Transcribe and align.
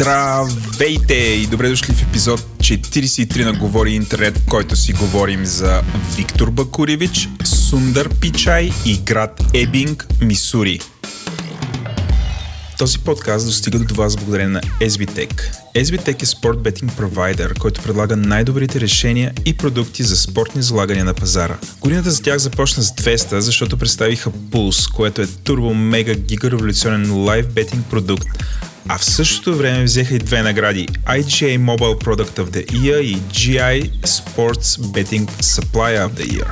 Здравейте 0.00 1.14
и 1.14 1.46
добре 1.46 1.68
дошли 1.68 1.94
в 1.94 2.02
епизод 2.02 2.40
43 2.40 3.44
на 3.44 3.52
Говори 3.52 3.92
Интернет, 3.92 4.38
в 4.38 4.46
който 4.46 4.76
си 4.76 4.92
говорим 4.92 5.46
за 5.46 5.82
Виктор 6.16 6.50
Бакуревич, 6.50 7.28
Сундар 7.44 8.08
Пичай 8.08 8.70
и 8.86 8.98
град 8.98 9.44
Ебинг, 9.54 10.06
Мисури. 10.20 10.80
Този 12.78 12.98
подкаст 12.98 13.46
достига 13.46 13.78
до 13.78 13.94
вас 13.94 14.16
благодарение 14.16 14.52
на 14.52 14.60
SBTech. 14.60 15.40
SBTech 15.76 16.22
е 16.22 16.26
спорт 16.26 16.62
бетинг 16.62 16.92
провайдер, 16.96 17.54
който 17.54 17.82
предлага 17.82 18.16
най-добрите 18.16 18.80
решения 18.80 19.32
и 19.44 19.56
продукти 19.56 20.02
за 20.02 20.16
спортни 20.16 20.62
залагания 20.62 21.04
на 21.04 21.14
пазара. 21.14 21.58
Годината 21.80 22.10
за 22.10 22.22
тях 22.22 22.38
започна 22.38 22.82
с 22.82 22.90
200, 22.90 23.38
защото 23.38 23.76
представиха 23.76 24.30
Pulse, 24.30 24.92
което 24.92 25.22
е 25.22 25.26
турбо 25.26 25.74
мега 25.74 26.14
гига 26.14 26.50
революционен 26.50 27.24
лайв 27.24 27.54
бетинг 27.54 27.86
продукт, 27.86 28.28
а 28.88 28.98
в 28.98 29.04
същото 29.04 29.56
време 29.56 29.84
взеха 29.84 30.14
и 30.14 30.18
две 30.18 30.42
награди 30.42 30.88
IGA 30.88 31.58
Mobile 31.58 32.04
Product 32.04 32.38
of 32.38 32.50
the 32.50 32.66
Year 32.66 33.00
и 33.00 33.16
GI 33.16 33.90
Sports 34.00 34.62
Betting 34.62 35.30
Supplier 35.42 36.08
of 36.08 36.10
the 36.10 36.26
Year. 36.26 36.50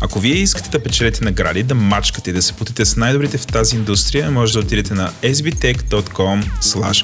Ако 0.00 0.20
вие 0.20 0.34
искате 0.34 0.70
да 0.70 0.82
печелите 0.82 1.24
награди, 1.24 1.62
да 1.62 1.74
мачкате 1.74 2.30
и 2.30 2.32
да 2.32 2.42
се 2.42 2.52
потите 2.52 2.84
с 2.84 2.96
най-добрите 2.96 3.38
в 3.38 3.46
тази 3.46 3.76
индустрия, 3.76 4.30
може 4.30 4.52
да 4.52 4.58
отидете 4.58 4.94
на 4.94 5.12
sbtech.com 5.22 6.44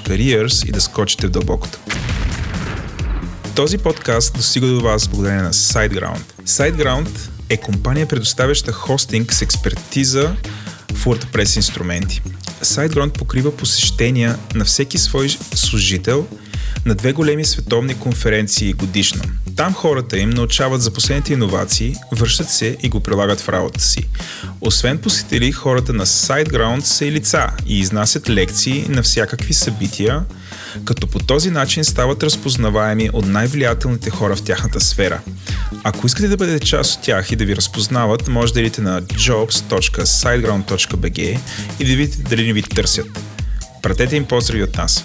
careers 0.07 0.69
и 0.69 0.73
да 0.73 0.81
скочите 0.81 1.27
в 1.27 1.31
дълбокото. 1.31 1.79
Този 3.55 3.79
подкаст 3.79 4.35
достига 4.37 4.67
до 4.67 4.81
вас 4.81 5.09
благодарение 5.09 5.43
на 5.43 5.53
SiteGround. 5.53 6.23
SiteGround 6.47 7.09
е 7.49 7.57
компания, 7.57 8.07
предоставяща 8.09 8.73
хостинг 8.73 9.33
с 9.33 9.43
експертиза 9.43 10.37
в 10.95 11.05
WordPress 11.05 11.57
инструменти. 11.57 12.23
SiteGround 12.63 13.19
покрива 13.19 13.57
посещения 13.57 14.39
на 14.55 14.65
всеки 14.65 14.99
свой 14.99 15.29
служител 15.55 16.27
на 16.87 16.95
две 16.95 17.13
големи 17.13 17.45
световни 17.45 17.95
конференции 17.95 18.73
годишно. 18.73 19.23
Там 19.57 19.75
хората 19.75 20.19
им 20.19 20.31
научават 20.31 20.83
за 20.83 20.91
последните 20.91 21.33
иновации, 21.33 21.97
връщат 22.13 22.51
се 22.51 22.77
и 22.83 22.89
го 22.89 23.01
прилагат 23.01 23.41
в 23.41 23.49
работата 23.49 23.85
си. 23.85 24.09
Освен 24.61 24.99
посетили, 24.99 25.53
хората 25.53 25.93
на 25.93 26.07
SiteGround 26.07 26.81
са 26.81 27.07
и 27.07 27.13
лица 27.13 27.51
и 27.67 27.79
изнасят 27.79 28.29
лекции 28.29 28.87
на 28.89 29.03
всякакви 29.03 29.55
събития, 29.55 30.23
като 30.85 31.07
по 31.07 31.19
този 31.19 31.51
начин 31.51 31.85
стават 31.85 32.23
разпознаваеми 32.23 33.11
от 33.13 33.27
най-влиятелните 33.27 34.11
хора 34.11 34.37
в 34.37 34.43
тяхната 34.43 34.81
сфера. 34.81 35.21
Ако 35.85 36.07
искате 36.07 36.29
да 36.29 36.37
бъдете 36.37 36.67
част 36.67 36.95
от 36.95 37.03
тях 37.03 37.33
и 37.33 37.37
да 37.37 37.45
ви 37.45 37.57
разпознават, 37.57 38.29
може 38.29 38.53
да 38.53 38.61
идете 38.61 38.81
на 38.81 39.03
jobs.siteground.bg 39.03 41.39
и 41.81 41.85
да 41.85 41.97
видите 41.97 42.23
дали 42.23 42.47
не 42.47 42.53
ви 42.53 42.63
търсят. 42.63 43.07
Пратете 43.83 44.17
им 44.17 44.25
поздрави 44.25 44.63
от 44.63 44.77
нас. 44.77 45.05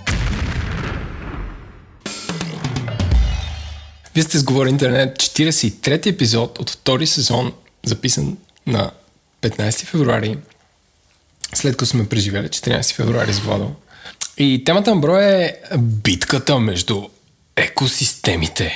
Вие 4.15 4.23
сте 4.23 4.37
с 4.37 4.43
Говори 4.43 4.69
Интернет, 4.69 5.17
43-ти 5.17 6.09
епизод 6.09 6.59
от 6.59 6.69
втори 6.69 7.07
сезон, 7.07 7.53
записан 7.85 8.37
на 8.67 8.91
15 9.41 9.85
февруари, 9.85 10.37
след 11.53 11.73
като 11.77 11.85
сме 11.85 12.09
преживели 12.09 12.47
14 12.47 12.93
февруари 12.93 13.33
с 13.33 13.39
Владо. 13.39 13.71
И 14.37 14.63
темата 14.65 14.95
на 14.95 15.01
броя 15.01 15.45
е 15.45 15.77
битката 15.77 16.59
между 16.59 17.03
екосистемите. 17.55 18.73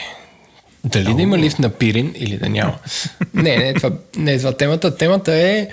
Дали 0.84 1.14
да 1.14 1.22
има 1.22 1.38
лифт 1.38 1.60
на 1.60 1.70
Пирин 1.70 2.14
или 2.16 2.38
да 2.38 2.50
няма. 2.50 2.78
не, 3.34 3.58
не, 3.58 3.74
това, 3.74 3.92
не 4.18 4.34
е 4.34 4.38
това 4.38 4.58
темата. 4.58 4.98
Темата 4.98 5.34
е 5.34 5.68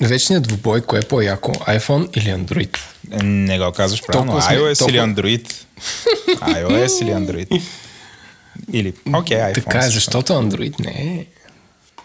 вечният 0.00 0.42
двубой, 0.42 0.80
кое 0.80 0.98
е 0.98 1.02
по-яко, 1.02 1.52
iPhone 1.52 2.18
или 2.18 2.28
Android. 2.28 2.78
Не 3.22 3.58
го 3.58 3.72
казваш 3.72 4.02
правилно. 4.06 4.32
iOS 4.32 4.78
толкова... 4.78 4.98
или 4.98 5.06
Android? 5.06 5.52
iOS 6.28 7.02
или 7.02 7.10
Android? 7.10 7.62
Или, 8.72 8.94
окей, 9.14 9.38
okay, 9.38 9.50
iPhone. 9.50 9.54
Така 9.54 9.78
е, 9.78 9.90
защото 9.90 10.32
Android 10.32 10.80
не 10.80 10.90
е 10.90 11.26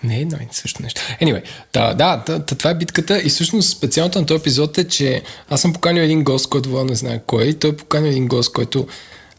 не 0.03 0.17
е 0.17 0.21
едно 0.21 0.37
и 0.37 0.47
също 0.51 0.81
нещо. 0.81 1.01
Anyway, 1.21 1.43
да, 1.73 1.93
да, 1.93 2.23
да, 2.27 2.45
това 2.45 2.69
е 2.69 2.75
битката 2.75 3.21
и 3.21 3.29
всъщност 3.29 3.69
специалното 3.69 4.19
на 4.19 4.25
този 4.25 4.39
епизод 4.39 4.77
е, 4.77 4.87
че 4.87 5.21
аз 5.49 5.61
съм 5.61 5.73
поканил 5.73 6.01
един 6.01 6.23
гост, 6.23 6.49
който 6.49 6.69
Влад 6.69 6.85
не 6.85 6.95
знае 6.95 7.21
кой 7.25 7.43
е 7.43 7.47
и 7.47 7.53
той 7.53 7.69
е 7.69 7.75
поканил 7.75 8.09
един 8.09 8.27
гост, 8.27 8.53
който 8.53 8.87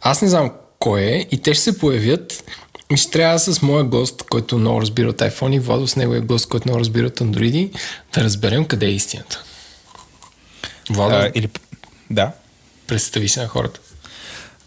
аз 0.00 0.22
не 0.22 0.28
знам 0.28 0.50
кой 0.78 1.00
е 1.00 1.26
и 1.30 1.42
те 1.42 1.54
ще 1.54 1.62
се 1.62 1.78
появят 1.78 2.44
и 2.90 2.96
ще 2.96 3.10
трябва 3.10 3.38
с 3.38 3.62
моя 3.62 3.84
гост, 3.84 4.22
който 4.22 4.58
много 4.58 4.80
разбира 4.80 5.08
от 5.08 5.18
iPhone 5.18 5.54
и 5.56 5.58
Владо 5.58 5.88
с 5.88 5.96
неговия 5.96 6.22
гост, 6.22 6.48
който 6.48 6.68
много 6.68 6.80
разбира 6.80 7.06
от 7.06 7.20
Android, 7.20 7.78
да 8.14 8.24
разберем 8.24 8.64
къде 8.64 8.86
е 8.86 8.90
истината. 8.90 9.42
Владо, 10.90 11.14
а, 11.14 11.30
или... 11.34 11.48
Да. 12.10 12.32
Представи 12.86 13.28
се 13.28 13.40
на 13.40 13.48
хората. 13.48 13.80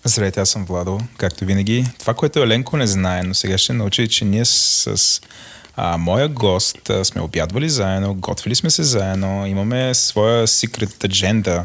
Здравейте, 0.04 0.40
аз 0.40 0.50
съм 0.50 0.66
Владо, 0.66 1.00
както 1.18 1.46
винаги. 1.46 1.86
Това, 2.00 2.14
което 2.14 2.44
Еленко 2.44 2.78
не 2.78 2.88
знае, 2.88 3.24
но 3.24 3.34
сега 3.34 3.58
ще 3.58 3.74
научи, 3.74 4.08
че 4.08 4.26
ние 4.26 4.46
с 4.46 5.22
а, 5.76 5.98
моя 5.98 6.28
гост 6.30 6.90
а, 6.90 7.06
сме 7.06 7.22
обядвали 7.22 7.70
заедно, 7.70 8.14
готвили 8.14 8.56
сме 8.56 8.70
се 8.70 8.84
заедно, 8.84 9.46
имаме 9.46 9.94
своя 9.94 10.48
secret 10.48 11.08
agenda 11.08 11.64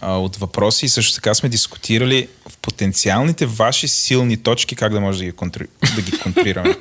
а, 0.00 0.16
от 0.16 0.36
въпроси 0.36 0.86
и 0.86 0.88
също 0.88 1.14
така 1.14 1.34
сме 1.34 1.48
дискутирали 1.48 2.28
в 2.48 2.58
потенциалните 2.58 3.46
ваши 3.46 3.88
силни 3.88 4.36
точки 4.36 4.76
как 4.76 4.92
да 4.92 5.00
може 5.00 5.18
да 5.18 5.24
ги, 5.24 5.32
контри... 5.32 5.66
да 5.96 6.02
ги 6.02 6.18
контрираме. 6.18 6.76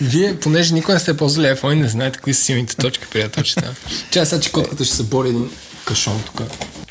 Вие, 0.00 0.40
понеже 0.40 0.74
никой 0.74 0.94
не 0.94 1.00
сте 1.00 1.16
ползвали 1.16 1.46
iPhone, 1.46 1.74
не 1.74 1.88
знаете 1.88 2.18
кои 2.18 2.34
са 2.34 2.42
силните 2.42 2.76
точки, 2.76 3.04
приятелчета. 3.12 3.74
Чай 4.10 4.26
сега, 4.26 4.40
че 4.40 4.52
котката 4.52 4.84
ще 4.84 4.96
се 4.96 5.02
бори 5.02 5.28
един 5.28 5.50
кашон 5.84 6.22
тук. 6.26 6.42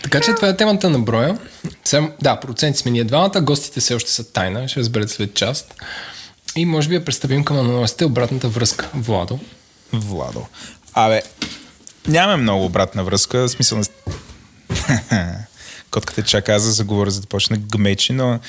Така 0.04 0.22
че 0.22 0.34
това 0.34 0.48
е 0.48 0.58
темата 0.58 0.90
на 0.90 1.00
броя. 1.00 1.38
Сега, 1.84 2.12
да, 2.22 2.40
проценти 2.40 2.80
сме 2.80 2.92
ние 2.92 3.04
двамата, 3.04 3.42
гостите 3.42 3.80
все 3.80 3.96
още 3.96 4.12
са 4.12 4.32
тайна, 4.32 4.68
ще 4.68 4.80
разберете 4.80 5.14
след 5.14 5.34
част. 5.34 5.76
И 6.56 6.66
може 6.66 6.90
би 6.90 6.96
я 6.96 7.06
представим 7.06 7.44
към 7.44 7.60
анонсите 7.60 8.06
обратната 8.06 8.48
връзка. 8.48 8.90
Владо. 8.94 9.40
Владо. 9.94 10.46
Абе, 10.94 11.22
нямаме 12.08 12.44
много 12.44 12.66
обратна 12.66 13.04
връзка, 13.04 13.40
в 13.40 13.50
смисъл. 13.50 13.82
Котката 15.92 16.24
чака 16.24 16.60
за 16.60 16.72
заговора, 16.72 17.12
за 17.12 17.22
да 17.22 17.28
почне 17.28 17.58
гмечи, 17.58 18.14
но 18.14 18.40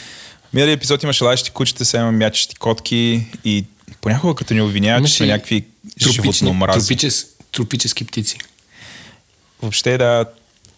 миналия 0.54 0.72
епизод 0.72 1.02
имаше 1.02 1.24
лаещи 1.24 1.50
кучета, 1.50 1.84
сега 1.84 2.02
има 2.02 2.12
мячещи 2.12 2.56
котки 2.56 3.26
и 3.44 3.64
понякога 4.00 4.34
като 4.34 4.54
ни 4.54 4.62
обвиняват, 4.62 5.06
че 5.06 5.14
сме 5.14 5.26
някакви 5.26 5.64
животномрази. 6.00 6.86
Тропичес, 6.86 7.26
тропически 7.52 8.06
птици. 8.06 8.38
Въобще 9.62 9.98
да, 9.98 10.24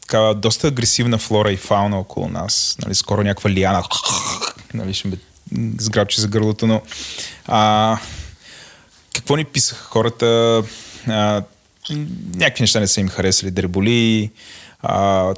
такава 0.03 0.35
доста 0.35 0.69
агресивна 0.69 1.19
флора 1.19 1.53
и 1.53 1.57
фауна 1.57 1.99
около 1.99 2.29
нас. 2.29 2.77
Нали, 2.83 2.95
скоро 2.95 3.23
някаква 3.23 3.51
лиана 3.51 3.83
нали, 4.75 4.95
ще 4.95 5.09
ме 5.09 5.17
сграбчи 5.79 6.21
за 6.21 6.29
гърлото, 6.29 6.67
но 6.67 6.83
а, 7.47 7.99
какво 9.15 9.37
ни 9.37 9.45
писаха 9.45 9.85
хората? 9.85 10.63
А, 11.09 11.43
някакви 12.35 12.63
неща 12.63 12.81
не 12.81 12.87
са 12.87 13.01
им 13.01 13.09
харесали. 13.09 13.51
Дреболи, 13.51 14.31
а, 14.83 15.35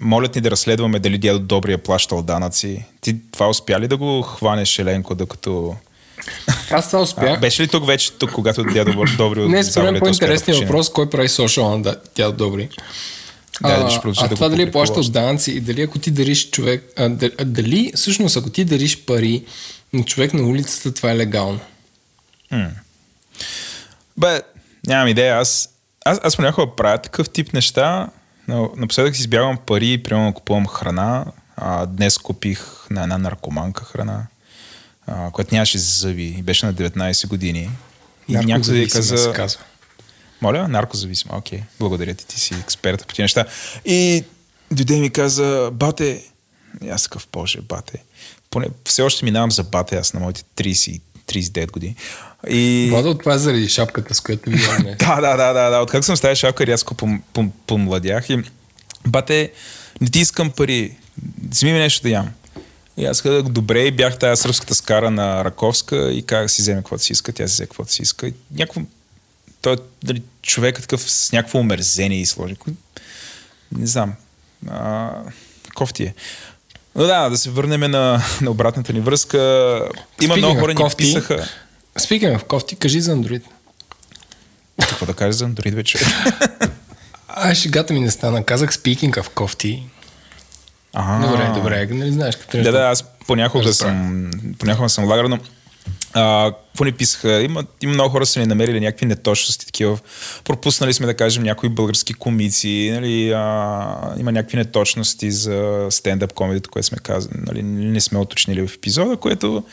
молят 0.00 0.34
ни 0.34 0.40
да 0.40 0.50
разследваме 0.50 0.98
дали 0.98 1.18
дядо 1.18 1.38
Добрия 1.38 1.78
плащал 1.78 2.22
данъци. 2.22 2.84
Ти 3.00 3.16
това 3.32 3.48
успя 3.48 3.80
ли 3.80 3.88
да 3.88 3.96
го 3.96 4.22
хванеш, 4.22 4.78
Еленко, 4.78 5.14
докато... 5.14 5.76
Аз 6.70 6.86
това 6.86 7.02
успях. 7.02 7.36
А, 7.36 7.40
беше 7.40 7.62
ли 7.62 7.68
тук 7.68 7.86
вече, 7.86 8.12
тук, 8.12 8.32
когато 8.32 8.64
дядо 8.64 9.04
Добри... 9.16 9.48
Не, 9.48 9.64
според 9.64 10.00
по-интересният 10.00 10.60
въпрос, 10.60 10.92
кой 10.92 11.10
прави 11.10 11.28
социал 11.28 11.78
на 11.78 11.96
дядо 12.16 12.36
Добри? 12.36 12.68
Да, 13.60 13.84
да, 13.84 13.90
ще 13.90 14.08
а, 14.08 14.12
а 14.18 14.28
да 14.28 14.34
това 14.34 14.48
дали 14.48 14.70
плащаш 14.70 15.08
данъци 15.08 15.50
и 15.50 15.60
дали 15.60 15.82
ако 15.82 15.98
ти 15.98 16.10
дариш 16.10 16.50
човек... 16.50 16.92
А, 16.96 17.08
дали, 17.44 17.92
всъщност, 17.94 18.36
ако 18.36 18.50
ти 18.50 18.64
дариш 18.64 19.04
пари 19.04 19.44
на 19.92 20.04
човек 20.04 20.34
на 20.34 20.42
улицата, 20.42 20.94
това 20.94 21.10
е 21.10 21.16
легално? 21.16 21.60
М. 22.50 22.70
Бе, 24.16 24.40
нямам 24.86 25.08
идея. 25.08 25.38
Аз, 25.38 25.68
аз, 26.04 26.20
аз 26.22 26.36
понякога 26.36 26.76
правя 26.76 26.98
такъв 26.98 27.30
тип 27.30 27.52
неща, 27.52 28.08
но 28.48 28.70
напоследък 28.76 29.16
си 29.16 29.20
избягвам 29.20 29.58
пари 29.66 30.02
примерно 30.02 30.32
купувам 30.32 30.66
храна. 30.66 31.24
А, 31.56 31.86
днес 31.86 32.18
купих 32.18 32.86
на 32.90 33.02
една 33.02 33.18
наркоманка 33.18 33.84
храна, 33.84 34.26
а, 35.06 35.30
която 35.30 35.54
нямаше 35.54 35.78
зъби 35.78 36.26
и 36.26 36.42
беше 36.42 36.66
на 36.66 36.74
19 36.74 37.28
години. 37.28 37.70
И 38.28 38.36
някой 38.36 38.88
каза... 38.88 39.18
Се 39.18 39.32
казва. 39.32 39.60
Моля, 40.42 40.68
наркозависима. 40.68 41.36
Окей, 41.36 41.58
okay. 41.58 41.62
благодаря 41.78 42.14
ти, 42.14 42.26
ти 42.26 42.40
си 42.40 42.54
експерт 42.54 43.06
по 43.06 43.14
тези 43.14 43.22
неща. 43.22 43.44
И 43.84 44.24
дойде 44.70 45.00
ми 45.00 45.10
каза, 45.10 45.70
бате, 45.72 46.24
аз 46.90 47.02
такъв, 47.02 47.28
боже, 47.32 47.60
бате. 47.60 48.04
Поне, 48.50 48.66
все 48.84 49.02
още 49.02 49.24
минавам 49.24 49.50
за 49.50 49.62
бате, 49.62 49.96
аз 49.96 50.14
на 50.14 50.20
моите 50.20 50.42
30, 50.56 51.00
39 51.26 51.70
години. 51.70 51.96
И... 52.48 52.88
Вода 52.92 53.08
от 53.08 53.20
това 53.20 53.38
заради 53.38 53.68
шапката, 53.68 54.14
с 54.14 54.20
която 54.20 54.50
ви 54.50 54.56
да, 54.98 55.20
да, 55.20 55.36
да, 55.36 55.52
да, 55.52 55.70
да. 55.70 55.78
Откак 55.78 56.04
съм 56.04 56.16
с 56.16 56.20
тази 56.20 56.36
шапка, 56.36 56.66
рязко 56.66 56.94
пом, 56.94 57.22
пом, 57.32 57.52
помладях 57.66 58.30
и 58.30 58.42
бате, 59.06 59.52
не 60.00 60.08
ти 60.08 60.20
искам 60.20 60.50
пари, 60.50 60.96
вземи 61.50 61.72
ми 61.72 61.78
нещо 61.78 62.02
да 62.02 62.10
ям. 62.10 62.30
И 62.96 63.04
аз 63.04 63.22
казах, 63.22 63.42
добре, 63.42 63.90
бях 63.90 64.18
тази 64.18 64.42
сръбската 64.42 64.74
скара 64.74 65.10
на 65.10 65.44
Раковска 65.44 66.12
и 66.12 66.22
как 66.22 66.50
си 66.50 66.62
вземе 66.62 66.80
каквото 66.80 67.02
си 67.02 67.12
иска, 67.12 67.32
тя 67.32 67.48
си 67.48 67.54
взе 67.54 67.62
каквото 67.62 67.92
си 67.92 68.02
иска. 68.02 68.32
Някакво, 68.50 68.80
той 69.62 69.76
дали, 70.04 70.22
човек 70.42 70.78
е 70.78 70.82
такъв 70.82 71.10
с 71.10 71.32
някакво 71.32 71.58
омерзение 71.58 72.20
и 72.20 72.26
сложи. 72.26 72.54
Не 73.72 73.86
знам. 73.86 74.14
А, 74.70 75.10
кофти 75.74 76.02
е. 76.02 76.14
Но 76.94 77.04
да, 77.04 77.28
да 77.28 77.36
се 77.36 77.50
върнем 77.50 77.90
на, 77.90 78.22
на 78.40 78.50
обратната 78.50 78.92
ни 78.92 79.00
връзка. 79.00 79.38
Има 80.22 80.34
Speaking 80.34 80.38
много 80.38 80.60
хора 80.60 80.74
ни 80.74 80.84
писаха. 80.96 81.48
Speaking 81.98 82.38
of 82.38 82.44
кофти, 82.44 82.76
кажи 82.76 83.00
за 83.00 83.16
Android. 83.16 83.42
Какво 84.88 85.06
да 85.06 85.14
кажа 85.14 85.32
за 85.32 85.46
Android 85.46 85.74
вече? 85.74 85.98
А, 87.34 87.54
шегата 87.54 87.92
ми 87.92 88.00
не 88.00 88.10
стана. 88.10 88.44
Казах 88.44 88.72
speaking 88.72 89.10
of 89.10 89.28
кофти. 89.28 89.82
Добре, 90.94 91.52
добре. 91.54 91.86
Нали 91.90 92.12
знаеш 92.12 92.36
като 92.36 92.62
Да, 92.62 92.72
да, 92.72 92.78
аз 92.78 93.04
понякога 93.26 93.72
съм, 93.72 94.30
понякога 94.58 94.88
съм 94.88 95.04
лагер, 95.04 95.24
но 95.24 95.38
а, 96.12 96.52
какво 96.52 96.84
ни 96.84 96.92
писаха? 96.92 97.42
Има, 97.42 97.64
има 97.82 97.92
много 97.92 98.10
хора 98.10 98.26
са 98.26 98.40
ни 98.40 98.46
намерили 98.46 98.80
някакви 98.80 99.06
неточности, 99.06 99.66
такива. 99.66 99.98
Пропуснали 100.44 100.92
сме 100.92 101.06
да 101.06 101.14
кажем 101.14 101.42
някои 101.42 101.68
български 101.68 102.14
комици, 102.14 102.90
нали, 102.94 103.32
а, 103.32 104.14
има 104.18 104.32
някакви 104.32 104.56
неточности 104.56 105.30
за 105.30 105.86
стендъп 105.90 106.32
комедито, 106.32 106.70
което 106.70 106.86
сме 106.86 106.98
казали, 106.98 107.34
нали, 107.46 107.62
не 107.62 108.00
сме 108.00 108.18
уточнили 108.18 108.66
в 108.66 108.74
епизода, 108.74 109.16
което 109.16 109.64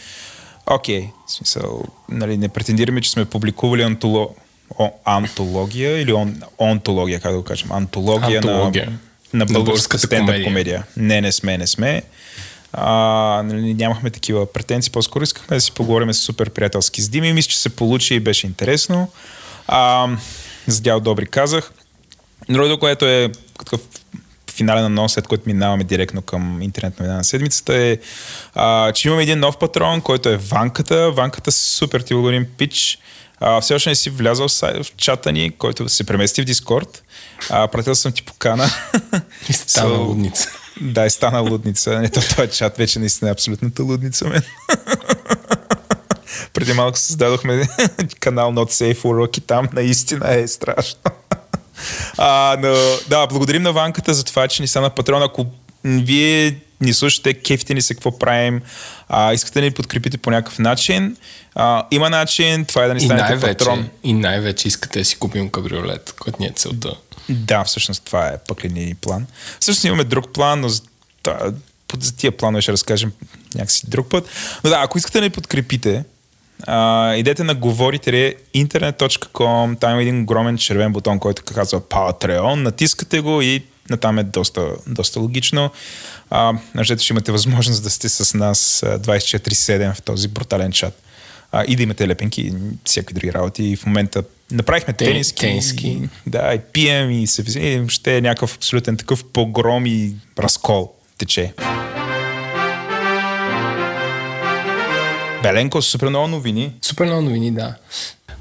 окей, 0.65 1.01
okay, 1.01 1.09
в 1.27 1.31
смисъл, 1.31 1.83
нали, 2.09 2.37
не 2.37 2.49
претендираме, 2.49 3.01
че 3.01 3.11
сме 3.11 3.25
публикували 3.25 3.81
антоло, 3.81 4.35
о, 4.77 4.91
антология 5.05 6.01
или 6.01 6.13
он, 6.13 6.41
онтология, 6.59 7.19
как 7.19 7.31
да 7.31 7.37
го 7.37 7.43
кажем, 7.43 7.71
антология, 7.71 8.37
Антология. 8.37 8.99
на, 9.33 9.45
на 9.45 9.45
българската 9.45 10.05
стендъп 10.05 10.25
комедия. 10.25 10.45
комедия. 10.45 10.83
Не, 10.97 11.21
не 11.21 11.31
сме, 11.31 11.57
не 11.57 11.67
сме. 11.67 12.03
А, 12.73 13.43
нали, 13.45 13.73
нямахме 13.73 14.09
такива 14.09 14.53
претенции, 14.53 14.91
по-скоро 14.91 15.23
искахме 15.23 15.57
да 15.57 15.61
си 15.61 15.71
поговорим 15.71 16.13
с 16.13 16.17
супер 16.17 16.49
приятелски 16.49 17.01
с 17.01 17.09
Дими. 17.09 17.33
Мисля, 17.33 17.49
че 17.49 17.59
се 17.59 17.69
получи 17.69 18.15
и 18.15 18.19
беше 18.19 18.47
интересно. 18.47 19.11
А, 19.67 20.09
за 20.67 20.81
дял 20.81 20.99
добри 20.99 21.25
казах. 21.25 21.71
Другото, 22.49 22.79
което 22.79 23.05
е 23.05 23.31
такъв 23.59 23.81
финален 24.51 24.85
анонс, 24.85 25.13
след 25.13 25.27
който 25.27 25.43
минаваме 25.47 25.83
директно 25.83 26.21
към 26.21 26.61
интернет 26.61 26.99
новина 26.99 27.17
на 27.17 27.23
седмицата 27.23 27.75
е, 27.75 27.97
а, 28.55 28.91
че 28.91 29.07
имаме 29.07 29.23
един 29.23 29.39
нов 29.39 29.57
патрон, 29.57 30.01
който 30.01 30.29
е 30.29 30.37
Ванката. 30.37 31.11
Ванката 31.11 31.51
супер 31.51 32.01
ти 32.01 32.13
благодарим, 32.13 32.47
пич. 32.57 32.97
А, 33.39 33.61
все 33.61 33.73
още 33.73 33.89
не 33.89 33.95
си 33.95 34.09
влязал 34.09 34.47
в 34.47 34.85
чата 34.97 35.31
ни, 35.31 35.51
който 35.51 35.89
се 35.89 36.03
премести 36.03 36.41
в 36.41 36.45
Дискорд. 36.45 37.03
А, 37.49 37.67
пратил 37.67 37.95
съм 37.95 38.11
ти 38.11 38.23
покана. 38.23 38.69
И 39.49 39.53
стана 39.53 39.95
So, 39.95 40.07
лудница. 40.07 40.49
Да, 40.81 41.05
и 41.05 41.09
стана 41.09 41.39
лудница. 41.39 41.99
Не, 41.99 42.09
то, 42.09 42.21
този 42.35 42.51
чат 42.51 42.77
вече 42.77 42.99
наистина 42.99 43.29
е 43.29 43.33
абсолютната 43.33 43.83
лудница, 43.83 44.27
мен. 44.27 44.41
Преди 46.53 46.73
малко 46.73 46.97
създадохме 46.97 47.61
канал 48.19 48.51
Not 48.51 48.71
Safe 48.71 48.97
for 48.97 49.25
Rocky, 49.25 49.43
там 49.47 49.67
наистина 49.73 50.33
е 50.33 50.47
страшно. 50.47 50.99
А, 52.17 52.57
но, 52.61 52.75
да, 53.09 53.27
благодарим 53.27 53.61
на 53.61 53.73
Ванката 53.73 54.13
за 54.13 54.23
това, 54.23 54.47
че 54.47 54.61
ни 54.61 54.67
стана 54.67 54.89
патрон. 54.89 55.23
Ако 55.23 55.45
вие 55.83 56.59
ни 56.81 56.93
слушате, 56.93 57.33
кефите 57.33 57.73
ни 57.73 57.81
се 57.81 57.93
какво 57.95 58.19
правим, 58.19 58.61
а, 59.09 59.33
искате 59.33 59.59
да 59.59 59.65
ни 59.65 59.71
подкрепите 59.71 60.17
по 60.17 60.31
някакъв 60.31 60.59
начин, 60.59 61.17
а, 61.55 61.87
има 61.91 62.09
начин, 62.09 62.65
това 62.65 62.83
е 62.83 62.87
да 62.87 62.93
ни 62.93 62.97
И 62.97 63.01
станете 63.05 63.23
най-вече, 63.23 63.57
патрон. 63.57 63.89
и 64.03 64.13
най-вече 64.13 64.67
искате 64.67 64.99
да 64.99 65.05
си 65.05 65.15
купим 65.15 65.49
кабриолет, 65.49 66.15
който 66.19 66.41
ни 66.41 66.47
е 66.47 66.53
целта. 66.55 66.93
Да, 67.29 67.63
всъщност 67.63 68.03
това 68.03 68.27
е 68.27 68.37
пъкления 68.37 68.87
ни 68.87 68.95
план. 68.95 69.27
Всъщност 69.59 69.83
имаме 69.83 70.03
друг 70.03 70.33
план, 70.33 70.61
но 70.61 70.69
за, 70.69 70.81
за 71.99 72.15
тия 72.15 72.37
планове 72.37 72.61
ще 72.61 72.71
разкажем 72.71 73.11
някакси 73.55 73.89
друг 73.89 74.09
път. 74.09 74.27
Но 74.63 74.69
да, 74.69 74.81
ако 74.81 74.97
искате 74.97 75.17
да 75.17 75.23
ни 75.23 75.29
подкрепите, 75.29 76.03
а, 76.67 77.15
идете 77.15 77.43
на 77.43 77.55
говорите.internet.com, 77.55 79.79
там 79.79 79.91
има 79.91 80.01
един 80.01 80.21
огромен 80.21 80.57
червен 80.57 80.93
бутон, 80.93 81.19
който 81.19 81.43
казва 81.43 81.81
Patreon, 81.81 82.55
натискате 82.55 83.19
го 83.19 83.41
и 83.41 83.63
натам 83.89 84.19
е 84.19 84.23
доста, 84.23 84.67
доста 84.87 85.19
логично. 85.19 85.71
А, 86.29 86.53
ще 86.83 86.95
имате 87.09 87.31
възможност 87.31 87.83
да 87.83 87.89
сте 87.89 88.09
с 88.09 88.37
нас 88.37 88.83
а, 88.83 88.99
24-7 88.99 89.93
в 89.93 90.01
този 90.01 90.27
брутален 90.27 90.71
чат. 90.71 91.01
А, 91.51 91.63
и 91.67 91.75
да 91.75 91.83
имате 91.83 92.07
лепенки 92.07 92.41
и 92.41 92.53
всякакви 92.85 93.13
други 93.13 93.33
работи. 93.33 93.63
И 93.63 93.75
в 93.75 93.85
момента 93.85 94.23
направихме 94.51 94.93
Те- 94.93 95.05
тениски. 95.05 95.41
тениски. 95.41 96.01
Да, 96.27 96.53
и 96.53 96.59
пием 96.73 97.11
и 97.11 97.27
се 97.27 97.59
и 97.59 97.89
ще 97.89 98.17
е 98.17 98.21
някакъв 98.21 98.55
абсолютен 98.55 98.97
такъв 98.97 99.23
погром 99.25 99.85
и 99.85 100.15
разкол 100.39 100.91
тече. 101.17 101.53
Беленко, 105.43 105.81
супер 105.81 106.09
много 106.09 106.27
новини. 106.27 106.73
Супер 106.81 107.05
много 107.05 107.21
новини, 107.21 107.51
да. 107.51 107.75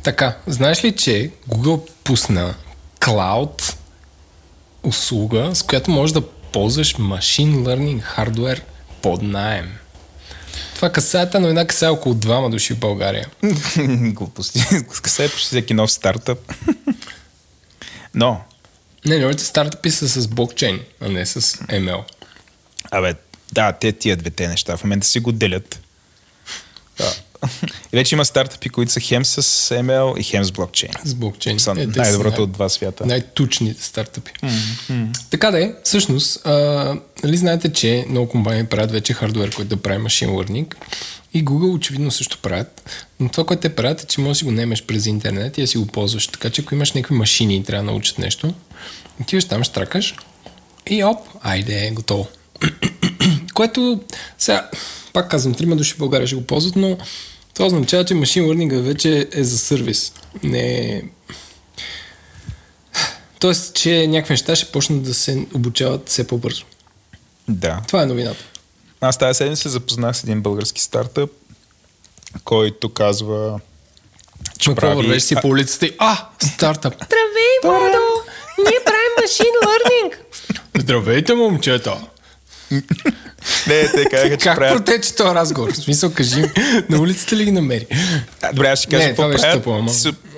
Така, 0.02 0.36
знаеш 0.46 0.84
ли, 0.84 0.96
че 0.96 1.30
Google 1.48 1.90
пусна 2.04 2.54
Cloud 3.00 3.76
услуга, 4.82 5.50
с 5.54 5.62
която 5.62 5.90
можеш 5.90 6.12
да 6.14 6.20
ползваш 6.52 6.96
Machine 6.96 7.54
Learning 7.54 8.00
хардвер 8.00 8.62
под 9.02 9.22
найем. 9.22 9.70
Това 10.78 10.92
касаята 10.92 11.40
новина 11.40 11.66
касае 11.66 11.88
около 11.88 12.14
двама 12.14 12.50
души 12.50 12.74
в 12.74 12.78
България. 12.78 13.28
Глупости. 13.88 14.60
Касае 15.02 15.28
почти 15.28 15.46
всеки 15.46 15.74
нов 15.74 15.92
стартъп. 15.92 16.52
Но, 18.14 18.40
Не, 19.06 19.18
новите 19.18 19.44
стартъпи 19.44 19.90
са 19.90 20.08
с 20.08 20.28
блокчейн, 20.28 20.80
а 21.00 21.08
не 21.08 21.26
с 21.26 21.40
ML. 21.40 22.04
абе, 22.90 23.14
да, 23.52 23.72
те 23.72 23.92
тия 23.92 24.16
двете 24.16 24.48
неща 24.48 24.76
в 24.76 24.84
момента 24.84 25.06
си 25.06 25.20
го 25.20 25.32
делят. 25.32 25.80
И 27.92 27.96
вече 27.96 28.14
има 28.14 28.24
стартъпи, 28.24 28.68
които 28.68 28.92
са 28.92 29.00
хем 29.00 29.24
с 29.24 29.42
ML 29.74 30.18
и 30.18 30.22
хем 30.22 30.44
с 30.44 30.52
блокчейн. 30.52 30.92
С 31.04 31.14
блокчейн. 31.14 31.58
Са 31.60 31.70
Е, 31.70 31.86
най-доброто 31.86 32.30
най- 32.30 32.40
от 32.40 32.52
два 32.52 32.68
свята. 32.68 33.06
най-тучните 33.06 33.82
стартъпи. 33.82 34.32
Така 35.30 35.50
да 35.50 35.64
е, 35.64 35.72
всъщност, 35.84 36.46
а, 36.46 36.52
нали 37.24 37.36
знаете, 37.36 37.72
че 37.72 38.04
много 38.08 38.28
компании 38.28 38.64
правят 38.64 38.90
вече 38.92 39.12
хардвер, 39.12 39.50
който 39.50 39.68
да 39.68 39.82
прави 39.82 39.98
машин 39.98 40.28
learning 40.28 40.74
и 41.34 41.44
Google 41.44 41.74
очевидно 41.74 42.10
също 42.10 42.38
правят. 42.38 42.82
Но 43.20 43.28
това, 43.28 43.44
което 43.44 43.60
те 43.60 43.68
правят 43.68 44.02
е, 44.02 44.06
че 44.06 44.20
можеш 44.20 44.38
да 44.40 44.44
го 44.44 44.52
наемеш 44.52 44.82
през 44.82 45.06
интернет 45.06 45.58
и 45.58 45.60
да 45.60 45.66
си 45.66 45.78
го 45.78 45.86
ползваш. 45.86 46.26
Така 46.26 46.50
че 46.50 46.62
ако 46.62 46.74
имаш 46.74 46.92
някакви 46.92 47.14
машини 47.14 47.56
и 47.56 47.62
трябва 47.62 47.84
да 47.84 47.90
научат 47.90 48.18
нещо, 48.18 48.54
отиваш 49.20 49.44
там, 49.44 49.64
штракаш 49.64 50.14
и 50.86 51.04
оп, 51.04 51.18
айде, 51.42 51.90
готово. 51.90 52.26
което 53.54 54.00
сега, 54.38 54.70
пак 55.18 55.30
казвам, 55.30 55.54
трима 55.54 55.76
души 55.76 55.94
в 55.94 55.98
България 55.98 56.26
ще 56.26 56.36
го 56.36 56.46
ползват, 56.46 56.76
но 56.76 56.98
това 57.54 57.66
означава, 57.66 58.04
че 58.04 58.14
машин 58.14 58.44
learning 58.44 58.80
вече 58.80 59.28
е 59.32 59.44
за 59.44 59.58
сервис. 59.58 60.12
Не 60.42 60.60
е 60.60 61.02
Тоест, 63.38 63.74
че 63.74 64.06
някакви 64.06 64.32
неща 64.32 64.56
ще 64.56 64.72
почнат 64.72 65.02
да 65.02 65.14
се 65.14 65.46
обучават 65.54 66.08
все 66.08 66.26
по-бързо. 66.26 66.64
Да. 67.48 67.82
Това 67.86 68.02
е 68.02 68.06
новината. 68.06 68.44
Аз 69.00 69.18
тази 69.18 69.36
седмица 69.36 69.62
се 69.62 69.68
запознах 69.68 70.16
с 70.16 70.24
един 70.24 70.42
български 70.42 70.82
стартъп, 70.82 71.30
който 72.44 72.88
казва, 72.88 73.60
че 74.58 74.70
Ма 74.70 74.76
какво 74.76 74.96
вървеш 74.96 75.22
си 75.22 75.34
А, 75.34 75.40
по 75.40 75.48
улицата 75.48 75.86
и 75.86 75.96
а, 75.98 76.28
стартъп. 76.42 76.94
Здравей, 76.94 77.54
Владо! 77.62 78.04
Ние 78.58 78.78
правим 78.84 79.12
машин 79.22 79.52
learning. 79.64 80.14
Здравейте, 80.78 81.34
момчета! 81.34 82.00
Не, 83.66 83.88
те 83.88 84.04
казаха, 84.04 84.36
че 84.36 84.44
Как 84.44 84.56
правят... 84.56 84.76
протече 84.76 85.14
този 85.14 85.34
разговор? 85.34 85.72
В 85.72 85.76
смисъл, 85.76 86.12
кажи 86.12 86.44
на 86.88 87.00
улицата 87.00 87.36
ли 87.36 87.44
ги 87.44 87.50
намери? 87.52 87.86
А, 88.42 88.52
Добре, 88.52 88.68
аз 88.68 88.78
ще 88.78 88.88
кажа 88.88 89.02
Не, 89.02 89.08
какво 89.08 89.22
правят. 89.22 89.40
тъпо, 89.52 89.72
ама. 89.72 89.90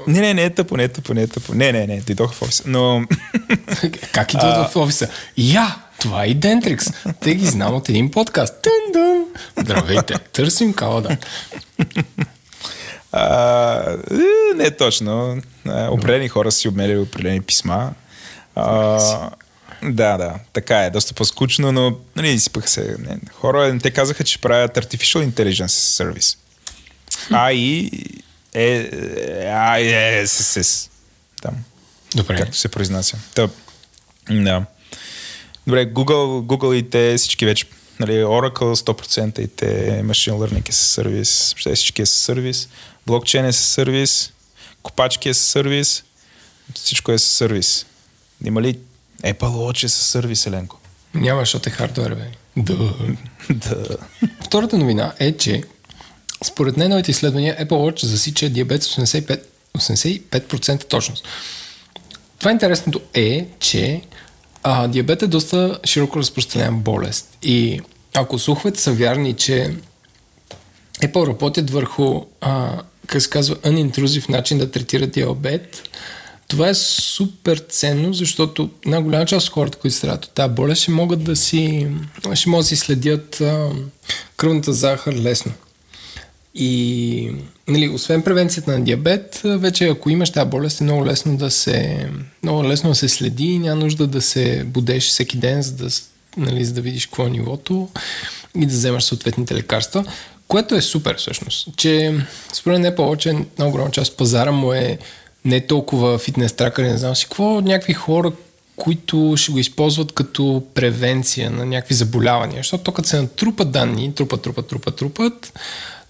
Не, 0.07 0.21
не, 0.21 0.35
не 0.35 0.45
е 0.45 0.51
тъпо, 0.51 0.77
не 0.77 0.85
е 0.85 0.89
тъпо, 0.89 1.15
не 1.15 1.23
е 1.23 1.27
тъпо. 1.27 1.55
Не, 1.55 1.73
не, 1.73 1.87
не, 1.87 2.01
дойдох 2.01 2.33
в 2.33 2.43
офиса. 2.43 2.63
Но 2.67 3.05
Как 4.13 4.35
идват 4.35 4.73
в 4.73 4.77
офиса? 4.77 5.09
Я! 5.37 5.77
Това 6.01 6.25
е 6.25 6.29
и 6.29 6.35
Дентрикс. 6.35 6.87
Те 7.21 7.35
ги 7.35 7.47
знам 7.47 7.75
от 7.75 7.89
един 7.89 8.11
подкаст. 8.11 8.55
Дън, 8.63 8.93
дън. 8.93 9.25
Здравейте, 9.59 10.15
търсим 10.33 10.73
калада. 10.73 11.17
а, 13.13 13.97
не 14.57 14.71
точно. 14.71 15.37
А, 15.67 15.89
Определени 15.91 16.29
хора 16.29 16.53
са 16.53 16.59
си 16.59 16.69
обмели 16.69 16.99
определени 16.99 17.41
писма. 17.41 17.91
А, 18.55 19.31
да, 19.83 20.17
да, 20.17 20.35
така 20.53 20.79
е. 20.79 20.91
Доста 20.91 21.15
по-скучно, 21.15 21.73
но 21.73 21.97
нали, 22.17 22.29
изсипаха 22.29 22.69
се. 22.69 22.97
Не, 22.99 23.19
хора, 23.33 23.79
те 23.83 23.91
казаха, 23.91 24.25
че 24.25 24.39
правят 24.39 24.77
Artificial 24.77 25.31
Intelligence 25.31 25.67
Service. 25.67 26.37
AI 27.31 27.91
е, 28.55 28.91
е, 29.79 30.21
е, 30.21 30.27
с, 30.27 30.91
там, 31.43 31.55
Добре. 32.15 32.37
както 32.37 32.57
се 32.57 32.69
произнася. 32.69 33.19
Та, 33.35 33.49
да. 34.31 34.65
Добре, 35.67 35.87
Google, 35.87 36.47
Google 36.47 36.75
и 36.75 36.91
те 36.91 37.15
всички 37.19 37.47
вече, 37.47 37.67
нали, 38.01 38.13
Oracle 38.13 38.75
100% 38.75 39.41
и 39.41 39.49
те 39.49 40.03
Machine 40.05 40.33
Learning 40.33 40.69
е 40.69 40.73
сервис, 40.73 41.55
всички 41.57 42.03
е 42.03 42.07
сервис, 42.07 42.69
блокчейн 43.07 43.45
е 43.45 43.53
сервис, 43.53 44.33
копачки 44.83 45.29
е 45.29 45.35
сервис, 45.35 46.05
всичко 46.75 47.13
е 47.13 47.19
сервис. 47.19 47.87
Има 48.45 48.63
ли 48.63 48.79
Apple 49.23 49.39
Watch 49.39 49.85
е 49.85 49.89
със 49.89 50.07
сервис, 50.07 50.47
Еленко? 50.47 50.79
Няма, 51.15 51.41
защото 51.41 51.69
е 51.69 51.73
хардвер, 51.73 52.15
бе. 52.15 52.31
Да. 52.57 52.95
да. 53.51 53.97
Втората 54.45 54.79
новина 54.79 55.13
е, 55.19 55.37
че 55.37 55.63
според 56.45 56.77
най-новите 56.77 57.11
изследвания 57.11 57.57
Apple 57.57 57.69
Watch 57.69 58.05
засича 58.05 58.49
диабет 58.49 58.83
с 58.83 58.97
85, 58.97 59.43
85% 59.79 60.85
точност. 60.85 61.29
Това 62.39 62.51
интересното 62.51 63.01
е, 63.15 63.47
че 63.61 64.03
а, 64.63 64.89
диабет 64.89 65.23
е 65.23 65.27
доста 65.27 65.79
широко 65.85 66.19
разпространена 66.19 66.73
болест. 66.73 67.39
И 67.43 67.81
ако 68.15 68.39
слуховете 68.39 68.81
са 68.81 68.93
вярни, 68.93 69.35
че 69.35 69.75
Apple 71.01 71.27
работят 71.27 71.71
върху, 71.71 72.25
а, 72.41 72.83
как 73.07 73.23
се 73.23 73.31
казва, 73.31 73.57
unintrusive 73.57 74.29
начин 74.29 74.59
да 74.59 74.71
третират 74.71 75.11
диабет, 75.11 75.83
това 76.51 76.69
е 76.69 76.75
супер 76.75 77.65
ценно, 77.69 78.15
защото 78.15 78.71
една 78.87 79.03
голяма 79.03 79.27
част 79.27 79.47
от 79.47 79.53
хората, 79.53 79.79
които 79.79 79.97
страдат 79.97 80.25
от 80.25 80.31
тази 80.31 80.55
болест, 80.55 80.83
ще 80.83 80.91
могат 80.91 81.25
да 81.25 81.37
си, 81.37 81.87
ще 82.35 82.49
могат 82.49 82.65
да 82.65 82.69
си 82.69 82.77
следят 82.77 83.41
а, 83.41 83.69
кръвната 84.37 84.73
захар 84.73 85.15
лесно. 85.15 85.53
И 86.55 87.33
нали, 87.69 87.89
освен 87.89 88.23
превенцията 88.23 88.71
на 88.79 88.85
диабет, 88.85 89.41
вече 89.45 89.89
ако 89.89 90.11
имаш 90.11 90.31
тази 90.31 90.51
болест 90.51 90.81
е 90.81 90.85
много 90.85 91.07
лесно 91.07 91.37
да 91.37 91.51
се, 91.51 92.09
много 92.43 92.65
лесно 92.65 92.91
да 92.91 92.97
се 92.97 93.09
следи, 93.09 93.59
няма 93.59 93.81
нужда 93.81 94.07
да 94.07 94.21
се 94.21 94.65
будеш 94.67 95.09
всеки 95.09 95.37
ден, 95.37 95.63
за 95.63 95.73
да, 95.73 95.89
нали, 96.37 96.65
за 96.65 96.73
да 96.73 96.81
видиш 96.81 97.07
какво 97.07 97.27
е 97.27 97.31
нивото 97.31 97.89
и 98.57 98.67
да 98.67 98.73
вземаш 98.73 99.05
съответните 99.05 99.55
лекарства, 99.55 100.05
което 100.49 100.75
е 100.75 100.83
супер 100.83 101.17
всъщност, 101.17 101.69
че 101.77 102.15
според 102.53 102.81
не 102.81 102.95
повече 102.95 103.33
много 103.59 103.73
голяма 103.73 103.91
част 103.91 104.17
пазара 104.17 104.53
му 104.53 104.73
е 104.73 104.99
не 105.45 105.67
толкова 105.67 106.19
фитнес 106.19 106.53
тракър, 106.53 106.85
не 106.85 106.99
знам 106.99 107.17
си 107.17 107.25
какво, 107.25 107.61
някакви 107.61 107.93
хора, 107.93 108.33
които 108.77 109.35
ще 109.37 109.53
го 109.53 109.59
използват 109.59 110.13
като 110.13 110.67
превенция 110.75 111.51
на 111.51 111.67
някакви 111.67 111.95
заболявания. 111.95 112.57
Защото 112.57 112.93
като 112.93 113.09
се 113.09 113.21
натрупат 113.21 113.71
данни, 113.71 114.15
трупат, 114.15 114.43
трупат, 114.43 114.67
трупат, 114.67 114.97
трупат, 114.97 115.53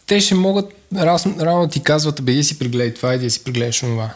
те 0.06 0.20
ще 0.20 0.34
могат 0.34 0.72
рано, 0.96 1.18
рано 1.40 1.68
ти 1.68 1.82
казват, 1.82 2.22
бе, 2.22 2.42
си 2.42 2.58
прегледай 2.58 2.94
това 2.94 3.14
и 3.14 3.18
да 3.18 3.30
си 3.30 3.44
прегледаш 3.44 3.78
това. 3.78 4.14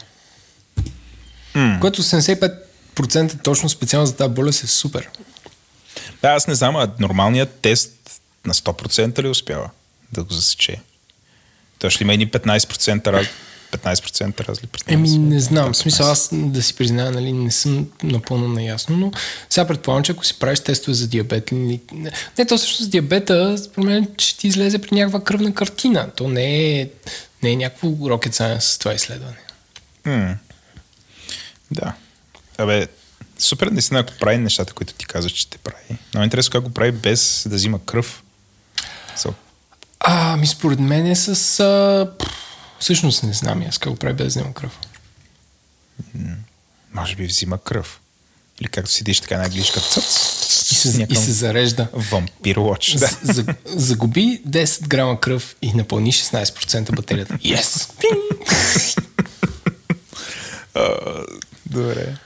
Mm. 1.54 1.80
Което 1.80 2.02
75% 2.02 3.42
точно 3.42 3.68
специално 3.68 4.06
за 4.06 4.16
тази 4.16 4.34
болест 4.34 4.64
е 4.64 4.66
супер. 4.66 5.08
Да, 6.22 6.28
аз 6.28 6.46
не 6.46 6.54
знам, 6.54 6.76
а 6.76 6.90
нормалният 6.98 7.60
тест 7.62 8.20
на 8.46 8.54
100% 8.54 9.22
ли 9.22 9.28
успява 9.28 9.70
да 10.12 10.24
го 10.24 10.32
засече? 10.32 10.80
Той 11.78 11.90
ще 11.90 12.04
има 12.04 12.12
едни 12.12 12.30
15% 12.30 13.12
раз... 13.12 13.26
15% 13.78 14.48
разлика. 14.48 14.78
Еми, 14.86 15.18
не 15.18 15.40
знам. 15.40 15.72
В 15.72 15.76
смисъл, 15.76 16.10
аз 16.10 16.28
да 16.32 16.62
си 16.62 16.74
призная, 16.74 17.10
нали, 17.10 17.32
не 17.32 17.50
съм 17.50 17.88
напълно 18.02 18.48
наясно, 18.48 18.96
но 18.96 19.12
сега 19.50 19.66
предполагам, 19.66 20.04
че 20.04 20.12
ако 20.12 20.24
си 20.24 20.38
правиш 20.38 20.60
тестове 20.60 20.94
за 20.94 21.08
диабет, 21.08 21.52
не, 21.52 21.80
не 22.38 22.46
то 22.46 22.58
също 22.58 22.82
с 22.82 22.88
диабета, 22.88 23.58
според 23.58 23.86
мен, 23.86 24.08
че 24.16 24.36
ти 24.36 24.48
излезе 24.48 24.78
при 24.78 24.94
някаква 24.94 25.24
кръвна 25.24 25.54
картина. 25.54 26.10
То 26.16 26.28
не 26.28 26.80
е, 26.80 26.88
не 27.42 27.50
е 27.50 27.56
някакво 27.56 27.88
rocket 27.88 28.30
science 28.30 28.60
с 28.60 28.78
това 28.78 28.94
изследване. 28.94 29.36
М- 30.04 30.36
да. 31.70 31.94
Абе, 32.58 32.86
супер 33.38 33.66
наистина, 33.66 34.00
ако 34.00 34.12
прави 34.20 34.38
нещата, 34.38 34.72
които 34.72 34.94
ти 34.94 35.06
казваш, 35.06 35.32
че 35.32 35.50
те 35.50 35.58
прави. 35.58 35.98
Но 36.14 36.20
е 36.20 36.24
интересно 36.24 36.52
как 36.52 36.62
го 36.62 36.70
прави 36.70 36.92
без 36.92 37.46
да 37.48 37.56
взима 37.56 37.84
кръв. 37.84 38.22
So. 39.18 39.32
А, 40.00 40.36
ми 40.36 40.46
според 40.46 40.80
мен 40.80 41.06
е 41.06 41.16
с... 41.16 41.60
А, 41.60 42.10
Всъщност 42.84 43.22
не 43.22 43.32
знам 43.32 43.64
аз 43.68 43.78
как 43.78 43.92
го 43.92 43.98
прави 43.98 44.14
без 44.14 44.24
да 44.24 44.28
взема 44.40 44.54
кръв. 44.54 44.78
може 46.94 47.16
би 47.16 47.26
взима 47.26 47.58
кръв. 47.58 48.00
Или 48.60 48.68
както 48.68 48.90
седиш 48.90 49.20
така 49.20 49.38
на 49.38 49.48
глишка. 49.48 49.80
И 50.70 50.74
се, 50.74 51.06
и 51.10 51.16
се 51.16 51.32
зарежда. 51.32 51.88
Вампир 51.92 52.56
лоч. 52.56 52.94
Да. 52.94 53.10
За, 53.22 53.44
загуби 53.66 54.42
10 54.48 54.86
грама 54.86 55.20
кръв 55.20 55.56
и 55.62 55.72
напълни 55.72 56.12
16% 56.12 56.94
батерията. 56.96 57.34
Yes! 57.34 57.90
uh, 60.74 61.26
добре. 61.66 62.16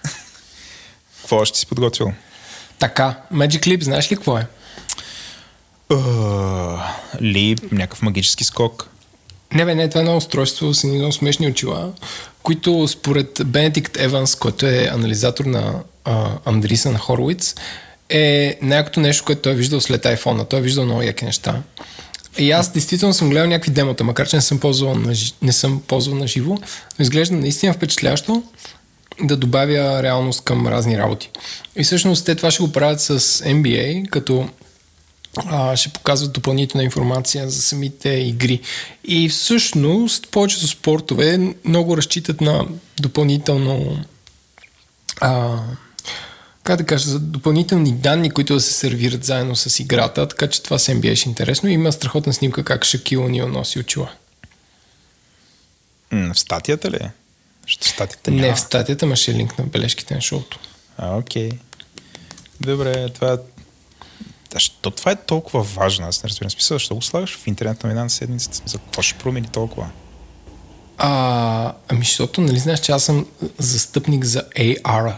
Какво 1.20 1.36
още 1.36 1.58
си 1.58 1.66
подготвил? 1.66 2.12
Така, 2.78 3.20
Magic 3.32 3.60
Leap, 3.60 3.82
знаеш 3.82 4.12
ли 4.12 4.16
какво 4.16 4.38
е? 4.38 4.46
Uh, 5.90 7.72
някакъв 7.72 8.02
магически 8.02 8.44
скок. 8.44 8.88
Не, 9.54 9.64
бе, 9.64 9.74
не, 9.74 9.88
това 9.88 10.00
е 10.00 10.04
едно 10.04 10.16
устройство 10.16 10.74
с 10.74 10.84
едно 10.84 11.12
смешни 11.12 11.46
очила, 11.48 11.92
които 12.42 12.88
според 12.88 13.40
Бенедикт 13.46 13.96
Еванс, 14.00 14.34
който 14.34 14.66
е 14.66 14.90
анализатор 14.92 15.44
на 15.44 15.74
Андрисън 16.44 16.96
Хоровиц, 16.96 17.54
е 18.08 18.58
някакво 18.62 19.00
нещо, 19.00 19.24
което 19.24 19.42
той 19.42 19.52
е 19.52 19.56
виждал 19.56 19.80
след 19.80 20.04
iPhone. 20.04 20.48
Той 20.48 20.58
е 20.58 20.62
виждал 20.62 20.84
много 20.84 21.02
яки 21.02 21.24
неща. 21.24 21.62
И 22.38 22.50
аз 22.50 22.72
действително 22.72 23.14
съм 23.14 23.30
гледал 23.30 23.48
някакви 23.48 23.70
демота, 23.70 24.04
макар 24.04 24.28
че 24.28 24.36
не 24.36 24.42
съм 24.42 24.60
ползвал 24.60 24.94
на, 24.94 25.14
не 25.42 25.52
съм 25.52 25.82
ползвал 25.86 26.18
на 26.18 26.26
живо, 26.26 26.54
но 26.98 27.02
изглежда 27.02 27.36
наистина 27.36 27.72
впечатлящо 27.72 28.42
да 29.22 29.36
добавя 29.36 30.02
реалност 30.02 30.44
към 30.44 30.66
разни 30.66 30.98
работи. 30.98 31.30
И 31.76 31.84
всъщност 31.84 32.26
те 32.26 32.34
това 32.34 32.50
ще 32.50 32.62
го 32.62 32.72
правят 32.72 33.00
с 33.00 33.18
NBA, 33.44 34.08
като 34.08 34.48
а, 35.36 35.76
ще 35.76 35.88
показват 35.88 36.32
допълнителна 36.32 36.84
информация 36.84 37.50
за 37.50 37.62
самите 37.62 38.08
игри. 38.08 38.60
И 39.04 39.28
всъщност 39.28 40.28
повечето 40.30 40.66
спортове 40.66 41.54
много 41.64 41.96
разчитат 41.96 42.40
на 42.40 42.66
допълнително 43.00 44.04
а, 45.20 45.58
как 46.64 46.76
да 46.78 46.86
кажа, 46.86 47.08
за 47.10 47.20
допълнителни 47.20 47.92
данни, 47.92 48.30
които 48.30 48.54
да 48.54 48.60
се 48.60 48.72
сервират 48.72 49.24
заедно 49.24 49.56
с 49.56 49.80
играта, 49.80 50.28
така 50.28 50.46
че 50.46 50.62
това 50.62 50.78
се 50.78 50.94
ми 50.94 51.00
беше 51.00 51.28
интересно. 51.28 51.68
Има 51.68 51.92
страхотна 51.92 52.32
снимка 52.32 52.64
как 52.64 52.84
Шакил 52.84 53.28
Нил 53.28 53.48
носи 53.48 53.78
очила. 53.78 54.10
в 56.12 56.38
статията 56.38 56.90
ли? 56.90 56.98
Ще 57.66 57.88
в 57.88 57.90
статията 57.90 58.30
няма. 58.30 58.42
Не, 58.42 58.54
в 58.54 58.60
статията 58.60 59.06
имаше 59.06 59.34
линк 59.34 59.58
на 59.58 59.64
бележките 59.64 60.14
на 60.14 60.20
шоуто. 60.20 60.58
А, 60.98 61.16
окей. 61.16 61.50
Добре, 62.60 63.08
това 63.08 63.38
защо 64.52 64.90
това 64.90 65.12
е 65.12 65.16
толкова 65.16 65.62
важно? 65.62 66.06
Аз 66.06 66.22
не 66.22 66.28
разбирам 66.28 66.50
смисъл, 66.50 66.74
защо 66.74 66.94
го 66.94 67.02
слагаш 67.02 67.36
в 67.36 67.46
интернет 67.46 67.84
новина 67.84 68.02
на 68.02 68.10
седмицата? 68.10 68.62
За 68.66 68.78
какво 68.78 69.02
ще 69.02 69.18
промени 69.18 69.48
толкова? 69.48 69.90
А, 70.98 71.72
ами, 71.88 72.04
защото, 72.04 72.40
нали 72.40 72.58
знаеш, 72.58 72.80
че 72.80 72.92
аз 72.92 73.04
съм 73.04 73.26
застъпник 73.58 74.24
за 74.24 74.42
AR. 74.58 75.14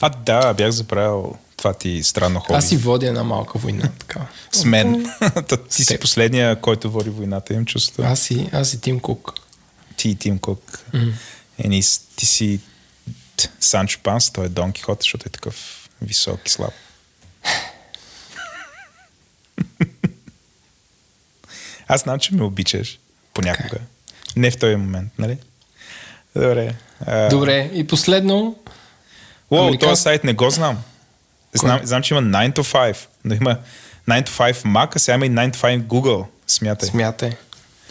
А, 0.00 0.08
да, 0.08 0.54
бях 0.54 0.70
забравил 0.70 1.36
това 1.56 1.74
ти 1.74 2.02
странно 2.02 2.40
хоби. 2.40 2.56
Аз 2.56 2.68
си 2.68 2.76
водя 2.76 3.06
една 3.06 3.24
малка 3.24 3.58
война. 3.58 3.90
Така. 3.98 4.20
С 4.52 4.64
мен. 4.64 5.10
ти 5.70 5.84
си 5.84 5.98
последния, 5.98 6.60
който 6.60 6.90
води 6.90 7.10
войната, 7.10 7.54
им 7.54 7.64
чувство. 7.64 8.02
Аз 8.02 8.20
си, 8.20 8.48
аз 8.52 8.68
си 8.68 8.80
Тим 8.80 9.00
Кук. 9.00 9.34
Ти 9.96 10.08
и 10.08 10.14
Тим 10.14 10.38
Кук. 10.38 10.84
Ени, 11.58 11.82
ти 12.16 12.26
си 12.26 12.60
Санчо 13.60 14.00
Панс, 14.02 14.30
той 14.30 14.44
е 14.44 14.48
Дон 14.48 14.72
Кихот, 14.72 15.02
защото 15.02 15.24
е 15.26 15.30
такъв 15.30 15.88
висок 16.02 16.40
и 16.46 16.50
слаб. 16.50 16.72
Аз 21.88 22.00
знам, 22.00 22.18
че 22.18 22.34
ме 22.34 22.42
обичаш 22.42 22.98
понякога. 23.34 23.68
Okay. 23.68 23.80
Не 24.36 24.50
в 24.50 24.56
този 24.56 24.76
момент, 24.76 25.12
нали? 25.18 25.38
Добре. 26.36 26.74
А... 27.06 27.28
Добре, 27.28 27.70
и 27.74 27.86
последно... 27.86 28.56
Уоу, 29.50 29.62
Американ... 29.62 29.88
този 29.88 30.02
сайт 30.02 30.24
не 30.24 30.32
го 30.32 30.50
знам. 30.50 30.78
Знам, 31.54 31.80
знам, 31.82 32.02
че 32.02 32.14
има 32.14 32.22
9 32.22 32.56
to 32.56 32.92
5, 32.92 32.96
но 33.24 33.34
има 33.34 33.58
9 34.08 34.28
to 34.28 34.52
5 34.52 34.52
Mac, 34.52 34.96
а 34.96 34.98
сега 34.98 35.14
има 35.14 35.26
и 35.26 35.30
9 35.30 35.56
to 35.56 35.56
5 35.56 35.82
Google. 35.82 36.26
Смятай. 36.46 36.88
Смятай. 36.88 37.36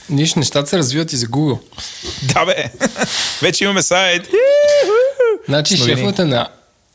Нищо, 0.09 0.39
нещата 0.39 0.69
се 0.69 0.77
развиват 0.77 1.13
и 1.13 1.17
за 1.17 1.25
Google. 1.25 1.59
Да 2.33 2.45
бе, 2.45 2.71
вече 3.41 3.63
имаме 3.63 3.81
сайт. 3.81 4.27
Значи 5.47 5.77
шефовете 5.77 6.25
на 6.25 6.49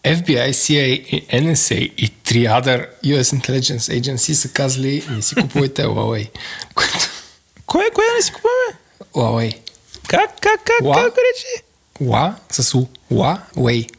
FBI, 0.08 0.50
CIA 0.50 0.86
и 0.86 1.26
NSA 1.26 1.92
и 1.96 2.08
три 2.08 2.46
other 2.46 2.86
US 3.04 3.36
Intelligence 3.36 4.00
Agency 4.00 4.32
са 4.32 4.48
казали 4.48 5.04
не 5.10 5.22
си 5.22 5.34
купувайте 5.34 5.82
Huawei. 5.82 6.30
Кое, 7.66 7.90
кое 7.90 8.04
не 8.16 8.22
си 8.22 8.32
купуваме? 8.32 8.78
Huawei. 9.12 9.58
Как, 10.08 10.40
как, 10.40 10.64
как, 10.64 10.82
Ла? 10.82 10.94
как 10.94 11.12
рече? 11.12 11.64
Ла 12.00 12.36
с 12.50 12.74
У. 12.74 12.86
Huawei. 13.12 13.90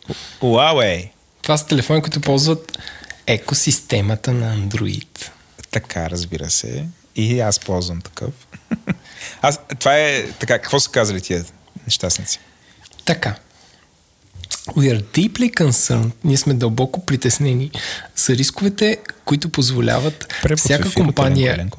Huawei. 0.41 1.09
Това 1.41 1.57
са 1.57 1.67
телефони, 1.67 2.01
които 2.01 2.21
ползват 2.21 2.77
екосистемата 3.27 4.33
на 4.33 4.57
Android. 4.57 5.29
Така, 5.71 6.09
разбира 6.09 6.49
се. 6.49 6.85
И 7.15 7.39
аз 7.39 7.59
ползвам 7.59 8.01
такъв. 8.01 8.29
Аз, 9.41 9.59
това 9.79 9.97
е 9.97 10.31
така, 10.31 10.59
какво 10.59 10.79
са 10.79 10.89
казали 10.89 11.21
тия 11.21 11.45
нещастници? 11.87 12.39
Така. 13.05 13.35
We 14.75 14.93
are 14.93 15.03
deeply 15.13 15.53
concerned. 15.53 16.11
Ние 16.23 16.37
сме 16.37 16.53
дълбоко 16.53 17.05
притеснени 17.05 17.71
за 18.15 18.35
рисковете, 18.35 18.97
които 19.25 19.49
позволяват 19.49 20.33
Превод 20.41 20.59
всяка 20.59 20.93
компания, 20.93 21.69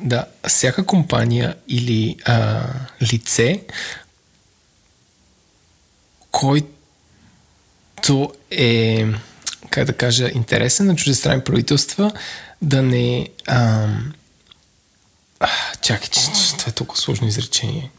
да, 0.00 0.24
всяка 0.48 0.86
компания 0.86 1.54
или 1.68 2.16
а, 2.24 2.62
лице, 3.12 3.60
който 6.30 8.32
е, 8.50 9.06
как 9.70 9.84
да 9.84 9.92
кажа, 9.92 10.30
интересен 10.34 10.86
на 10.86 10.96
чуждестранни 10.96 11.44
правителства, 11.44 12.12
да 12.62 12.82
не... 12.82 13.28
А, 13.46 13.88
чакай, 15.82 16.08
че, 16.08 16.20
че, 16.20 16.28
това 16.52 16.64
е 16.68 16.72
толкова 16.72 17.00
сложно 17.00 17.28
изречение. 17.28 17.90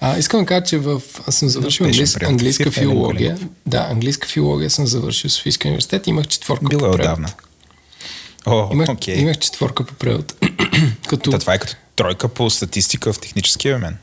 А, 0.00 0.18
искам 0.18 0.40
да 0.40 0.46
кажа, 0.46 0.64
че 0.64 0.78
в, 0.78 1.02
аз 1.26 1.34
съм 1.34 1.48
завършил 1.48 1.86
Успешен 1.86 2.00
английс, 2.04 2.30
английска 2.30 2.62
Еленко 2.62 2.80
филология. 2.80 3.38
Да, 3.66 3.86
английска 3.90 4.28
филология 4.28 4.70
съм 4.70 4.86
завършил 4.86 5.30
в 5.30 5.32
Софийския 5.32 5.68
университет. 5.68 6.06
Имах 6.06 6.26
четворка 6.26 6.64
Било 6.64 6.80
по 6.80 6.86
е 6.86 6.90
превод. 6.90 7.00
отдавна. 7.00 7.28
О, 8.46 8.68
Имах, 8.72 8.88
окей. 8.88 9.14
имах 9.16 9.38
четворка 9.38 9.84
по 9.84 9.94
превод. 9.94 10.34
Като, 11.08 11.30
Та, 11.30 11.38
това 11.38 11.54
е 11.54 11.58
като 11.58 11.74
тройка 11.96 12.28
по 12.28 12.50
статистика 12.50 13.12
в 13.12 13.18
техническия 13.20 13.78
мен. 13.78 13.96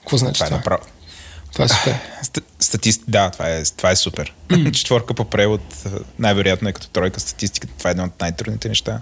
какво 0.00 0.16
значи 0.16 0.34
Това 0.34 0.46
е 0.46 0.48
това? 0.48 0.56
направо. 0.56 0.82
Това 1.52 1.64
е 1.64 1.68
супер. 1.68 1.94
Ст- 2.24 2.42
Статист... 2.60 3.02
Да, 3.08 3.30
това 3.30 3.48
е, 3.48 3.62
това 3.66 3.90
е 3.90 3.96
супер. 3.96 4.34
Четворка 4.72 5.14
по 5.14 5.24
превод 5.24 5.60
най-вероятно 6.18 6.68
е 6.68 6.72
като 6.72 6.88
тройка 6.88 7.20
статистика. 7.20 7.66
Това 7.78 7.90
е 7.90 7.92
едно 7.92 8.04
от 8.04 8.20
най-трудните 8.20 8.68
неща. 8.68 9.00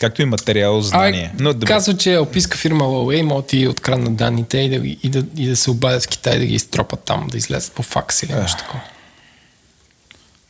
Както 0.00 0.22
и 0.22 0.24
материал, 0.24 0.80
знание. 0.80 1.32
А, 1.34 1.42
Но 1.42 1.52
добре. 1.52 1.66
казва, 1.66 1.96
че 1.96 2.14
алпийска 2.14 2.58
фирма 2.58 2.84
Huawei 2.84 3.22
може 3.22 3.64
да 3.64 3.70
откраднат 3.70 4.16
данните 4.16 4.58
и 4.58 4.68
да, 4.68 4.76
и, 5.02 5.10
да, 5.10 5.24
и 5.42 5.48
да 5.48 5.56
се 5.56 5.70
обадят 5.70 6.04
в 6.04 6.08
Китай 6.08 6.38
да 6.38 6.46
ги 6.46 6.54
изтропат 6.54 7.00
там, 7.00 7.28
да 7.30 7.38
излезат 7.38 7.72
по 7.72 7.82
факс 7.82 8.22
или 8.22 8.34
нещо 8.34 8.58
такова. 8.58 8.80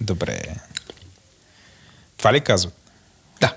Добре. 0.00 0.40
Това 2.16 2.32
ли 2.32 2.40
казват? 2.40 2.74
Да. 3.40 3.54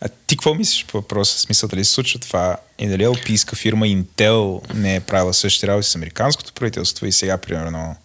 А 0.00 0.08
ти 0.26 0.36
какво 0.36 0.54
мислиш 0.54 0.86
по 0.86 0.98
въпроса? 0.98 1.38
Смисъл 1.38 1.68
дали 1.68 1.84
се 1.84 1.92
случва 1.92 2.20
това 2.20 2.56
и 2.78 2.86
дали 2.86 3.04
алпийска 3.04 3.56
фирма 3.56 3.86
Intel 3.86 4.74
не 4.74 4.96
е 4.96 5.00
правила 5.00 5.34
същите 5.34 5.66
работи 5.66 5.88
с 5.88 5.94
американското 5.94 6.52
правителство 6.52 7.06
и 7.06 7.12
сега, 7.12 7.38
примерно, 7.38 7.96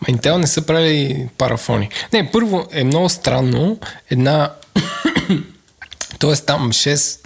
Ма 0.00 0.08
Intel 0.16 0.36
не 0.36 0.46
са 0.46 0.62
правили 0.62 1.28
парафони. 1.38 1.88
Не, 2.12 2.30
първо 2.30 2.68
е 2.72 2.84
много 2.84 3.08
странно 3.08 3.78
една... 4.10 4.52
Тоест 6.18 6.46
там 6.46 6.72
6 6.72 7.18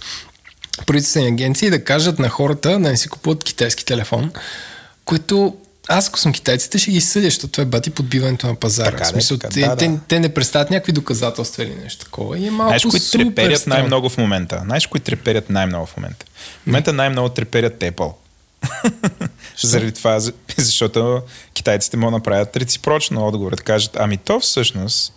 правителствени 0.86 1.26
агенции 1.28 1.70
да 1.70 1.84
кажат 1.84 2.18
на 2.18 2.28
хората 2.28 2.70
да 2.70 2.78
не 2.78 2.96
си 2.96 3.08
купуват 3.08 3.44
китайски 3.44 3.84
телефон, 3.84 4.32
което 5.04 5.56
аз 5.88 6.08
ако 6.08 6.18
съм 6.18 6.32
китайците 6.32 6.78
ще 6.78 6.90
ги 6.90 7.00
съдя, 7.00 7.24
защото 7.24 7.52
това 7.52 7.62
е 7.62 7.66
бати 7.66 7.90
подбиването 7.90 8.46
на 8.46 8.54
пазара. 8.54 8.90
Така 8.90 9.04
в 9.04 9.08
смисъл, 9.08 9.38
така, 9.38 9.54
те, 9.54 9.60
да, 9.60 9.76
те, 9.76 9.88
да. 9.88 10.00
те, 10.08 10.20
не 10.20 10.34
представят 10.34 10.70
някакви 10.70 10.92
доказателства 10.92 11.62
или 11.64 11.74
нещо 11.74 12.04
такова. 12.04 12.38
И 12.38 12.46
е 12.46 12.50
малко 12.50 12.68
Знаеш, 12.68 12.82
кои 12.82 13.00
треперят 13.24 13.60
странно. 13.60 13.76
най-много 13.78 14.08
в 14.08 14.18
момента? 14.18 14.60
Знаеш, 14.64 14.86
кои 14.86 15.00
треперят 15.00 15.50
най-много 15.50 15.86
в 15.86 15.96
момента? 15.96 16.26
В 16.62 16.66
момента 16.66 16.92
най-много 16.92 17.28
треперят 17.28 17.80
Apple. 17.80 18.12
Заради 19.62 19.92
това, 19.92 20.20
за- 20.20 20.32
защото 20.56 21.22
китайците 21.54 21.96
могат 21.96 22.12
да 22.12 22.18
направят 22.18 22.56
реципрочно 22.56 23.26
отговор. 23.26 23.56
Да 23.56 23.62
кажат, 23.62 23.96
ами 24.00 24.16
то 24.16 24.40
всъщност, 24.40 25.12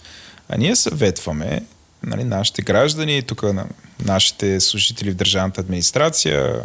а 0.49 0.57
ние 0.57 0.75
съветваме 0.75 1.61
нали, 2.05 2.23
нашите 2.23 2.61
граждани, 2.61 3.21
тук 3.21 3.43
на 3.43 3.65
нашите 4.05 4.59
служители 4.59 5.11
в 5.11 5.15
държавната 5.15 5.61
администрация, 5.61 6.61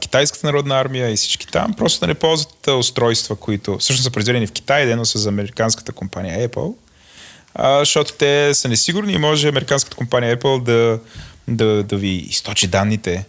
Китайската 0.00 0.46
народна 0.46 0.80
армия 0.80 1.10
и 1.10 1.16
всички 1.16 1.46
там, 1.46 1.74
просто 1.74 2.00
да 2.00 2.06
не 2.06 2.14
ползват 2.14 2.66
устройства, 2.66 3.36
които 3.36 3.78
всъщност 3.78 4.04
са 4.04 4.10
произведени 4.10 4.46
в 4.46 4.52
Китай, 4.52 4.86
дено 4.86 5.04
са 5.04 5.18
за 5.18 5.28
американската 5.28 5.92
компания 5.92 6.48
Apple, 6.48 6.74
а, 7.54 7.78
защото 7.78 8.12
те 8.12 8.54
са 8.54 8.68
несигурни 8.68 9.12
и 9.12 9.18
може 9.18 9.48
американската 9.48 9.96
компания 9.96 10.36
Apple 10.36 10.62
да, 10.62 10.98
да, 11.48 11.82
да 11.82 11.96
ви 11.96 12.08
източи 12.08 12.66
данните. 12.66 13.24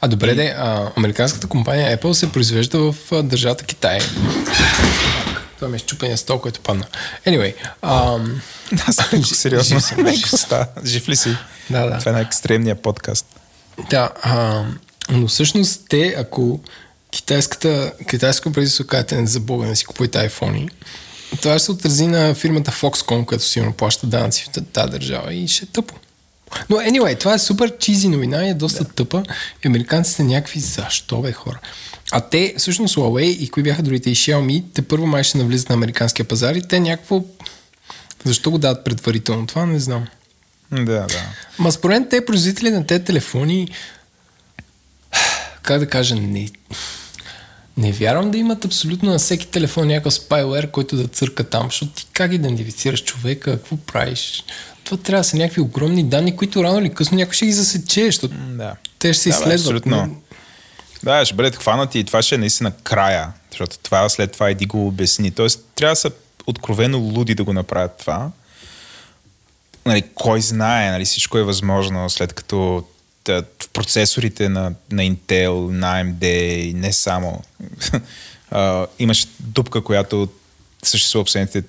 А 0.00 0.08
добре, 0.08 0.34
де, 0.34 0.54
а, 0.58 0.92
американската 0.96 1.46
компания 1.46 1.98
Apple 1.98 2.12
се 2.12 2.32
произвежда 2.32 2.78
в 2.78 3.12
а, 3.12 3.22
държавата 3.22 3.64
Китай. 3.64 3.98
Това 5.64 5.70
ми 5.70 5.76
е 5.76 5.78
щупения 5.78 6.18
стол, 6.18 6.38
който 6.38 6.60
падна. 6.60 6.84
Anyway, 7.26 7.54
ам, 7.82 8.40
Аз 8.86 8.94
съм 8.96 9.22
Жив- 9.22 9.36
сериозно. 9.36 9.78
жив 9.78 9.84
съм, 9.86 10.06
жив 10.08 10.28
става? 10.30 10.66
Жив 10.84 11.08
ли 11.08 11.16
си? 11.16 11.36
Да, 11.70 11.86
да. 11.86 11.98
Това 11.98 12.10
е 12.10 12.12
най-екстремният 12.12 12.82
подкаст. 12.82 13.26
да, 13.90 14.10
а, 14.22 14.64
но 15.10 15.28
всъщност 15.28 15.82
те, 15.88 16.14
ако 16.18 16.60
китайската, 17.10 17.92
китайско 18.10 18.52
правителство 18.52 18.86
кажете 18.86 19.20
не 19.20 19.26
за 19.26 19.40
Бога, 19.40 19.66
не 19.66 19.76
си 19.76 19.84
купуйте 19.84 20.18
айфони, 20.18 20.68
това 21.42 21.58
ще 21.58 21.64
се 21.64 21.72
отрази 21.72 22.06
на 22.06 22.34
фирмата 22.34 22.70
Foxconn, 22.70 23.24
която 23.24 23.44
сигурно 23.44 23.72
плаща 23.72 24.06
данъци 24.06 24.44
в 24.44 24.62
тази 24.72 24.90
държава 24.90 25.34
и 25.34 25.48
ще 25.48 25.64
е 25.64 25.68
тъпо. 25.68 25.94
Но 26.70 26.76
anyway, 26.76 27.20
това 27.20 27.34
е 27.34 27.38
супер 27.38 27.78
чизи 27.78 28.08
новина 28.08 28.46
и 28.46 28.50
е 28.50 28.54
доста 28.54 28.84
да. 28.84 28.90
тъпа. 28.90 29.22
И 29.64 29.68
американците 29.68 30.22
някакви, 30.22 30.60
защо 30.60 31.20
бе 31.20 31.32
хора? 31.32 31.58
А 32.16 32.20
те, 32.20 32.54
всъщност 32.58 32.96
Huawei 32.96 33.24
и 33.24 33.48
кои 33.48 33.62
бяха 33.62 33.82
другите 33.82 34.10
и 34.10 34.16
Xiaomi, 34.16 34.64
те 34.74 34.82
първо 34.82 35.06
май 35.06 35.24
ще 35.24 35.38
навлизат 35.38 35.68
на 35.68 35.74
американския 35.74 36.28
пазар 36.28 36.54
и 36.54 36.62
те 36.68 36.80
някакво... 36.80 37.24
Защо 38.24 38.50
го 38.50 38.58
дават 38.58 38.84
предварително? 38.84 39.46
Това 39.46 39.66
не 39.66 39.78
знам. 39.78 40.06
Да, 40.72 40.84
да. 40.84 41.08
Ма 41.58 41.72
според 41.72 42.08
те 42.08 42.24
производители 42.24 42.70
на 42.70 42.86
тези 42.86 43.04
телефони, 43.04 43.68
как 45.62 45.78
да 45.78 45.88
кажа, 45.88 46.14
не, 46.14 46.48
не 47.76 47.92
вярвам 47.92 48.30
да 48.30 48.38
имат 48.38 48.64
абсолютно 48.64 49.10
на 49.10 49.18
всеки 49.18 49.48
телефон 49.48 49.86
някакъв 49.86 50.14
спайлер, 50.14 50.70
който 50.70 50.96
да 50.96 51.08
църка 51.08 51.44
там, 51.44 51.66
защото 51.66 51.92
ти 51.92 52.06
как 52.12 52.32
идентифицираш 52.32 53.04
човека, 53.04 53.50
какво 53.50 53.76
правиш? 53.76 54.44
Това 54.84 54.96
трябва 54.96 55.20
да 55.20 55.24
са 55.24 55.36
някакви 55.36 55.60
огромни 55.60 56.04
данни, 56.04 56.36
които 56.36 56.64
рано 56.64 56.78
или 56.78 56.94
късно 56.94 57.16
някой 57.16 57.34
ще 57.34 57.46
ги 57.46 57.52
засече, 57.52 58.06
защото 58.06 58.34
да. 58.34 58.74
те 58.98 59.12
ще 59.12 59.22
се 59.22 59.28
Да, 59.28 59.34
изследват. 59.34 59.60
абсолютно. 59.60 60.16
Да, 61.04 61.24
ще 61.24 61.34
бъдат 61.34 61.56
хванати 61.56 61.98
и 61.98 62.04
това 62.04 62.22
ще 62.22 62.34
е 62.34 62.38
наистина 62.38 62.72
края, 62.72 63.32
защото 63.50 63.78
това 63.78 64.08
след 64.08 64.32
това 64.32 64.48
Еди 64.50 64.66
го 64.66 64.86
обясни. 64.86 65.30
Тоест, 65.30 65.64
трябва 65.74 65.92
да 65.92 65.96
са 65.96 66.10
откровено 66.46 66.98
луди 66.98 67.34
да 67.34 67.44
го 67.44 67.52
направят 67.52 67.98
това. 67.98 68.30
Нали, 69.86 70.04
кой 70.14 70.40
знае, 70.40 70.90
нали, 70.90 71.04
всичко 71.04 71.38
е 71.38 71.42
възможно, 71.42 72.10
след 72.10 72.32
като 72.32 72.84
в 73.28 73.44
процесорите 73.72 74.48
на, 74.48 74.72
на 74.90 75.02
Intel, 75.02 75.70
на 75.70 76.04
AMD 76.04 76.24
и 76.54 76.74
не 76.74 76.92
само. 76.92 77.42
имаш 78.98 79.26
дупка, 79.40 79.84
която 79.84 80.28
съществува 80.82 81.24
последните 81.24 81.62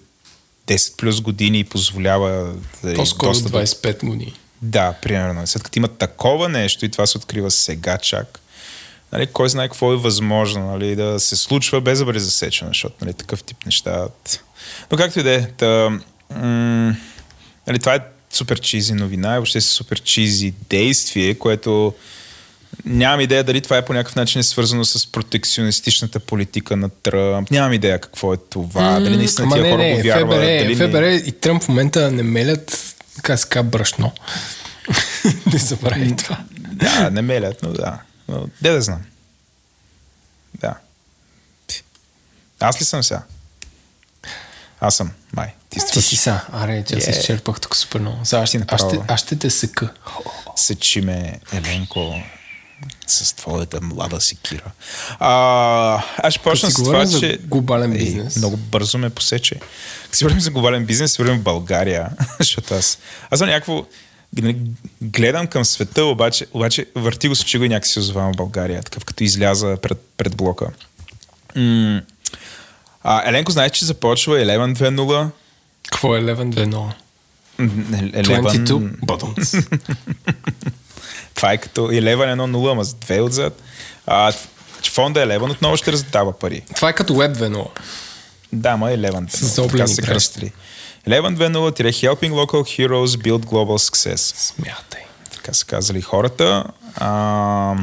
10 0.67 0.95
плюс 0.97 1.21
години 1.21 1.59
и 1.59 1.63
позволява 1.63 2.53
да 2.83 2.91
е 2.91 2.95
По-скоро 2.95 3.29
доста 3.29 3.49
до- 3.49 3.57
25 3.57 4.05
години. 4.05 4.33
да, 4.61 4.93
примерно. 4.93 5.47
След 5.47 5.63
като 5.63 5.79
има 5.79 5.87
такова 5.87 6.49
нещо 6.49 6.85
и 6.85 6.91
това 6.91 7.05
се 7.05 7.17
открива 7.17 7.51
сега 7.51 7.97
чак, 7.97 8.39
нали, 9.13 9.27
кой 9.27 9.49
знае 9.49 9.67
какво 9.67 9.93
е 9.93 9.97
възможно 9.97 10.71
нали, 10.71 10.95
да 10.95 11.19
се 11.19 11.35
случва 11.35 11.81
без 11.81 11.99
да 11.99 12.05
бъде 12.05 12.19
засечено, 12.19 12.69
защото 12.69 12.95
нали, 13.01 13.13
такъв 13.13 13.43
тип 13.43 13.57
неща. 13.65 14.07
Но 14.91 14.97
както 14.97 15.19
и 15.19 15.23
да 15.23 15.33
е, 15.33 15.47
та, 15.47 15.89
м- 16.35 16.95
нали, 17.67 17.79
това 17.79 17.95
е 17.95 17.99
супер 18.29 18.59
чизи 18.59 18.93
новина 18.93 19.29
и 19.29 19.37
въобще 19.37 19.61
супер 19.61 20.01
чизи 20.01 20.53
действие, 20.69 21.35
което 21.35 21.93
нямам 22.85 23.21
идея 23.21 23.43
дали 23.43 23.61
това 23.61 23.77
е 23.77 23.85
по 23.85 23.93
някакъв 23.93 24.15
начин 24.15 24.39
е 24.39 24.43
свързано 24.43 24.85
с 24.85 25.11
протекционистичната 25.11 26.19
политика 26.19 26.75
на 26.75 26.89
Тръмп. 26.89 27.51
Нямам 27.51 27.73
идея 27.73 28.01
какво 28.01 28.33
е 28.33 28.37
това. 28.37 28.99
дали 28.99 29.17
наистина 29.17 29.51
тия 29.51 29.63
не, 29.63 29.71
хора 29.71 29.81
не, 29.81 29.95
го 29.95 30.01
вярват. 30.03 30.35
ФБР, 30.35 30.45
дали 30.45 30.75
не... 30.75 30.87
ФБР 30.87 31.27
и 31.27 31.31
Тръмп 31.31 31.63
в 31.63 31.67
момента 31.67 32.11
не 32.11 32.23
мелят 32.23 32.95
казва, 33.21 33.63
брашно. 33.63 34.11
не 35.53 35.59
забравяй 35.59 36.15
това. 36.15 36.37
Да, 36.51 37.09
не 37.09 37.21
мелят, 37.21 37.59
но 37.63 37.73
да. 37.73 37.99
Де 38.61 38.71
да 38.71 38.81
знам. 38.81 39.01
Да. 40.53 40.75
Аз 42.59 42.81
ли 42.81 42.85
съм 42.85 43.03
сега? 43.03 43.23
Аз 44.79 44.95
съм, 44.95 45.11
май. 45.33 45.53
Ти 45.69 45.79
Ти 45.93 46.01
си 46.01 46.15
са. 46.15 46.41
Аре, 46.51 46.83
че 46.83 47.01
се 47.01 47.09
Е. 47.09 47.13
изчерпах 47.13 47.59
тук 47.59 47.75
супер 47.75 47.99
много. 47.99 48.25
Сега 48.25 48.41
аз, 48.41 48.49
ще- 48.49 48.65
аз, 48.67 48.81
ще, 48.87 48.99
аз 49.07 49.19
ще 49.21 49.39
те 49.39 49.49
съка. 49.49 49.93
Сечи 50.55 51.01
ме, 51.01 51.39
Еленко, 51.53 52.15
с 53.07 53.33
твоята 53.33 53.81
млада 53.81 54.21
секира. 54.21 54.71
А, 55.19 55.29
аз 56.17 56.33
ще 56.33 56.43
почна 56.43 56.71
с 56.71 56.73
това, 56.73 57.05
за 57.05 57.19
че... 57.19 57.37
глобален 57.37 57.91
бизнес. 57.91 58.35
много 58.35 58.57
бързо 58.57 58.97
ме 58.97 59.09
посече. 59.09 59.55
Като 60.03 60.17
си 60.17 60.23
говорим 60.23 60.41
за 60.41 60.51
глобален 60.51 60.85
бизнес, 60.85 61.11
си 61.11 61.17
говорим 61.17 61.39
в 61.39 61.43
България, 61.43 62.09
защото 62.39 62.73
аз... 62.73 62.97
Аз 63.31 63.39
съм 63.39 63.49
някакво... 63.49 63.85
нали, 64.41 64.57
Гледам 65.01 65.47
към 65.47 65.65
света, 65.65 66.05
обаче, 66.05 66.45
обаче 66.53 66.85
върти 66.95 67.27
го 67.27 67.35
с 67.35 67.41
очи 67.41 67.57
го 67.57 67.63
и 67.63 67.69
някакси 67.69 67.93
се 67.93 67.99
озовавам 67.99 68.33
в 68.33 68.37
България, 68.37 68.83
такъв 68.83 69.05
като 69.05 69.23
изляза 69.23 69.77
пред, 69.81 70.05
пред 70.17 70.35
блока. 70.35 70.67
М- 71.55 72.01
а, 73.03 73.29
Еленко, 73.29 73.51
знаеш, 73.51 73.71
че 73.71 73.85
започва 73.85 74.37
11.2.0? 74.37 75.29
Какво 75.91 76.15
е 76.15 76.21
11-2-0? 76.21 76.71
М, 76.75 76.91
11... 77.57 78.23
22 78.23 78.99
bottoms. 78.99 79.67
Това 81.35 81.51
е 81.53 81.57
като 81.57 81.81
11.1.0, 81.81 82.71
ама 82.71 82.83
с 82.83 82.93
две 82.93 83.21
отзад. 83.21 83.61
А, 84.07 84.33
фонда 84.91 85.19
11 85.19 85.51
отново 85.51 85.77
ще 85.77 85.91
раздава 85.91 86.39
пари. 86.39 86.61
Това 86.75 86.89
е 86.89 86.93
като 86.93 87.13
Web 87.13 87.37
2.0. 87.37 87.67
Да, 88.53 88.77
ма 88.77 88.87
11. 88.89 89.29
С 89.29 89.55
така 89.55 89.65
облени 89.65 89.87
се 89.87 90.01
кращи. 90.01 90.13
кръстили. 90.13 90.51
11.2.0-Helping 91.07 92.31
Local 92.31 92.63
Heroes 92.63 93.17
Build 93.17 93.45
Global 93.45 93.77
Success. 93.77 94.17
Смятай. 94.17 95.01
Така 95.31 95.53
са 95.53 95.65
казали 95.65 96.01
хората. 96.01 96.63
А, 96.95 97.75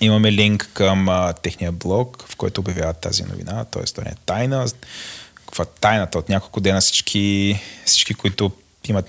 имаме 0.00 0.32
линк 0.32 0.70
към 0.74 1.08
а, 1.08 1.32
техния 1.32 1.72
блог, 1.72 2.24
в 2.28 2.36
който 2.36 2.60
обявяват 2.60 3.00
тази 3.00 3.22
новина. 3.22 3.64
Тоест, 3.64 3.94
това 3.94 4.04
не 4.04 4.10
е 4.10 4.14
тайна. 4.26 4.66
Каква 5.34 5.64
е 5.64 5.80
тайната? 5.80 6.18
От 6.18 6.28
няколко 6.28 6.60
дена 6.60 6.80
всички, 6.80 7.60
всички 7.84 8.14
които 8.14 8.52
имат 8.88 9.08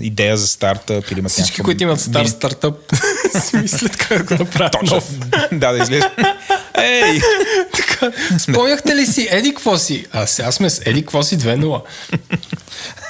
идея 0.00 0.36
за 0.36 0.48
стартъп 0.48 1.10
или 1.10 1.18
имат 1.18 1.32
Всички, 1.32 1.50
някаква 1.50 1.64
които 1.64 1.82
имат 1.82 2.00
стар 2.00 2.26
стартъп, 2.26 2.92
си 3.40 3.56
мислят 3.56 3.96
как 3.96 4.24
да 4.24 4.38
направят 4.38 4.72
Точно. 4.80 4.94
нов. 4.94 5.18
да, 5.52 5.72
да 5.72 5.82
излезе. 5.82 6.10
Ей! 6.78 7.20
Така, 8.00 8.38
спомняхте 8.38 8.96
ли 8.96 9.06
си 9.06 9.28
Еди 9.30 9.54
какво 9.54 9.78
си? 9.78 10.06
А 10.12 10.26
сега 10.26 10.52
сме 10.52 10.70
с 10.70 10.82
Еди 10.84 11.00
какво 11.00 11.22
си 11.22 11.38
2.0. 11.38 11.82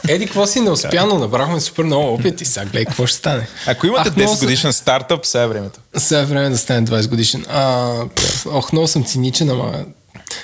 Еди 0.08 0.26
какво 0.26 0.46
си 0.46 0.60
не 0.60 0.70
успя, 0.70 1.06
но 1.06 1.18
набрахме 1.18 1.60
супер 1.60 1.82
много 1.84 2.14
опит 2.14 2.40
и 2.40 2.44
сега 2.44 2.64
гледай 2.66 2.84
какво 2.84 3.06
ще 3.06 3.16
стане. 3.16 3.46
Ако 3.66 3.86
имате 3.86 4.08
Ах, 4.08 4.16
много 4.16 4.30
10 4.30 4.34
съм- 4.34 4.46
годишен 4.46 4.72
стартъп, 4.72 5.26
сега 5.26 5.44
е 5.44 5.48
времето. 5.48 5.80
Сега 5.96 6.20
е 6.20 6.24
време 6.24 6.50
да 6.50 6.58
стане 6.58 6.86
20 6.86 7.08
годишен. 7.08 7.44
А, 7.48 7.92
пф, 8.16 8.46
ох, 8.46 8.72
много 8.72 8.88
съм 8.88 9.04
циничен, 9.04 9.50
ама 9.50 9.84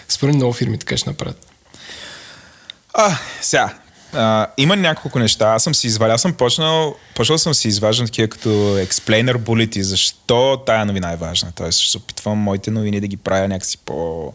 според 0.08 0.34
много 0.34 0.52
фирми 0.52 0.78
така 0.78 0.96
ще 0.96 1.10
направят. 1.10 1.46
А, 2.94 3.16
сега. 3.40 3.74
А, 4.14 4.46
има 4.58 4.76
няколко 4.76 5.18
неща. 5.18 5.46
Аз 5.46 5.62
съм 5.62 5.74
си 5.74 5.86
извадил. 5.86 6.14
Аз 6.14 6.22
съм 6.22 6.34
почнал, 6.34 6.96
почнал 7.14 7.38
съм 7.38 7.54
си 7.54 7.68
изваждам 7.68 8.06
такива 8.06 8.28
като 8.28 8.48
explainer 8.78 9.36
bullet 9.36 9.80
защо 9.80 10.62
тая 10.66 10.86
новина 10.86 11.12
е 11.12 11.16
важна. 11.16 11.52
Тоест 11.56 11.78
ще 11.78 11.90
се 11.90 11.98
опитвам 11.98 12.38
моите 12.38 12.70
новини 12.70 13.00
да 13.00 13.06
ги 13.06 13.16
правя 13.16 13.48
някакси 13.48 13.78
по 13.78 14.32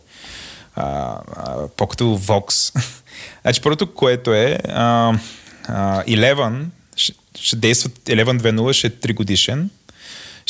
а, 0.75 1.17
а, 1.35 1.67
по-като 1.77 2.03
Vox. 2.03 2.79
значи 3.41 3.61
първото, 3.61 3.93
което 3.93 4.33
е 4.33 4.57
а, 4.67 5.13
а, 5.67 6.03
11 6.03 6.65
ще, 6.95 7.13
ще 7.39 7.55
действат 7.55 7.99
11.2.0, 7.99 8.73
ще 8.73 8.87
е 8.87 8.89
3 8.89 9.13
годишен 9.13 9.69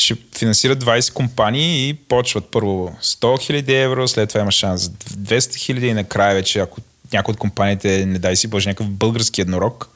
ще 0.00 0.16
финансират 0.38 0.84
20 0.84 1.12
компании 1.12 1.88
и 1.88 1.94
почват 1.94 2.44
първо 2.50 2.96
100 3.02 3.62
000 3.62 3.84
евро, 3.84 4.08
след 4.08 4.28
това 4.28 4.40
има 4.40 4.50
шанс 4.50 4.80
за 4.80 4.90
200 4.90 5.38
000 5.38 5.84
и 5.84 5.94
накрая 5.94 6.34
вече, 6.34 6.58
ако 6.58 6.80
някой 7.12 7.32
от 7.32 7.38
компаниите, 7.38 8.06
не 8.06 8.18
дай 8.18 8.36
си 8.36 8.48
боже, 8.48 8.68
някакъв 8.68 8.90
български 8.90 9.40
еднорог, 9.40 9.88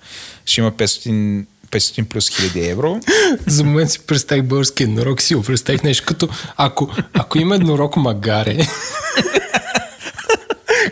ще 0.46 0.61
има 0.61 0.72
500, 0.72 1.44
500 1.70 2.05
плюс 2.05 2.29
хиляди 2.29 2.68
евро. 2.68 3.00
За 3.46 3.64
момент 3.64 3.90
си 3.90 4.00
представих 4.00 4.44
български 4.44 4.83
еднорог, 4.83 5.22
си 5.22 5.35
го 5.35 5.42
представих 5.42 5.83
нещо 5.83 6.05
като 6.07 6.29
ако, 6.57 6.90
ако 7.12 7.38
има 7.38 7.55
еднорог 7.55 7.96
магаре 7.96 8.59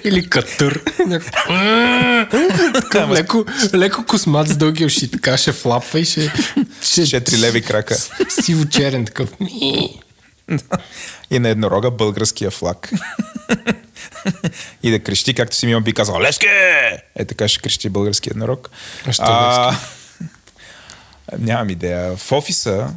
или 0.05 0.29
катър, 0.29 0.81
такъв 2.75 3.11
леко, 3.11 3.45
леко 3.75 4.05
космат 4.05 4.49
с 4.49 4.57
дълги 4.57 4.85
уши, 4.85 5.11
така 5.11 5.37
ще 5.37 5.53
флапва 5.53 6.01
и 6.01 6.05
ще... 6.05 6.33
ще 6.83 7.07
4 7.07 7.39
леви 7.39 7.63
крака. 7.63 7.97
Сиво 8.29 8.69
черен 8.69 9.05
такъв. 9.05 9.33
и 11.31 11.39
на 11.39 11.49
еднорога 11.49 11.91
българския 11.91 12.51
флаг. 12.51 12.93
и 14.83 14.91
да 14.91 14.99
крещи, 14.99 15.35
както 15.35 15.57
си 15.57 15.67
ми 15.67 15.81
би 15.81 15.93
казал, 15.93 16.21
Левски! 16.21 16.47
Е 17.17 17.25
така 17.25 17.49
ще 17.49 17.61
крещи 17.61 17.88
български 17.88 18.31
еднорог. 18.31 18.71
А 19.19 19.69
Левски? 19.69 19.87
Нямам 21.38 21.71
идея. 21.71 22.17
В 22.17 22.33
офиса, 22.33 22.88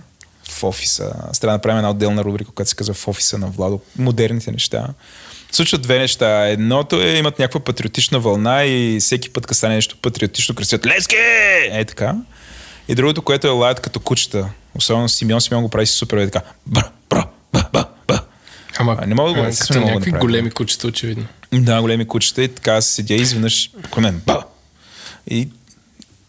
в 0.50 0.64
офиса, 0.64 1.14
аз 1.30 1.40
трябва 1.40 1.52
да 1.52 1.58
направим 1.58 1.78
една 1.78 1.90
отделна 1.90 2.24
рубрика, 2.24 2.52
която 2.52 2.70
се 2.70 2.76
казва 2.76 2.94
в 2.94 3.08
офиса 3.08 3.38
на 3.38 3.48
Владо. 3.48 3.82
Модерните 3.98 4.52
неща. 4.52 4.88
Случват 5.52 5.82
две 5.82 6.00
неща. 6.00 6.48
Едното 6.48 7.02
е, 7.02 7.18
имат 7.18 7.40
някаква 7.40 7.60
патриотична 7.60 8.20
вълна 8.20 8.64
и 8.64 9.00
всеки 9.00 9.30
път, 9.30 9.48
като 9.48 9.58
стане 9.58 9.76
нещо 9.76 9.98
патриотично, 10.02 10.56
крещят 10.56 10.86
Левски! 10.86 11.16
Е 11.72 11.86
така. 11.86 12.16
И 12.88 12.96
другото, 12.96 13.22
което 13.22 13.48
е 13.48 13.50
лаят 13.50 13.80
като 13.80 14.00
кучета. 14.00 14.50
Особено 14.76 15.10
Симеон 15.10 15.42
Симеон 15.42 15.64
го 15.64 15.70
прави 15.70 15.86
супер, 15.86 16.18
е 16.18 16.30
така. 16.30 16.46
Бра, 16.66 16.90
бра. 17.10 17.28
Ама, 18.78 18.98
А, 19.00 19.06
не 19.06 19.16
мога 19.16 19.30
да 19.30 19.36
го- 19.36 19.40
а, 19.40 19.44
мога 19.44 19.52
да 19.72 19.80
някакви 19.82 19.94
направя. 20.02 20.20
големи 20.20 20.52
кучета, 20.52 20.88
очевидно. 20.88 21.26
Да, 21.54 21.82
големи 21.82 22.08
кучета 22.08 22.44
и 22.44 22.48
така 22.48 22.82
се 22.82 22.92
седя 22.92 23.14
изведнъж 23.14 23.70
към 23.94 24.04
мен. 24.04 24.22
Ба! 24.26 24.44
И 25.28 25.50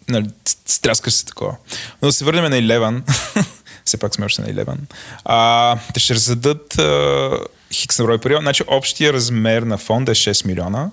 нали, 0.09 0.27
стряскаш 0.67 1.13
се 1.13 1.25
такова. 1.27 1.57
Но 2.03 2.09
да 2.09 2.13
се 2.13 2.25
върнем 2.25 2.45
на 2.45 2.57
Eleven. 2.57 3.03
Все 3.85 3.97
пак 3.97 4.15
сме 4.15 4.25
още 4.25 4.43
на 4.43 4.49
Eleven. 4.49 4.77
А, 5.25 5.79
те 5.95 6.01
ще 6.01 6.15
раздадат 6.15 6.79
а, 6.79 7.31
хикс 7.73 7.99
на 7.99 8.05
брой 8.05 8.19
пари. 8.19 8.37
Значи 8.41 8.63
общия 8.67 9.13
размер 9.13 9.63
на 9.63 9.79
фонда 9.79 10.13
е 10.13 10.15
6 10.15 10.47
милиона. 10.47 10.91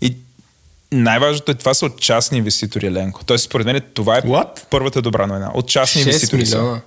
И 0.00 0.16
най-важното 0.92 1.50
е 1.50 1.54
това 1.54 1.74
са 1.74 1.86
от 1.86 2.00
частни 2.00 2.38
инвеститори, 2.38 2.86
Еленко. 2.86 3.24
Тоест, 3.24 3.44
според 3.44 3.66
мен 3.66 3.80
това 3.94 4.16
е 4.16 4.22
What? 4.22 4.64
първата 4.70 5.02
добра 5.02 5.26
новина. 5.26 5.50
От 5.54 5.68
частни 5.68 6.02
6 6.02 6.06
инвеститори 6.06 6.46
са. 6.46 6.58
милиона. 6.58 6.80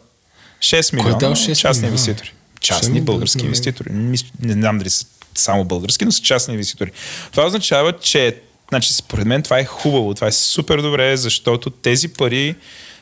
6 0.60 0.89
Кой 0.89 0.98
милиона 0.98 1.17
дал 1.17 1.32
6 1.32 1.56
частни 1.56 1.82
милиона? 1.82 1.88
инвеститори. 1.91 2.34
Частни 2.60 2.93
ми 2.93 3.02
български 3.02 3.45
инвеститори. 3.45 3.89
Не 3.91 4.54
знам 4.54 4.78
дали 4.78 4.89
са 4.89 5.06
само 5.36 5.65
български, 5.65 6.06
но 6.06 6.12
са 6.12 6.22
частни 6.22 6.54
инвеститори. 6.54 6.91
Това 7.32 7.45
означава, 7.45 8.00
че 8.00 8.41
значи, 8.69 8.93
според 8.93 9.26
мен 9.26 9.43
това 9.43 9.60
е 9.60 9.65
хубаво, 9.65 10.13
това 10.13 10.28
е 10.28 10.32
супер 10.32 10.82
добре, 10.82 11.17
защото 11.17 11.69
тези 11.69 12.08
пари 12.08 12.56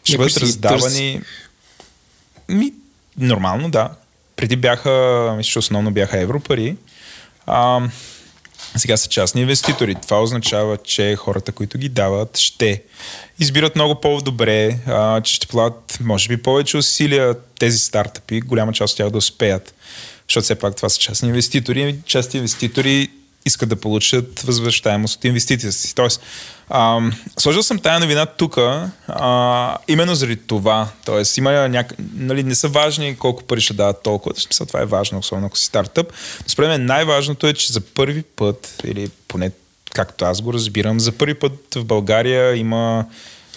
ще 0.03 0.13
Някой 0.13 0.25
бъдат 0.25 0.37
раздавани 0.37 1.21
ми, 2.49 2.73
нормално, 3.17 3.69
да. 3.69 3.89
Преди 4.35 4.55
бяха, 4.55 5.33
мисля, 5.37 5.59
основно 5.59 5.91
бяха 5.91 6.19
европари. 6.19 6.75
А, 7.45 7.81
сега 8.75 8.97
са 8.97 9.09
частни 9.09 9.41
инвеститори. 9.41 9.95
Това 10.01 10.21
означава, 10.21 10.77
че 10.77 11.15
хората, 11.15 11.51
които 11.51 11.77
ги 11.77 11.89
дават, 11.89 12.37
ще 12.37 12.83
избират 13.39 13.75
много 13.75 14.01
по-добре, 14.01 14.77
а, 14.87 15.21
че 15.21 15.35
ще 15.35 15.47
полагат, 15.47 15.97
може 16.01 16.27
би, 16.29 16.37
повече 16.37 16.77
усилия 16.77 17.35
тези 17.59 17.79
стартъпи, 17.79 18.41
голяма 18.41 18.73
част 18.73 18.91
от 18.91 18.97
тях 18.97 19.09
да 19.09 19.17
успеят. 19.17 19.73
Защото 20.29 20.43
все 20.43 20.55
пак 20.55 20.75
това 20.75 20.89
са 20.89 20.99
частни 20.99 21.29
инвеститори. 21.29 21.95
Частни 22.05 22.37
инвеститори 22.37 23.09
искат 23.47 23.69
да 23.69 23.75
получат 23.75 24.39
възвръщаемост 24.39 25.15
от 25.15 25.25
инвестициите 25.25 25.71
си. 25.71 25.95
Тоест, 25.95 26.21
а, 26.69 26.99
сложил 27.39 27.63
съм 27.63 27.79
тая 27.79 27.99
новина 27.99 28.25
тук, 28.25 28.57
именно 29.87 30.15
заради 30.15 30.35
това. 30.35 30.87
Тоест, 31.05 31.37
има 31.37 31.69
няк... 31.69 31.93
нали, 32.13 32.43
не 32.43 32.55
са 32.55 32.67
важни 32.67 33.15
колко 33.15 33.43
пари 33.43 33.61
ще 33.61 33.73
дадат 33.73 34.03
толкова. 34.03 34.35
Смисъл, 34.35 34.67
това 34.67 34.81
е 34.81 34.85
важно, 34.85 35.19
особено 35.19 35.47
ако 35.47 35.57
си 35.57 35.65
стартъп. 35.65 36.11
Но 36.43 36.49
според 36.49 36.69
мен 36.69 36.85
най-важното 36.85 37.47
е, 37.47 37.53
че 37.53 37.73
за 37.73 37.81
първи 37.81 38.23
път, 38.23 38.81
или 38.83 39.09
поне 39.27 39.51
както 39.93 40.25
аз 40.25 40.41
го 40.41 40.53
разбирам, 40.53 40.99
за 40.99 41.11
първи 41.11 41.33
път 41.33 41.75
в 41.75 41.85
България 41.85 42.55
има 42.55 43.05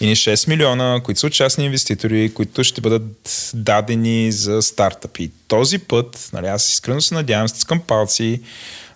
и 0.00 0.16
6 0.16 0.48
милиона, 0.48 1.00
които 1.04 1.20
са 1.20 1.30
частни 1.30 1.64
инвеститори, 1.64 2.34
които 2.34 2.64
ще 2.64 2.80
бъдат 2.80 3.50
дадени 3.54 4.32
за 4.32 4.62
стартъпи. 4.62 5.30
Този 5.48 5.78
път, 5.78 6.30
нали, 6.32 6.46
аз 6.46 6.72
искрено 6.72 7.00
се 7.00 7.14
надявам, 7.14 7.48
стискам 7.48 7.80
палци, 7.80 8.40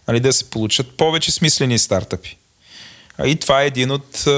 нали, 0.09 0.21
да 0.21 0.33
се 0.33 0.51
получат 0.51 0.97
повече 0.97 1.33
смислени 1.33 1.79
стартъпи. 1.79 2.37
И 3.25 3.37
това 3.37 3.63
е 3.63 3.67
един 3.67 3.91
от, 3.91 4.27
а, 4.27 4.31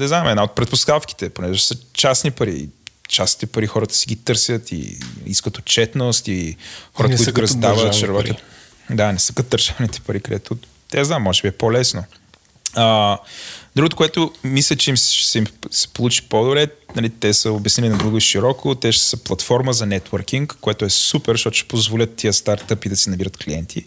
не 0.00 0.08
знам, 0.08 0.28
една 0.28 0.44
от 0.44 0.54
предпоставките, 0.54 1.30
понеже 1.30 1.62
са 1.62 1.74
частни 1.92 2.30
пари. 2.30 2.68
Частните 3.08 3.46
пари 3.46 3.66
хората 3.66 3.94
си 3.94 4.06
ги 4.06 4.16
търсят 4.16 4.72
и 4.72 4.98
искат 5.26 5.58
отчетност 5.58 6.28
и 6.28 6.56
хората, 6.94 7.24
Не 7.24 7.32
които 7.32 7.56
държавни 7.56 7.92
ще 7.92 8.08
работят. 8.08 8.36
Да, 8.90 9.12
не 9.12 9.18
са 9.18 9.32
като 9.34 9.48
държавните 9.48 10.00
пари, 10.00 10.20
където 10.20 10.56
те 10.90 11.04
знам, 11.04 11.22
може 11.22 11.42
би 11.42 11.48
е 11.48 11.52
по-лесно. 11.52 12.04
А, 12.74 13.18
другото, 13.76 13.96
което 13.96 14.32
мисля, 14.44 14.76
че 14.76 14.90
им 14.90 14.96
се, 14.96 15.38
им 15.38 15.46
се 15.70 15.88
получи 15.88 16.22
по-добре, 16.22 16.66
нали, 16.96 17.10
те 17.10 17.34
са 17.34 17.52
обяснили 17.52 17.88
на 17.88 17.98
друго 17.98 18.20
широко, 18.20 18.74
те 18.74 18.92
ще 18.92 19.04
са 19.04 19.16
платформа 19.16 19.72
за 19.72 19.86
нетворкинг, 19.86 20.56
което 20.60 20.84
е 20.84 20.90
супер, 20.90 21.34
защото 21.34 21.56
ще 21.56 21.68
позволят 21.68 22.16
тия 22.16 22.32
стартъпи 22.32 22.88
да 22.88 22.96
си 22.96 23.10
набират 23.10 23.36
клиенти. 23.36 23.86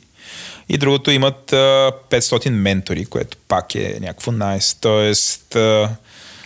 И 0.69 0.77
другото 0.77 1.11
имат 1.11 1.53
а, 1.53 1.91
500 2.09 2.49
ментори, 2.49 3.05
което 3.05 3.37
пак 3.47 3.75
е 3.75 3.97
някакво 4.01 4.31
найс. 4.31 4.77
Тоест, 4.81 5.55
а, 5.55 5.89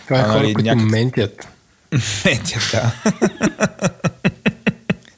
Това 0.04 0.18
е 0.18 0.22
а, 0.22 0.28
хора, 0.28 0.42
нали, 0.42 0.54
които 0.54 0.64
някак- 0.70 0.90
ментят. 0.90 1.48
Ментят, 2.24 2.70
да. 2.72 2.92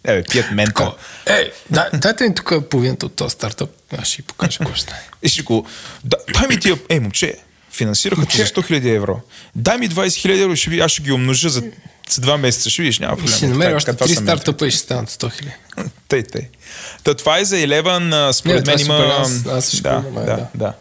е, 0.12 0.16
бе, 0.16 0.22
пият 0.22 0.50
мента. 0.50 0.94
Ей, 1.26 1.50
дай, 1.70 1.84
дайте 1.94 2.28
ми 2.28 2.34
тук 2.34 2.52
половината 2.70 3.06
от 3.06 3.16
този 3.16 3.32
стартъп. 3.32 3.70
Аз 3.98 4.08
ще 4.08 4.16
ви 4.16 4.26
покажа 4.26 4.58
какво 4.58 4.74
ще 4.74 4.82
стане. 4.82 5.00
И 5.22 5.28
ще 5.28 5.42
го... 5.42 5.66
Да, 6.04 6.16
дай 6.34 6.48
ми 6.48 6.60
тия... 6.60 6.78
Ей, 6.88 7.00
момче, 7.00 7.34
финансираха 7.72 8.26
те 8.26 8.36
за 8.36 8.44
100 8.44 8.70
000 8.70 8.96
евро. 8.96 9.20
Дай 9.56 9.78
ми 9.78 9.88
20 9.88 10.06
000 10.06 10.42
евро, 10.42 10.56
ще 10.56 10.70
ви, 10.70 10.80
аз 10.80 10.92
ще 10.92 11.02
ги 11.02 11.12
умножа 11.12 11.48
за, 11.48 11.62
за 12.10 12.20
два 12.20 12.36
месеца. 12.36 12.70
Ще 12.70 12.82
видиш, 12.82 12.98
няма 12.98 13.16
проблем. 13.16 13.36
ще 13.36 13.46
намеря 13.48 13.76
още 13.76 13.94
три 13.94 14.14
стартъпа 14.14 14.66
и 14.66 14.70
ще 14.70 14.80
станат 14.80 15.10
100 15.10 15.32
хиляди. 15.32 15.56
Тъй, 16.08 16.22
тъй. 16.22 16.42
Та, 17.04 17.14
това 17.14 17.38
е 17.38 17.44
за 17.44 17.56
Eleven. 17.56 18.32
Според 18.32 18.66
Не, 18.66 18.76
това 18.76 18.94
мен 18.94 19.02
е 19.02 19.04
има... 19.04 19.16
аз- 19.20 19.46
аз 19.46 19.80
да, 19.80 20.00
да. 20.16 20.46
да. 20.54 20.72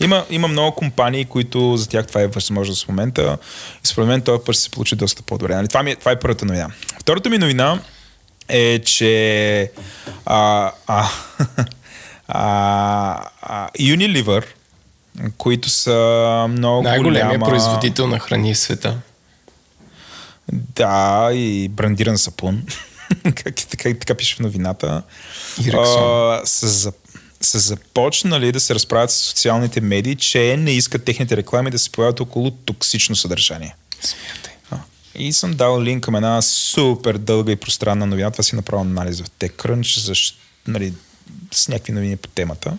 Има, 0.00 0.24
има 0.30 0.48
много 0.48 0.76
компании, 0.76 1.24
които 1.24 1.76
за 1.76 1.88
тях 1.88 2.06
това 2.06 2.20
е 2.20 2.26
възможност 2.26 2.84
в 2.84 2.88
момента. 2.88 3.38
И 3.84 3.88
според 3.88 4.08
мен 4.08 4.20
този 4.20 4.42
път 4.46 4.54
ще 4.54 4.62
се 4.62 4.70
получи 4.70 4.96
доста 4.96 5.22
по-добре. 5.22 5.54
Нали? 5.54 5.68
Това, 5.68 5.82
ми, 5.82 5.90
е- 5.90 5.96
това 5.96 6.10
е 6.12 6.18
първата 6.18 6.44
новина. 6.44 6.68
Втората 7.00 7.30
ми 7.30 7.38
новина 7.38 7.80
е, 8.48 8.78
че 8.78 9.70
а, 10.26 10.72
а, 10.86 11.08
а, 12.28 13.24
а, 13.42 13.68
Unilever, 13.70 14.44
които 15.38 15.70
са 15.70 15.90
много 16.50 16.82
Най-големия 16.82 17.26
голяма... 17.28 17.46
производител 17.46 18.06
на 18.06 18.18
храни 18.18 18.54
в 18.54 18.58
света. 18.58 18.96
Да, 20.52 21.30
и 21.32 21.68
брандиран 21.68 22.18
сапун. 22.18 22.62
как, 23.22 23.54
така, 23.54 23.94
така 24.00 24.14
пише 24.14 24.36
в 24.36 24.40
новината. 24.40 25.02
Ирексон. 25.60 26.02
А, 26.02 26.40
са, 26.44 26.92
са 27.40 27.58
започнали 27.58 28.52
да 28.52 28.60
се 28.60 28.74
разправят 28.74 29.10
с 29.10 29.14
социалните 29.14 29.80
медии, 29.80 30.14
че 30.14 30.56
не 30.56 30.70
искат 30.70 31.04
техните 31.04 31.36
реклами 31.36 31.70
да 31.70 31.78
се 31.78 31.90
появят 31.90 32.20
около 32.20 32.50
токсично 32.50 33.16
съдържание. 33.16 33.74
Смятай. 34.00 34.52
И 35.14 35.32
съм 35.32 35.54
дал 35.54 35.82
линк 35.82 36.04
към 36.04 36.16
една 36.16 36.42
супер 36.42 37.18
дълга 37.18 37.52
и 37.52 37.56
пространна 37.56 38.06
новина. 38.06 38.30
Това 38.30 38.42
си 38.42 38.56
направил 38.56 38.82
анализ 38.82 39.20
в 39.20 39.30
TechCrunch, 39.30 40.00
защ, 40.00 40.38
нали, 40.66 40.92
с 41.52 41.68
някакви 41.68 41.92
новини 41.92 42.16
по 42.16 42.28
темата. 42.28 42.78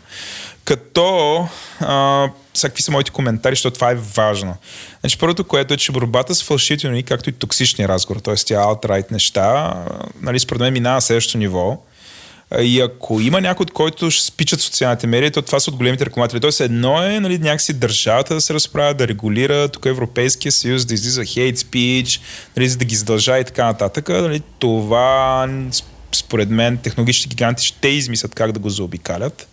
Като, 0.66 1.48
а, 1.80 2.30
сега 2.54 2.70
какви 2.70 2.84
са 2.84 2.92
моите 2.92 3.12
коментари, 3.12 3.56
защото 3.56 3.74
това 3.74 3.92
е 3.92 3.96
важно. 3.96 4.56
Значи 5.00 5.18
първото, 5.18 5.44
което 5.44 5.74
е, 5.74 5.78
че 5.78 5.92
борбата 5.92 6.36
с 6.36 6.44
фалшивите 6.44 6.88
новини, 6.88 7.04
както 7.04 7.30
и 7.30 7.34
токсичния 7.34 7.88
разговор, 7.88 8.22
т.е. 8.22 8.36
тя 8.36 8.56
alt-right 8.56 9.12
неща, 9.12 9.74
нали, 10.22 10.40
според 10.40 10.60
мен 10.60 10.74
минава 10.74 10.96
на 10.96 11.02
следващото 11.02 11.38
ниво. 11.38 11.78
И 12.60 12.82
ако 12.82 13.20
има 13.20 13.42
някой, 13.42 13.64
от 13.64 13.72
който 13.72 14.12
ще 14.12 14.26
спичат 14.26 14.62
социалните 14.62 15.08
медии, 15.08 15.32
то 15.32 15.42
това 15.42 15.60
са 15.60 15.70
от 15.70 15.78
големите 15.78 16.06
рекламатели. 16.06 16.40
Тоест 16.40 16.60
едно 16.60 17.04
е 17.04 17.20
нали, 17.20 17.38
някакси 17.38 17.74
държавата 17.74 18.34
да 18.34 18.42
се 18.42 18.54
разправя, 18.54 18.94
да 18.94 19.08
регулира, 19.08 19.68
тук 19.68 19.86
Европейския 19.86 20.52
съюз 20.52 20.86
да 20.86 20.94
излиза 20.94 21.22
hate 21.22 21.56
speech, 21.56 22.22
нали, 22.58 22.70
за 22.70 22.78
да 22.78 22.86
ги 22.86 22.96
задължа 22.96 23.40
и 23.40 23.44
така 23.44 23.66
нататък. 23.66 24.10
Нали, 24.10 24.42
това 24.60 25.50
според 26.12 26.50
мен 26.50 26.78
технологичните 26.78 27.30
гиганти 27.30 27.66
ще 27.66 27.88
измислят 27.88 28.36
как 28.36 28.52
да 28.52 28.60
го 28.60 28.70
заобикалят. 28.70 29.48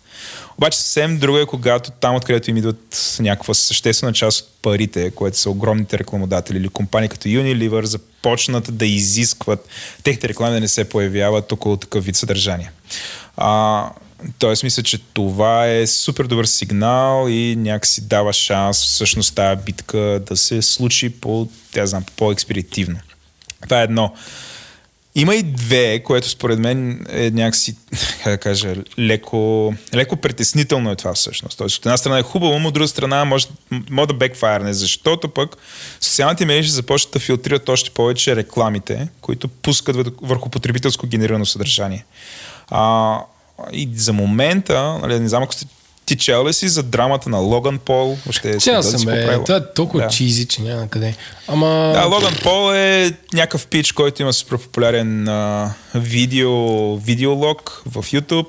Обаче 0.57 0.77
съвсем 0.77 1.17
друго 1.17 1.37
е, 1.37 1.45
когато 1.45 1.91
там, 1.91 2.15
откъдето 2.15 2.49
им 2.49 2.57
идват 2.57 3.17
някаква 3.19 3.53
съществена 3.53 4.13
част 4.13 4.41
от 4.41 4.49
парите, 4.61 5.11
което 5.11 5.37
са 5.37 5.49
огромните 5.49 5.99
рекламодатели 5.99 6.57
или 6.57 6.69
компании 6.69 7.09
като 7.09 7.27
Unilever, 7.27 7.83
започнат 7.83 8.77
да 8.77 8.85
изискват 8.85 9.67
техните 10.03 10.29
реклами 10.29 10.53
да 10.53 10.59
не 10.59 10.67
се 10.67 10.89
появяват 10.89 11.51
около 11.51 11.77
такъв 11.77 12.05
вид 12.05 12.15
съдържание. 12.15 12.71
А, 13.37 13.89
Тоест, 14.39 14.63
мисля, 14.63 14.83
че 14.83 14.97
това 15.13 15.67
е 15.67 15.87
супер 15.87 16.25
добър 16.25 16.45
сигнал 16.45 17.25
и 17.29 17.55
някакси 17.55 18.07
дава 18.07 18.33
шанс 18.33 18.77
всъщност 18.77 19.35
тази 19.35 19.61
битка 19.63 20.21
да 20.27 20.37
се 20.37 20.61
случи 20.61 21.09
по, 21.09 21.47
тя 21.71 21.85
знам, 21.85 22.03
по-експедитивно. 22.15 22.99
Това 23.63 23.81
е 23.81 23.83
едно. 23.83 24.13
Има 25.17 25.35
и 25.35 25.43
две, 25.43 26.03
което 26.03 26.29
според 26.29 26.59
мен 26.59 27.05
е 27.09 27.31
някакси, 27.31 27.75
как 28.23 28.33
да 28.33 28.37
кажа, 28.37 28.75
леко, 28.99 29.73
леко 29.93 30.15
притеснително 30.15 30.91
е 30.91 30.95
това 30.95 31.13
всъщност. 31.13 31.57
Тоест, 31.57 31.77
от 31.77 31.85
една 31.85 31.97
страна 31.97 32.17
е 32.17 32.23
хубаво, 32.23 32.59
но 32.59 32.67
от 32.67 32.73
друга 32.73 32.87
страна 32.87 33.25
може, 33.25 33.47
може 33.89 34.07
да 34.07 34.13
бекфайрне, 34.13 34.73
защото 34.73 35.29
пък 35.29 35.57
социалните 36.01 36.45
медии 36.45 36.63
ще 36.63 36.73
започнат 36.73 37.13
да 37.13 37.19
филтрират 37.19 37.69
още 37.69 37.89
повече 37.89 38.35
рекламите, 38.35 39.07
които 39.21 39.47
пускат 39.47 39.95
върху 40.21 40.49
потребителско 40.49 41.07
генерирано 41.07 41.45
съдържание. 41.45 42.05
А, 42.69 43.19
и 43.71 43.89
за 43.95 44.13
момента, 44.13 44.99
нали, 45.01 45.19
не 45.19 45.29
знам 45.29 45.43
ако 45.43 45.53
сте 45.53 45.65
ти 46.07 46.17
чел 46.17 46.47
ли 46.47 46.53
си 46.53 46.67
за 46.67 46.83
драмата 46.83 47.29
на 47.29 47.37
Логан 47.37 47.79
Пол? 47.79 48.17
Въобще, 48.25 48.57
Чел 48.59 48.75
да 48.75 48.83
съм, 48.83 48.99
го 48.99 49.05
бе. 49.05 49.43
Това 49.45 49.57
е 49.57 49.73
толкова 49.73 50.03
Да. 50.03 50.09
чизи, 50.09 50.45
че 50.47 50.61
няма 50.61 50.89
къде. 50.89 51.15
Ама... 51.47 51.91
Да, 51.95 52.05
Логан 52.05 52.33
Пол 52.43 52.73
е 52.73 53.11
някакъв 53.33 53.67
пич, 53.67 53.91
който 53.91 54.21
има 54.21 54.33
супер 54.33 54.57
популярен 54.57 55.27
а, 55.27 55.73
видео, 55.95 56.95
видеолог 56.97 57.81
в 57.85 58.03
YouTube 58.03 58.47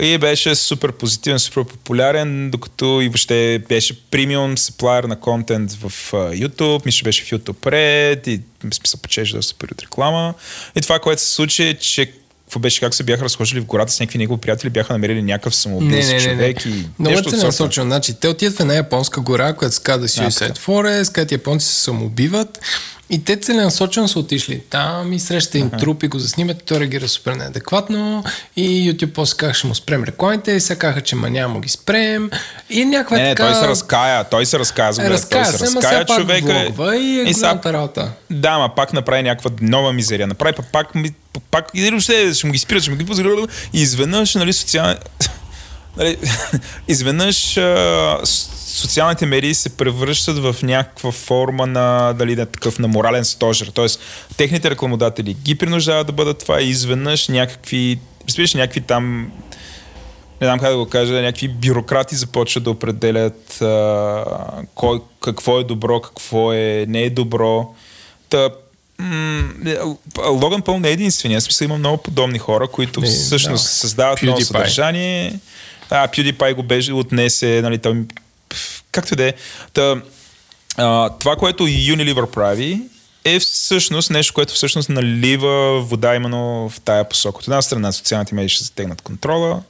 и 0.00 0.18
беше 0.18 0.54
супер 0.54 0.92
позитивен, 0.92 1.38
супер 1.38 1.64
популярен, 1.64 2.50
докато 2.50 3.00
и 3.00 3.08
въобще 3.08 3.62
беше 3.68 4.02
премиум 4.10 4.56
supplier 4.56 5.06
на 5.06 5.20
контент 5.20 5.72
в 5.72 5.84
а, 6.12 6.16
YouTube, 6.16 6.86
мисля, 6.86 7.04
беше 7.04 7.24
в 7.24 7.30
YouTube 7.30 7.70
Red 7.70 8.28
и 8.28 8.40
смисъл 8.74 9.00
печеше 9.00 9.36
доста 9.36 9.54
пари 9.54 9.70
от 9.72 9.82
реклама. 9.82 10.34
И 10.76 10.80
това, 10.80 10.98
което 10.98 11.22
се 11.22 11.28
случи 11.28 11.62
е, 11.62 11.74
че 11.74 12.12
какво 12.50 12.60
беше, 12.60 12.80
как 12.80 12.94
се 12.94 13.02
бяха 13.02 13.24
разхождали 13.24 13.60
в 13.60 13.64
гората 13.64 13.92
с 13.92 14.00
някакви 14.00 14.18
негови 14.18 14.40
приятели, 14.40 14.70
бяха 14.70 14.92
намерили 14.92 15.22
някакъв 15.22 15.54
самоубийц 15.54 16.08
Не, 16.08 16.14
не, 16.14 16.26
не, 16.26 16.34
не. 16.34 16.54
човек 16.54 16.66
и 16.66 16.86
Много 16.98 17.30
се 17.30 17.36
насочва. 17.36 17.82
Значи, 17.82 18.14
те 18.14 18.28
отиват 18.28 18.56
в 18.56 18.60
една 18.60 18.74
японска 18.74 19.20
гора, 19.20 19.52
която 19.52 19.74
се 19.74 19.82
казва 19.82 20.08
Suicide 20.08 20.58
Forest, 20.58 21.12
където 21.12 21.34
японци 21.34 21.66
се 21.66 21.74
самоубиват. 21.74 22.60
И 23.12 23.24
те 23.24 23.36
целенасочено 23.36 24.08
са 24.08 24.18
отишли 24.18 24.62
там 24.70 25.12
и 25.12 25.20
среща 25.20 25.58
им 25.58 25.70
труп 25.70 26.02
и 26.02 26.08
го 26.08 26.18
заснимат 26.18 26.62
и 26.62 26.64
той 26.64 26.80
реагира 26.80 27.08
супер 27.08 27.32
неадекватно 27.32 28.24
и 28.56 28.92
YouTube 28.92 29.12
после 29.12 29.36
казаха 29.36 29.58
ще 29.58 29.66
му 29.66 29.74
спрем 29.74 30.04
рекламите 30.04 30.52
и 30.52 30.60
сега 30.60 30.78
казаха, 30.78 31.00
че 31.00 31.16
ма 31.16 31.30
няма 31.30 31.54
да 31.54 31.60
ги 31.60 31.68
спрем 31.68 32.30
и 32.70 32.84
някаква 32.84 33.16
Не, 33.16 33.22
не, 33.22 33.34
така... 33.34 33.46
той 33.46 33.54
се 33.54 33.68
разкая, 33.68 34.24
той 34.24 34.46
се 34.46 34.58
разказа. 34.58 35.02
Е, 35.02 35.06
той 35.06 35.14
разкая 35.14 35.46
се 35.46 35.64
разкая 35.64 36.06
пак 36.06 36.20
човека. 36.20 36.46
влогва 36.46 36.96
и 36.96 37.20
е 37.20 37.22
и 37.22 37.34
сега- 37.34 37.60
работа. 37.64 38.12
Да, 38.30 38.58
ма 38.58 38.74
пак 38.76 38.92
направи 38.92 39.22
някаква 39.22 39.50
нова 39.60 39.92
мизерия. 39.92 40.26
Направи 40.26 40.56
пак, 40.56 40.72
пак, 40.72 40.88
пак 41.50 41.70
и 41.74 41.90
въобще 41.90 42.34
ще 42.34 42.46
му 42.46 42.52
ги 42.52 42.58
спират, 42.58 42.82
ще 42.82 42.90
му 42.90 42.96
ги. 42.96 43.06
И 43.72 43.82
изведнъж, 43.82 44.34
нали, 44.34 44.52
социални... 44.52 44.96
нали, 45.96 46.18
изведнъж 46.88 47.58
социалните 48.80 49.26
медии 49.26 49.54
се 49.54 49.76
превръщат 49.76 50.38
в 50.38 50.56
някаква 50.62 51.12
форма 51.12 51.66
на, 51.66 52.12
дали, 52.12 52.36
на 52.36 52.46
такъв 52.46 52.78
на 52.78 52.88
морален 52.88 53.24
стожер. 53.24 53.66
Тоест, 53.66 54.00
техните 54.36 54.70
рекламодатели 54.70 55.34
ги 55.34 55.54
принуждават 55.54 56.06
да 56.06 56.12
бъдат 56.12 56.38
това 56.38 56.62
и 56.62 56.68
изведнъж 56.68 57.28
някакви, 57.28 57.98
представиш, 58.26 58.54
някакви 58.54 58.80
там 58.80 59.32
не 60.40 60.46
знам 60.46 60.58
как 60.58 60.70
да 60.70 60.76
го 60.76 60.88
кажа, 60.88 61.14
някакви 61.14 61.48
бюрократи 61.48 62.16
започват 62.16 62.64
да 62.64 62.70
определят 62.70 63.62
а, 63.62 64.24
кой, 64.74 65.00
какво 65.20 65.60
е 65.60 65.64
добро, 65.64 66.00
какво 66.00 66.52
е 66.52 66.84
не 66.88 67.02
е 67.02 67.10
добро. 67.10 67.74
Та, 68.28 68.50
Логан 70.28 70.62
Пол 70.62 70.78
не 70.78 70.88
е 70.88 70.92
единствения. 70.92 71.40
В 71.40 71.42
смисъл 71.42 71.64
има 71.64 71.78
много 71.78 71.96
подобни 71.96 72.38
хора, 72.38 72.68
които 72.68 73.00
Не, 73.00 73.06
всъщност 73.06 73.64
да. 73.64 73.70
създават 73.70 74.22
ново 74.22 74.38
PewDiePie. 74.38 74.44
съдържание. 74.44 75.38
А, 75.90 76.08
PewDiePie 76.08 76.54
го 76.54 76.62
беше 76.62 76.92
отнесе, 76.92 77.60
нали, 77.62 77.78
той, 77.78 78.04
както 78.92 79.16
да 79.16 79.24
е. 79.24 79.34
Та, 79.72 80.02
а, 80.76 81.10
това, 81.10 81.36
което 81.36 81.66
Unilever 81.66 82.30
прави, 82.30 82.82
е 83.24 83.38
всъщност 83.38 84.10
нещо, 84.10 84.34
което 84.34 84.54
всъщност 84.54 84.88
налива 84.88 85.80
вода 85.80 86.14
именно 86.14 86.68
в 86.68 86.80
тая 86.80 87.08
посока. 87.08 87.38
От 87.38 87.44
една 87.44 87.62
страна 87.62 87.92
социалните 87.92 88.34
медии 88.34 88.48
ще 88.48 88.64
затегнат 88.64 89.02
контрола, 89.02 89.50
от 89.50 89.62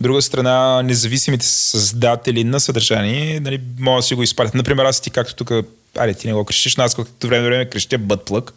друга 0.00 0.22
страна 0.22 0.82
независимите 0.82 1.46
създатели 1.46 2.44
на 2.44 2.60
съдържание 2.60 3.40
нали, 3.40 3.60
могат 3.78 3.98
да 3.98 4.02
си 4.02 4.14
го 4.14 4.22
изпратят. 4.22 4.54
Например, 4.54 4.84
аз 4.84 5.00
ти 5.00 5.10
както 5.10 5.34
тук, 5.34 5.50
аре 5.98 6.14
ти 6.14 6.26
не 6.26 6.32
го 6.32 6.44
крещиш, 6.44 6.76
но 6.76 6.84
аз 6.84 6.94
както 6.94 7.26
време 7.26 7.44
време 7.44 7.70
крещя 7.70 7.98
бътплък 7.98 8.52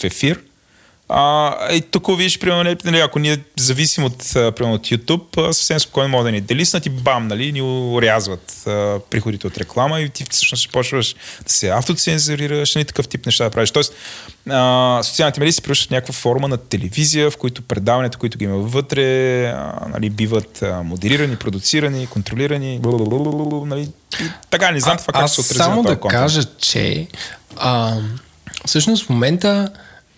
в 0.00 0.04
ефир. 0.04 0.40
А, 1.12 1.54
и 1.72 1.80
тук 1.80 2.18
виж, 2.18 2.38
примерно, 2.38 2.76
нали, 2.84 3.00
ако 3.00 3.18
ние 3.18 3.38
зависим 3.58 4.04
от, 4.04 4.36
а, 4.36 4.52
примерно, 4.52 4.74
от 4.74 4.86
YouTube, 4.86 5.48
а, 5.48 5.52
съвсем 5.52 5.80
спокойно 5.80 6.08
могат 6.08 6.26
да 6.26 6.32
ни 6.32 6.40
делиснат 6.40 6.86
и 6.86 6.90
бам, 6.90 7.28
нали, 7.28 7.52
ни 7.52 7.62
урязват 7.62 8.66
а, 8.66 8.98
приходите 9.10 9.46
от 9.46 9.58
реклама 9.58 10.00
и 10.00 10.08
ти 10.08 10.24
всъщност 10.30 10.62
ще 10.62 10.72
почваш 10.72 11.14
да 11.46 11.52
се 11.52 11.68
автоцензурираш, 11.68 12.74
нали, 12.74 12.84
такъв 12.84 13.08
тип 13.08 13.26
неща 13.26 13.44
да 13.44 13.50
правиш. 13.50 13.70
Тоест, 13.70 13.92
а, 14.50 15.00
социалните 15.02 15.40
медии 15.40 15.52
се 15.52 15.62
превръщат 15.62 15.90
някаква 15.90 16.12
форма 16.12 16.48
на 16.48 16.56
телевизия, 16.56 17.30
в 17.30 17.36
които 17.36 17.62
предаването, 17.62 18.18
които 18.18 18.38
ги 18.38 18.44
има 18.44 18.56
вътре, 18.56 19.46
а, 19.46 19.86
нали, 19.88 20.10
биват 20.10 20.62
а, 20.62 20.82
модерирани, 20.82 21.36
продуцирани, 21.36 22.06
контролирани, 22.06 22.80
нали, 23.66 23.88
и 24.20 24.24
така, 24.50 24.70
не 24.70 24.80
знам 24.80 24.96
това 24.96 25.12
как 25.12 25.28
се 25.28 25.40
отрази 25.40 25.58
само 25.58 25.82
да 25.82 26.00
контент. 26.00 26.20
кажа, 26.20 26.42
че 26.58 27.06
а, 27.56 27.96
всъщност 28.66 29.06
в 29.06 29.08
момента 29.08 29.70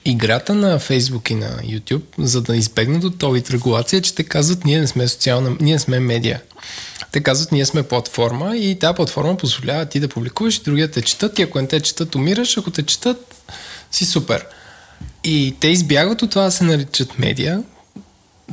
играта 0.04 0.54
на 0.54 0.80
Facebook 0.80 1.30
и 1.30 1.34
на 1.34 1.48
YouTube, 1.48 2.02
за 2.18 2.42
да 2.42 2.56
избегнат 2.56 3.04
от 3.04 3.18
този 3.18 3.42
регулация, 3.50 4.02
че 4.02 4.14
те 4.14 4.24
казват, 4.24 4.64
ние 4.64 4.80
не 4.80 4.86
сме 4.86 5.08
социална, 5.08 5.56
ние 5.60 5.78
сме 5.78 6.00
медия. 6.00 6.42
Те 7.12 7.20
казват, 7.22 7.52
ние 7.52 7.66
сме 7.66 7.82
платформа 7.82 8.56
и 8.56 8.78
тази 8.78 8.94
платформа 8.94 9.36
позволява 9.36 9.86
ти 9.86 10.00
да 10.00 10.08
публикуваш 10.08 10.56
и 10.56 10.62
другия 10.62 10.90
те 10.90 11.02
четат 11.02 11.38
и 11.38 11.42
ако 11.42 11.60
не 11.60 11.68
те 11.68 11.80
четат, 11.80 12.14
умираш, 12.14 12.58
ако 12.58 12.70
те 12.70 12.82
четат, 12.82 13.42
си 13.90 14.04
супер. 14.04 14.46
И 15.24 15.56
те 15.60 15.68
избягват 15.68 16.22
от 16.22 16.30
това 16.30 16.42
да 16.42 16.50
се 16.50 16.64
наричат 16.64 17.18
медия. 17.18 17.62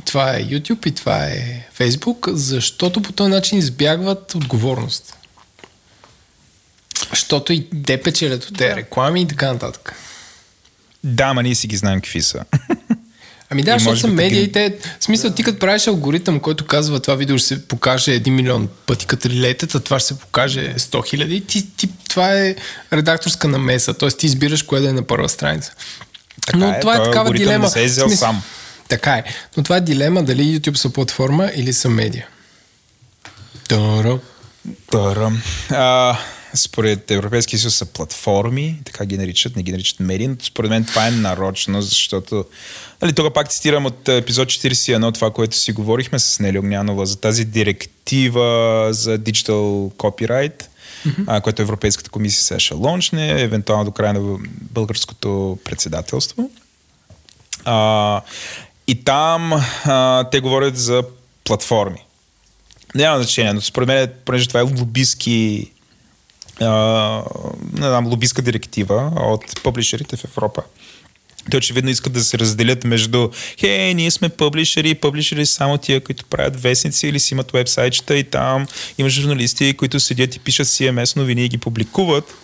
Това 0.04 0.36
е 0.36 0.44
YouTube 0.44 0.86
и 0.86 0.94
това 0.94 1.24
е 1.24 1.68
Facebook, 1.78 2.32
защото 2.32 3.02
по 3.02 3.12
този 3.12 3.30
начин 3.30 3.58
избягват 3.58 4.34
отговорност. 4.34 5.16
Защото 7.10 7.52
и 7.52 7.66
те 7.86 8.02
печелят 8.02 8.44
от 8.44 8.58
тези 8.58 8.76
реклами 8.76 9.22
и 9.22 9.28
така 9.28 9.52
нататък. 9.52 9.94
Да, 11.04 11.34
ма 11.34 11.42
ние 11.42 11.54
си 11.54 11.66
ги 11.66 11.76
знаем 11.76 12.00
какви 12.00 12.22
са. 12.22 12.44
Ами 13.50 13.62
да, 13.62 13.72
защото 13.72 13.96
са 13.96 14.08
би 14.08 14.14
медии 14.14 14.30
ги- 14.32 14.42
и 14.42 14.52
те... 14.52 14.76
В 15.00 15.04
смисъл, 15.04 15.30
ти 15.30 15.42
като 15.42 15.58
правиш 15.58 15.86
алгоритъм, 15.86 16.40
който 16.40 16.66
казва 16.66 17.00
това 17.00 17.14
видео 17.14 17.38
ще 17.38 17.48
се 17.48 17.68
покаже 17.68 18.10
1 18.12 18.30
милион 18.30 18.68
пъти 18.86 19.06
като 19.06 19.28
рилетата, 19.28 19.80
това 19.80 19.98
ще 19.98 20.08
се 20.08 20.18
покаже 20.18 20.74
100 20.74 21.06
хиляди, 21.06 21.40
ти, 21.40 21.70
ти, 21.70 21.88
това 22.08 22.36
е 22.36 22.56
редакторска 22.92 23.48
намеса, 23.48 23.94
т.е. 23.94 24.10
ти 24.10 24.26
избираш 24.26 24.62
кое 24.62 24.80
да 24.80 24.88
е 24.88 24.92
на 24.92 25.02
първа 25.02 25.28
страница. 25.28 25.72
Така 26.46 26.58
Но 26.58 26.68
е, 26.68 26.80
това 26.80 26.96
е 26.96 27.02
такава 27.02 27.32
дилема. 27.32 27.64
не 27.64 27.70
се 27.70 27.82
е 27.82 27.86
взел 27.86 28.06
смисъл- 28.06 28.18
сам. 28.18 28.42
Така 28.88 29.12
е. 29.12 29.24
Но 29.56 29.62
това 29.62 29.76
е 29.76 29.80
дилема 29.80 30.22
дали 30.22 30.42
YouTube 30.42 30.74
са 30.74 30.90
платформа 30.90 31.50
или 31.54 31.72
са 31.72 31.88
медия. 31.90 32.26
Таро. 33.68 34.18
Търъм. 34.90 35.42
А, 35.70 36.16
според 36.54 37.10
Европейския 37.10 37.58
съюз 37.58 37.74
са 37.74 37.86
платформи, 37.86 38.80
така 38.84 39.04
ги 39.04 39.18
наричат, 39.18 39.56
не 39.56 39.62
ги 39.62 39.72
наричат 39.72 40.00
медии, 40.00 40.28
но 40.28 40.36
според 40.42 40.70
мен 40.70 40.84
това 40.84 41.06
е 41.06 41.10
нарочно, 41.10 41.82
защото 41.82 42.44
нали, 43.02 43.12
тук 43.12 43.34
пак 43.34 43.48
цитирам 43.48 43.86
от 43.86 44.08
епизод 44.08 44.48
41 44.48 45.14
това, 45.14 45.30
което 45.30 45.56
си 45.56 45.72
говорихме 45.72 46.18
с 46.18 46.40
Нели 46.40 46.58
Огнянова 46.58 47.06
за 47.06 47.20
тази 47.20 47.44
директива 47.44 48.88
за 48.90 49.18
digital 49.18 49.92
copyright, 49.94 50.64
mm-hmm. 51.06 51.24
а, 51.26 51.40
което 51.40 51.62
Европейската 51.62 52.10
комисия 52.10 52.42
сега 52.42 52.60
ще 52.60 52.74
лончне, 52.74 53.42
евентуално 53.42 53.84
до 53.84 53.90
края 53.90 54.14
на 54.14 54.38
българското 54.72 55.58
председателство. 55.64 56.50
А, 57.64 58.20
и 58.86 59.04
там 59.04 59.52
а, 59.84 60.24
те 60.24 60.40
говорят 60.40 60.76
за 60.76 61.02
платформи. 61.44 62.04
Няма 62.94 63.16
значение, 63.16 63.52
но 63.52 63.60
според 63.60 63.86
мен, 63.86 64.10
понеже 64.24 64.48
това 64.48 64.60
е 64.60 64.62
лобистки 64.62 65.70
не 66.60 67.88
знам, 67.88 68.06
лобистка 68.06 68.42
директива 68.42 69.12
от 69.16 69.62
публишерите 69.62 70.16
в 70.16 70.24
Европа. 70.24 70.62
Те 71.50 71.56
очевидно 71.56 71.90
искат 71.90 72.12
да 72.12 72.20
се 72.20 72.38
разделят 72.38 72.84
между 72.84 73.30
хей, 73.60 73.94
ние 73.94 74.10
сме 74.10 74.28
публишери, 74.28 74.94
публишери 74.94 75.46
само 75.46 75.78
тия, 75.78 76.00
които 76.00 76.24
правят 76.24 76.62
вестници 76.62 77.08
или 77.08 77.20
си 77.20 77.34
имат 77.34 77.52
вебсайтчета 77.52 78.16
и 78.16 78.24
там 78.24 78.66
има 78.98 79.08
журналисти, 79.08 79.76
които 79.76 80.00
седят 80.00 80.36
и 80.36 80.38
пишат 80.38 80.66
CMS 80.66 81.16
новини 81.16 81.44
и 81.44 81.48
ги 81.48 81.58
публикуват. 81.58 82.34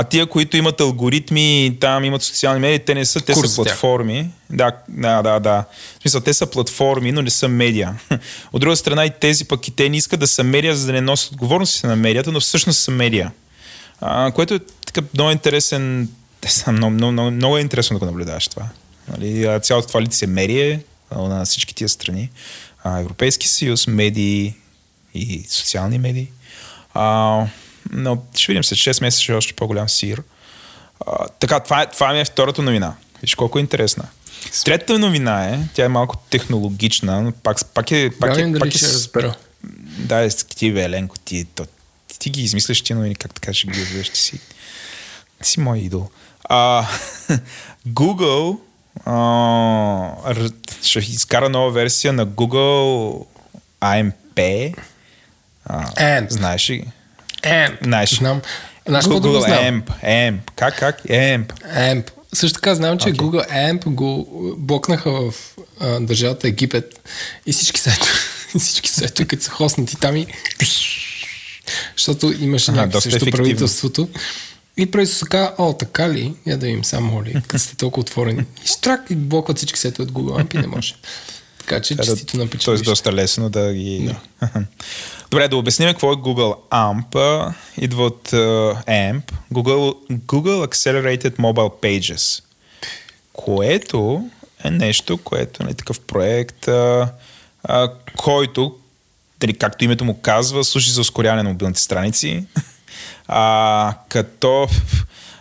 А 0.00 0.04
тия, 0.04 0.26
които 0.26 0.56
имат 0.56 0.80
алгоритми, 0.80 1.76
там 1.80 2.04
имат 2.04 2.22
социални 2.22 2.60
медии, 2.60 2.78
те 2.78 2.94
не 2.94 3.04
са, 3.04 3.20
те 3.20 3.32
Курс 3.32 3.50
са 3.50 3.56
платформи. 3.56 4.30
Да, 4.50 4.72
да, 4.88 5.22
да, 5.22 5.40
да. 5.40 5.64
В 5.98 6.02
смисъл, 6.02 6.20
те 6.20 6.34
са 6.34 6.46
платформи, 6.46 7.12
но 7.12 7.22
не 7.22 7.30
са 7.30 7.48
медиа. 7.48 7.94
От 8.52 8.60
друга 8.60 8.76
страна 8.76 9.04
и 9.04 9.10
тези 9.20 9.44
пък 9.44 9.68
и 9.68 9.70
те 9.70 9.88
не 9.88 9.96
искат 9.96 10.20
да 10.20 10.26
са 10.26 10.44
медиа, 10.44 10.76
за 10.76 10.86
да 10.86 10.92
не 10.92 11.00
носят 11.00 11.32
отговорности 11.32 11.86
на 11.86 11.96
медията, 11.96 12.32
но 12.32 12.40
всъщност 12.40 12.80
са 12.80 12.90
медиа. 12.90 13.30
А, 14.00 14.32
което 14.32 14.54
е 14.54 14.60
така 14.86 15.06
много 15.14 15.30
интересен, 15.30 16.08
много, 16.72 16.90
много, 16.90 17.12
много, 17.12 17.30
много 17.30 17.58
е 17.58 17.60
интересно 17.60 17.94
да 17.94 17.98
го 17.98 18.06
наблюдаваш 18.06 18.48
това. 18.48 18.68
Нали, 19.08 19.60
цялото 19.62 19.88
това 19.88 20.02
лицемерие 20.02 20.80
на 21.16 21.44
всички 21.44 21.74
тия 21.74 21.88
страни. 21.88 22.30
А, 22.84 23.00
Европейски 23.00 23.48
съюз, 23.48 23.86
медии 23.86 24.54
и 25.14 25.46
социални 25.48 25.98
медии. 25.98 26.28
А, 26.94 27.46
но 27.92 28.22
ще 28.36 28.52
видим 28.52 28.64
след 28.64 28.78
6 28.78 29.02
месеца 29.02 29.22
ще 29.22 29.32
е 29.32 29.34
още 29.34 29.54
по-голям 29.54 29.88
сир. 29.88 30.22
А, 31.06 31.28
така, 31.28 31.60
това, 31.60 31.82
е, 31.82 31.90
това 31.90 32.12
ми 32.12 32.20
е 32.20 32.24
втората 32.24 32.62
новина. 32.62 32.94
Виж 33.22 33.34
колко 33.34 33.58
е 33.58 33.60
интересна. 33.60 34.04
Третата 34.64 34.98
новина 34.98 35.44
е, 35.44 35.58
тя 35.74 35.84
е 35.84 35.88
малко 35.88 36.16
технологична, 36.30 37.22
но 37.22 37.32
пак, 37.32 37.66
пак 37.74 37.90
е... 37.90 38.10
Пак 38.20 38.38
е, 38.38 38.52
пак 38.58 38.74
е, 38.74 38.78
ще 38.78 38.86
разбера. 38.86 39.34
Да, 39.98 40.24
е, 40.24 40.28
ти, 40.30 40.72
бе, 40.72 40.82
Еленко, 40.82 41.18
ти, 41.18 41.44
то, 41.44 41.66
ти, 42.08 42.18
ти 42.18 42.30
ги 42.30 42.42
измисляш 42.42 42.82
ти 42.82 42.94
новини, 42.94 43.14
как 43.14 43.34
така 43.34 43.54
ще 43.54 43.66
ги 43.68 43.80
изведеш, 43.80 44.08
ти 44.08 44.20
си, 44.20 44.40
ти 45.42 45.48
си 45.48 45.60
мой 45.60 45.78
идол. 45.78 46.08
А, 46.44 46.86
Google 47.88 48.58
а, 49.04 50.50
ще 50.82 50.98
изкара 50.98 51.48
нова 51.48 51.70
версия 51.70 52.12
на 52.12 52.26
Google 52.26 53.26
AMP. 53.80 54.74
А. 55.64 56.26
Знаеш 56.28 56.70
ли? 56.70 56.86
AMP. 57.42 57.84
Знаеш. 57.84 58.14
Знам. 58.18 58.40
Знаеш 58.88 59.04
Google, 59.04 59.20
Google 59.20 59.38
знам? 59.46 59.58
AMP. 59.82 60.04
AMP. 60.04 60.38
Как, 60.56 60.78
как? 60.78 61.02
AMP. 61.02 61.52
AMP. 61.76 62.10
Също 62.34 62.54
така 62.54 62.74
знам, 62.74 62.98
че 62.98 63.08
Okay. 63.08 63.16
Google 63.16 63.50
AMP 63.50 63.84
го 63.84 64.26
блокнаха 64.58 65.10
в 65.10 65.34
а, 65.80 66.00
държавата 66.00 66.48
Египет 66.48 67.00
и 67.46 67.52
всички 67.52 67.80
сайтове, 67.80 68.12
всички 68.58 68.88
сайтове, 68.88 69.26
като 69.28 69.42
са 69.42 69.50
хоснати 69.50 69.96
там 69.96 70.16
и 70.16 70.26
защото 71.96 72.34
имаше 72.40 72.72
доста 72.72 73.00
срещу 73.00 73.16
ефективно. 73.16 73.36
правителството. 73.36 74.08
И 74.76 74.90
правителството 74.90 75.30
така, 75.30 75.54
о, 75.58 75.72
така 75.72 76.08
ли? 76.08 76.34
Я 76.46 76.56
да 76.56 76.68
им 76.68 76.84
само 76.84 77.24
ли, 77.24 77.32
като 77.48 77.58
сте 77.58 77.76
толкова 77.76 78.00
отворени. 78.00 78.44
И 78.64 78.68
штрак 78.68 79.00
и 79.10 79.14
блокват 79.14 79.56
всички 79.56 79.78
сайтове 79.78 80.02
от 80.04 80.12
Google 80.12 80.42
AMP 80.44 80.54
и 80.54 80.58
не 80.58 80.66
може. 80.66 80.94
Така 81.58 81.80
че 81.80 81.96
честито 81.96 82.36
на 82.36 82.42
Тоест 82.42 82.52
печелиш. 82.52 82.80
доста 82.80 83.12
лесно 83.12 83.50
да 83.50 83.72
ги... 83.72 84.14
Добре, 85.30 85.48
да 85.48 85.56
обясним 85.56 85.88
какво 85.88 86.12
е 86.12 86.16
Google 86.16 86.56
AMP. 86.70 87.52
Идва 87.78 88.04
от 88.04 88.28
uh, 88.28 88.86
AMP. 88.86 89.32
Google, 89.52 89.94
Google 90.12 90.66
Accelerated 90.66 91.36
Mobile 91.36 91.82
Pages. 91.82 92.42
Което 93.32 94.28
е 94.64 94.70
нещо, 94.70 95.18
което 95.18 95.62
е 95.62 95.74
такъв 95.74 96.00
проект, 96.00 96.68
а, 96.68 97.12
а, 97.64 97.92
който, 98.16 98.76
дали, 99.40 99.58
както 99.58 99.84
името 99.84 100.04
му 100.04 100.20
казва, 100.20 100.64
служи 100.64 100.90
за 100.90 101.00
ускоряване 101.00 101.42
на 101.42 101.48
мобилните 101.48 101.80
страници. 101.80 102.44
А, 103.28 103.94
като 104.08 104.68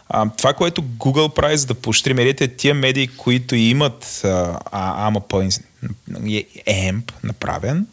а, 0.10 0.30
това, 0.38 0.54
което 0.54 0.84
Google 0.84 1.34
прави, 1.34 1.58
за 1.58 1.66
да 1.66 1.74
поощри 1.74 2.14
медиите, 2.14 2.44
е 2.44 2.56
тия 2.56 2.74
медии, 2.74 3.08
които 3.08 3.56
имат 3.56 4.22
а, 4.24 4.60
а, 4.72 5.12
AMP, 5.12 5.62
AMP 6.68 7.12
направен, 7.24 7.88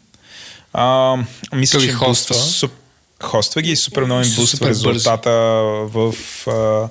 а, 0.77 1.17
мисля, 1.53 1.79
Той 1.79 1.87
че 1.87 1.93
хоства. 1.93 2.35
суп, 2.35 2.71
хоства 3.23 3.61
ги 3.61 3.71
и 3.71 3.75
супер 3.75 4.03
много 4.03 4.21
им 4.21 4.35
буства 4.35 4.67
бързи. 4.67 4.85
резултата 4.85 5.31
в, 5.83 6.13
а, 6.47 6.89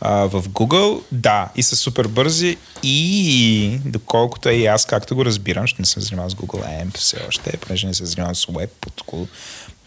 а, 0.00 0.10
в 0.10 0.42
Google. 0.42 1.02
Да, 1.12 1.48
и 1.56 1.62
са 1.62 1.76
супер 1.76 2.06
бързи 2.06 2.56
и 2.82 3.78
доколкото 3.84 4.48
е 4.48 4.52
и 4.52 4.66
аз, 4.66 4.84
както 4.84 5.14
го 5.14 5.24
разбирам, 5.24 5.66
ще 5.66 5.82
не 5.82 5.86
съм 5.86 6.02
занимавал 6.02 6.30
с 6.30 6.34
Google 6.34 6.84
AMP 6.84 6.96
все 6.96 7.16
още, 7.28 7.56
понеже 7.56 7.86
не 7.86 7.94
се 7.94 8.04
занимавам 8.04 8.34
с 8.34 8.46
Web 8.46 8.86
от 8.86 9.00
около 9.00 9.28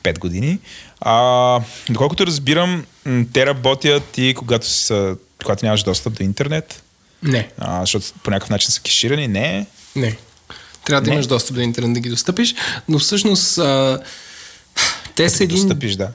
5 0.03 0.19
години. 0.19 0.59
А, 1.01 1.59
доколкото 1.89 2.25
разбирам, 2.25 2.85
те 3.33 3.45
работят 3.45 4.17
и 4.17 4.33
когато, 4.33 4.67
са, 4.69 5.15
когато 5.43 5.65
нямаш 5.65 5.83
достъп 5.83 6.13
до 6.13 6.23
интернет, 6.23 6.83
Не, 7.23 7.49
а, 7.57 7.79
защото 7.79 8.05
по 8.23 8.31
някакъв 8.31 8.49
начин 8.49 8.69
са 8.71 8.81
кеширани. 8.81 9.27
Не, 9.27 9.65
не. 9.95 10.17
Трябва 10.87 11.01
да 11.01 11.09
Не. 11.09 11.13
имаш 11.13 11.27
достъп 11.27 11.55
до 11.55 11.61
интернет 11.61 11.93
да 11.93 11.99
ги 11.99 12.09
достъпиш, 12.09 12.55
но 12.89 12.99
всъщност 12.99 13.57
а, 13.57 13.99
те 15.15 15.29
са 15.29 15.43
един 15.43 15.57
достъпиш, 15.57 15.95
да. 15.95 16.11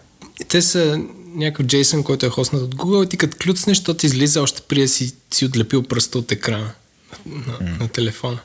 те 0.48 0.62
са 0.62 1.00
някакъв 1.34 1.66
JSON, 1.66 2.02
който 2.02 2.26
е 2.26 2.28
хоснат 2.28 2.62
от 2.62 2.74
Google 2.74 3.04
и 3.04 3.08
ти 3.08 3.16
като 3.16 3.36
клюцнеш, 3.44 3.82
то 3.82 3.94
ти 3.94 4.06
излиза 4.06 4.42
още 4.42 4.62
преди 4.68 4.88
си, 4.88 5.14
си 5.30 5.44
отлепил 5.44 5.82
пръста 5.82 6.18
от 6.18 6.32
екрана 6.32 6.70
на, 7.26 7.58
на, 7.60 7.78
на 7.78 7.88
телефона. 7.88 8.38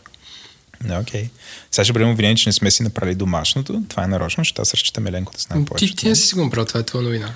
Окей. 1.02 1.30
Сега 1.72 1.84
ще 1.84 1.94
бъдем 1.94 2.10
обвинени, 2.10 2.38
че 2.38 2.50
не 2.50 2.54
сме 2.54 2.72
си 2.72 2.84
направили 2.84 3.16
домашното. 3.16 3.84
Това 3.90 4.04
е 4.04 4.08
нарочно, 4.08 4.42
защото 4.42 4.62
аз 4.62 4.74
разчитам 4.74 5.08
Еленко 5.08 5.32
да 5.32 5.40
знае 5.40 5.66
повече. 5.66 5.88
Ти, 5.88 5.96
ти 5.96 6.10
не 6.10 6.16
си 6.16 6.28
сигурно 6.28 6.50
правил, 6.50 6.66
това 6.66 6.80
е 6.80 6.84
твоя 6.84 7.04
новина. 7.04 7.34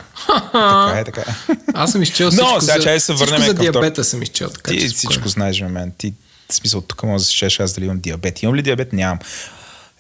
Така 0.52 1.00
е, 1.00 1.04
така 1.04 1.22
е. 1.22 1.56
Аз 1.74 1.92
съм 1.92 2.02
изчел 2.02 2.26
Но, 2.34 2.60
всичко 2.60 2.62
сега 2.62 2.94
за, 2.94 3.00
се 3.00 3.00
всичко 3.00 3.20
върнем 3.20 3.42
за 3.48 3.56
към 3.56 3.66
втор- 3.66 3.72
диабета 3.72 4.04
съм 4.04 4.22
изчел. 4.22 4.50
Така, 4.50 4.72
Ти 4.72 4.82
че 4.82 4.88
всичко 4.88 5.30
знаеш, 5.30 5.62
мен. 5.62 5.94
Ти, 5.98 6.14
в 6.52 6.56
смисъл, 6.56 6.82
тук 6.82 7.04
може 7.04 7.22
да 7.22 7.26
се 7.26 7.36
шеш 7.36 7.60
аз 7.60 7.74
дали 7.74 7.86
имам 7.86 8.00
диабет. 8.00 8.44
Имам 8.44 8.56
ли 8.56 8.62
диабет? 8.62 8.94
Нямам. 8.94 9.20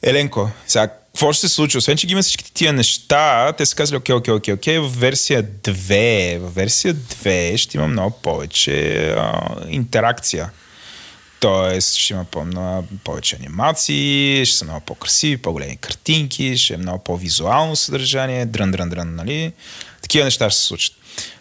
Еленко, 0.03 0.49
сега, 0.67 0.87
какво 0.87 1.33
ще 1.33 1.47
се 1.47 1.53
случи? 1.53 1.77
Освен, 1.77 1.97
че 1.97 2.07
ги 2.07 2.13
има 2.13 2.21
всички 2.21 2.53
тия 2.53 2.73
неща, 2.73 3.53
те 3.57 3.65
са 3.65 3.75
казали, 3.75 3.97
окей, 3.97 4.15
окей, 4.15 4.33
окей, 4.33 4.53
окей, 4.53 4.79
в 4.79 4.99
версия 4.99 5.43
2, 5.43 6.37
в 6.37 6.55
версия 6.55 6.95
2 6.95 7.57
ще 7.57 7.77
има 7.77 7.87
много 7.87 8.11
повече 8.21 9.07
а, 9.17 9.55
интеракция. 9.69 10.51
Тоест, 11.39 11.95
ще 11.95 12.13
има 12.13 12.25
повече 13.03 13.35
анимации, 13.35 14.45
ще 14.45 14.57
са 14.57 14.65
много 14.65 14.79
по-красиви, 14.79 15.37
по-големи 15.37 15.77
картинки, 15.77 16.57
ще 16.57 16.73
е 16.73 16.77
много 16.77 17.03
по-визуално 17.03 17.75
съдържание, 17.75 18.45
дрън, 18.45 18.71
дрън, 18.71 18.89
дрън, 18.89 19.15
нали? 19.15 19.53
Такива 20.01 20.25
неща 20.25 20.49
ще 20.49 20.59
се 20.59 20.67
случат. 20.67 20.95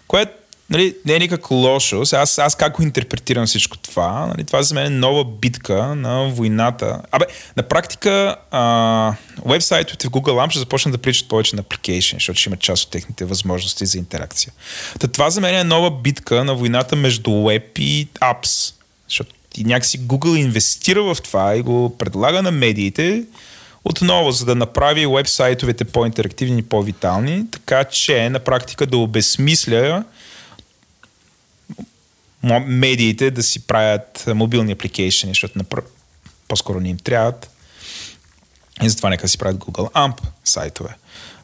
Което 0.09 0.33
нали, 0.71 0.97
не 1.07 1.15
е 1.15 1.19
никак 1.19 1.51
лошо. 1.51 2.03
Аз, 2.13 2.39
аз 2.39 2.55
как 2.55 2.77
го 2.77 2.83
интерпретирам 2.83 3.47
всичко 3.47 3.79
това? 3.79 4.27
Нали, 4.27 4.45
това 4.45 4.63
за 4.63 4.75
мен 4.75 4.87
е 4.87 4.91
нова 4.91 5.25
битка 5.25 5.95
на 5.95 6.29
войната. 6.29 7.01
Абе, 7.13 7.27
на 7.57 7.63
практика 7.63 8.37
вебсайтовете 9.47 10.09
в 10.09 10.11
Google 10.11 10.47
Amp 10.47 10.51
ще 10.51 10.59
започнат 10.59 10.93
да 10.93 10.99
приличат 10.99 11.29
повече 11.29 11.57
на 11.57 11.63
application, 11.63 12.15
защото 12.15 12.41
ще 12.41 12.49
има 12.49 12.57
част 12.57 12.85
от 12.85 12.91
техните 12.91 13.25
възможности 13.25 13.87
за 13.87 13.99
интеракция. 13.99 14.53
Та, 15.01 15.09
това 15.09 15.31
за 15.31 15.41
мен 15.41 15.55
е 15.55 15.65
нова 15.65 15.91
битка 15.91 16.45
на 16.45 16.55
войната 16.55 16.97
между 16.97 17.31
web 17.31 17.79
и 17.79 18.09
apps. 18.21 18.75
Защото 19.09 19.35
и 19.57 19.65
някакси 19.65 20.01
Google 20.01 20.37
инвестира 20.37 21.03
в 21.03 21.17
това 21.23 21.57
и 21.57 21.63
го 21.63 21.97
предлага 21.99 22.43
на 22.43 22.51
медиите, 22.51 23.25
отново, 23.85 24.33
за 24.33 24.45
да 24.45 24.55
направи 24.55 25.07
вебсайтовете 25.07 25.85
по-интерактивни 25.85 26.59
и 26.59 26.63
по-витални, 26.63 27.45
така 27.51 27.85
че 27.85 28.31
на 28.31 28.39
практика 28.39 28.87
да 28.87 28.97
обезмисля 28.97 30.05
мо- 30.05 30.05
медиите 32.67 33.31
да 33.31 33.43
си 33.43 33.67
правят 33.67 34.25
мобилни 34.35 34.73
апликейшени, 34.73 35.31
защото 35.31 35.59
напр... 35.59 35.79
по-скоро 36.49 36.81
не 36.81 36.89
им 36.89 36.99
трябват. 36.99 37.51
И 38.83 38.89
затова 38.89 39.11
нека 39.11 39.29
си 39.29 39.39
правят 39.39 39.57
Google 39.57 39.93
AMP 39.93 40.21
сайтове, 40.45 40.95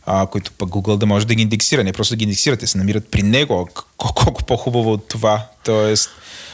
а, 0.07 0.27
които 0.27 0.53
пък 0.53 0.69
Google 0.69 0.97
да 0.97 1.07
може 1.07 1.27
да 1.27 1.35
ги 1.35 1.43
индексира. 1.43 1.85
Не 1.85 1.93
просто 1.93 2.13
да 2.13 2.17
ги 2.17 2.25
индексира, 2.25 2.57
те 2.57 2.67
се 2.67 2.79
намират 2.79 3.11
при 3.11 3.23
него. 3.23 3.69
Колко 3.97 4.45
по-хубаво 4.45 4.93
от 4.93 5.09
това. 5.09 5.47
Тоест, 5.65 6.11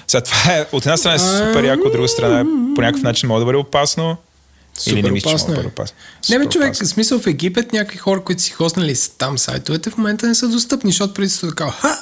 сега 0.07 0.21
това 0.21 0.57
е, 0.57 0.67
от 0.73 0.87
една 0.87 0.97
страна 0.97 1.15
е 1.15 1.19
супер 1.19 1.65
яко, 1.65 1.87
от 1.87 1.93
друга 1.93 2.09
страна 2.09 2.41
е, 2.41 2.45
по 2.75 2.81
някакъв 2.81 3.03
начин 3.03 3.29
може 3.29 3.41
да 3.41 3.45
бъде 3.45 3.59
опасно. 3.59 4.17
Супер 4.79 4.93
Или 4.93 5.03
не 5.03 5.11
мислиш, 5.11 5.31
че 5.31 5.37
опасно 5.37 5.55
е. 5.55 5.63
да 5.63 5.69
опасно? 5.69 5.97
Не, 6.31 6.39
бе, 6.39 6.47
човек, 6.47 6.69
опасно. 6.69 6.87
смисъл 6.87 7.19
в 7.19 7.27
Египет 7.27 7.73
някакви 7.73 7.99
хора, 7.99 8.25
които 8.25 8.43
си 8.43 8.51
хоснали 8.51 8.97
там 9.19 9.39
сайтовете, 9.39 9.91
в 9.91 9.97
момента 9.97 10.27
не 10.27 10.35
са 10.35 10.49
достъпни, 10.49 10.91
защото 10.91 11.15
преди 11.15 11.29
са 11.29 11.49
така, 11.49 11.71
ха, 11.71 11.99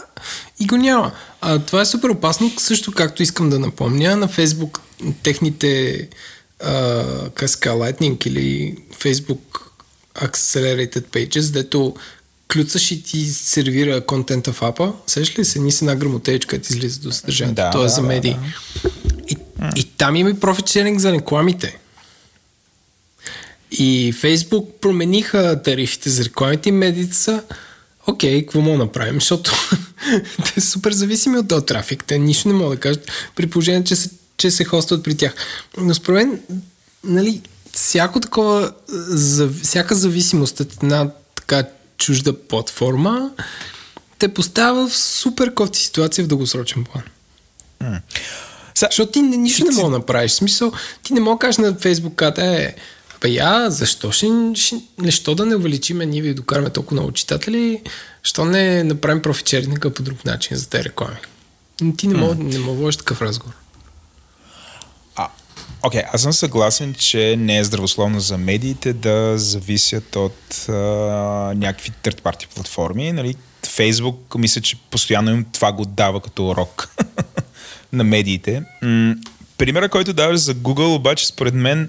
и 0.60 0.66
го 0.66 0.76
няма. 0.76 1.12
А, 1.40 1.58
това 1.58 1.80
е 1.80 1.86
супер 1.86 2.08
опасно, 2.08 2.52
също 2.58 2.92
както 2.92 3.22
искам 3.22 3.50
да 3.50 3.58
напомня, 3.58 4.16
на 4.16 4.28
Фейсбук 4.28 4.80
техните 5.22 6.08
а, 6.64 7.04
казва, 7.34 7.60
Lightning 7.60 8.26
или 8.26 8.76
Facebook 9.00 9.60
Accelerated 10.14 11.04
Pages, 11.04 11.52
дето 11.52 11.94
клюцаш 12.52 12.90
и 12.90 13.02
ти 13.02 13.24
сервира 13.24 14.06
контента 14.06 14.52
в 14.52 14.62
апа, 14.62 14.92
сеш 15.06 15.38
ли 15.38 15.44
се, 15.44 15.58
ни 15.58 15.72
с 15.72 15.82
една 15.82 15.94
грамотеечка, 15.94 16.58
ти 16.58 16.72
излиза 16.72 17.00
до 17.00 17.12
съдържанието. 17.12 17.62
Да, 17.62 17.70
То 17.70 17.80
е 17.80 17.82
да, 17.82 17.88
за 17.88 18.00
да, 18.00 18.06
медии. 18.06 18.36
И, 19.28 19.36
и 19.76 19.84
там 19.84 20.16
има 20.16 20.30
и 20.30 20.40
профит 20.40 20.68
шеринг 20.68 21.00
за 21.00 21.12
рекламите. 21.12 21.78
И 23.70 24.12
Фейсбук 24.12 24.80
промениха 24.80 25.62
тарифите 25.64 26.10
за 26.10 26.24
рекламите 26.24 26.68
и 26.68 26.72
медиите 26.72 27.16
са 27.16 27.42
окей, 28.06 28.40
какво 28.40 28.60
мога 28.60 28.78
да 28.78 28.84
направим, 28.84 29.14
защото 29.14 29.52
те 30.54 30.60
са 30.60 30.70
супер 30.70 30.92
зависими 30.92 31.38
от 31.38 31.48
този 31.48 31.66
трафик. 31.66 32.04
Те 32.06 32.18
нищо 32.18 32.48
не 32.48 32.54
могат 32.54 32.78
да 32.78 32.80
кажат, 32.80 33.10
при 33.36 33.46
положение, 33.46 33.84
че 33.84 33.96
се, 33.96 34.10
че 34.36 34.50
се 34.50 34.64
хостват 34.64 35.04
при 35.04 35.16
тях. 35.16 35.34
Но 35.78 35.94
според 35.94 36.26
мен, 36.26 36.40
нали, 37.04 37.42
всяко 37.72 38.20
такова, 38.20 38.72
за, 39.08 39.50
всяка 39.62 39.94
зависимост 39.94 40.60
от 40.60 40.72
една 40.72 41.10
така 41.34 41.64
чужда 41.98 42.32
платформа 42.32 43.30
те 44.20 44.28
поставя 44.28 44.88
в 44.88 44.96
супер 44.96 45.54
кофти 45.54 45.78
ситуация 45.78 46.24
в 46.24 46.28
дългосрочен 46.28 46.84
план. 46.84 47.02
Са, 48.74 48.86
Защото 48.90 49.12
ти 49.12 49.22
нищо 49.22 49.64
не 49.64 49.70
мога 49.70 49.90
да 49.90 49.98
направиш. 49.98 50.30
В 50.30 50.34
смисъл, 50.34 50.72
ти 51.02 51.12
не 51.12 51.20
мога 51.20 51.34
да 51.34 51.38
кажеш 51.38 51.56
на 51.58 51.74
Фейсбук, 51.74 52.22
е, 52.38 52.74
бе 53.20 53.28
я, 53.28 53.70
защо, 53.70 54.12
ще, 54.12 54.26
ще, 54.54 54.76
защо 54.98 55.34
да 55.34 55.46
не 55.46 55.56
увеличиме, 55.56 56.06
ние 56.06 56.22
ви 56.22 56.34
докараме 56.34 56.70
толкова 56.70 56.94
много 56.94 57.12
читатели, 57.12 57.82
що 58.22 58.44
не 58.44 58.84
направим 58.84 59.22
профичерника 59.22 59.94
по 59.94 60.02
друг 60.02 60.24
начин 60.24 60.56
за 60.56 60.68
тези 60.68 60.84
реклами. 60.84 61.16
Ти 61.96 62.06
не 62.06 62.14
мога, 62.14 62.34
не 62.34 62.58
мога 62.58 62.78
водиш 62.78 62.96
такъв 62.96 63.22
разговор. 63.22 63.54
Окей, 65.82 66.02
аз 66.12 66.22
съм 66.22 66.32
съгласен, 66.32 66.94
че 66.94 67.36
не 67.38 67.58
е 67.58 67.64
здравословно 67.64 68.20
за 68.20 68.38
медиите 68.38 68.92
да 68.92 69.38
зависят 69.38 70.16
от 70.16 70.68
а, 70.68 70.72
някакви 71.56 71.90
third 72.04 72.20
party 72.20 72.48
платформи. 72.54 73.12
Нали? 73.12 73.34
Фейсбук, 73.68 74.34
мисля, 74.38 74.60
че 74.60 74.76
постоянно 74.90 75.30
им 75.30 75.46
това 75.52 75.72
го 75.72 75.84
дава 75.84 76.20
като 76.20 76.48
урок 76.48 76.96
на 77.92 78.04
медиите. 78.04 78.62
М- 78.82 79.14
примера, 79.58 79.88
който 79.88 80.12
даваш 80.12 80.40
за 80.40 80.54
Google, 80.54 80.94
обаче, 80.94 81.26
според 81.26 81.54
мен, 81.54 81.88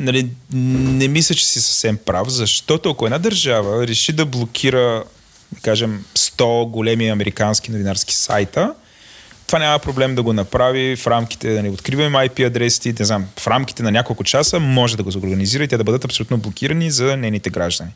нали, 0.00 0.28
не 0.52 1.08
мисля, 1.08 1.34
че 1.34 1.46
си 1.46 1.60
съвсем 1.60 1.98
прав, 2.06 2.28
защото 2.28 2.90
ако 2.90 3.06
една 3.06 3.18
държава 3.18 3.86
реши 3.86 4.12
да 4.12 4.26
блокира, 4.26 5.04
да 5.52 5.60
кажем, 5.60 6.04
100 6.14 6.70
големи 6.70 7.08
американски 7.08 7.70
новинарски 7.70 8.14
сайта, 8.14 8.74
това 9.46 9.58
няма 9.58 9.78
проблем 9.78 10.14
да 10.14 10.22
го 10.22 10.32
направи 10.32 10.96
в 10.96 11.06
рамките, 11.06 11.54
да 11.54 11.62
не 11.62 11.70
откриваме 11.70 12.18
IP 12.18 12.46
адресите, 12.46 13.02
не 13.02 13.06
знам, 13.06 13.26
в 13.38 13.46
рамките 13.46 13.82
на 13.82 13.90
няколко 13.90 14.24
часа 14.24 14.60
може 14.60 14.96
да 14.96 15.02
го 15.02 15.10
организира 15.16 15.64
и 15.64 15.68
те 15.68 15.76
да 15.76 15.84
бъдат 15.84 16.04
абсолютно 16.04 16.38
блокирани 16.38 16.90
за 16.90 17.16
нейните 17.16 17.50
граждани. 17.50 17.90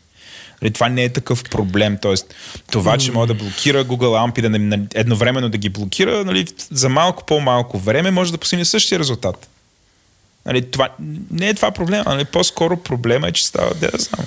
Нали, 0.62 0.72
това 0.72 0.88
не 0.88 1.04
е 1.04 1.08
такъв 1.08 1.44
проблем. 1.44 1.98
Тоест, 2.02 2.34
това, 2.72 2.98
че 2.98 3.12
може 3.12 3.28
да 3.28 3.34
блокира 3.34 3.84
Google 3.84 4.32
AMP 4.32 4.38
и 4.38 4.42
да 4.42 4.98
едновременно 5.00 5.48
да 5.48 5.58
ги 5.58 5.68
блокира, 5.68 6.24
нали, 6.24 6.46
за 6.70 6.88
малко 6.88 7.26
по-малко 7.26 7.78
време 7.78 8.10
може 8.10 8.32
да 8.32 8.38
постигне 8.38 8.64
същия 8.64 8.98
резултат. 8.98 9.48
Нали, 10.46 10.70
това, 10.70 10.88
не 11.30 11.48
е 11.48 11.54
това 11.54 11.70
проблема. 11.70 12.04
Нали, 12.06 12.24
по-скоро 12.24 12.76
проблема 12.76 13.28
е, 13.28 13.32
че 13.32 13.46
става, 13.46 13.74
да, 13.74 13.90
да 13.90 13.98
знам. 13.98 14.26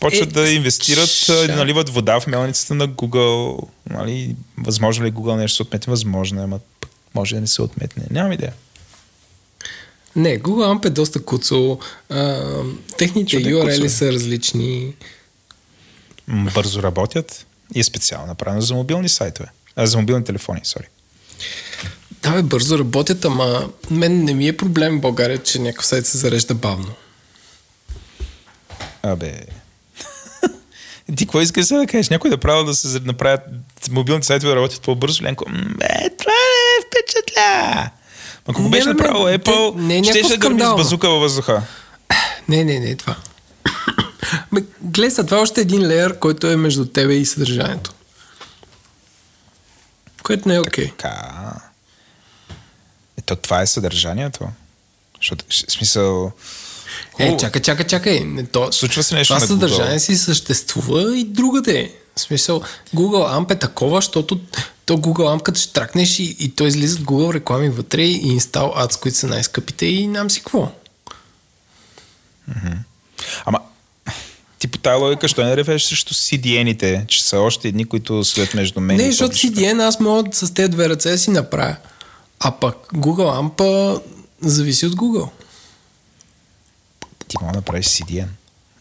Почват 0.00 0.28
Е, 0.28 0.32
да 0.32 0.50
инвестират, 0.50 1.08
ша. 1.08 1.46
да 1.46 1.56
наливат 1.56 1.88
вода 1.88 2.20
в 2.20 2.26
мелницата 2.26 2.74
на 2.74 2.88
Google. 2.88 3.58
Нали, 3.90 4.36
възможно 4.58 5.06
ли 5.06 5.12
Google 5.12 5.36
нещо 5.36 5.56
се 5.56 5.62
отметне? 5.62 5.90
Възможно 5.90 6.40
е, 6.40 6.44
ама 6.44 6.58
може 7.14 7.34
да 7.34 7.40
не 7.40 7.46
се 7.46 7.62
отметне. 7.62 8.04
Нямам 8.10 8.32
идея. 8.32 8.52
Не, 10.16 10.40
Google 10.40 10.78
AMP 10.78 10.86
е 10.86 10.90
доста 10.90 11.24
куцо. 11.24 11.78
А, 12.08 12.42
техните 12.98 13.28
Що 13.30 13.48
е 13.48 13.52
URL 13.52 13.82
бе? 13.82 13.88
са 13.88 14.12
различни. 14.12 14.94
Бързо 16.28 16.82
работят 16.82 17.46
и 17.74 17.80
е 17.80 17.84
специално 17.84 18.26
направено 18.26 18.60
за 18.60 18.74
мобилни 18.74 19.08
сайтове. 19.08 19.48
А, 19.76 19.86
за 19.86 19.98
мобилни 19.98 20.24
телефони, 20.24 20.60
сори. 20.64 20.84
Да, 22.22 22.30
бе, 22.30 22.42
бързо 22.42 22.78
работят, 22.78 23.24
ама 23.24 23.68
мен 23.90 24.24
не 24.24 24.34
ми 24.34 24.48
е 24.48 24.56
проблем 24.56 24.98
в 24.98 25.00
България, 25.00 25.42
че 25.42 25.58
някакъв 25.58 25.86
сайт 25.86 26.06
се 26.06 26.18
зарежда 26.18 26.54
бавно. 26.54 26.92
Абе. 29.02 29.40
Ти 31.16 31.26
какво 31.26 31.40
искаш 31.40 31.66
сега 31.66 31.80
да 31.80 31.86
кажеш? 31.86 32.08
Някой 32.08 32.30
да 32.30 32.38
правил 32.38 32.64
да 32.64 32.74
се 32.74 33.00
направят 33.00 33.40
мобилните 33.90 34.26
сайтове 34.26 34.50
да 34.50 34.56
работят 34.56 34.82
по-бързо, 34.82 35.24
Ленко? 35.24 35.44
Е, 35.80 36.10
това 36.10 36.32
не 36.32 36.86
впечатля. 36.86 37.90
Ако 38.46 38.62
го 38.62 38.70
беше 38.70 38.84
бе, 38.84 38.94
направил 38.94 39.38
Apple, 39.38 39.74
не 39.74 39.98
е 39.98 40.04
ще 40.04 40.24
ще 40.24 40.36
гърми 40.36 40.60
с 40.60 40.76
базука 40.76 41.10
във 41.10 41.20
въздуха. 41.20 41.62
Не, 42.48 42.64
не, 42.64 42.80
не, 42.80 42.96
това. 42.96 43.16
Бе, 44.52 44.60
гледай 44.82 45.10
са, 45.10 45.24
това 45.24 45.38
е 45.38 45.40
още 45.40 45.60
един 45.60 45.86
леер, 45.86 46.18
който 46.18 46.46
е 46.46 46.56
между 46.56 46.86
тебе 46.86 47.14
и 47.14 47.26
съдържанието. 47.26 47.92
Което 50.22 50.48
не 50.48 50.54
е 50.54 50.60
окей. 50.60 50.84
Okay. 50.84 50.90
Така. 50.90 51.67
Ето 53.28 53.36
това 53.36 53.62
е 53.62 53.66
съдържанието. 53.66 54.48
Защото, 55.20 55.44
в 55.48 55.54
смисъл... 55.54 56.32
Е, 57.18 57.24
Хубаво. 57.24 57.40
чакай, 57.40 57.62
чакай, 57.62 57.86
чакай. 57.86 58.26
То, 58.52 58.72
Случва 58.72 59.02
се 59.02 59.14
нещо 59.14 59.34
това 59.34 59.46
съдържание 59.46 60.00
си 60.00 60.16
съществува 60.16 61.18
и 61.18 61.24
другаде. 61.24 61.94
В 62.16 62.20
смисъл, 62.20 62.62
Google 62.94 63.38
AMP 63.38 63.54
е 63.54 63.58
такова, 63.58 63.96
защото 63.96 64.40
то 64.86 64.96
Google 64.96 65.36
AMP 65.36 65.42
като 65.42 65.60
ще 65.60 65.72
тракнеш 65.72 66.18
и, 66.18 66.36
и 66.38 66.50
то 66.50 66.66
излизат 66.66 67.00
Google 67.00 67.34
реклами 67.34 67.68
вътре 67.68 68.02
и 68.02 68.28
инстал 68.28 68.74
ads, 68.76 69.00
които 69.00 69.18
са 69.18 69.26
най-скъпите 69.26 69.86
и 69.86 70.06
нам 70.06 70.30
си 70.30 70.40
какво. 70.40 70.72
Ама, 73.44 73.60
ти 74.58 74.68
по 74.68 74.78
тази 74.78 75.02
логика, 75.02 75.28
що 75.28 75.44
не 75.44 75.56
ревеш 75.56 75.84
срещу 75.84 76.14
CDN-ите, 76.14 77.06
че 77.06 77.24
са 77.24 77.38
още 77.38 77.68
едни, 77.68 77.84
които 77.84 78.24
стоят 78.24 78.54
между 78.54 78.80
мен 78.80 78.96
Не, 78.96 79.02
и 79.02 79.06
защото? 79.06 79.36
CDN 79.36 79.88
аз 79.88 80.00
мога 80.00 80.28
с 80.32 80.54
тези 80.54 80.68
две 80.68 80.88
ръце 80.88 81.18
си 81.18 81.30
направя. 81.30 81.76
А 82.40 82.50
пък 82.50 82.76
Google 82.94 83.50
AMP 83.50 84.00
зависи 84.40 84.86
от 84.86 84.94
Google. 84.94 85.28
Ти 87.28 87.36
мога 87.40 87.52
да 87.52 87.58
направиш 87.58 87.86
CDN. 87.86 88.26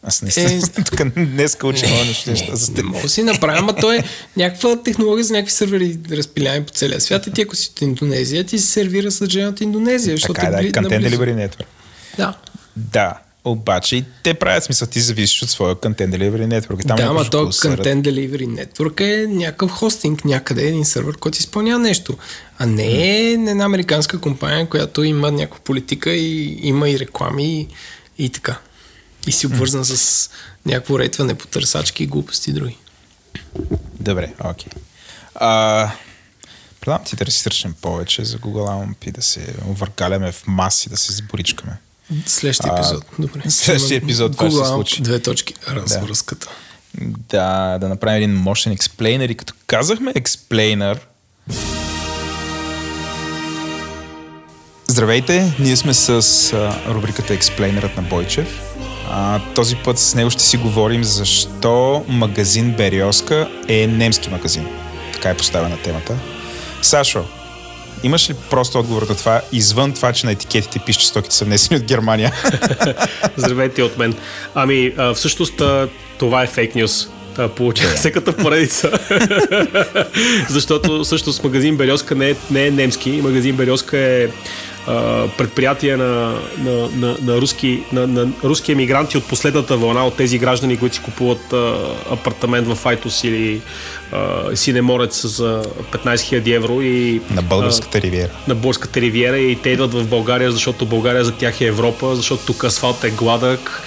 Аз 0.03 0.21
не 0.21 0.29
Е, 0.37 0.61
тук 0.85 1.09
днес 1.15 1.57
уча 1.63 1.87
много 1.87 2.05
неща 2.05 2.31
Не 2.31 2.75
теб. 2.75 2.85
мога 2.85 3.09
си 3.09 3.23
направя, 3.23 3.59
ама 3.59 3.75
то 3.75 3.93
е 3.93 4.03
някаква 4.37 4.81
технология 4.83 5.23
за 5.25 5.33
някакви 5.33 5.51
сервери 5.51 5.99
разпиляни 6.11 6.63
по 6.65 6.71
целия 6.71 7.01
свят 7.01 7.27
и 7.27 7.31
ти 7.31 7.41
ако 7.41 7.55
си 7.55 7.69
от 7.71 7.81
Индонезия, 7.81 8.43
ти 8.43 8.59
се 8.59 8.67
сервира 8.67 9.11
съдържание 9.11 9.47
от 9.49 9.61
Индонезия. 9.61 10.13
защото 10.17 10.33
Така 10.33 10.47
е, 10.47 10.51
да, 10.51 10.57
Content 10.57 10.81
наблизо. 10.81 11.17
Delivery 11.17 11.47
Network. 11.47 11.65
Да. 12.17 12.37
Да, 12.75 13.19
обаче 13.51 13.95
и 13.95 14.05
те 14.23 14.33
правят 14.33 14.63
смисъл, 14.63 14.87
ти 14.87 14.99
зависиш 14.99 15.43
от 15.43 15.49
своя 15.49 15.75
Content 15.75 16.17
Delivery 16.17 16.59
Network. 16.59 16.87
Там 16.87 16.95
да, 16.95 17.03
ама 17.03 17.29
то. 17.29 17.45
Content 17.45 18.01
Delivery 18.01 18.65
Network 18.65 19.01
е 19.01 19.27
някакъв 19.27 19.71
хостинг 19.71 20.25
някъде, 20.25 20.67
един 20.67 20.85
сервер, 20.85 21.17
който 21.17 21.37
изпълнява 21.37 21.79
нещо. 21.79 22.17
А 22.57 22.65
не 22.65 22.85
е 22.85 23.31
една 23.31 23.65
американска 23.65 24.19
компания, 24.19 24.69
която 24.69 25.03
има 25.03 25.31
някаква 25.31 25.59
политика 25.59 26.11
и 26.11 26.59
има 26.61 26.89
и 26.89 26.99
реклами 26.99 27.59
и, 27.59 27.67
и 28.25 28.29
така. 28.29 28.59
И 29.27 29.31
си 29.31 29.47
обвързан 29.47 29.85
с 29.85 30.29
някакво 30.65 30.99
рейтване 30.99 31.33
по 31.33 31.47
търсачки 31.47 32.03
и 32.03 32.07
глупости 32.07 32.49
и 32.49 32.53
други. 32.53 32.77
Добре, 33.99 34.33
окей. 34.43 34.71
А, 35.35 35.91
Предлагам 36.87 37.05
ти 37.05 37.15
да 37.15 37.25
разсърчнем 37.25 37.75
повече 37.81 38.25
за 38.25 38.37
Google 38.37 38.85
AMP 38.85 39.07
и 39.07 39.11
да 39.11 39.21
се 39.21 39.55
увъркаляме 39.67 40.31
в 40.31 40.47
маси, 40.47 40.89
да 40.89 40.97
се 40.97 41.13
сборичкаме. 41.13 41.77
Следващия 42.25 42.71
А, 42.73 42.79
епизод. 42.79 43.05
Добре. 43.19 43.49
следващия 43.49 43.97
епизод 43.97 44.31
това 44.31 44.49
ще 44.49 44.59
се 44.59 44.65
случи. 44.65 45.01
Две 45.01 45.19
точки. 45.19 45.53
Развръзката. 45.67 46.47
Да, 47.29 47.77
да 47.81 47.89
направим 47.89 48.17
един 48.17 48.35
мощен 48.35 48.71
експлейнер 48.71 49.29
и 49.29 49.35
като 49.35 49.53
казахме 49.67 50.11
експлейнер, 50.15 50.99
Здравейте, 54.87 55.53
ние 55.59 55.75
сме 55.75 55.93
с 55.93 56.09
а, 56.53 56.93
рубриката 56.93 57.33
Експлейнерът 57.33 57.97
на 57.97 58.03
Бойчев. 58.03 58.61
А, 59.09 59.39
този 59.55 59.75
път 59.75 59.99
с 59.99 60.15
него 60.15 60.29
ще 60.29 60.41
си 60.41 60.57
говорим 60.57 61.03
защо 61.03 62.05
магазин 62.07 62.73
Бериоска 62.77 63.49
е 63.67 63.87
немски 63.87 64.29
магазин. 64.29 64.67
Така 65.13 65.29
е 65.29 65.37
поставена 65.37 65.77
темата. 65.83 66.17
Сашо, 66.81 67.25
имаш 68.03 68.29
ли 68.29 68.35
просто 68.49 68.79
отговор 68.79 69.01
на 69.09 69.15
това, 69.15 69.41
извън 69.51 69.93
това, 69.93 70.13
че 70.13 70.25
на 70.25 70.31
етикетите 70.31 70.79
пише, 70.79 70.99
че 70.99 71.07
стоките 71.07 71.35
са 71.35 71.45
внесени 71.45 71.77
от 71.77 71.83
Германия? 71.85 72.33
Здравейте 73.37 73.83
от 73.83 73.97
мен. 73.97 74.15
Ами, 74.55 74.93
всъщност 75.15 75.61
това 76.17 76.43
е 76.43 76.47
фейк 76.47 76.75
нюс. 76.75 77.07
Получава 77.55 77.97
се 77.97 78.11
като 78.11 78.33
поредица. 78.33 78.91
Защото 80.49 81.03
всъщност 81.03 81.43
магазин 81.43 81.77
Березка 81.77 82.15
не 82.15 82.29
е, 82.29 82.35
не 82.51 82.67
е 82.67 82.71
немски. 82.71 83.09
Магазин 83.09 83.55
Березка 83.55 83.97
е 83.97 84.27
а, 84.87 85.27
предприятия 85.37 85.97
на, 85.97 86.39
на, 86.57 86.89
на, 86.95 87.17
на, 87.21 87.41
руски, 87.41 87.83
на, 87.91 88.07
на 88.07 88.27
руски 88.43 88.71
емигранти 88.71 89.17
от 89.17 89.27
последната 89.27 89.77
вълна, 89.77 90.07
от 90.07 90.17
тези 90.17 90.39
граждани, 90.39 90.77
които 90.77 90.95
си 90.95 91.01
купуват 91.01 91.53
а, 91.53 91.75
апартамент 92.11 92.67
в 92.67 92.85
Айтос 92.85 93.23
или 93.23 93.61
а, 94.11 94.55
Синеморец 94.55 95.25
за 95.25 95.63
15 95.91 96.15
000 96.15 96.55
евро. 96.55 96.81
И, 96.81 97.21
на 97.31 97.41
българската 97.41 98.01
ривиера. 98.01 98.29
На 98.47 98.55
българската 98.55 99.01
ривиера 99.01 99.37
и 99.37 99.55
те 99.55 99.69
идват 99.69 99.93
в 99.93 100.07
България, 100.07 100.51
защото 100.51 100.85
България 100.85 101.25
за 101.25 101.31
тях 101.31 101.61
е 101.61 101.65
Европа, 101.65 102.15
защото 102.15 102.45
тук 102.45 102.63
асфалт 102.63 103.03
е 103.03 103.09
гладък, 103.09 103.81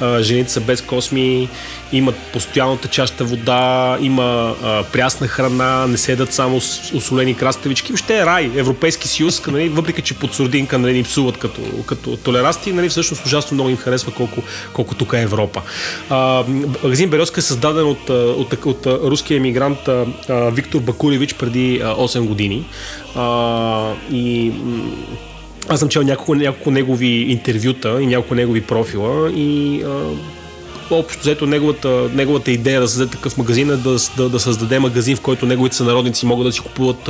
а, 0.00 0.22
жените 0.22 0.52
са 0.52 0.60
без 0.60 0.82
косми, 0.82 1.48
имат 1.92 2.16
постоянно 2.32 2.76
течаща 2.76 3.24
вода, 3.24 3.98
има 4.00 4.54
а, 4.62 4.82
прясна 4.82 5.28
храна, 5.28 5.86
не 5.86 5.96
седат 5.96 6.32
само 6.32 6.60
с 6.60 6.92
осолени 6.94 7.36
краставички. 7.36 7.92
Въобще 7.92 8.18
е 8.18 8.26
рай, 8.26 8.50
Европейски 8.56 9.08
съюз, 9.08 9.46
нали, 9.46 9.68
въпреки 9.68 10.02
че 10.02 10.14
под 10.14 10.34
сурдинка 10.34 10.78
нали, 10.78 10.92
ни 10.92 11.02
псуват 11.02 11.38
като, 11.38 11.60
като 11.86 12.16
толерасти, 12.16 12.72
нали, 12.72 12.88
всъщност 12.88 13.26
ужасно 13.26 13.54
много 13.54 13.70
им 13.70 13.76
харесва 13.76 14.12
колко, 14.12 14.42
колко 14.72 14.94
тук 14.94 15.12
е 15.12 15.20
Европа. 15.20 15.62
А, 16.10 16.44
магазин 16.82 17.10
Березка 17.10 17.40
е 17.40 17.42
създаден 17.42 17.86
от, 17.86 18.10
от, 18.10 18.52
от, 18.52 18.66
от 18.66 18.86
руския 18.86 19.36
емигрант 19.36 19.65
а, 19.66 20.50
Виктор 20.50 20.80
Бакулевич 20.80 21.34
преди 21.34 21.80
а, 21.84 21.94
8 21.94 22.26
години. 22.26 22.64
И 24.12 24.52
аз 25.68 25.80
съм 25.80 25.88
чел 25.88 26.02
няколко, 26.02 26.34
няколко 26.34 26.70
негови 26.70 27.06
интервюта 27.06 28.02
и 28.02 28.06
няколко 28.06 28.34
негови 28.34 28.60
профила 28.60 29.30
и 29.32 29.82
общо 30.90 31.20
взето 31.20 31.46
неговата, 31.46 31.88
неговата 32.14 32.50
идея 32.50 32.80
да 32.80 32.88
създаде 32.88 33.10
такъв 33.10 33.36
магазин 33.36 33.70
е 33.70 33.76
да, 33.76 33.96
да, 34.16 34.28
да 34.28 34.40
създаде 34.40 34.78
магазин, 34.78 35.16
в 35.16 35.20
който 35.20 35.46
неговите 35.46 35.76
сънародници 35.76 36.26
могат 36.26 36.46
да 36.46 36.52
си 36.52 36.60
купуват 36.60 37.08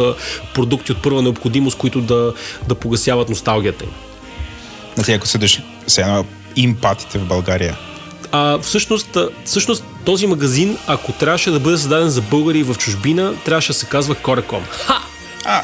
продукти 0.55 0.93
от 0.93 1.03
първа 1.03 1.23
необходимост, 1.23 1.79
които 1.79 2.01
да, 2.01 2.33
да 2.69 2.75
погасяват 2.75 3.29
носталгията 3.29 3.85
им. 3.85 3.91
Ти, 5.05 5.13
ако 5.13 5.27
седеш 5.27 5.63
сега 5.87 6.25
им 6.57 6.77
патите 6.83 7.19
в 7.19 7.25
България, 7.25 7.77
а, 8.33 8.59
всъщност, 8.59 9.19
всъщност 9.45 9.85
този 10.05 10.27
магазин, 10.27 10.79
ако 10.87 11.13
трябваше 11.13 11.51
да 11.51 11.61
бъде 11.61 11.77
създаден 11.77 12.09
за 12.09 12.23
българи 12.23 12.63
в 12.63 12.75
чужбина, 12.79 13.35
трябваше 13.45 13.69
да 13.69 13.75
се 13.75 13.87
казва 13.87 14.15
Кореком. 14.15 14.63
Ха! 14.71 15.03
А, 15.45 15.63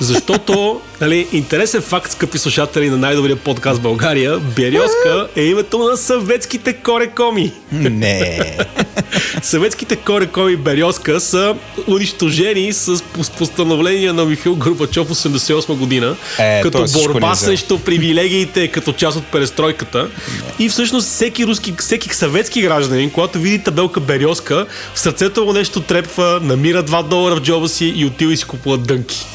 защото, 0.00 0.80
нали, 1.00 1.28
интересен 1.32 1.82
факт, 1.82 2.12
скъпи 2.12 2.38
слушатели 2.38 2.90
на 2.90 2.96
най-добрия 2.96 3.36
подкаст 3.36 3.78
в 3.78 3.82
България, 3.82 4.38
Березка 4.38 5.28
е 5.36 5.42
името 5.42 5.78
на 5.78 5.96
съветските 5.96 6.72
корекоми. 6.72 7.52
Не. 7.72 8.56
съветските 9.42 9.96
корекоми 9.96 10.56
Березка 10.56 11.20
са 11.20 11.54
унищожени 11.86 12.72
с 12.72 13.02
постановление 13.38 14.12
на 14.12 14.24
Михаил 14.24 14.56
Горбачов 14.56 15.08
88 15.08 15.74
година, 15.74 16.16
е, 16.38 16.60
като 16.62 16.84
борба 16.92 17.34
срещу 17.34 17.78
привилегиите, 17.78 18.68
като 18.68 18.92
част 18.92 19.18
от 19.18 19.26
перестройката. 19.26 20.02
Не. 20.02 20.66
И 20.66 20.68
всъщност 20.68 21.08
всеки 21.08 21.46
руски, 21.46 21.74
всеки 21.78 22.14
съветски 22.14 22.62
гражданин, 22.62 23.10
когато 23.10 23.38
види 23.38 23.58
табелка 23.58 24.00
Березка, 24.00 24.66
в 24.94 25.00
сърцето 25.00 25.44
му 25.44 25.52
нещо 25.52 25.80
трепва, 25.80 26.40
намира 26.42 26.84
2 26.84 27.02
долара 27.02 27.36
в 27.36 27.40
джоба 27.40 27.68
си 27.68 27.92
и 27.96 28.04
отива 28.04 28.32
и 28.32 28.36
си 28.36 28.44
купува 28.44 28.78
дънки. 28.78 29.26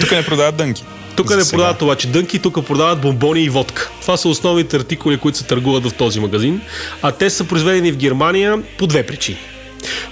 Тук 0.00 0.10
не 0.10 0.24
продават 0.24 0.56
дънки. 0.56 0.84
Тук 1.16 1.36
не 1.36 1.44
сега. 1.44 1.56
продават 1.56 1.82
обаче 1.82 2.08
дънки, 2.08 2.38
тук 2.38 2.66
продават 2.66 3.00
бомбони 3.00 3.42
и 3.42 3.48
водка. 3.48 3.90
Това 4.00 4.16
са 4.16 4.28
основните 4.28 4.76
артикули, 4.76 5.16
които 5.16 5.38
се 5.38 5.44
търгуват 5.44 5.86
в 5.86 5.94
този 5.94 6.20
магазин. 6.20 6.60
А 7.02 7.12
те 7.12 7.30
са 7.30 7.44
произведени 7.44 7.92
в 7.92 7.96
Германия 7.96 8.62
по 8.78 8.86
две 8.86 9.06
причини. 9.06 9.38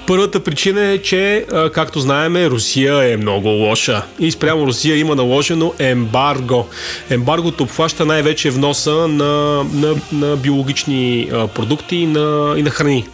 Първата 0.06 0.40
причина 0.40 0.82
е, 0.82 0.98
че, 0.98 1.46
както 1.72 2.00
знаем, 2.00 2.36
Русия 2.36 3.12
е 3.12 3.16
много 3.16 3.48
лоша. 3.48 4.02
И 4.18 4.30
спрямо 4.30 4.66
Русия 4.66 4.96
има 4.96 5.14
наложено 5.14 5.72
ембарго. 5.78 6.68
Ембаргото 7.10 7.62
обхваща 7.62 8.06
най-вече 8.06 8.50
вноса 8.50 9.08
на, 9.08 9.64
на, 9.72 9.94
на 10.12 10.36
биологични 10.36 11.30
продукти 11.54 11.96
и 11.96 12.06
на, 12.06 12.54
и 12.56 12.62
на 12.62 12.70
храни. 12.70 13.06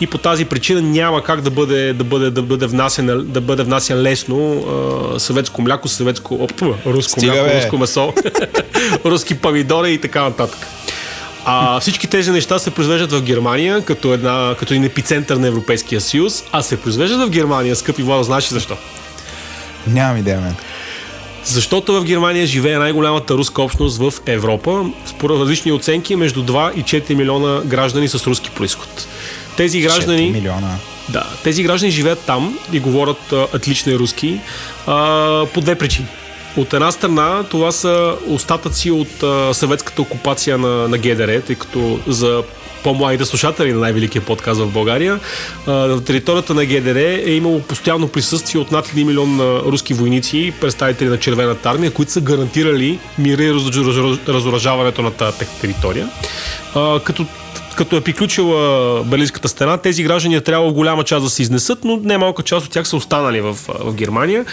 И 0.00 0.06
по 0.06 0.18
тази 0.18 0.44
причина 0.44 0.82
няма 0.82 1.22
как 1.22 1.40
да 1.40 1.50
бъде, 1.50 1.92
да 1.92 2.04
бъде, 2.04 2.30
да 2.30 2.42
бъде, 2.42 2.66
внасен, 2.66 3.20
да 3.24 3.40
бъде 3.40 3.62
внасен 3.62 4.02
лесно 4.02 4.64
съветско 5.18 5.62
мляко, 5.62 5.88
съветско, 5.88 6.34
оп, 6.34 6.62
руско 6.86 7.10
Стига, 7.10 7.32
мляко, 7.32 7.48
бе. 7.48 7.56
руско 7.56 7.78
месо, 7.78 8.12
руски 9.04 9.34
помидори 9.34 9.92
и 9.92 9.98
така 9.98 10.22
нататък. 10.22 10.66
А 11.44 11.80
всички 11.80 12.06
тези 12.06 12.30
неща 12.30 12.58
се 12.58 12.70
произвеждат 12.70 13.12
в 13.12 13.22
Германия, 13.22 13.84
като, 13.84 14.12
една, 14.12 14.54
като 14.58 14.74
един 14.74 14.84
епицентър 14.84 15.36
на 15.36 15.46
Европейския 15.46 16.00
съюз, 16.00 16.44
а 16.52 16.62
се 16.62 16.80
произвеждат 16.80 17.20
в 17.20 17.30
Германия, 17.30 17.76
скъпи 17.76 18.02
Владо, 18.02 18.22
знаеш 18.22 18.44
ли 18.44 18.54
защо? 18.54 18.76
Нямам 19.86 20.16
идея, 20.16 20.40
мен. 20.40 20.54
Защото 21.44 22.00
в 22.00 22.04
Германия 22.04 22.46
живее 22.46 22.78
най-голямата 22.78 23.34
руска 23.34 23.62
общност 23.62 23.98
в 23.98 24.12
Европа, 24.26 24.84
според 25.06 25.38
различни 25.38 25.72
оценки, 25.72 26.16
между 26.16 26.44
2 26.44 26.74
и 26.74 26.82
4 26.82 27.14
милиона 27.14 27.60
граждани 27.64 28.08
с 28.08 28.26
руски 28.26 28.50
происход. 28.50 29.06
Тези 29.56 29.80
граждани. 29.80 30.28
4 30.28 30.32
милиона. 30.32 30.76
Да, 31.08 31.26
тези 31.42 31.62
граждани 31.62 31.92
живеят 31.92 32.20
там 32.20 32.58
и 32.72 32.80
говорят 32.80 33.32
а, 33.32 33.46
отлични 33.54 33.94
руски 33.94 34.40
а, 34.86 35.46
по 35.54 35.60
две 35.60 35.74
причини. 35.74 36.08
От 36.56 36.72
една 36.72 36.92
страна, 36.92 37.44
това 37.50 37.72
са 37.72 38.16
остатъци 38.28 38.90
от 38.90 39.24
съветската 39.56 40.02
окупация 40.02 40.58
на, 40.58 40.88
на 40.88 40.98
ГДР, 40.98 41.40
тъй 41.40 41.56
като 41.56 42.00
за 42.06 42.42
по-младите 42.84 43.24
слушатели 43.24 43.72
на 43.72 43.80
най-великия 43.80 44.22
подкаст 44.22 44.60
в 44.60 44.72
България. 44.72 45.20
На 45.66 46.04
територията 46.04 46.54
на 46.54 46.64
ГДР 46.64 46.98
е 47.26 47.30
имало 47.30 47.60
постоянно 47.60 48.08
присъствие 48.08 48.60
от 48.60 48.72
над 48.72 48.88
1 48.88 49.04
милион 49.04 49.40
руски 49.40 49.94
войници, 49.94 50.52
представители 50.60 51.08
на 51.08 51.18
Червената 51.18 51.70
армия, 51.70 51.90
които 51.90 52.12
са 52.12 52.20
гарантирали 52.20 52.98
мира 53.18 53.44
и 53.44 53.52
разоръжаването 54.28 55.02
на 55.02 55.10
тази 55.10 55.38
територия. 55.60 56.08
Като 57.04 57.26
като 57.76 57.96
е 57.96 58.00
приключила 58.00 59.02
Берлинската 59.04 59.48
стена, 59.48 59.78
тези 59.78 60.02
граждани 60.02 60.34
е 60.34 60.40
трябва 60.40 60.72
голяма 60.72 61.04
част 61.04 61.24
да 61.24 61.30
се 61.30 61.42
изнесат, 61.42 61.84
но 61.84 61.96
не 61.96 62.18
малка 62.18 62.42
част 62.42 62.66
от 62.66 62.72
тях 62.72 62.88
са 62.88 62.96
останали 62.96 63.40
в, 63.40 63.52
в 63.68 63.94
Германия. 63.94 64.44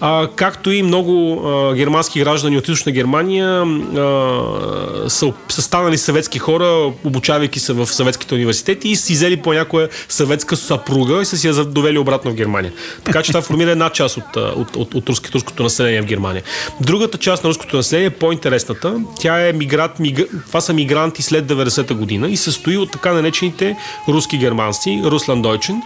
А, 0.00 0.28
както 0.36 0.70
и 0.70 0.82
много 0.82 1.42
а, 1.48 1.74
германски 1.74 2.20
граждани 2.20 2.58
от 2.58 2.68
източна 2.68 2.92
Германия 2.92 3.62
а, 3.62 5.10
са, 5.10 5.32
са 5.48 5.62
станали 5.62 5.98
съветски 5.98 6.38
хора, 6.38 6.92
обучавайки 7.04 7.60
се 7.60 7.72
в 7.72 7.86
съветските 7.86 8.34
университети 8.34 8.88
и 8.88 8.96
си 8.96 9.12
взели 9.12 9.36
по 9.36 9.52
някоя 9.52 9.88
съветска 10.08 10.56
съпруга 10.56 11.22
и 11.22 11.24
са 11.24 11.36
си 11.38 11.46
я 11.48 11.64
довели 11.64 11.98
обратно 11.98 12.30
в 12.30 12.34
Германия. 12.34 12.72
Така 13.04 13.22
че 13.22 13.32
това 13.32 13.42
формира 13.42 13.70
една 13.70 13.90
част 13.90 14.16
от, 14.16 14.36
от, 14.36 14.76
от, 14.76 14.94
от 14.94 15.08
руското, 15.08 15.34
руското 15.34 15.62
население 15.62 16.02
в 16.02 16.04
Германия. 16.04 16.42
Другата 16.80 17.18
част 17.18 17.44
на 17.44 17.50
руското 17.50 17.76
население 17.76 18.06
е 18.06 18.10
по-интересната. 18.10 18.94
Тя 19.20 19.48
е 19.48 19.52
мигрант, 19.52 19.98
мигр... 19.98 20.24
това 20.46 20.60
са 20.60 20.72
мигранти 20.72 21.22
след 21.22 21.44
90-та 21.44 21.94
година 21.94 22.28
и 22.28 22.36
състои 22.36 22.69
състои 22.70 22.82
от 22.82 22.90
така 22.90 23.12
наречените 23.12 23.76
руски 24.08 24.38
германци, 24.38 25.02
Русландойчен. 25.04 25.82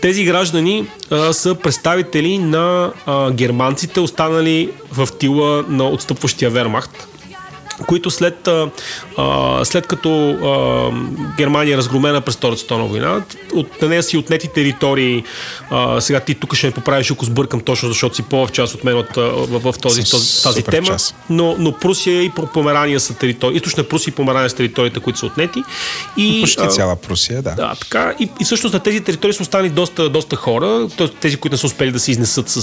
Тези 0.00 0.24
граждани 0.24 0.86
а, 1.10 1.32
са 1.32 1.54
представители 1.54 2.38
на 2.38 2.92
а, 3.06 3.30
германците, 3.30 4.00
останали 4.00 4.70
в 4.92 5.08
тила 5.18 5.64
на 5.68 5.88
отстъпващия 5.88 6.50
Вермахт 6.50 7.08
които 7.84 8.10
след, 8.10 8.48
а, 8.48 9.64
след 9.64 9.86
като 9.86 10.30
а, 10.30 10.90
Германия 11.36 11.74
е 11.74 11.76
разгромена 11.76 12.20
през 12.20 12.36
Втората 12.36 12.58
световна 12.58 12.84
война, 12.84 13.22
от 13.54 13.82
нея 13.82 14.02
си 14.02 14.16
отнети 14.16 14.48
територии, 14.48 15.24
а, 15.70 16.00
сега 16.00 16.20
ти 16.20 16.34
тук 16.34 16.54
ще 16.54 16.66
ме 16.66 16.72
поправиш, 16.72 17.10
ако 17.10 17.24
сбъркам 17.24 17.60
точно, 17.60 17.88
защото 17.88 18.16
си 18.16 18.22
по-в 18.22 18.52
част 18.52 18.74
от 18.74 18.84
мен 18.84 18.96
от, 18.96 19.16
в, 19.16 19.72
в 19.72 19.78
този, 19.78 20.04
този, 20.04 20.42
тази 20.42 20.62
тема, 20.62 20.96
но, 21.30 21.56
но 21.58 21.72
Прусия 21.72 22.22
и 22.22 22.30
Померания 22.30 23.00
са 23.00 23.14
територии, 23.14 23.56
източна 23.56 23.84
Прусия 23.84 24.12
и 24.12 24.14
Померания 24.14 24.50
са 24.50 24.56
териториите, 24.56 25.00
които 25.00 25.18
са 25.18 25.26
отнети. 25.26 25.62
И, 26.16 26.40
Почти 26.40 26.68
цяла 26.68 26.96
Прусия, 26.96 27.42
да. 27.42 27.54
Да, 27.54 27.74
така. 27.80 28.14
И, 28.20 28.28
и 28.40 28.44
всъщност 28.44 28.72
на 28.74 28.80
тези 28.80 29.00
територии 29.00 29.34
са 29.34 29.42
останали 29.42 29.68
доста, 29.68 30.08
доста 30.08 30.36
хора, 30.36 30.88
тези, 31.20 31.36
които 31.36 31.54
не 31.54 31.58
са 31.58 31.66
успели 31.66 31.92
да 31.92 32.00
се 32.00 32.10
изнесат 32.10 32.48
с, 32.48 32.62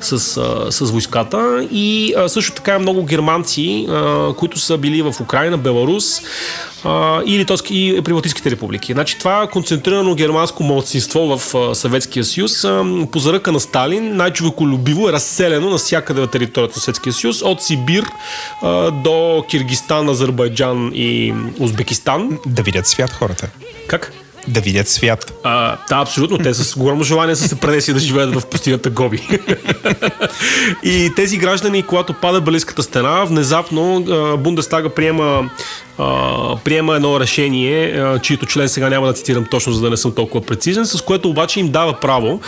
с, 0.00 0.18
с, 0.18 0.40
с 0.70 0.90
войската. 0.90 1.68
И 1.72 2.14
а, 2.16 2.28
също 2.28 2.52
така 2.52 2.78
много 2.78 3.04
германци, 3.04 3.86
а, 3.88 4.32
които 4.36 4.58
са 4.58 4.78
били 4.78 5.02
в 5.02 5.14
Украина, 5.20 5.58
Беларус 5.58 6.20
а, 6.84 7.22
и, 7.26 7.38
Литовски, 7.38 7.94
и 7.96 8.02
Прибалтийските 8.02 8.50
републики. 8.50 8.92
Значи 8.92 9.18
това 9.18 9.46
концентрирано 9.46 10.14
германско 10.14 10.62
младсинство 10.62 11.38
в 11.38 11.54
а, 11.54 11.74
Съветския 11.74 12.24
съюз 12.24 12.64
а, 12.64 12.84
по 13.12 13.18
заръка 13.18 13.52
на 13.52 13.60
Сталин 13.60 14.16
най-човеколюбиво 14.16 15.08
е 15.08 15.12
разселено 15.12 15.70
навсякъде 15.70 16.20
на 16.20 16.26
територията 16.26 16.74
на 16.76 16.80
Съветския 16.80 17.12
съюз, 17.12 17.42
от 17.42 17.62
Сибир 17.62 18.04
а, 18.62 18.90
до 18.90 19.44
Киргистан, 19.50 20.08
Азербайджан 20.08 20.90
и 20.94 21.34
Узбекистан. 21.58 22.38
Да 22.46 22.62
видят 22.62 22.86
свят 22.86 23.12
хората. 23.12 23.48
Как? 23.88 24.12
Да 24.48 24.60
видят 24.60 24.88
свят. 24.88 25.32
А, 25.44 25.76
да, 25.88 25.96
абсолютно. 25.96 26.38
Те 26.38 26.54
с 26.54 26.76
огромно 26.76 27.04
желание 27.04 27.36
са 27.36 27.48
се 27.48 27.60
пренесли 27.60 27.92
да 27.92 27.98
живеят 27.98 28.34
в 28.34 28.46
пустинята 28.46 28.90
Гоби. 28.90 29.28
и 30.82 31.12
тези 31.16 31.36
граждани, 31.36 31.82
когато 31.82 32.12
пада 32.12 32.40
Балийската 32.40 32.82
стена, 32.82 33.24
внезапно 33.24 34.04
Бундестага 34.38 34.88
приема 34.88 35.50
приема 36.64 36.96
едно 36.96 37.20
решение, 37.20 38.04
чието 38.22 38.46
член 38.46 38.68
сега 38.68 38.88
няма 38.88 39.06
да 39.06 39.12
цитирам 39.12 39.44
точно, 39.50 39.72
за 39.72 39.80
да 39.80 39.90
не 39.90 39.96
съм 39.96 40.12
толкова 40.12 40.46
прецизен, 40.46 40.86
с 40.86 41.00
което 41.00 41.28
обаче 41.28 41.60
им 41.60 41.68
дава 41.68 41.92
право 41.92 42.40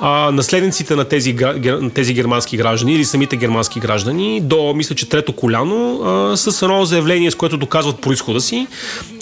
а, 0.00 0.30
наследниците 0.30 0.96
на 0.96 1.04
тези, 1.04 1.32
гер, 1.32 1.90
тези 1.94 2.14
германски 2.14 2.56
граждани 2.56 2.94
или 2.94 3.04
самите 3.04 3.36
германски 3.36 3.80
граждани 3.80 4.40
до, 4.40 4.74
мисля, 4.74 4.94
че 4.94 5.08
трето 5.08 5.32
коляно, 5.32 6.00
а, 6.04 6.36
с 6.36 6.62
едно 6.62 6.84
заявление, 6.84 7.30
с 7.30 7.34
което 7.34 7.56
доказват 7.56 8.00
происхода 8.00 8.40
си, 8.40 8.66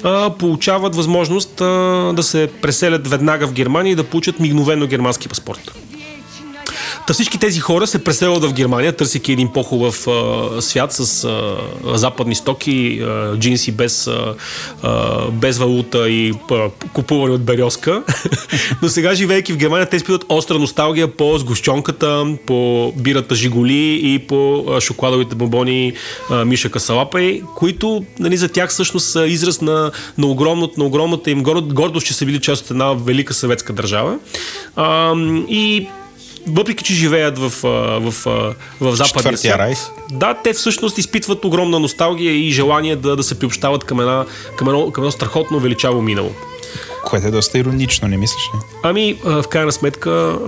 а, 0.02 0.30
получават 0.30 0.96
възможност 0.96 1.60
а, 1.60 1.64
да 2.16 2.22
се 2.24 2.50
преселят 2.62 3.08
веднага 3.08 3.46
в 3.46 3.52
Германия 3.52 3.92
и 3.92 3.96
да 3.96 4.04
получат 4.04 4.40
мигновено 4.40 4.86
германски 4.86 5.28
паспорт. 5.28 5.72
Та 7.06 7.12
всички 7.12 7.38
тези 7.38 7.60
хора 7.60 7.86
се 7.86 8.04
преселват 8.04 8.44
в 8.44 8.52
Германия, 8.52 8.96
търсейки 8.96 9.32
един 9.32 9.48
по-хубав 9.48 10.06
а, 10.08 10.62
свят 10.62 10.92
с 10.92 11.24
а, 11.24 11.56
западни 11.96 12.34
стоки, 12.34 13.00
а, 13.00 13.36
джинси 13.36 13.72
без, 13.72 14.10
а, 14.82 15.30
без 15.30 15.58
валута 15.58 16.08
и 16.10 16.32
а, 16.50 16.70
купувани 16.92 17.34
от 17.34 17.42
березка. 17.42 18.02
Но 18.82 18.88
сега, 18.88 19.14
живеейки 19.14 19.52
в 19.52 19.56
Германия, 19.56 19.88
те 19.88 19.96
изпитват 19.96 20.24
остра 20.28 20.58
носталгия 20.58 21.16
по 21.16 21.38
сгущонката, 21.38 22.36
по 22.46 22.92
бирата 22.96 23.34
Жигули 23.34 24.00
и 24.02 24.18
по 24.18 24.64
а, 24.68 24.80
шоколадовите 24.80 25.34
бомбони 25.34 25.92
Миша 26.46 26.70
Касалапай, 26.70 27.42
които 27.56 28.04
нали, 28.18 28.36
за 28.36 28.48
тях 28.48 28.70
всъщност 28.70 29.10
са 29.10 29.26
израз 29.26 29.60
на, 29.60 29.90
на, 30.18 30.26
огромната, 30.26 30.74
на 30.78 30.84
огромната 30.84 31.30
им 31.30 31.42
гордост, 31.42 32.06
че 32.06 32.14
са 32.14 32.26
били 32.26 32.40
част 32.40 32.64
от 32.64 32.70
една 32.70 32.92
велика 32.92 33.34
съветска 33.34 33.72
държава. 33.72 34.18
А, 34.76 35.14
и 35.48 35.86
въпреки 36.46 36.84
че 36.84 36.94
живеят 36.94 37.38
в, 37.38 37.52
в, 37.62 38.12
в, 38.24 38.54
в 38.80 38.96
западния 38.96 39.38
свят, 39.38 39.58
рай. 39.58 39.74
да, 40.10 40.34
те 40.44 40.52
всъщност 40.52 40.98
изпитват 40.98 41.44
огромна 41.44 41.78
носталгия 41.78 42.32
и 42.32 42.50
желание 42.50 42.96
да, 42.96 43.16
да 43.16 43.22
се 43.22 43.38
приобщават 43.38 43.84
към, 43.84 44.00
една, 44.00 44.24
към, 44.56 44.68
едно, 44.68 44.90
към 44.90 45.04
едно 45.04 45.12
страхотно 45.12 45.60
величаво 45.60 46.02
минало. 46.02 46.30
Което 47.04 47.26
е 47.26 47.30
доста 47.30 47.58
иронично, 47.58 48.08
не 48.08 48.16
мислиш 48.16 48.42
ли? 48.54 48.58
Ами, 48.82 49.18
в 49.24 49.44
крайна 49.50 49.72
сметка, 49.72 50.38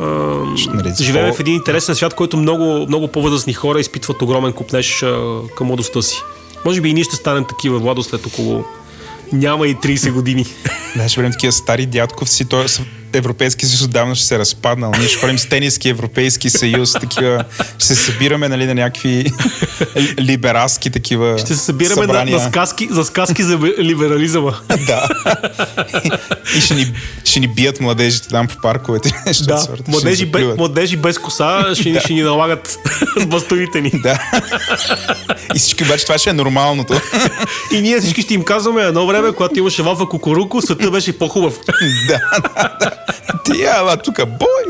живеем 1.00 1.34
в 1.34 1.40
един 1.40 1.54
интересен 1.54 1.94
свят, 1.94 2.14
който 2.14 2.36
много, 2.36 2.86
много 2.86 3.08
по-възрастни 3.08 3.52
хора 3.52 3.80
изпитват 3.80 4.22
огромен 4.22 4.52
купнеж 4.52 5.04
към 5.56 5.66
младостта 5.66 6.02
си. 6.02 6.22
Може 6.64 6.80
би 6.80 6.88
и 6.88 6.92
ние 6.92 7.04
ще 7.04 7.16
станем 7.16 7.44
такива, 7.44 7.78
Владо, 7.78 8.02
след 8.02 8.26
около 8.26 8.64
няма 9.32 9.66
и 9.66 9.76
30 9.76 10.12
години. 10.12 10.46
Ще 11.08 11.16
бъдем 11.16 11.32
такива 11.32 11.52
стари 11.52 11.86
дядковци, 11.86 12.48
т.е. 12.48 12.66
Европейски 13.16 13.66
съюз 13.66 13.82
отдавна 13.82 14.14
ще 14.14 14.26
се 14.26 14.34
е 14.34 14.38
разпаднал. 14.38 14.92
Ние 14.98 15.08
ще 15.08 15.20
ходим 15.20 15.38
с 15.38 15.46
тениски 15.46 15.88
Европейски 15.88 16.50
съюз, 16.50 16.92
такива, 16.92 17.44
ще 17.78 17.86
се 17.86 17.94
събираме 17.94 18.48
нали, 18.48 18.66
на 18.66 18.74
някакви 18.74 19.26
либералски 20.18 20.90
такива 20.90 21.38
Ще 21.38 21.54
се 21.54 21.64
събираме 21.64 22.06
на, 22.06 22.24
на 22.24 22.40
сказки, 22.40 22.88
за 22.90 23.04
сказки 23.04 23.42
за 23.42 23.58
либерализъма. 23.78 24.52
да. 24.86 25.08
И 26.56 26.60
ще 26.60 26.74
ни, 26.74 26.94
ще 27.24 27.40
ни 27.40 27.48
бият 27.48 27.80
младежите 27.80 28.28
там 28.28 28.46
по 28.46 28.60
парковете. 28.62 29.12
Да, 29.46 29.66
младежи, 29.88 30.26
бе, 30.26 30.44
младежи 30.44 30.96
без 30.96 31.18
коса 31.18 31.74
ще, 31.74 31.92
да. 31.92 32.00
ще 32.00 32.12
ни 32.12 32.22
налагат 32.22 32.78
с 33.16 33.54
ни. 33.80 33.90
Да. 34.02 34.20
И 35.54 35.58
всички 35.58 35.84
обаче 35.84 36.04
това 36.04 36.18
ще 36.18 36.30
е 36.30 36.32
нормалното. 36.32 37.00
И 37.72 37.80
ние 37.80 38.00
всички 38.00 38.22
ще 38.22 38.34
им 38.34 38.42
казваме 38.42 38.82
едно 38.82 39.06
време, 39.06 39.32
когато 39.32 39.58
имаше 39.58 39.82
вафа 39.82 40.06
кукуруко, 40.06 40.62
света 40.62 40.90
беше 40.90 41.18
по-хубав. 41.18 41.58
да, 42.08 42.20
да. 42.80 43.05
Ти, 43.44 43.64
ала 43.64 43.96
тук, 43.96 44.20
бой! 44.26 44.64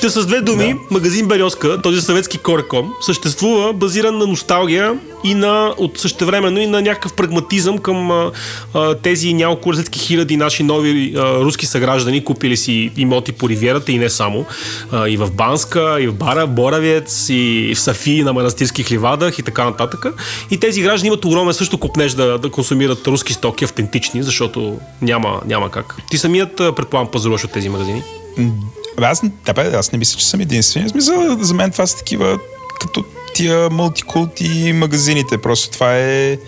Те 0.00 0.10
с 0.10 0.26
две 0.26 0.40
думи, 0.40 0.72
да. 0.72 0.78
магазин 0.90 1.26
Березка, 1.26 1.82
този 1.82 2.00
съветски 2.00 2.38
Кореком, 2.38 2.92
съществува 3.00 3.72
базиран 3.72 4.18
на 4.18 4.26
носталгия 4.26 4.94
и 5.24 5.34
на, 5.34 5.74
от 5.76 5.98
същевременно 5.98 6.60
и 6.60 6.66
на 6.66 6.82
някакъв 6.82 7.12
прагматизъм 7.12 7.78
към 7.78 8.10
а, 8.10 8.30
а, 8.74 8.94
тези 8.94 9.34
няколко 9.34 9.72
разлики 9.72 9.98
хиляди 9.98 10.36
наши 10.36 10.62
нови 10.62 11.14
а, 11.16 11.20
руски 11.40 11.66
съграждани, 11.66 12.24
купили 12.24 12.56
си 12.56 12.90
имоти 12.96 13.32
по 13.32 13.48
ривиерата 13.48 13.92
и 13.92 13.98
не 13.98 14.10
само. 14.10 14.44
А, 14.92 15.08
и 15.08 15.16
в 15.16 15.30
Банска, 15.30 15.96
и 16.00 16.08
в 16.08 16.14
Бара, 16.14 16.46
Боравец, 16.46 17.26
и 17.28 17.72
в 17.74 17.80
Сафи 17.80 18.22
на 18.22 18.32
манастирски 18.32 18.82
хливадах 18.82 19.38
и 19.38 19.42
така 19.42 19.64
нататък. 19.64 20.06
И 20.50 20.58
тези 20.58 20.82
граждани 20.82 21.08
имат 21.08 21.24
огромен 21.24 21.54
също 21.54 21.78
купнеж 21.78 22.12
да, 22.12 22.38
да 22.38 22.50
консумират 22.50 23.06
руски 23.06 23.32
стоки, 23.32 23.64
автентични, 23.64 24.22
защото 24.22 24.78
няма, 25.02 25.40
няма 25.46 25.70
как. 25.70 25.96
Ти 26.10 26.18
самият 26.18 26.56
предполагам 26.56 27.10
пазаруваш 27.10 27.44
от 27.44 27.52
тези 27.52 27.68
магазини? 27.68 28.02
Аз, 29.02 29.22
да, 29.46 29.52
бе, 29.52 29.76
аз 29.76 29.92
не 29.92 29.98
мисля, 29.98 30.18
че 30.18 30.26
съм 30.26 30.40
единствен. 30.40 30.88
Смисъл, 30.88 31.36
за 31.40 31.54
мен 31.54 31.70
това 31.70 31.86
са 31.86 31.96
такива 31.96 32.38
като 32.80 33.04
тия 33.34 33.70
мултикулти 33.70 34.72
магазините. 34.74 35.38
Просто 35.38 35.70
това 35.70 35.96
е 35.96 36.38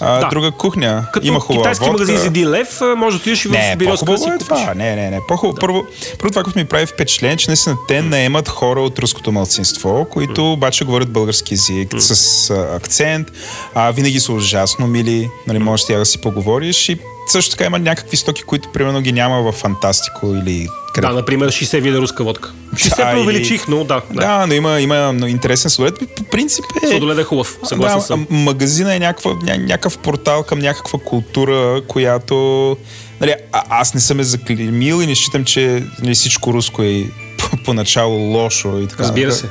а, 0.00 0.20
да. 0.20 0.28
друга 0.28 0.50
кухня. 0.50 1.06
Като 1.12 1.26
Има 1.26 1.40
хубава 1.40 1.62
китайски 1.62 1.84
водка. 1.84 1.92
магазин 1.92 2.16
за 2.16 2.26
един 2.26 2.50
лев, 2.50 2.80
може 2.96 3.16
да 3.16 3.20
отидеш 3.20 3.44
и 3.44 3.48
в 3.48 3.76
Бирилска 3.76 4.04
да 4.04 4.18
си 4.18 4.28
е 4.28 4.38
това. 4.38 4.74
Не, 4.74 4.96
не, 4.96 5.10
не. 5.10 5.20
По-хубаво. 5.28 5.54
Да. 5.54 5.60
Първо, 5.60 5.86
първо 6.18 6.30
това, 6.30 6.42
което 6.42 6.58
ми 6.58 6.64
прави 6.64 6.86
впечатление, 6.86 7.36
че 7.36 7.50
наистина 7.50 7.76
те 7.88 8.02
наемат 8.02 8.48
хора 8.48 8.80
от 8.80 8.98
руското 8.98 9.32
малцинство, 9.32 10.06
които 10.10 10.40
mm. 10.40 10.52
обаче 10.52 10.84
говорят 10.84 11.10
български 11.12 11.54
язик 11.54 11.88
mm. 11.88 11.98
с 11.98 12.50
а, 12.50 12.76
акцент. 12.76 13.28
А, 13.74 13.90
винаги 13.90 14.20
са 14.20 14.32
ужасно 14.32 14.86
мили. 14.86 15.30
Нали, 15.46 15.58
можеш 15.58 15.86
тя 15.86 15.98
да 15.98 16.06
си 16.06 16.20
поговориш 16.20 16.88
и 16.88 16.98
също 17.26 17.50
така 17.50 17.64
има 17.64 17.78
някакви 17.78 18.16
стоки, 18.16 18.42
които 18.42 18.68
примерно 18.72 19.00
ги 19.00 19.12
няма 19.12 19.42
в 19.42 19.52
Фантастико 19.52 20.26
или 20.26 20.68
къде... 20.94 21.06
Да, 21.06 21.12
например 21.12 21.48
60 21.48 21.80
вида 21.80 21.98
руска 21.98 22.24
водка. 22.24 22.52
60 22.74 23.14
да, 23.14 23.20
увеличих, 23.20 23.68
но 23.68 23.84
да. 23.84 24.02
Да, 24.10 24.38
да 24.38 24.46
но 24.46 24.54
има, 24.54 24.80
има 24.80 25.14
интересен 25.28 25.70
сладолед. 25.70 25.98
По 26.16 26.22
принцип 26.24 26.64
е... 26.82 26.86
Сладолед 26.86 27.18
е 27.18 27.24
хубав, 27.24 27.58
съгласен 27.64 27.98
да, 27.98 28.04
съм. 28.04 28.26
Магазина 28.30 28.94
е 28.94 28.98
някаква, 28.98 29.32
ня, 29.42 29.58
някакъв 29.58 29.98
портал 29.98 30.42
към 30.42 30.58
някаква 30.58 30.98
култура, 30.98 31.82
която... 31.88 32.76
Нали, 33.20 33.34
а, 33.52 33.62
аз 33.70 33.94
не 33.94 34.00
съм 34.00 34.20
е 34.20 34.22
заклемил 34.22 35.02
и 35.02 35.06
не 35.06 35.14
считам, 35.14 35.44
че 35.44 35.84
нали, 36.02 36.14
всичко 36.14 36.52
руско 36.52 36.82
е 36.82 37.04
поначало 37.64 38.14
лошо 38.16 38.78
и 38.78 38.86
така. 38.86 39.02
Разбира 39.02 39.32
се. 39.32 39.48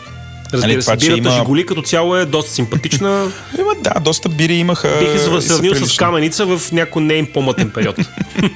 Разбира 0.53 0.71
нали, 0.71 0.81
се, 0.81 0.95
бирата 0.95 1.17
има... 1.17 1.31
Жигули 1.31 1.65
като 1.65 1.81
цяло 1.81 2.15
е 2.15 2.25
доста 2.25 2.51
симпатична. 2.51 3.31
Има, 3.59 3.71
да, 3.79 3.99
доста 3.99 4.29
бири 4.29 4.53
имаха. 4.53 4.97
Бих 4.99 5.19
се 5.19 5.47
сравнил 5.47 5.75
с 5.75 5.97
каменица 5.97 6.45
в 6.45 6.71
някой 6.71 7.01
не 7.01 7.13
им 7.13 7.27
по-мътен 7.33 7.69
период. 7.69 7.95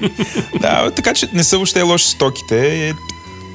да, 0.61 0.91
така 0.91 1.13
че 1.13 1.27
не 1.33 1.43
са 1.43 1.57
въобще 1.57 1.81
лоши 1.81 2.07
стоките. 2.07 2.93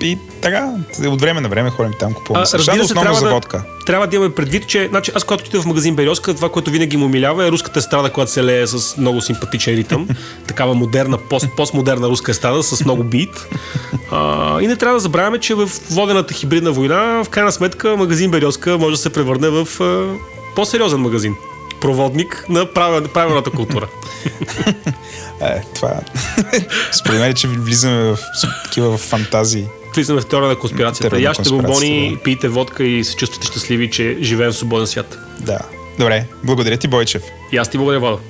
И 0.01 0.18
така, 0.40 0.72
от 1.07 1.20
време 1.20 1.40
на 1.40 1.49
време 1.49 1.70
ходим 1.70 1.92
там, 1.99 2.14
купуваме. 2.14 2.46
А, 2.55 2.59
разбира 2.59 2.84
се, 2.84 2.94
трябва 2.94 3.14
за 3.14 3.30
водка. 3.30 3.59
Да, 3.59 3.84
трябва 3.84 4.07
да 4.07 4.16
имаме 4.16 4.34
предвид, 4.34 4.66
че 4.66 4.88
значи, 4.88 5.12
аз 5.14 5.24
когато 5.24 5.44
отида 5.44 5.62
в 5.62 5.66
магазин 5.66 5.96
Березка, 5.96 6.34
това, 6.34 6.49
което 6.49 6.70
винаги 6.70 6.96
му 6.96 7.09
милява 7.09 7.46
е 7.46 7.51
руската 7.51 7.78
естрада, 7.78 8.11
която 8.11 8.32
се 8.32 8.44
лее 8.44 8.66
с 8.66 8.96
много 8.96 9.20
симпатичен 9.20 9.74
ритъм. 9.74 10.09
такава 10.46 10.74
модерна, 10.74 11.18
пост, 11.18 11.49
постмодерна 11.57 12.09
руска 12.09 12.30
естрада 12.30 12.62
с 12.62 12.84
много 12.84 13.05
бит. 13.05 13.49
А, 14.11 14.61
и 14.61 14.66
не 14.66 14.76
трябва 14.76 14.96
да 14.96 15.01
забравяме, 15.01 15.38
че 15.38 15.55
в 15.55 15.70
водената 15.90 16.34
хибридна 16.34 16.72
война, 16.72 17.24
в 17.24 17.28
крайна 17.28 17.53
сметка, 17.53 17.96
магазин 17.96 18.30
Березка 18.30 18.78
може 18.78 18.90
да 18.90 19.03
се 19.03 19.12
превърне 19.12 19.49
в 19.49 19.68
а, 19.80 20.14
по-сериозен 20.55 21.01
магазин 21.01 21.34
проводник 21.80 22.44
на 22.49 22.72
правилната 23.14 23.51
култура. 23.51 23.88
е, 25.40 25.62
това. 25.74 26.01
Според 26.92 27.20
мен, 27.20 27.34
че 27.34 27.49
влизаме 27.49 28.03
в 28.03 28.18
такива 28.64 28.99
фантазии 28.99 29.66
влизаме 29.95 30.20
в 30.20 30.26
теория 30.26 30.49
на 30.49 30.59
конспирацията. 30.59 31.20
Ящите 31.20 31.51
бомбони, 31.51 32.14
да. 32.16 32.22
пийте 32.22 32.49
водка 32.49 32.84
и 32.84 33.05
се 33.05 33.16
чувствате 33.16 33.47
щастливи, 33.47 33.91
че 33.91 34.16
живеем 34.20 34.53
в 34.53 34.57
свободен 34.57 34.86
свят. 34.86 35.18
Да. 35.41 35.59
Добре, 35.99 36.26
благодаря 36.45 36.76
ти, 36.76 36.89
Бойчев. 36.89 37.22
И 37.53 37.57
аз 37.57 37.70
ти 37.70 37.78
благодаря, 37.78 38.01
Владо. 38.01 38.20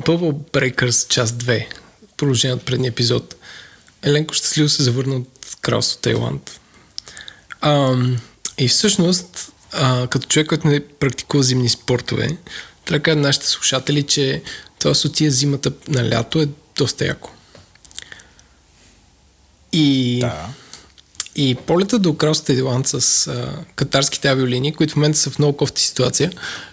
Bubble 0.00 0.32
Breakers 0.52 1.08
част 1.08 1.34
2. 1.34 1.66
Продължение 2.16 2.54
от 2.54 2.64
предния 2.64 2.88
епизод. 2.88 3.34
Еленко 4.02 4.34
щастливо 4.34 4.68
се 4.68 4.82
завърна 4.82 5.16
от 5.16 5.56
кралство 5.60 5.98
Тайланд. 5.98 6.60
Ам, 7.60 8.18
и 8.58 8.68
всъщност, 8.68 9.52
а, 9.72 10.06
като 10.06 10.26
човек, 10.26 10.48
който 10.48 10.68
не 10.68 10.80
практикува 10.80 11.42
зимни 11.42 11.68
спортове, 11.68 12.26
трябва 12.84 12.98
да 12.98 13.02
кажа 13.02 13.16
на 13.16 13.22
нашите 13.22 13.46
слушатели, 13.46 14.02
че 14.02 14.42
това 14.80 14.94
с 14.94 15.04
отия 15.04 15.30
зимата 15.30 15.72
на 15.88 16.10
лято 16.10 16.40
е 16.40 16.48
доста 16.76 17.06
яко. 17.06 17.30
И, 19.72 20.18
да. 20.20 20.48
и 21.36 21.54
полета 21.54 21.98
до 21.98 22.16
Кралство 22.16 22.46
Тайланд 22.46 22.86
с 22.88 23.26
а, 23.26 23.64
катарските 23.74 24.28
авиолинии, 24.28 24.72
които 24.72 24.92
в 24.92 24.96
момента 24.96 25.18
са 25.18 25.30
в 25.30 25.38
много 25.38 25.56
кофти 25.56 25.82
ситуация, 25.82 26.32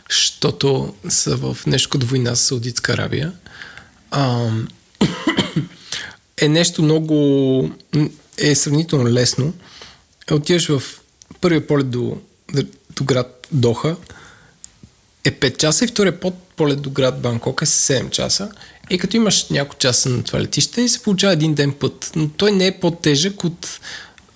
защото 0.09 0.95
са 1.09 1.35
в 1.35 1.57
нещо 1.67 1.89
като 1.89 2.05
война 2.05 2.35
с 2.35 2.41
Саудитска 2.41 2.93
Арабия, 2.93 3.33
а, 4.11 4.49
е 6.37 6.47
нещо 6.47 6.83
много... 6.83 7.71
е 8.37 8.55
сравнително 8.55 9.09
лесно. 9.09 9.53
Отиваш 10.31 10.67
в 10.67 10.83
първия 11.41 11.67
полет 11.67 11.89
до, 11.89 12.17
до 12.95 13.03
град 13.03 13.47
Доха, 13.51 13.95
е 15.23 15.31
5 15.31 15.57
часа 15.57 15.85
и 15.85 15.87
втория 15.87 16.19
под 16.19 16.46
полет 16.57 16.81
до 16.81 16.89
град 16.89 17.21
Банкок 17.21 17.61
е 17.61 17.65
7 17.65 18.09
часа. 18.09 18.51
И 18.89 18.97
като 18.97 19.17
имаш 19.17 19.49
няколко 19.49 19.75
часа 19.75 20.09
на 20.09 20.23
това 20.23 20.41
летище, 20.41 20.87
се 20.87 21.03
получава 21.03 21.33
един 21.33 21.53
ден 21.53 21.73
път. 21.73 22.11
Но 22.15 22.29
той 22.29 22.51
не 22.51 22.67
е 22.67 22.79
по-тежък 22.79 23.43
от, 23.43 23.79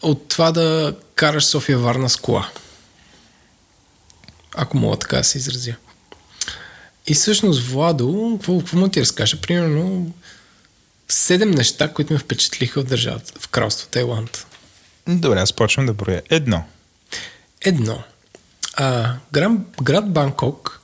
от 0.01 0.27
това 0.27 0.51
да 0.51 0.95
караш 1.15 1.43
София 1.43 1.77
Варна 1.77 2.09
с 2.09 2.15
кола. 2.15 2.49
Ако 4.55 4.77
мога 4.77 4.97
така 4.97 5.17
да 5.17 5.23
се 5.23 5.37
изразя. 5.37 5.75
И 7.07 7.13
всъщност, 7.13 7.61
Владо, 7.61 8.37
какво, 8.37 8.59
какво 8.59 8.77
му 8.77 8.87
ти 8.87 9.01
разкажа? 9.01 9.41
Примерно, 9.41 10.13
седем 11.09 11.51
неща, 11.51 11.93
които 11.93 12.13
ме 12.13 12.19
впечатлиха 12.19 12.81
в 12.81 12.85
държавата, 12.85 13.33
в 13.39 13.47
кралство 13.47 13.87
Тайланд. 13.87 14.45
Добре, 15.07 15.39
аз 15.39 15.53
почвам 15.53 15.85
да 15.85 15.93
броя. 15.93 16.21
Едно. 16.29 16.63
Едно. 17.61 18.03
А, 18.73 19.15
град, 19.31 19.51
град 19.83 20.11
Банкок 20.11 20.80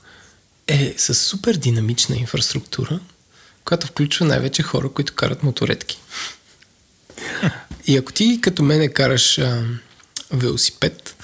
е 0.68 0.94
с 0.98 1.14
супер 1.14 1.54
динамична 1.54 2.16
инфраструктура, 2.16 3.00
която 3.64 3.86
включва 3.86 4.26
най-вече 4.26 4.62
хора, 4.62 4.88
които 4.88 5.14
карат 5.14 5.42
моторетки. 5.42 6.00
И 7.86 7.96
ако 7.96 8.12
ти 8.12 8.38
като 8.40 8.62
мене 8.62 8.88
караш 8.88 9.38
а, 9.38 9.64
велосипед, 10.30 11.16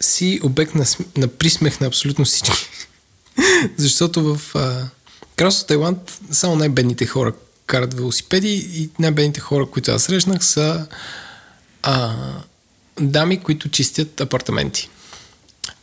си 0.00 0.40
обект 0.42 0.74
на, 0.74 0.84
на 1.16 1.28
присмех 1.28 1.80
на 1.80 1.86
абсолютно 1.86 2.24
всички. 2.24 2.68
Защото 3.76 4.34
в 4.34 4.54
а, 4.54 4.88
Кралство 5.36 5.66
Тайланд 5.66 6.20
само 6.30 6.56
най-бедните 6.56 7.06
хора 7.06 7.32
карат 7.66 7.94
велосипеди 7.94 8.70
и 8.74 8.90
най-бедните 8.98 9.40
хора, 9.40 9.66
които 9.66 9.90
аз 9.90 10.02
срещнах, 10.02 10.44
са 10.44 10.86
а, 11.82 12.14
дами, 13.00 13.40
които 13.40 13.68
чистят 13.68 14.20
апартаменти. 14.20 14.88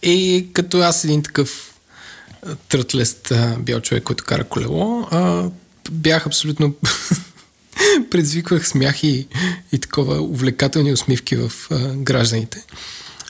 И 0.03 0.47
като 0.53 0.79
аз 0.79 1.03
един 1.03 1.23
такъв 1.23 1.68
трътлест 2.69 3.33
бял 3.59 3.79
човек, 3.79 4.03
който 4.03 4.23
кара 4.23 4.43
колело, 4.43 5.07
а, 5.11 5.49
бях 5.91 6.27
абсолютно 6.27 6.75
предизвиквах 8.11 8.67
смях 8.67 9.03
и, 9.03 9.27
и 9.71 9.79
такова 9.79 10.21
увлекателни 10.21 10.93
усмивки 10.93 11.35
в 11.35 11.51
а, 11.71 11.77
гражданите. 11.95 12.63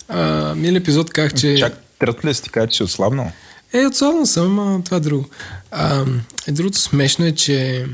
А, 0.08 0.56
мили 0.56 0.78
епизод 0.78 1.10
казах, 1.10 1.34
че... 1.34 1.58
Чак 1.58 1.84
трътлест 2.00 2.44
ти 2.44 2.50
кажа, 2.50 2.68
че 2.68 2.78
си 2.78 2.84
отслабнал. 2.84 3.32
Е, 3.74 3.86
отслабнал 3.86 4.26
съм, 4.26 4.60
а 4.60 4.84
това 4.84 4.98
е 4.98 5.00
друго. 5.00 5.30
А, 5.72 6.06
е, 6.48 6.52
другото 6.52 6.78
смешно 6.78 7.26
е, 7.26 7.32
че 7.32 7.86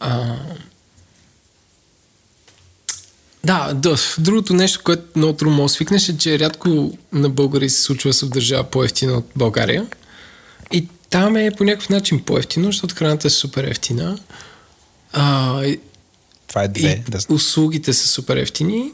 а, 0.00 0.36
да, 3.44 3.72
да, 3.74 3.96
другото 4.18 4.54
нещо, 4.54 4.80
което 4.84 5.02
много 5.16 5.32
трудно 5.32 5.56
може 5.56 5.74
свикнеш 5.74 6.08
е, 6.08 6.18
че 6.18 6.38
рядко 6.38 6.92
на 7.12 7.28
българи 7.28 7.70
се 7.70 7.82
случва 7.82 8.10
да 8.10 8.14
се 8.14 8.26
държава 8.26 8.64
по-ефтина 8.64 9.12
от 9.12 9.26
България. 9.36 9.86
И 10.72 10.88
там 11.10 11.36
е 11.36 11.50
по 11.58 11.64
някакъв 11.64 11.88
начин 11.88 12.22
по-ефтино, 12.22 12.66
защото 12.66 12.94
храната 12.94 13.26
е 13.26 13.30
супер 13.30 13.64
ефтина. 13.64 14.18
А, 15.12 15.62
Това 16.46 16.62
е 16.62 16.68
две. 16.68 17.04
и 17.08 17.10
Да... 17.10 17.18
услугите 17.28 17.92
са 17.92 18.08
супер 18.08 18.36
ефтини. 18.36 18.92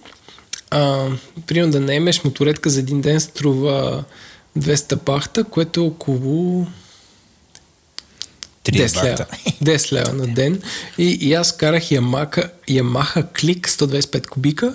А, 0.71 1.07
примерно 1.47 1.73
да 1.73 1.81
наемеш 1.81 2.25
моторетка 2.25 2.71
за 2.71 2.81
един 2.81 3.01
ден 3.01 3.21
струва 3.21 4.05
200 4.59 5.03
бахта, 5.03 5.45
което 5.45 5.81
е 5.81 5.85
около 5.85 6.67
3 8.65 8.87
10 8.87 9.05
лева. 9.05 9.27
10 9.63 9.93
лева 9.93 10.13
на 10.13 10.35
ден. 10.35 10.63
И, 10.99 11.05
и 11.05 11.35
аз 11.35 11.57
карах 11.57 11.83
Yamaha, 11.83 12.51
Yamaha 12.69 13.33
Click 13.33 13.69
125 13.69 14.27
кубика 14.27 14.75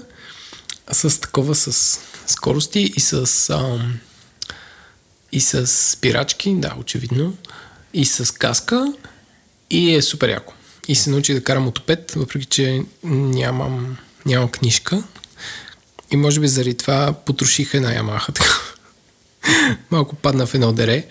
с 0.91 1.19
такова 1.19 1.55
с 1.55 1.99
скорости 2.27 2.93
и 2.95 2.99
с 2.99 3.49
ам, 3.49 3.99
и 5.31 5.41
с 5.41 5.67
спирачки, 5.67 6.53
да, 6.55 6.75
очевидно, 6.79 7.33
и 7.93 8.05
с 8.05 8.33
каска 8.33 8.93
и 9.69 9.95
е 9.95 10.01
супер 10.01 10.29
яко. 10.29 10.53
И 10.87 10.95
се 10.95 11.09
научих 11.09 11.35
да 11.35 11.43
карам 11.43 11.63
мотопед, 11.63 12.11
въпреки 12.11 12.45
че 12.45 12.83
нямам, 13.03 13.97
нямам 14.25 14.49
книжка. 14.49 15.03
И 16.11 16.15
може 16.15 16.39
би 16.39 16.47
заради 16.47 16.77
това 16.77 17.13
потроших 17.25 17.73
една 17.73 17.93
Ямаха. 17.93 18.33
Малко 19.91 20.15
падна 20.15 20.45
в 20.45 20.53
едно 20.53 20.73
дере 20.73 21.07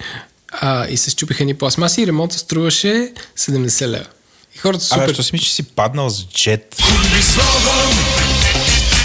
а, 0.53 0.87
и 0.89 0.97
се 0.97 1.11
щупиха 1.11 1.45
ни 1.45 1.55
пластмаси 1.55 2.03
и 2.03 2.07
ремонта 2.07 2.39
струваше 2.39 3.13
70 3.39 3.87
лева. 3.87 4.07
И 4.55 4.59
хората 4.59 4.85
супер... 4.85 5.03
Абе, 5.05 5.15
що 5.15 5.23
си 5.23 5.31
мислиш, 5.33 5.49
че 5.49 5.55
си 5.55 5.63
паднал 5.63 6.11
с 6.11 6.25
джет? 6.27 6.77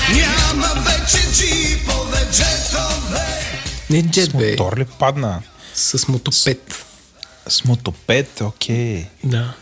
няма 0.10 0.84
вече 0.86 1.24
джипове, 1.34 2.28
джетове. 2.32 3.62
Не 3.90 4.02
С 4.02 4.06
джет, 4.06 4.38
бе, 4.38 4.52
мотор 4.52 4.78
ли 4.78 4.86
падна? 5.00 5.42
с 5.76 6.08
мотопед. 6.08 6.86
С 7.50 7.64
мотопед, 7.66 8.42
окей. 8.42 9.06
Да. 9.24 9.54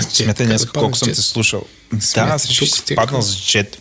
Джет, 0.00 0.12
Смятай 0.12 0.46
днес 0.46 0.66
колко 0.66 0.96
с 0.96 0.98
съм 0.98 1.08
те 1.08 1.22
слушал. 1.22 1.62
Смятай, 2.00 2.28
Да, 2.28 2.34
аз 2.34 2.46
реших, 2.46 2.68
че 2.68 2.74
си 2.74 2.94
паднал 2.94 3.22
с 3.22 3.46
джет. 3.46 3.78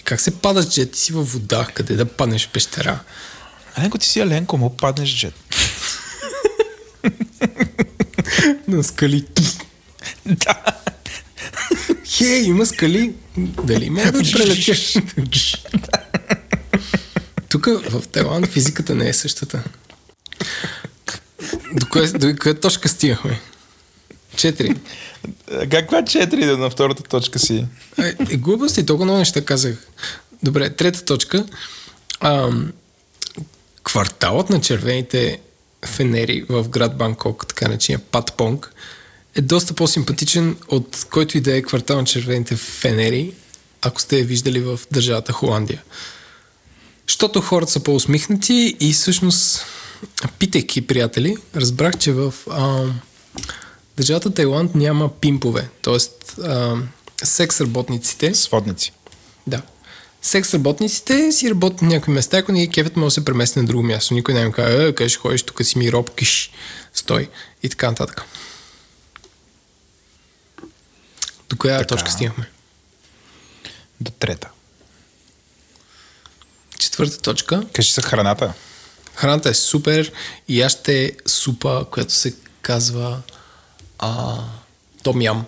И 0.00 0.02
Как 0.02 0.20
се 0.20 0.30
пада 0.30 0.62
с 0.62 0.70
джет? 0.70 0.92
Ти 0.92 0.98
си 0.98 1.12
във 1.12 1.32
вода, 1.32 1.66
къде 1.74 1.96
да 1.96 2.04
паднеш 2.04 2.46
в 2.46 2.48
пещера? 2.48 2.98
Аленко, 3.76 3.98
ти 3.98 4.06
си 4.08 4.20
Аленко, 4.20 4.56
му 4.56 4.76
паднеш 4.76 5.10
с 5.10 5.16
джет. 5.16 5.34
На 8.68 8.84
скали. 8.84 9.24
Да. 10.26 10.62
Хей, 12.04 12.42
има 12.42 12.66
скали. 12.66 13.14
Дали 13.36 13.90
ме 13.90 14.04
да 14.04 14.12
прелетеш? 14.12 14.98
Тук 17.48 17.66
в 17.66 18.02
Тайланд 18.12 18.46
физиката 18.46 18.94
не 18.94 19.08
е 19.08 19.12
същата. 19.12 19.62
До 21.72 21.86
коя, 21.86 22.12
до 22.12 22.36
коя 22.36 22.54
точка 22.54 22.88
стигахме? 22.88 23.40
Четири. 24.36 24.74
Каква 25.70 26.02
4 26.02 26.46
да 26.46 26.58
на 26.58 26.70
втората 26.70 27.02
точка 27.02 27.38
си? 27.38 27.66
Е, 28.02 28.14
е 28.30 28.36
глупости, 28.36 28.86
толкова 28.86 29.04
много 29.04 29.18
неща 29.18 29.44
казах. 29.44 29.86
Добре, 30.42 30.70
трета 30.70 31.04
точка. 31.04 31.46
Ам, 32.20 32.72
кварталът 33.82 34.50
на 34.50 34.60
червените 34.60 35.40
фенери 35.86 36.44
в 36.48 36.68
град 36.68 36.96
Банкок, 36.96 37.46
така 37.46 37.68
начиня 37.68 37.98
Патпонг, 37.98 38.72
е 39.34 39.40
доста 39.40 39.74
по-симпатичен 39.74 40.56
от 40.68 41.06
който 41.10 41.38
и 41.38 41.40
да 41.40 41.56
е 41.56 41.62
квартал 41.62 41.96
на 41.96 42.04
червените 42.04 42.56
фенери, 42.56 43.32
ако 43.82 44.00
сте 44.00 44.18
я 44.18 44.24
виждали 44.24 44.60
в 44.60 44.80
държавата 44.92 45.32
Холандия. 45.32 45.82
Защото 47.08 47.40
хората 47.40 47.72
са 47.72 47.80
по-усмихнати 47.80 48.76
и 48.80 48.92
всъщност, 48.92 49.66
питайки 50.38 50.86
приятели, 50.86 51.36
разбрах, 51.56 51.98
че 51.98 52.12
в 52.12 52.34
ам, 52.50 53.00
държавата 53.96 54.34
Тайланд 54.34 54.74
няма 54.74 55.08
пимпове, 55.20 55.68
т.е. 55.82 55.98
секс 57.24 57.60
работниците 57.60 58.34
Сводници. 58.34 58.92
да. 59.46 59.62
Секс 60.24 60.54
работниците 60.54 61.32
си 61.32 61.50
работят 61.50 61.82
на 61.82 61.88
някои 61.88 62.14
места, 62.14 62.38
ако 62.38 62.52
не 62.52 62.66
ги 62.66 62.72
кефят, 62.72 62.96
може 62.96 63.06
да 63.06 63.10
се 63.10 63.24
премести 63.24 63.58
на 63.58 63.64
друго 63.64 63.82
място. 63.82 64.14
Никой 64.14 64.34
не 64.34 64.40
им 64.40 64.52
казва, 64.52 64.82
е, 64.82 64.94
къде 64.94 65.08
ще 65.08 65.18
ходиш, 65.18 65.42
тук 65.42 65.64
си 65.64 65.78
ми 65.78 65.92
роб, 65.92 66.14
киш, 66.14 66.50
стой 66.94 67.28
и 67.62 67.68
така 67.68 67.90
нататък. 67.90 68.24
До 71.50 71.56
коя 71.58 71.78
Така. 71.78 71.88
точка 71.88 72.10
стигнахме? 72.10 72.50
До 74.00 74.10
трета. 74.10 74.48
Четвърта 76.78 77.18
точка. 77.18 77.66
Кажи 77.72 77.92
за 77.92 78.02
храната. 78.02 78.52
Храната 79.14 79.48
е 79.48 79.54
супер 79.54 80.12
и 80.48 80.62
аз 80.62 80.72
ще 80.72 81.12
супа, 81.26 81.86
която 81.90 82.12
се 82.12 82.34
казва 82.62 83.22
а, 83.98 84.38
Том 85.02 85.22
Ям, 85.22 85.44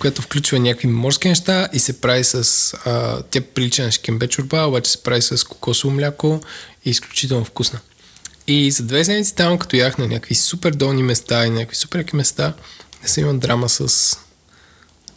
която 0.00 0.22
включва 0.22 0.58
някакви 0.58 0.88
морски 0.88 1.28
неща 1.28 1.68
и 1.72 1.78
се 1.78 2.00
прави 2.00 2.24
с... 2.24 2.74
А, 2.84 3.22
тя 3.22 3.40
прилича 3.40 3.82
на 3.82 3.92
шкембе 3.92 4.28
чорба, 4.28 4.62
обаче 4.62 4.90
се 4.90 5.02
прави 5.02 5.22
с 5.22 5.44
кокосово 5.44 5.94
мляко 5.94 6.40
и 6.84 6.88
е 6.88 6.90
изключително 6.90 7.44
вкусна. 7.44 7.80
И 8.46 8.70
за 8.70 8.82
две 8.82 9.04
седмици 9.04 9.34
там, 9.34 9.58
като 9.58 9.76
ях 9.76 9.98
на 9.98 10.06
някакви 10.08 10.34
супер 10.34 10.70
долни 10.72 11.02
места 11.02 11.46
и 11.46 11.50
някакви 11.50 11.76
супер 11.76 11.98
яки 11.98 12.16
места, 12.16 12.54
не 13.02 13.08
съм 13.08 13.24
имал 13.24 13.38
драма 13.38 13.68
с 13.68 14.16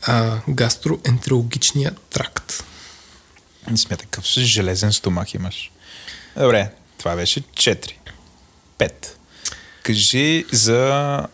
а, 0.02 0.40
гастроентерологичния 0.50 1.92
тракт. 2.10 2.64
Не 3.72 3.78
смятай, 3.78 4.08
какъв 4.12 4.28
си 4.28 4.44
железен 4.44 4.94
стомах 4.94 5.34
имаш. 5.34 5.72
Добре, 6.38 6.72
това 6.98 7.16
беше 7.16 7.42
4. 7.42 7.92
5. 8.80 8.92
Кажи 9.84 10.46
за 10.52 10.74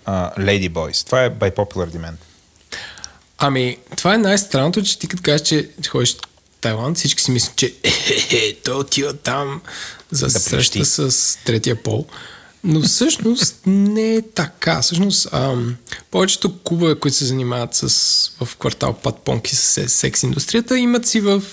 uh, 0.07 0.37
Lady 0.37 0.69
Boys. 0.69 1.05
Това 1.05 1.23
е 1.23 1.29
by 1.29 1.55
popular 1.55 1.89
demand. 1.89 2.28
Ами, 3.39 3.77
това 3.97 4.13
е 4.15 4.17
най-странното, 4.17 4.83
че 4.83 4.99
ти 4.99 5.07
като 5.07 5.23
кажеш, 5.23 5.47
че 5.47 5.69
ходиш 5.87 6.15
в 6.15 6.19
Тайланд, 6.61 6.97
всички 6.97 7.21
си 7.21 7.31
мислят, 7.31 7.55
че 7.55 7.73
е, 8.31 8.55
той 8.63 8.75
отива 8.75 9.13
там 9.13 9.61
за 10.11 10.25
да 10.27 10.39
среща 10.39 10.85
с 10.85 11.37
третия 11.45 11.83
пол. 11.83 12.05
Но 12.63 12.81
всъщност 12.81 13.55
не 13.65 14.15
е 14.15 14.21
така. 14.21 14.81
Всъщност, 14.81 15.27
ам, 15.31 15.75
повечето 16.11 16.57
клубове, 16.57 16.95
които 16.95 17.17
се 17.17 17.25
занимават 17.25 17.75
с, 17.75 17.87
в 18.43 18.57
квартал 18.57 18.93
Патпонки 18.93 19.55
с 19.55 19.89
секс 19.89 20.23
индустрията, 20.23 20.77
имат 20.77 21.07
си 21.07 21.21
в, 21.21 21.43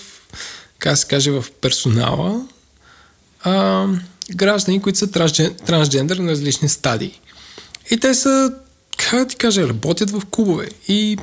как 0.78 0.98
се 0.98 1.06
каже, 1.06 1.30
в 1.30 1.44
персонала 1.60 2.46
ам, 3.44 4.00
граждани, 4.30 4.82
които 4.82 4.98
са 4.98 5.10
трансджен, 5.10 5.54
трансджендър 5.66 6.16
на 6.16 6.32
различни 6.32 6.68
стадии. 6.68 7.20
И 7.90 8.00
те 8.00 8.14
са, 8.14 8.52
как 8.96 9.18
да 9.18 9.26
ти 9.26 9.36
кажа, 9.36 9.68
работят 9.68 10.10
в 10.10 10.22
клубове. 10.30 10.68
И 10.88 11.18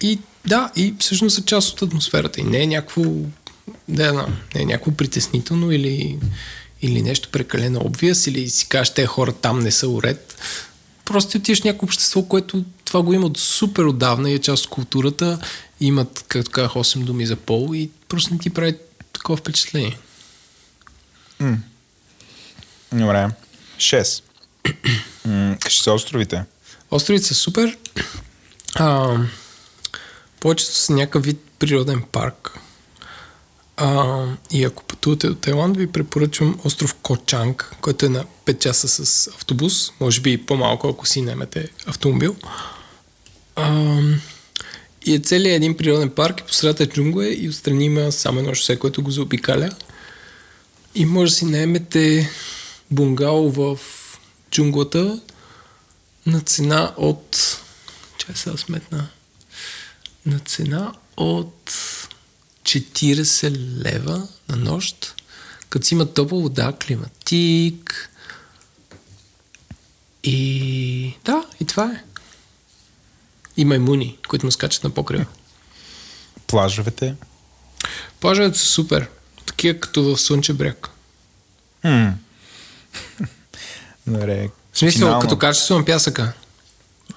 и 0.00 0.18
да, 0.46 0.70
и 0.76 0.94
всъщност 0.98 1.34
са 1.34 1.44
част 1.44 1.72
от 1.72 1.82
атмосферата. 1.82 2.40
И 2.40 2.44
не 2.44 2.62
е 2.62 2.66
някакво, 2.66 3.02
да, 3.88 4.12
да, 4.12 4.26
не 4.54 4.62
е 4.62 4.64
някакво 4.64 4.90
притеснително 4.90 5.72
или, 5.72 6.18
или 6.82 7.02
нещо 7.02 7.28
прекалено 7.32 7.80
обвис, 7.84 8.26
или 8.26 8.50
си 8.50 8.68
кажеш, 8.68 8.94
те 8.94 9.06
хора 9.06 9.32
там 9.32 9.58
не 9.58 9.70
са 9.70 9.88
уред. 9.88 10.38
Просто 11.04 11.30
ти 11.30 11.36
отиваш 11.38 11.60
в 11.60 11.64
някакво 11.64 11.84
общество, 11.84 12.22
което 12.22 12.64
това 12.84 13.02
го 13.02 13.12
има 13.12 13.26
от 13.26 13.38
супер 13.38 13.84
отдавна 13.84 14.30
и 14.30 14.34
е 14.34 14.38
част 14.38 14.64
от 14.64 14.70
културата. 14.70 15.38
Имат, 15.80 16.24
както 16.28 16.50
казах, 16.50 16.72
8 16.72 17.04
думи 17.04 17.26
за 17.26 17.36
пол 17.36 17.74
и 17.74 17.90
просто 18.08 18.34
не 18.34 18.40
ти 18.40 18.50
прави 18.50 18.76
такова 19.12 19.36
впечатление. 19.36 19.98
Добре. 22.92 23.28
6. 23.76 24.22
М, 25.24 25.56
са 25.68 25.92
островите. 25.92 26.44
Островите 26.90 27.26
са 27.26 27.34
супер. 27.34 27.76
А, 28.74 29.18
повечето 30.40 30.72
са 30.72 30.92
някакъв 30.92 31.24
вид 31.24 31.40
природен 31.58 32.02
парк. 32.12 32.58
А, 33.76 34.24
и 34.50 34.64
ако 34.64 34.84
пътувате 34.84 35.28
до 35.28 35.34
Тайланд, 35.34 35.76
ви 35.76 35.92
препоръчвам 35.92 36.60
остров 36.64 36.94
Кочанг, 36.94 37.76
който 37.80 38.06
е 38.06 38.08
на 38.08 38.24
5 38.46 38.58
часа 38.58 38.88
с 38.88 39.28
автобус. 39.28 39.92
Може 40.00 40.20
би 40.20 40.46
по-малко, 40.46 40.88
ако 40.88 41.06
си 41.06 41.22
немете 41.22 41.68
автомобил. 41.86 42.36
А, 43.56 44.00
и 45.06 45.14
е 45.14 45.18
целият 45.18 45.56
един 45.56 45.76
природен 45.76 46.10
парк 46.10 46.40
и 46.40 46.44
посредата 46.44 46.82
е 46.82 46.86
джунгла 46.86 47.28
и 47.28 47.48
отстрани 47.48 47.84
има 47.84 48.12
само 48.12 48.38
едно 48.38 48.54
шосе, 48.54 48.78
което 48.78 49.02
го 49.02 49.10
заобикаля. 49.10 49.70
И 50.94 51.04
може 51.04 51.30
да 51.30 51.36
си 51.36 51.44
наемете 51.44 52.30
бунгало 52.90 53.50
в 53.50 53.78
джунглата 54.50 55.20
на 56.26 56.40
цена 56.40 56.94
от... 56.96 57.60
Чай 58.18 58.34
сега 58.34 58.56
сметна. 58.56 59.08
На 60.26 60.38
цена 60.38 60.92
от 61.16 61.72
40 62.62 63.50
лева 63.84 64.28
на 64.48 64.56
нощ, 64.56 65.22
като 65.70 65.86
си 65.86 65.94
има 65.94 66.12
топла 66.14 66.40
вода, 66.40 66.72
климатик. 66.86 68.10
И 70.24 71.14
да, 71.24 71.44
и 71.60 71.64
това 71.64 71.84
е. 71.84 72.04
И 73.56 73.64
маймуни, 73.64 74.18
които 74.28 74.46
му 74.46 74.52
скачат 74.52 74.84
на 74.84 74.90
покрива. 74.90 75.26
Плажовете. 76.46 77.14
Плажовете 78.20 78.58
са 78.58 78.66
супер. 78.66 79.08
Такива 79.46 79.80
като 79.80 80.02
в 80.02 80.20
Слънче 80.20 80.52
бряг. 80.52 80.90
М. 81.84 82.14
Добре. 84.06 84.48
В 84.72 84.78
смисъл, 84.78 84.98
Финално. 84.98 85.20
като 85.20 85.38
качество 85.38 85.78
на 85.78 85.84
пясъка. 85.84 86.32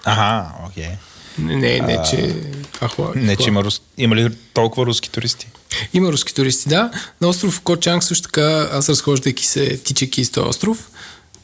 Ага, 0.04 0.52
окей. 0.68 0.90
Не, 1.38 1.56
не, 1.56 1.80
не 1.80 2.04
че 2.10 2.44
хубаво. 2.88 3.14
Не, 3.16 3.36
че 3.36 3.48
има, 3.48 3.64
рус... 3.64 3.82
има 3.98 4.16
ли 4.16 4.30
толкова 4.54 4.86
руски 4.86 5.10
туристи? 5.10 5.48
Има 5.94 6.12
руски 6.12 6.34
туристи, 6.34 6.70
да. 6.70 6.92
На 7.22 7.28
остров 7.28 7.62
Кочанг 7.62 8.04
също 8.04 8.24
така, 8.24 8.70
аз 8.72 8.90
разхождайки 8.90 9.46
се, 9.46 9.78
тичайки 9.78 10.22
из 10.22 10.32
този 10.32 10.48
остров, 10.48 10.92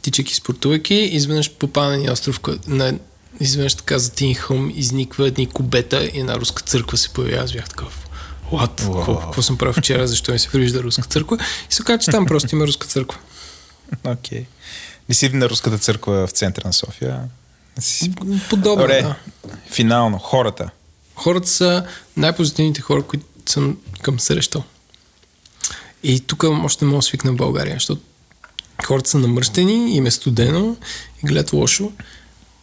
тичайки, 0.01 0.35
спортувайки, 0.35 0.95
изведнъж 0.95 1.51
попадна 1.51 1.97
на 1.97 2.11
остров, 2.11 2.39
на, 2.67 2.93
изведнъж 3.39 3.75
така 3.75 3.99
за 3.99 4.11
един 4.13 4.35
хълм 4.35 4.71
изниква 4.75 5.27
едни 5.27 5.47
кубета 5.47 6.03
и 6.13 6.19
една 6.19 6.35
руска 6.35 6.63
църква 6.63 6.97
се 6.97 7.09
появява. 7.09 7.43
Аз 7.43 7.51
бях 7.53 7.69
такъв. 7.69 8.09
What? 8.51 8.85
Какво, 8.85 9.19
какво 9.19 9.41
съм 9.41 9.57
правил 9.57 9.73
вчера? 9.73 10.07
Защо 10.07 10.31
ми 10.31 10.39
се 10.39 10.49
вижда 10.53 10.83
руска 10.83 11.07
църква? 11.07 11.37
И 11.71 11.73
се 11.73 11.81
оказа, 11.81 11.99
че 11.99 12.11
там 12.11 12.25
просто 12.25 12.55
има 12.55 12.67
руска 12.67 12.87
църква. 12.87 13.19
Окей. 14.03 14.45
Не 15.09 15.15
си 15.15 15.29
на 15.29 15.49
руската 15.49 15.77
църква 15.77 16.27
в 16.27 16.31
центъра 16.31 16.67
на 16.67 16.73
София. 16.73 17.19
Си... 17.79 18.11
Подобно, 18.49 18.75
Добре, 18.75 19.01
да. 19.01 19.15
финално, 19.71 20.17
хората. 20.17 20.69
Хората 21.19 21.47
са 21.47 21.85
най-позитивните 22.17 22.81
хора, 22.81 23.03
които 23.03 23.25
съм 23.45 23.77
към 24.01 24.19
срещал. 24.19 24.63
И 26.03 26.19
тук 26.19 26.43
още 26.43 26.85
не 26.85 26.91
мога 26.91 26.97
да 26.97 27.01
свикна 27.01 27.31
в 27.31 27.35
България, 27.35 27.73
защото 27.73 28.01
хората 28.85 29.09
са 29.09 29.19
намръщени, 29.19 29.95
им 29.95 30.05
е 30.05 30.11
студено 30.11 30.77
и 31.23 31.27
гледат 31.27 31.53
лошо 31.53 31.91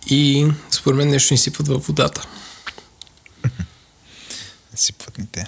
и 0.07 0.47
според 0.71 0.97
мен 0.97 1.09
нещо 1.09 1.35
ни 1.35 1.39
сипват 1.39 1.69
във 1.69 1.87
водата. 1.87 2.27
Сипват 4.75 5.19
ни 5.19 5.27
те. 5.33 5.47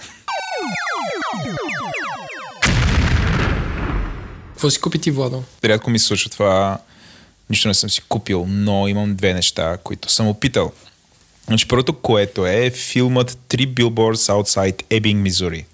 Какво 4.49 4.71
си 4.71 4.81
купи 4.81 4.99
ти, 4.99 5.11
Владо? 5.11 5.45
Рядко 5.65 5.91
ми 5.91 5.99
се 5.99 6.07
случва 6.07 6.31
това. 6.31 6.79
Нищо 7.51 7.69
не 7.69 7.75
съм 7.75 7.91
си 7.91 8.03
купил, 8.09 8.47
но 8.49 8.89
имам 8.89 9.17
две 9.17 9.35
неща, 9.35 9.79
които 9.85 10.13
съм 10.13 10.29
опитал. 10.29 10.73
Значи 11.49 11.69
първото, 11.69 11.93
което 11.93 12.47
е 12.47 12.71
филмът 12.71 13.39
Three 13.49 13.75
Billboards 13.75 14.33
Outside 14.33 14.83
Ebbing, 14.83 15.15
Мизури. 15.15 15.67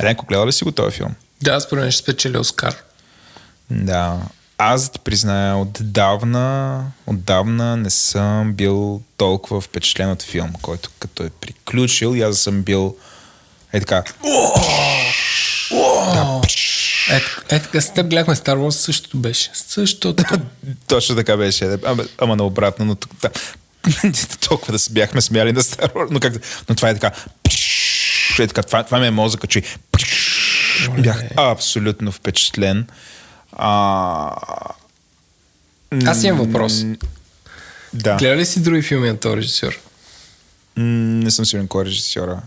Еленко, 0.00 0.26
гледа 0.26 0.46
ли 0.46 0.52
си 0.52 0.64
го 0.64 0.72
този 0.72 0.96
филм? 0.96 1.14
Да, 1.42 1.60
според 1.60 1.82
мен 1.82 1.90
ще 1.90 2.02
спечеля 2.02 2.40
Оскар. 2.40 2.74
Да. 3.70 4.18
Аз 4.58 4.84
да 4.84 4.92
ти 4.92 4.98
призная, 4.98 5.56
отдавна, 5.56 6.84
отдавна 7.06 7.76
не 7.76 7.90
съм 7.90 8.52
бил 8.52 9.02
толкова 9.16 9.60
впечатлен 9.60 10.10
от 10.10 10.22
филм, 10.22 10.52
който 10.62 10.90
като 10.98 11.22
е 11.22 11.30
приключил 11.30 12.16
и 12.16 12.22
аз 12.22 12.38
съм 12.38 12.62
бил 12.62 12.96
е 13.72 13.80
така. 13.80 14.04
Ето, 17.50 17.76
е, 17.76 17.80
с 17.80 17.92
теб 17.94 18.06
гледахме 18.06 18.34
Star 18.34 18.56
Wars, 18.56 18.70
същото 18.70 19.16
беше. 19.16 19.50
Същото. 19.54 20.24
Точно 20.86 21.16
така 21.16 21.36
беше. 21.36 21.78
Ама, 21.84 22.04
ама 22.18 22.36
наобратно, 22.36 22.84
но 22.84 22.96
да, 23.22 23.30
толкова 24.48 24.72
да 24.72 24.78
се 24.78 24.92
бяхме 24.92 25.20
смяли 25.20 25.52
на 25.52 25.62
Star 25.62 25.94
Wars, 25.94 26.08
но, 26.10 26.20
как, 26.20 26.34
но 26.68 26.74
това 26.74 26.90
е 26.90 26.94
така. 26.94 27.10
Е 28.38 28.46
така 28.46 28.62
това, 28.62 28.82
това 28.82 28.98
ми 28.98 29.06
е 29.06 29.10
мозъка, 29.10 29.46
че 29.46 29.62
бях 30.98 31.22
абсолютно 31.36 32.12
впечатлен. 32.12 32.86
А, 33.52 34.30
Аз 36.06 36.24
имам 36.24 36.38
въпрос. 36.38 36.84
да. 37.92 38.16
Гледа 38.16 38.36
ли 38.36 38.46
си 38.46 38.62
други 38.62 38.82
филми 38.82 39.08
на 39.08 39.16
този 39.16 39.36
режисьор? 39.36 39.78
Не 40.76 41.30
съм 41.30 41.46
сигурен 41.46 41.68
кой 41.68 41.82
е 41.82 41.86
режисьора. 41.86 42.42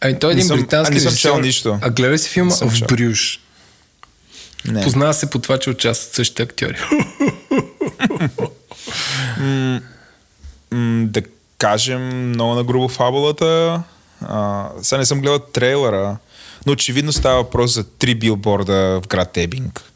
Ами 0.00 0.18
той 0.18 0.30
е 0.30 0.32
един 0.32 0.46
съм- 0.46 0.58
британски 0.58 0.92
а, 0.92 0.94
не 0.94 1.00
съм 1.00 1.10
чел 1.10 1.16
режисьор. 1.30 1.42
нищо. 1.42 1.78
А 1.82 1.90
гледа 1.90 2.12
ли 2.12 2.18
си 2.18 2.28
филма 2.28 2.54
в. 2.54 2.80
Брюш? 2.80 3.40
Не. 4.64 4.82
Познава 4.82 5.14
се 5.14 5.30
по 5.30 5.38
това, 5.38 5.58
че 5.58 5.70
участват 5.70 6.14
същите 6.14 6.42
актьори. 6.42 6.76
М, 10.74 11.06
да 11.10 11.22
кажем 11.58 12.28
много 12.28 12.54
на 12.54 12.64
грубо 12.64 12.88
фабулата. 12.88 13.82
А, 14.20 14.68
сега 14.82 14.98
не 14.98 15.06
съм 15.06 15.20
гледал 15.20 15.38
трейлера, 15.38 16.16
но 16.66 16.72
очевидно 16.72 17.12
става 17.12 17.36
въпрос 17.42 17.74
за 17.74 17.84
три 17.84 18.14
билборда 18.14 19.00
в 19.04 19.08
град 19.08 19.36
Ебинг. 19.36 19.92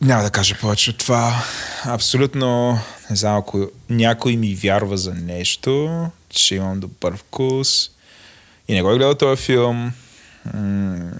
Няма 0.00 0.22
да 0.22 0.30
кажа 0.30 0.56
повече 0.60 0.90
от 0.90 0.98
това. 0.98 1.44
Абсолютно, 1.84 2.78
не 3.10 3.16
знам, 3.16 3.36
ако 3.36 3.70
някой 3.90 4.36
ми 4.36 4.54
вярва 4.54 4.96
за 4.96 5.14
нещо, 5.14 6.06
че 6.28 6.54
имам 6.54 6.80
добър 6.80 7.16
вкус 7.16 7.90
и 8.68 8.74
не 8.74 8.82
го 8.82 8.90
е 8.90 8.96
гледал 8.96 9.14
този 9.14 9.42
филм, 9.42 9.92
м- 10.54 11.10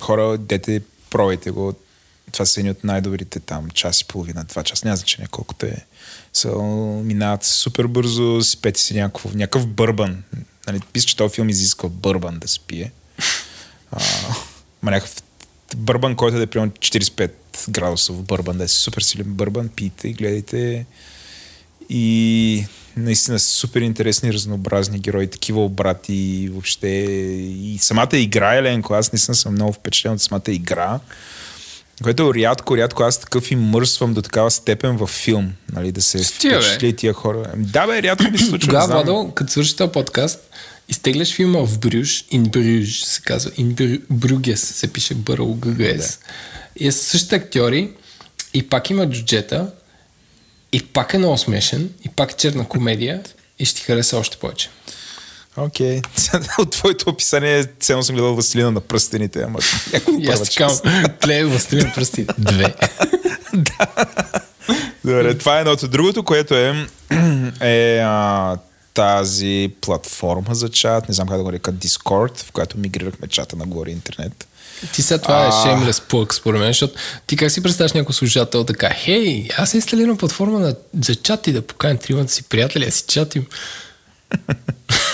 хора, 0.00 0.38
дете, 0.38 0.82
пробайте 1.10 1.50
го. 1.50 1.74
Това 2.32 2.46
са 2.46 2.60
едни 2.60 2.70
от 2.70 2.84
най-добрите 2.84 3.40
там 3.40 3.70
час 3.70 4.00
и 4.00 4.04
половина, 4.04 4.44
два 4.44 4.62
часа. 4.62 4.86
Няма 4.86 4.96
значение 4.96 5.28
колкото 5.30 5.66
е. 5.66 5.76
Са, 6.32 6.52
минават 7.04 7.44
супер 7.44 7.86
бързо, 7.86 8.42
спете 8.42 8.80
си 8.80 8.94
някакво, 8.94 9.30
някакъв 9.34 9.66
бърбан. 9.66 10.22
Нали, 10.66 10.80
писа, 10.92 11.06
че 11.06 11.16
този 11.16 11.34
филм 11.34 11.48
изисква 11.48 11.88
бърбан 11.88 12.38
да 12.38 12.48
се 12.48 12.60
пие. 12.60 12.92
Ма 14.82 14.90
някакъв 14.90 15.22
бърбан, 15.76 16.16
който 16.16 16.36
да 16.36 16.42
е 16.42 16.46
примерно 16.46 16.72
45 16.72 17.30
градуса 17.68 18.12
в 18.12 18.22
бърбан, 18.22 18.58
да 18.58 18.64
е 18.64 18.68
супер 18.68 19.02
силен 19.02 19.34
бърбан, 19.34 19.68
пийте 19.68 20.08
и 20.08 20.12
гледайте. 20.12 20.86
И 21.88 22.66
наистина 22.96 23.38
супер 23.38 23.80
интересни, 23.80 24.32
разнообразни 24.32 24.98
герои, 24.98 25.30
такива 25.30 25.64
обрати 25.64 26.48
въобще. 26.52 26.88
И 26.88 27.78
самата 27.80 28.16
игра, 28.16 28.54
Еленко, 28.54 28.94
аз 28.94 29.12
наистина 29.12 29.34
съм 29.34 29.52
много 29.52 29.72
впечатлен 29.72 30.12
от 30.12 30.22
самата 30.22 30.42
игра. 30.48 31.00
Което 32.02 32.34
рядко, 32.34 32.76
рядко 32.76 33.02
аз 33.02 33.20
такъв 33.20 33.50
и 33.50 33.56
мърсвам 33.56 34.14
до 34.14 34.22
такава 34.22 34.50
степен 34.50 34.96
във 34.96 35.10
филм, 35.10 35.52
нали, 35.72 35.92
да 35.92 36.02
се 36.02 36.18
бе. 36.18 36.24
впечатли 36.24 36.96
тия 36.96 37.12
хора. 37.12 37.50
Ами 37.54 37.64
Да, 37.64 37.86
бе, 37.86 38.02
рядко 38.02 38.30
ми 38.30 38.38
се 38.38 38.44
случва. 38.44 38.68
Тогава. 38.68 38.86
Владо, 38.86 39.32
като 39.34 39.52
свърши 39.52 39.76
този 39.76 39.92
подкаст, 39.92 40.40
изтегляш 40.88 41.34
филма 41.34 41.58
в 41.66 41.78
Брюш, 41.78 42.24
in 42.32 42.42
Bruges 42.42 43.04
се 43.04 43.20
казва, 43.22 43.50
in 43.50 44.00
Bruges 44.12 44.54
се 44.54 44.92
пише 44.92 45.14
бърл 45.14 45.54
ГГС. 45.54 46.18
И 46.76 46.86
е 46.86 46.92
същите 46.92 47.36
актьори, 47.36 47.90
и 48.54 48.68
пак 48.68 48.90
има 48.90 49.10
джуджета, 49.10 49.70
и 50.72 50.82
пак 50.82 51.14
е 51.14 51.18
много 51.18 51.38
смешен, 51.38 51.90
и 52.04 52.08
пак 52.08 52.32
е 52.32 52.36
черна 52.36 52.68
комедия, 52.68 53.22
и 53.58 53.64
ще 53.64 53.80
ти 53.80 53.82
хареса 53.82 54.18
още 54.18 54.36
повече. 54.36 54.68
Окей. 55.56 56.00
От 56.58 56.70
твоето 56.70 57.10
описание 57.10 57.64
ценно 57.80 58.02
съм 58.02 58.16
гледал 58.16 58.34
Василина 58.34 58.70
на 58.70 58.80
пръстените, 58.80 59.42
ама 59.42 59.58
някой 59.92 60.14
И 60.20 60.26
аз 60.26 60.42
ти 60.42 60.56
казвам, 60.56 61.04
клей 61.24 61.44
властелин 61.44 61.92
пръсти. 61.94 62.26
Две. 62.38 62.74
Добре, 65.04 65.38
това 65.38 65.56
е 65.56 65.60
едното. 65.60 65.88
Другото, 65.88 66.22
което 66.22 66.54
е, 66.54 66.86
е 67.60 67.98
а, 68.04 68.56
тази 68.94 69.74
платформа 69.80 70.54
за 70.54 70.68
чат, 70.68 71.08
не 71.08 71.14
знам 71.14 71.28
как 71.28 71.36
да 71.36 71.42
го 71.42 71.48
нарека, 71.48 71.72
Discord, 71.72 72.38
в 72.38 72.52
която 72.52 72.78
мигрирахме 72.78 73.28
чата 73.28 73.56
на 73.56 73.66
горе 73.66 73.90
интернет. 73.90 74.46
Ти 74.94 75.02
сега 75.02 75.18
това 75.18 75.46
е 75.46 75.50
shameless 75.50 76.10
plug, 76.10 76.32
според 76.32 76.60
мен, 76.60 76.70
защото 76.70 76.94
ти 77.26 77.36
как 77.36 77.50
си 77.50 77.62
представяш 77.62 77.92
някой 77.92 78.14
служател 78.14 78.64
така, 78.64 78.90
хей, 78.94 79.48
аз 79.56 79.74
инсталирам 79.74 80.16
платформа 80.16 80.58
на, 80.58 80.74
за 81.00 81.14
чат 81.14 81.46
и 81.46 81.52
да 81.52 81.62
поканя 81.62 81.98
тримата 81.98 82.32
си 82.32 82.42
приятели, 82.42 82.84
да 82.84 82.92
си 82.92 83.04
чатим. 83.06 83.46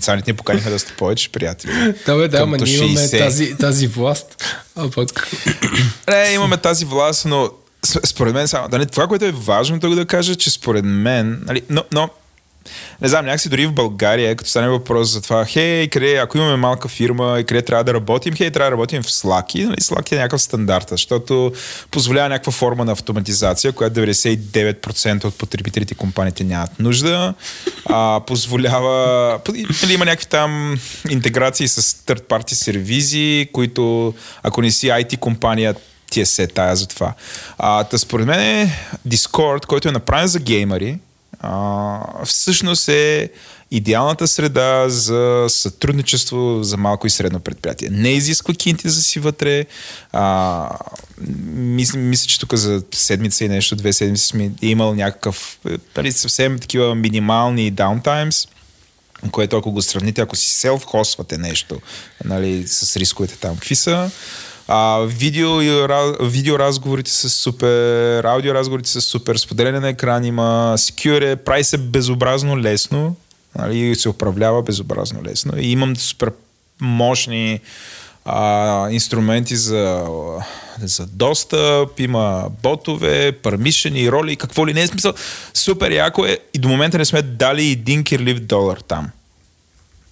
Сега 0.00 0.22
ни 0.26 0.34
поканихме 0.36 0.70
да 0.70 0.78
сте 0.78 0.92
повече 0.92 1.32
приятели. 1.32 1.94
Да, 2.06 2.16
бе, 2.16 2.28
да, 2.28 2.46
до 2.46 2.46
ние 2.46 2.76
имаме 2.76 3.00
60. 3.00 3.18
тази, 3.18 3.56
тази 3.56 3.86
власт. 3.86 4.44
А 4.76 4.90
пък... 4.90 5.28
Не, 6.08 6.32
имаме 6.34 6.56
тази 6.56 6.84
власт, 6.84 7.24
но 7.24 7.50
според 7.84 8.34
мен 8.34 8.48
само, 8.48 8.68
нали, 8.72 8.86
това, 8.86 9.06
което 9.06 9.24
е 9.24 9.32
важно 9.32 9.80
тук 9.80 9.94
да 9.94 10.06
кажа, 10.06 10.36
че 10.36 10.50
според 10.50 10.84
мен, 10.84 11.42
нали, 11.46 11.62
но, 11.70 11.84
но 11.92 12.10
не 13.02 13.08
знам, 13.08 13.24
някакси 13.24 13.48
дори 13.48 13.66
в 13.66 13.72
България, 13.72 14.36
като 14.36 14.50
стане 14.50 14.68
въпрос 14.68 15.12
за 15.12 15.22
това, 15.22 15.44
хей, 15.44 15.88
къде, 15.88 16.16
ако 16.16 16.38
имаме 16.38 16.56
малка 16.56 16.88
фирма 16.88 17.40
и 17.40 17.44
къде 17.44 17.62
трябва 17.62 17.84
да 17.84 17.94
работим, 17.94 18.34
хей, 18.34 18.50
трябва 18.50 18.70
да 18.70 18.72
работим 18.72 19.02
в 19.02 19.06
Slack. 19.06 19.56
И, 19.56 19.64
нали, 19.64 19.76
Slack 19.76 20.12
е 20.12 20.16
някакъв 20.16 20.42
стандарт, 20.42 20.88
защото 20.90 21.52
позволява 21.90 22.28
някаква 22.28 22.52
форма 22.52 22.84
на 22.84 22.92
автоматизация, 22.92 23.72
която 23.72 24.00
99% 24.00 25.24
от 25.24 25.38
потребителите 25.38 25.94
и 25.94 25.96
компаниите 25.96 26.44
нямат 26.44 26.78
нужда. 26.78 27.34
А, 27.86 28.20
позволява, 28.26 29.38
нали, 29.82 29.94
има 29.94 30.04
някакви 30.04 30.26
там 30.26 30.80
интеграции 31.10 31.68
с 31.68 31.82
third 31.82 32.20
party 32.20 32.54
сервизи, 32.54 33.48
които 33.52 34.14
ако 34.42 34.62
не 34.62 34.70
си 34.70 34.86
IT 34.86 35.18
компания, 35.18 35.74
ти 36.10 36.20
е 36.20 36.26
се 36.26 36.46
тая 36.46 36.76
за 36.76 36.88
това. 36.88 37.14
А, 37.58 37.84
та 37.84 37.98
според 37.98 38.26
мен 38.26 38.40
е 38.40 38.78
Discord, 39.08 39.66
който 39.66 39.88
е 39.88 39.92
направен 39.92 40.28
за 40.28 40.38
геймери, 40.38 40.98
а, 41.40 42.24
всъщност 42.24 42.88
е 42.88 43.30
идеалната 43.70 44.28
среда 44.28 44.88
за 44.88 45.46
сътрудничество 45.48 46.62
за 46.62 46.76
малко 46.76 47.06
и 47.06 47.10
средно 47.10 47.40
предприятие. 47.40 47.88
Не 47.90 48.08
изисква 48.08 48.54
кинти 48.54 48.88
за 48.88 49.02
си 49.02 49.20
вътре. 49.20 49.66
А, 50.12 50.68
мисля, 51.52 51.98
мисля, 51.98 52.26
че 52.26 52.40
тук 52.40 52.54
за 52.54 52.82
седмица 52.94 53.44
и 53.44 53.48
нещо, 53.48 53.76
две 53.76 53.92
седмици 53.92 54.26
сме 54.26 54.50
имал 54.62 54.94
някакъв 54.94 55.58
е, 55.68 55.76
нали, 55.96 56.12
съвсем 56.12 56.58
такива 56.58 56.94
минимални 56.94 57.70
даунтаймс 57.70 58.46
което 59.30 59.56
ако 59.56 59.72
го 59.72 59.82
сравните, 59.82 60.20
ако 60.20 60.36
си 60.36 60.66
селф-хосвате 60.66 61.38
нещо, 61.38 61.80
нали, 62.24 62.66
с 62.66 62.96
рисковете 62.96 63.36
там, 63.36 63.54
какви 63.54 63.74
са, 63.74 64.10
а, 64.68 65.00
видео, 65.06 65.62
и 65.62 65.68
ра- 65.68 66.28
видеоразговорите 66.28 67.10
са 67.10 67.30
супер, 67.30 68.24
аудиоразговорите 68.24 68.90
са 68.90 69.00
супер, 69.00 69.36
споделяне 69.36 69.80
на 69.80 69.88
екран 69.88 70.24
има, 70.24 70.74
secure 70.76 71.32
е, 71.32 71.36
прави 71.36 71.64
се 71.64 71.78
безобразно 71.78 72.58
лесно, 72.58 73.16
нали, 73.58 73.94
се 73.94 74.08
управлява 74.08 74.62
безобразно 74.62 75.22
лесно. 75.24 75.52
И 75.58 75.72
имам 75.72 75.96
супер 75.96 76.32
мощни 76.80 77.60
а, 78.24 78.90
инструменти 78.90 79.56
за, 79.56 80.06
за 80.82 81.06
достъп, 81.06 82.00
има 82.00 82.44
ботове, 82.62 83.32
пармишени, 83.32 84.12
роли 84.12 84.36
какво 84.36 84.66
ли 84.66 84.74
не 84.74 84.82
е 84.82 84.86
смисъл. 84.86 85.12
Супер 85.54 85.90
яко 85.90 86.24
е 86.24 86.38
и 86.54 86.58
до 86.58 86.68
момента 86.68 86.98
не 86.98 87.04
сме 87.04 87.22
дали 87.22 87.66
един 87.66 88.04
кирлив 88.04 88.40
долар 88.40 88.78
там. 88.88 89.10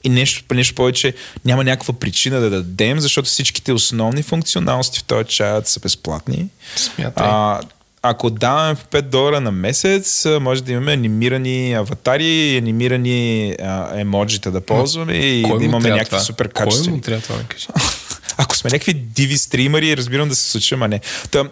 И 0.05 0.09
нещо, 0.09 0.55
нещо 0.55 0.75
повече 0.75 1.15
няма 1.45 1.65
някаква 1.65 1.95
причина 1.95 2.41
да 2.41 2.51
дадем, 2.51 3.01
защото 3.01 3.29
всичките 3.29 3.73
основни 3.73 4.23
функционалности 4.23 4.99
в 4.99 5.05
този 5.05 5.25
чат 5.29 5.69
са 5.69 5.81
безплатни. 5.81 6.47
Смятай. 6.77 7.27
А, 7.27 7.61
ако 8.03 8.31
даваме 8.31 8.75
по 8.75 8.97
5 8.97 9.03
долара 9.03 9.41
на 9.41 9.51
месец, 9.53 10.27
може 10.41 10.63
да 10.63 10.73
имаме 10.73 10.93
анимирани 10.93 11.75
аватари, 11.75 12.57
анимирани 12.57 13.55
а, 13.63 14.01
емоджита 14.01 14.51
да 14.51 14.61
ползваме 14.61 15.13
и 15.13 15.43
Кой 15.43 15.59
да 15.59 15.65
имаме 15.65 15.89
някакви 15.89 16.11
това? 16.11 16.21
супер 16.21 16.49
Кой 16.49 16.65
качествени. 16.65 16.97
му 16.97 17.03
трябва 17.03 17.23
това, 17.23 17.37
да 17.37 17.45
кажи? 17.45 17.67
Ако 18.37 18.57
сме 18.57 18.71
някакви 18.71 18.95
диви 18.95 19.39
стримари, 19.39 19.97
разбирам 19.97 20.29
да 20.29 20.35
се 20.35 20.51
случим, 20.51 20.83
а 20.83 20.89
не. 20.89 21.01
Та, 21.31 21.45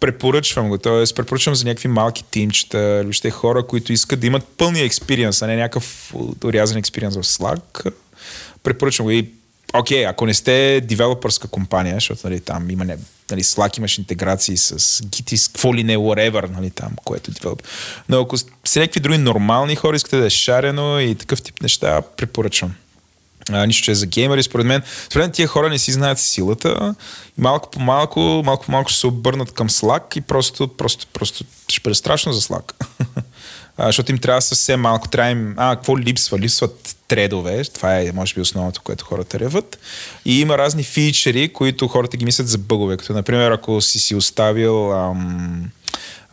препоръчвам 0.00 0.68
го, 0.68 0.78
т.е. 0.78 1.14
препоръчвам 1.14 1.54
за 1.54 1.64
някакви 1.64 1.88
малки 1.88 2.24
тимчета, 2.30 3.00
въобще 3.02 3.30
хора, 3.30 3.66
които 3.66 3.92
искат 3.92 4.20
да 4.20 4.26
имат 4.26 4.48
пълния 4.58 4.84
експириенс, 4.84 5.42
а 5.42 5.46
не 5.46 5.56
някакъв 5.56 6.14
урязан 6.44 6.78
експириенс 6.78 7.16
в 7.16 7.22
Slack. 7.22 7.92
Препоръчвам 8.62 9.04
го 9.04 9.10
и 9.10 9.30
Окей, 9.74 10.06
ако 10.06 10.26
не 10.26 10.34
сте 10.34 10.80
девелопърска 10.80 11.48
компания, 11.48 11.94
защото 11.94 12.20
нали, 12.24 12.40
там 12.40 12.70
има 12.70 12.84
не, 12.84 12.98
нали, 13.30 13.42
Slack 13.42 13.78
имаш 13.78 13.98
интеграции 13.98 14.56
с 14.56 14.78
Git 14.78 15.32
и 15.32 15.36
с 15.36 15.48
какво 15.48 15.74
ли 15.74 15.84
не, 15.84 15.96
whatever, 15.96 16.50
нали, 16.50 16.70
там, 16.70 16.92
което 17.04 17.30
е 17.30 17.34
девелоп. 17.34 17.62
Но 18.08 18.20
ако 18.20 18.36
сте 18.38 18.80
някакви 18.80 19.00
други 19.00 19.18
нормални 19.18 19.76
хора, 19.76 19.96
искате 19.96 20.16
да 20.16 20.26
е 20.26 20.30
шарено 20.30 21.00
и 21.00 21.14
такъв 21.14 21.42
тип 21.42 21.62
неща, 21.62 22.02
препоръчвам. 22.16 22.74
А, 23.52 23.66
нищо, 23.66 23.84
че 23.84 23.90
е 23.90 23.94
за 23.94 24.06
геймери. 24.06 24.42
Според 24.42 24.66
мен, 24.66 24.82
според 25.10 25.24
мен 25.24 25.32
тия 25.32 25.48
хора 25.48 25.68
не 25.68 25.78
си 25.78 25.92
знаят 25.92 26.18
силата 26.18 26.94
и 27.38 27.40
малко 27.40 27.70
по 27.70 27.80
малко, 27.80 28.20
малко 28.44 28.64
по 28.64 28.72
малко 28.72 28.90
ще 28.90 29.00
се 29.00 29.06
обърнат 29.06 29.52
към 29.52 29.68
Slack 29.68 30.18
и 30.18 30.20
просто, 30.20 30.68
просто, 30.68 31.06
просто 31.12 31.44
ще 31.68 31.80
бъде 31.80 31.94
страшно 31.94 32.32
за 32.32 32.40
Slack. 32.40 32.72
защото 33.78 34.12
им 34.12 34.18
трябва 34.18 34.42
съвсем 34.42 34.80
малко. 34.80 35.08
Трябва 35.08 35.30
им, 35.30 35.54
а, 35.56 35.76
какво 35.76 35.98
липсва? 35.98 36.38
Липсват 36.38 36.96
тредове. 37.08 37.64
Това 37.64 38.00
е, 38.00 38.12
може 38.12 38.34
би, 38.34 38.40
основното, 38.40 38.80
което 38.84 39.04
хората 39.04 39.38
реват. 39.38 39.78
И 40.24 40.40
има 40.40 40.58
разни 40.58 40.82
фичери, 40.82 41.52
които 41.52 41.88
хората 41.88 42.16
ги 42.16 42.24
мислят 42.24 42.48
за 42.48 42.58
бъгове. 42.58 42.96
Като, 42.96 43.12
например, 43.12 43.50
ако 43.50 43.80
си 43.80 43.98
си 43.98 44.14
оставил 44.14 44.92
ам, 44.92 45.70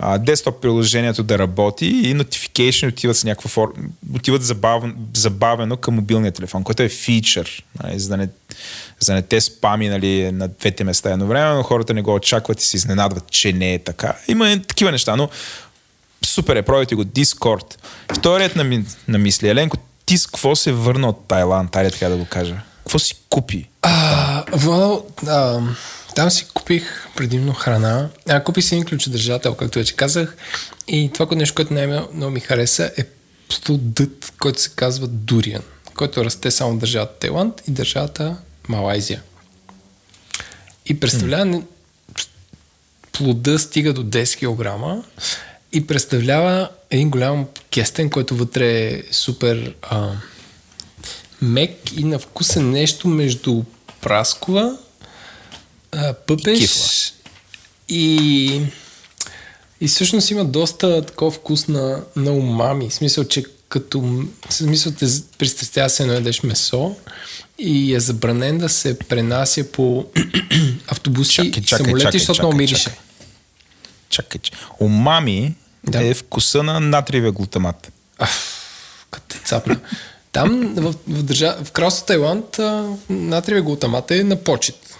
а, 0.05 0.17
десктоп 0.17 0.61
приложението 0.61 1.23
да 1.23 1.39
работи 1.39 1.85
и 1.85 2.15
notification 2.15 2.89
отиват 2.89 3.17
с 3.17 3.23
някаква 3.23 3.49
форма, 3.49 3.73
отиват 4.15 4.43
забавно, 4.43 4.93
забавено 5.13 5.77
към 5.77 5.95
мобилния 5.95 6.31
телефон, 6.31 6.63
което 6.63 6.83
е 6.83 6.89
фичър, 6.89 7.63
нали, 7.83 7.99
за, 7.99 8.09
да 8.09 8.17
не, 8.17 8.29
за 8.99 9.13
не 9.13 9.21
те 9.21 9.41
спами 9.41 9.89
нали, 9.89 10.31
на 10.31 10.47
двете 10.47 10.83
места 10.83 11.11
едновременно, 11.11 11.63
хората 11.63 11.93
не 11.93 12.01
го 12.01 12.13
очакват 12.13 12.61
и 12.61 12.65
се 12.65 12.77
изненадват, 12.77 13.31
че 13.31 13.53
не 13.53 13.73
е 13.73 13.79
така. 13.79 14.15
Има 14.27 14.61
такива 14.67 14.91
неща, 14.91 15.15
но 15.15 15.29
супер 16.25 16.55
е, 16.55 16.61
пробайте 16.61 16.95
го, 16.95 17.03
Discord. 17.03 17.75
Вторият 18.17 18.55
на, 18.55 18.83
на 19.07 19.17
мисли, 19.17 19.49
Еленко, 19.49 19.77
ти 20.05 20.17
с 20.17 20.27
какво 20.27 20.55
се 20.55 20.71
върна 20.71 21.09
от 21.09 21.27
Тайланд, 21.27 21.75
айде 21.75 21.91
така 21.91 22.09
да 22.09 22.17
го 22.17 22.25
кажа? 22.25 22.55
Какво 22.77 22.99
си 22.99 23.15
купи? 23.29 23.69
А, 23.81 24.43
well, 24.45 25.03
а, 25.27 25.61
там 26.15 26.31
си 26.31 26.45
купих 26.53 27.07
предимно 27.15 27.53
храна. 27.53 28.09
А, 28.29 28.43
купих 28.43 28.63
си 28.63 28.75
един 28.75 28.85
ключодържател, 28.85 29.55
както 29.55 29.79
вече 29.79 29.95
казах. 29.95 30.37
И 30.87 31.09
това 31.13 31.25
което 31.25 31.39
нещо, 31.39 31.55
което 31.55 31.73
най-много 31.73 32.31
ми 32.31 32.39
хареса 32.39 32.91
е 32.97 33.03
плодът, 33.65 34.33
който 34.39 34.61
се 34.61 34.69
казва 34.75 35.07
дуриан, 35.07 35.61
който 35.95 36.25
расте 36.25 36.51
само 36.51 36.73
в 36.73 36.77
държавата 36.77 37.19
Тайланд 37.19 37.61
и 37.67 37.71
държавата 37.71 38.37
Малайзия. 38.67 39.21
И 40.85 40.99
представлява, 40.99 41.61
плода 43.11 43.59
стига 43.59 43.93
до 43.93 44.03
10 44.03 44.37
кг 44.39 45.03
и 45.73 45.87
представлява 45.87 46.69
един 46.89 47.09
голям 47.09 47.47
кестен, 47.71 48.09
който 48.09 48.35
вътре 48.35 48.67
е 48.67 49.03
супер 49.11 49.75
а, 49.81 50.11
мек 51.41 51.71
и 51.97 52.03
на 52.03 52.19
вкус 52.19 52.55
е 52.55 52.59
нещо 52.59 53.07
между 53.07 53.63
праскова, 54.01 54.77
а, 55.93 56.13
пъпеш 56.13 56.59
Кифла. 56.59 56.85
и 57.89 58.61
и 59.81 59.87
всъщност 59.87 60.31
има 60.31 60.45
доста 60.45 61.05
такова 61.05 61.31
вкус 61.31 61.67
на, 61.67 62.03
на 62.15 62.31
умами. 62.31 62.89
В 62.89 62.93
смисъл, 62.93 63.23
че 63.23 63.43
като 63.69 64.01
в 64.49 64.53
смисъл 64.53 64.91
те 64.91 65.05
пристрастява 65.37 65.89
се 65.89 66.03
едно 66.03 66.13
ядеш 66.15 66.43
месо 66.43 66.95
и 67.59 67.95
е 67.95 67.99
забранен 67.99 68.57
да 68.57 68.69
се 68.69 68.99
пренася 68.99 69.71
по 69.71 70.05
автобуси 70.87 71.33
Чакай, 71.35 71.49
и 71.49 71.63
чакай, 71.63 71.85
самолети, 71.85 72.03
чакай, 72.05 72.19
защото 72.19 72.41
много 72.41 72.57
мирише. 72.57 72.83
чакай. 72.83 72.99
Чакай. 74.09 74.41
Умами 74.79 75.55
Да. 75.87 76.05
е 76.07 76.13
вкуса 76.13 76.63
на 76.63 76.79
натриевия 76.79 77.31
глутамат. 77.31 77.91
Като 79.11 79.25
те 79.27 79.39
цапна. 79.45 79.79
Там 80.31 80.73
в, 80.75 80.95
в, 81.07 81.23
държа... 81.23 81.57
в 81.63 81.71
кралство 81.71 82.05
Тайланд 82.05 82.59
натриевия 83.09 83.63
глутамат 83.63 84.11
е 84.11 84.23
на 84.23 84.35
почет. 84.35 84.92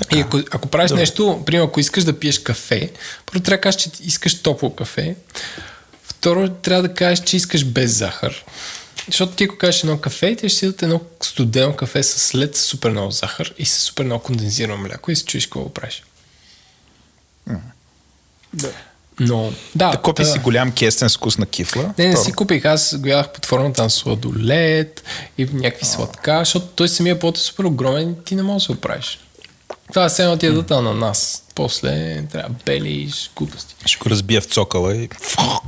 Така. 0.00 0.16
И 0.16 0.20
ако, 0.20 0.38
ако 0.50 0.68
правиш 0.68 0.90
нещо, 0.90 1.42
примерно 1.46 1.66
ако 1.66 1.80
искаш 1.80 2.04
да 2.04 2.18
пиеш 2.18 2.38
кафе, 2.38 2.92
първо 3.26 3.40
трябва 3.40 3.56
да 3.56 3.60
кажеш, 3.60 3.80
че 3.82 3.90
искаш 4.02 4.42
топло 4.42 4.74
кафе. 4.74 5.16
Второ, 6.04 6.48
трябва 6.48 6.82
да 6.82 6.94
кажеш, 6.94 7.24
че 7.24 7.36
искаш 7.36 7.64
без 7.64 7.90
захар. 7.98 8.44
Защото 9.06 9.32
ти 9.32 9.44
ако 9.44 9.58
кажеш 9.58 9.80
едно 9.84 9.98
кафе, 9.98 10.36
те 10.36 10.48
ще 10.48 10.58
си 10.58 10.66
дадат 10.66 10.82
едно 10.82 11.00
студено 11.22 11.76
кафе 11.76 12.02
с 12.02 12.18
след 12.18 12.56
с 12.56 12.60
супер 12.60 12.90
много 12.90 13.10
захар 13.10 13.54
и 13.58 13.66
с 13.66 13.72
супер 13.72 14.04
много 14.04 14.22
кондензирано 14.22 14.76
мляко 14.76 15.10
и 15.10 15.16
се 15.16 15.24
чуеш 15.24 15.46
какво 15.46 15.60
го 15.60 15.74
правиш. 15.74 16.02
Но, 19.20 19.52
да. 19.74 19.90
Да 19.90 19.96
купи 19.96 20.22
та- 20.22 20.32
си 20.32 20.38
голям 20.38 20.72
кестен 20.72 21.10
с 21.10 21.16
вкус 21.16 21.38
на 21.38 21.46
кифла. 21.46 21.94
Не, 21.98 22.06
не 22.06 22.12
Второ. 22.12 22.24
си 22.24 22.32
купих. 22.32 22.64
Аз 22.64 22.98
го 22.98 23.08
ядах 23.08 23.32
под 23.32 23.46
формата 23.46 23.82
на 23.82 23.90
сладолет 23.90 25.04
и 25.38 25.44
някакви 25.44 25.86
сладка, 25.86 26.38
защото 26.38 26.66
той 26.66 26.88
самия 26.88 27.18
плод 27.18 27.38
е 27.38 27.40
супер 27.40 27.64
огромен 27.64 28.10
и 28.10 28.24
ти 28.24 28.34
не 28.34 28.42
можеш 28.42 28.66
да 28.66 28.66
се 28.66 28.78
оправиш. 28.78 29.18
Това 29.90 30.04
е 30.04 30.08
все 30.08 30.22
едно 30.22 30.36
ти 30.36 30.46
ядат 30.46 30.70
ананас. 30.70 31.42
После 31.54 31.90
трябва 32.22 32.48
да 32.48 32.54
белиш, 32.66 33.30
глупости. 33.36 33.74
Ще 33.86 33.98
го 33.98 34.10
разбия 34.10 34.40
в 34.40 34.44
цокала 34.44 34.96
и 34.96 35.08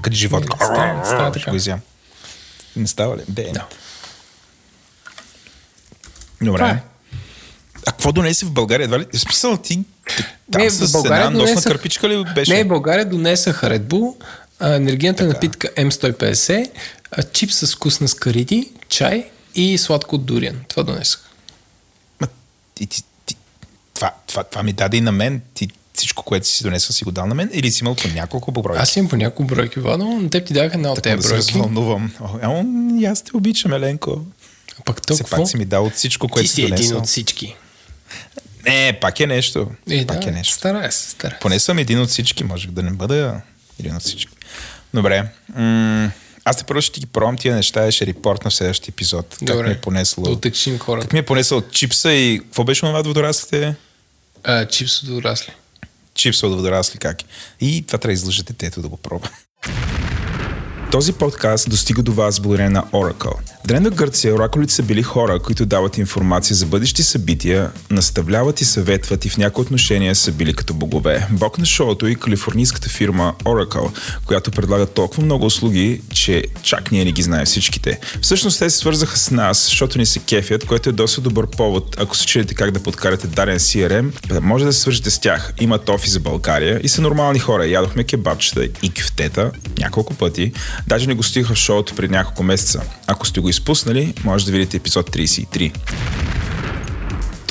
като 0.03 0.17
живот. 0.17 0.45
Не, 0.51 0.57
става- 0.57 0.95
не 0.95 1.05
става 1.05 1.31
Ще 1.31 1.39
така. 1.41 1.51
го 1.51 1.57
изям. 1.57 1.81
Не 2.77 2.87
става 2.87 3.17
ли? 3.17 3.21
Де. 3.29 3.43
Да. 3.45 3.67
Добре. 6.43 6.59
Това 6.59 6.71
е. 6.71 6.83
А 7.87 7.93
какво 7.93 8.13
донеси 8.13 8.45
в 8.45 8.51
България? 8.53 8.85
Едва 8.85 8.99
ли? 8.99 9.07
В 9.13 9.19
смисъл 9.19 9.57
ти 9.57 9.85
там 10.53 10.63
Не, 10.63 10.71
с 10.71 10.93
България 10.93 11.27
една 11.27 11.31
носна 11.31 11.55
донесах- 11.55 11.73
кърпичка 11.73 12.09
ли 12.09 12.25
беше? 12.35 12.55
Не, 12.55 12.65
в 12.65 12.69
България 12.69 13.05
донесах 13.05 13.63
Red 13.63 13.81
Bull, 13.81 14.15
енергийната 14.77 15.25
напитка 15.25 15.69
М150, 15.69 16.71
а, 17.11 17.23
чип 17.23 17.53
с 17.53 17.75
вкус 17.75 18.01
на 18.01 18.09
скарити, 18.09 18.71
чай 18.89 19.31
и 19.55 19.79
сладко 19.79 20.15
от 20.15 20.25
дуриан. 20.27 20.61
Това 20.69 20.83
донесах. 20.83 21.29
Ма, 22.21 22.29
ти, 22.75 22.87
това, 24.03 24.15
това, 24.27 24.45
това 24.45 24.63
ми 24.63 24.73
даде 24.73 24.97
и 24.97 25.01
на 25.01 25.13
мен. 25.13 25.43
Ти 25.55 25.69
всичко, 25.95 26.23
което 26.23 26.47
си 26.47 26.63
донесъл, 26.63 26.95
си 26.95 27.05
го 27.05 27.11
дал 27.11 27.27
на 27.27 27.35
мен 27.35 27.51
или 27.53 27.71
си 27.71 27.85
имал 27.85 27.95
по 27.95 28.09
няколко 28.09 28.53
по 28.53 28.63
бройки? 28.63 28.83
Аз 28.83 28.97
имам 28.97 29.09
по 29.11 29.17
няколко 29.17 29.45
бройки 29.45 29.81
вода, 29.81 29.97
но 29.97 30.29
теб 30.31 30.47
ти 30.47 30.53
дах 30.53 30.75
една 30.75 30.91
от 30.91 30.97
Така 30.97 31.17
тези 31.17 31.29
да 31.35 31.43
се 31.43 31.53
бройки. 31.53 31.69
О, 32.21 32.65
аз 33.11 33.23
те 33.23 33.31
обичам, 33.37 33.73
Еленко. 33.73 34.21
А 34.81 34.83
пък 34.85 34.97
Все 34.97 35.07
то 35.07 35.19
пак 35.19 35.31
какво? 35.31 35.47
си 35.47 35.57
ми 35.57 35.65
дал 35.65 35.87
от 35.87 35.95
всичко, 35.95 36.29
което 36.29 36.43
Ти 36.45 36.49
си 36.49 36.55
си 36.55 36.63
един 36.63 36.75
донесъл. 36.75 36.99
от 36.99 37.07
всички. 37.07 37.57
Не, 38.65 38.99
пак 39.01 39.21
е 39.21 39.27
нещо. 39.27 39.71
Е, 39.91 40.07
пак 40.07 40.19
да, 40.21 40.29
е 40.29 40.33
нещо. 40.33 40.55
старая 40.55 40.93
се, 40.93 41.11
старая. 41.11 41.39
Поне 41.41 41.59
съм 41.59 41.79
един 41.79 42.01
от 42.01 42.09
всички, 42.09 42.45
може 42.45 42.69
да 42.69 42.83
не 42.83 42.91
бъда 42.91 43.41
един 43.81 43.97
от 43.97 44.03
всички. 44.03 44.33
Добре. 44.95 45.29
М- 45.57 46.11
аз 46.45 46.57
те 46.57 46.65
първо 46.65 46.81
ще 46.81 46.93
ти 46.93 47.01
ги 47.01 47.07
пробвам 47.07 47.37
тия 47.37 47.55
неща 47.55 47.89
и 47.89 47.93
ще 47.93 48.07
репорт 48.07 48.45
на 48.45 48.51
следващия 48.51 48.93
епизод. 48.93 49.37
Как 49.39 49.49
Добре. 49.49 49.67
ми 49.69 49.73
е 49.73 49.81
понесло. 49.81 50.25
Да 50.25 50.31
отекшим 50.31 50.79
хората. 50.79 51.07
Как 51.07 51.13
ми 51.13 51.19
е 51.19 51.23
понесло 51.23 51.59
от 51.59 51.73
чипса 51.73 52.13
и 52.13 52.41
какво 52.45 52.65
беше 52.65 52.81
това 52.81 53.03
водораслите? 53.03 53.75
А, 54.45 54.67
чипс 54.67 55.03
от 55.03 55.09
дорасли. 55.09 55.53
Чипса 56.15 56.47
от 56.47 56.57
водорасли 56.57 56.99
как. 56.99 57.19
И 57.61 57.85
това 57.87 57.99
трябва 57.99 58.09
да 58.09 58.13
излъжа 58.13 58.43
детето 58.43 58.83
да 58.83 58.89
го 58.89 58.97
пробва. 58.97 59.31
Този 60.93 61.13
подкаст 61.13 61.71
достига 61.71 62.03
до 62.03 62.13
вас 62.13 62.41
благодарение 62.41 62.71
на 62.71 62.83
Oracle. 62.83 63.35
В 63.65 63.67
древна 63.67 63.91
Гърция 63.91 64.35
оракулите 64.35 64.73
са 64.73 64.83
били 64.83 65.03
хора, 65.03 65.39
които 65.39 65.67
дават 65.67 65.99
информация 65.99 66.57
за 66.57 66.67
бъдещи 66.67 67.03
събития, 67.03 67.71
наставляват 67.91 68.61
и 68.61 68.65
съветват 68.65 69.25
и 69.25 69.29
в 69.29 69.37
някои 69.37 69.63
отношения 69.63 70.15
са 70.15 70.33
били 70.33 70.55
като 70.55 70.75
богове. 70.75 71.27
Бог 71.31 71.59
на 71.59 71.65
шоуто 71.65 72.07
и 72.07 72.15
калифорнийската 72.15 72.89
фирма 72.89 73.35
Oracle, 73.45 73.91
която 74.27 74.51
предлага 74.51 74.87
толкова 74.87 75.25
много 75.25 75.47
услуги, 75.47 76.01
че 76.15 76.45
чак 76.63 76.93
ние 76.93 77.05
не 77.05 77.13
ги 77.13 77.23
знаем 77.23 77.47
всичките. 77.47 78.01
Всъщност 78.21 78.59
те 78.59 78.71
се 78.71 78.79
свързаха 78.79 79.19
с 79.19 79.31
нас, 79.31 79.65
защото 79.65 79.99
ни 79.99 80.07
се 80.07 80.19
кефят, 80.19 80.65
което 80.65 80.89
е 80.89 80.93
доста 80.93 81.21
добър 81.21 81.47
повод, 81.47 81.97
ако 81.99 82.17
се 82.17 82.27
чудите 82.27 82.55
как 82.55 82.71
да 82.71 82.83
подкарате 82.83 83.27
даден 83.27 83.59
CRM, 83.59 84.41
може 84.41 84.65
да 84.65 84.73
се 84.73 84.81
свържете 84.81 85.11
с 85.11 85.19
тях. 85.19 85.53
Имат 85.61 85.89
офис 85.89 86.13
за 86.13 86.21
България 86.21 86.81
и 86.83 86.89
са 86.89 87.03
нормални 87.03 87.39
хора. 87.39 87.67
Ядохме 87.67 88.05
кебабчета 88.05 88.65
и 88.65 88.91
кюфтета 88.91 89.51
няколко 89.79 90.15
пъти. 90.15 90.53
Даже 90.87 91.07
не 91.07 91.15
гостиха 91.15 91.55
в 91.55 91.59
шоуто 91.59 91.95
преди 91.95 92.13
няколко 92.13 92.43
месеца. 92.43 92.83
Ако 93.07 93.27
сте 93.27 93.41
го 93.41 93.49
изпуснали, 93.49 94.15
може 94.25 94.47
да 94.47 94.53
видите 94.53 94.77
епизод 94.77 95.11
33. 95.11 95.73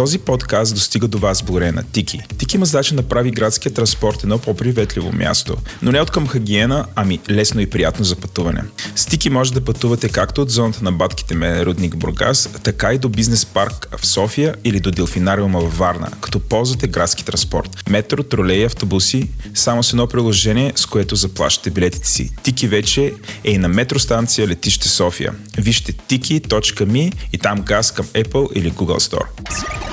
Този 0.02 0.20
подкаст 0.20 0.74
достига 0.74 1.08
до 1.08 1.18
вас 1.18 1.44
благодарение 1.44 1.72
на 1.72 1.84
Тики. 1.84 2.22
Тики 2.38 2.56
има 2.58 2.66
задача 2.66 2.96
да 2.96 3.02
направи 3.02 3.32
градския 3.32 3.74
транспорт 3.74 4.24
едно 4.24 4.38
по-приветливо 4.38 5.12
място, 5.12 5.58
но 5.82 5.92
не 5.92 6.02
от 6.02 6.12
към 6.12 6.28
хагиена, 6.28 6.86
ами 6.96 7.20
лесно 7.30 7.62
и 7.62 7.70
приятно 7.70 8.06
за 8.06 8.16
пътуване. 8.16 8.64
С 8.96 9.06
Тики 9.06 9.30
може 9.30 9.54
да 9.54 9.66
пътувате 9.66 10.10
както 10.10 10.42
от 10.42 10.50
зоната 10.50 10.84
на 10.84 10.92
Батките 10.92 11.36
ме 11.36 11.66
Рудник 11.66 11.98
Бургас, 11.98 12.50
така 12.64 12.94
и 12.94 12.98
до 12.98 13.10
бизнес 13.10 13.46
парк 13.46 13.88
в 13.98 14.06
София 14.06 14.56
или 14.64 14.80
до 14.80 14.92
Делфинариума 14.92 15.60
във 15.60 15.78
Варна, 15.78 16.10
като 16.22 16.40
ползвате 16.40 16.88
градски 16.88 17.26
транспорт. 17.26 17.90
Метро, 17.90 18.24
тролеи, 18.24 18.64
автобуси, 18.64 19.30
само 19.54 19.84
с 19.84 19.94
едно 19.94 20.08
приложение, 20.08 20.74
с 20.76 20.86
което 20.86 21.16
заплащате 21.16 21.70
билетите 21.70 22.08
си. 22.08 22.32
Тики 22.44 22.68
вече 22.68 23.14
е 23.44 23.52
и 23.52 23.58
на 23.58 23.68
метростанция 23.68 24.48
Летище 24.48 24.90
София. 24.90 25.34
Вижте 25.58 25.94
tiki.me 25.94 27.14
и 27.34 27.38
там 27.38 27.62
газ 27.62 27.92
към 27.92 28.06
Apple 28.06 28.54
или 28.54 28.72
Google 28.72 29.00
Store. 29.00 29.91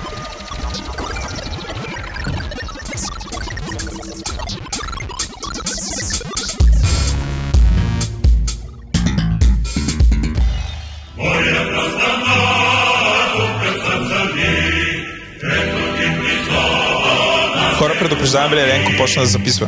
Ли 18.57 18.61
Еленко 18.61 18.93
почна 18.99 19.23
да 19.23 19.29
записва? 19.29 19.67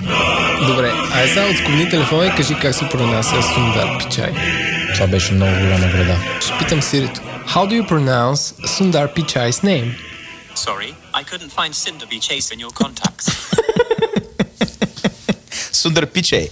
Добре, 0.66 0.92
ай 1.14 1.28
сега 1.28 1.50
отскобни 1.50 1.90
телефона 1.90 2.26
и 2.26 2.30
кажи 2.30 2.54
как 2.54 2.74
се 2.74 2.88
пронася 2.88 3.42
Сундар 3.42 3.98
Пичай. 3.98 4.32
Това 4.94 5.06
беше 5.06 5.32
много 5.32 5.52
голяма 5.52 5.86
вреда. 5.86 6.16
Ще 6.40 6.58
питам 6.58 6.82
Сирито. 6.82 7.20
How 7.54 7.66
do 7.66 7.74
you 7.80 7.84
pronounce 7.84 8.42
Sundar 8.74 9.06
Pichai's 9.14 9.64
name? 9.64 9.88
Sorry, 10.54 10.90
I 11.12 11.22
couldn't 11.30 11.52
find 11.58 11.72
Cinder 11.74 12.06
B 12.10 12.14
Chase 12.20 12.48
in 12.54 12.58
your 12.64 12.72
contacts. 12.82 13.26
Сундър 15.72 16.06
Пичей. 16.06 16.48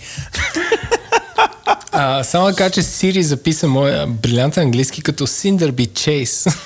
А, 1.92 2.24
само 2.24 2.46
да 2.46 2.54
кажа, 2.54 2.70
че 2.70 2.82
Сири 2.82 3.22
записа 3.22 3.68
моя 3.68 4.06
брилянтен 4.06 4.62
английски 4.62 5.02
като 5.02 5.26
Cinder 5.26 5.70
B 5.70 5.88
Chase. 5.88 6.54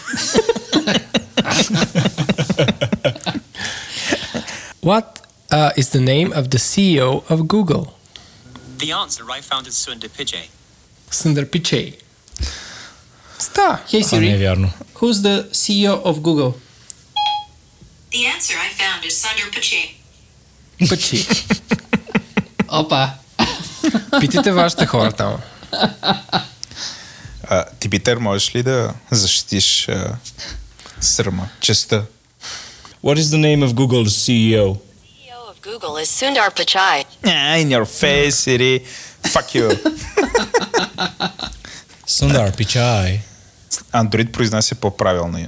What 4.85 5.22
uh, 5.52 5.72
is 5.78 5.90
the 5.90 6.00
name 6.00 6.32
of 6.34 6.50
the 6.50 6.58
CEO 6.60 7.24
of 7.30 7.48
Google? 7.48 7.94
the 8.80 8.92
answer 8.92 9.24
I 9.32 9.42
found 9.42 9.66
is 9.68 9.74
Sundar 9.74 10.10
Pichai. 10.10 10.48
Sundar 11.10 11.46
Pichai. 11.46 11.94
Ста. 13.40 13.80
Това 13.88 14.00
Hey 14.00 14.20
не 14.20 14.28
е 14.28 14.36
Siri, 14.36 14.38
вярно. 14.40 14.72
who's 14.96 15.22
the 15.22 15.50
CEO 15.52 16.04
of 16.04 16.22
Google? 16.22 16.54
The 18.12 18.26
answer 18.36 18.56
I 18.68 18.70
found 18.80 19.04
is 19.06 19.16
Sundar 19.24 19.50
Pichai. 19.56 19.94
Пъчи. 20.90 21.28
Опа! 22.68 23.14
Питайте 24.20 24.52
вашите 24.52 24.86
хора 24.86 25.12
там. 25.12 25.38
А, 27.50 27.66
ти, 27.80 27.90
Питер, 27.90 28.18
можеш 28.18 28.56
ли 28.56 28.64
да 28.64 28.94
защитиш 29.12 29.90
а, 29.90 30.16
срама, 31.02 31.50
честа? 31.62 32.06
What 33.04 33.16
is 33.18 33.22
the 33.36 33.38
name 33.40 33.64
of 33.68 33.74
Google's 33.74 34.10
CEO? 34.10 34.78
Google 35.63 35.97
is 35.99 36.11
Sundar 36.11 36.51
Pichai. 36.51 37.05
Ah, 37.25 37.57
in 37.57 37.71
your 37.71 37.85
face, 37.87 38.37
Siri. 38.45 38.83
Fuck 39.25 39.55
you. 39.55 39.69
Sundar 42.07 42.51
Pichai. 42.53 43.21
Android 43.95 44.33
произнася 44.33 44.75
по-правилно 44.75 45.39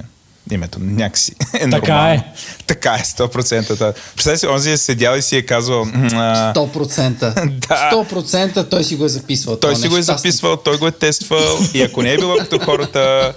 името. 0.51 0.79
Някакси 0.81 1.31
е 1.53 1.59
Така 1.59 1.67
нормално. 1.67 2.09
е. 2.13 2.33
Така 2.67 2.93
е, 2.93 2.99
100%. 2.99 3.75
да. 3.75 3.93
Представи 4.15 4.37
си, 4.37 4.47
онзи 4.47 4.71
е 4.71 4.77
седял 4.77 5.15
и 5.15 5.21
си 5.21 5.37
е 5.37 5.45
казвал... 5.45 5.81
а, 6.13 6.53
100%. 6.53 7.49
Да. 7.67 7.89
100% 7.93 8.69
той 8.69 8.83
си 8.83 8.95
го 8.95 9.05
е 9.05 9.09
записвал. 9.09 9.59
той 9.59 9.75
си 9.75 9.87
го 9.87 9.97
е 9.97 10.01
записвал, 10.01 10.57
той 10.57 10.77
го 10.77 10.87
е 10.87 10.91
тествал 10.91 11.57
и 11.73 11.81
ако 11.81 12.01
не 12.01 12.13
е 12.13 12.17
било 12.17 12.35
като 12.37 12.59
хората... 12.59 13.33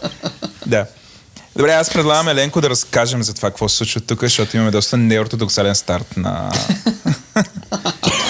Да. 0.67 0.87
Добре, 1.59 1.73
аз 1.73 1.93
предлагам 1.93 2.29
Еленко 2.29 2.61
да 2.61 2.71
разкажем 2.71 3.23
за 3.23 3.35
това, 3.35 3.51
какво 3.51 3.69
се 3.69 3.77
случва 3.77 4.01
тук, 4.01 4.21
защото 4.21 4.57
имаме 4.57 4.71
доста 4.71 4.97
неортодоксален 4.97 5.75
старт 5.75 6.17
на, 6.17 6.53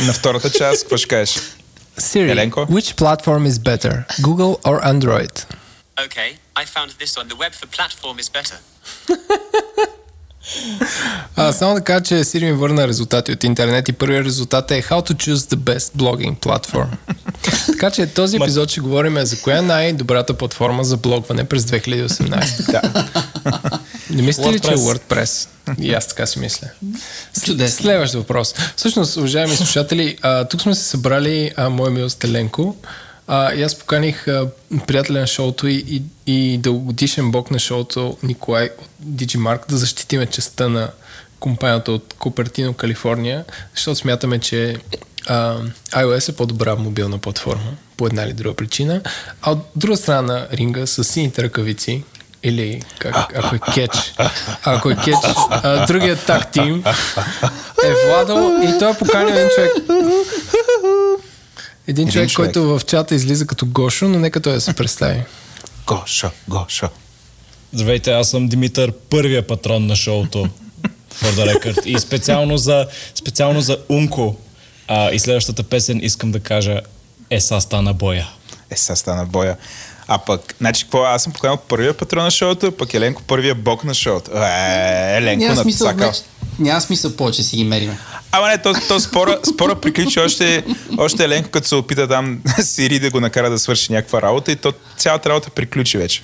на 0.06 0.12
втората 0.12 0.50
част. 0.50 0.82
Какво 0.82 0.96
ще 0.96 1.08
кажеш? 1.08 1.40
Siri, 2.00 2.30
Еленко? 2.30 2.60
which 2.60 2.96
platform 2.96 3.46
is 3.46 3.58
better, 3.58 4.04
Google 4.20 4.60
or 4.62 4.84
Android? 4.84 5.44
Okay, 6.06 6.30
I 6.56 6.64
found 6.64 6.90
this 7.00 7.12
on 7.20 7.28
the 7.28 7.36
web 7.42 7.52
for 7.52 7.66
platform 7.66 8.18
is 8.18 8.28
better. 8.38 8.58
А, 11.36 11.52
само 11.52 11.74
да 11.74 11.80
кажа, 11.80 12.00
че 12.00 12.14
Siri 12.14 12.44
ми 12.44 12.52
върна 12.52 12.88
резултати 12.88 13.32
от 13.32 13.44
интернет 13.44 13.88
и 13.88 13.92
първият 13.92 14.26
резултат 14.26 14.70
е 14.70 14.82
How 14.82 15.10
to 15.10 15.14
choose 15.14 15.34
the 15.34 15.56
best 15.56 15.96
blogging 15.96 16.38
platform. 16.38 16.86
така 17.66 17.90
че 17.90 18.06
този 18.06 18.36
епизод 18.36 18.70
ще 18.70 18.80
говорим 18.80 19.18
за 19.24 19.40
коя 19.42 19.58
е 19.58 19.62
най-добрата 19.62 20.34
платформа 20.34 20.84
за 20.84 20.96
блогване 20.96 21.44
през 21.44 21.62
2018. 21.64 22.70
Да. 22.70 23.08
Не 24.10 24.22
мислите 24.22 24.52
ли, 24.52 24.60
че 24.60 24.72
е 24.72 24.76
WordPress. 24.76 25.48
И 25.80 25.94
аз 25.94 26.08
така 26.08 26.26
си 26.26 26.38
мисля. 26.38 26.68
Чудесно. 27.44 27.82
Следващ 27.82 28.14
въпрос. 28.14 28.54
Всъщност, 28.76 29.16
уважаеми 29.16 29.56
слушатели, 29.56 30.18
а, 30.22 30.44
тук 30.44 30.60
сме 30.60 30.74
се 30.74 30.84
събрали 30.84 31.52
а, 31.56 31.68
моя 31.68 31.90
мил 31.90 32.10
Стеленко. 32.10 32.76
А, 33.28 33.54
и 33.54 33.62
аз 33.62 33.78
поканих 33.78 34.28
а, 34.28 34.48
приятеля 34.86 35.20
на 35.20 35.26
шоуто 35.26 35.66
и, 35.66 35.84
и, 35.86 36.02
и 36.26 36.58
дългогодишен 36.58 37.30
бог 37.30 37.50
на 37.50 37.58
шоуто 37.58 38.16
Николай 38.22 38.70
от 38.78 38.88
Digimark 39.04 39.68
да 39.68 39.76
защитиме 39.76 40.26
честа 40.26 40.68
на 40.68 40.90
компанията 41.40 41.92
от 41.92 42.14
Купертино, 42.18 42.74
Калифорния, 42.74 43.44
защото 43.74 43.96
смятаме, 43.96 44.38
че 44.38 44.76
а, 45.26 45.58
iOS 45.90 46.28
е 46.28 46.36
по-добра 46.36 46.74
мобилна 46.74 47.18
платформа, 47.18 47.76
по 47.96 48.06
една 48.06 48.22
или 48.22 48.32
друга 48.32 48.54
причина, 48.54 49.02
а 49.42 49.50
от 49.50 49.58
друга 49.76 49.96
страна 49.96 50.22
на 50.22 50.48
ринга 50.52 50.86
с 50.86 51.04
сините 51.04 51.42
ръкавици, 51.42 52.04
или 52.42 52.82
как, 52.98 53.14
ако 53.36 53.54
е 53.54 53.60
кетч, 53.74 54.14
ако 54.64 54.90
е 54.90 54.96
кетч, 55.04 55.18
а, 55.50 55.86
другият 55.86 56.26
так 56.26 56.52
тим 56.52 56.84
е 57.84 58.06
Владо 58.06 58.60
и 58.62 58.78
той 58.78 58.90
е 58.90 58.94
поканил 58.94 59.48
човек. 59.54 59.72
Един 61.88 62.08
човек, 62.08 62.30
човек. 62.30 62.54
който 62.54 62.78
в 62.78 62.84
чата 62.86 63.14
излиза 63.14 63.46
като 63.46 63.66
Гошо, 63.66 64.08
но 64.08 64.18
нека 64.18 64.40
той 64.40 64.52
да 64.52 64.60
се 64.60 64.72
представи. 64.72 65.22
Гоша, 65.86 66.30
Гоша. 66.48 66.88
Здравейте, 67.72 68.10
аз 68.12 68.30
съм 68.30 68.48
Димитър, 68.48 68.92
първия 68.92 69.46
патрон 69.46 69.86
на 69.86 69.96
шоуто. 69.96 70.48
For 71.14 71.30
the 71.30 71.54
record. 71.54 71.84
И 71.84 71.98
специално 71.98 72.58
за, 72.58 72.86
специално 73.14 73.60
за 73.60 73.78
Унко 73.88 74.36
а, 74.88 75.10
и 75.10 75.18
следващата 75.18 75.62
песен 75.62 76.00
искам 76.02 76.32
да 76.32 76.40
кажа 76.40 76.80
Еса 77.30 77.60
стана 77.60 77.94
боя. 77.94 78.28
Е, 78.70 78.76
сега 78.76 78.96
стана 78.96 79.26
боя. 79.26 79.56
А 80.08 80.18
пък, 80.18 80.54
значи, 80.58 80.84
какво? 80.84 81.04
Аз 81.04 81.22
съм 81.22 81.32
поканал 81.32 81.56
първия 81.56 81.94
патрон 81.94 82.24
на 82.24 82.30
шоуто, 82.30 82.72
пък 82.72 82.94
Еленко 82.94 83.22
първия 83.22 83.54
бог 83.54 83.84
на 83.84 83.94
шоуто. 83.94 84.30
Е, 84.36 85.16
Еленко 85.16 85.44
Няма 85.44 85.62
смисъл, 85.62 85.92
вече, 85.94 86.20
няма 86.58 86.80
смисъл 86.80 87.16
повече 87.16 87.42
си 87.42 87.56
ги 87.56 87.64
мериме. 87.64 87.98
Ама 88.32 88.48
не, 88.48 88.58
то, 88.58 88.74
то 88.88 89.00
спора, 89.00 89.38
спора 89.54 89.74
приключи 89.74 90.20
още, 90.20 90.64
още 90.98 91.24
Еленко, 91.24 91.50
като 91.50 91.68
се 91.68 91.74
опита 91.74 92.08
там 92.08 92.40
Сири 92.62 92.98
да 92.98 93.10
го 93.10 93.20
накара 93.20 93.50
да 93.50 93.58
свърши 93.58 93.92
някаква 93.92 94.22
работа 94.22 94.52
и 94.52 94.56
то 94.56 94.72
цялата 94.96 95.28
работа 95.28 95.50
приключи 95.50 95.98
вече. 95.98 96.22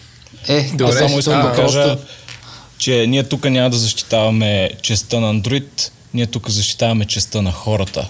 Е, 0.48 0.70
Добре, 0.74 0.92
Аз 0.92 0.98
само 0.98 1.18
искам 1.18 1.42
да 1.42 1.52
кажа, 1.52 1.98
че 2.78 3.06
ние 3.06 3.22
тук 3.24 3.44
няма 3.44 3.70
да 3.70 3.76
защитаваме 3.76 4.70
честа 4.82 5.20
на 5.20 5.34
Android, 5.34 5.90
ние 6.14 6.26
тук 6.26 6.50
защитаваме 6.50 7.04
честа 7.04 7.42
на 7.42 7.52
хората. 7.52 8.08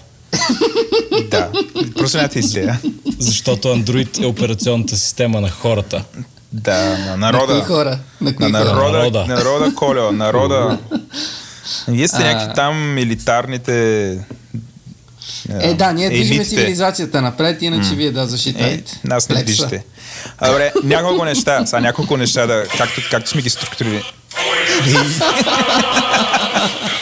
Да, 1.24 1.50
просто 1.96 2.16
нямате 2.16 2.38
идея. 2.40 2.80
Защото 3.18 3.68
Android 3.68 4.22
е 4.22 4.26
операционната 4.26 4.96
система 4.96 5.40
на 5.40 5.50
хората. 5.50 6.04
Да, 6.52 6.88
на 6.88 7.16
на 7.16 7.18
кои 7.30 7.46
народа. 7.46 7.60
хора? 7.60 7.98
На 8.20 8.36
кои 8.36 8.48
На 8.48 8.58
хора? 8.58 8.68
народа, 8.70 8.92
Народа. 8.92 9.20
на 9.20 9.26
народа, 9.34 9.74
Колео, 9.74 10.12
народа. 10.12 10.78
Вие 11.88 12.08
сте 12.08 12.24
някакви 12.24 12.54
там 12.54 12.94
милитарните... 12.94 14.08
Е, 15.50 15.74
да, 15.74 15.92
ние 15.92 16.08
движиме 16.10 16.36
елитите. 16.36 16.50
цивилизацията 16.50 17.22
напред, 17.22 17.62
иначе 17.62 17.90
вие 17.90 18.12
да 18.12 18.22
Е, 18.22 18.26
защитавате. 18.26 19.00
нас 19.04 19.28
не 19.28 19.42
движите. 19.42 19.84
А, 20.38 20.48
Добре, 20.48 20.72
няколко 20.84 21.24
неща, 21.24 21.66
сега 21.66 21.80
няколко 21.80 22.16
неща, 22.16 22.46
да, 22.46 22.64
както, 22.68 23.00
както 23.10 23.30
сме 23.30 23.42
ги 23.42 23.50
структурирали. 23.50 24.02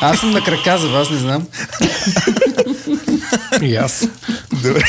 Аз 0.00 0.18
съм 0.20 0.30
на 0.30 0.44
крака 0.44 0.78
за 0.78 0.88
вас, 0.88 1.10
не 1.10 1.18
знам. 1.18 1.46
И 3.62 3.76
аз. 3.76 4.04
Добре. 4.52 4.82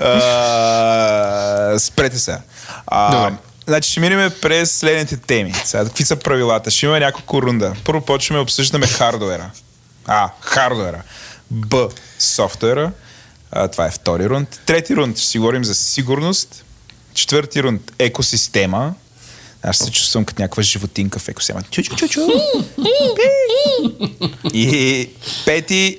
А, 0.00 1.78
спрете 1.78 2.18
се. 2.18 2.38
А, 2.86 3.10
Добре. 3.16 3.36
Значи 3.66 3.90
ще 3.90 4.00
минем 4.00 4.32
през 4.42 4.72
следните 4.72 5.16
теми. 5.16 5.54
Сега, 5.64 5.84
какви 5.84 6.04
са 6.04 6.16
правилата? 6.16 6.70
Ще 6.70 6.86
имаме 6.86 7.00
няколко 7.00 7.42
рунда. 7.42 7.72
Първо 7.84 8.00
почваме 8.00 8.40
обсъждаме 8.40 8.86
хардуера. 8.86 9.50
А, 10.06 10.28
хардуера. 10.40 11.02
Б, 11.50 11.88
софтуера. 12.18 12.90
А, 13.50 13.68
това 13.68 13.86
е 13.86 13.90
втори 13.90 14.28
рунд. 14.28 14.60
Трети 14.66 14.96
рунд 14.96 15.18
ще 15.18 15.26
си 15.26 15.38
говорим 15.38 15.64
за 15.64 15.74
сигурност. 15.74 16.64
Четвърти 17.14 17.62
рунд 17.62 17.92
екосистема. 17.98 18.94
Аз 19.62 19.78
се 19.78 19.90
чувствам 19.90 20.24
като 20.24 20.42
някаква 20.42 20.62
животинка 20.62 21.18
в 21.18 21.28
екосистема. 21.28 21.62
Чу-чу-чу-чу. 21.62 22.26
И 24.54 25.08
пети, 25.44 25.98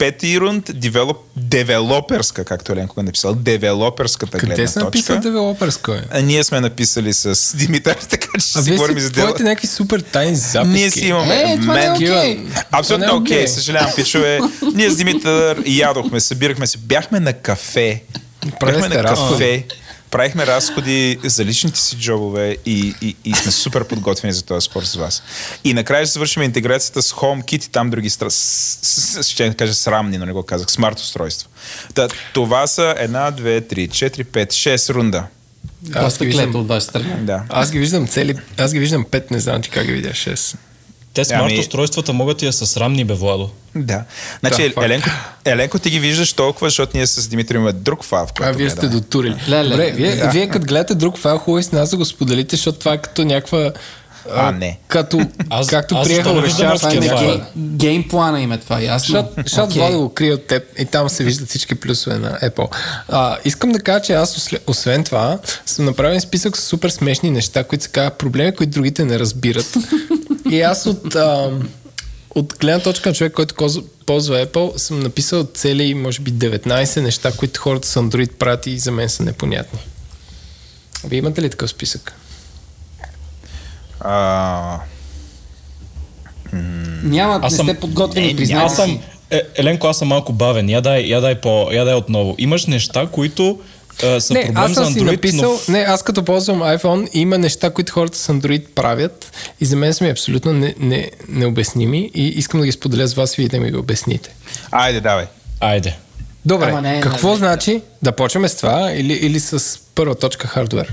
пети 0.00 0.40
рунд 0.40 0.70
девелоп, 0.74 1.16
девелоперска, 1.36 2.44
както 2.44 2.72
Еленко 2.72 3.00
е 3.00 3.04
написал, 3.04 3.34
девелоперската 3.34 4.38
Къде 4.38 4.46
гледна 4.46 4.66
са 4.66 4.80
написали 4.80 5.16
точка. 5.16 5.20
девелоперско? 5.22 5.92
А 6.10 6.20
ние 6.20 6.44
сме 6.44 6.60
написали 6.60 7.12
с 7.12 7.56
Димитър, 7.56 7.94
така 8.10 8.26
че 8.34 8.46
ще 8.46 8.58
А 8.58 8.62
си 8.62 8.70
говорим 8.70 8.98
за 8.98 9.06
си 9.06 9.12
дела. 9.12 9.26
твоите 9.26 9.42
някакви 9.42 9.66
супер 9.66 10.00
тайни 10.02 10.36
записки. 10.36 10.68
Ние 10.68 10.90
си 10.90 11.06
имаме. 11.06 11.34
Е, 11.42 11.58
това 11.58 11.74
не 11.74 11.80
е 11.80 11.88
мен- 11.88 11.94
окей. 11.96 12.40
Абсолютно 12.70 13.06
не 13.06 13.12
е 13.12 13.14
окей, 13.14 13.36
окей. 13.36 13.48
съжалявам, 13.48 13.90
пичове. 13.96 14.38
Ние 14.74 14.90
с 14.90 14.96
Димитър 14.96 15.62
ядохме, 15.66 16.20
събирахме 16.20 16.66
се, 16.66 16.78
бяхме 16.78 17.20
на 17.20 17.32
кафе. 17.32 18.02
Сте 18.56 18.88
на 18.88 19.02
кафе. 19.04 19.64
Правихме 20.10 20.46
разходи 20.46 21.18
за 21.24 21.44
личните 21.44 21.80
си 21.80 21.96
джобове 21.96 22.56
и, 22.66 22.94
и, 23.02 23.16
и 23.24 23.34
сме 23.34 23.52
супер 23.52 23.84
подготвени 23.84 24.32
за 24.32 24.42
този 24.42 24.64
спор 24.64 24.82
с 24.82 24.94
вас. 24.94 25.22
И 25.64 25.74
накрая 25.74 26.06
ще 26.06 26.12
завършим 26.12 26.42
интеграцията 26.42 27.02
с 27.02 27.12
HomeKit 27.12 27.66
и 27.66 27.70
там 27.70 27.90
други 27.90 28.10
стра... 28.10 28.30
с- 28.30 28.36
с- 28.82 29.00
с- 29.14 29.28
ще 29.28 29.48
да 29.48 29.54
кажа 29.54 29.74
срамни, 29.74 30.18
но 30.18 30.26
не 30.26 30.32
го 30.32 30.42
казах, 30.42 30.70
смарт 30.70 30.98
устройство. 30.98 31.48
Та, 31.94 32.08
това 32.34 32.66
са 32.66 32.94
една, 32.98 33.30
две, 33.30 33.60
три, 33.60 33.88
четири, 33.88 34.24
пет, 34.24 34.52
шест 34.52 34.90
рунда. 34.90 35.26
Аз 35.86 36.04
Доста 36.04 36.24
ги 36.24 36.28
виждам. 36.28 36.56
от 36.56 36.68
ваша 36.68 36.80
страна. 36.80 37.16
Да. 37.16 37.42
Аз 37.48 37.70
ги 37.70 37.78
виждам 37.78 38.06
цели. 38.06 38.34
Аз 38.58 38.72
ги 38.72 38.78
виждам 38.78 39.04
пет, 39.04 39.30
не 39.30 39.40
знам 39.40 39.62
ти 39.62 39.70
как 39.70 39.86
ги 39.86 39.92
видя 39.92 40.08
6. 40.10 40.56
Те 41.14 41.24
смарт 41.24 41.42
Ами- 41.42 41.58
устройствата 41.58 42.12
могат 42.12 42.42
и 42.42 42.46
да 42.46 42.52
са 42.52 42.66
срамни, 42.66 43.04
бе, 43.04 43.14
Владо. 43.14 43.50
Да. 43.74 44.04
Значи, 44.40 44.68
Да. 44.70 44.84
Еленко, 44.84 45.08
Еленко, 45.44 45.78
ти 45.78 45.90
ги 45.90 46.00
виждаш 46.00 46.32
толкова, 46.32 46.66
защото 46.66 46.92
ние 46.94 47.06
с 47.06 47.28
Димитър 47.28 47.54
имаме 47.54 47.72
друг 47.72 48.04
файл, 48.04 48.26
в 48.26 48.30
А 48.30 48.34
който 48.34 48.58
вие 48.58 48.70
сте 48.70 48.80
гледаме. 48.80 49.00
дотурили. 49.00 49.36
Леле. 49.48 49.68
Добре, 49.68 49.90
вие, 49.90 50.16
Да. 50.16 50.28
вие 50.28 50.48
като 50.48 50.66
гледате 50.66 50.94
друг 50.94 51.18
файл, 51.18 51.38
хубаво 51.38 51.58
и 51.58 51.62
с 51.62 51.72
нас 51.72 51.90
да 51.90 51.96
го 51.96 52.04
споделите, 52.04 52.56
защото 52.56 52.78
това 52.78 52.92
е 52.92 52.98
като 52.98 53.24
някаква... 53.24 53.72
А, 54.30 54.52
не. 54.52 54.78
Като, 54.88 55.20
Аз- 55.50 55.66
както 55.66 55.94
аз 55.94 56.06
приеха 56.06 56.22
защо 56.22 56.34
не 56.34 56.42
виждам 56.42 56.68
Орешарски 56.68 56.88
такива 56.88 57.04
на 57.06 57.18
файла? 57.18 57.32
някаква... 57.32 57.50
Гей, 57.56 57.90
геймплана 57.90 58.40
им 58.40 58.52
е 58.52 58.58
това, 58.58 58.80
ясно. 58.80 59.12
Защото 59.14 59.42
защото 59.42 59.64
Окей. 59.64 59.78
Владо 59.78 59.98
го 59.98 60.08
крие 60.08 60.32
от 60.32 60.46
теб 60.46 60.62
и 60.78 60.84
там 60.84 61.08
се 61.08 61.24
виждат 61.24 61.48
всички 61.48 61.74
плюсове 61.74 62.18
на 62.18 62.38
Apple. 62.40 62.68
А, 63.08 63.38
искам 63.44 63.72
да 63.72 63.80
кажа, 63.80 64.02
че 64.02 64.12
аз 64.12 64.36
освен 64.66 65.04
това 65.04 65.38
съм 65.66 65.84
направил 65.84 66.20
списък 66.20 66.56
с 66.56 66.60
супер 66.60 66.90
смешни 66.90 67.30
неща, 67.30 67.64
които 67.64 67.84
се 67.84 67.90
казват 67.90 68.14
проблеми, 68.14 68.54
които 68.54 68.70
другите 68.70 69.04
не 69.04 69.18
разбират. 69.18 69.76
и 70.50 70.60
аз 70.60 70.86
от, 70.86 71.14
а, 71.14 71.50
от 72.34 72.54
гледна 72.60 72.80
точка 72.80 73.08
на 73.08 73.14
човек, 73.14 73.32
който 73.32 73.54
коз- 73.54 73.84
ползва 74.06 74.46
Apple, 74.46 74.76
съм 74.76 75.00
написал 75.00 75.44
цели, 75.44 75.94
може 75.94 76.20
би 76.20 76.32
19 76.32 76.96
неща, 76.96 77.32
които 77.32 77.60
хората 77.60 77.88
с 77.88 77.94
Android 77.94 78.32
правят 78.32 78.66
и 78.66 78.78
за 78.78 78.90
мен 78.92 79.08
са 79.08 79.22
непонятни. 79.22 79.78
Вие 81.04 81.18
имате 81.18 81.42
ли 81.42 81.50
такъв 81.50 81.70
списък? 81.70 82.12
А, 84.00 84.78
Няма, 87.02 87.40
Аз 87.42 87.52
не 87.52 87.56
съм- 87.56 87.66
сте 87.66 87.80
подготвени, 87.80 88.30
Е, 88.30 88.36
признайте 88.36 88.64
Аз 88.66 88.76
съм... 88.76 88.90
си. 88.90 89.00
Е, 89.30 89.42
Еленко, 89.56 89.86
аз 89.86 89.98
съм 89.98 90.08
малко 90.08 90.32
бавен. 90.32 90.70
Я 90.70 90.80
дай, 90.80 91.00
я 91.00 91.20
дай, 91.20 91.34
по, 91.34 91.68
я 91.72 91.84
дай 91.84 91.94
отново. 91.94 92.34
Имаш 92.38 92.66
неща, 92.66 93.06
които 93.06 93.58
а, 94.04 94.20
са 94.20 94.34
не, 94.34 94.40
проблем 94.40 94.62
аз 94.64 94.68
за 94.68 94.74
съм 94.74 94.92
си 94.92 95.00
Android, 95.00 95.10
написал, 95.10 95.58
но... 95.68 95.72
не, 95.72 95.78
аз 95.80 96.02
като 96.02 96.22
ползвам 96.24 96.58
iPhone, 96.58 97.08
има 97.12 97.38
неща, 97.38 97.70
които 97.70 97.92
хората 97.92 98.18
с 98.18 98.28
Android 98.28 98.68
правят 98.68 99.32
и 99.60 99.64
за 99.64 99.76
мен 99.76 99.94
са 99.94 100.04
ми 100.04 100.10
абсолютно 100.10 100.52
не, 100.52 100.74
не, 100.78 101.10
необясними 101.28 102.10
и 102.14 102.26
искам 102.26 102.60
да 102.60 102.66
ги 102.66 102.72
споделя 102.72 103.06
с 103.08 103.14
вас, 103.14 103.34
вие 103.34 103.48
да 103.48 103.60
ми 103.60 103.70
го 103.70 103.78
обясните. 103.78 104.34
айде, 104.70 105.00
давай. 105.00 105.26
Айде. 105.60 105.96
Добре, 106.46 106.66
Ама 106.66 106.82
не, 106.82 107.00
какво 107.00 107.26
не, 107.26 107.32
не. 107.32 107.38
значи 107.38 107.82
да 108.02 108.12
почваме 108.12 108.48
с 108.48 108.56
това 108.56 108.92
или, 108.92 109.12
или 109.12 109.40
с 109.40 109.78
първа 109.94 110.14
точка 110.14 110.48
хардвер? 110.48 110.92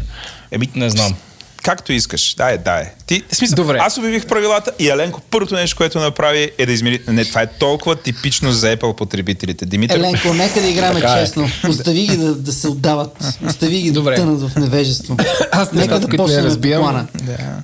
Еми, 0.51 0.69
Не 0.75 0.89
знам. 0.89 1.15
Както 1.63 1.93
искаш. 1.93 2.33
Дай, 2.37 2.57
дай. 2.57 2.83
Ти, 3.05 3.23
смисъл, 3.31 3.55
Добре. 3.55 3.77
Аз 3.81 3.97
обявих 3.97 4.25
правилата 4.25 4.71
и 4.79 4.89
Еленко 4.89 5.21
първото 5.21 5.55
нещо, 5.55 5.77
което 5.77 5.99
направи 5.99 6.51
е 6.57 6.65
да 6.65 6.71
измери... 6.71 7.01
Не, 7.07 7.25
това 7.25 7.41
е 7.41 7.47
толкова 7.47 7.95
типично 7.95 8.51
за 8.51 8.77
Apple 8.77 8.95
потребителите. 8.95 9.65
Димитър, 9.65 9.95
Еленко, 9.95 10.33
нека 10.33 10.61
да 10.61 10.67
играме 10.67 11.01
Така 11.01 11.13
е. 11.13 11.21
честно. 11.23 11.49
Остави 11.69 12.01
ги 12.07 12.17
да, 12.17 12.35
да 12.35 12.53
се 12.53 12.67
отдават. 12.67 13.17
Остави 13.47 13.81
ги 13.81 13.91
Добре. 13.91 14.15
да 14.15 14.21
тънат 14.21 14.41
в 14.49 14.55
невежество. 14.55 15.17
Аз 15.51 15.71
нека 15.71 15.75
нещата, 15.75 15.99
да 15.99 16.07
не 16.07 16.17
почнем 16.17 16.45
разбирам. 16.45 16.81
плана. 16.81 17.07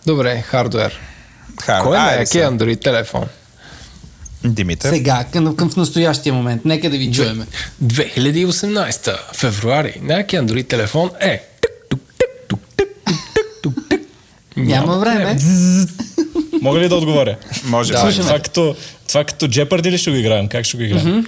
Добре, 0.06 0.42
хардвер. 0.48 1.00
Хар, 1.62 1.82
Кой 1.84 1.98
е 2.22 2.26
сега. 2.26 2.52
Android 2.52 2.82
телефон? 2.84 3.24
Димитър. 4.46 4.90
Сега, 4.90 5.26
към, 5.32 5.56
към 5.56 5.70
в 5.70 5.76
настоящия 5.76 6.34
момент. 6.34 6.66
Нека 6.66 6.90
да 6.90 6.98
ви 6.98 7.12
чуеме. 7.12 7.46
2018 7.84 9.18
февруари. 9.36 10.00
Най-якия 10.02 10.44
Android 10.44 10.68
телефон 10.70 11.10
е... 11.20 11.44
тук, 11.62 11.72
тук, 11.90 12.00
тук, 12.20 12.30
тук, 12.48 12.60
тук. 12.78 12.88
Няма 14.58 14.98
време. 14.98 15.38
Мога 16.62 16.80
ли 16.80 16.90
да 16.90 16.96
отговоря? 16.96 17.38
Може. 17.64 17.94
Да. 17.94 18.12
Това 18.12 18.40
като, 18.40 18.76
това 19.08 19.24
като 19.24 19.48
Jeopardy 19.48 19.92
ли 19.92 19.98
ще 19.98 20.12
го 20.12 20.18
играем? 20.18 20.48
Как 20.48 20.66
ще 20.66 20.78
го 20.78 20.84
играем? 20.84 21.26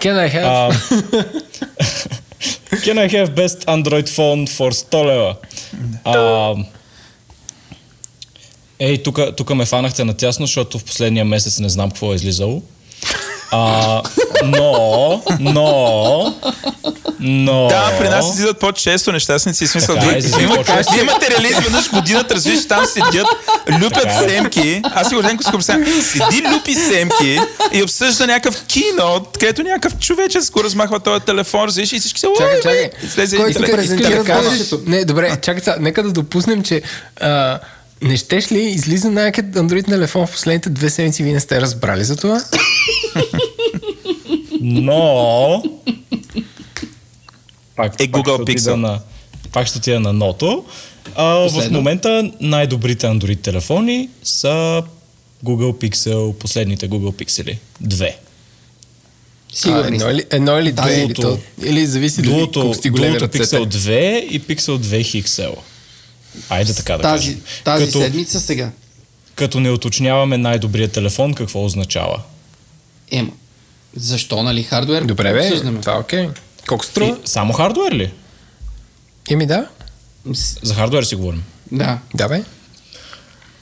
Can 0.00 0.28
I 0.28 0.34
have... 0.34 0.72
Can 2.70 2.98
I 2.98 3.08
have 3.10 3.34
best 3.34 3.64
Android 3.64 4.08
phone 4.08 4.48
for 4.48 4.70
100 4.72 5.06
лева? 5.06 5.36
Ей, 8.78 9.02
тук 9.36 9.54
ме 9.54 9.64
фанахте 9.64 10.04
на 10.04 10.14
тясно, 10.14 10.46
защото 10.46 10.78
в 10.78 10.84
последния 10.84 11.24
месец 11.24 11.58
не 11.58 11.68
знам 11.68 11.90
какво 11.90 12.12
е 12.12 12.16
излизало. 12.16 12.62
А, 13.52 14.02
но, 14.44 15.22
но, 15.40 16.34
но... 17.20 17.68
Да, 17.68 17.92
при 17.98 18.08
нас 18.08 18.34
излизат 18.34 18.58
по-често 18.60 19.12
нещастници. 19.12 19.66
В 19.66 19.70
смисъл, 19.70 19.94
Така, 19.94 20.18
излизат 20.18 20.38
вие, 20.38 20.44
има- 20.44 20.64
вие 20.92 21.02
имате 21.02 21.30
релиз 21.30 21.58
веднъж 21.58 21.90
годината, 21.90 22.34
разбираш, 22.34 22.68
там 22.68 22.86
седят, 22.86 23.26
люпят 23.80 24.02
Така 24.02 24.24
е. 24.24 24.28
семки. 24.28 24.82
Аз 24.94 25.08
си 25.08 25.14
го 25.14 25.22
ленко 25.22 25.62
си. 25.62 25.72
Седи, 26.02 26.42
люпи 26.54 26.74
семки 26.74 27.40
и 27.72 27.82
обсъжда 27.82 28.26
някакъв 28.26 28.64
кино, 28.64 29.26
където 29.40 29.62
някакъв 29.62 29.98
човечец 29.98 30.50
го 30.50 30.64
размахва 30.64 31.00
този 31.00 31.20
телефон, 31.20 31.64
разбираш, 31.64 31.92
и 31.92 31.98
всички 32.00 32.20
се... 32.20 32.26
Чакай, 32.38 32.54
«Ой, 32.54 32.62
чакай. 32.62 32.90
бе!» 33.00 33.06
Излезе 33.06 33.36
Кой 33.36 33.50
и 33.50 33.54
презентира 33.54 34.22
да 34.22 34.24
кажеш... 34.24 34.74
Не, 34.86 35.04
добре, 35.04 35.36
чакай 35.42 35.60
сега, 35.64 35.76
нека 35.80 36.02
да 36.02 36.12
допуснем, 36.12 36.62
че 36.62 36.82
а, 37.20 37.58
не 38.02 38.16
щеш 38.16 38.52
ли 38.52 38.58
излиза 38.60 39.10
някакъв 39.10 39.44
Android 39.62 39.84
телефон 39.84 40.26
в 40.26 40.30
последните 40.30 40.70
две 40.70 40.90
седмици, 40.90 41.22
вие 41.22 41.32
не 41.32 41.40
сте 41.40 41.60
разбрали 41.60 42.04
за 42.04 42.16
това? 42.16 42.44
Но... 44.60 45.62
Пак, 47.76 48.00
Е, 48.00 48.08
Google 48.08 48.36
пак 48.36 48.48
ще 48.48 48.58
Pixel. 48.58 48.74
На, 48.74 49.00
пак 49.52 49.66
ще 49.66 49.78
отида 49.78 50.00
на 50.00 50.12
ното. 50.12 50.64
А, 51.14 51.24
в 51.24 51.70
момента 51.70 52.30
най-добрите 52.40 53.06
Android 53.06 53.40
телефони 53.40 54.08
са 54.22 54.82
Google 55.44 55.72
Pixel, 55.72 56.32
последните 56.32 56.88
Google 56.90 57.24
Pixel. 57.24 57.58
Две. 57.80 58.18
Сигурни 59.52 59.96
едно, 59.96 60.10
или, 60.10 60.24
едно 60.30 60.58
или 60.58 60.72
две, 60.72 60.94
или, 60.94 61.12
Дуото. 61.12 61.22
то, 61.22 61.66
или 61.66 61.86
зависи 61.86 62.22
дали 62.22 62.34
Дуото, 62.34 62.60
колко 62.60 62.74
сте 62.74 62.90
големи. 62.90 63.18
Pixel 63.18 63.66
2 63.66 64.20
и 64.20 64.40
Pixel 64.40 64.78
2 64.78 65.22
XL. 65.22 65.54
Айде 66.48 66.74
така 66.74 66.96
да 66.96 67.02
Тази, 67.02 67.26
кажем. 67.28 67.42
тази 67.64 67.86
като, 67.86 67.98
седмица 68.00 68.40
сега. 68.40 68.70
като 69.34 69.60
не 69.60 69.70
уточняваме 69.70 70.38
най-добрият 70.38 70.92
телефон, 70.92 71.34
какво 71.34 71.64
означава? 71.64 72.22
Ема. 73.10 73.30
Защо, 73.96 74.42
нали, 74.42 74.62
хардвер? 74.62 75.02
Добре, 75.02 75.32
бе, 75.32 75.40
Обсъждаме. 75.40 75.80
това 75.80 75.92
е 75.92 75.98
окей. 75.98 76.28
Колко 76.68 76.84
И, 76.84 76.86
струва? 76.86 77.16
само 77.24 77.52
хардуер 77.52 77.92
ли? 77.92 78.12
Еми 79.30 79.46
да. 79.46 79.66
За 80.62 80.74
хардуер 80.74 81.02
си 81.02 81.14
говорим. 81.16 81.42
Да. 81.72 81.98
Да, 82.14 82.28
бе. 82.28 82.42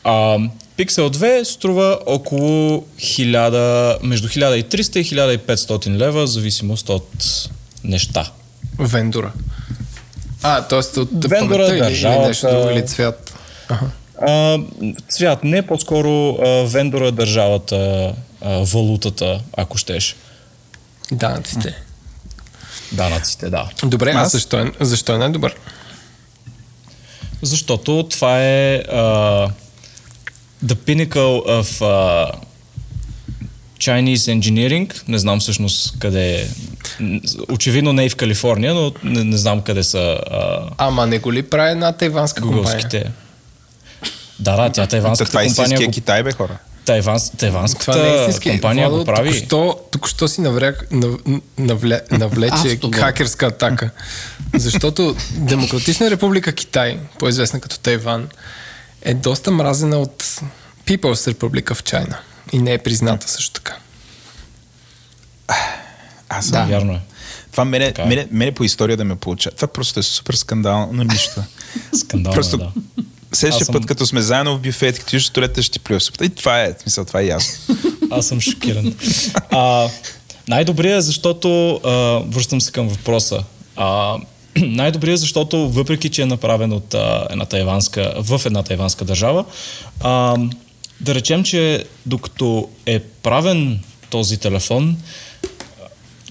А, 0.04 0.38
Pixel 0.78 1.08
2 1.08 1.42
струва 1.44 1.98
около 2.06 2.84
1000, 2.98 3.98
между 4.02 4.28
1300 4.28 4.96
и 4.96 5.04
1500 5.04 5.96
лева, 5.96 6.22
в 6.22 6.30
зависимост 6.30 6.88
от 6.88 7.24
неща. 7.84 8.30
Вендора. 8.78 9.32
А, 10.46 10.62
т.е. 10.62 11.00
от 11.00 11.08
Вендора, 11.12 11.38
паметта 11.38 11.72
или, 11.72 11.76
или 11.76 11.80
държавата. 11.80 12.28
нещо 12.28 12.46
друго, 12.50 12.70
или 12.70 12.86
цвят. 12.86 13.34
Ага. 13.68 13.86
А, 14.22 14.58
цвят, 15.08 15.44
не 15.44 15.66
по-скоро 15.66 16.30
а, 16.30 16.64
вендора, 16.66 17.12
държавата, 17.12 18.12
а, 18.40 18.64
валутата, 18.64 19.40
ако 19.56 19.78
щеш. 19.78 20.16
Данъците. 21.12 21.74
Данъците, 22.92 23.50
да. 23.50 23.68
Добре, 23.84 24.12
а 24.16 24.24
защо 24.24 24.58
е, 24.58 24.72
защо 24.80 25.14
е 25.14 25.18
най-добър? 25.18 25.54
Защото 27.42 28.08
това 28.10 28.44
е 28.44 28.74
а, 28.76 29.00
the 30.64 30.74
pinnacle 30.74 31.62
of 31.62 31.84
а, 31.86 32.32
Chinese 33.78 34.14
engineering. 34.38 35.02
Не 35.08 35.18
знам 35.18 35.40
всъщност 35.40 35.98
къде 35.98 36.34
е. 36.34 36.46
Очевидно 37.52 37.92
не 37.92 38.04
и 38.04 38.08
в 38.08 38.16
Калифорния, 38.16 38.74
но 38.74 38.92
не, 39.04 39.24
не 39.24 39.36
знам 39.36 39.60
къде 39.60 39.82
са 39.84 40.18
а, 40.30 40.70
Ама 40.78 41.06
не 41.06 41.18
го 41.18 41.32
ли 41.32 41.42
прави 41.42 41.70
една 41.70 41.92
тайванска 41.92 42.42
компания? 42.42 42.64
гугълските. 42.64 43.10
Да, 44.38 44.56
да, 44.56 44.70
тя 44.70 44.82
Та 44.82 44.86
тайванската 44.86 45.30
Това 45.30 45.42
е 45.42 45.46
компания 45.46 45.66
истинския 45.66 45.86
го, 45.88 45.92
Китай, 45.92 46.22
бе, 46.22 46.32
хора. 46.32 46.58
тайванс, 46.84 47.30
Това 47.30 47.96
не 47.96 48.00
е 48.02 48.12
тайванската 48.12 48.50
компания 48.50 48.88
Владо 48.88 49.04
го 49.04 49.04
прави. 49.04 49.28
Току-що, 49.28 49.78
току-що 49.90 50.28
си 50.28 50.40
навряк, 50.40 50.86
нав, 50.90 51.10
навле, 51.58 52.00
навлече 52.10 52.78
хакерска 52.94 53.46
атака. 53.46 53.90
Защото 54.54 55.16
Демократична 55.30 56.10
република 56.10 56.52
Китай, 56.52 56.98
по-известна 57.18 57.60
като 57.60 57.78
Тайван, 57.78 58.28
е 59.02 59.14
доста 59.14 59.50
мразена 59.50 59.98
от 59.98 60.22
People's 60.86 61.32
Republic 61.32 61.64
of 61.64 61.92
China. 61.92 62.16
И 62.52 62.58
не 62.58 62.72
е 62.72 62.78
призната 62.78 63.28
също 63.28 63.50
така. 63.52 63.76
Аз 66.28 66.50
Да. 66.50 66.64
Вярно 66.64 66.92
е. 66.92 67.00
Това 67.50 67.64
мене, 67.64 67.86
Така 67.86 68.02
е. 68.02 68.06
мене, 68.06 68.28
мене 68.30 68.52
по 68.52 68.64
история 68.64 68.96
да 68.96 69.04
ме 69.04 69.16
получа. 69.16 69.50
Това 69.50 69.68
просто 69.68 70.00
е 70.00 70.02
супер 70.02 70.34
скандално 70.34 71.04
нищо. 71.04 71.42
Скандално 71.94 72.34
просто 72.34 72.56
е, 72.56 72.58
да. 72.58 72.72
следващия 73.32 73.64
съм- 73.64 73.72
път, 73.72 73.86
като 73.86 74.06
сме 74.06 74.22
заедно 74.22 74.56
в 74.56 74.60
бюфет, 74.60 74.98
като 74.98 75.16
иш 75.16 75.28
туалета, 75.28 75.62
ще 75.62 75.72
ти 75.72 75.78
плюя. 75.78 76.00
И 76.22 76.28
това 76.28 76.62
е, 76.62 76.74
смисъл, 76.82 77.04
това 77.04 77.20
е 77.20 77.26
ясно. 77.26 77.76
Аз 78.10 78.26
съм 78.26 78.40
шокиран. 78.40 78.94
А, 79.50 79.88
най-добрият 80.48 80.98
е, 80.98 81.02
защото, 81.02 81.74
а, 81.74 81.90
връщам 82.28 82.60
се 82.60 82.72
към 82.72 82.88
въпроса, 82.88 83.44
а, 83.76 84.16
най-добрият 84.56 85.14
е, 85.14 85.20
защото 85.20 85.68
въпреки, 85.70 86.08
че 86.08 86.22
е 86.22 86.26
направен 86.26 86.72
от 86.72 86.94
а, 86.94 87.26
една 87.30 87.44
тайванска, 87.44 88.14
в 88.18 88.40
една 88.46 88.62
тайванска 88.62 89.04
държава, 89.04 89.44
а, 90.00 90.36
да 91.04 91.14
речем, 91.14 91.44
че 91.44 91.84
докато 92.06 92.70
е 92.86 93.00
правен 93.00 93.80
този 94.10 94.36
телефон, 94.36 94.96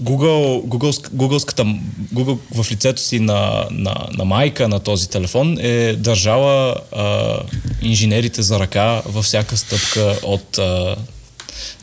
Google, 0.02 0.66
Google, 0.66 1.10
Googleската, 1.10 1.80
Google 2.14 2.38
в 2.56 2.72
лицето 2.72 3.02
си 3.02 3.20
на, 3.20 3.68
на, 3.72 4.08
на 4.12 4.26
майка 4.26 4.68
на 4.68 4.80
този 4.80 5.10
телефон 5.10 5.58
е 5.60 5.94
държала 5.94 6.76
а, 6.92 7.38
инженерите 7.82 8.42
за 8.42 8.60
ръка 8.60 9.02
във 9.06 9.26
всяка 9.26 9.58
стъпка 9.58 10.20
от 10.24 10.58
а, 10.58 10.96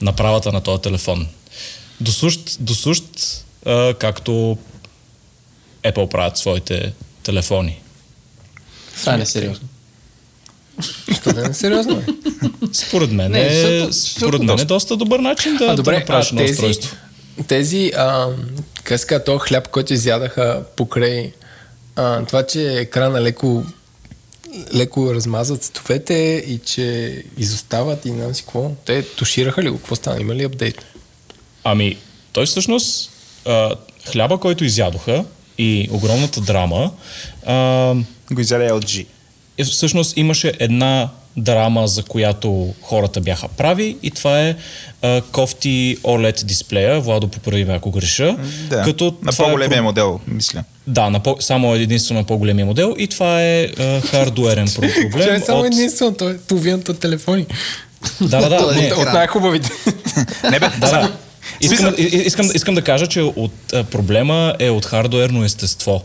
направата 0.02 0.52
на 0.52 0.60
този 0.60 0.82
телефон. 0.82 1.26
Досущ, 2.00 2.56
досущ 2.60 3.04
а, 3.66 3.94
както 3.94 4.58
Apple 5.84 6.10
правят 6.10 6.38
своите 6.38 6.92
телефони. 7.22 7.80
Това 9.00 9.14
е 9.14 9.26
сериозно. 9.26 9.68
Що 10.82 11.32
да 11.32 11.42
не 11.42 11.48
е 11.48 11.54
сериозно? 11.54 11.96
бе? 11.96 12.12
Според 12.72 13.12
мен, 13.12 13.32
Не, 13.32 13.40
е, 13.40 13.92
според 13.92 14.42
мен 14.42 14.58
е 14.60 14.64
доста 14.64 14.96
добър 14.96 15.20
начин 15.20 15.56
да, 15.56 15.64
А, 15.64 15.68
да 15.68 15.76
добре, 15.76 15.98
направиш 15.98 16.32
а 16.32 16.36
тези, 16.36 16.52
устройство. 16.52 16.96
тези 17.46 17.92
а, 17.96 18.26
къска, 18.84 19.24
то 19.24 19.38
хляб, 19.38 19.68
който 19.68 19.94
изядаха 19.94 20.62
покрай 20.76 21.32
а, 21.96 22.24
това, 22.24 22.42
че 22.46 22.72
екрана 22.72 23.22
леко 23.22 23.64
леко 24.74 25.14
размазват 25.14 25.62
цветовете 25.62 26.44
и 26.48 26.58
че 26.58 27.16
изостават 27.38 28.04
и 28.04 28.10
не 28.10 28.20
знам 28.22 28.34
си 28.34 28.42
какво. 28.42 28.70
Те 28.86 29.02
тушираха 29.02 29.62
ли 29.62 29.70
го? 29.70 29.76
Какво 29.78 29.96
стана? 29.96 30.20
Има 30.20 30.34
ли 30.34 30.44
апдейт? 30.44 30.84
Ами, 31.64 31.96
той 32.32 32.46
всъщност 32.46 33.10
а, 33.46 33.74
хляба, 34.12 34.38
който 34.38 34.64
изядоха 34.64 35.24
и 35.58 35.88
огромната 35.92 36.40
драма, 36.40 36.90
а, 37.46 37.94
Го 38.32 38.40
изяде 38.40 38.70
LG. 38.70 39.06
Е, 39.60 39.64
всъщност 39.64 40.16
имаше 40.16 40.52
една 40.58 41.08
драма, 41.36 41.88
за 41.88 42.02
която 42.02 42.74
хората 42.82 43.20
бяха 43.20 43.48
прави 43.48 43.96
и 44.02 44.10
това 44.10 44.40
е 44.40 44.56
а, 45.02 45.22
кофти 45.22 45.96
OLED 46.02 46.44
дисплея, 46.44 47.00
Владо 47.00 47.28
поправи 47.28 47.64
ме 47.64 47.74
ако 47.74 47.90
греша. 47.90 48.36
Да, 48.68 48.82
като 48.82 49.14
на 49.22 49.30
е 49.30 49.36
по-големия 49.36 49.78
про- 49.78 49.84
модел, 49.84 50.20
мисля. 50.26 50.64
Да, 50.86 51.10
на 51.10 51.20
по- 51.20 51.36
само 51.40 51.74
единствено 51.74 52.20
на 52.20 52.26
по-големия 52.26 52.66
модел 52.66 52.94
и 52.98 53.06
това 53.06 53.42
е 53.42 53.62
а, 53.64 54.00
хардуерен 54.00 54.68
про- 54.68 54.74
Това 54.94 55.10
проблем. 55.10 55.34
е 55.34 55.40
само 55.40 55.60
от... 55.60 55.66
единствено, 55.66 56.14
той 56.14 56.32
е 56.32 56.38
половината 56.38 56.94
телефони. 56.94 57.46
Да, 58.20 58.40
да, 58.40 58.48
да. 58.48 58.74
не, 58.74 58.92
от, 58.92 58.98
от 58.98 59.04
най-хубавите. 59.04 59.70
Не 60.44 60.60
бе, 60.60 60.68
Да, 60.78 60.90
да. 60.90 61.12
Искам, 61.60 61.94
искам, 61.98 62.50
искам 62.54 62.74
да 62.74 62.82
кажа, 62.82 63.06
че 63.06 63.20
от, 63.20 63.52
а, 63.72 63.84
проблема 63.84 64.54
е 64.58 64.70
от 64.70 64.84
хардуерно 64.86 65.44
естество. 65.44 66.04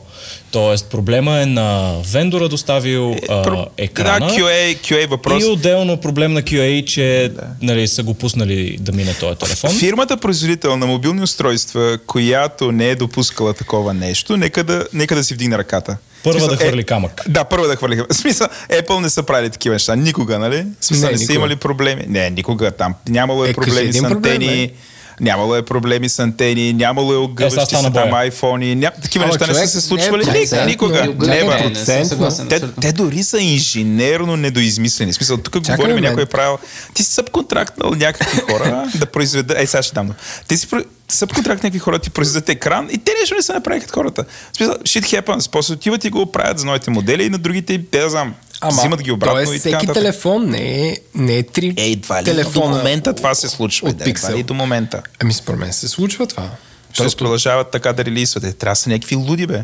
Тоест, 0.52 0.86
проблема 0.86 1.38
е 1.38 1.46
на 1.46 1.96
вендора 2.12 2.50
доставил 2.50 3.12
а, 3.30 3.44
Про- 3.46 3.66
екрана. 3.78 4.28
Да, 4.28 4.34
QA, 4.34 4.78
QA 4.78 5.08
въпрос. 5.08 5.44
И 5.44 5.46
отделно 5.46 5.98
проблем 5.98 6.34
на 6.34 6.42
QA, 6.42 6.86
че 6.86 7.32
нали, 7.62 7.88
са 7.88 8.04
го 8.04 8.14
пуснали 8.14 8.78
да 8.80 8.92
мине 8.92 9.14
този 9.14 9.40
телефон. 9.40 9.70
Фирмата 9.70 10.18
производител 10.18 10.78
на 10.78 10.86
мобилни 10.86 11.22
устройства, 11.22 11.98
която 12.08 12.72
не 12.72 12.90
е 12.90 12.96
допускала 12.96 13.54
такова 13.54 13.94
нещо, 13.94 14.38
нека 14.38 14.64
да, 14.64 14.88
нека 14.94 15.16
да 15.16 15.24
си 15.24 15.34
вдигне 15.34 15.58
ръката. 15.58 15.98
Първа 16.24 16.40
смисъл, 16.40 16.58
да 16.58 16.66
хвърли 16.66 16.84
камък. 16.84 17.22
Да, 17.28 17.44
първа 17.44 17.68
да 17.68 17.76
хвърли 17.76 17.96
камък. 17.96 18.14
В 18.14 18.18
смисъл, 18.18 18.48
Apple 18.70 19.00
не 19.00 19.10
са 19.10 19.24
правили 19.24 19.50
такива 19.50 19.76
неща. 19.76 19.96
Никога, 19.96 20.40
нали? 20.40 20.66
В 20.80 20.86
смисъл, 20.86 21.06
Не, 21.06 21.12
не, 21.12 21.18
са 21.18 21.22
никога. 21.24 21.36
имали 21.36 21.56
проблеми. 21.56 22.06
Не, 22.08 22.30
никога 22.30 22.72
там. 22.72 22.94
Нямало 23.10 23.46
е, 23.46 23.50
Е, 23.50 23.54
кажи 23.54 23.66
проблеми 23.70 23.94
с 23.94 23.98
един 23.98 24.10
проблем, 24.10 24.34
антени. 24.34 24.72
Нямало 25.20 25.56
е 25.56 25.66
проблеми 25.66 26.10
с 26.10 26.20
антени, 26.20 26.74
нямало 26.74 27.12
е 27.12 27.16
сега 27.16 27.24
огъващи 27.24 27.66
стана 27.66 27.88
се 27.88 27.94
там 27.94 28.10
iPhone. 28.10 28.74
Ням... 28.76 28.92
Такива 29.02 29.24
Ама 29.26 29.34
неща 29.34 29.48
не 29.48 29.54
човек, 29.54 29.70
са 29.70 29.82
се 29.82 29.88
случвали. 29.88 30.26
не 30.26 30.62
е 30.62 30.66
никога. 30.66 31.06
но 31.06 31.26
Не, 31.26 31.44
не, 31.44 31.50
бе. 31.50 31.64
не, 31.64 31.70
не 31.70 31.76
съм 31.76 32.06
съгласен. 32.06 32.48
Те, 32.48 32.62
те 32.82 32.92
дори 32.92 33.24
са 33.24 33.40
инженерно 33.40 34.38
недоизмислени. 34.38 35.12
В 35.12 35.16
смисъл, 35.16 35.38
тук 35.38 35.54
Чакай, 35.54 35.76
говорим 35.76 36.04
някой 36.04 36.24
е 36.24 36.26
правил. 36.26 36.58
Ти 36.94 37.04
си 37.04 37.14
събконтрактнал 37.14 37.92
някакви 37.92 38.40
хора 38.40 38.92
да 38.96 39.06
произведат. 39.06 39.58
Ей, 39.58 39.68
сега 39.68 39.84
ще 39.84 39.94
дам. 39.94 40.12
Ти 40.48 40.58
си 40.58 40.68
събконтракт 41.10 41.64
някакви 41.64 41.80
хора 41.80 42.00
ти 42.00 42.10
произведат 42.10 42.50
екран 42.50 42.90
и 42.92 42.98
те 42.98 43.12
нещо 43.22 43.36
не 43.36 43.42
са 43.42 43.54
направили 43.54 43.82
като 43.82 43.94
хората. 43.94 44.26
Смисъл, 44.58 44.76
shit 44.76 45.22
happens. 45.22 45.50
После 45.52 45.74
отиват 45.74 46.04
и 46.06 46.10
го 46.10 46.32
правят 46.32 46.60
за 46.60 46.66
новите 46.66 46.92
модели 46.92 47.24
и 47.24 47.30
на 47.30 47.38
другите, 47.38 47.86
те 47.92 48.00
да 48.00 48.10
знам. 48.10 48.34
взимат 48.66 49.02
ги 49.02 49.12
обратно 49.12 49.46
то 49.46 49.52
е 49.52 49.56
и 49.56 49.60
всеки 49.60 49.74
нататък. 49.76 49.94
телефон, 49.94 50.50
не 50.50 50.90
е, 50.90 50.98
не 51.16 51.38
е 51.38 51.44
три 51.44 51.74
Е, 51.78 51.92
едва 51.92 52.22
ли 52.22 52.26
телефона. 52.26 52.66
до 52.68 52.78
момента 52.78 53.14
това 53.14 53.36
се 53.36 53.50
случва. 53.50 53.90
от 53.90 53.98
да, 53.98 54.10
едва 54.10 54.30
Pixel. 54.30 54.36
ли 54.36 54.44
до 54.44 54.54
момента. 54.54 55.02
Ами 55.20 55.34
според 55.34 55.60
мен 55.60 55.74
се 55.74 55.88
случва 55.88 56.28
това. 56.28 56.50
Тоест 56.98 57.18
продължават 57.18 57.72
така 57.72 57.94
да 57.94 58.06
релизват. 58.06 58.44
Е, 58.44 58.54
трябва 58.54 58.72
да 58.72 58.76
са 58.76 58.90
някакви 58.90 59.16
луди, 59.16 59.48
бе. 59.48 59.64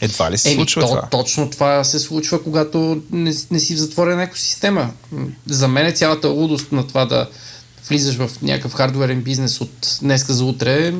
Едва 0.00 0.30
ли 0.30 0.38
се 0.38 0.48
Еми, 0.48 0.56
случва 0.56 0.82
то, 0.82 0.88
това? 0.88 1.02
точно 1.02 1.50
това 1.50 1.84
се 1.84 1.98
случва, 1.98 2.42
когато 2.42 3.02
не, 3.10 3.34
не 3.50 3.60
си 3.60 3.74
в 3.74 3.78
затворена 3.78 4.22
екосистема. 4.22 4.90
За 5.46 5.68
мен 5.68 5.86
е 5.86 5.92
цялата 5.92 6.28
лудост 6.28 6.72
на 6.72 6.86
това 6.86 7.04
да 7.04 7.28
влизаш 7.88 8.16
в 8.16 8.42
някакъв 8.42 8.72
хардуерен 8.72 9.22
бизнес 9.22 9.60
от 9.60 9.98
днеска 10.02 10.32
за 10.32 10.44
утре, 10.44 10.94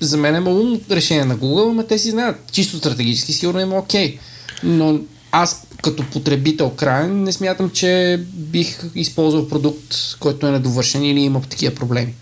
за 0.00 0.16
мен 0.16 0.34
е 0.34 0.40
малумно 0.40 0.80
решение 0.90 1.24
на 1.24 1.36
Google, 1.36 1.72
но 1.72 1.82
те 1.82 1.98
си 1.98 2.10
знаят. 2.10 2.36
Чисто 2.52 2.78
стратегически 2.78 3.32
сигурно 3.32 3.60
има 3.60 3.78
окей. 3.78 4.18
Но 4.62 5.00
аз 5.32 5.62
като 5.82 6.04
потребител 6.10 6.70
крайен 6.70 7.22
не 7.22 7.32
смятам, 7.32 7.70
че 7.70 8.20
бих 8.32 8.80
използвал 8.94 9.48
продукт, 9.48 9.94
който 10.20 10.46
е 10.46 10.50
недовършен 10.50 11.04
или 11.04 11.20
има 11.20 11.42
такива 11.42 11.74
проблеми. 11.74 12.14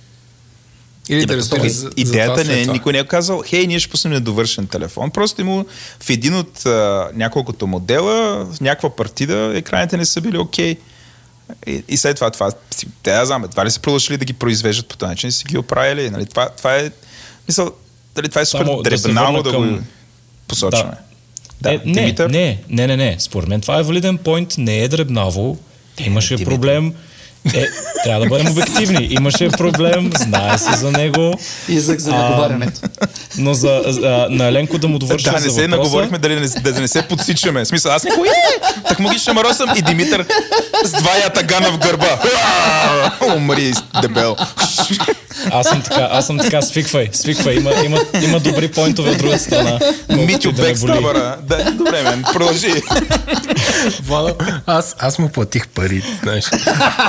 Или 1.08 1.22
Е, 1.22 1.26
да 1.26 1.48
тук 1.48 1.62
за, 1.62 1.68
за 1.68 1.90
Идеята 1.96 2.42
това 2.42 2.54
не 2.54 2.62
е, 2.62 2.66
никой 2.66 2.92
не 2.92 2.98
е 2.98 3.04
казал, 3.04 3.42
хей, 3.46 3.66
ние 3.66 3.78
ще 3.78 3.90
пуснем 3.90 4.12
недовършен 4.12 4.66
телефон. 4.66 5.10
Просто 5.10 5.40
има 5.40 5.64
в 6.00 6.10
един 6.10 6.34
от 6.34 6.66
а, 6.66 7.10
няколкото 7.14 7.66
модела, 7.66 8.44
в 8.44 8.60
някаква 8.60 8.96
партида, 8.96 9.52
екраните 9.54 9.96
не 9.96 10.04
са 10.04 10.20
били 10.20 10.38
окей. 10.38 10.76
И, 11.66 11.84
и 11.88 11.96
след 11.96 12.16
това, 12.16 12.30
това 12.30 12.52
те 13.02 13.10
да 13.10 13.26
знам, 13.26 13.44
едва 13.44 13.64
ли 13.64 13.70
са 13.70 13.80
продължили 13.80 14.16
да 14.16 14.24
ги 14.24 14.32
произвеждат 14.32 14.88
по 14.88 14.96
този 14.96 15.10
начин, 15.10 15.32
си 15.32 15.44
ги 15.44 15.58
оправили. 15.58 16.10
Нали? 16.10 16.26
Това, 16.26 16.48
това 16.48 16.76
е, 16.76 16.90
мисъл, 17.48 17.70
дали 18.14 18.28
това 18.28 18.40
е 18.40 18.44
супер 18.44 18.64
Само 18.64 18.82
да 18.82 18.90
дребнаво 18.90 19.42
да, 19.42 19.50
към- 19.50 19.76
го 19.76 19.82
посочваме. 20.48 20.96
Да, 21.60 21.74
е, 21.74 21.80
не, 21.84 22.14
не, 22.28 22.58
не, 22.68 22.86
не, 22.86 22.96
не. 22.96 23.16
Според 23.18 23.48
мен 23.48 23.60
това 23.60 23.78
е 23.78 23.82
валиден 23.82 24.18
поинт, 24.18 24.54
не 24.58 24.78
е 24.78 24.88
дребнаво. 24.88 25.58
Имаше 25.98 26.36
Димитър. 26.36 26.92
Е, 27.54 27.66
трябва 28.04 28.20
да 28.24 28.28
бъдем 28.28 28.52
обективни. 28.52 29.06
Имаше 29.10 29.48
проблем, 29.48 30.10
знае 30.16 30.58
се 30.58 30.76
за 30.76 30.90
него, 30.90 31.34
Язък 31.68 32.00
за 32.00 32.12
наговарянето. 32.12 32.80
но 33.38 33.54
за, 33.54 33.82
за 33.86 34.26
на 34.30 34.46
Еленко 34.46 34.78
да 34.78 34.88
му 34.88 34.98
довърша 34.98 35.30
Да, 35.30 35.40
не 35.40 35.50
се 35.50 35.68
наговорихме 35.68 36.18
дали 36.18 36.40
не, 36.40 36.48
да 36.48 36.80
не 36.80 36.88
се 36.88 37.02
подсичаме. 37.02 37.64
В 37.64 37.68
смисъл, 37.68 37.92
аз 37.92 38.04
никой, 38.04 38.28
е, 38.28 38.32
так 38.88 38.98
му 38.98 39.08
ги 39.10 39.18
шамаросам 39.18 39.68
и 39.76 39.82
Димитър 39.82 40.24
с 40.84 40.92
два 40.92 41.16
ятагана 41.16 41.70
в 41.70 41.78
гърба. 41.78 42.18
Умри, 43.36 43.72
дебел. 44.02 44.36
Аз 45.50 45.68
съм 45.68 45.82
така, 45.82 46.08
аз 46.12 46.26
съм 46.26 46.38
така, 46.38 46.62
свиквай, 46.62 47.08
свиквай. 47.12 47.54
Има, 47.54 47.70
има, 47.84 47.98
има 48.22 48.40
добри 48.40 48.68
поинтове 48.68 49.10
от 49.10 49.18
другата 49.18 49.38
страна. 49.38 49.78
Митю 50.08 50.52
да 50.52 50.62
ме 50.62 50.68
боли. 50.68 50.92
Бекстабъра. 50.92 51.36
Да, 51.42 51.72
добре, 51.72 52.02
мен, 52.02 52.24
продължи. 52.32 52.82
Владо, 54.02 54.34
аз, 54.66 54.96
аз 54.98 55.18
му 55.18 55.28
платих 55.28 55.68
пари, 55.68 56.02
знаеш. 56.22 56.44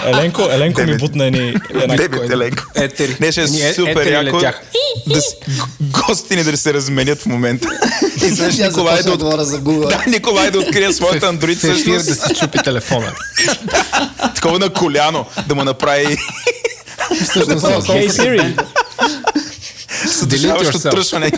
Еленко, 0.05 0.26
Еленко 0.51 0.79
ми 0.81 0.85
Дебет. 0.85 0.99
бутна 0.99 1.25
едни... 1.25 1.55
една- 1.73 1.95
Дебет, 1.95 2.29
Еленко. 2.29 2.63
Етери. 2.75 3.17
Не, 3.19 3.31
ще 3.31 3.41
е 3.41 3.47
супер 3.73 4.11
яко 4.13 4.39
да 5.07 5.21
си, 5.21 5.35
гости 5.81 6.35
ни 6.35 6.43
да 6.43 6.57
се 6.57 6.73
разменят 6.73 7.21
в 7.21 7.25
момента. 7.25 7.67
И 8.23 8.41
Аз 8.41 8.57
Николай 8.57 9.03
да, 9.03 9.11
от... 9.11 9.19
да 9.89 10.03
Николай 10.07 10.51
да 10.51 10.59
открие 10.59 10.93
своята 10.93 11.25
Android 11.25 11.55
В 11.57 11.63
ефир 11.63 11.93
да 11.93 11.99
всъщност. 11.99 12.27
си 12.27 12.35
чупи 12.35 12.57
телефона. 12.57 13.11
Такова 14.35 14.59
на 14.59 14.69
коляно 14.69 15.25
да 15.47 15.55
му 15.55 15.63
направи 15.63 16.17
Всъщност, 17.23 17.65
Hey 17.65 18.09
Siri, 18.09 18.61
съдържаващо 20.07 20.79
тръшване. 20.79 21.31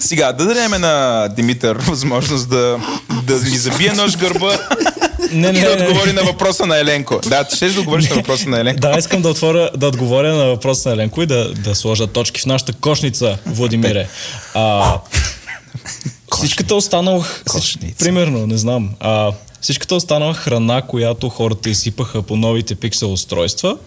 Сега, 0.00 0.32
да 0.32 0.44
дадем 0.44 0.70
на 0.70 1.28
Димитър 1.28 1.76
възможност 1.76 2.48
да, 2.48 2.78
да 3.22 3.34
ни 3.34 3.56
забие 3.58 3.92
нож 3.92 4.16
гърба 4.16 4.58
не, 5.32 5.52
не, 5.52 5.58
и 5.58 5.62
да 5.62 5.72
отговори 5.72 6.12
на 6.12 6.22
въпроса 6.22 6.66
на 6.66 6.78
Еленко. 6.78 7.20
Да, 7.26 7.44
ти 7.44 7.56
ще 7.56 7.68
да 7.68 7.80
отговориш 7.80 8.08
на 8.08 8.16
въпроса 8.16 8.48
на 8.48 8.60
Еленко. 8.60 8.80
Да, 8.80 8.94
искам 8.98 9.22
да 9.22 9.28
отворя, 9.28 9.70
да 9.76 9.88
отговоря 9.88 10.34
на 10.34 10.44
въпроса 10.44 10.88
на 10.88 10.94
Еленко 10.94 11.22
и 11.22 11.26
да, 11.26 11.54
да 11.54 11.74
сложа 11.74 12.06
точки 12.06 12.40
в 12.40 12.46
нашата 12.46 12.72
кошница, 12.72 13.38
Владимире. 13.46 14.08
А, 14.54 14.98
всичката 16.32 16.74
останала... 16.74 17.24
Кошница. 17.50 17.96
Примерно, 17.98 18.46
не 18.46 18.56
знам. 18.56 18.90
А, 19.00 19.32
всичката 19.60 19.94
останала 19.94 20.34
храна, 20.34 20.82
която 20.82 21.28
хората 21.28 21.70
изсипаха 21.70 22.22
по 22.22 22.36
новите 22.36 22.74
пиксел 22.74 23.12
устройства, 23.12 23.78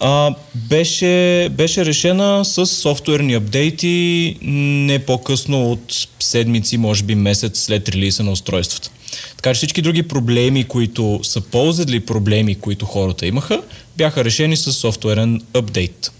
а, 0.00 0.34
беше, 0.54 1.48
беше 1.50 1.84
решена 1.84 2.44
с 2.44 2.66
софтуерни 2.66 3.34
апдейти 3.34 4.36
не 4.42 4.98
по-късно 4.98 5.72
от 5.72 6.08
седмици, 6.20 6.76
може 6.78 7.04
би 7.04 7.14
месец 7.14 7.60
след 7.60 7.88
релиза 7.88 8.22
на 8.22 8.30
устройствата. 8.30 8.90
Така 9.36 9.50
че 9.50 9.58
всички 9.58 9.82
други 9.82 10.08
проблеми, 10.08 10.64
които 10.64 11.20
са 11.22 11.40
ползали 11.40 12.00
проблеми, 12.00 12.54
които 12.54 12.86
хората 12.86 13.26
имаха, 13.26 13.62
бяха 13.96 14.24
решени 14.24 14.56
с 14.56 14.72
софтуерен 14.72 15.42
апдейт. 15.54 16.12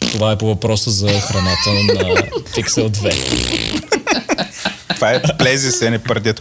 Това 0.00 0.32
е 0.32 0.38
по 0.38 0.46
въпроса 0.46 0.90
за 0.90 1.20
храната 1.20 1.70
на 1.70 1.82
Pixel 2.44 2.88
2. 2.88 3.84
Това 4.94 5.10
е 5.10 5.22
плези 5.38 5.70
се, 5.70 5.90
не 5.90 5.98
пърдят. 5.98 6.40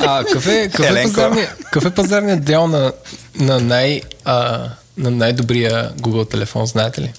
А, 0.00 0.24
какъв 0.24 0.46
е, 0.46 0.62
какъв 0.64 0.86
е, 0.86 0.88
Еленко. 0.88 1.14
пазарният, 1.14 1.58
какъв 1.58 1.84
е 1.84 1.90
пазарният 1.90 2.44
дял 2.44 2.66
на, 2.66 2.92
на, 3.34 3.60
най, 3.60 4.00
а, 4.24 4.68
на 4.96 5.10
най-добрия 5.10 5.92
Google 5.94 6.30
телефон, 6.30 6.66
знаете 6.66 7.00
ли? 7.00 7.12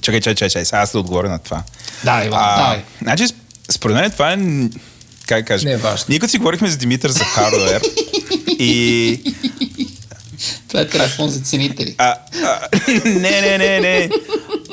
Чакай, 0.00 0.20
чакай, 0.20 0.34
чакай, 0.34 0.48
чакай, 0.48 0.64
сега 0.64 0.78
аз 0.78 0.92
да 0.92 0.98
отговоря 0.98 1.28
на 1.28 1.38
това. 1.38 1.62
Да, 2.04 2.24
Иван, 2.24 2.40
А, 2.42 2.56
давай. 2.56 2.82
значи, 3.02 3.22
сп- 3.24 3.34
според 3.70 3.96
мен 3.96 4.10
това 4.10 4.32
е... 4.32 4.36
Как 5.32 5.40
да 5.40 5.44
кажа? 5.44 5.66
Не 5.68 5.72
е 5.72 5.76
важно. 5.76 6.06
Ние 6.08 6.18
като 6.18 6.30
си 6.30 6.38
говорихме 6.38 6.70
с 6.70 6.76
Димитър 6.76 7.10
за 7.10 7.24
хардуер 7.24 7.82
и... 8.48 9.20
Това 10.68 10.80
е 10.80 10.88
телефон 10.88 11.28
за 11.28 11.40
ценители. 11.40 11.94
А, 11.98 12.14
а, 12.44 12.58
не, 13.04 13.40
не, 13.40 13.58
не, 13.58 13.80
не. 13.80 14.10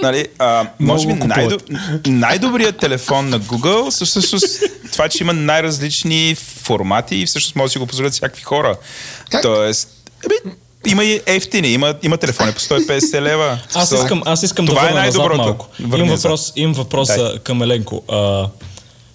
Нали, 0.01 0.27
а, 0.39 0.67
може 0.79 1.07
би 1.07 1.13
Много 1.13 1.27
най-до, 1.27 1.57
най-добрият 2.07 2.77
телефон 2.77 3.29
на 3.29 3.39
Google 3.39 4.05
всъщност 4.05 4.63
това, 4.91 5.09
че 5.09 5.23
има 5.23 5.33
най-различни 5.33 6.35
формати 6.63 7.15
и 7.15 7.25
всъщност 7.25 7.55
може 7.55 7.69
да 7.69 7.71
си 7.71 7.79
го 7.79 7.87
позволят 7.87 8.13
всякакви 8.13 8.43
хора. 8.43 8.75
Как? 9.29 9.41
Тоест, 9.41 9.89
еби, 10.25 10.51
има 10.85 11.03
и 11.03 11.21
ефтини, 11.25 11.71
има, 11.71 11.95
има 12.03 12.17
телефони 12.17 12.51
по 12.51 12.59
150 12.59 13.21
лева. 13.21 13.59
Аз 13.73 13.91
искам, 13.91 14.21
аз 14.25 14.43
искам 14.43 14.65
да 14.65 14.69
това 14.71 14.81
е 14.81 14.85
върна 14.85 15.05
назад 15.05 15.19
най-доброто. 15.19 15.43
малко. 15.43 15.67
Върни 15.79 15.97
Имам 15.97 16.09
назад. 16.09 16.23
въпрос, 16.23 16.53
имам 16.55 16.73
въпрос 16.73 17.07
Дай. 17.07 17.39
към 17.39 17.61
Еленко. 17.61 18.03
А, 18.07 18.47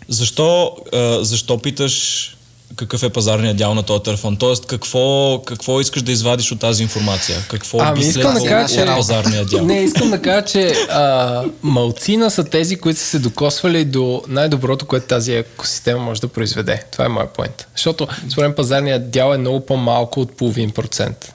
защо, 0.08 0.76
а, 0.92 1.24
защо 1.24 1.58
питаш 1.58 2.30
какъв 2.76 3.02
е 3.02 3.10
пазарният 3.10 3.56
дял 3.56 3.74
на 3.74 3.82
този 3.82 4.02
телефон? 4.02 4.36
Тоест, 4.36 4.66
какво, 4.66 5.38
какво 5.46 5.80
искаш 5.80 6.02
да 6.02 6.12
извадиш 6.12 6.52
от 6.52 6.60
тази 6.60 6.82
информация? 6.82 7.38
Какво 7.48 7.78
Ами 7.80 8.00
би 8.00 8.06
искам 8.06 8.34
да 8.34 8.40
следвало 8.40 8.46
кажа, 8.46 8.82
от 8.82 8.96
пазарния 8.96 9.44
дял? 9.44 9.64
Не, 9.64 9.80
искам 9.80 10.10
да 10.10 10.22
кажа, 10.22 10.46
че 10.46 10.74
а, 10.90 11.42
малцина 11.62 12.30
са 12.30 12.44
тези, 12.44 12.76
които 12.76 13.00
са 13.00 13.06
се 13.06 13.18
докосвали 13.18 13.84
до 13.84 14.22
най-доброто, 14.28 14.86
което 14.86 15.06
тази 15.06 15.34
екосистема 15.34 16.00
може 16.00 16.20
да 16.20 16.28
произведе. 16.28 16.84
Това 16.92 17.04
е 17.04 17.08
моят 17.08 17.30
поинт. 17.30 17.66
Защото, 17.76 18.08
според 18.32 18.56
пазарният 18.56 19.10
дял 19.10 19.34
е 19.34 19.38
много 19.38 19.66
по-малко 19.66 20.20
от 20.20 20.36
половин 20.36 20.70
процент. 20.70 21.33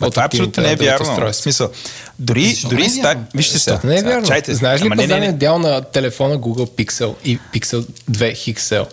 Ма 0.00 0.10
това 0.10 0.24
активните 0.24 0.60
абсолютно 0.60 0.62
не 0.62 0.72
е 0.72 0.96
вярно. 0.96 1.32
В 1.32 1.34
смисъл, 1.34 1.70
дори, 2.18 2.50
Защо 2.50 2.68
дори 2.68 2.84
е 2.84 2.88
ста... 2.88 3.16
Вижте 3.34 3.58
сега. 3.58 3.80
Не 3.84 3.98
е 3.98 4.02
вярно. 4.02 4.26
чайте. 4.26 4.54
Знаеш 4.54 4.82
ли 4.82 4.88
не, 4.88 5.32
дял 5.32 5.58
на 5.58 5.82
телефона 5.82 6.38
Google 6.38 6.84
Pixel 6.84 7.14
и 7.24 7.38
Pixel 7.38 7.86
2 8.10 8.54
XL? 8.54 8.86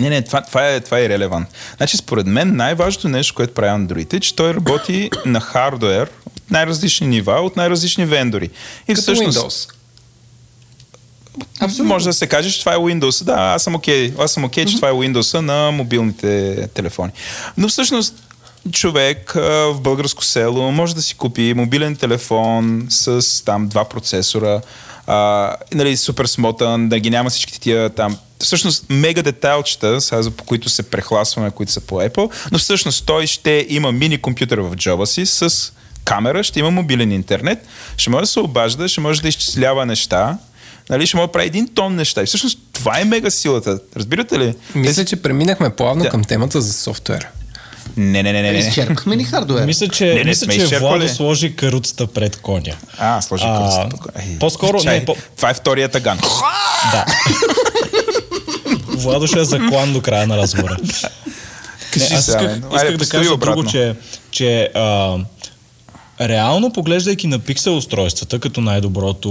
не, 0.00 0.10
не, 0.10 0.22
това, 0.22 0.40
това, 0.40 0.68
е, 0.68 0.80
това 0.80 1.00
е 1.00 1.08
релевант. 1.08 1.48
Значи, 1.76 1.96
според 1.96 2.26
мен 2.26 2.56
най-важното 2.56 3.08
нещо, 3.08 3.34
което 3.34 3.54
прави 3.54 3.84
Android 3.84 4.14
е, 4.14 4.20
че 4.20 4.36
той 4.36 4.54
работи 4.54 5.10
на 5.26 5.40
хардуер 5.40 6.10
от 6.26 6.50
най-различни 6.50 7.06
нива, 7.06 7.32
от 7.32 7.56
най-различни 7.56 8.04
вендори. 8.04 8.50
И 8.88 8.94
Като 8.94 9.10
Windows. 9.10 9.70
Абсолютно. 11.60 11.84
Може 11.84 12.04
да 12.04 12.12
се 12.12 12.26
каже, 12.26 12.50
че 12.50 12.60
това 12.60 12.74
е 12.74 12.76
Windows. 12.76 13.24
Да, 13.24 13.34
аз 13.36 13.62
съм 13.62 13.74
окей. 13.74 14.12
Аз 14.18 14.32
съм 14.32 14.44
окей, 14.44 14.64
че 14.64 14.76
това 14.76 14.88
е 14.88 14.92
Windows 14.92 15.40
на 15.40 15.70
мобилните 15.70 16.68
телефони. 16.74 17.12
Но 17.56 17.68
всъщност 17.68 18.14
човек 18.72 19.36
а, 19.36 19.40
в 19.72 19.80
българско 19.80 20.24
село 20.24 20.72
може 20.72 20.94
да 20.94 21.02
си 21.02 21.14
купи 21.14 21.54
мобилен 21.56 21.96
телефон 21.96 22.86
с 22.88 23.44
там 23.44 23.68
два 23.68 23.84
процесора, 23.84 24.60
а, 25.06 25.50
нали, 25.74 25.96
супер 25.96 26.26
смотан, 26.26 26.88
да 26.88 26.98
ги 26.98 27.10
няма 27.10 27.30
всичките 27.30 27.60
тия 27.60 27.90
там 27.90 28.16
всъщност 28.38 28.84
мега 28.88 29.22
детайлчета, 29.22 30.00
сега, 30.00 30.30
по 30.36 30.44
които 30.44 30.68
се 30.68 30.82
прехласваме, 30.82 31.50
които 31.50 31.72
са 31.72 31.80
по 31.80 31.94
Apple, 31.94 32.30
но 32.52 32.58
всъщност 32.58 33.06
той 33.06 33.26
ще 33.26 33.66
има 33.68 33.92
мини 33.92 34.18
компютър 34.18 34.58
в 34.58 34.76
джоба 34.76 35.06
си 35.06 35.26
с 35.26 35.72
камера, 36.04 36.42
ще 36.42 36.60
има 36.60 36.70
мобилен 36.70 37.12
интернет, 37.12 37.58
ще 37.96 38.10
може 38.10 38.20
да 38.20 38.26
се 38.26 38.40
обажда, 38.40 38.88
ще 38.88 39.00
може 39.00 39.22
да 39.22 39.28
изчислява 39.28 39.86
неща, 39.86 40.38
нали, 40.90 41.06
ще 41.06 41.16
може 41.16 41.26
да 41.26 41.32
прави 41.32 41.46
един 41.46 41.68
тон 41.74 41.94
неща. 41.94 42.22
И 42.22 42.26
всъщност 42.26 42.58
това 42.72 43.00
е 43.00 43.04
мега 43.04 43.30
силата. 43.30 43.78
Разбирате 43.96 44.38
ли? 44.38 44.54
Мисля, 44.74 45.04
че 45.04 45.16
преминахме 45.16 45.70
плавно 45.70 46.02
Да. 46.02 46.10
към 46.10 46.24
темата 46.24 46.60
за 46.60 46.72
софтуера. 46.72 47.28
Не, 47.96 48.22
не, 48.22 48.32
не, 48.32 48.42
не. 48.42 48.52
не. 48.52 48.58
Изчерпахме 48.58 49.16
ли 49.16 49.24
хардуер? 49.24 49.64
Мисля, 49.64 49.88
че, 49.88 50.06
Не, 50.06 50.14
не 50.14 50.24
мисля, 50.24 50.68
че. 50.68 50.78
Владо 50.78 51.08
сложи 51.08 51.56
каруцата 51.56 52.06
пред 52.06 52.36
коня. 52.36 52.74
А, 52.98 53.20
сложи 53.20 53.44
А, 53.46 53.58
кръста. 53.58 53.88
Ей, 54.20 54.38
по-скоро- 54.38 54.82
чай, 54.82 54.98
не, 54.98 55.04
по- 55.04 55.16
Това 55.36 55.50
е 55.50 55.54
втория 55.54 55.88
таган. 55.88 56.18
Да. 56.92 57.04
Владо 58.88 59.26
ще 59.26 59.40
е 59.40 59.44
заклан 59.44 59.92
до 59.92 60.00
края 60.00 60.26
на 60.26 60.36
разговора. 60.36 60.76
Не, 61.96 62.04
аз 62.04 62.28
исках. 62.28 62.42
Айде, 62.42 62.58
исках 62.76 62.96
да 62.96 63.08
кажа 63.08 63.32
обратно. 63.32 63.54
друго, 63.56 63.70
че, 63.70 63.94
че 64.30 64.70
а, 64.74 65.16
реално 66.20 66.72
поглеждайки 66.72 67.26
на 67.26 67.38
пиксел 67.38 67.76
устройствата, 67.76 68.38
като 68.38 68.60
най-доброто 68.60 69.28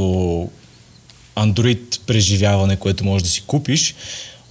Android 1.37 1.99
преживяване, 2.07 2.75
което 2.75 3.03
можеш 3.03 3.23
да 3.23 3.29
си 3.29 3.43
купиш, 3.47 3.95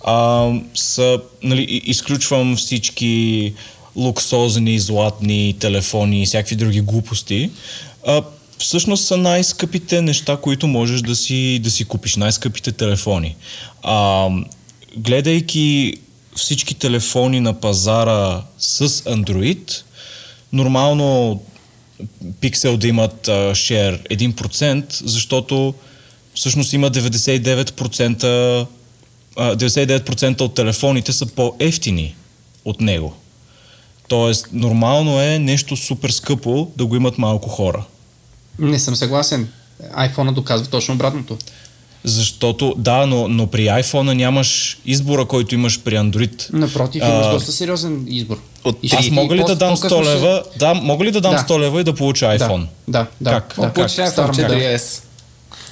а, 0.04 0.48
са, 0.74 1.18
нали, 1.42 1.62
изключвам 1.84 2.56
всички 2.56 3.54
луксозни, 3.96 4.78
златни 4.78 5.56
телефони 5.58 6.22
и 6.22 6.26
всякакви 6.26 6.56
други 6.56 6.80
глупости. 6.80 7.50
А, 8.06 8.22
всъщност 8.58 9.04
са 9.04 9.16
най-скъпите 9.16 10.02
неща, 10.02 10.36
които 10.36 10.66
можеш 10.66 11.00
да 11.00 11.16
си, 11.16 11.58
да 11.62 11.70
си 11.70 11.84
купиш, 11.84 12.16
най-скъпите 12.16 12.72
телефони. 12.72 13.36
А, 13.82 14.28
гледайки 14.96 15.94
всички 16.36 16.74
телефони 16.74 17.40
на 17.40 17.60
пазара 17.60 18.42
с 18.58 18.88
Android, 18.88 19.82
нормално 20.52 21.40
Pixel 22.40 22.76
да 22.76 22.88
имат 22.88 23.28
а, 23.28 23.32
share 23.54 24.08
1%, 24.08 25.04
защото 25.04 25.74
всъщност 26.34 26.72
има 26.72 26.90
99%, 26.90 28.66
а, 29.36 29.56
99% 29.56 30.40
от 30.40 30.54
телефоните 30.54 31.12
са 31.12 31.26
по-ефтини 31.26 32.14
от 32.64 32.80
него. 32.80 33.16
Тоест, 34.08 34.46
нормално 34.52 35.20
е 35.22 35.38
нещо 35.38 35.76
супер 35.76 36.10
скъпо 36.10 36.68
да 36.76 36.86
го 36.86 36.96
имат 36.96 37.18
малко 37.18 37.48
хора. 37.48 37.84
Не 38.58 38.78
съм 38.78 38.96
съгласен. 38.96 39.48
iPhone 39.98 40.32
доказва 40.32 40.66
точно 40.66 40.94
обратното. 40.94 41.36
Защото, 42.04 42.74
да, 42.78 43.06
но, 43.06 43.28
но 43.28 43.46
при 43.46 43.62
iPhone 43.62 44.12
нямаш 44.12 44.78
избора, 44.86 45.24
който 45.24 45.54
имаш 45.54 45.80
при 45.80 45.94
Android. 45.94 46.52
Напротив, 46.52 47.02
имаш 47.02 47.26
А, 47.26 47.30
доста 47.30 47.52
сериозен 47.52 48.04
избор. 48.08 48.40
От 48.64 48.78
И 48.82 48.90
Аз 48.94 49.04
ще- 49.04 49.12
мога 49.14 49.36
ли 49.36 49.44
да 49.44 49.54
дам 49.56 49.74
по-късно 49.74 49.98
100 49.98 50.04
ще- 50.04 50.14
лева? 50.14 50.42
Да, 50.58 50.74
мога 50.74 51.04
ли 51.04 51.10
да 51.10 51.20
дам 51.20 51.32
Да. 51.32 51.38
100 51.38 51.60
лева 51.60 51.80
и 51.80 51.84
да 51.84 51.94
получа 51.94 52.24
iPhone? 52.26 52.66
Да, 52.88 53.06
да, 53.20 53.30
Как? 53.30 53.54
да. 53.58 53.72
Получи 53.72 53.96
как? 53.96 54.06
iPhone 54.06 54.10
Старам 54.12 54.28
модел. 54.28 54.48
4S. 54.48 55.02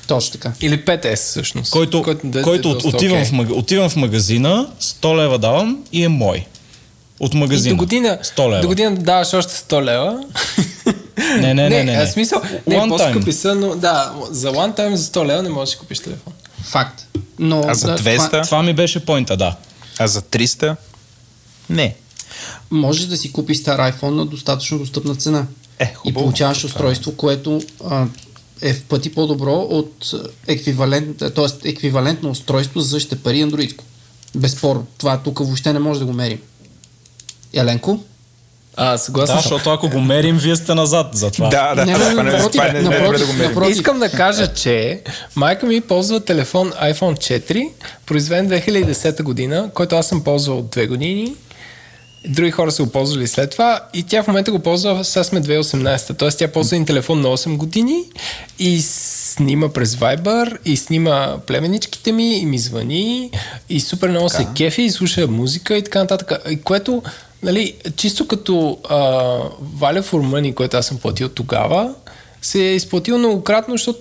Точно 0.06 0.32
така. 0.32 0.52
Или 0.60 0.84
5S 0.84 1.14
всъщност. 1.16 1.70
Който, 1.70 2.04
да- 2.24 2.42
който 2.42 2.62
да- 2.62 2.68
от, 2.68 2.74
доста 2.74 2.96
отивам, 2.96 3.18
окей. 3.40 3.44
в, 3.46 3.52
отивам 3.52 3.88
в 3.90 3.96
магазина, 3.96 4.66
100 4.80 5.16
лева 5.16 5.38
давам 5.38 5.78
и 5.92 6.04
е 6.04 6.08
мой. 6.08 6.46
От 7.20 7.34
И 7.34 7.36
магазина. 7.36 7.74
до 7.74 7.78
година, 7.78 8.18
100 8.24 8.48
лева. 8.48 8.60
до 8.60 8.68
година 8.68 8.90
даваш 8.93 9.34
още 9.34 9.52
100 9.55 9.84
лева. 9.84 10.24
Не, 11.36 11.55
не, 11.55 11.68
не, 11.68 11.84
не. 11.84 11.97
не. 11.97 12.06
смисъл, 12.06 12.40
не, 12.66 12.76
One 12.76 12.88
по-скъпи 12.88 13.32
са, 13.32 13.55
но 13.55 13.74
да, 13.76 14.12
за 14.30 14.48
one 14.48 14.76
time 14.78 14.94
за 14.94 15.05
100 15.05 15.26
лева 15.26 15.43
не 15.43 15.48
можеш 15.48 15.68
да 15.68 15.72
си 15.72 15.78
купиш 15.78 15.98
телефон. 16.01 16.32
Факт. 16.62 17.06
Но, 17.38 17.64
А 17.68 17.74
за 17.74 17.86
да, 17.86 17.98
200? 17.98 18.26
това- 18.26 18.43
Това 18.43 18.62
ми 18.62 18.72
беше 18.74 19.05
поинта, 19.05 19.36
да. 19.36 19.56
А 19.98 20.06
за 20.06 20.22
300? 20.22 20.76
Не. 21.70 21.94
можеш 22.70 23.05
да 23.05 23.16
си 23.16 23.32
купиш 23.32 23.59
стар 23.59 23.93
iPhone 23.93 24.10
на 24.10 24.26
достатъчно 24.26 24.78
достъпна 24.78 25.14
цена. 25.16 25.47
Е, 25.78 25.84
и 25.84 25.94
хубаво. 25.94 26.20
получаваш 26.20 26.64
устройство, 26.64 27.12
което 27.12 27.62
а, 27.84 28.06
е 28.62 28.74
в 28.74 28.84
пъти 28.84 29.14
по-добро 29.14 29.55
от 29.60 30.14
еквивалент, 30.47 31.18
т.е. 31.18 31.68
еквивалентно 31.68 32.30
устройство 32.30 32.80
за 32.80 33.01
ще 33.01 33.16
пари 33.16 33.40
андроидско. 33.40 33.84
Безспорно. 34.34 34.86
Това 34.98 35.18
тук 35.18 35.38
въобще 35.38 35.72
не 35.72 35.78
може 35.78 36.01
да 36.01 36.06
го 36.06 36.12
мерим. 36.12 36.38
Еленко? 37.56 38.00
А, 38.76 38.98
съгласен 38.98 39.36
Да, 39.36 39.42
защото 39.42 39.70
ако 39.70 39.88
го 39.88 40.00
мерим, 40.00 40.36
вие 40.38 40.56
сте 40.56 40.74
назад 40.74 41.06
за 41.12 41.30
това. 41.30 41.48
Да, 41.48 41.74
да, 41.74 41.86
Не, 41.86 41.92
не, 41.92 41.98
това 41.98 42.22
не, 42.22 42.30
напротив, 42.32 42.60
това 42.60 42.72
не, 42.72 42.82
не, 42.82 42.82
да 42.82 43.26
го 43.26 43.32
мерим. 43.32 43.48
напротив. 43.48 43.76
Искам 43.76 43.98
да 43.98 44.10
кажа, 44.10 44.46
че 44.46 45.00
майка 45.36 45.66
ми 45.66 45.80
ползва 45.80 46.20
телефон 46.20 46.72
iPhone 46.72 47.40
4, 47.40 47.68
произведен 48.06 48.48
2010 48.50 49.22
година, 49.22 49.70
който 49.74 49.96
аз 49.96 50.08
съм 50.08 50.24
ползвал 50.24 50.58
от 50.58 50.74
2 50.74 50.88
години. 50.88 51.34
Други 52.28 52.50
хора 52.50 52.72
са 52.72 52.84
го 52.84 52.90
ползвали 52.90 53.26
след 53.26 53.50
това 53.50 53.80
и 53.94 54.02
тя 54.02 54.22
в 54.22 54.26
момента 54.26 54.50
го 54.50 54.58
ползва, 54.58 55.04
сега 55.04 55.24
сме 55.24 55.42
2018. 55.42 56.18
Тоест 56.18 56.38
тя 56.38 56.48
ползва 56.48 56.76
един 56.76 56.86
телефон 56.86 57.20
на 57.20 57.28
8 57.28 57.56
години 57.56 58.04
и 58.58 58.82
снима 59.36 59.68
през 59.68 59.96
Viber 59.96 60.56
и 60.64 60.76
снима 60.76 61.36
племеничките 61.46 62.12
ми 62.12 62.38
и 62.38 62.46
ми 62.46 62.58
звъни 62.58 63.30
и 63.68 63.80
супер 63.80 64.08
много 64.08 64.28
се 64.28 64.46
кефи 64.56 64.82
и 64.82 64.90
слуша 64.90 65.26
музика 65.26 65.76
и 65.76 65.84
така 65.84 65.98
нататък. 65.98 66.32
И 66.50 66.60
което, 66.60 67.02
нали, 67.42 67.74
чисто 67.96 68.26
като 68.26 68.78
а, 68.88 68.96
Value 69.78 70.02
for 70.02 70.26
Money, 70.26 70.54
което 70.54 70.76
аз 70.76 70.86
съм 70.86 70.98
платил 70.98 71.28
тогава, 71.28 71.94
се 72.42 72.64
е 72.64 72.74
изплатил 72.74 73.18
многократно, 73.18 73.74
защото 73.74 73.98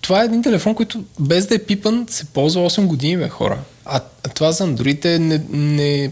това 0.00 0.22
е 0.22 0.24
един 0.24 0.42
телефон, 0.42 0.74
който 0.74 1.04
без 1.20 1.46
да 1.46 1.54
е 1.54 1.58
пипан 1.58 2.06
се 2.10 2.24
ползва 2.24 2.70
8 2.70 2.86
години, 2.86 3.16
бе, 3.16 3.28
хора. 3.28 3.58
А, 3.84 4.00
а 4.24 4.28
това 4.28 4.52
за 4.52 4.66
Android 4.66 5.04
е 5.04 5.18
не, 5.18 5.42
не, 5.50 6.10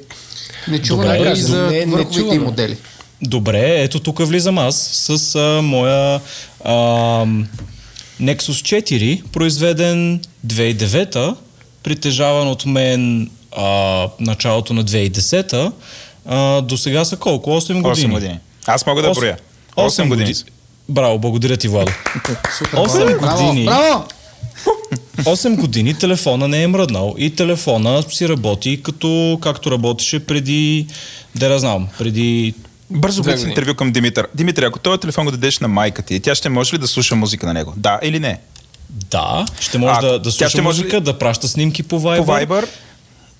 Не 0.68 0.82
чувам 0.82 1.06
Добре, 1.06 1.18
дори 1.18 1.28
кажа, 1.28 1.42
за 1.42 1.66
не- 1.66 1.86
не 1.86 2.34
им 2.34 2.42
модели. 2.42 2.76
Добре, 3.22 3.82
ето 3.82 4.00
тук 4.00 4.26
влизам 4.26 4.58
аз 4.58 4.76
с 4.76 5.34
а, 5.34 5.62
моя 5.62 6.20
а, 6.64 6.74
Nexus 8.22 8.82
4, 8.82 9.22
произведен 9.32 10.20
2009, 10.46 11.36
притежаван 11.82 12.48
от 12.48 12.66
мен 12.66 13.30
а, 13.56 14.08
началото 14.20 14.72
на 14.72 14.84
2010, 14.84 15.72
а, 16.26 16.60
до 16.60 16.76
сега 16.76 17.04
са 17.04 17.16
колко? 17.16 17.50
8 17.50 17.82
години. 17.82 18.08
8 18.08 18.10
години. 18.10 18.38
Аз 18.66 18.86
мога 18.86 19.02
да 19.02 19.08
Осем- 19.08 19.20
броя. 19.20 19.36
осем 19.78 20.06
8 20.06 20.08
години. 20.08 20.34
Браво, 20.88 21.18
благодаря 21.18 21.56
ти, 21.56 21.68
Владо. 21.68 21.92
Супер, 22.58 22.78
Осем 22.78 23.06
браво, 23.20 23.44
години. 23.44 23.64
Браво! 23.66 24.04
8 25.18 25.56
години 25.56 25.94
телефона 25.94 26.48
не 26.48 26.62
е 26.62 26.66
мръднал 26.66 27.14
и 27.18 27.30
телефона 27.30 28.02
си 28.02 28.28
работи 28.28 28.80
като 28.82 29.38
както 29.42 29.70
работеше 29.70 30.18
преди, 30.20 30.86
да 31.34 31.46
я 31.46 31.58
знам, 31.58 31.88
преди 31.98 32.54
Бързо 32.90 33.22
години. 33.22 33.48
интервю 33.48 33.74
към 33.74 33.92
Димитър. 33.92 34.28
Димитър, 34.34 34.62
ако 34.62 34.78
този 34.78 35.00
телефон 35.00 35.24
го 35.24 35.30
дадеш 35.30 35.58
на 35.58 35.68
майка 35.68 36.02
ти, 36.02 36.20
тя 36.20 36.34
ще 36.34 36.48
може 36.48 36.74
ли 36.74 36.78
да 36.78 36.88
слуша 36.88 37.16
музика 37.16 37.46
на 37.46 37.52
него? 37.54 37.72
Да 37.76 37.98
или 38.02 38.18
не? 38.20 38.38
да, 39.10 39.46
ще 39.60 39.78
може 39.78 39.92
А, 39.92 40.00
да, 40.02 40.18
да 40.18 40.32
слуша 40.32 40.44
може 40.62 40.78
ли- 40.78 40.82
музика, 40.82 41.00
да 41.00 41.18
праща 41.18 41.48
снимки 41.48 41.82
по 41.82 42.00
Viber. 42.00 42.18
По 42.18 42.24
Viber 42.26 42.68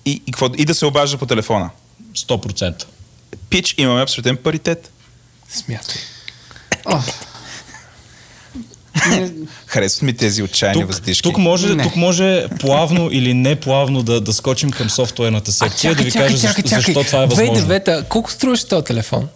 и, 0.05 0.11
и, 0.27 0.31
какво, 0.31 0.49
и 0.57 0.65
да 0.65 0.75
се 0.75 0.85
обажда 0.85 1.17
по 1.17 1.25
телефона. 1.25 1.69
100%. 2.15 2.83
Пич, 3.49 3.75
имаме 3.77 4.01
абсолютен 4.01 4.37
паритет. 4.37 4.91
смятай. 5.49 5.95
Харесват 9.65 10.01
ми 10.01 10.13
тези 10.13 10.43
отчаяни 10.43 10.81
Тук, 10.81 10.87
въздишки. 10.87 11.23
тук, 11.23 11.37
може, 11.37 11.75
Не. 11.75 11.83
тук 11.83 11.95
може 11.95 12.47
плавно 12.59 13.09
или 13.11 13.33
неплавно 13.33 14.03
да, 14.03 14.21
да 14.21 14.33
скочим 14.33 14.71
към 14.71 14.89
софтуерната 14.89 15.51
секция, 15.51 15.95
да 15.95 16.03
ви 16.03 16.11
кажа 16.11 16.37
защо, 16.37 16.61
защо 16.67 17.03
това 17.03 17.23
е 17.23 17.25
възможно. 17.25 17.67
2009 17.67 18.07
колко 18.07 18.31
струваше 18.31 18.67
този 18.67 18.83
телефон? 18.85 19.27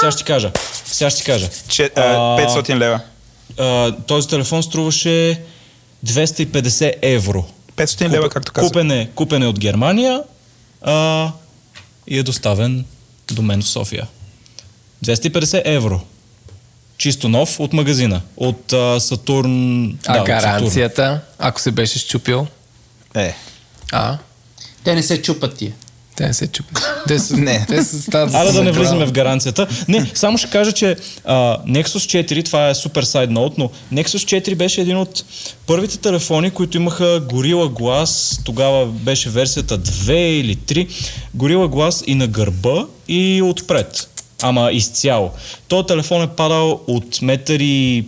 Сега 0.00 0.10
ще 0.12 0.24
кажа. 0.24 0.52
Сега 0.86 1.10
ще 1.10 1.24
кажа. 1.24 1.48
Че, 1.68 1.90
а, 1.96 2.00
А, 2.02 2.38
500 2.38 2.76
лева. 2.76 3.00
А, 3.58 3.92
този 3.92 4.28
телефон 4.28 4.62
струваше 4.62 5.40
250 6.06 6.92
евро. 7.02 7.44
500 7.76 8.08
лева, 8.08 8.28
както 8.28 8.52
казах. 8.52 8.68
Купен 8.68 8.90
е, 8.90 9.10
купен 9.14 9.42
е 9.42 9.46
от 9.46 9.58
Германия 9.58 10.22
а, 10.82 11.32
и 12.06 12.18
е 12.18 12.22
доставен 12.22 12.84
до 13.32 13.42
мен 13.42 13.62
в 13.62 13.68
София. 13.68 14.06
250 15.04 15.62
евро. 15.64 16.00
Чисто 16.98 17.28
нов 17.28 17.60
от 17.60 17.72
магазина. 17.72 18.20
От 18.36 18.72
а, 18.72 19.00
Сатурн. 19.00 19.84
А 20.06 20.12
да, 20.12 20.20
от 20.20 20.26
Сатурн. 20.26 20.26
гаранцията, 20.26 21.20
ако 21.38 21.60
се 21.60 21.70
беше 21.70 21.98
щупил? 21.98 22.46
Е, 23.14 23.34
А, 23.92 24.18
те 24.84 24.94
не 24.94 25.02
се 25.02 25.22
чупат 25.22 25.56
тия. 25.56 25.72
Те 26.16 26.26
не 26.26 26.34
се 26.34 26.46
чупят. 26.46 26.84
Те 27.08 27.18
са, 27.18 27.36
Не. 27.36 27.64
Те 27.68 27.84
са 27.84 28.02
стават 28.02 28.34
Аре 28.34 28.52
да 28.52 28.62
не 28.62 28.72
за 28.72 28.78
влизаме 28.78 29.06
в 29.06 29.12
гаранцията. 29.12 29.66
Не, 29.88 30.10
само 30.14 30.38
ще 30.38 30.50
кажа, 30.50 30.72
че 30.72 30.96
а, 31.24 31.58
Nexus 31.64 32.24
4, 32.26 32.44
това 32.44 32.68
е 32.68 32.74
супер 32.74 33.02
сайд 33.02 33.30
ноут, 33.30 33.58
но 33.58 33.70
Nexus 33.92 34.40
4 34.40 34.54
беше 34.54 34.80
един 34.80 34.96
от 34.96 35.24
първите 35.66 35.98
телефони, 35.98 36.50
които 36.50 36.76
имаха 36.76 37.04
Gorilla 37.04 37.68
Glass, 37.68 38.40
тогава 38.44 38.86
беше 38.86 39.30
версията 39.30 39.78
2 39.78 40.12
или 40.12 40.56
3, 40.56 40.88
Gorilla 41.36 41.68
Glass 41.68 42.04
и 42.04 42.14
на 42.14 42.26
гърба 42.26 42.86
и 43.08 43.42
отпред. 43.42 44.08
Ама 44.42 44.70
изцяло. 44.72 45.30
Този 45.68 45.86
телефон 45.86 46.22
е 46.22 46.26
падал 46.26 46.80
от 46.86 47.22
метри 47.22 48.04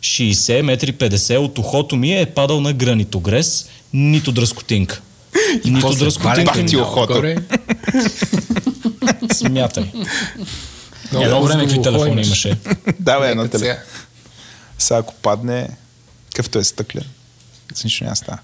60, 0.00 0.62
метри 0.62 0.92
50, 0.92 1.36
от 1.36 1.58
ухото 1.58 1.96
ми 1.96 2.12
е 2.12 2.26
падал 2.26 2.60
на 2.60 2.72
гранитогрес, 2.72 3.66
нито 3.92 4.32
дръскотинка. 4.32 5.00
Нито 5.64 5.80
После 5.80 6.04
дръскотинка, 6.04 6.62
нито 6.62 6.78
ухото. 6.78 7.00
отгоре. 7.02 7.36
смятай. 9.32 9.92
Много 11.12 11.24
Едно 11.24 11.42
време 11.42 11.62
какви 11.62 11.82
телефони 11.82 12.12
имаш. 12.12 12.26
имаше. 12.26 12.58
да, 13.00 13.20
бе, 13.20 13.30
едно 13.30 13.42
телефон. 13.42 13.60
сега. 13.60 13.78
Сега 14.78 14.98
ако 14.98 15.14
падне, 15.14 15.68
какъвто 16.26 16.58
е 16.58 16.64
стъклен. 16.64 17.04
С 17.74 17.84
нищо 17.84 18.04
няма 18.04 18.16
става. 18.16 18.38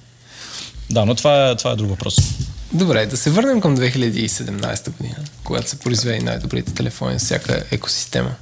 Да, 0.91 1.05
но 1.05 1.15
това 1.15 1.49
е, 1.49 1.57
това 1.57 1.71
е 1.71 1.77
друг 1.77 1.89
въпрос. 1.89 2.17
Добре, 2.73 3.07
да 3.07 3.17
се 3.17 3.31
върнем 3.31 3.61
към 3.61 3.77
2017 3.77 4.91
година, 4.91 5.15
когато 5.45 5.71
се 5.71 5.79
произведе 5.79 6.21
най-добрите 6.21 6.75
телефони 6.75 7.13
на 7.13 7.19
всяка 7.19 7.65
екосистема. 7.71 8.35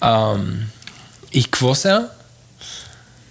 Ам, 0.00 0.58
и 1.32 1.44
какво 1.44 1.74
сега? 1.74 2.08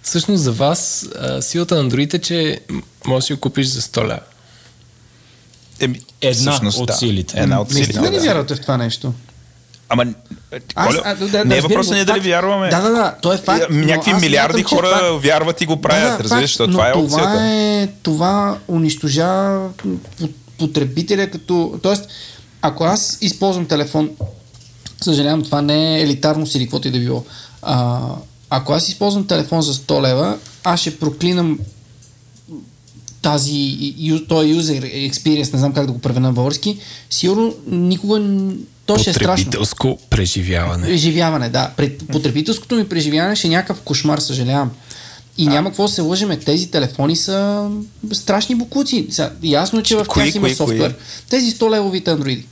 Всъщност 0.06 0.42
за 0.42 0.52
вас 0.52 1.08
а, 1.14 1.42
силата 1.42 1.82
на 1.82 1.90
Android 1.90 2.14
е, 2.14 2.18
че 2.18 2.60
можеш 3.06 3.22
да 3.22 3.26
си 3.26 3.32
го 3.32 3.40
купиш 3.40 3.66
за 3.66 3.80
100 3.80 4.02
лева. 4.02 4.18
Еми, 5.80 6.00
Една 6.20 6.52
всъщност, 6.52 6.78
от 6.78 6.86
да. 6.86 6.92
силите. 6.92 7.40
Една 7.40 7.60
от 7.60 7.72
силите, 7.72 8.00
ли 8.02 8.10
да. 8.10 8.20
вярвате 8.20 8.54
в 8.54 8.60
това 8.60 8.76
нещо? 8.76 9.12
Ама, 9.88 10.04
Коля, 10.74 11.02
а, 11.04 11.14
да, 11.16 11.44
не 11.44 11.56
е 11.56 11.60
въпросът 11.60 11.86
го, 11.86 11.94
ние 11.94 12.04
дали 12.04 12.20
вярваме. 12.20 12.68
Да, 12.68 12.80
да, 12.80 12.90
да, 12.90 13.14
то 13.22 13.32
е 13.32 13.38
факт. 13.38 13.64
Е, 13.64 13.72
Някакви 13.72 14.10
аз 14.10 14.20
милиарди 14.20 14.52
смятам, 14.54 14.78
хора 14.78 14.88
това- 14.88 15.18
вярват 15.18 15.60
и 15.60 15.66
го 15.66 15.80
правят, 15.80 16.10
да, 16.10 16.16
да, 16.16 16.24
разбираш, 16.24 16.42
защото 16.42 16.70
това 16.72 16.88
е 16.88 16.92
това 16.92 17.04
опцията. 17.04 17.44
е, 17.44 17.88
това 18.02 18.58
унищожава 18.68 19.72
по- 19.72 19.88
потребителя 20.58 21.30
като... 21.30 21.78
Тоест, 21.82 22.08
ако 22.62 22.84
аз 22.84 23.18
използвам 23.20 23.66
телефон, 23.66 24.10
съжалявам, 25.00 25.42
това 25.42 25.62
не 25.62 25.96
е 25.96 26.02
елитарност 26.02 26.54
или 26.54 26.64
каквото 26.64 26.88
и 26.88 26.90
да 26.90 26.98
било. 26.98 27.24
А, 27.62 28.00
ако 28.50 28.72
аз 28.72 28.88
използвам 28.88 29.26
телефон 29.26 29.62
за 29.62 29.74
100 29.74 30.02
лева, 30.02 30.38
аз 30.64 30.80
ще 30.80 30.98
проклинам 30.98 31.58
тази, 33.22 33.76
ю- 33.98 34.26
този 34.26 34.54
user 34.54 35.10
experience, 35.10 35.52
не 35.52 35.58
знам 35.58 35.72
как 35.72 35.86
да 35.86 35.92
го 35.92 35.98
преведа 35.98 36.20
на 36.20 36.32
български, 36.32 36.78
сигурно 37.10 37.54
никога 37.66 38.22
то 38.86 38.98
ще 38.98 39.10
е 39.10 39.12
страшно. 39.12 39.44
Потребителско 39.44 39.98
преживяване. 40.10 40.86
Преживяване, 40.86 41.48
да. 41.48 41.70
Пред 41.76 42.08
потребителското 42.08 42.74
ми 42.74 42.88
преживяване 42.88 43.36
ще 43.36 43.46
е 43.46 43.50
някакъв 43.50 43.80
кошмар, 43.80 44.18
съжалявам. 44.18 44.70
И 45.38 45.46
няма 45.46 45.70
какво 45.70 45.82
да 45.82 45.88
се 45.88 46.00
лъжеме. 46.00 46.38
Тези 46.38 46.70
телефони 46.70 47.16
са 47.16 47.68
страшни 48.12 48.54
букуци. 48.54 49.06
Сега, 49.10 49.32
ясно 49.42 49.78
е, 49.78 49.82
че 49.82 49.96
в 49.96 50.04
Кои, 50.04 50.24
тях 50.24 50.34
има 50.34 50.46
кои, 50.46 50.54
софтуер. 50.54 50.92
кои? 50.94 51.02
Тези 51.30 51.52
100 51.52 51.70
левовите 51.70 52.10
андроиди. 52.10 52.46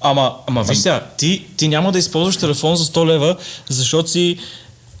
Ама, 0.00 0.32
ама 0.46 0.62
виж 0.62 0.78
сега, 0.78 1.06
ти, 1.18 1.46
ти 1.56 1.68
няма 1.68 1.92
да 1.92 1.98
използваш 1.98 2.36
телефон 2.36 2.76
за 2.76 2.84
100 2.84 3.06
лева, 3.06 3.36
защото 3.68 4.10
си 4.10 4.38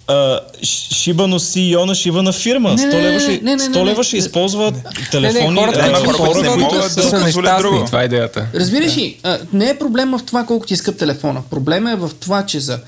а, 0.08 0.40
шибано 0.62 1.38
CEO 1.38 1.84
на 1.84 1.94
шибана 1.94 2.32
фирма. 2.32 2.70
Не, 2.70 2.76
100 2.76 2.92
не, 2.92 3.02
лева 3.02 3.20
ще, 3.20 3.30
не, 3.30 3.38
не, 3.42 3.56
не, 3.56 3.74
100 3.74 3.84
лева 3.84 3.98
не. 3.98 4.04
ще 4.04 4.16
използват 4.16 4.74
телефони. 5.10 5.44
Не, 5.44 5.50
не, 5.50 5.60
хората, 5.60 5.80
а, 5.80 5.88
Има 5.88 5.98
които- 5.98 6.18
хора, 6.18 6.32
които 6.32 6.50
не 6.50 6.56
могат 6.56 6.80
да 6.80 6.90
са 6.90 7.02
си 7.02 7.24
нещастни. 7.24 7.86
Това 7.86 8.02
е 8.02 8.04
идеята. 8.04 8.46
Разбираш 8.54 8.96
ли, 8.96 9.18
а, 9.22 9.38
не 9.52 9.68
е 9.68 9.78
проблема 9.78 10.18
в 10.18 10.24
това 10.24 10.44
колко 10.44 10.66
ти 10.66 10.74
е 10.74 10.76
скъп 10.76 10.98
телефона. 10.98 11.42
Проблема 11.50 11.92
е 11.92 11.96
в 11.96 12.10
това, 12.20 12.46
че 12.46 12.60
за 12.60 12.78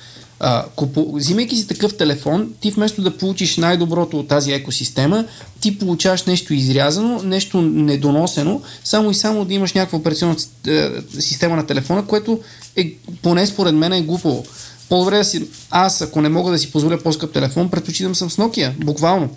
а, 0.40 0.64
купу... 0.76 1.16
взимайки 1.16 1.56
си 1.56 1.66
такъв 1.66 1.96
телефон, 1.96 2.52
ти 2.60 2.70
вместо 2.70 3.02
да 3.02 3.16
получиш 3.16 3.56
най-доброто 3.56 4.18
от 4.18 4.28
тази 4.28 4.52
екосистема, 4.52 5.24
ти 5.60 5.78
получаваш 5.78 6.24
нещо 6.24 6.54
изрязано, 6.54 7.22
нещо 7.22 7.60
недоносено, 7.60 8.60
само 8.84 9.10
и 9.10 9.14
само 9.14 9.44
да 9.44 9.54
имаш 9.54 9.72
някаква 9.72 9.98
операционна 9.98 10.36
е, 10.68 10.88
система 11.18 11.56
на 11.56 11.66
телефона, 11.66 12.06
което 12.06 12.40
е, 12.76 12.92
поне 13.22 13.46
според 13.46 13.74
мен 13.74 13.92
е 13.92 14.02
глупаво. 14.02 14.44
По-добре 14.90 15.16
да 15.16 15.24
си... 15.24 15.48
Аз, 15.70 16.02
ако 16.02 16.20
не 16.20 16.28
мога 16.28 16.50
да 16.50 16.58
си 16.58 16.72
позволя 16.72 16.98
по-скъп 16.98 17.32
телефон, 17.32 17.70
предпочитам 17.70 18.14
съм 18.14 18.30
с 18.30 18.36
Nokia, 18.36 18.84
буквално. 18.84 19.28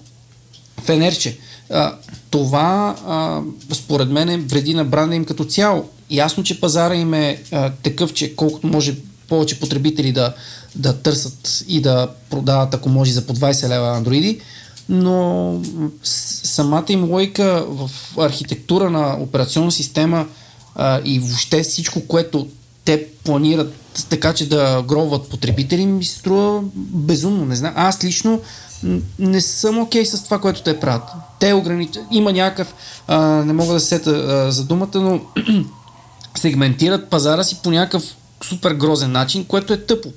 Фенерче. 0.82 1.38
А, 1.70 1.96
това, 2.30 2.96
а, 3.08 3.42
според 3.76 4.10
мен, 4.10 4.30
е 4.30 4.38
вреди 4.38 4.74
на 4.74 4.86
бранда 4.86 5.16
им 5.16 5.26
като 5.26 5.46
цяло. 5.46 5.90
Ясно, 6.10 6.44
че 6.44 6.60
пазара 6.60 6.96
им 6.96 7.14
е 7.14 7.42
а, 7.52 7.72
такъв, 7.84 8.14
че 8.14 8.36
колкото 8.36 8.68
може 8.68 8.96
повече 9.30 9.60
потребители 9.60 10.12
да, 10.12 10.34
да 10.76 10.94
търсят 10.98 11.66
и 11.68 11.82
да 11.82 12.08
продават, 12.30 12.74
ако 12.74 12.90
може, 12.90 13.14
за 13.14 13.28
по 13.28 13.36
20 13.36 13.70
лева 13.70 13.98
андроиди, 13.98 14.40
но 14.90 15.62
самата 16.44 16.86
им 16.90 17.12
логика 17.12 17.66
в 17.68 17.92
архитектура 18.18 18.90
на 18.90 19.18
операционна 19.20 19.72
система 19.72 20.28
а, 20.76 21.02
и 21.06 21.20
въобще 21.20 21.64
всичко, 21.64 22.08
което 22.08 22.48
те 22.86 23.08
планират 23.24 23.74
така, 24.10 24.34
че 24.34 24.50
да 24.50 24.84
гробват 24.88 25.30
потребители, 25.30 25.86
ми 25.86 26.04
се 26.04 26.18
струва 26.20 26.62
безумно. 26.76 27.46
Не 27.46 27.56
знам. 27.56 27.74
Аз 27.76 28.04
лично 28.04 28.42
не 29.20 29.42
съм 29.42 29.80
окей 29.80 30.06
с 30.06 30.24
това, 30.24 30.40
което 30.40 30.64
те 30.64 30.80
правят. 30.80 31.04
Те 31.40 31.54
ограничат. 31.54 32.04
Има 32.12 32.32
някакъв, 32.32 32.74
а, 33.08 33.20
не 33.20 33.54
мога 33.54 33.74
да 33.74 33.80
се 33.80 33.88
сета 33.88 34.12
а, 34.12 34.52
за 34.52 34.64
думата, 34.64 34.90
но 34.96 35.22
сегментират 36.36 37.10
пазара 37.10 37.44
си 37.44 37.60
по 37.64 37.72
някакъв 37.72 38.04
супер 38.44 38.74
грозен 38.74 39.12
начин, 39.12 39.46
което 39.46 39.74
е 39.74 39.86
тъпо. 39.86 40.10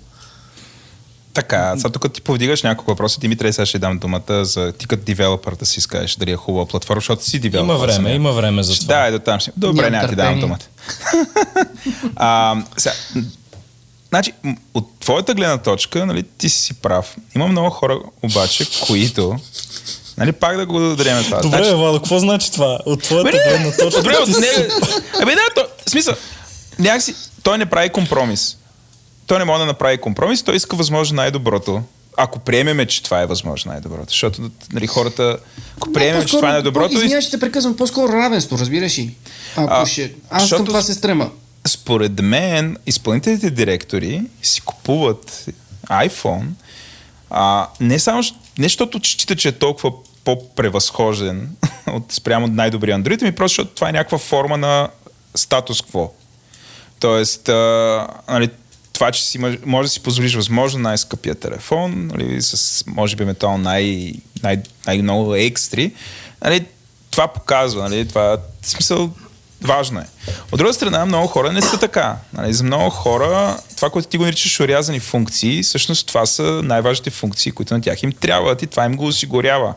Така, 1.37 1.75
сега 1.77 1.89
тук 1.91 2.13
ти 2.13 2.21
повдигаш 2.21 2.63
няколко 2.63 2.91
въпроса, 2.91 3.21
Димитре, 3.21 3.53
сега 3.53 3.67
ще 3.67 3.79
дам 3.79 3.99
думата 3.99 4.45
за 4.45 4.73
ти 4.73 4.87
като 4.87 5.05
девелопър 5.05 5.55
да 5.55 5.67
си 5.67 5.81
скажеш 5.81 6.17
дали 6.17 6.31
е 6.31 6.37
хубава 6.37 6.67
платформа, 6.67 7.01
защото 7.01 7.25
си 7.25 7.39
девелопър. 7.39 7.75
Има 7.75 7.79
време, 7.79 8.13
има 8.13 8.33
време 8.33 8.63
за 8.63 8.75
това. 8.75 8.95
Да, 8.95 9.07
е 9.07 9.11
до 9.11 9.19
там. 9.19 9.41
ще- 9.41 9.53
Добре, 9.57 9.91
няма 9.91 10.09
ти 10.09 10.15
давам 10.15 10.41
думата. 10.41 10.59
а, 12.17 12.57
сега, 12.77 12.95
значи, 14.09 14.33
от 14.75 15.01
твоята 15.01 15.35
гледна 15.35 15.59
точка, 15.59 16.07
нали, 16.07 16.23
ти 16.23 16.49
си 16.49 16.75
прав. 16.75 17.17
Има 17.35 17.49
много 17.49 17.71
хора 17.71 17.99
обаче, 18.23 18.67
които 18.81 19.37
Нали, 20.19 20.33
пак 20.33 20.57
да 20.57 20.67
го 20.67 20.81
дадем 20.81 21.25
това. 21.25 21.41
Добре, 21.41 21.57
Значи- 21.59 21.75
Владо, 21.75 21.99
какво 21.99 22.19
значи 22.19 22.53
това? 22.53 22.79
От 22.87 23.03
твоята 23.03 23.31
не, 23.39 23.43
гледна 23.49 23.73
точка. 23.73 24.01
Добре, 24.01 24.17
от 24.17 24.27
си- 24.27 24.41
не, 24.41 24.69
Абе, 25.23 25.33
да, 25.33 25.41
то, 25.55 25.67
в 25.87 25.91
смисъл, 25.91 26.15
някакси, 26.79 27.15
той 27.43 27.59
не 27.59 27.67
прави 27.67 27.89
компромис. 27.89 28.57
Той 29.27 29.39
не 29.39 29.45
може 29.45 29.61
да 29.61 29.67
направи 29.67 29.99
компромис, 29.99 30.43
той 30.43 30.57
иска 30.57 30.77
възможно 30.77 31.17
най-доброто. 31.17 31.83
Ако 32.17 32.39
приемеме, 32.39 32.87
че 32.87 33.03
това 33.03 33.21
е 33.23 33.27
възможно 33.27 33.71
най-доброто. 33.73 34.09
Защото 34.09 34.51
нали, 34.73 34.87
хората, 34.87 35.39
ако 35.77 35.93
приемем, 35.93 36.25
че 36.25 36.37
това 36.37 36.49
е 36.49 36.53
най-доброто, 36.53 36.95
Извинявай, 36.95 37.23
че 37.23 37.31
те 37.31 37.41
прекъсвам. 37.41 37.77
По-скоро 37.77 38.13
равенство, 38.13 38.59
разбираш 38.59 38.99
ли? 38.99 39.15
Ако 39.57 39.75
А, 39.75 39.87
ще... 39.87 40.13
Аз 40.31 40.43
защото- 40.43 40.57
към 40.59 40.67
това 40.67 40.83
се 40.83 40.95
стрема. 40.95 41.31
според 41.69 42.23
мен, 42.23 42.77
изпълнителните 42.87 43.51
директори 43.51 44.23
си 44.43 44.61
купуват 44.61 45.47
iPhone, 45.87 46.47
а, 47.31 47.69
не 47.81 47.99
само, 47.99 48.23
не 48.59 48.65
защото 48.65 49.01
счита, 49.05 49.37
че 49.37 49.49
е 49.49 49.53
толкова 49.53 49.93
по-превъзхожден 50.25 51.57
от 51.87 52.13
спрямо 52.13 52.47
най-добрия 52.47 52.99
Android, 52.99 53.23
ми 53.23 53.33
просто 53.33 53.53
защото 53.53 53.75
това 53.75 53.89
е 53.89 53.93
някаква 53.93 54.19
форма 54.19 54.57
на 54.57 54.89
статус-кво. 55.35 56.11
Тоест, 57.01 57.49
а, 57.49 58.07
нали, 58.29 58.49
това, 58.97 59.11
че 59.11 59.23
си, 59.27 59.39
мож- 59.39 59.59
може 59.67 59.87
да 59.87 59.91
си 59.91 60.01
позволиш 60.01 60.35
възможно 60.35 60.81
най-скъпия 60.81 61.35
телефон, 61.35 62.07
нали, 62.15 62.43
с, 62.43 62.85
може 62.87 63.17
би, 63.17 63.25
метал 63.25 63.59
най- 63.59 64.13
най- 64.43 64.63
най-много 64.87 65.35
екстри, 65.35 65.93
нали, 66.45 66.67
това 67.11 67.29
показва, 67.29 67.83
нали, 67.89 68.09
това 68.09 68.39
в 68.63 68.69
смисъл 68.69 69.11
важно 69.63 70.01
е. 70.01 70.07
От 70.53 70.59
друга 70.59 70.75
страна, 70.75 71.07
много 71.07 71.27
хора 71.27 71.53
не 71.53 71.63
са 71.63 71.79
така. 71.79 72.17
Нали, 72.33 72.55
за 72.55 72.65
много 72.65 72.91
хора, 72.91 73.59
това, 73.77 73.91
което 73.91 74.09
ти 74.09 74.19
го 74.19 74.25
наричаш 74.25 74.61
урязани 74.61 75.01
функции, 75.01 75.63
всъщност 75.63 76.07
това 76.07 76.27
са 76.27 76.43
най-важните 76.43 77.11
функции, 77.11 77.53
които 77.53 77.75
на 77.75 77.81
тях 77.81 78.03
им 78.03 78.13
трябват 78.13 78.63
и 78.63 78.67
това 78.67 78.85
им 78.85 78.97
го 78.97 79.07
осигурява. 79.07 79.75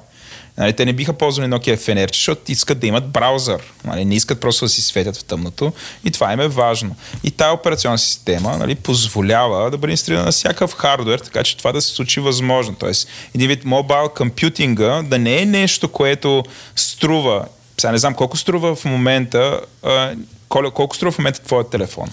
Нали, 0.59 0.73
те 0.73 0.85
не 0.85 0.93
биха 0.93 1.13
ползвали 1.13 1.47
Nokia 1.47 1.77
FNR, 1.77 2.13
защото 2.13 2.51
искат 2.51 2.79
да 2.79 2.87
имат 2.87 3.09
браузър. 3.09 3.61
Нали, 3.85 4.05
не 4.05 4.15
искат 4.15 4.39
просто 4.39 4.65
да 4.65 4.69
си 4.69 4.81
светят 4.81 5.17
в 5.17 5.23
тъмното 5.23 5.73
и 6.05 6.11
това 6.11 6.33
им 6.33 6.39
е 6.39 6.47
важно. 6.47 6.95
И 7.23 7.31
тази 7.31 7.51
операционна 7.51 7.97
система 7.97 8.57
нали, 8.57 8.75
позволява 8.75 9.71
да 9.71 9.77
бъде 9.77 9.91
инсталирана 9.91 10.25
на 10.25 10.31
всякакъв 10.31 10.73
хардвер, 10.73 11.19
така 11.19 11.43
че 11.43 11.57
това 11.57 11.71
да 11.71 11.81
се 11.81 11.87
случи 11.87 12.19
възможно. 12.19 12.75
Тоест, 12.75 13.07
един 13.35 13.47
вид 13.47 13.65
мобайл 13.65 14.09
компютинга 14.09 15.01
да 15.01 15.19
не 15.19 15.41
е 15.41 15.45
нещо, 15.45 15.87
което 15.87 16.43
струва. 16.75 17.45
Сега 17.77 17.91
не 17.91 17.97
знам 17.97 18.13
колко 18.13 18.37
струва 18.37 18.75
в 18.75 18.85
момента, 18.85 19.61
а, 19.83 20.13
колко 20.49 20.95
струва 20.95 21.11
в 21.11 21.17
момента 21.17 21.41
твоят 21.41 21.69
телефон? 21.69 22.09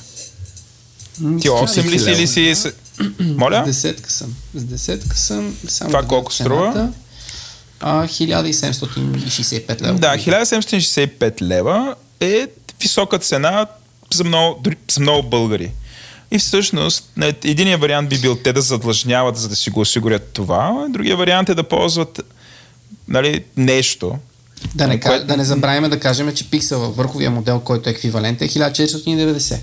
Ти 1.16 1.48
8 1.48 1.84
ли 1.84 1.98
си 1.98 2.10
или 2.10 2.54
си... 2.54 2.72
Моля? 3.20 3.62
С 3.62 3.66
десетка 3.66 4.12
съм. 4.12 4.34
С 4.54 4.64
десетка 4.64 5.16
съм. 5.16 5.56
Само 5.68 5.90
Това 5.90 6.02
колко 6.02 6.32
струва? 6.32 6.92
А, 7.80 8.06
1765 8.06 9.82
лева. 9.82 9.98
Да, 9.98 10.16
1765 10.16 11.42
лева 11.42 11.94
е 12.20 12.46
висока 12.82 13.18
цена 13.18 13.66
за 14.14 14.24
много, 14.24 14.62
за 14.90 15.00
много 15.00 15.28
българи. 15.28 15.70
И 16.30 16.38
всъщност, 16.38 17.10
единият 17.44 17.80
вариант 17.80 18.08
би 18.08 18.18
бил 18.18 18.36
те 18.36 18.52
да 18.52 18.60
задлъжняват, 18.60 19.36
за 19.36 19.48
да 19.48 19.56
си 19.56 19.70
го 19.70 19.80
осигурят 19.80 20.30
това, 20.32 20.86
а 20.86 20.88
другия 20.88 21.16
вариант 21.16 21.48
е 21.48 21.54
да 21.54 21.62
ползват 21.62 22.20
нали, 23.08 23.44
нещо. 23.56 24.18
Да 24.74 24.86
не, 24.86 25.00
Кое- 25.00 25.24
да 25.24 25.36
не 25.36 25.44
забравяме 25.44 25.88
да 25.88 26.00
кажем, 26.00 26.34
че 26.34 26.50
пиксела, 26.50 26.90
върховия 26.90 27.30
модел, 27.30 27.60
който 27.60 27.88
е 27.88 27.92
еквивалент, 27.92 28.42
е 28.42 28.48
1490. 28.48 29.58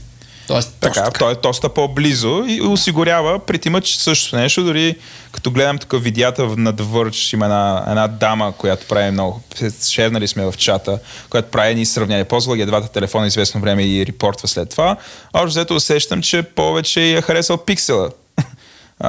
Тоест, 0.47 0.73
Така, 0.79 0.93
точно 0.95 1.11
той 1.19 1.31
е 1.31 1.35
доста 1.35 1.69
по-близо 1.69 2.43
и 2.47 2.61
осигурява 2.61 3.39
притимач 3.39 3.87
също 3.87 4.35
нещо. 4.35 4.63
Дори 4.63 4.95
като 5.31 5.51
гледам 5.51 5.77
тук 5.77 5.93
видеята 5.93 6.45
в- 6.45 6.57
на 6.57 6.73
The 6.73 6.81
Verge, 6.83 7.33
има 7.33 7.45
една, 7.45 7.85
една 7.87 8.07
дама, 8.07 8.53
която 8.57 8.87
прави 8.87 9.11
много, 9.11 9.41
шернали 9.83 10.27
сме 10.27 10.45
в 10.45 10.53
чата, 10.57 10.99
която 11.29 11.51
прави 11.51 11.71
едни 11.71 11.85
сравнения. 11.85 12.25
Ползвала 12.25 12.57
ги 12.57 12.65
двата 12.65 12.87
телефона 12.87 13.27
известно 13.27 13.61
време 13.61 13.83
и 13.83 14.05
репортва 14.05 14.47
след 14.47 14.69
това. 14.69 14.95
Общо 15.33 15.47
взето 15.49 15.75
усещам, 15.75 16.21
че 16.21 16.43
повече 16.43 17.01
я 17.01 17.21
харесал 17.21 17.57
пиксела. 17.57 18.09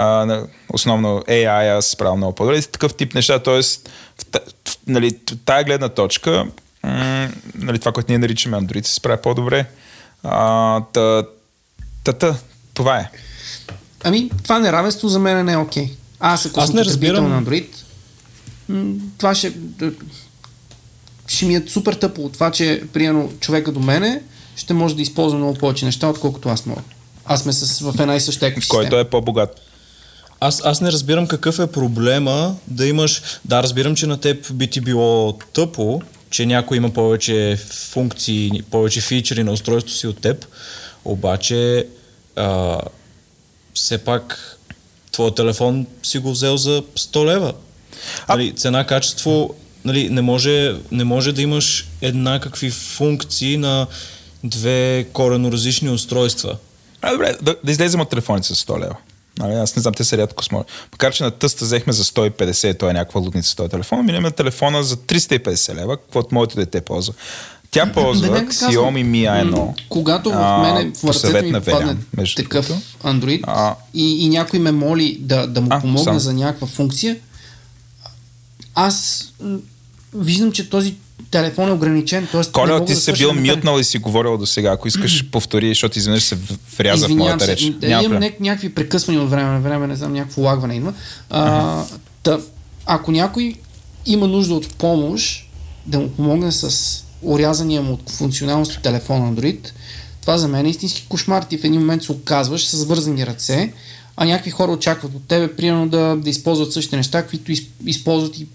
Основно 0.68 1.20
AI 1.20 1.78
аз 1.78 1.96
правя 1.96 2.16
много 2.16 2.34
по-добре. 2.34 2.62
Такъв 2.62 2.94
тип 2.94 3.14
неща, 3.14 3.38
т.е. 3.38 3.60
нали, 4.86 5.12
тая 5.44 5.64
гледна 5.64 5.88
точка, 5.88 6.46
м- 6.84 7.28
нали, 7.54 7.78
това, 7.78 7.92
което 7.92 8.12
ние 8.12 8.18
наричаме 8.18 8.56
Android, 8.56 8.86
се 8.86 8.94
справя 8.94 9.16
по-добре. 9.16 9.66
А, 10.24 10.80
та, 10.92 11.22
та, 12.04 12.12
та, 12.12 12.36
това 12.74 12.98
е. 12.98 13.10
Ами, 14.04 14.30
това 14.42 14.58
неравенство 14.58 15.08
за 15.08 15.18
мен 15.18 15.44
не 15.44 15.52
е 15.52 15.56
окей. 15.56 15.90
Аз, 16.20 16.46
ако 16.46 16.60
Аз 16.60 16.66
съм 16.66 16.76
не 16.76 16.84
разбирам. 16.84 17.28
на 17.28 17.42
Android, 17.42 17.66
това 19.18 19.34
ще, 19.34 19.52
ще 21.26 21.46
ми 21.46 21.54
е 21.54 21.62
супер 21.68 21.94
тъпо 21.94 22.22
от 22.22 22.32
това, 22.32 22.50
че 22.50 22.82
приено 22.92 23.30
човека 23.40 23.72
до 23.72 23.80
мене 23.80 24.22
ще 24.56 24.74
може 24.74 24.96
да 24.96 25.02
използва 25.02 25.38
много 25.38 25.54
повече 25.54 25.84
неща, 25.84 26.08
отколкото 26.08 26.48
аз 26.48 26.66
мога. 26.66 26.80
Аз 27.24 27.42
сме 27.42 27.52
с, 27.52 27.80
в 27.92 28.00
една 28.00 28.16
и 28.16 28.20
съща 28.20 28.46
екосистема. 28.46 28.80
Който 28.80 28.98
е 28.98 29.10
по-богат. 29.10 29.60
Аз, 30.40 30.62
аз 30.64 30.80
не 30.80 30.92
разбирам 30.92 31.26
какъв 31.26 31.58
е 31.58 31.66
проблема 31.66 32.56
да 32.68 32.86
имаш... 32.86 33.22
Да, 33.44 33.62
разбирам, 33.62 33.96
че 33.96 34.06
на 34.06 34.20
теб 34.20 34.54
би 34.54 34.70
ти 34.70 34.80
било 34.80 35.32
тъпо, 35.32 36.02
че 36.34 36.46
някой 36.46 36.76
има 36.76 36.90
повече 36.90 37.58
функции, 37.90 38.62
повече 38.70 39.00
фичери 39.00 39.44
на 39.44 39.52
устройството 39.52 39.98
си 39.98 40.06
от 40.06 40.20
теб, 40.20 40.46
обаче 41.04 41.86
а, 42.36 42.80
все 43.74 43.98
пак 43.98 44.56
твой 45.12 45.34
телефон 45.34 45.86
си 46.02 46.18
го 46.18 46.30
взел 46.30 46.56
за 46.56 46.82
100 46.82 47.26
лева. 47.26 47.54
Нали, 48.28 48.52
цена-качество 48.52 49.54
нали, 49.84 50.08
не, 50.08 50.22
може, 50.22 50.76
не 50.90 51.04
може 51.04 51.32
да 51.32 51.42
имаш 51.42 51.86
еднакви 52.00 52.70
функции 52.70 53.56
на 53.56 53.86
две 54.44 55.06
корено 55.12 55.52
различни 55.52 55.90
устройства. 55.90 56.56
А, 57.02 57.12
добре, 57.12 57.36
да, 57.42 57.56
да 57.64 57.72
излезем 57.72 58.00
от 58.00 58.10
телефоните 58.10 58.54
с 58.54 58.64
100 58.66 58.80
лева. 58.80 58.96
Нали, 59.38 59.54
аз 59.54 59.76
не 59.76 59.82
знам, 59.82 59.94
те 59.94 60.04
са 60.04 60.18
рядко 60.18 60.44
смогат. 60.44 60.66
Макар, 60.92 61.12
че 61.12 61.24
на 61.24 61.30
тъста 61.30 61.64
взехме 61.64 61.92
за 61.92 62.04
150, 62.04 62.78
той 62.78 62.90
е 62.90 62.92
някаква 62.92 63.20
лудница 63.20 63.56
този 63.56 63.68
телефон, 63.68 64.06
минем 64.06 64.22
на 64.22 64.30
телефона 64.30 64.84
за 64.84 64.96
350 64.96 65.74
лева, 65.74 65.96
каквото 65.96 66.34
моето 66.34 66.56
дете 66.56 66.80
ползва. 66.80 67.14
Тя 67.70 67.92
ползва 67.92 68.28
казвам, 68.28 68.72
Xiaomi 68.72 69.04
Mi 69.04 69.50
A1. 69.52 69.74
Когато 69.88 70.30
в 70.30 70.58
мене 70.62 70.92
в 70.94 71.04
ръцете 71.04 71.42
ми 71.42 71.60
падне 71.60 71.96
такъв. 72.36 72.72
Android 73.04 73.40
А. 73.46 73.74
и, 73.94 74.24
и 74.24 74.28
някой 74.28 74.58
ме 74.58 74.72
моли 74.72 75.18
да, 75.20 75.46
да 75.46 75.60
му 75.60 75.68
А, 75.70 75.80
помогне 75.80 76.04
само. 76.04 76.18
за 76.18 76.32
някаква 76.32 76.66
функция, 76.66 77.16
аз 78.74 79.28
виждам, 80.14 80.52
че 80.52 80.70
този 80.70 80.96
телефон 81.30 81.68
е 81.68 81.72
ограничен. 81.72 82.28
Тоест 82.32 82.52
Коля, 82.52 82.84
ти 82.84 82.94
да 82.94 83.00
си 83.00 83.12
бил 83.12 83.32
мютнал 83.32 83.78
и 83.78 83.84
си 83.84 83.98
говорил 83.98 84.38
до 84.38 84.46
сега. 84.46 84.70
Ако 84.70 84.88
искаш, 84.88 85.24
повтори, 85.24 85.68
защото 85.68 85.98
изведнъж 85.98 86.22
се 86.22 86.34
в- 86.34 86.58
вряза 86.78 87.06
в 87.06 87.08
Извинявам 87.08 87.28
моята 87.28 87.44
се, 87.44 87.52
реч. 87.52 87.62
Да, 87.62 87.88
Няма 87.88 88.02
имам 88.02 88.12
проблем. 88.12 88.30
ня- 88.30 88.40
някакви 88.40 88.74
прекъсвания 88.74 89.22
от 89.22 89.30
време 89.30 89.50
на 89.50 89.60
време, 89.60 89.86
не 89.86 89.96
знам, 89.96 90.12
някакво 90.12 90.42
лагване 90.42 90.74
идва. 90.74 90.94
А, 91.30 91.84
та, 92.22 92.38
ако 92.86 93.12
някой 93.12 93.54
има 94.06 94.26
нужда 94.26 94.54
от 94.54 94.74
помощ, 94.74 95.50
да 95.86 96.00
му 96.00 96.08
помогне 96.08 96.52
с 96.52 96.70
урязания 97.22 97.82
му 97.82 97.92
от 97.92 98.10
функционалност 98.10 98.80
телефон 98.82 99.36
Android, 99.36 99.70
това 100.20 100.38
за 100.38 100.48
мен 100.48 100.66
е 100.66 100.70
истински 100.70 101.06
кошмар. 101.08 101.42
Ти 101.42 101.58
в 101.58 101.64
един 101.64 101.80
момент 101.80 102.02
се 102.02 102.12
оказваш 102.12 102.66
с 102.66 102.84
вързани 102.84 103.26
ръце, 103.26 103.72
а 104.16 104.24
някакви 104.24 104.50
хора 104.50 104.72
очакват 104.72 105.14
от 105.14 105.28
тебе, 105.28 105.56
примерно, 105.56 105.88
да, 105.88 106.16
да 106.16 106.30
използват 106.30 106.72
същите 106.72 106.96
неща, 106.96 107.26
които 107.26 107.52
из, 107.52 107.62
използват 107.86 108.38
и 108.38 108.46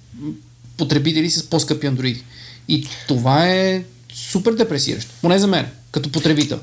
потребители 0.77 1.29
с 1.29 1.43
по-скъпи 1.43 1.87
андроиди. 1.87 2.23
И 2.69 2.87
това 3.07 3.47
е 3.47 3.83
супер 4.13 4.51
депресиращо. 4.51 5.11
Поне 5.21 5.39
за 5.39 5.47
мен, 5.47 5.67
като 5.91 6.11
потребител. 6.11 6.59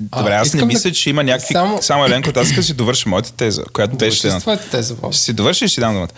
Добре, 0.00 0.32
аз 0.32 0.40
не 0.40 0.46
искам 0.48 0.60
да- 0.60 0.66
мисля, 0.66 0.92
че 0.92 1.10
има 1.10 1.24
някакви... 1.24 1.52
Само, 1.52 1.82
само- 1.82 2.04
Еленко, 2.06 2.30
аз 2.36 2.44
искам 2.44 2.56
да 2.56 2.62
си 2.62 2.74
довърша 2.74 3.08
моята 3.08 3.32
теза, 3.32 3.62
която 3.64 3.90
беше 3.90 3.98
Довърши 3.98 4.18
с 4.18 4.20
следната. 4.20 4.42
твоята 4.42 4.68
теза, 4.68 4.94
Вов. 4.94 5.14
Ще 5.14 5.22
си 5.22 5.32
довърша 5.32 5.64
и 5.64 5.68
ще 5.68 5.80
дам 5.80 5.94
думата. 5.94 6.08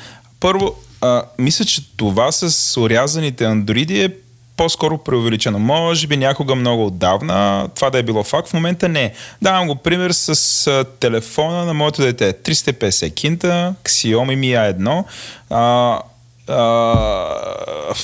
Първо, 0.41 0.75
а, 1.01 1.23
мисля, 1.39 1.65
че 1.65 1.97
това 1.97 2.33
с 2.33 2.77
урязаните 2.77 3.45
андроиди 3.45 4.01
е 4.01 4.11
по-скоро 4.57 4.99
преувеличено. 4.99 5.59
Може 5.59 6.07
би 6.07 6.17
някога 6.17 6.55
много 6.55 6.87
отдавна 6.87 7.69
това 7.75 7.91
да 7.91 7.99
е 7.99 8.03
било 8.03 8.23
факт, 8.25 8.49
в 8.49 8.55
момента 8.55 8.89
не. 8.89 9.13
Давам 9.43 9.67
го 9.67 9.75
пример 9.75 10.11
с 10.11 10.29
а, 10.67 10.85
телефона 11.01 11.65
на 11.65 11.75
моето 11.75 12.03
дете. 12.03 12.33
350 12.35 13.15
кинта, 13.15 13.75
Xiaomi 13.85 14.37
Mi 14.37 14.75
A1. 14.77 15.05
А, 15.51 15.99
а, 16.49 17.95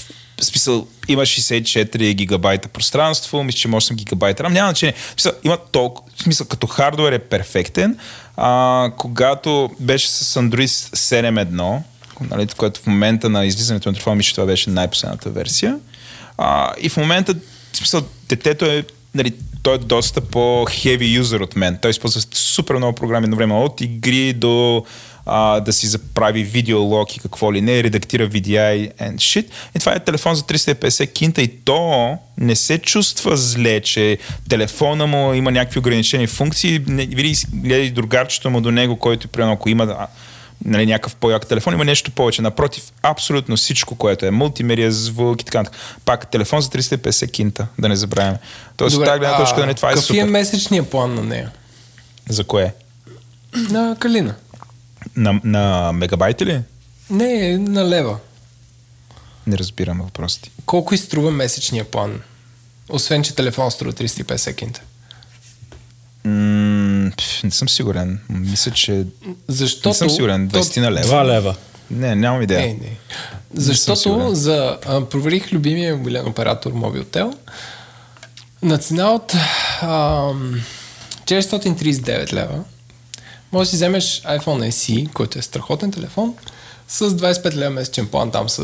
смисъл, 0.41 0.87
има 1.09 1.23
64 1.23 2.13
гигабайта 2.15 2.69
пространство, 2.69 3.45
мисля, 3.45 3.59
че 3.59 3.69
може 3.69 3.87
съм 3.87 3.97
гигабайта 3.97 4.43
RAM, 4.43 4.53
няма 4.53 4.69
значение. 4.69 4.95
Смисъл, 5.11 5.33
има 5.45 5.59
толкова, 5.73 6.11
смисъл, 6.23 6.47
като 6.47 6.67
хардвер 6.67 7.13
е 7.13 7.19
перфектен. 7.19 7.99
А, 8.37 8.91
когато 8.97 9.71
беше 9.81 10.09
с 10.09 10.41
Android 10.41 10.97
7.1, 10.97 11.83
нали, 12.31 12.47
което 12.57 12.81
в 12.81 12.87
момента 12.87 13.29
на 13.29 13.47
излизането 13.47 13.89
на 13.89 13.95
телефона, 13.95 14.17
мисля, 14.17 14.35
това 14.35 14.47
беше 14.47 14.71
най-последната 14.71 15.31
версия. 15.31 15.79
А, 16.39 16.73
и 16.81 16.89
в 16.89 16.97
момента, 16.97 17.35
смисъл, 17.73 18.03
детето 18.29 18.65
е, 18.65 18.85
нали, 19.15 19.33
той 19.63 19.75
е 19.75 19.79
доста 19.79 20.21
по-heavy 20.21 21.17
юзер 21.17 21.41
от 21.41 21.57
мен. 21.57 21.79
Той 21.83 21.91
използва 21.91 22.21
супер 22.33 22.75
много 22.75 22.95
програми 22.95 23.27
на 23.27 23.37
време, 23.37 23.55
от 23.55 23.81
игри 23.81 24.33
до 24.33 24.85
а, 25.29 25.61
да 25.61 25.73
си 25.73 25.87
заправи 25.87 26.43
видеолог 26.43 27.17
и 27.17 27.21
какво 27.21 27.53
ли 27.53 27.61
не, 27.61 27.83
редактира 27.83 28.29
VDI 28.29 28.93
and 28.95 29.15
shit. 29.15 29.47
И 29.77 29.79
това 29.79 29.93
е 29.93 29.99
телефон 29.99 30.35
за 30.35 30.43
350 30.43 31.13
кинта 31.13 31.43
и 31.43 31.49
то 31.49 32.19
не 32.39 32.57
се 32.57 32.79
чувства 32.79 33.37
зле, 33.37 33.81
че 33.81 34.19
телефона 34.49 35.07
му 35.07 35.35
има 35.35 35.51
някакви 35.51 35.79
ограничени 35.79 36.27
функции. 36.27 36.83
Не, 36.87 37.07
види, 37.07 37.35
гледай 37.53 37.91
другарчето 37.91 38.51
му 38.51 38.61
до 38.61 38.71
него, 38.71 38.97
който, 38.97 39.29
примерно, 39.29 39.53
ако 39.53 39.69
има 39.69 40.07
нали, 40.65 40.87
някакъв 40.87 41.15
по-як 41.15 41.47
телефон, 41.47 41.75
има 41.75 41.85
нещо 41.85 42.11
повече. 42.11 42.43
Напротив, 42.43 42.93
абсолютно 43.03 43.57
всичко, 43.57 43.95
което 43.95 44.27
е 44.27 44.31
мултимедия, 44.31 44.93
звук 44.93 45.43
и 45.43 45.45
така 45.45 45.59
нататък. 45.59 45.81
Пак 46.05 46.31
телефон 46.31 46.61
за 46.61 46.69
350 46.69 47.31
кинта, 47.31 47.67
да 47.79 47.89
не 47.89 47.97
забравяме. 47.97 48.39
Тоест, 48.77 48.97
от 48.97 49.05
тази 49.05 49.19
гледна 49.19 49.37
точка, 49.37 49.61
нали, 49.61 49.75
това 49.75 49.89
е 49.89 49.93
какъв 49.93 50.05
супер. 50.05 50.21
е 50.21 50.25
месечния 50.25 50.91
план 50.91 51.15
на 51.15 51.23
нея? 51.23 51.51
За 52.29 52.45
кое? 52.45 52.75
На 53.71 53.97
Калина. 54.01 54.35
На, 55.17 55.41
на 55.45 55.93
мегабайти 55.93 56.47
ли? 56.47 56.63
Не, 57.11 57.59
на 57.59 57.89
лева. 57.89 58.19
Не 59.47 59.59
разбирам 59.59 60.01
въпросите. 60.01 60.51
Колко 60.67 60.95
изтрува 60.95 61.31
месечния 61.31 61.85
план? 61.85 62.21
Освен, 62.89 63.23
че 63.23 63.35
телефон 63.35 63.71
струва 63.71 63.93
350 63.93 64.55
кинта. 64.55 64.81
М, 66.25 67.11
пф, 67.17 67.45
не 67.45 67.51
съм 67.51 67.69
сигурен. 67.69 68.21
Мисля, 68.29 68.71
че... 68.71 69.05
Защото... 69.49 69.89
Не 69.89 69.95
съм 69.95 70.11
сигурен. 70.11 70.51
20 70.51 70.81
на 70.81 70.93
лева. 70.93 71.07
2 71.07 71.27
лева. 71.27 71.57
Не, 71.91 72.15
нямам 72.15 72.43
идея. 72.43 72.61
Не, 72.61 72.67
не. 72.67 72.97
Защото 73.55 74.01
сигурен. 74.01 74.35
за, 74.35 74.79
а, 74.87 75.05
проверих 75.05 75.53
любимия 75.53 75.97
мобилен 75.97 76.27
оператор 76.27 76.73
Mobiltel 76.73 77.37
на 78.63 78.79
цена 78.79 79.11
от 79.11 79.35
ам, 79.83 80.61
439 81.25 82.33
лева 82.33 82.65
може 83.53 83.67
да 83.67 83.71
си 83.71 83.77
вземеш 83.77 84.05
iPhone 84.23 84.69
SE, 84.69 85.13
който 85.13 85.39
е 85.39 85.43
страхотен 85.43 85.93
телефон, 85.93 86.35
с 86.89 87.11
25 87.11 87.55
лева 87.55 87.71
месечен 87.71 88.07
план 88.07 88.31
там 88.31 88.49
с 88.49 88.59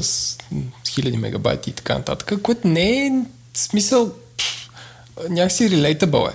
м, 0.52 0.62
1000 0.84 1.16
мегабайти 1.16 1.70
и 1.70 1.72
така 1.72 1.94
нататък, 1.94 2.42
което 2.42 2.68
не 2.68 3.06
е 3.06 3.10
смисъл 3.54 4.12
някакси 5.30 5.70
relatable 5.70 6.28
е. 6.28 6.34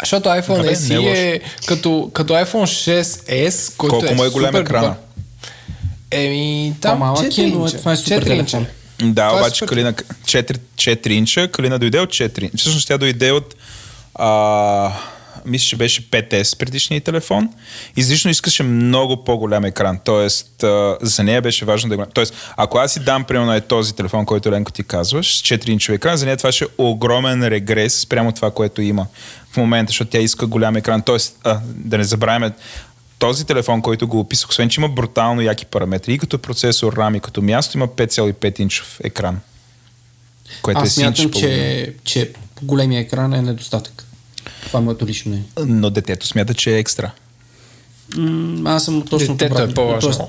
Защото 0.00 0.28
iPhone 0.28 0.56
Добре, 0.56 0.62
не 0.62 0.72
е 0.72 0.76
SE 0.76 0.98
лошо. 0.98 1.10
е 1.10 1.40
като, 1.66 2.10
като 2.14 2.32
iPhone 2.32 2.96
6s, 3.02 3.76
който 3.76 3.90
Колко 3.92 4.06
е 4.06 4.14
му 4.14 4.24
е 4.24 4.28
голям 4.28 4.48
супер 4.48 4.60
екрана? 4.60 4.96
Еми, 6.10 6.74
там 6.80 6.92
По-малък 6.92 7.26
4 7.26 7.38
е, 7.38 7.42
е- 7.42 7.44
инча. 7.44 7.78
това 7.78 7.92
е 7.92 7.96
супер 7.96 8.20
4 8.20 8.24
телефон. 8.24 8.60
инча. 8.60 8.70
Да, 9.02 9.28
Това 9.28 9.38
е 9.38 9.42
обаче 9.42 9.58
супер. 9.58 9.68
Калина 9.68 9.92
4, 9.92 10.58
4 10.76 11.08
инча, 11.08 11.50
Калина 11.50 11.78
дойде 11.78 12.00
от 12.00 12.10
4 12.10 12.42
инча. 12.42 12.56
Всъщност 12.58 12.88
тя 12.88 12.98
дойде 12.98 13.32
от 13.32 13.54
а, 14.14 14.28
мисля, 15.44 15.66
че 15.66 15.76
беше 15.76 16.10
5S 16.10 16.58
предишния 16.58 17.00
телефон. 17.00 17.48
Излишно 17.96 18.30
искаше 18.30 18.62
много 18.62 19.24
по-голям 19.24 19.64
екран. 19.64 19.98
Тоест, 20.04 20.64
за 21.02 21.22
нея 21.24 21.42
беше 21.42 21.64
важно 21.64 21.88
да 21.88 21.94
има. 21.94 22.06
Тоест, 22.06 22.34
ако 22.56 22.78
аз 22.78 22.92
си 22.92 23.00
дам, 23.00 23.24
примерно, 23.24 23.54
е 23.54 23.60
този 23.60 23.94
телефон, 23.94 24.26
който 24.26 24.50
Ленко 24.50 24.72
ти 24.72 24.82
казваш, 24.82 25.36
с 25.38 25.42
4 25.42 25.68
инчов 25.68 25.94
екран, 25.94 26.16
за 26.16 26.24
нея 26.24 26.36
това 26.36 26.52
ще 26.52 26.64
е 26.64 26.68
огромен 26.78 27.48
регрес 27.48 28.00
спрямо 28.00 28.32
това, 28.32 28.50
което 28.50 28.82
има 28.82 29.06
в 29.52 29.56
момента, 29.56 29.90
защото 29.90 30.10
тя 30.10 30.18
иска 30.18 30.46
голям 30.46 30.76
екран. 30.76 31.02
Тоест, 31.02 31.38
а, 31.44 31.60
да 31.64 31.98
не 31.98 32.04
забравяме, 32.04 32.52
този 33.18 33.46
телефон, 33.46 33.82
който 33.82 34.08
го 34.08 34.20
описах, 34.20 34.50
освен 34.50 34.68
че 34.68 34.80
има 34.80 34.88
брутално 34.88 35.40
яки 35.40 35.66
параметри, 35.66 36.14
и 36.14 36.18
като 36.18 36.38
процесор, 36.38 36.94
RAM, 36.94 37.16
и 37.16 37.20
като 37.20 37.42
място, 37.42 37.78
има 37.78 37.88
5,5 37.88 38.60
инчов 38.60 39.00
екран. 39.04 39.40
Което 40.62 40.80
Аз 40.80 40.88
е 40.88 40.90
смятам, 40.90 41.30
че, 41.30 41.94
че 42.04 42.32
големия 42.62 43.00
екран 43.00 43.34
е 43.34 43.42
недостатък. 43.42 44.04
Това 44.62 44.78
е 44.78 44.82
моето 44.82 45.06
лично 45.06 45.28
мнение. 45.28 45.46
Но 45.58 45.90
детето 45.90 46.26
смята, 46.26 46.54
че 46.54 46.70
е 46.70 46.78
екстра. 46.78 47.10
М, 48.16 48.62
Аз 48.66 48.84
съм 48.84 49.02
точно 49.02 49.34
Детето 49.34 49.52
е 49.52 49.56
обратно. 49.56 49.74
по-важно. 49.74 50.00
Тоест, 50.00 50.20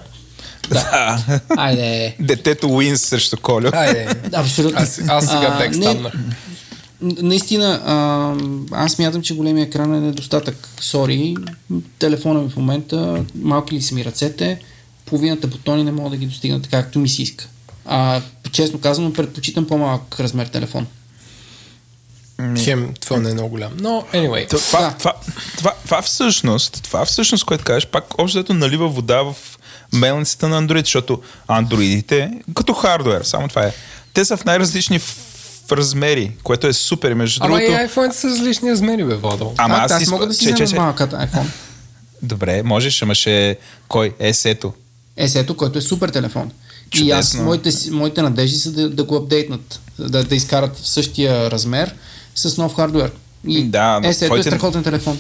Да. 0.70 1.24
Айде. 1.50 2.16
Детето 2.20 2.68
Уинс 2.68 3.02
срещу 3.02 3.38
Колю. 3.38 3.70
Айде. 3.74 4.08
Абсолютно. 4.34 4.80
Аз, 4.80 5.02
аз 5.08 5.26
сега 5.26 5.48
А, 5.50 5.58
бек 5.58 5.72
не, 5.72 5.84
станах. 5.84 6.14
Н- 6.14 7.22
Наистина, 7.22 7.82
а, 7.86 8.34
аз 8.76 8.92
смятам, 8.92 9.22
че 9.22 9.36
големия 9.36 9.64
екран 9.64 9.96
е 9.96 10.00
недостатък. 10.00 10.70
Сори, 10.80 11.36
телефона 12.00 12.42
ми 12.42 12.50
в 12.50 12.56
момента, 12.56 13.24
малки 13.36 13.76
ли 13.76 13.82
са 13.82 13.96
ми 13.96 14.06
ръцете, 14.06 14.60
половината 15.06 15.48
бутони 15.48 15.84
не 15.84 15.92
мога 15.92 16.10
да 16.10 16.18
ги 16.18 16.26
достигна 16.26 16.62
така, 16.62 16.84
както 16.84 17.00
ми 17.00 17.10
се 17.10 17.22
иска. 17.22 17.48
А, 17.86 18.22
честно 18.52 18.80
казано, 18.80 19.14
предпочитам 19.14 19.68
по-малък 19.68 20.20
размер 20.20 20.48
телефон. 20.48 20.88
Хем, 22.58 22.94
това 23.00 23.18
не 23.18 23.30
е 23.30 23.34
много 23.34 23.50
голям. 23.50 23.72
Но, 23.80 24.06
anyway. 24.14 24.50
Това, 24.50 24.94
това, 25.00 25.14
това, 25.58 25.74
това, 25.84 26.02
всъщност, 26.02 26.84
това 26.84 27.06
всъщност, 27.06 27.44
което 27.44 27.64
кажеш, 27.64 27.88
пак 27.88 28.06
общо 28.18 28.54
налива 28.54 28.88
вода 28.90 29.22
в 29.22 29.36
мелницата 29.94 30.50
на 30.50 30.64
Android, 30.64 30.80
защото 30.80 31.22
андроидите, 31.48 32.32
като 32.56 32.74
хардвер, 32.74 33.24
само 33.24 33.48
това 33.48 33.64
е, 33.64 33.74
те 34.14 34.26
са 34.26 34.38
в 34.38 34.46
най-различни 34.46 35.00
ф- 35.00 35.18
размери, 35.72 36.32
което 36.44 36.68
е 36.68 36.74
супер. 36.74 37.14
Между 37.14 37.40
Ама 37.44 37.56
другото... 37.58 37.72
и 37.72 37.76
iPhone 37.76 38.12
са 38.12 38.28
различни 38.28 38.72
размери, 38.72 39.04
бе, 39.04 39.16
Водо. 39.16 39.54
Ама 39.58 39.76
А, 39.76 39.84
аз, 39.84 39.92
аз 39.92 40.04
си 40.04 40.10
мога 40.10 40.28
да 40.28 40.34
си 40.34 40.40
че- 40.40 40.46
че- 40.46 40.64
взема 40.64 40.68
че- 40.70 40.76
малъкът 40.76 41.12
iPhone. 41.12 41.46
Добре, 42.22 42.64
можеш, 42.64 43.02
ама 43.02 43.16
ще... 43.16 43.58
Кой? 43.88 44.14
Есето. 44.20 44.74
Есето, 45.18 45.58
който 45.58 45.78
е 45.78 45.82
супер 45.82 46.10
телефон. 46.10 46.52
И 46.88 46.98
Чудесно. 46.98 47.20
аз, 47.20 47.46
моите, 47.46 47.70
моите 47.92 48.22
надежди 48.22 48.58
са 48.58 48.72
да, 48.72 48.90
да 48.90 49.04
го 49.04 49.16
апдейтнат, 49.16 49.80
да, 50.00 50.24
да 50.24 50.36
изкарат 50.36 50.78
в 50.78 50.88
същия 50.90 51.52
размер 51.52 51.96
с 52.38 52.58
нов 52.58 52.76
хардвер. 52.76 53.12
И 53.48 53.64
Да, 53.64 54.00
но 54.00 54.10
Есето 54.10 54.26
е 54.26 54.28
твоите- 54.28 54.50
страхотен 54.50 54.84
телефон. 54.84 55.20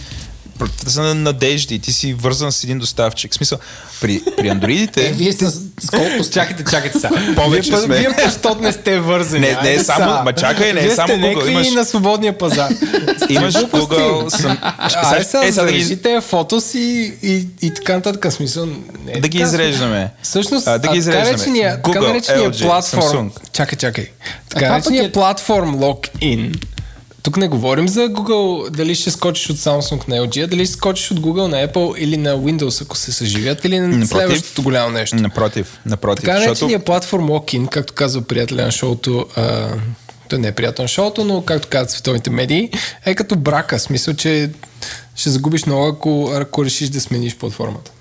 Това 0.79 0.91
са 0.91 1.01
на 1.01 1.15
надежди. 1.15 1.79
Ти 1.79 1.93
си 1.93 2.13
вързан 2.13 2.51
с 2.51 2.63
един 2.63 2.79
доставчик. 2.79 3.31
В 3.31 3.35
смисъл, 3.35 3.57
при, 4.01 4.21
при 4.37 4.47
андроидите... 4.49 5.01
Е, 5.07 5.11
вие 5.11 5.33
сте 5.33 5.45
с, 5.45 5.51
с 5.79 5.89
колко 5.89 6.23
сте? 6.23 6.33
Чакайте, 6.33 6.63
чакайте 6.65 6.99
сега. 6.99 7.09
Повече 7.35 7.69
вие, 7.71 7.79
сме. 7.79 7.97
Вие 7.97 8.09
пъщот 8.15 8.61
не 8.61 8.71
сте 8.71 8.99
вързани. 8.99 9.39
Не, 9.41 9.61
не 9.63 9.73
е 9.73 9.79
само- 9.79 10.23
ма 10.23 10.33
чакай, 10.33 10.73
не 10.73 10.79
е 10.79 10.83
вие 10.83 10.95
само 10.95 11.07
сте 11.07 11.19
Google, 11.19 11.49
имаш- 11.49 11.69
на 11.69 11.85
свободния 11.85 12.37
пазар. 12.37 12.69
Имаш. 13.29 13.53
Google... 13.53 14.29
Съм... 14.31 14.57
Ай, 15.03 15.23
сега, 15.23 15.45
е, 15.45 15.51
да 15.51 15.71
ги- 15.73 15.97
тези 15.97 16.21
фотос 16.21 16.73
и, 16.73 16.79
и, 17.23 17.47
и 17.61 17.73
така 17.73 17.93
нататък. 17.93 18.25
В 18.25 18.31
Смисъл, 18.31 18.65
не 18.65 18.75
е 19.07 19.19
Да 19.19 19.27
ги 19.27 19.37
така. 19.37 19.47
изреждаме. 19.47 20.11
Всъщност, 20.23 20.67
А, 20.67 20.71
да 20.71 20.79
ги 20.79 20.83
а, 20.83 20.83
така 20.83 20.97
изреждаме. 20.97 21.31
наречения, 21.31 21.75
така 21.75 21.89
Google, 21.91 22.07
наречения 22.07 22.51
LG, 22.51 22.61
платформ... 22.61 23.03
Samsung. 23.03 23.51
Чакай, 23.51 23.77
чакай. 23.77 24.07
Така 24.49 24.69
наречения 24.69 25.03
е- 25.03 25.11
платформ 25.11 25.75
лог-ин. 25.75 26.53
Тук 27.27 27.37
не 27.37 27.47
говорим 27.47 27.87
за 27.87 27.99
Google, 27.99 28.69
дали 28.69 28.95
ще 28.95 29.11
скочиш 29.11 29.49
от 29.49 29.57
Samsung 29.57 30.07
на 30.07 30.15
LG, 30.15 30.43
а 30.43 30.47
дали 30.47 30.65
ще 30.65 30.73
скочиш 30.73 31.11
от 31.11 31.19
Google 31.19 31.47
на 31.47 31.67
Apple 31.67 31.97
или 31.97 32.17
на 32.17 32.37
Windows, 32.37 32.81
ако 32.81 32.97
се 32.97 33.11
съживят, 33.11 33.65
или 33.65 33.79
на 33.79 33.87
Напротив. 33.87 34.09
следващото 34.09 34.63
голямо 34.63 34.91
нещо. 34.91 35.15
Напротив, 35.15 35.79
напротив. 35.85 36.25
Така 36.25 36.37
защото... 36.37 36.49
наречения 36.49 36.85
платформ 36.85 37.29
локин, 37.29 37.67
както 37.67 37.93
казва 37.93 38.21
приятеля 38.21 38.61
на 38.61 38.71
шоуто, 38.71 39.25
а, 39.35 39.69
той 40.29 40.39
не 40.39 40.47
е 40.47 40.51
приятел 40.51 40.83
на 40.83 40.87
шоуто, 40.87 41.23
но 41.23 41.41
както 41.41 41.67
казват 41.67 41.91
световните 41.91 42.29
медии, 42.29 42.71
е 43.05 43.15
като 43.15 43.35
брака. 43.35 43.79
Смисъл, 43.79 44.13
че 44.13 44.49
ще 45.15 45.29
загубиш 45.29 45.65
много, 45.65 45.87
ако, 45.87 46.31
ако 46.33 46.65
решиш 46.65 46.89
да 46.89 47.01
смениш 47.01 47.35
платформата. 47.35 47.91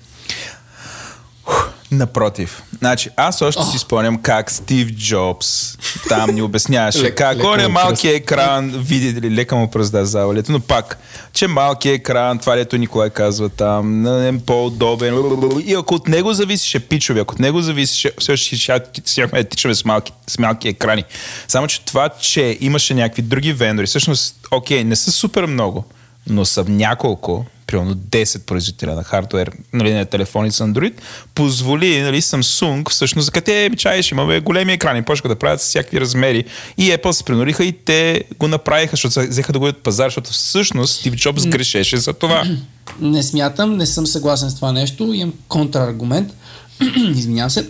Напротив. 1.91 2.63
Значи, 2.77 3.09
аз 3.15 3.41
още 3.41 3.63
си 3.63 3.77
спомням 3.77 4.17
как 4.17 4.51
Стив 4.51 4.89
Джобс 4.89 5.77
там 6.09 6.29
ни 6.29 6.41
обясняваше 6.41 6.97
Лек- 6.99 7.15
как 7.15 7.43
он 7.43 7.59
е 7.59 7.67
малкият 7.67 8.15
екран, 8.15 8.73
видите 8.77 9.21
ли, 9.21 9.31
лека 9.31 9.55
му 9.55 9.71
пръзда 9.71 10.05
завалето, 10.05 10.51
но 10.51 10.59
пак, 10.59 10.97
че 11.33 11.47
малкият 11.47 11.95
екран, 11.95 12.39
това 12.39 12.57
лето 12.57 12.77
Николай 12.77 13.09
казва 13.09 13.49
там, 13.49 14.01
не 14.01 14.27
е 14.27 14.39
по-удобен, 14.39 15.15
и 15.59 15.73
ако 15.73 15.95
от 15.95 16.07
него 16.07 16.33
зависеше 16.33 16.79
пичове, 16.79 17.19
ако 17.19 17.33
от 17.33 17.39
него 17.39 17.61
зависеше, 17.61 18.11
все 18.19 18.31
още 18.31 18.55
ще- 18.55 18.81
щяхме 19.05 19.43
да 19.43 19.49
тичаме 19.49 19.75
с 19.75 19.85
малки, 19.85 20.11
с 20.27 20.37
малки 20.37 20.67
екрани. 20.67 21.03
Само, 21.47 21.67
че 21.67 21.81
това, 21.81 22.09
че 22.11 22.57
имаше 22.61 22.93
някакви 22.93 23.21
други 23.21 23.53
вендори, 23.53 23.87
всъщност, 23.87 24.35
окей, 24.51 24.83
не 24.83 24.95
са 24.95 25.11
супер 25.11 25.45
много, 25.45 25.85
но 26.29 26.45
са 26.45 26.65
няколко, 26.67 27.45
примерно 27.67 27.95
10 27.95 28.39
производителя 28.39 28.95
на 28.95 29.03
хардвер, 29.03 29.51
нали, 29.73 29.93
на 29.93 30.05
телефони 30.05 30.51
с 30.51 30.65
Android, 30.65 30.93
позволи 31.35 32.01
нали, 32.01 32.21
Samsung, 32.21 32.89
всъщност, 32.89 33.31
къде 33.31 33.69
ми 33.69 33.77
чаеш, 33.77 34.11
имаме 34.11 34.39
големи 34.39 34.73
екрани, 34.73 35.03
почнаха 35.03 35.27
да 35.27 35.39
правят 35.39 35.61
с 35.61 35.63
всякакви 35.63 36.01
размери 36.01 36.45
и 36.77 36.91
Apple 36.91 37.11
се 37.11 37.23
принориха 37.23 37.63
и 37.63 37.71
те 37.71 38.23
го 38.39 38.47
направиха, 38.47 38.91
защото 38.95 39.29
взеха 39.29 39.53
да 39.53 39.59
го 39.59 39.65
от 39.65 39.83
пазар, 39.83 40.05
защото 40.05 40.31
всъщност 40.31 40.93
Стив 40.93 41.15
Джобс 41.15 41.45
грешеше 41.45 41.97
за 41.97 42.13
това. 42.13 42.43
Не 43.01 43.23
смятам, 43.23 43.77
не 43.77 43.85
съм 43.85 44.07
съгласен 44.07 44.49
с 44.49 44.55
това 44.55 44.71
нещо. 44.71 45.13
Имам 45.13 45.33
контраргумент. 45.47 46.33
Извинявам 47.15 47.49
се. 47.49 47.69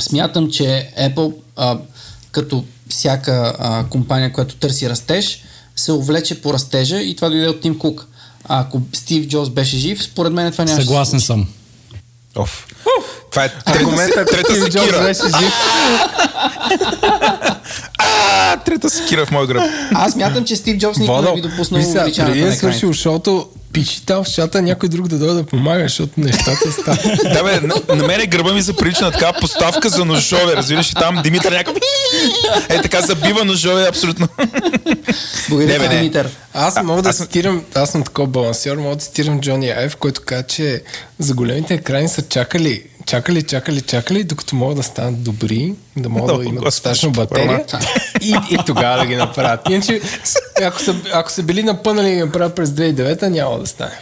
Смятам, 0.00 0.50
че 0.50 0.90
Apple, 1.00 1.34
а, 1.56 1.78
като 2.30 2.64
всяка 2.88 3.56
а, 3.58 3.84
компания, 3.84 4.32
която 4.32 4.56
търси 4.56 4.90
растеж, 4.90 5.42
се 5.78 5.92
увлече 5.92 6.42
по 6.42 6.52
растежа 6.52 7.00
и 7.00 7.16
това 7.16 7.28
дойде 7.28 7.48
от 7.48 7.60
Тим 7.60 7.78
Кук. 7.78 8.06
А 8.44 8.60
ако 8.60 8.82
Стив 8.92 9.26
Джобс 9.26 9.50
беше 9.50 9.76
жив, 9.76 10.02
според 10.02 10.32
мен 10.32 10.52
това 10.52 10.64
няма 10.64 10.80
Съгласен 10.80 11.20
съм. 11.20 11.48
Оф. 12.36 12.66
Това 13.30 13.44
е 13.44 13.50
ако 13.66 13.96
трета 14.26 14.54
секира. 14.54 15.02
беше 15.02 15.22
жив, 15.22 15.52
А, 17.98 18.56
трета 18.56 18.90
секира 18.90 19.26
в 19.26 19.30
моя 19.30 19.46
гръб. 19.46 19.62
Аз 19.94 20.12
смятам, 20.12 20.44
че 20.44 20.56
Стив 20.56 20.76
Джобс 20.78 20.98
никога 20.98 21.22
не 21.22 21.34
би 21.34 21.40
допуснал 21.40 21.80
увеличаването 21.80 22.20
преди 22.20 22.30
екраните. 22.38 22.58
свършил 22.58 22.92
шоуто, 22.92 23.48
пиши 23.72 24.06
там 24.06 24.24
в 24.24 24.28
чата 24.28 24.62
някой 24.62 24.88
друг 24.88 25.08
да 25.08 25.18
дойде 25.18 25.34
да 25.34 25.42
помага, 25.46 25.82
защото 25.82 26.12
нещата 26.16 26.72
стават. 26.72 27.00
Да, 27.32 27.44
бе, 27.44 27.60
на, 27.60 27.96
на 27.96 28.06
мене 28.06 28.26
гърба 28.26 28.52
ми 28.52 28.62
заприлича 28.62 29.04
на 29.04 29.10
така 29.10 29.32
поставка 29.40 29.88
за 29.88 30.04
ножове. 30.04 30.56
Разбираш, 30.56 30.90
и 30.90 30.94
там 30.94 31.20
Димитър 31.22 31.52
някакъв... 31.52 31.74
Е, 32.68 32.82
така 32.82 33.00
забива 33.00 33.44
ножове, 33.44 33.86
абсолютно. 33.88 34.28
Благодаря, 35.48 35.78
Не, 35.78 35.88
бе. 35.88 35.96
Димитър. 35.96 36.28
Аз 36.54 36.82
мога 36.82 37.02
да 37.02 37.08
аз 37.08 37.16
цитирам, 37.16 37.62
аз 37.74 37.90
съм 37.90 38.02
такова 38.02 38.28
балансьор, 38.28 38.76
мога 38.76 38.96
да 38.96 39.02
цитирам 39.02 39.40
Джони 39.40 39.70
Айв, 39.70 39.96
който 39.96 40.20
каза, 40.24 40.42
че 40.42 40.82
за 41.18 41.34
големите 41.34 41.74
екрани 41.74 42.08
са 42.08 42.22
чакали, 42.22 42.82
чакали, 43.08 43.42
чакали, 43.42 43.80
чакали, 43.80 44.24
докато 44.24 44.56
могат 44.56 44.76
да 44.76 44.82
станат 44.82 45.22
добри, 45.22 45.74
да 45.96 46.08
могат 46.08 46.36
да 46.36 46.44
имат 46.48 46.64
достатъчно 46.64 47.10
батерия 47.10 47.64
и, 48.20 48.36
и 48.50 48.58
тогава 48.66 48.98
да 48.98 49.06
ги 49.06 49.16
направят. 49.16 49.60
Иначе, 49.70 50.00
ако 50.62 50.80
са, 50.80 50.96
ако 51.12 51.30
са 51.30 51.42
били 51.42 51.62
напънали 51.62 52.08
и 52.08 52.14
ги 52.14 52.20
направят 52.20 52.54
през 52.54 52.70
2009, 52.70 53.22
няма 53.22 53.58
да 53.58 53.66
стане. 53.66 53.94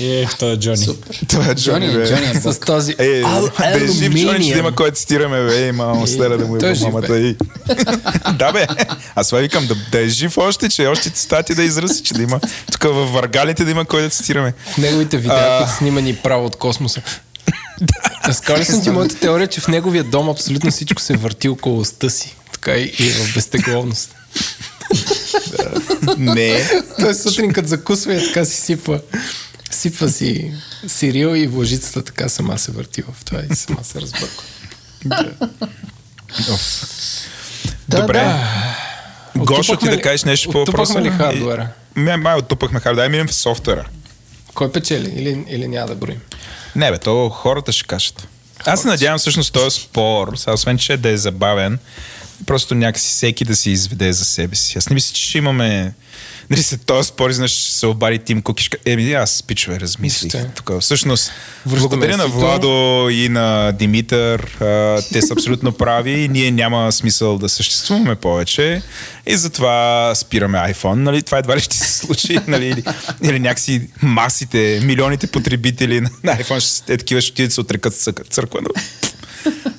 Е, 0.00 0.26
той 0.38 0.52
е 0.52 0.56
Джони. 0.56 0.86
Това 1.28 1.44
е 1.44 1.54
Джони, 1.54 1.86
Джони, 1.86 1.98
бе. 1.98 2.08
Джони 2.08 2.30
е 2.30 2.34
С 2.34 2.60
този 2.60 2.92
Е, 2.98 3.22
ал- 3.22 3.50
да 3.58 3.84
е 3.84 3.88
жив 3.88 4.12
Джони, 4.12 4.22
алуминиум. 4.22 4.58
има 4.58 4.74
кой 4.74 4.90
да 4.90 4.96
цитираме, 4.96 5.44
бе, 5.44 5.66
и 5.66 5.72
мамо, 5.72 6.06
стара 6.06 6.38
да 6.38 6.46
му 6.46 6.56
е 6.56 6.70
е 6.70 6.74
мамата 6.82 7.06
бе. 7.08 7.18
и... 7.18 7.36
да, 8.32 8.52
бе, 8.52 8.66
аз 9.14 9.28
това 9.28 9.40
викам, 9.40 9.66
да, 9.66 9.74
да 9.92 10.04
е 10.04 10.08
жив 10.08 10.38
още, 10.38 10.68
че 10.68 10.86
още 10.86 11.10
цитати 11.10 11.54
да 11.54 11.62
изрази, 11.62 12.02
че 12.02 12.14
да 12.14 12.22
има, 12.22 12.40
тук 12.72 12.82
във 12.82 13.12
въргалите 13.12 13.64
да 13.64 13.70
има 13.70 13.84
кой 13.84 14.02
да 14.02 14.10
цитираме. 14.10 14.54
В 14.66 14.78
неговите 14.78 15.16
видеа, 15.16 15.56
които 15.58 15.70
са 15.70 15.76
снимани 15.76 16.16
право 16.16 16.46
от 16.46 16.56
космоса. 16.56 17.02
Разкажи 18.28 18.64
съм 18.64 18.82
ти 18.82 18.90
моята 18.90 19.20
теория, 19.20 19.46
че 19.46 19.60
в 19.60 19.68
неговия 19.68 20.04
дом 20.04 20.28
абсолютно 20.28 20.70
всичко 20.70 21.02
се 21.02 21.16
върти 21.16 21.48
около 21.48 21.78
уста 21.78 22.10
си. 22.10 22.36
Така 22.52 22.76
и, 22.76 22.84
и 22.98 23.10
в 23.10 23.34
безтегловност. 23.34 24.14
Не, 26.18 26.68
Той 26.98 27.14
сутрин 27.14 27.52
като 27.52 27.68
закусва 27.68 28.14
и 28.14 28.26
така 28.26 28.44
си 28.44 28.60
сипва. 28.60 29.00
Сипва 29.70 30.08
си 30.08 30.52
сирил 30.88 31.36
и 31.36 31.46
вложицата 31.46 32.04
така 32.04 32.28
сама 32.28 32.58
се 32.58 32.72
върти 32.72 33.02
в 33.02 33.24
това 33.24 33.40
и 33.52 33.56
сама 33.56 33.84
се 33.84 34.00
разбърква. 34.00 34.42
добре. 37.88 38.36
Гошо, 39.36 39.62
ти 39.62 39.72
Оттупахме 39.72 39.96
да 39.96 40.02
кажеш 40.02 40.24
нещо 40.24 40.50
по 40.50 40.62
оттупахме 40.62 40.94
въпроса? 40.94 41.02
ли 41.02 41.10
хардуера? 41.10 41.68
Май, 41.94 42.16
май 42.16 42.34
оттупахме 42.38 42.80
хардуера, 42.80 43.02
ай 43.04 43.08
минем 43.08 43.26
в 43.26 43.34
софтуера. 43.34 43.88
Кой 44.54 44.72
печели 44.72 45.12
или, 45.16 45.44
или 45.48 45.68
няма 45.68 45.86
да 45.86 45.94
броим? 45.94 46.20
Не, 46.76 46.90
бе, 46.90 46.98
то 46.98 47.28
хората 47.28 47.72
ще 47.72 47.84
кажат. 47.84 48.28
Аз 48.66 48.82
се 48.82 48.88
надявам 48.88 49.18
всъщност 49.18 49.52
този 49.52 49.80
спор, 49.80 50.36
сега, 50.36 50.52
освен 50.52 50.78
че 50.78 50.96
да 50.96 51.08
е 51.08 51.16
забавен, 51.16 51.78
просто 52.46 52.74
някакси 52.74 53.08
всеки 53.08 53.44
да 53.44 53.56
си 53.56 53.70
изведе 53.70 54.12
за 54.12 54.24
себе 54.24 54.56
си. 54.56 54.78
Аз 54.78 54.88
не 54.88 54.94
мисля, 54.94 55.14
че 55.14 55.22
ще 55.22 55.38
имаме... 55.38 55.94
Нали 56.50 56.62
се 56.62 56.76
този 56.76 57.08
спор, 57.08 57.30
ще 57.32 57.72
се 57.72 57.86
обади 57.86 58.18
Тим 58.18 58.42
Кук 58.42 58.60
и 58.60 58.64
ще 58.64 58.76
каже, 58.76 58.92
Еми, 58.94 59.12
аз 59.12 59.42
пичове, 59.42 59.80
размислих. 59.80 60.32
Тук, 60.54 60.70
всъщност, 60.80 61.32
Връщаме 61.66 61.88
благодаря 61.88 62.16
на. 62.16 62.26
Владо 62.26 63.08
и 63.10 63.28
на 63.28 63.72
Димитър. 63.72 64.40
А, 64.60 65.02
те 65.12 65.22
са 65.22 65.32
абсолютно 65.32 65.72
прави 65.72 66.10
и 66.10 66.28
ние 66.28 66.50
няма 66.50 66.92
смисъл 66.92 67.38
да 67.38 67.48
съществуваме 67.48 68.14
повече. 68.14 68.82
И 69.26 69.36
затова 69.36 70.12
спираме 70.14 70.58
iPhone. 70.58 70.94
Нали? 70.94 71.22
Това 71.22 71.38
едва 71.38 71.56
ли 71.56 71.60
ще 71.60 71.76
се 71.76 71.98
случи. 71.98 72.38
Нали? 72.46 72.66
Или, 72.66 72.84
или 73.22 73.40
някакси 73.40 73.88
масите, 74.02 74.80
милионите 74.84 75.26
потребители 75.26 76.00
на 76.00 76.10
iPhone 76.24 76.60
ще 76.60 76.92
е 76.92 76.98
такива, 76.98 77.20
ще 77.20 77.32
отидат 77.32 77.48
да 77.48 77.54
се 77.54 77.60
отрекат 77.60 77.94
църква. 78.30 78.60
Но... 78.62 78.68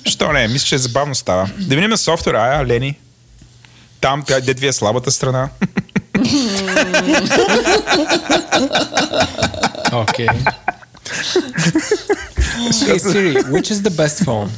Що 0.04 0.32
не? 0.32 0.48
Мисля, 0.48 0.66
че 0.66 0.78
забавно 0.78 1.14
става. 1.14 1.50
Да 1.58 1.74
минем 1.74 1.90
на 1.90 1.98
софтуера, 1.98 2.38
а, 2.38 2.66
Лени? 2.66 2.98
Там, 4.00 4.22
тя- 4.26 4.40
дед 4.40 4.60
ви 4.60 4.66
е 4.66 4.72
слабата 4.72 5.10
страна. 5.10 5.48
Окей. 9.92 10.28
Hey 12.86 12.98
Siri, 12.98 13.34
which 13.54 13.70
is 13.70 13.82
the 13.82 13.90
best 13.90 14.24
phone? 14.24 14.50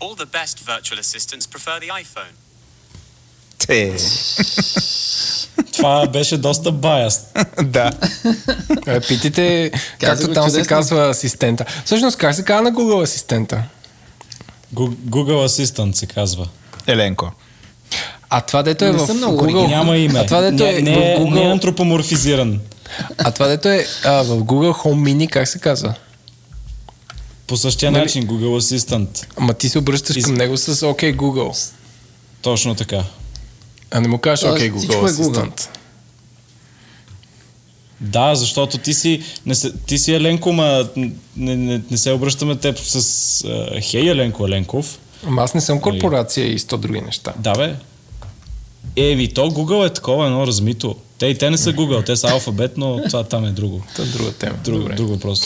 All 0.00 0.14
the 0.14 0.26
best 0.26 0.58
virtual 0.60 0.98
assistants 0.98 1.46
prefer 1.46 1.78
the 1.80 1.88
iPhone. 2.02 2.32
Те. 3.58 3.96
Това 5.72 6.06
беше 6.06 6.38
доста 6.38 6.72
баяст. 6.72 7.26
да. 7.62 7.92
Е, 8.86 9.00
Питайте, 9.00 9.70
както 10.00 10.32
там 10.32 10.50
се 10.50 10.62
казва 10.62 11.08
асистента. 11.08 11.64
Всъщност, 11.84 12.18
как 12.18 12.34
се 12.34 12.44
казва 12.44 12.62
на 12.62 12.72
Google 12.72 13.02
асистента? 13.02 13.62
Google 14.74 15.46
Assistant 15.46 15.92
се 15.92 16.06
казва. 16.06 16.48
Еленко. 16.86 17.32
А 18.30 18.40
това 18.40 18.62
дето 18.62 18.84
е 18.84 18.92
Не 18.92 18.98
в 18.98 19.06
съм 19.06 19.16
много 19.16 19.38
Google... 19.38 19.68
Няма 19.68 19.96
име. 19.96 20.18
А 20.18 20.26
това 20.26 20.40
дето 20.40 20.62
не, 20.64 20.70
е 20.70 20.82
не, 20.82 20.94
в 20.94 20.98
е- 20.98 21.16
Google... 21.18 21.34
не 21.34 21.42
е 21.42 21.46
антропоморфизиран. 21.46 22.60
А 23.18 23.30
това 23.30 23.46
дето 23.46 23.68
е 23.68 23.86
а, 24.04 24.12
в 24.12 24.38
Google 24.38 24.72
Home 24.74 25.14
Mini, 25.14 25.30
как 25.30 25.48
се 25.48 25.58
казва? 25.58 25.94
По 27.46 27.56
същия 27.56 27.90
Нали- 27.90 28.02
начин 28.02 28.22
Google 28.24 28.60
Assistant. 28.76 29.26
Ама 29.36 29.54
ти 29.54 29.68
се 29.68 29.78
обръщаш 29.78 30.16
Из- 30.16 30.24
към 30.24 30.34
него 30.34 30.56
с 30.56 30.74
OK 30.76 31.16
Google. 31.16 31.72
Точно 32.42 32.74
така. 32.74 33.04
А 33.90 34.00
не 34.00 34.08
му 34.08 34.18
кажеш, 34.18 34.44
окей, 34.46 34.70
всичко 34.70 34.94
Google 34.94 34.98
е 35.00 35.12
Google. 35.12 35.20
асистент. 35.22 35.68
Да, 38.00 38.34
защото 38.34 38.78
ти 38.78 38.94
си, 38.94 39.22
не 39.46 39.54
се, 39.54 39.72
ти 39.72 39.98
си 39.98 40.14
Еленко, 40.14 40.52
ма 40.52 40.88
не, 40.96 41.10
не, 41.56 41.80
не 41.90 41.96
се 41.96 42.12
обръщаме 42.12 42.56
теб 42.56 42.78
с 42.78 43.00
uh, 43.38 43.90
хей 43.90 44.10
Еленко 44.10 44.46
Еленков. 44.46 44.98
Ама 45.26 45.42
аз 45.42 45.54
не 45.54 45.60
съм 45.60 45.80
корпорация 45.80 46.46
и 46.46 46.58
сто 46.58 46.78
други 46.78 47.00
неща. 47.00 47.32
Да 47.38 47.52
бе. 47.52 47.74
Еми, 48.96 49.34
то 49.34 49.50
Google 49.50 49.86
е 49.86 49.92
такова 49.92 50.26
едно 50.26 50.46
размито. 50.46 50.96
Те 51.18 51.26
и 51.26 51.38
те 51.38 51.50
не 51.50 51.58
са 51.58 51.72
Google, 51.72 52.06
те 52.06 52.16
са 52.16 52.28
алфабет, 52.28 52.76
но 52.76 53.02
това 53.02 53.24
там 53.24 53.44
е 53.44 53.50
друго. 53.50 53.82
Това 53.94 54.08
е 54.08 54.10
друга 54.10 54.32
тема. 54.32 54.54
Друг, 54.64 54.78
Добре. 54.78 54.94
друг 54.94 55.08
въпрос. 55.08 55.42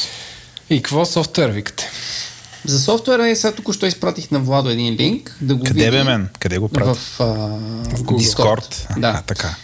И 0.70 0.76
какво 0.76 1.04
софтуер 1.04 1.50
викате? 1.50 1.90
За 2.64 2.80
софтуера 2.80 3.28
е 3.28 3.36
сега 3.36 3.54
току-що 3.54 3.86
изпратих 3.86 4.30
на 4.30 4.38
Владо 4.38 4.70
един 4.70 4.94
линк 4.94 5.36
да 5.40 5.54
го 5.54 5.64
Къде 5.64 5.84
види 5.84 5.90
бе 5.90 6.04
мен? 6.04 6.28
Къде 6.38 6.58
го 6.58 6.68
в, 6.68 6.72
правя? 6.72 6.90
а, 7.18 7.24
В 7.24 8.02
Discord. 8.02 8.18
Discord. 8.18 9.00
Да. 9.00 9.08
А, 9.08 9.22
така. 9.22 9.56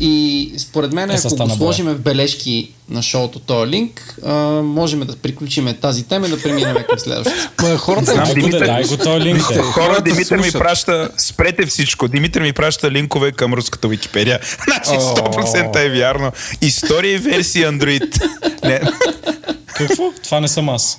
И 0.00 0.52
според 0.58 0.92
мен, 0.92 1.10
Е, 1.10 1.14
ако 1.16 1.36
го 1.38 1.50
сложим 1.50 1.86
в 1.86 1.94
бележки 1.94 2.70
на 2.88 3.02
шоуто 3.02 3.38
този 3.38 3.70
линк, 3.70 4.16
а, 4.24 4.32
можем 4.62 5.00
да 5.00 5.16
приключим 5.16 5.74
тази 5.74 6.04
тема 6.04 6.26
и 6.26 6.30
да 6.30 6.42
преминем 6.42 6.76
към 6.88 6.98
следващата. 6.98 7.50
Ма 7.62 7.76
хората 7.76 8.04
Знам, 8.04 8.28
го, 8.28 8.34
Димитър- 8.34 8.58
да, 8.58 8.66
дай 8.66 8.84
го 8.84 8.96
този 8.96 9.20
линк. 9.20 9.40
Хора, 9.40 9.62
хората 9.62 10.02
Димитър 10.02 10.36
ми 10.36 10.42
слушат. 10.42 10.58
праща, 10.60 11.10
спрете 11.18 11.66
всичко. 11.66 12.08
Димитър 12.08 12.42
ми 12.42 12.52
праща 12.52 12.90
линкове 12.90 13.32
към 13.32 13.54
руската 13.54 13.88
Википедия. 13.88 14.40
Значи 14.64 14.90
100% 14.90 15.76
е 15.76 15.90
вярно. 15.90 16.32
История 16.60 17.14
и 17.14 17.18
версия 17.18 17.72
Android. 17.72 18.22
Не, 18.64 18.80
Какво? 19.66 20.12
Това 20.24 20.40
не 20.40 20.48
съм 20.48 20.68
аз. 20.68 20.98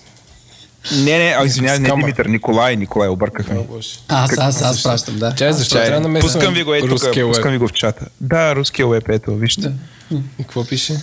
Не, 0.91 1.17
не 1.17 1.35
а, 1.39 1.45
извинявай, 1.45 1.79
не. 1.79 1.89
Димитър, 1.89 2.25
Николай, 2.25 2.75
Николай, 2.75 3.09
объркахме. 3.09 3.67
Аз, 4.07 4.37
аз, 4.37 4.61
аз 4.61 4.83
пращам, 4.83 5.19
да. 5.19 5.35
Чай, 5.35 5.53
защо 5.53 5.75
трябва 5.75 5.91
да 5.91 5.99
намесваме 5.99 6.33
пускам 6.33 6.53
ви 6.53 6.63
го 6.63 6.73
е 6.73 6.79
тук, 6.79 6.89
руския 6.89 7.27
пускам 7.27 7.51
ви 7.51 7.57
го 7.57 7.67
в 7.67 7.73
чата. 7.73 8.05
Да, 8.21 8.55
руския 8.55 8.87
веб, 8.87 9.09
ето, 9.09 9.35
вижте. 9.35 9.71
И 10.11 10.43
какво 10.43 10.65
пише? 10.65 10.97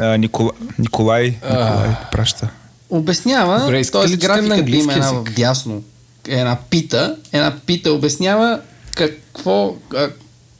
А, 0.00 0.16
Никола, 0.16 0.50
Николай, 0.78 1.24
Николай 1.24 1.96
праща. 2.12 2.48
Обяснява, 2.90 3.60
Добре, 3.60 3.84
т.е. 3.84 4.16
графиката 4.16 4.70
има 4.70 4.92
една 4.92 5.12
в 5.12 5.24
дясно, 5.24 5.82
една 6.28 6.58
пита, 6.70 7.16
една 7.32 7.56
пита 7.66 7.92
обяснява 7.92 8.60
какво, 8.96 9.74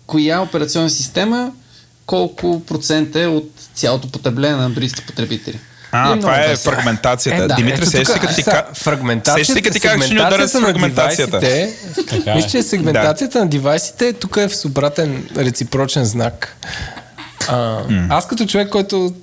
коя 0.06 0.40
операционна 0.40 0.90
система 0.90 1.52
колко 2.06 2.62
процент 2.66 3.16
е 3.16 3.26
от 3.26 3.50
цялото 3.74 4.08
потребление 4.10 4.56
на 4.56 4.64
андроидски 4.64 5.06
потребители. 5.06 5.58
А, 5.92 6.16
И 6.16 6.20
това 6.20 6.44
е 6.44 6.48
весело. 6.48 6.74
фрагментацията. 6.74 7.44
Е, 7.44 7.48
да, 7.72 7.86
сещаш 7.86 8.06
тук, 8.06 8.14
се 8.14 8.20
като 8.20 8.34
ти. 8.34 8.44
Фрагментацията, 8.74 9.44
Сещаш 9.44 9.54
се 9.54 9.62
като 9.62 9.74
ти 9.74 9.80
кажеш, 9.80 10.04
ще 10.04 10.14
ни 10.14 10.20
ударят 10.20 10.50
с 10.50 10.60
фрагментацията. 10.60 11.40
Така 11.40 12.30
е. 12.32 12.34
Виж, 12.34 12.46
че 12.50 12.62
сегментацията 12.62 13.38
на 13.38 13.46
девайсите 13.46 14.12
тук 14.12 14.36
е 14.36 14.48
в 14.48 14.64
обратен 14.64 15.28
реципрочен 15.36 16.04
знак. 16.04 16.56
А, 17.48 17.82
аз 18.08 18.28
като 18.28 18.46
човек, 18.46 18.68
който 18.68 19.14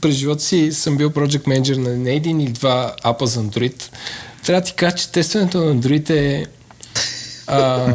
през 0.00 0.14
живота 0.14 0.42
си 0.42 0.72
съм 0.72 0.96
бил 0.96 1.10
project 1.10 1.42
manager 1.42 1.76
на 1.76 1.96
не 1.96 2.10
един 2.14 2.40
или 2.40 2.52
два 2.52 2.94
апа 3.02 3.26
за 3.26 3.40
Android, 3.40 3.82
трябва 4.46 4.60
да 4.60 4.66
ти 4.66 4.72
кажа, 4.74 4.96
че 4.96 5.12
тестването 5.12 5.64
на 5.64 5.74
Android 5.74 6.10
е 6.10 6.46
а, 7.46 7.88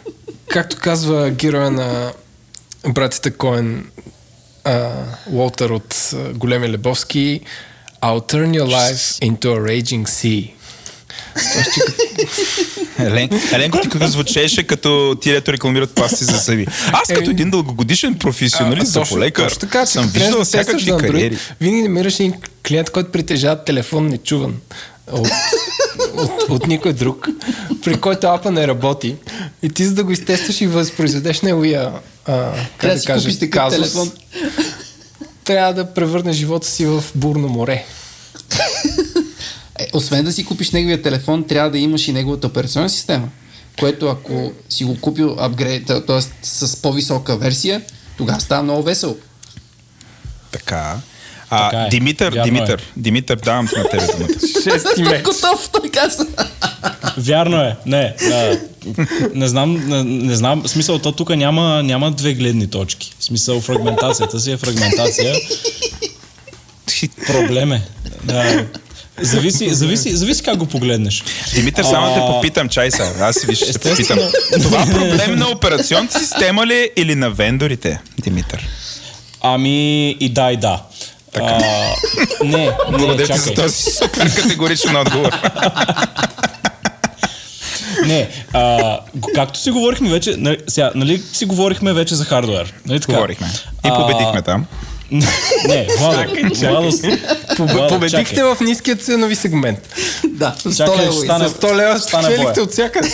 както 0.48 0.76
казва 0.80 1.30
героя 1.30 1.70
на 1.70 2.12
братята 2.88 3.30
Коен 3.36 3.86
Уолтер 5.32 5.70
от 5.70 6.14
Големи 6.34 6.68
Лебовски 6.68 7.40
I'll 8.02 8.32
turn 8.32 8.52
your 8.52 8.66
life 8.66 9.20
into 9.20 9.46
a 9.54 9.58
raging 9.60 10.04
sea. 10.06 10.50
Елен, 12.98 13.28
Еленко 13.52 13.80
ти 13.80 13.88
като 13.88 14.06
звучеше 14.06 14.62
като 14.62 15.16
ти 15.22 15.32
дето 15.32 15.52
рекламират 15.52 15.94
пасти 15.94 16.24
за 16.24 16.36
зъби. 16.36 16.66
Аз 16.92 17.08
като 17.08 17.30
един 17.30 17.50
дългогодишен 17.50 18.14
професионалист 18.14 18.92
за 18.92 19.02
полекар 19.02 19.44
точно 19.44 19.60
така, 19.60 19.86
че 19.86 19.92
съм 19.92 20.08
виждал 20.08 20.44
всякакви 20.44 20.92
кариери. 21.00 21.38
Винаги 21.60 21.82
намираш 21.82 22.20
един 22.20 22.34
клиент, 22.68 22.90
който 22.90 23.12
притежава 23.12 23.64
телефон 23.64 24.08
нечуван 24.08 24.54
от, 25.10 25.28
от, 26.14 26.30
от 26.48 26.66
никой 26.66 26.92
друг, 26.92 27.28
при 27.84 28.00
който 28.00 28.26
апа 28.26 28.50
не 28.50 28.66
работи. 28.66 29.16
И 29.62 29.68
ти 29.68 29.84
за 29.86 29.94
да 29.94 30.04
го 30.04 30.10
изтестваш 30.10 30.60
и 30.60 30.66
възпроизведеш 30.66 31.40
неговия 31.40 31.92
а, 32.26 32.52
как 32.78 32.94
да 32.94 33.02
такъв 33.02 33.50
казус, 33.50 33.78
телефон. 33.78 34.12
трябва 35.44 35.74
да 35.74 35.94
превърнеш 35.94 36.36
живота 36.36 36.66
си 36.66 36.86
в 36.86 37.04
бурно 37.14 37.48
море. 37.48 37.84
Е, 39.78 39.88
освен 39.92 40.24
да 40.24 40.32
си 40.32 40.44
купиш 40.44 40.70
неговия 40.70 41.02
телефон, 41.02 41.46
трябва 41.46 41.70
да 41.70 41.78
имаш 41.78 42.08
и 42.08 42.12
неговата 42.12 42.46
операционна 42.46 42.90
система. 42.90 43.28
Което 43.80 44.08
ако 44.08 44.52
си 44.68 44.84
го 44.84 45.00
купил 45.00 45.36
апгрейд, 45.38 45.86
т.е. 45.86 46.20
с 46.42 46.76
по-висока 46.76 47.36
версия, 47.36 47.82
тогава 48.16 48.40
става 48.40 48.62
много 48.62 48.82
весело. 48.82 49.16
Така. 50.50 51.00
А, 51.54 51.70
Така 51.70 51.82
е. 51.82 51.88
Димитър, 51.88 52.32
Вярно 52.32 52.42
е. 52.42 52.44
Димитър, 52.44 52.82
Димитър, 52.96 53.36
давам 53.36 53.68
на 53.76 53.88
тебе 53.88 54.06
думата. 54.06 54.28
Шести 54.62 55.02
месец. 55.02 55.22
Готов, 55.22 55.68
той 55.72 55.90
каза. 55.90 56.26
Вярно 57.16 57.60
е. 57.60 57.76
Не, 57.86 58.14
а, 58.32 58.58
не 59.34 59.48
знам, 59.48 59.88
не, 59.88 60.04
не 60.04 60.34
знам. 60.34 60.62
В 60.62 60.68
смисъл, 60.68 60.98
то 60.98 61.12
тук 61.12 61.30
няма, 61.30 61.82
няма 61.82 62.10
две 62.10 62.34
гледни 62.34 62.70
точки. 62.70 63.14
В 63.18 63.24
смисъл, 63.24 63.60
фрагментацията 63.60 64.40
си 64.40 64.52
е 64.52 64.56
фрагментация. 64.56 65.34
Проблем 67.26 67.72
е. 67.72 67.82
Да. 68.24 68.66
Зависи, 69.20 69.74
зависи, 69.74 70.16
зависи 70.16 70.42
как 70.42 70.56
го 70.56 70.66
погледнеш. 70.66 71.22
Димитър, 71.54 71.84
само 71.84 72.06
да 72.06 72.14
те 72.14 72.20
А, 72.20 72.26
попитам, 72.26 72.68
чай 72.68 72.90
сега. 72.90 73.12
Аз 73.20 73.36
си 73.36 73.46
виж, 73.46 73.58
ще 73.58 73.78
те 73.78 73.90
попитам. 73.90 74.18
Това 74.62 74.86
проблем 74.86 75.38
на 75.38 75.48
операционната 75.48 76.18
система 76.18 76.66
ли 76.66 76.74
е 76.74 76.90
или 76.96 77.14
на 77.14 77.30
вендорите, 77.30 78.00
Димитър? 78.18 78.68
Ами 79.40 80.10
и 80.10 80.28
да, 80.28 80.52
и 80.52 80.56
да. 80.56 80.82
А, 81.34 81.58
не, 81.58 82.48
не, 82.48 82.70
Благодаря 82.90 83.26
ти 83.26 83.32
за 83.32 83.38
чакай. 83.40 83.54
този 83.54 83.82
супер 83.82 84.34
категоричен 84.34 84.96
отговор. 84.96 85.30
Не, 88.06 88.28
а, 88.52 88.98
както 89.34 89.58
си 89.58 89.70
говорихме 89.70 90.10
вече, 90.10 90.34
нали, 90.38 90.58
сега, 90.68 90.92
нали 90.94 91.22
си 91.32 91.44
говорихме 91.44 91.92
вече 91.92 92.14
за 92.14 92.24
хардуер? 92.24 92.74
Нали 92.86 93.00
така? 93.00 93.12
Говорихме. 93.12 93.46
И 93.76 93.88
А, 93.88 93.96
победихме 93.96 94.42
там. 94.42 94.66
Не, 95.10 95.86
Владо, 95.98 96.16
Владо, 96.54 96.90
Владо, 97.58 97.88
Победихте 97.88 98.34
чакай. 98.34 98.44
в 98.44 98.60
ниския 98.60 98.96
ценови 98.96 99.34
сегмент. 99.36 99.78
Да, 100.24 100.54
с 100.58 100.64
100 100.64 100.76
Чакай, 100.78 101.04
лева. 101.04 101.12
стане- 101.14 101.48
с- 101.48 101.50
С 101.50 101.54
100 101.54 101.74
лева 101.74 101.98
спечелихте 101.98 102.60
от 102.60 102.72
всякъде. 102.72 103.08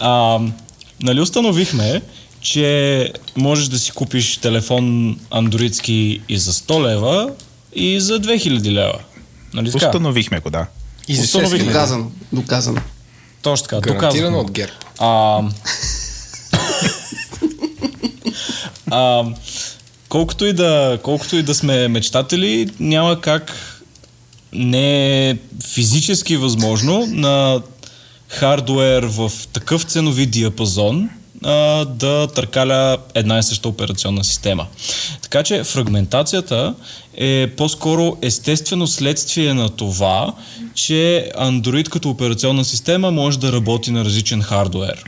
А, 0.00 0.38
нали 1.02 1.20
установихме, 1.20 2.02
че 2.44 3.12
можеш 3.36 3.68
да 3.68 3.78
си 3.78 3.90
купиш 3.90 4.36
телефон 4.36 5.16
андроидски 5.30 6.20
и 6.28 6.38
за 6.38 6.52
100 6.52 6.88
лева 6.88 7.30
и 7.74 8.00
за 8.00 8.20
2000 8.20 8.70
лева. 8.70 8.98
Нали 9.54 9.72
така? 9.72 9.86
Установихме 9.86 10.40
го, 10.40 10.50
да. 10.50 10.66
И 11.08 11.16
за 11.16 11.22
Установихме. 11.22 11.58
6 11.58 11.66
Доказано. 11.66 12.10
Доказано. 12.32 12.80
Точно 13.42 13.66
така, 13.68 13.80
Гарантирано 13.80 14.10
доказано. 14.12 14.38
от 14.38 14.50
ГЕРБ. 14.50 14.72
А, 14.98 15.42
а, 18.90 19.24
колкото, 20.08 20.46
и 20.46 20.52
да, 20.52 20.98
колкото 21.02 21.36
и 21.36 21.42
да 21.42 21.54
сме 21.54 21.88
мечтатели, 21.88 22.70
няма 22.80 23.20
как 23.20 23.52
не 24.52 25.28
е 25.30 25.36
физически 25.64 26.36
възможно 26.36 27.06
на 27.06 27.62
хардуер 28.28 29.02
в 29.02 29.32
такъв 29.52 29.82
ценови 29.82 30.26
диапазон 30.26 31.10
а, 31.44 31.52
да 31.84 32.26
търкаля 32.26 32.98
една 33.14 33.38
и 33.38 33.42
съща 33.42 33.68
операционна 33.68 34.24
система. 34.24 34.66
Така 35.22 35.42
че 35.42 35.64
фрагментацията 35.64 36.74
е 37.16 37.46
по-скоро 37.48 38.16
естествено 38.22 38.86
следствие 38.86 39.54
на 39.54 39.68
това, 39.68 40.32
че 40.74 41.30
Android 41.38 41.88
като 41.88 42.10
операционна 42.10 42.64
система 42.64 43.10
може 43.10 43.38
да 43.38 43.52
работи 43.52 43.90
на 43.90 44.04
различен 44.04 44.42
хардуер. 44.42 45.04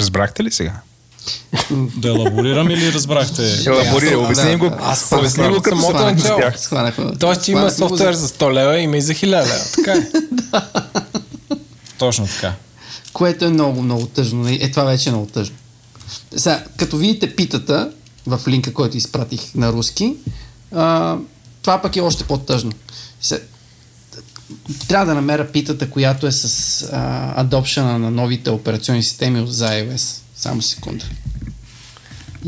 Разбрахте 0.00 0.44
ли 0.44 0.50
сега? 0.50 0.72
Да 1.96 2.08
елаборирам 2.08 2.70
или 2.70 2.92
разбрахте? 2.92 3.42
Елаборира, 3.66 4.18
обясни 4.18 4.56
го. 4.56 4.70
Аз 4.80 5.12
Обясни 5.12 5.48
го 5.48 5.54
като 5.54 5.76
самото 5.76 6.04
начало. 6.04 6.40
Тоест, 7.20 7.44
че 7.44 7.52
има 7.52 7.70
софтуер 7.70 8.12
за- 8.12 8.20
за 8.20 8.28
100 8.28 8.52
лева, 8.52 8.78
има 8.78 8.96
и 8.96 9.02
за 9.02 9.12
1000 9.12 9.26
лева. 9.26 9.54
Така 9.74 9.92
е. 9.92 10.06
Точно 11.98 12.26
така. 12.26 12.52
Което 13.16 13.44
е 13.44 13.48
много, 13.48 13.82
много 13.82 14.06
тъжно. 14.06 14.42
нали? 14.42 14.58
Е, 14.62 14.70
това 14.70 14.84
вече 14.84 15.08
е 15.08 15.12
много 15.12 15.26
тъжно. 15.26 15.56
Сега, 16.36 16.64
като 16.76 16.96
видите 16.96 17.36
питата 17.36 17.92
в 18.26 18.40
линка, 18.48 18.72
който 18.72 18.96
изпратих 18.96 19.54
на 19.54 19.72
руски, 19.72 20.14
а, 20.72 21.16
това 21.62 21.82
пък 21.82 21.96
е 21.96 22.00
още 22.00 22.24
по-тъжно. 22.24 22.72
Сега, 23.20 23.42
трябва 24.88 25.06
да 25.06 25.14
намеря 25.14 25.52
питата, 25.52 25.90
която 25.90 26.26
е 26.26 26.32
с 26.32 26.82
а, 26.92 27.32
адопшена 27.40 27.98
на 27.98 28.10
новите 28.10 28.50
операционни 28.50 29.02
системи 29.02 29.46
за 29.48 29.68
iOS. 29.68 30.20
Само 30.36 30.62
секунда. 30.62 31.04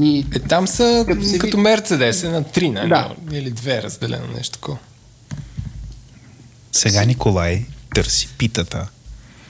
И 0.01 0.27
Е, 0.35 0.39
там 0.39 0.69
са 0.69 1.05
Като 1.09 1.25
си 1.25 1.39
като 1.39 1.59
Мерцедес, 1.59 2.25
е 2.25 2.29
на 2.29 2.43
3, 2.43 2.71
нали? 2.71 2.89
Да. 2.89 3.15
Или 3.33 3.53
2 3.53 3.83
разделено 3.83 4.27
нещо 4.37 4.53
такова. 4.53 4.79
Сега 6.73 7.05
Николай 7.05 7.67
търси 7.95 8.29
питата. 8.39 8.89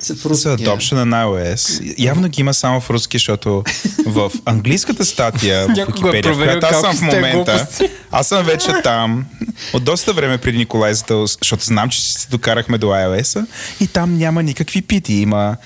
В 0.01 0.05
за 0.05 0.29
руския. 0.29 0.57
adoption 0.59 1.05
на 1.05 1.25
iOS. 1.25 1.95
Явно 1.99 2.29
ги 2.29 2.41
има 2.41 2.55
само 2.55 2.81
в 2.81 2.91
руски, 2.91 3.17
защото 3.19 3.65
в 4.07 4.33
английската 4.45 5.05
статия 5.05 5.67
в 5.67 5.69
го 5.69 5.75
е 5.75 5.85
Wikipedia, 5.85 6.33
в 6.33 6.37
която 6.37 6.67
аз 6.67 6.81
съм 6.81 6.97
в 6.97 7.03
момента, 7.03 7.69
аз 8.11 8.29
съм 8.29 8.45
вече 8.45 8.69
там, 8.85 9.27
от 9.73 9.85
доста 9.85 10.13
време 10.13 10.39
преди 10.39 10.59
Николай, 10.59 10.95
защото 10.95 11.65
знам, 11.65 11.89
че 11.89 12.03
се 12.03 12.29
докарахме 12.29 12.79
до 12.79 12.87
iOS-а 12.87 13.47
и 13.81 13.87
там 13.87 14.19
няма 14.19 14.43
никакви 14.43 14.83
пити, 14.83 15.15
има 15.15 15.57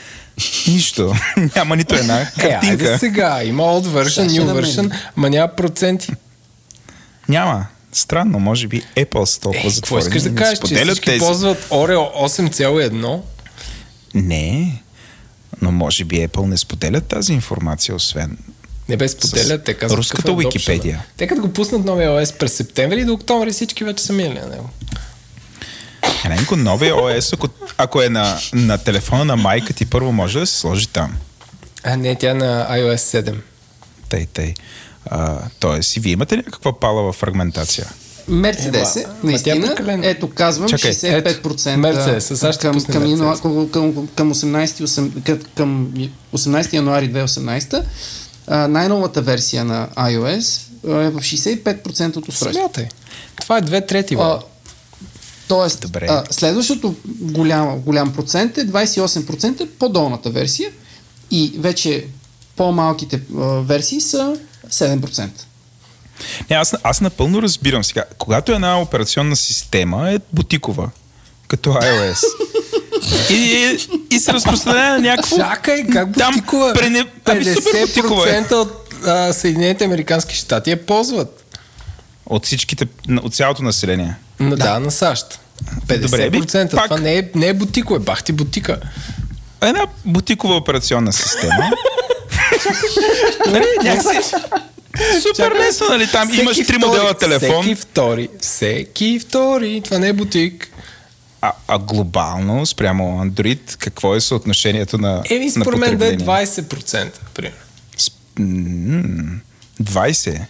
нищо. 0.66 1.14
няма 1.56 1.76
нито 1.76 1.94
една 1.94 2.20
Е, 2.20 2.26
айде 2.36 2.48
картинка. 2.60 2.98
сега, 2.98 3.44
има 3.44 3.62
old 3.62 3.84
version, 3.84 4.08
Сега 4.08 4.28
ще 4.28 4.40
new 4.40 4.62
version, 4.62 4.94
ма 5.16 5.30
няма 5.30 5.48
проценти. 5.48 6.12
Няма. 7.28 7.66
Странно, 7.92 8.38
може 8.38 8.68
би 8.68 8.82
Apple 8.96 9.24
са 9.24 9.40
толкова 9.40 9.60
Е, 9.60 9.62
какво 9.62 9.70
затворени. 10.00 10.08
искаш 10.08 10.22
да 10.22 10.34
кажеш, 10.34 10.58
че 10.58 10.74
всички 10.74 11.04
тези. 11.04 11.18
ползват 11.18 11.66
Oreo 11.70 12.14
8,1? 12.22 13.20
Не, 14.14 14.82
но 15.62 15.72
може 15.72 16.04
би 16.04 16.16
Apple 16.16 16.46
не 16.46 16.58
споделят 16.58 17.06
тази 17.06 17.32
информация, 17.32 17.94
освен 17.94 18.38
Не 18.88 18.96
бе 18.96 19.08
споделят, 19.08 19.64
те 19.64 19.74
казват 19.74 19.98
руската 19.98 20.22
какъв 20.22 20.40
е. 20.40 20.44
Wikipedia. 20.44 20.98
Те 21.16 21.26
като 21.26 21.40
го 21.40 21.52
пуснат 21.52 21.84
новия 21.84 22.10
OS 22.10 22.38
през 22.38 22.52
септември 22.52 23.04
до 23.04 23.12
октомври 23.12 23.52
всички 23.52 23.84
вече 23.84 24.04
са 24.04 24.12
минали 24.12 24.40
на 24.40 24.46
него. 24.46 24.70
Еленко, 26.24 26.56
новия 26.56 26.96
ОС, 26.96 27.32
ако, 27.32 27.48
ако 27.78 28.02
е 28.02 28.08
на, 28.08 28.38
на 28.52 28.78
телефона 28.78 29.24
на 29.24 29.36
майка 29.36 29.72
ти, 29.72 29.86
първо 29.86 30.12
може 30.12 30.38
да 30.38 30.46
се 30.46 30.58
сложи 30.58 30.88
там. 30.88 31.16
А 31.82 31.96
не, 31.96 32.14
тя 32.14 32.30
е 32.30 32.34
на 32.34 32.66
iOS 32.70 33.22
7. 33.22 33.36
Тъй, 34.08 34.26
тъй. 34.26 34.54
А, 35.06 35.38
тоест, 35.60 35.96
и 35.96 36.00
вие 36.00 36.12
имате 36.12 36.36
ли 36.36 36.42
някаква 36.46 36.80
палава 36.80 37.12
фрагментация? 37.12 37.86
Мерцедес 38.28 38.96
е, 38.96 39.06
наистина. 39.24 39.74
Ето, 40.02 40.30
казвам, 40.30 40.68
Чакай, 40.68 40.92
65% 40.92 41.76
Мерцедес, 41.76 42.24
ще 42.26 42.58
към, 42.58 42.84
към, 42.84 43.02
Мерцедес. 43.02 43.40
към, 43.40 43.70
към, 43.70 44.08
към, 44.16 44.34
18, 44.34 44.84
осем- 44.84 45.22
към, 45.24 45.38
към 45.56 45.92
18 46.34 46.72
януари 46.72 47.12
2018 47.12 47.82
а, 48.46 48.68
най-новата 48.68 49.22
версия 49.22 49.64
на 49.64 49.88
iOS 49.88 50.60
е 51.06 51.10
в 51.10 51.20
65% 51.20 52.16
от 52.16 52.28
устройства. 52.28 52.52
Смятай. 52.52 52.88
Това 53.40 53.58
е 53.58 53.60
две 53.60 53.86
трети. 53.86 54.14
А, 54.14 54.22
А, 54.22 54.40
тоест, 55.48 55.80
Добре. 55.80 56.06
а, 56.10 56.24
следващото 56.30 56.94
голям, 57.20 57.78
голям 57.78 58.12
процент 58.12 58.58
е 58.58 58.66
28% 58.66 59.60
е 59.60 59.68
по-долната 59.68 60.30
версия 60.30 60.70
и 61.30 61.52
вече 61.58 62.06
по-малките 62.56 63.20
а, 63.36 63.40
версии 63.44 64.00
са 64.00 64.36
7%. 64.70 65.28
Не, 66.50 66.56
аз, 66.56 66.74
аз 66.82 67.00
напълно 67.00 67.42
разбирам 67.42 67.84
сега. 67.84 68.04
Когато 68.18 68.52
една 68.52 68.80
операционна 68.80 69.36
система 69.36 70.10
е 70.10 70.18
бутикова, 70.32 70.90
като 71.48 71.70
iOS, 71.70 72.18
и, 73.30 73.34
и, 73.34 73.78
и 74.10 74.18
се 74.18 74.32
разпространява 74.32 74.90
на 74.90 74.98
някакво... 74.98 75.36
Чакай, 75.36 75.86
как 75.86 76.08
Там 76.18 76.34
бутикова? 76.34 76.72
прене- 76.74 77.06
ами 77.24 77.44
супер 77.44 77.86
бутикова 77.86 78.30
е. 78.30 78.42
50% 78.42 78.52
от 78.52 78.94
а, 79.06 79.32
Съединените 79.32 79.84
Американски 79.84 80.34
щати 80.34 80.70
я 80.70 80.86
ползват. 80.86 81.44
От 82.26 82.46
всичките, 82.46 82.86
от 83.22 83.34
цялото 83.34 83.62
население. 83.62 84.14
На, 84.40 84.56
да. 84.56 84.78
на 84.78 84.90
САЩ. 84.90 85.38
50%. 85.86 86.00
Добре, 86.00 86.30
би, 86.30 86.40
това 86.46 86.88
пак- 86.88 87.00
не 87.00 87.18
е, 87.18 87.28
не 87.34 87.46
е 87.46 87.54
бутико, 87.54 87.96
е 87.96 87.98
бах 87.98 88.24
ти 88.24 88.32
бутика. 88.32 88.80
Една 89.60 89.86
бутикова 90.04 90.56
операционна 90.56 91.12
система. 91.12 91.70
нали, 93.46 93.64
някакси... 93.82 94.34
Супер 95.22 95.52
лесно, 95.58 95.86
нали? 95.88 96.06
Там 96.06 96.30
имаш 96.30 96.52
Всеки 96.52 96.66
три 96.66 96.74
втори- 96.74 96.86
модела 96.86 97.14
телефон. 97.14 97.62
Всеки 97.62 97.74
втори. 97.76 98.28
Всеки 98.40 99.18
втори. 99.20 99.80
Това 99.80 99.98
не 99.98 100.08
е 100.08 100.12
бутик. 100.12 100.68
А, 101.40 101.52
а 101.68 101.78
глобално, 101.78 102.66
спрямо 102.66 103.24
Android, 103.24 103.76
какво 103.76 104.14
е 104.14 104.20
съотношението 104.20 104.98
на, 104.98 105.22
Еми, 105.30 105.50
според 105.50 105.78
мен 105.78 105.90
да 105.90 106.06
е 106.06 106.10
потребление? 106.10 106.44
20%, 106.46 107.10
примерно. 107.34 107.56
С- 107.98 108.10
м, 108.38 109.40
20. 109.82 110.40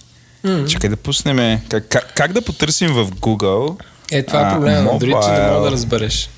Чакай 0.68 0.90
да 0.90 0.96
пуснем. 0.96 1.60
Как, 1.68 1.88
как, 1.88 2.12
как 2.14 2.32
да 2.32 2.42
потърсим 2.42 2.88
в 2.88 3.06
Google 3.06 3.76
Е, 4.10 4.22
това 4.22 4.40
е 4.40 4.52
проблема 4.52 4.82
на 4.82 4.90
Android, 4.90 5.26
че 5.26 5.40
не 5.40 5.48
мога 5.48 5.60
да 5.60 5.70
разбереш. 5.70 6.30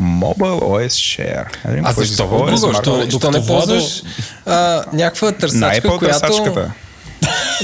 Mobile 0.00 0.60
OS 0.60 0.88
Share. 0.88 1.46
Видим 1.64 1.84
А 1.86 1.92
защо 1.92 2.26
в 2.26 2.30
Google? 2.30 2.56
Smart- 2.56 3.08
Що, 3.08 3.18
що 3.18 3.30
не 3.30 3.46
ползваш 3.46 4.02
а, 4.46 4.84
някаква 4.92 5.32
търсачка, 5.32 5.98
която... 5.98 6.70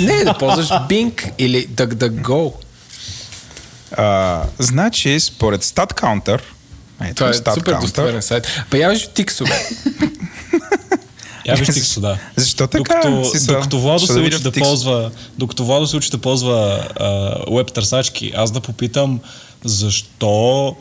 Не, 0.00 0.24
да 0.24 0.38
ползваш 0.38 0.68
Bing 0.68 1.32
или 1.38 1.68
DuckDuckGo. 1.68 2.52
А, 3.92 4.42
значи, 4.58 5.20
според 5.20 5.64
StatCounter, 5.64 6.40
ето 7.04 7.14
Това 7.14 7.30
е 7.30 7.32
StatCounter, 7.32 7.54
супер 7.54 7.74
достоверен 7.74 8.22
сайт. 8.22 8.46
Па 8.70 8.78
я 8.78 8.90
виж 8.90 9.08
Тиксо, 9.14 9.44
бе. 9.44 9.68
Я 11.46 11.54
виж 11.54 11.68
тиксо, 11.68 12.00
да. 12.00 12.18
Защо 12.36 12.66
така? 12.66 13.00
Докато, 13.04 13.38
Си 13.38 13.46
докато 13.46 13.80
Владо 13.80 14.06
се 14.06 14.12
да 14.12 14.20
учи 14.20 14.38
да 14.38 14.52
ползва, 14.52 15.10
докато 15.38 15.64
Владо 15.64 15.86
се 15.86 15.96
учи 15.96 16.10
да 16.10 16.18
ползва 16.18 16.88
а, 16.96 17.34
веб 17.56 17.72
търсачки, 17.72 18.32
аз 18.36 18.50
да 18.50 18.60
попитам 18.60 19.20
защо 19.64 20.76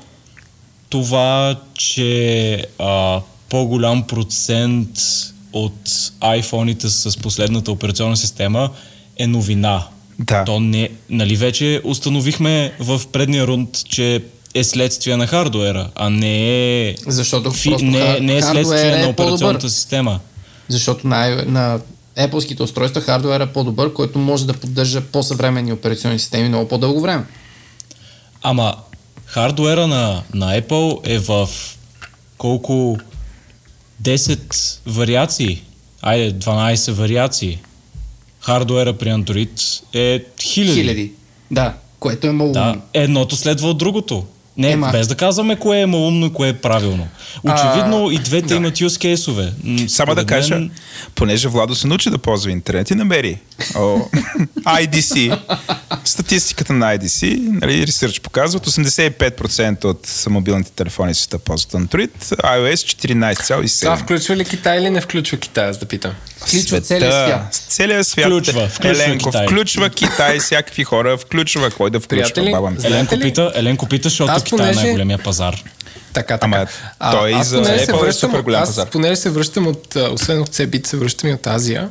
това, 0.90 1.56
че 1.74 2.66
а, 2.80 3.22
по-голям 3.50 4.08
процент 4.08 4.90
от 5.54 5.88
iPhone-ите 6.22 6.88
с 6.88 7.18
последната 7.18 7.72
операционна 7.72 8.18
система 8.18 8.70
е 9.18 9.28
новина. 9.28 9.88
Да. 10.20 10.46
То 10.46 10.60
не, 10.60 10.90
нали 11.10 11.36
вече 11.36 11.82
установихме 11.84 12.74
в 12.80 13.02
предния 13.12 13.48
рунд, 13.48 13.70
че 13.90 14.24
е 14.54 14.64
следствие 14.64 15.18
на 15.18 15.28
хардуера, 15.28 15.90
а 15.96 16.10
не 16.10 16.88
е, 16.90 16.96
Защото 17.08 17.52
фи, 17.52 17.70
не, 17.70 18.20
не 18.20 18.38
е 18.38 18.42
следствие 18.42 18.78
хардуера 18.78 18.98
на 18.98 19.10
е 19.10 19.16
по-добър. 19.16 19.24
операционната 19.24 19.70
система. 19.70 20.20
Защото 20.70 21.08
на, 21.08 21.44
на 21.48 21.80
Apple-ските 22.18 22.62
устройства 22.62 23.02
хардуер 23.02 23.40
е 23.40 23.46
по-добър, 23.46 23.94
който 23.94 24.20
може 24.20 24.48
да 24.48 24.54
поддържа 24.54 25.02
по-съвременни 25.02 25.74
операционни 25.74 26.20
системи 26.20 26.50
много 26.50 26.68
по-дълго 26.68 27.02
време. 27.02 27.26
Ама 28.42 28.76
хардуера 29.26 29.88
на, 29.88 30.24
на 30.34 30.62
Apple 30.62 31.00
е 31.08 31.20
в 31.20 31.50
колко 32.38 32.98
10 34.04 34.80
вариации. 34.86 35.62
Айде, 36.02 36.40
12 36.40 36.92
вариации. 36.92 37.60
Хардуера 38.42 38.94
при 38.94 39.10
Android 39.10 39.84
е 39.94 40.26
хиляди. 40.42 40.82
Хиляди. 40.82 41.12
Да, 41.52 41.74
което 42.00 42.28
е 42.28 42.32
малумно. 42.32 42.54
Да, 42.54 42.76
едното 42.94 43.36
следва 43.36 43.70
от 43.70 43.78
другото. 43.78 44.26
Не, 44.58 44.72
Ема. 44.72 44.90
без 44.92 45.08
да 45.08 45.16
казваме 45.16 45.56
кое 45.56 45.80
е 45.80 45.86
малумно 45.86 46.26
и 46.26 46.34
кое 46.34 46.50
е 46.50 46.54
правилно. 46.54 47.08
Очевидно 47.44 48.12
и 48.12 48.18
двете 48.18 48.56
имат 48.56 48.78
use 48.78 49.02
кейсове. 49.02 49.54
Само 49.88 50.16
да 50.16 50.26
кажа, 50.26 50.60
понеже 51.16 51.48
Владо 51.48 51.76
се 51.76 51.88
научи 51.88 52.10
да 52.10 52.18
ползва 52.18 52.52
интернет 52.52 52.92
и 52.92 52.96
намери 52.96 53.38
о, 53.76 53.80
IDC, 54.60 55.40
статистиката 56.06 56.74
на 56.74 56.98
IDC, 56.98 57.40
нали, 57.62 57.88
ресърч 57.88 58.20
показват 58.22 58.68
85% 58.68 59.86
от 59.86 60.26
мобилните 60.30 60.72
телефони 60.72 61.14
света 61.16 61.40
ползват 61.40 61.72
Android, 61.74 62.12
iOS 62.20 63.00
Това 63.80 63.98
14,7%. 63.98 63.98
включва 63.98 64.36
ли 64.36 64.46
Китай 64.46 64.78
или 64.78 64.90
не 64.90 65.02
включва 65.02 65.38
Китай, 65.38 65.70
аз 65.70 65.78
да 65.78 65.86
питам. 65.86 66.12
Включва 66.38 66.82
целия 66.82 67.12
свят. 67.26 67.54
Целият 67.70 68.08
свят. 68.08 68.26
Включва, 68.26 68.68
включва 68.68 69.04
Еленко, 69.04 69.30
Китай. 69.30 69.46
включва 69.48 69.90
Китай, 69.90 70.40
всякакви 70.40 70.84
хора, 70.84 71.18
включва, 71.18 71.72
кой 71.72 71.90
да 71.90 72.00
включва, 72.00 72.34
Приятели, 72.34 72.52
баба 72.52 72.70
ми. 72.70 72.78
знаете 72.80 73.16
Еленко 73.16 73.28
пита, 73.28 73.52
Еленко 73.56 73.86
пита, 73.86 74.10
защото 74.10 74.32
Аз 74.32 74.44
Китай 74.50 74.72
е 74.72 74.76
най-големия 74.76 75.18
пазар. 75.18 75.64
Така, 76.14 76.38
така. 76.38 76.68
Ама 77.00 77.12
той 77.12 77.30
и 77.30 77.34
аз 77.34 77.48
за 77.48 77.58
Apple 77.62 77.86
се 77.86 77.92
е 77.92 77.94
връщам, 77.94 78.30
супер 78.30 78.42
голям 78.42 78.64
аз 78.64 78.70
пазар. 78.70 78.90
понеже 78.90 79.16
се 79.16 79.30
връщам 79.30 79.68
от, 79.68 79.96
а, 79.96 80.10
освен 80.12 80.42
от 80.42 80.50
CBIT, 80.50 80.88
се 80.88 80.98
връщам 80.98 81.30
и 81.30 81.34
от 81.34 81.48
Азия. 81.48 81.90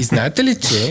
И 0.00 0.02
знаете 0.02 0.44
ли, 0.44 0.56
че 0.56 0.90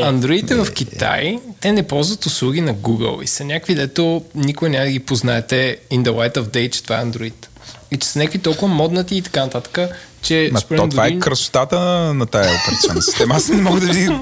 андроидите 0.04 0.54
в 0.54 0.72
Китай, 0.72 1.38
те 1.60 1.72
не 1.72 1.82
ползват 1.82 2.26
услуги 2.26 2.60
на 2.60 2.74
Google 2.74 3.22
и 3.22 3.26
са 3.26 3.44
някакви, 3.44 3.74
дето 3.74 4.22
никой 4.34 4.70
няма 4.70 4.84
да 4.84 4.90
ги 4.90 4.98
познаете 4.98 5.78
in 5.92 6.02
the 6.02 6.10
light 6.10 6.38
of 6.38 6.42
day, 6.42 6.70
че 6.70 6.82
това 6.82 7.00
е 7.00 7.04
Android. 7.04 7.46
И 7.90 7.96
че 7.96 8.08
са 8.08 8.18
някакви 8.18 8.38
толкова 8.38 8.68
моднати 8.68 9.16
и 9.16 9.22
така 9.22 9.40
нататък, 9.40 9.78
че 10.22 10.50
Ма, 10.52 10.60
според 10.60 10.80
то, 10.80 10.88
това 10.88 11.06
е 11.06 11.10
дори- 11.10 11.20
красотата 11.20 11.80
на, 11.80 12.14
на 12.14 12.26
тая 12.26 12.54
операционна 12.56 13.02
система. 13.02 13.34
Аз 13.34 13.48
не 13.48 13.62
мога 13.62 13.80
да 13.80 13.86
видя. 13.86 14.20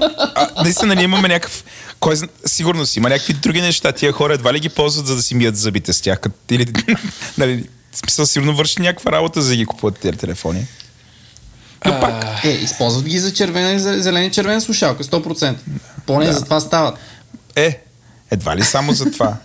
Наистина, 0.57 0.95
ние 0.95 1.03
имаме 1.03 1.27
някакъв. 1.27 1.63
Кой, 1.99 2.15
сигурно 2.45 2.85
си 2.85 2.99
има 2.99 3.09
някакви 3.09 3.33
други 3.33 3.61
неща. 3.61 3.91
Тия 3.91 4.11
хора 4.11 4.33
едва 4.33 4.53
ли 4.53 4.59
ги 4.59 4.69
ползват, 4.69 5.07
за 5.07 5.15
да 5.15 5.21
си 5.21 5.35
мият 5.35 5.57
зъбите 5.57 5.93
с 5.93 6.01
тях. 6.01 6.19
Или, 6.51 6.65
нали, 7.37 7.63
смисъл, 7.93 8.25
сигурно 8.25 8.55
върши 8.55 8.81
някаква 8.81 9.11
работа, 9.11 9.41
за 9.41 9.49
да 9.49 9.55
ги 9.55 9.65
купуват 9.65 9.97
тези 9.97 10.17
телефони. 10.17 10.67
Но 11.85 11.99
пак, 11.99 12.43
Е, 12.43 12.49
използват 12.49 13.05
ги 13.05 13.19
за 13.19 13.33
червена 13.33 13.71
и 13.71 13.79
за 13.79 13.93
зелена 13.93 14.25
и 14.25 14.31
червена 14.31 14.61
слушалка, 14.61 15.03
100%. 15.03 15.55
Поне 16.05 16.31
за 16.33 16.43
това 16.43 16.59
стават. 16.59 16.95
е, 17.55 17.79
едва 18.31 18.55
ли 18.55 18.63
само 18.63 18.93
за 18.93 19.11
това. 19.11 19.37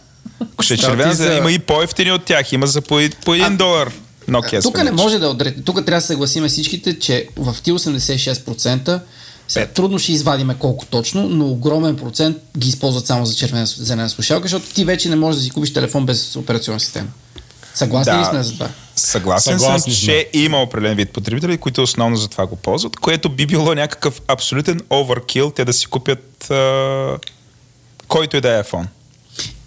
Ако 0.42 0.62
ще 0.62 0.74
е 0.74 0.76
червена, 0.76 1.14
за- 1.14 1.34
има 1.34 1.52
и 1.52 1.58
по-ефтини 1.58 2.12
от 2.12 2.24
тях. 2.24 2.52
Има 2.52 2.66
за 2.66 2.80
по, 2.80 3.00
по 3.24 3.34
един 3.34 3.56
долар. 3.56 3.90
Nokia 4.30 4.62
Тук 4.62 4.84
не 4.84 4.92
може 4.92 5.18
да 5.18 5.28
отрете. 5.28 5.62
Тук 5.62 5.84
трябва 5.86 6.00
да 6.00 6.06
съгласиме 6.06 6.48
всичките, 6.48 6.98
че 6.98 7.28
в 7.36 7.56
ти 7.62 7.72
86% 7.72 9.00
сега, 9.48 9.66
трудно 9.66 9.98
ще 9.98 10.12
извадиме 10.12 10.54
колко 10.58 10.86
точно, 10.86 11.28
но 11.28 11.46
огромен 11.46 11.96
процент 11.96 12.36
ги 12.58 12.68
използват 12.68 13.06
само 13.06 13.26
за 13.26 13.34
червена 13.34 13.66
зелена 13.66 14.10
слушалка, 14.10 14.42
защото 14.42 14.74
ти 14.74 14.84
вече 14.84 15.08
не 15.08 15.16
можеш 15.16 15.38
да 15.38 15.44
си 15.44 15.50
купиш 15.50 15.72
телефон 15.72 16.06
без 16.06 16.36
операционна 16.36 16.80
система. 16.80 17.08
Съгласни 17.74 18.12
Да. 18.12 18.20
ли 18.20 18.24
сме 18.24 18.42
за 18.42 18.52
това? 18.52 18.68
Съгласен 18.96 19.58
Съгласни 19.58 19.92
съм, 19.92 20.02
сме. 20.02 20.12
че 20.12 20.28
има 20.32 20.62
определен 20.62 20.96
вид 20.96 21.10
потребители, 21.10 21.58
които 21.58 21.82
основно 21.82 22.16
за 22.16 22.28
това 22.28 22.46
го 22.46 22.56
ползват, 22.56 22.96
което 22.96 23.28
би 23.28 23.46
било 23.46 23.74
някакъв 23.74 24.20
абсолютен 24.28 24.80
оверкил 24.90 25.50
те 25.50 25.64
да 25.64 25.72
си 25.72 25.86
купят 25.86 26.50
а, 26.50 27.18
който 28.08 28.36
и 28.36 28.40
да 28.40 28.58
е 28.58 28.62
iPhone. 28.62 28.86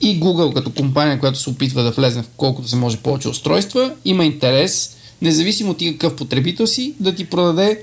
И 0.03 0.19
Google 0.19 0.53
като 0.53 0.73
компания, 0.73 1.19
която 1.19 1.39
се 1.39 1.49
опитва 1.49 1.83
да 1.83 1.91
влезе 1.91 2.21
в 2.21 2.25
колкото 2.37 2.67
се 2.67 2.75
може 2.75 2.97
повече 2.97 3.27
устройства, 3.27 3.93
има 4.05 4.25
интерес, 4.25 4.95
независимо 5.21 5.73
ти 5.73 5.91
какъв 5.91 6.15
потребител 6.15 6.67
си, 6.67 6.93
да 6.99 7.15
ти 7.15 7.25
продаде 7.25 7.79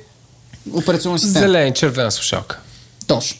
операционна 0.72 1.18
система. 1.18 1.46
Зелена 1.46 1.68
и 1.68 1.74
червена 1.74 2.10
слушалка. 2.10 2.60
Точно. 3.06 3.38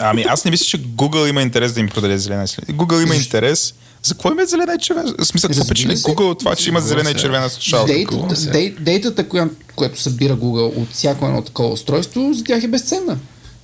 Ами 0.00 0.24
аз 0.28 0.44
не 0.44 0.50
мисля, 0.50 0.64
че 0.64 0.78
Google 0.78 1.28
има 1.28 1.42
интерес 1.42 1.72
да 1.72 1.80
им 1.80 1.88
продаде 1.88 2.18
зелена. 2.18 2.46
Google 2.46 3.02
има 3.02 3.14
интерес. 3.14 3.74
За 4.02 4.14
какво 4.14 4.30
има 4.32 4.46
зелена 4.46 4.74
и 4.74 4.78
червена? 4.78 5.14
В 5.18 5.24
смисъл, 5.24 5.48
какво 5.48 5.60
Разбира 5.60 5.74
печели. 5.74 5.96
Google 5.96 6.30
от 6.30 6.38
това, 6.38 6.56
че 6.56 6.68
има 6.68 6.80
зелена 6.80 7.10
и 7.10 7.14
червена 7.14 7.50
слушалка? 7.50 7.92
Дейтата, 7.92 8.50
дей, 8.50 8.74
дейтата 8.80 9.28
коя, 9.28 9.48
която 9.76 10.00
събира 10.00 10.36
Google 10.36 10.82
от 10.82 10.92
всяко 10.92 11.26
едно 11.26 11.42
такова 11.42 11.68
устройство, 11.68 12.32
за 12.32 12.44
тях 12.44 12.64
е 12.64 12.68
безценна. 12.68 13.18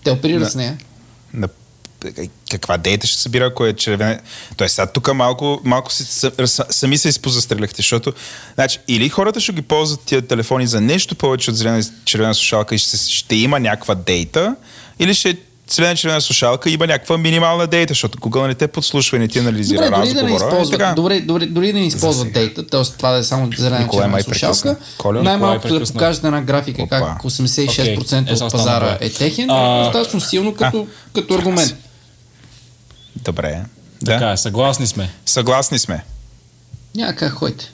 Те 0.04 0.10
оперират 0.10 0.52
с 0.52 0.54
нея. 0.54 0.78
на 1.34 1.48
каква 2.50 2.76
дейта 2.76 3.06
ще 3.06 3.18
събира, 3.18 3.46
ако 3.46 3.66
е 3.66 3.72
червена. 3.72 4.18
Тоест, 4.56 4.74
сега 4.74 4.86
тук 4.86 5.14
малко, 5.14 5.60
малко 5.64 5.92
си, 5.92 6.04
са- 6.04 6.46
са- 6.46 6.64
сами 6.70 6.98
се 6.98 7.08
изпозастреляхте, 7.08 7.76
защото 7.76 8.12
значи, 8.54 8.78
или 8.88 9.08
хората 9.08 9.40
ще 9.40 9.52
ги 9.52 9.62
ползват 9.62 10.00
тия 10.00 10.22
телефони 10.22 10.66
за 10.66 10.80
нещо 10.80 11.14
повече 11.14 11.50
от 11.50 11.56
зелена 11.56 11.82
червена 12.04 12.34
слушалка 12.34 12.74
и 12.74 12.78
ще, 12.78 12.96
ще 12.96 13.36
има 13.36 13.60
някаква 13.60 13.94
дейта, 13.94 14.56
или 14.98 15.14
ще 15.14 15.30
е 15.30 15.36
зелена 15.70 15.96
червена 15.96 16.20
слушалка 16.20 16.70
има 16.70 16.86
някаква 16.86 17.18
минимална 17.18 17.66
дейта, 17.66 17.90
защото 17.90 18.18
Google 18.18 18.46
не 18.46 18.54
те 18.54 18.68
подслушва 18.68 19.16
и 19.16 19.20
не 19.20 19.28
ти 19.28 19.38
анализира 19.38 19.84
Добре, 19.84 19.96
дори 19.96 20.08
да 20.08 20.14
не 20.14 20.22
разговора. 20.22 20.46
използват, 20.46 20.80
така. 20.80 20.92
добре, 20.92 21.20
добре, 21.20 21.46
дори 21.46 21.72
да 21.72 21.78
не 21.78 21.86
използват 21.86 22.32
дейта, 22.32 22.66
т.е. 22.66 22.82
това 22.84 23.10
да 23.10 23.18
е 23.18 23.24
само 23.24 23.48
зелена 23.56 23.78
Николай 23.78 23.96
червена 23.98 24.12
май 24.12 24.22
слушалка, 24.22 24.62
прекъсна. 24.62 24.76
Коля? 24.98 25.22
най-малкото 25.22 25.78
да 25.78 25.86
покажете 25.86 26.26
една 26.26 26.40
графика 26.40 26.82
Опа. 26.82 26.98
как 26.98 27.22
86% 27.22 27.70
Окей, 27.70 27.94
е, 28.24 28.36
сега 28.36 28.44
от 28.46 28.52
пазара 28.52 28.98
е 29.00 29.10
техен, 29.10 29.50
А, 29.50 29.80
е 29.80 29.84
достатъчно 29.84 30.20
силно 30.20 30.54
като, 30.54 30.86
като 31.14 31.34
аргумент. 31.34 31.74
Добре. 33.24 33.64
Така 34.06 34.18
Да. 34.18 34.32
е, 34.32 34.36
съгласни 34.36 34.86
сме. 34.86 35.10
Съгласни 35.26 35.78
сме. 35.78 36.04
Няма 36.94 37.14
как 37.14 37.32
ходите. 37.32 37.72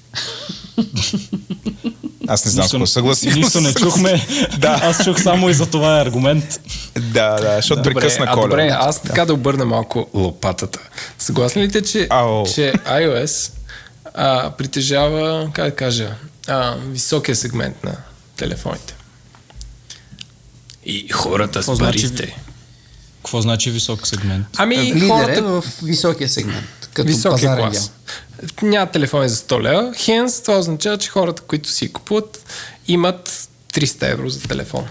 Аз 2.29 2.45
не 2.45 2.51
знам 2.51 2.69
какво 2.71 2.87
съгласим. 2.87 3.33
нищо 3.33 3.61
не 3.61 3.75
чухме. 3.75 4.27
Да. 4.59 4.81
Аз 4.83 5.05
чух 5.05 5.23
само 5.23 5.49
и 5.49 5.55
за 5.55 5.67
това 5.67 5.99
е 5.99 6.03
аргумент. 6.03 6.61
Да, 6.97 7.31
да, 7.31 7.57
защото 7.57 7.83
прекъсна 7.83 8.27
а 8.29 8.33
Коля. 8.35 8.43
добре, 8.43 8.69
аз 8.73 9.03
така 9.03 9.25
да 9.25 9.35
обърна 9.35 9.65
малко 9.65 10.07
лопатата. 10.15 10.79
Съгласни 11.19 11.63
ли 11.63 11.73
те, 11.73 11.83
че, 11.83 12.07
Ау. 12.11 12.47
че 12.47 12.73
iOS 12.87 13.53
а, 14.15 14.51
притежава, 14.51 15.51
как 15.53 15.65
да 15.65 15.77
кажа, 15.77 16.15
а, 16.49 16.75
високия 16.77 17.37
сегмент 17.37 17.85
на 17.85 17.97
телефоните? 18.37 18.95
И 20.85 21.09
хората 21.09 21.63
с 21.63 21.75
значи 21.75 22.03
парите. 22.03 22.39
Какво 23.25 23.41
значи 23.41 23.71
висок 23.71 24.07
сегмент? 24.07 24.47
Ами 24.57 24.77
Лидер 24.77 25.07
е 25.07 25.09
хората 25.09 25.43
в 25.43 25.65
високия 25.83 26.29
сегмент, 26.29 26.89
като 26.93 27.07
високия 27.07 27.31
пазарен 27.31 27.57
дял. 27.57 27.71
клас. 27.71 27.93
Няма 28.63 28.91
телефони 28.91 29.29
за 29.29 29.37
100 29.37 29.63
лева. 29.63 29.95
Хенс, 29.97 30.43
това 30.43 30.59
означава, 30.59 30.99
че 30.99 31.11
хората, 31.11 31.43
които 31.43 31.69
си 31.69 31.93
купуват, 31.93 32.45
имат 32.89 33.49
300 33.75 34.13
евро 34.13 34.29
за 34.29 34.41
телефон. 34.41 34.85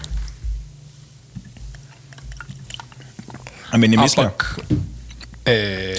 Ами 3.70 3.88
не 3.88 3.96
А 3.96 4.02
мисля. 4.02 4.22
пък 4.22 4.56
е... 5.44 5.94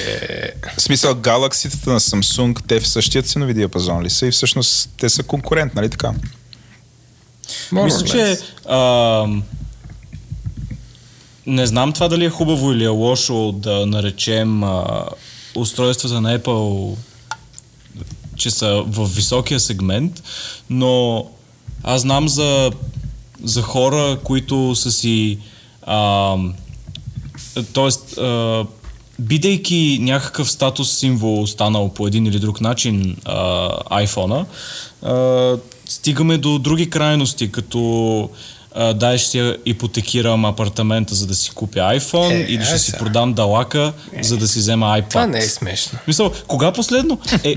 В 0.78 0.82
смисъл, 0.82 1.16
Galaxy-тата 1.16 1.88
на 1.88 2.00
Samsung, 2.00 2.62
те 2.68 2.80
в 2.80 2.88
същия 2.88 3.24
ценови 3.24 3.54
диапазон 3.54 4.04
ли 4.04 4.10
са 4.10 4.28
и 4.28 4.32
всъщност 4.32 4.90
те 5.00 5.10
са 5.10 5.24
конкурент, 5.24 5.76
нали 5.76 5.90
така? 5.90 6.14
more 7.72 7.84
Мисля, 7.84 8.08
че 8.08 8.40
а, 8.70 9.28
не 11.48 11.66
знам 11.66 11.94
това 11.94 12.08
дали 12.08 12.26
е 12.26 12.30
хубаво 12.30 12.72
или 12.72 12.84
е 12.84 12.88
лошо 12.88 13.52
да 13.52 13.86
наречем 13.86 14.64
а, 14.64 15.06
устройствата 15.56 16.22
на 16.22 16.40
Apple, 16.40 16.96
че 18.36 18.52
са 18.52 18.84
в 18.88 19.08
високия 19.16 19.60
сегмент, 19.60 20.24
но 20.70 21.26
аз 21.84 22.02
знам 22.02 22.30
за, 22.30 22.72
за 23.44 23.62
хора, 23.62 24.20
които 24.24 24.76
са 24.76 24.92
си 24.92 25.40
а, 25.84 26.38
Тоест, 27.74 28.18
а, 28.18 28.66
бидейки 29.20 29.98
някакъв 30.02 30.52
статус 30.52 30.98
символ 30.98 31.48
станал 31.48 31.90
по 31.90 32.08
един 32.08 32.26
или 32.26 32.40
друг 32.40 32.62
начин 32.62 33.18
а, 33.26 33.70
iPhone-а, 34.06 34.46
а, 35.08 35.58
стигаме 35.86 36.38
до 36.38 36.60
други 36.60 36.90
крайности, 36.90 37.52
като 37.52 38.30
а, 38.76 38.94
дай 38.94 39.18
ще 39.18 39.30
си 39.30 39.56
ипотекирам 39.66 40.46
апартамента, 40.46 41.16
за 41.16 41.28
да 41.28 41.36
си 41.36 41.50
купя 41.50 41.80
iPhone, 41.80 42.32
Е, 42.32 42.46
или 42.50 42.66
ще 42.66 42.76
е, 42.76 42.80
си 42.80 42.86
сега. 42.86 42.98
продам 42.98 43.34
далака, 43.34 43.94
за 44.22 44.38
да 44.38 44.48
си 44.48 44.60
взема 44.60 44.86
iPad. 44.86 45.10
Това 45.10 45.28
не 45.28 45.38
е 45.40 45.48
смешно. 45.50 46.00
Мисъл, 46.08 46.32
кога 46.48 46.72
последно... 46.72 47.20
Е, 47.44 47.56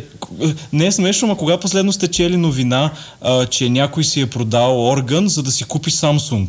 не 0.73 0.87
е 0.87 0.93
смешно, 0.93 1.29
но 1.29 1.37
кога 1.37 1.61
последно 1.61 1.93
сте 1.93 2.09
чели 2.09 2.37
новина, 2.37 2.91
а, 3.21 3.47
че 3.47 3.69
някой 3.71 4.05
си 4.05 4.21
е 4.21 4.27
продал 4.27 4.89
орган, 4.91 5.29
за 5.29 5.43
да 5.43 5.51
си 5.53 5.65
купи 5.65 5.91
Samsung? 5.91 6.49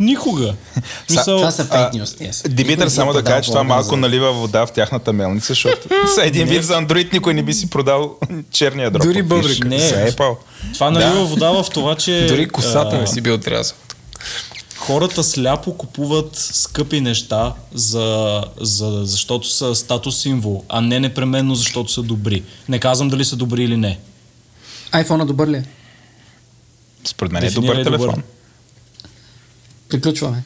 Никога. 0.00 0.54
Мисъл, 1.10 1.36
Това 1.36 1.50
са 1.50 1.64
фейк 1.64 1.94
нюс. 1.94 2.16
Димитър, 2.48 2.84
не 2.84 2.90
само 2.90 3.12
да 3.12 3.24
кажа, 3.24 3.42
че 3.42 3.50
това 3.50 3.64
малко 3.64 3.84
за- 3.84 3.96
налива 3.96 4.32
вода 4.32 4.66
в 4.66 4.72
тяхната 4.72 5.12
мелница, 5.12 5.46
защото 5.46 5.88
са 6.14 6.24
един 6.24 6.48
вид 6.48 6.64
за 6.64 6.74
Android 6.74 7.12
никой 7.12 7.34
не 7.34 7.42
би 7.42 7.52
си 7.52 7.70
продал 7.70 8.16
черния 8.50 8.90
дроб. 8.90 9.02
Дори 9.02 9.14
Виж, 9.14 9.24
бъбрика. 9.24 9.68
Не. 9.68 9.78
За 9.78 9.94
Apple. 9.96 10.36
Това 10.74 10.90
налива 10.90 11.24
вода 11.24 11.50
в 11.52 11.70
това, 11.70 11.94
че 11.94 12.26
Дори 12.28 12.48
косата 12.48 12.96
а, 12.96 13.00
не 13.00 13.06
си 13.06 13.20
би 13.20 13.30
отрязал. 13.30 13.76
хората 14.78 15.24
сляпо 15.24 15.74
купуват 15.74 16.30
скъпи 16.34 17.00
неща, 17.00 17.52
за, 17.74 18.40
за, 18.60 19.00
защото 19.02 19.48
са 19.48 19.74
статус 19.74 20.20
символ, 20.20 20.64
а 20.68 20.80
не 20.80 21.00
непременно 21.00 21.54
защото 21.54 21.92
са 21.92 22.02
добри. 22.02 22.42
Не 22.68 22.78
казвам 22.78 23.08
дали 23.08 23.24
са 23.24 23.36
добри 23.36 23.64
или 23.64 23.76
не. 23.76 23.98
iPhone-а 24.92 25.24
добър 25.24 25.48
ли 25.48 25.56
е? 25.56 25.64
Според 27.04 27.32
мен 27.32 27.44
е 27.44 27.50
добър 27.50 27.84
добър. 27.84 28.10
Приключваме. 29.90 30.42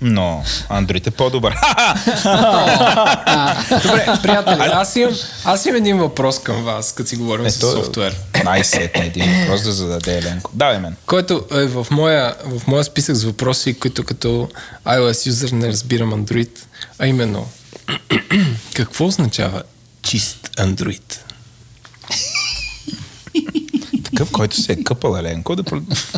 Но 0.00 0.44
Android 0.70 1.06
е 1.06 1.10
по-добър. 1.10 1.52
Добре, 3.82 4.06
приятели, 4.22 4.60
аз 4.72 4.96
имам, 4.96 5.14
аз 5.44 5.66
имам 5.66 5.76
един 5.76 5.98
въпрос 5.98 6.42
към 6.42 6.64
вас, 6.64 6.92
като 6.92 7.08
си 7.08 7.16
говорим 7.16 7.48
за 7.48 7.72
софтуер. 7.72 8.16
Най-сетне 8.44 9.06
един 9.06 9.40
въпрос 9.40 9.62
да 9.62 9.72
зададе 9.72 10.18
Еленко. 10.18 10.50
Давай 10.54 10.78
мен. 10.78 10.96
Който 11.06 11.44
е 11.52 11.64
в 11.66 11.86
моя, 11.90 12.34
в 12.44 12.66
моя 12.66 12.84
списък 12.84 13.16
с 13.16 13.24
въпроси, 13.24 13.78
които 13.78 14.04
като 14.04 14.48
iOS 14.86 15.26
юзър 15.26 15.50
не 15.50 15.68
разбирам 15.68 16.24
Android, 16.24 16.58
а 16.98 17.06
именно 17.06 17.48
какво 18.74 19.04
означава 19.06 19.62
чист 20.02 20.50
Android? 20.56 21.25
Такъв, 24.16 24.30
който 24.30 24.60
се 24.60 24.72
е 24.72 24.84
къпал 24.84 25.16
Еленко, 25.18 25.56
да 25.56 25.62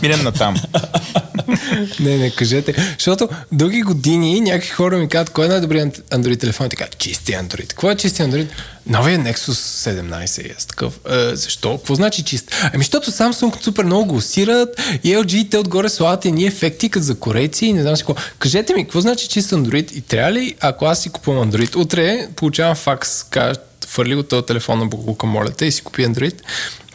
минем 0.03 0.23
на 0.23 0.33
там. 0.33 0.57
Не, 2.01 2.17
не, 2.17 2.31
кажете. 2.31 2.75
Защото 2.99 3.29
други 3.53 3.83
години 3.83 4.41
някакви 4.41 4.69
хора 4.69 4.99
ми 4.99 5.09
казват, 5.09 5.31
кой 5.31 5.45
е 5.45 5.49
най-добрият 5.49 5.97
Android 5.97 6.41
телефон? 6.41 6.67
И 6.67 6.69
така, 6.69 6.87
чисти 6.99 7.33
Android. 7.33 7.69
Какво 7.69 7.91
е 7.91 7.97
чисти 7.97 8.23
Android? 8.23 8.47
Новия 8.87 9.19
Nexus 9.19 9.91
17 9.91 10.51
е 10.51 10.67
такъв. 10.67 11.01
Е, 11.11 11.37
защо? 11.37 11.77
Какво 11.77 11.95
значи 11.95 12.23
чист? 12.23 12.55
Ами, 12.75 12.85
защото 12.85 13.11
Samsung 13.11 13.63
супер 13.63 13.85
много 13.85 14.05
го 14.05 14.15
усират 14.15 14.81
и 15.05 15.17
LG 15.17 15.51
те 15.51 15.59
отгоре 15.59 15.89
слагат 15.89 16.25
едни 16.25 16.47
ефекти 16.47 16.89
като 16.89 17.05
за 17.05 17.15
корейци 17.15 17.67
и 17.67 17.73
не 17.73 17.83
знам 17.83 17.97
си 17.97 18.05
какво. 18.07 18.23
Кажете 18.39 18.75
ми, 18.75 18.85
какво 18.85 19.01
значи 19.01 19.29
чист 19.29 19.51
Android 19.51 19.93
и 19.93 20.01
трябва 20.01 20.33
ли, 20.33 20.55
ако 20.61 20.85
аз 20.85 21.03
си 21.03 21.11
купувам 21.11 21.51
Android, 21.51 21.77
утре 21.77 22.29
получавам 22.37 22.77
факс, 22.77 23.23
кажа, 23.23 23.61
фърли 23.87 24.15
го 24.15 24.23
този 24.23 24.47
телефон 24.47 24.79
на 24.79 24.87
Буклука, 24.87 25.27
моля 25.27 25.51
те, 25.51 25.67
и 25.67 25.73
си 25.73 25.83
купи 25.83 26.03
Android. 26.03 26.35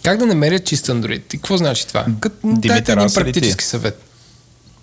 Как 0.04 0.18
да 0.18 0.26
намеря 0.26 0.60
чист 0.60 0.88
Android? 0.88 1.18
И 1.34 1.38
какво 1.38 1.58
значи 1.58 1.88
това? 1.88 2.06
Като, 2.20 2.36
дайте 2.44 2.62
Димитър, 2.68 2.98
един 2.98 3.08
ли 3.08 3.14
практически 3.14 3.64
съвет. 3.64 4.02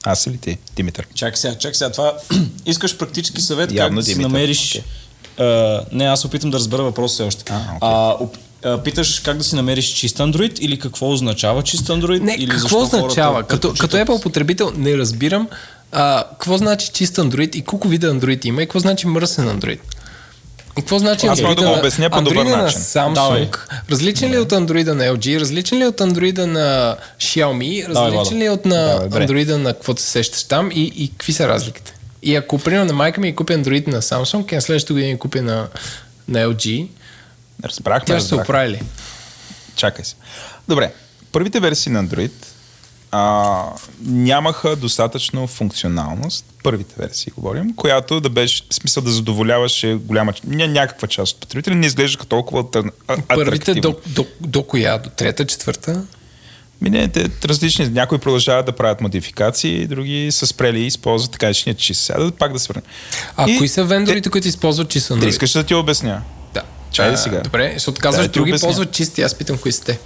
Аз 0.04 0.26
или 0.26 0.36
ти, 0.38 0.58
Димитър? 0.76 1.06
Чакай 1.14 1.36
сега, 1.36 1.54
чакай 1.54 1.74
сега. 1.74 1.90
Това 1.92 2.12
искаш 2.66 2.96
практически 2.96 3.40
съвет, 3.40 3.72
Явно 3.72 3.88
как 3.88 3.94
да 3.96 4.02
си 4.02 4.12
Димитър. 4.12 4.30
намериш... 4.30 4.70
Окей. 4.70 5.46
А, 5.46 5.84
не, 5.92 6.04
аз 6.04 6.24
опитам 6.24 6.50
да 6.50 6.58
разбера 6.58 6.82
въпроса 6.82 7.14
все 7.14 7.22
още. 7.22 7.52
А, 7.80 8.16
оп- 8.20 8.36
а, 8.64 8.82
питаш 8.82 9.20
как 9.20 9.36
да 9.38 9.44
си 9.44 9.54
намериш 9.54 9.86
чист 9.86 10.18
Android 10.18 10.58
или 10.58 10.78
какво 10.78 11.12
означава 11.12 11.62
чист 11.62 11.86
Android? 11.86 12.20
Не, 12.20 12.34
или 12.34 12.50
какво 12.50 12.80
означава? 12.82 13.42
Като, 13.42 13.74
като 13.80 13.96
Apple 13.96 14.22
потребител 14.22 14.72
не 14.76 14.98
разбирам 14.98 15.48
а, 15.92 16.24
какво 16.30 16.58
значи 16.58 16.90
чист 16.92 17.16
Android 17.16 17.56
и 17.56 17.62
колко 17.62 17.88
вида 17.88 18.14
Android 18.14 18.46
има 18.46 18.62
и 18.62 18.66
какво 18.66 18.78
значи 18.78 19.06
мръсен 19.06 19.60
Android. 19.60 19.78
И 20.70 20.76
какво 20.76 20.98
значи 20.98 21.26
Аз 21.26 21.40
мога 21.40 21.54
да 21.54 21.62
го 21.62 21.68
на- 21.68 21.78
обясня 21.78 22.10
по 22.10 22.22
добър 22.22 22.44
начин. 22.46 22.80
Samsung, 22.80 23.14
Давай. 23.14 23.50
различен 23.90 24.30
ли 24.30 24.34
е 24.34 24.38
от 24.38 24.50
Android 24.50 24.86
на 24.86 25.04
LG, 25.06 25.40
различен 25.40 25.78
ли 25.78 25.82
е 25.82 25.86
от 25.86 25.98
Android 25.98 26.38
на 26.38 26.96
Xiaomi, 27.18 27.88
различен 27.88 28.38
ли 28.38 28.44
е 28.44 28.50
от 28.50 28.64
на. 28.64 29.08
Android 29.08 29.56
на 29.56 29.74
каквото 29.74 30.02
се 30.02 30.08
сещаш 30.08 30.44
там 30.44 30.70
и, 30.72 30.92
и 30.96 31.08
какви 31.08 31.32
са 31.32 31.48
разликите? 31.48 31.94
И 32.22 32.36
ако 32.36 32.58
примерно 32.58 32.84
на 32.84 32.92
майка 32.92 33.20
ми 33.20 33.28
и 33.28 33.34
купя 33.34 33.52
Android 33.52 33.86
на 33.86 34.02
Samsung 34.02 34.52
и 34.52 34.56
на 34.56 34.60
следващата 34.60 34.92
година 34.92 35.10
и 35.10 35.18
купя 35.18 35.42
на, 35.42 35.66
на 36.28 36.38
LG, 36.40 36.86
Разбрахме, 37.64 38.06
Тя 38.06 38.18
ще 38.18 38.28
се 38.28 38.34
оправи 38.34 38.68
ли? 38.68 38.82
Чакай 39.76 40.04
се. 40.04 40.14
Добре, 40.68 40.92
първите 41.32 41.60
версии 41.60 41.92
на 41.92 42.04
Android 42.04 42.30
а, 43.12 43.62
нямаха 44.00 44.76
достатъчно 44.76 45.46
функционалност, 45.46 46.44
първите 46.62 46.94
версии 46.98 47.32
говорим, 47.34 47.74
която 47.74 48.20
да 48.20 48.30
беше, 48.30 48.62
в 48.70 48.74
смисъл 48.74 49.02
да 49.02 49.10
задоволяваше 49.10 49.94
голяма, 49.94 50.32
ня, 50.44 50.68
някаква 50.68 51.08
част 51.08 51.34
от 51.34 51.40
потребители, 51.40 51.74
не 51.74 51.86
изглеждаха 51.86 52.26
толкова 52.26 52.64
атр- 52.64 52.90
а- 53.08 53.16
Първите 53.28 53.70
атрактивно. 53.70 53.80
до, 54.06 54.22
до, 54.22 54.26
до 54.40 54.62
коя? 54.62 54.98
До 54.98 55.10
трета, 55.10 55.46
четвърта? 55.46 56.04
Минете 56.80 57.30
различни, 57.44 57.88
някои 57.88 58.18
продължават 58.18 58.66
да 58.66 58.72
правят 58.72 59.00
модификации, 59.00 59.86
други 59.86 60.28
са 60.30 60.46
спрели 60.46 60.80
и 60.80 60.86
използват 60.86 61.32
така 61.32 61.48
речения 61.48 61.74
чист. 61.76 62.00
Сега 62.00 62.18
да 62.18 62.30
пак 62.30 62.52
да 62.52 62.58
свърнем. 62.58 62.82
А 63.36 63.50
И 63.50 63.58
кои 63.58 63.68
са 63.68 63.84
вендорите, 63.84 64.30
които 64.30 64.48
използват 64.48 64.88
Те 64.88 65.00
Android? 65.00 65.28
искаш 65.28 65.52
да 65.52 65.64
ти 65.64 65.74
обясня. 65.74 66.22
Да. 66.54 66.62
Чай 66.92 67.08
А, 67.08 67.16
сега. 67.16 67.40
Добре, 67.40 67.70
защото 67.74 68.00
казваш, 68.00 68.26
Да, 68.26 68.32
други 68.32 68.50
обясня. 68.50 68.66
ползват 68.66 68.92
чисти, 68.92 69.22
аз 69.22 69.34
питам 69.34 69.58
кои 69.58 69.72
сте. 69.72 69.98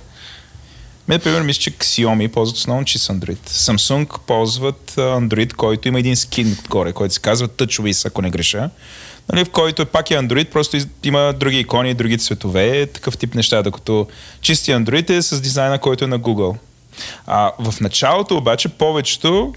Мен, 1.09 1.17
например, 1.17 1.43
мисля, 1.43 1.61
че 1.61 1.71
Xiaomi 1.71 2.29
ползват 2.29 2.57
основно 2.57 2.85
чист 2.85 3.09
Android. 3.09 3.49
Samsung 3.49 4.19
ползват 4.27 4.93
Android, 4.97 5.53
който 5.53 5.89
има 5.89 5.99
един 5.99 6.17
скин 6.17 6.57
отгоре, 6.61 6.93
който 6.93 7.15
се 7.15 7.21
казва 7.21 7.49
TouchWiz, 7.49 8.07
ако 8.07 8.23
не 8.23 8.31
греша. 8.31 8.71
Нали, 9.33 9.45
в 9.45 9.51
който 9.51 9.83
е 9.83 9.85
пак 9.85 10.11
е 10.11 10.15
Android, 10.15 10.51
просто 10.51 10.79
има 11.05 11.33
други 11.33 11.59
икони, 11.59 11.95
други 11.95 12.19
цветове, 12.19 12.87
такъв 12.87 13.19
тип 13.19 13.35
неща, 13.35 13.63
докато 13.63 14.07
чисти 14.41 14.71
Android 14.71 15.11
е 15.11 15.23
с 15.23 15.41
дизайна, 15.41 15.79
който 15.79 16.05
е 16.05 16.09
на 16.09 16.21
Google. 16.21 16.57
А 17.27 17.53
в 17.59 17.81
началото 17.81 18.37
обаче 18.37 18.69
повечето 18.69 19.55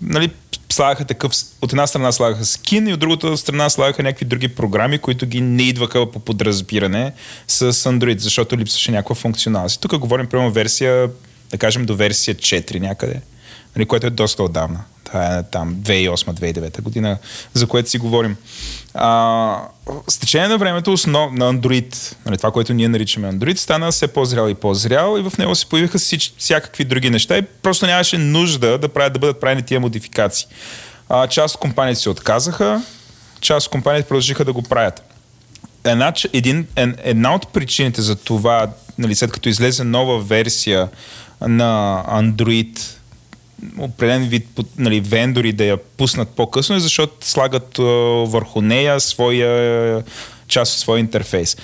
нали, 0.00 0.30
слагаха 0.72 1.04
такъв, 1.04 1.32
от 1.62 1.72
една 1.72 1.86
страна 1.86 2.12
слагаха 2.12 2.44
скин 2.44 2.88
и 2.88 2.92
от 2.92 3.00
другата 3.00 3.36
страна 3.36 3.70
слагаха 3.70 4.02
някакви 4.02 4.24
други 4.24 4.48
програми, 4.48 4.98
които 4.98 5.26
ги 5.26 5.40
не 5.40 5.62
идваха 5.62 6.10
по 6.10 6.20
подразбиране 6.20 7.12
с 7.48 7.72
Android, 7.72 8.18
защото 8.18 8.58
липсваше 8.58 8.90
някаква 8.90 9.14
функционалност. 9.14 9.80
Тук 9.80 9.98
говорим 9.98 10.26
прямо 10.26 10.50
версия, 10.50 11.10
да 11.50 11.58
кажем 11.58 11.86
до 11.86 11.96
версия 11.96 12.34
4 12.34 12.80
някъде, 12.80 13.20
нали, 13.76 13.86
което 13.86 14.06
е 14.06 14.10
доста 14.10 14.42
отдавна. 14.42 14.84
Това 15.04 15.38
е 15.38 15.42
там 15.42 15.74
2008-2009 15.74 16.80
година, 16.82 17.18
за 17.54 17.66
което 17.66 17.90
си 17.90 17.98
говорим. 17.98 18.36
А, 18.94 19.62
с 20.08 20.18
течение 20.18 20.48
на 20.48 20.58
времето 20.58 20.92
основ, 20.92 21.32
на 21.32 21.54
Android, 21.54 22.16
нали, 22.26 22.36
това, 22.36 22.50
което 22.50 22.74
ние 22.74 22.88
наричаме 22.88 23.32
Android, 23.32 23.56
стана 23.56 23.90
все 23.90 24.08
по-зрял 24.08 24.48
и 24.48 24.54
по-зрял 24.54 25.18
и 25.18 25.30
в 25.30 25.38
него 25.38 25.54
се 25.54 25.66
появиха 25.66 25.98
всич, 25.98 26.34
всякакви 26.38 26.84
други 26.84 27.10
неща 27.10 27.38
и 27.38 27.42
просто 27.42 27.86
нямаше 27.86 28.18
нужда 28.18 28.78
да, 28.78 28.88
правят, 28.88 29.12
да 29.12 29.18
бъдат 29.18 29.40
правени 29.40 29.62
тия 29.62 29.80
модификации. 29.80 30.46
А, 31.08 31.26
част 31.26 31.54
от 31.54 31.60
компаниите 31.60 32.00
се 32.00 32.10
отказаха, 32.10 32.82
част 33.40 33.66
от 33.66 33.70
компаниите 33.70 34.08
продължиха 34.08 34.44
да 34.44 34.52
го 34.52 34.62
правят. 34.62 35.02
Една, 35.84 36.12
един, 36.32 36.66
една 36.76 37.34
от 37.34 37.48
причините 37.48 38.02
за 38.02 38.16
това, 38.16 38.66
нали, 38.98 39.14
след 39.14 39.32
като 39.32 39.48
излезе 39.48 39.84
нова 39.84 40.20
версия 40.20 40.88
на 41.40 42.04
Android, 42.08 42.97
определен 43.78 44.28
вид 44.28 44.48
нали, 44.78 45.00
вендори 45.00 45.52
да 45.52 45.64
я 45.64 45.76
пуснат 45.76 46.28
по-късно, 46.28 46.76
е 46.76 46.80
защото 46.80 47.26
слагат 47.26 47.76
върху 48.26 48.60
нея 48.60 49.00
своя 49.00 50.02
част 50.48 50.72
от 50.72 50.78
своя 50.78 51.00
интерфейс. 51.00 51.56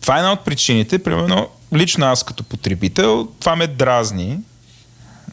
Това 0.00 0.16
е 0.16 0.18
една 0.18 0.32
от 0.32 0.44
причините, 0.44 0.98
примерно, 0.98 1.48
лично 1.74 2.06
аз 2.06 2.22
като 2.22 2.44
потребител, 2.44 3.28
това 3.40 3.56
ме 3.56 3.66
дразни, 3.66 4.38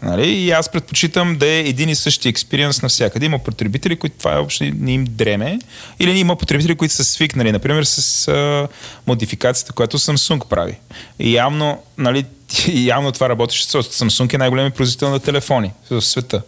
Нали? 0.02 0.30
И 0.30 0.52
аз 0.52 0.70
предпочитам 0.70 1.38
да 1.38 1.48
е 1.48 1.60
един 1.60 1.90
и 1.90 1.96
същи 1.96 2.30
експириенс 2.30 2.82
навсякъде. 2.82 3.26
Има 3.26 3.40
потребители, 3.40 3.96
които 3.96 4.18
това 4.18 4.32
въобще 4.32 4.74
не 4.80 4.92
им 4.92 5.06
дреме, 5.10 5.60
или 6.00 6.20
има 6.20 6.36
потребители, 6.36 6.76
които 6.76 6.94
са 6.94 7.06
свикнали, 7.06 7.52
например, 7.52 7.84
с 7.84 8.28
а, 8.28 8.68
модификацията, 9.08 9.74
която 9.74 10.00
Samsung 10.00 10.48
прави. 10.48 10.80
И 11.20 11.36
явно, 11.36 11.84
нали, 11.98 12.26
явно 12.74 13.12
това 13.12 13.30
работеше. 13.30 13.64
защото 13.64 13.90
Samsung 13.90 14.34
е 14.34 14.38
най-големият 14.38 14.76
производител 14.76 15.10
на 15.10 15.20
телефони 15.20 15.72
в 15.90 16.02
света. 16.02 16.42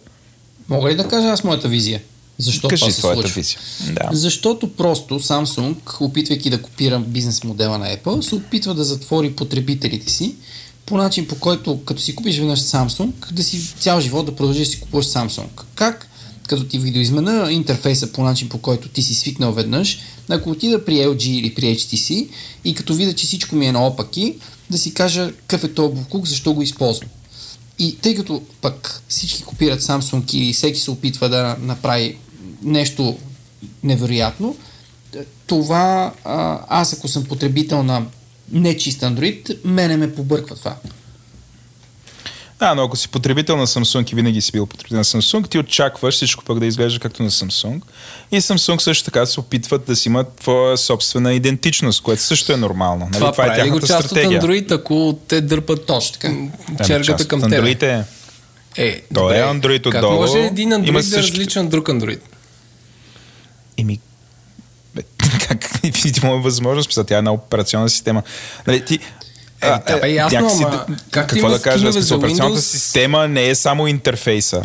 Мога 0.68 0.90
ли 0.90 0.96
да 0.96 1.08
кажа 1.08 1.28
аз 1.28 1.44
моята 1.44 1.68
визия? 1.68 2.00
Защо 2.38 2.68
това 2.68 2.70
Кажи 2.70 2.92
се 2.92 2.98
твоята 2.98 3.20
случва? 3.22 3.40
визия. 3.40 3.58
Да. 3.92 4.08
Защото 4.12 4.72
просто 4.72 5.20
Samsung, 5.20 6.00
опитвайки 6.00 6.50
да 6.50 6.62
копира 6.62 6.98
бизнес 6.98 7.44
модела 7.44 7.78
на 7.78 7.96
Apple, 7.96 8.20
се 8.20 8.34
опитва 8.34 8.74
да 8.74 8.84
затвори 8.84 9.32
потребителите 9.32 10.12
си 10.12 10.34
по 10.86 10.96
начин 10.96 11.26
по 11.28 11.34
който, 11.34 11.84
като 11.84 12.02
си 12.02 12.14
купиш 12.14 12.38
веднъж 12.38 12.60
Samsung, 12.60 13.32
да 13.32 13.42
си 13.42 13.74
цял 13.78 14.00
живот 14.00 14.26
да 14.26 14.36
продължиш 14.36 14.66
да 14.66 14.72
си 14.72 14.80
купуваш 14.80 15.06
Samsung. 15.06 15.46
Как? 15.74 16.09
Като 16.50 16.64
ти 16.64 16.78
видоизмена 16.78 17.52
интерфейса 17.52 18.12
по 18.12 18.22
начин 18.22 18.48
по 18.48 18.58
който 18.58 18.88
ти 18.88 19.02
си 19.02 19.14
свикнал 19.14 19.52
веднъж, 19.52 19.98
ако 20.28 20.50
отида 20.50 20.84
при 20.84 20.94
LG 20.94 21.26
или 21.26 21.54
при 21.54 21.64
HTC 21.64 22.28
и 22.64 22.74
като 22.74 22.94
видя, 22.94 23.12
че 23.12 23.26
всичко 23.26 23.56
ми 23.56 23.66
е 23.66 23.72
наопаки, 23.72 24.36
да 24.70 24.78
си 24.78 24.94
кажа 24.94 25.32
какъв 25.32 25.64
е 25.64 25.74
този 25.74 25.94
буклук, 25.94 26.26
защо 26.26 26.54
го 26.54 26.62
използвам. 26.62 27.08
И 27.78 27.96
тъй 27.96 28.14
като 28.14 28.42
пък 28.60 29.02
всички 29.08 29.42
копират 29.42 29.82
Samsung 29.82 30.34
и 30.34 30.52
всеки 30.52 30.80
се 30.80 30.90
опитва 30.90 31.28
да 31.28 31.56
направи 31.60 32.16
нещо 32.62 33.18
невероятно, 33.82 34.56
това 35.46 36.14
аз 36.68 36.92
ако 36.92 37.08
съм 37.08 37.24
потребител 37.24 37.82
на 37.82 38.06
нечист 38.52 39.00
Android, 39.00 39.64
мене 39.64 39.96
ме 39.96 40.14
побърква 40.14 40.56
това. 40.56 40.76
Да, 42.60 42.74
но 42.74 42.84
ако 42.84 42.96
си 42.96 43.08
потребител 43.08 43.56
на 43.56 43.66
Samsung 43.66 44.12
и 44.12 44.14
винаги 44.14 44.40
си 44.40 44.52
бил 44.52 44.66
потребител 44.66 44.98
на 44.98 45.04
Samsung, 45.04 45.48
ти 45.48 45.58
очакваш 45.58 46.14
всичко 46.14 46.44
пък 46.44 46.58
да 46.58 46.66
изглежда 46.66 47.00
както 47.00 47.22
на 47.22 47.30
Samsung. 47.30 47.80
И 48.32 48.40
Samsung 48.40 48.78
също 48.78 49.04
така 49.04 49.26
се 49.26 49.40
опитват 49.40 49.84
да 49.84 49.96
си 49.96 50.08
имат 50.08 50.36
твоя 50.36 50.78
собствена 50.78 51.32
идентичност, 51.34 52.02
което 52.02 52.22
също 52.22 52.52
е 52.52 52.56
нормално. 52.56 53.04
Нали? 53.04 53.12
Това, 53.12 53.32
това 53.32 53.44
е 53.44 53.46
прави 53.46 53.70
го 53.70 53.80
тяхната 53.80 53.86
част 53.86 54.06
стратегия. 54.06 54.38
от 54.38 54.44
Android, 54.44 54.74
ако 54.74 55.18
те 55.28 55.40
дърпат 55.40 55.86
Точно 55.86 56.12
така. 56.12 56.34
Чергата 56.86 57.04
част 57.04 57.28
към 57.28 57.42
от 57.42 57.50
тебе? 57.50 57.74
Android 57.74 57.82
е. 57.82 58.04
Е, 58.76 59.02
добре. 59.10 59.38
е 59.38 59.42
Android 59.42 59.82
Как 59.82 59.94
отдолу, 59.94 60.20
може 60.20 60.38
един 60.38 60.70
Android 60.70 60.92
да 60.92 60.98
е 60.98 61.02
същите- 61.02 61.22
различен 61.22 61.64
от 61.64 61.70
друг 61.70 61.86
Android? 61.88 62.20
Еми, 63.78 64.00
как 65.48 65.70
видимо 66.04 66.34
е 66.34 66.40
възможно, 66.40 66.82
смисъл, 66.82 67.04
тя 67.04 67.14
е 67.14 67.18
една 67.18 67.32
операционна 67.32 67.88
система. 67.90 68.22
Нали, 68.66 68.84
ти, 68.84 68.98
Е, 69.62 69.68
да, 69.86 69.98
бе, 69.98 70.10
ясно, 70.10 70.38
някакси 70.38 70.62
ама 70.62 70.70
да- 70.70 70.94
както 71.10 71.28
какво 71.28 71.38
има 71.38 71.48
да 71.50 71.62
кажа, 71.62 71.92
смисъл, 71.92 72.18
операционната 72.18 72.62
система 72.62 73.28
не 73.28 73.48
е 73.48 73.54
само 73.54 73.86
интерфейса. 73.86 74.62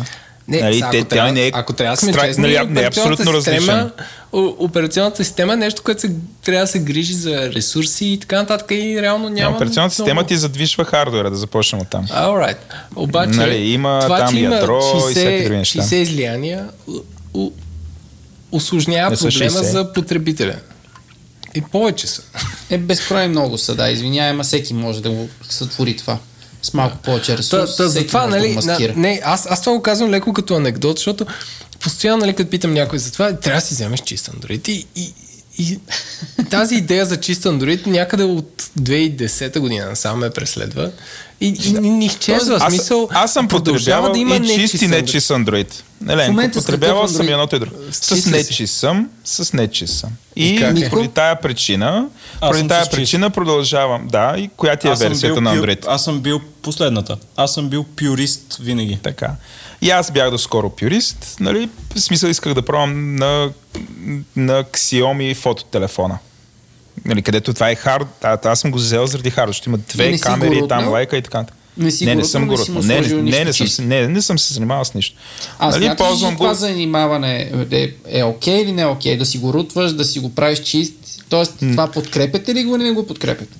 Не, 0.48 0.60
нали, 0.60 0.74
сега, 0.74 0.90
те- 0.90 0.98
ако, 0.98 1.06
трябва, 1.06 1.32
не 1.32 1.42
е 1.42 1.50
ако 1.54 1.72
трябва 1.72 1.92
да 1.92 2.00
сме 2.00 2.12
честни, 2.14 2.42
нали, 2.42 2.52
не 2.52 2.58
е 2.58 2.62
операционната 2.62 3.22
абсолютно 3.22 3.42
система, 3.42 3.90
о- 4.32 4.54
операционната 4.58 5.24
система 5.24 5.52
е 5.52 5.56
нещо, 5.56 5.82
което 5.82 6.00
се, 6.00 6.10
трябва 6.44 6.60
да 6.60 6.66
се 6.66 6.78
грижи 6.78 7.14
за 7.14 7.50
ресурси 7.50 8.06
и 8.06 8.18
така 8.18 8.36
нататък 8.36 8.70
и 8.70 9.02
реално 9.02 9.28
няма... 9.28 9.56
Операционната 9.56 9.94
система 9.94 10.14
много- 10.14 10.28
ти 10.28 10.36
задвижва 10.36 10.84
хардуера, 10.84 11.30
да 11.30 11.36
започнем 11.36 11.80
от 11.80 11.88
там. 11.88 12.06
Alright. 12.06 12.56
Обаче, 12.96 13.30
Нали, 13.30 13.56
има 13.56 14.00
това, 14.02 14.18
там 14.18 14.36
има 14.36 14.54
ядро 14.54 14.78
и 14.78 14.82
60, 14.82 15.10
всякакви 15.10 15.44
други 15.44 15.56
неща. 15.56 15.78
60 15.78 15.94
излияния 15.96 16.64
усложнява 18.52 19.10
Не 19.10 19.16
са 19.16 19.22
проблема 19.24 19.50
60. 19.50 19.62
за 19.62 19.92
потребителя. 19.92 20.54
И 21.56 21.60
повече 21.60 22.06
са. 22.06 22.22
Е, 22.70 22.78
безкрайно 22.78 23.30
много 23.30 23.58
са, 23.58 23.74
да, 23.74 23.90
извинявай, 23.90 24.30
ама 24.30 24.42
всеки 24.42 24.74
може 24.74 25.02
да 25.02 25.10
го 25.10 25.28
сътвори 25.50 25.96
това. 25.96 26.18
С 26.62 26.74
малко 26.74 26.96
повече 26.96 27.32
Та, 27.32 27.38
ресурс, 27.38 27.76
та, 27.76 27.88
всеки 27.88 28.02
затова, 28.02 28.26
може 28.26 28.36
нали, 28.36 28.48
да 28.48 28.54
го 28.54 28.66
на, 28.66 28.72
маскира. 28.72 28.92
не, 28.96 29.20
аз, 29.24 29.46
аз 29.50 29.60
това 29.60 29.76
го 29.76 29.82
казвам 29.82 30.10
леко 30.10 30.32
като 30.32 30.54
анекдот, 30.54 30.96
защото 30.96 31.26
постоянно, 31.80 32.18
нали, 32.18 32.34
като 32.34 32.50
питам 32.50 32.74
някой 32.74 32.98
за 32.98 33.12
това, 33.12 33.32
трябва 33.32 33.60
да 33.60 33.66
си 33.66 33.74
вземеш 33.74 34.00
чист 34.00 34.30
Android. 34.30 34.68
И, 34.68 34.86
и, 34.96 35.12
и 35.58 35.78
тази 36.50 36.74
идея 36.74 37.06
за 37.06 37.16
чист 37.16 37.42
Android 37.42 37.86
някъде 37.86 38.24
от 38.24 38.62
2010 38.80 39.58
година 39.58 39.86
насам 39.86 40.18
ме 40.18 40.30
преследва. 40.30 40.90
И, 41.40 41.46
и 41.64 41.72
ни, 41.72 41.90
ни 41.90 42.06
изчезва 42.06 42.58
Аз, 42.60 42.74
смисъл. 42.74 43.08
аз 43.12 43.32
съм 43.32 43.48
продължава 43.48 44.06
потребявал 44.06 44.12
да 44.12 44.18
има 44.18 44.52
и 44.52 44.54
чист 44.60 44.82
и 44.82 44.88
нечист 44.88 45.28
Android. 45.28 45.72
С 46.00 46.52
потребявал 46.52 47.08
съм 47.08 47.28
и 47.28 47.32
едното 47.32 47.56
и 47.56 47.58
друго. 47.58 47.76
С 47.90 48.16
С 48.16 48.26
нечист 48.26 48.74
съм, 48.74 49.10
с 49.24 49.52
нечист 49.52 49.98
съм. 49.98 50.10
И, 50.36 50.58
как 50.60 50.80
е? 50.80 50.90
поради 50.90 51.08
тая 51.08 51.40
причина, 51.40 52.08
Аз 52.34 52.40
поради 52.40 52.58
съм 52.58 52.68
тая 52.68 52.82
чист. 52.82 52.92
причина 52.92 53.30
продължавам. 53.30 54.08
Да, 54.08 54.34
и 54.38 54.50
коя 54.56 54.76
ти 54.76 54.88
е 54.88 54.90
Аз 54.90 54.98
съм 54.98 55.08
версията 55.08 55.34
бил 55.34 55.42
на 55.42 55.56
Android? 55.56 55.84
Аз 55.88 56.04
съм 56.04 56.20
бил 56.20 56.40
последната. 56.62 57.16
Аз 57.36 57.54
съм 57.54 57.68
бил 57.68 57.84
пюрист 57.84 58.56
винаги. 58.60 58.98
Така. 59.02 59.30
И 59.82 59.90
аз 59.90 60.10
бях 60.10 60.30
доскоро 60.30 60.70
пюрист, 60.70 61.36
нали? 61.40 61.68
В 61.94 62.00
смисъл 62.00 62.28
исках 62.28 62.54
да 62.54 62.62
пробвам 62.62 63.16
на, 63.16 63.50
на 64.36 64.64
Xiaomi 64.64 65.34
фототелефона. 65.36 66.18
Нали, 67.04 67.22
където 67.22 67.54
това 67.54 67.70
е 67.70 67.74
хард, 67.74 68.08
а, 68.22 68.38
аз 68.44 68.60
съм 68.60 68.70
го 68.70 68.78
взел 68.78 69.06
заради 69.06 69.30
хард, 69.30 69.48
защото 69.48 69.68
има 69.68 69.78
две 69.78 70.10
Не 70.10 70.18
камери, 70.18 70.68
там 70.68 70.88
лайка 70.88 71.16
и 71.16 71.22
така. 71.22 71.44
Не 71.76 71.90
си 71.90 72.04
не, 72.06 72.14
не 72.14 72.24
съм 72.24 72.46
го 72.46 72.54
не. 72.82 73.00
Не, 73.00 73.00
не, 73.00 73.44
не, 73.44 73.52
съм, 73.52 73.86
не, 73.88 74.08
не 74.08 74.22
съм 74.22 74.38
се 74.38 74.54
занимавал 74.54 74.84
с 74.84 74.94
нищо. 74.94 75.16
А 75.58 75.70
Нали, 75.70 75.84
смяташ 75.84 76.06
ли 76.06 76.08
ползвам 76.08 76.36
това 76.36 76.48
го- 76.48 76.54
занимаване 76.54 77.50
е, 77.70 77.92
е 78.08 78.22
окей 78.22 78.62
или 78.62 78.72
не 78.72 78.82
е 78.82 78.86
окей? 78.86 79.16
Да 79.16 79.26
си 79.26 79.38
го 79.38 79.52
рутваш, 79.52 79.92
да 79.92 80.04
си 80.04 80.18
го 80.18 80.34
правиш 80.34 80.58
чист? 80.58 80.94
Тоест, 81.28 81.52
това 81.58 81.90
подкрепяте 81.90 82.54
ли 82.54 82.64
го 82.64 82.76
или 82.76 82.82
не 82.84 82.92
го 82.92 83.06
подкрепяте? 83.06 83.56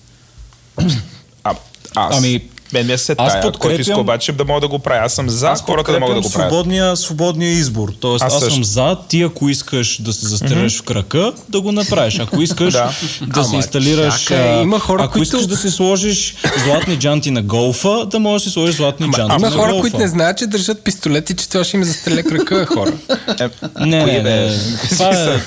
А, 1.45 1.55
аз, 1.95 2.19
Ами, 2.19 2.49
Мен 2.73 2.87
ми 2.87 2.93
е 2.93 2.99
се 2.99 3.13
Аз 3.13 3.33
тая, 3.33 3.43
който 3.43 3.59
подкрепям- 3.59 3.81
иска 3.81 4.01
обаче 4.01 4.33
да 4.33 4.45
мога 4.45 4.61
да 4.61 4.69
го 4.69 4.79
правя. 4.79 5.05
Аз 5.05 5.13
съм 5.13 5.31
за 5.31 5.49
Аз 5.49 5.63
хората 5.63 5.93
да 5.93 6.01
могат 6.01 6.17
да 6.17 6.21
го 6.21 6.31
правят. 6.31 6.51
свободния, 6.51 6.97
свободния 6.97 7.51
избор. 7.51 7.93
Тоест, 8.01 8.25
Аз 8.25 8.35
аз, 8.35 8.39
също. 8.41 8.55
съм 8.55 8.65
за 8.65 8.97
ти, 9.09 9.23
ако 9.23 9.49
искаш 9.49 10.03
да 10.03 10.13
се 10.13 10.27
застреляш 10.27 10.79
в 10.79 10.83
крака, 10.83 11.33
да 11.49 11.61
го 11.61 11.73
направиш. 11.73 12.19
Ако 12.19 12.43
искаш 12.43 12.73
Да. 12.73 12.91
да, 13.23 13.45
се 13.45 13.49
Ама, 13.49 13.57
инсталираш... 13.57 14.21
чакай, 14.21 14.39
а, 14.51 14.63
има 14.63 14.79
хора, 14.81 15.03
ако 15.03 15.13
които- 15.13 15.23
искаш 15.25 15.47
да 15.47 15.57
си 15.57 15.71
сложиш 15.71 16.35
златни 16.65 16.97
джанти 16.97 17.31
на 17.31 17.43
голфа, 17.43 18.07
да 18.07 18.19
можеш 18.19 18.45
да 18.45 18.51
си 18.51 18.55
сложиш 18.55 18.75
златни 18.75 19.07
джанти 19.07 19.35
Има 19.35 19.39
на 19.41 19.51
хора, 19.53 19.69
голфа. 19.69 19.81
които 19.81 19.99
не 19.99 20.09
знаят, 20.09 20.39
че 20.39 20.47
държат 20.47 20.81
пистолети, 20.81 21.35
че 21.35 21.49
това 21.49 21.65
ще 21.65 21.77
им 21.77 21.85
застреля 21.85 22.23
крака, 22.23 22.67
хора. 22.67 22.93
Е, 23.41 23.49
Не, 23.79 24.03
кои 24.03 24.13
не, 24.13 24.23
не. 24.23 24.59
Това 24.91 25.09
е... 25.09 25.41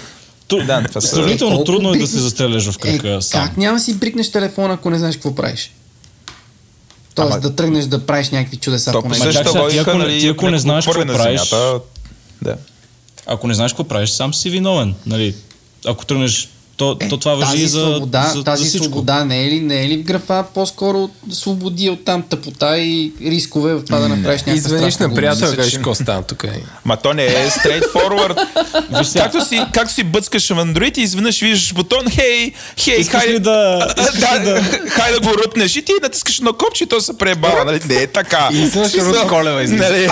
Да, 0.58 0.84
това 0.84 1.02
Сравнително 1.02 1.56
Колко 1.56 1.66
трудно 1.66 1.94
е 1.94 1.98
да 1.98 2.08
се 2.08 2.20
застреляш 2.20 2.64
в 2.66 2.78
крака 2.78 3.10
Е, 3.10 3.20
как 3.32 3.58
няма 3.58 3.78
да 3.78 3.84
си 3.84 3.94
брикнеш 3.94 4.32
телефона, 4.32 4.74
ако 4.74 4.90
не 4.90 4.98
знаеш 5.00 5.16
какво 5.16 5.36
правиш? 5.36 5.72
Тоест 7.20 7.34
Ама- 7.34 7.42
да 7.42 7.56
тръгнеш 7.56 7.86
да 7.86 8.06
правиш 8.06 8.30
някакви 8.30 8.58
чудеса 8.58 8.92
То 8.92 9.02
по 9.02 9.14
същата 9.14 9.34
чак 9.34 9.48
сега, 9.48 9.68
ти 9.68 9.78
ако 9.78 9.98
нали, 9.98 10.20
ти 10.20 10.28
ако 10.28 10.50
не 10.50 10.60
знаеш 10.60 10.86
какво 10.86 11.02
правиш- 11.02 11.50
земята, 11.50 11.80
Да. 12.42 12.56
Ако 13.26 13.48
не 13.48 13.54
знаеш 13.54 13.72
какво 13.72 13.84
правиш, 13.84 14.10
сам 14.10 14.34
си 14.34 14.50
виновен. 14.50 14.96
Нали? 15.06 15.36
Ако 15.86 16.06
тръгнеш, 16.06 16.50
то, 16.80 16.98
то 17.10 17.18
това 17.18 17.36
въжи 17.36 17.68
за, 17.68 17.80
свобода, 17.80 18.32
за, 18.36 18.44
тази 18.44 18.64
за 18.64 18.70
всичко. 18.70 18.84
свобода 18.84 19.26
не 19.26 19.44
е 19.44 19.48
ли, 19.48 19.60
не 19.60 19.84
е 19.84 19.88
ли 19.88 19.98
в 19.98 20.04
графа 20.04 20.46
по-скоро 20.54 21.10
свободи 21.32 21.90
от 21.90 22.06
там 22.06 22.22
тъпота 22.22 22.78
и 22.78 23.12
рискове 23.22 23.76
в 23.76 23.86
това 23.86 24.00
да 24.00 24.10
направиш 24.10 24.42
някаква 24.42 24.54
Изведнъж 24.54 24.98
на 24.98 25.14
приятел, 25.14 25.56
кажеш, 25.56 25.74
какво 25.74 25.96
стана 25.96 26.24
тук. 26.24 26.44
е. 26.44 26.62
Ма 26.86 26.98
то 26.98 27.14
не 27.14 27.26
е 27.26 27.50
straightforward. 27.50 28.48
както, 29.22 29.46
си, 29.46 29.62
както 29.74 29.94
си 29.94 30.04
бъцкаш 30.04 30.48
в 30.48 30.56
Android 30.56 30.98
и 30.98 31.02
изведнъж 31.02 31.40
виждаш 31.40 31.74
бутон, 31.74 32.10
хей, 32.10 32.54
хей, 32.78 32.98
ли 33.28 33.40
да... 33.40 33.88
Да, 34.20 34.62
хай 34.88 35.14
да 35.14 35.20
го 35.20 35.38
рутнеш 35.38 35.76
и 35.76 35.82
ти 35.82 35.94
натискаш 36.02 36.40
на 36.40 36.54
копче 36.54 36.84
и 36.84 36.88
то 36.88 37.02
се 37.02 37.18
пребава, 37.18 37.66
нали? 37.66 37.80
Не 37.90 37.96
е 37.96 38.08
така. 38.08 38.50
И 38.54 38.62
изведнъж 38.62 38.94
Рут 38.94 39.28
Колева. 39.28 39.64
Нали? 39.64 40.10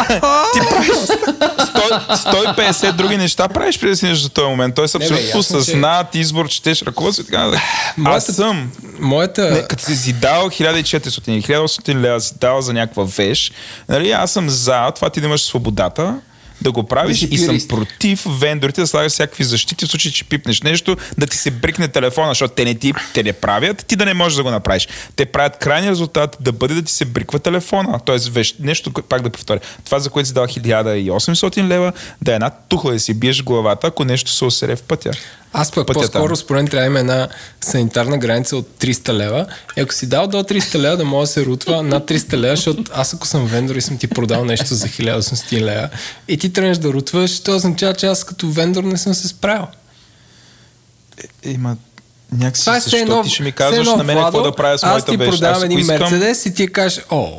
Ти 0.54 0.60
правиш 0.70 0.90
100, 0.90 2.72
150 2.72 2.92
други 2.92 3.18
неща 3.18 3.48
правиш 3.48 3.80
преди 3.80 3.90
да 3.90 3.98
стигнеш 3.98 4.20
до 4.20 4.30
този 4.30 4.48
момент. 4.48 4.76
Той 4.76 4.86
е 4.86 4.98
бе, 4.98 5.06
абсолютно 5.06 5.44
съзнат 5.44 6.16
избор, 6.16 6.48
четеш 6.58 6.82
ръководство 6.82 7.22
и 7.22 7.26
така 7.26 7.46
нататък. 7.46 7.64
Аз 8.06 8.26
съм 8.26 8.72
Моята... 9.00 9.52
не, 9.52 9.68
като 9.68 9.84
си 9.84 9.96
си 9.96 10.14
дал 10.14 10.50
1400 10.50 11.30
или 11.30 11.42
1800 11.42 11.96
лева 11.96 12.20
си 12.20 12.34
дал 12.40 12.62
за 12.62 12.74
някаква 12.74 13.04
вещ, 13.04 13.54
нали, 13.90 14.12
аз 14.12 14.32
съм 14.32 14.50
за 14.50 14.92
това 14.92 15.10
ти 15.10 15.22
да 15.22 15.28
имаш 15.28 15.42
свободата 15.42 16.20
да 16.62 16.72
го 16.72 16.84
правиш 16.84 17.22
и 17.22 17.38
съм 17.38 17.58
против 17.70 18.26
вендорите 18.40 18.82
да 18.82 18.88
слагаш 18.88 19.12
всякакви 19.12 19.44
защити 19.44 19.86
в 19.86 19.90
случай, 19.90 20.12
че 20.12 20.24
пипнеш 20.24 20.62
нещо, 20.62 20.98
да 21.18 21.28
ти 21.28 21.38
се 21.38 21.52
брикне 21.52 21.88
телефона, 21.88 22.28
защото 22.28 22.54
те 22.54 22.66
не 22.66 22.76
ти 22.76 22.94
те 23.14 23.24
не 23.24 23.34
правят, 23.34 23.86
ти 23.86 23.96
да 23.96 24.06
не 24.06 24.14
можеш 24.14 24.36
да 24.36 24.44
го 24.44 24.52
направиш. 24.52 24.88
Те 25.16 25.26
правят 25.26 25.58
крайния 25.58 25.92
резултат 25.92 26.38
да 26.40 26.52
бъде 26.52 26.74
да 26.74 26.82
ти 26.82 26.94
се 26.94 27.06
бриква 27.06 27.40
телефона. 27.40 28.00
Тоест, 28.06 28.28
вещ, 28.28 28.56
нещо, 28.60 28.92
пак 28.92 29.22
да 29.22 29.30
повторя. 29.30 29.60
Това, 29.86 30.00
за 30.00 30.10
което 30.10 30.28
си 30.28 30.34
дал 30.34 30.46
1800 30.46 31.68
лева, 31.68 31.94
да 32.22 32.32
е 32.32 32.36
една 32.36 32.50
тухла 32.50 32.92
да 32.92 33.00
си 33.00 33.14
биеш 33.14 33.44
главата, 33.44 33.88
ако 33.88 34.06
нещо 34.06 34.32
се 34.32 34.46
осере 34.46 34.76
в 34.76 34.84
пътя. 34.84 35.12
Аз 35.58 35.72
пък 35.72 35.88
Пътя 35.88 36.00
по-скоро 36.00 36.28
там. 36.28 36.36
според 36.36 36.58
мен 36.58 36.68
трябва 36.68 36.82
да 36.82 36.88
има 36.88 37.00
една 37.00 37.28
санитарна 37.62 38.18
граница 38.18 38.58
от 38.58 38.68
300 38.70 39.14
лева. 39.14 39.46
И 39.78 39.82
ако 39.82 39.94
си 39.94 40.08
дал 40.08 40.28
до 40.28 40.38
300 40.38 40.78
лева, 40.78 40.98
да 40.98 41.06
може 41.06 41.22
да 41.22 41.34
се 41.34 41.46
рутва 41.46 41.84
над 41.84 42.04
300 42.06 42.34
лева, 42.34 42.56
защото 42.56 42.84
аз 42.94 43.14
ако 43.14 43.28
съм 43.28 43.46
вендор 43.46 43.76
и 43.76 43.82
съм 43.82 43.98
ти 43.98 44.08
продал 44.08 44.46
нещо 44.46 44.76
за 44.76 44.88
1800 44.88 45.62
лева 45.62 45.90
и 46.28 46.38
ти 46.38 46.54
тръгнеш 46.54 46.78
да 46.78 46.90
рутваш, 46.90 47.40
то 47.40 47.56
означава, 47.56 47.94
че 47.94 48.08
аз 48.08 48.24
като 48.24 48.48
вендор 48.48 48.84
не 48.84 48.98
съм 48.98 49.14
се 49.14 49.28
справил. 49.28 49.66
Има 51.44 51.78
някакси, 52.32 52.62
Това 52.62 52.78
е 52.78 52.80
защо 52.80 52.98
едно, 52.98 53.24
ти 53.24 53.30
ще 53.30 53.44
ми 53.44 53.52
казваш 53.52 53.88
на 53.88 54.04
мен 54.04 54.18
какво 54.18 54.42
да 54.42 54.52
правя 54.52 54.78
с 54.78 54.84
Аз 54.84 54.90
моята 54.90 55.06
ти 55.08 55.18
вещ. 55.18 55.32
продавам 55.32 55.64
един 55.64 55.80
искам- 55.80 55.98
Мерцедес 56.00 56.46
и 56.46 56.54
ти 56.54 56.68
кажеш, 56.68 57.02
о, 57.10 57.30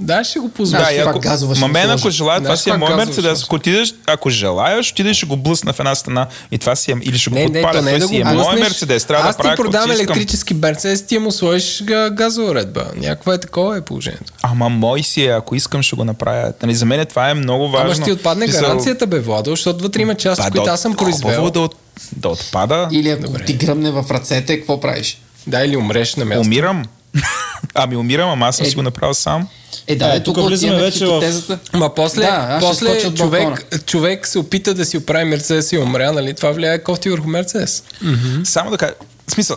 да, 0.00 0.24
ще 0.24 0.38
го 0.38 0.48
позволя. 0.48 0.82
Да, 0.82 0.92
и 0.92 0.98
това 0.98 1.10
ако, 1.10 1.20
газова 1.20 1.54
ще 1.54 1.66
мен 1.66 1.90
ако 1.90 2.10
желая, 2.10 2.40
това 2.40 2.56
си 2.56 2.70
е 2.70 2.76
мой 2.76 2.96
Мерцедес. 2.96 3.44
Ако 3.44 3.54
отидеш, 3.54 3.94
ако 4.06 4.30
желаеш, 4.30 4.92
отидеш 4.92 5.16
ще 5.16 5.26
го 5.26 5.36
блъсна 5.36 5.72
в 5.72 5.78
една 5.78 5.94
стена 5.94 6.26
и 6.50 6.58
това 6.58 6.76
си 6.76 6.92
е, 6.92 6.94
или 7.02 7.18
ще 7.18 7.30
го 7.30 7.36
Не, 7.36 7.46
не, 7.46 7.62
подпаля, 7.62 7.78
то 7.78 7.82
не 7.82 7.90
е 7.90 7.92
той 7.92 8.00
да 8.00 8.08
си 8.08 8.22
го 8.22 8.28
е 8.28 8.34
мой. 8.34 8.60
Мерцедес. 8.60 9.04
Трябва 9.04 9.28
Аз 9.28 9.36
да 9.36 9.42
правя 9.42 9.56
ти 9.56 9.62
искам. 9.72 9.90
електрически 9.90 10.54
Мерцедес, 10.54 11.06
ти 11.06 11.18
му 11.18 11.32
сложиш 11.32 11.82
га- 11.82 12.10
газова 12.10 12.50
уредба. 12.50 12.84
Някаква 12.96 13.34
е 13.34 13.38
такова 13.38 13.76
е 13.76 13.80
положението. 13.80 14.32
Ама 14.42 14.68
мой 14.68 15.02
си 15.02 15.24
е, 15.24 15.28
ако 15.28 15.54
искам 15.54 15.82
ще 15.82 15.96
го 15.96 16.04
направя. 16.04 16.52
Нали, 16.62 16.74
за 16.74 16.86
мен 16.86 17.06
това 17.06 17.30
е 17.30 17.34
много 17.34 17.68
важно. 17.70 17.86
Ама 17.86 17.94
ще 17.94 18.04
ти 18.04 18.12
отпадне 18.12 18.46
гаранцията, 18.46 19.06
бе, 19.06 19.20
Владо, 19.20 19.50
защото 19.50 19.82
вътре 19.82 20.02
има 20.02 20.14
части, 20.14 20.44
да, 20.44 20.50
които 20.50 20.64
да, 20.64 20.70
аз 20.70 20.80
съм 20.80 20.94
произвел. 20.94 21.50
Да, 21.50 21.60
от, 21.60 21.74
да 22.16 22.28
отпада. 22.28 22.88
Или 22.92 23.08
ако 23.08 23.38
ти 23.46 23.52
гръмне 23.52 23.90
в 23.90 24.04
ръцете, 24.10 24.58
какво 24.58 24.80
правиш? 24.80 25.20
Да, 25.46 25.64
или 25.64 25.76
умреш 25.76 26.14
на 26.14 26.24
място. 26.24 26.40
Умирам. 26.46 26.84
ами 27.74 27.96
умирам, 27.96 28.30
ама 28.30 28.46
аз 28.46 28.56
съм 28.56 28.66
Е, 28.66 28.68
си 28.68 28.76
го 28.76 28.82
направил 28.82 29.14
сам. 29.14 29.48
Е, 29.86 29.96
да, 29.96 30.12
Е, 30.12 30.16
е, 30.16 30.22
тук 30.22 30.34
тук 30.34 30.46
влизаме 30.46 30.76
вече 30.76 30.98
в- 30.98 31.08
хипотезата. 31.08 31.58
Ма 31.72 31.94
после, 31.94 32.22
Да, 32.22 32.58
после 32.60 33.14
човек, 33.14 33.66
човек 33.86 34.26
се 34.26 34.38
опита 34.38 34.74
да 34.74 34.84
си 34.84 34.96
оправи 34.96 35.24
Мерцедес 35.24 35.72
и 35.72 35.78
умря, 35.78 36.12
нали? 36.12 36.34
Това 36.34 36.50
влияе 36.50 36.82
кофти 36.82 37.10
върху 37.10 37.28
Мерцедес. 37.28 37.82
Само 38.44 38.70
да 38.70 38.78
кажа, 38.78 38.94
в 39.26 39.32
смисъл, 39.32 39.56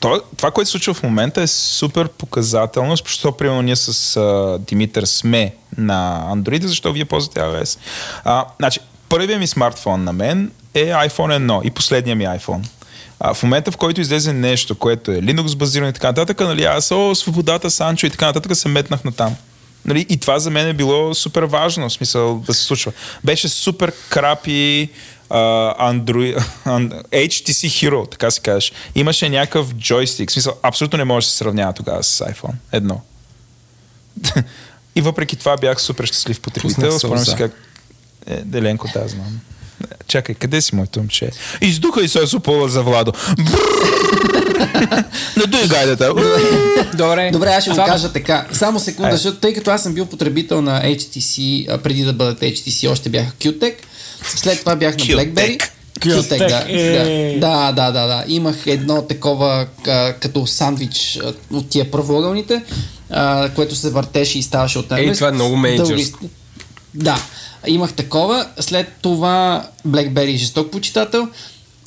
то, 0.00 0.22
това, 0.36 0.50
което 0.50 0.68
се 0.68 0.72
случва 0.72 0.94
в 0.94 1.02
момента 1.02 1.42
е 1.42 1.46
супер 1.46 2.08
показателно, 2.08 2.96
защото 2.96 3.32
примерно 3.32 3.62
ние 3.62 3.76
с 3.76 4.16
а, 4.16 4.58
Димитър 4.60 5.04
сме 5.04 5.54
на 5.78 6.22
Android, 6.32 6.64
защо 6.64 6.92
вие 6.92 7.04
ползвате 7.04 7.40
iOS. 7.40 7.78
А, 8.24 8.44
значи, 8.58 8.80
първият 9.08 9.40
ми 9.40 9.46
смартфон 9.46 10.04
на 10.04 10.12
мен 10.12 10.50
е 10.74 10.84
iPhone 10.84 11.10
1 11.38 11.64
и 11.64 11.70
последният 11.70 12.18
ми 12.18 12.24
iPhone. 12.24 12.60
А, 13.20 13.34
в 13.34 13.42
момента, 13.42 13.70
в 13.72 13.76
който 13.76 14.00
излезе 14.00 14.32
нещо, 14.32 14.74
което 14.74 15.10
е 15.10 15.20
Linux 15.20 15.56
базирано 15.56 15.90
и 15.90 15.92
така 15.92 16.06
нататък, 16.06 16.40
нали, 16.40 16.64
аз, 16.64 16.90
о, 16.90 17.14
свободата, 17.14 17.70
Санчо 17.70 18.06
и 18.06 18.10
така 18.10 18.26
нататък, 18.26 18.56
се 18.56 18.68
метнах 18.68 19.04
на 19.04 19.12
там. 19.12 19.36
Нали, 19.84 20.06
и 20.08 20.16
това 20.16 20.38
за 20.38 20.50
мен 20.50 20.68
е 20.68 20.72
било 20.72 21.14
супер 21.14 21.42
важно, 21.42 21.88
в 21.88 21.92
смисъл 21.92 22.42
да 22.46 22.54
се 22.54 22.62
случва. 22.62 22.92
Беше 23.24 23.48
супер 23.48 23.92
крапи 24.08 24.90
uh, 25.30 25.78
Android, 25.78 26.44
and- 26.66 27.02
HTC 27.28 27.68
Hero, 27.68 28.10
така 28.10 28.30
се 28.30 28.40
казваш. 28.40 28.72
Имаше 28.94 29.28
някакъв 29.28 29.74
джойстик, 29.74 30.30
в 30.30 30.32
смисъл 30.32 30.54
абсолютно 30.62 30.96
не 30.96 31.04
може 31.04 31.26
да 31.26 31.30
се 31.30 31.36
сравнява 31.36 31.72
тогава 31.72 32.02
с 32.02 32.24
iPhone. 32.24 32.54
Едно. 32.72 33.00
и 34.96 35.00
въпреки 35.00 35.36
това 35.36 35.56
бях 35.56 35.80
супер 35.80 36.06
щастлив 36.06 36.40
потребител. 36.40 36.98
Спомням 36.98 37.24
си 37.24 37.34
как... 37.38 37.52
Е, 38.26 38.36
Деленко, 38.36 38.88
да, 38.94 39.08
знам. 39.08 39.40
Чакай, 40.08 40.34
къде 40.34 40.60
си 40.60 40.74
моето 40.74 40.98
момче? 40.98 41.30
Издуха 41.60 42.04
и 42.04 42.08
се 42.08 42.20
пола 42.44 42.68
за 42.68 42.82
Владо. 42.82 43.12
Надуй 45.36 45.68
гайдата. 45.68 46.12
Добре. 46.94 47.30
Добре, 47.32 47.48
аз 47.48 47.64
ще 47.64 47.70
го 47.70 47.76
кажа 47.76 48.12
така. 48.12 48.46
Само 48.52 48.80
секунда, 48.80 49.12
защото 49.12 49.38
тъй 49.38 49.54
като 49.54 49.70
аз 49.70 49.82
съм 49.82 49.94
бил 49.94 50.06
потребител 50.06 50.62
на 50.62 50.82
HTC, 50.82 51.66
преди 51.82 52.02
да 52.02 52.12
бъдат 52.12 52.40
HTC, 52.40 52.90
още 52.90 53.08
бях 53.08 53.26
QTech. 53.34 53.74
След 54.36 54.60
това 54.60 54.76
бях 54.76 54.94
на. 54.94 55.16
BlackBerry. 55.16 55.70
QTech, 56.00 56.48
да, 56.48 56.64
Е. 56.68 57.38
да. 57.38 57.72
Да, 57.72 57.90
да, 57.92 58.06
да. 58.06 58.24
Имах 58.28 58.66
едно 58.66 59.02
такова 59.02 59.66
а, 59.86 60.12
като 60.12 60.46
сандвич 60.46 61.18
от 61.52 61.68
тия 61.68 61.90
правоъгълните, 61.90 62.62
а, 63.10 63.48
което 63.54 63.74
се 63.74 63.90
въртеше 63.90 64.38
и 64.38 64.42
ставаше 64.42 64.78
от 64.78 64.92
Ей, 64.92 65.12
това 65.12 65.28
е 65.28 65.32
много 65.32 65.56
менеджерско. 65.56 66.18
Да, 66.94 67.22
имах 67.66 67.92
такова. 67.92 68.46
След 68.60 68.92
това 69.02 69.66
BlackBerry 69.88 70.36
жесток 70.36 70.70
почитател. 70.70 71.28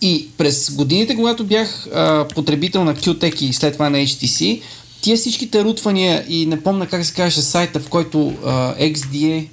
И 0.02 0.28
през 0.38 0.72
годините, 0.72 1.16
когато 1.16 1.44
бях 1.44 1.88
а, 1.88 2.26
потребител 2.36 2.84
на 2.84 2.96
QTech 2.96 3.42
и 3.44 3.54
след 3.54 3.74
това 3.74 3.90
на 3.90 3.98
HTC, 3.98 4.62
тия 5.02 5.18
всичките 5.18 5.64
рутвания 5.64 6.26
и 6.30 6.46
не 6.46 6.64
помня 6.64 6.88
как 6.88 7.06
се 7.06 7.14
казваше 7.14 7.42
сайта, 7.42 7.80
в 7.80 7.88
който 7.88 8.34
а, 8.46 8.76
XDA 8.76 9.48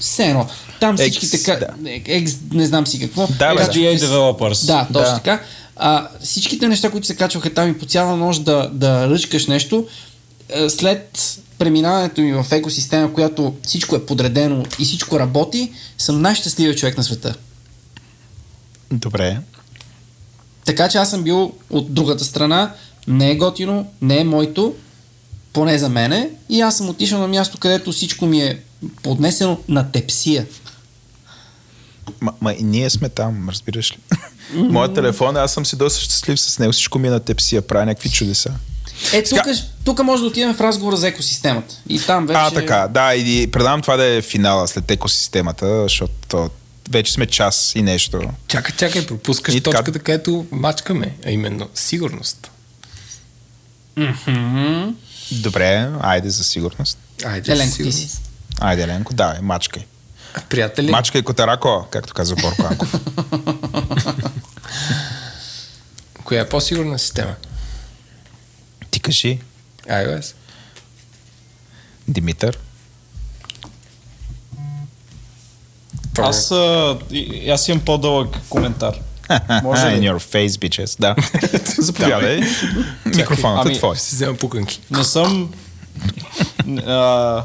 все 0.00 0.24
едно. 0.24 0.46
Там 0.80 0.96
всички 0.96 1.26
X, 1.26 1.58
да. 1.58 1.90
X, 1.90 2.36
не 2.52 2.66
знам 2.66 2.86
си 2.86 3.00
какво. 3.00 3.26
Да, 3.38 3.54
бе, 3.54 3.62
и- 3.80 3.98
Developers. 3.98 4.66
Да, 4.66 4.86
точно 4.92 5.00
Да. 5.10 5.14
така. 5.14 5.40
А, 5.76 6.08
всичките 6.22 6.68
неща, 6.68 6.90
които 6.90 7.06
се 7.06 7.16
качваха 7.16 7.54
там 7.54 7.70
и 7.70 7.78
по 7.78 7.86
цяла 7.86 8.16
нощ 8.16 8.44
да, 8.44 8.70
да 8.72 9.08
ръчкаш 9.10 9.46
нещо, 9.46 9.86
е, 10.48 10.68
след 10.68 11.38
преминаването 11.58 12.20
ми 12.20 12.32
в 12.32 12.46
екосистема, 12.50 13.08
в 13.08 13.12
която 13.12 13.54
всичко 13.62 13.96
е 13.96 14.06
подредено 14.06 14.64
и 14.78 14.84
всичко 14.84 15.18
работи, 15.18 15.72
съм 15.98 16.20
най-щастливият 16.20 16.78
човек 16.78 16.96
на 16.96 17.02
света. 17.04 17.34
Добре. 18.92 19.38
Така 20.64 20.88
че 20.88 20.98
аз 20.98 21.10
съм 21.10 21.22
бил 21.22 21.52
от 21.70 21.94
другата 21.94 22.24
страна, 22.24 22.74
не 23.06 23.30
е 23.30 23.36
готино, 23.36 23.86
не 24.02 24.20
е 24.20 24.24
моето, 24.24 24.74
поне 25.52 25.78
за 25.78 25.88
мене, 25.88 26.30
и 26.48 26.60
аз 26.60 26.76
съм 26.76 26.88
отишъл 26.88 27.20
на 27.20 27.28
място, 27.28 27.58
където 27.58 27.92
всичко 27.92 28.26
ми 28.26 28.42
е 28.42 28.58
поднесено 29.02 29.58
на 29.68 29.92
тепсия. 29.92 30.46
Ма, 32.20 32.32
ма 32.40 32.52
и 32.52 32.62
ние 32.62 32.90
сме 32.90 33.08
там, 33.08 33.48
разбираш 33.48 33.92
ли? 33.92 33.98
Моят 34.54 34.94
телефон, 34.94 35.36
аз 35.36 35.52
съм 35.52 35.66
си 35.66 35.76
доста 35.76 36.00
щастлив 36.00 36.40
с 36.40 36.58
него. 36.58 36.72
Всичко 36.72 36.98
ми 36.98 37.08
е 37.08 37.10
на 37.10 37.20
тепсия, 37.20 37.62
правя 37.62 37.86
някакви 37.86 38.10
чудеса. 38.10 38.54
Е, 39.12 39.22
тук, 39.22 39.28
Сега- 39.28 39.54
тук 39.84 40.02
може 40.02 40.22
да 40.22 40.26
отидем 40.26 40.54
в 40.54 40.60
разговора 40.60 40.96
за 40.96 41.08
екосистемата. 41.08 41.74
И 41.88 42.00
там 42.00 42.26
вече... 42.26 42.38
А, 42.38 42.50
така, 42.50 42.88
да, 42.90 43.14
и 43.14 43.50
предавам 43.50 43.82
това 43.82 43.96
да 43.96 44.04
е 44.06 44.22
финала 44.22 44.68
след 44.68 44.90
екосистемата, 44.90 45.82
защото 45.82 46.12
то, 46.28 46.50
вече 46.90 47.12
сме 47.12 47.26
час 47.26 47.72
и 47.74 47.82
нещо. 47.82 48.22
Чакай, 48.48 48.76
чакай, 48.76 49.06
пропускаш 49.06 49.54
И 49.54 49.60
така- 49.60 49.78
точката, 49.78 49.98
където 49.98 50.46
мачкаме, 50.52 51.14
а 51.26 51.30
именно 51.30 51.68
сигурност. 51.74 52.50
Добре, 55.32 55.90
айде 56.00 56.30
за 56.30 56.44
сигурност. 56.44 56.98
Айде, 57.24 57.52
Еленко, 57.52 57.66
със 57.66 57.76
ти 57.76 57.92
сигурност. 57.92 58.10
си. 58.12 58.20
Айде, 58.60 58.82
Еленко, 58.82 59.14
давай, 59.14 59.38
мачкай. 59.40 59.84
Приятели, 60.48 60.90
Мачкай 60.90 61.22
Котарако, 61.22 61.86
както 61.90 62.14
казва 62.14 62.36
Борко 62.36 62.62
Анков. 62.62 62.94
коя 66.24 66.40
е 66.40 66.48
по-сигурна 66.48 66.98
система? 66.98 67.34
Ти 68.94 69.00
кажи, 69.00 69.38
iOS? 69.88 70.34
Димитър. 72.08 72.58
Аз, 76.18 76.50
а, 76.50 76.98
и- 77.10 77.50
аз 77.50 77.68
имам 77.68 77.80
по-дълъг 77.80 78.40
коментар. 78.48 78.94
Може 79.62 79.86
ли? 79.86 79.90
In 79.90 80.12
your 80.12 80.34
face, 80.34 80.48
bitches. 80.48 81.00
Да. 81.00 81.16
Заповядай. 81.82 82.40
Микрофонът 83.06 83.58
е 83.58 83.68
Ами, 83.68 83.78
твой. 83.78 83.96
Си 83.96 84.14
взема 84.14 84.36
пуканки. 84.36 84.80
Не 84.90 85.04
съм... 85.04 85.52
а, 86.86 87.42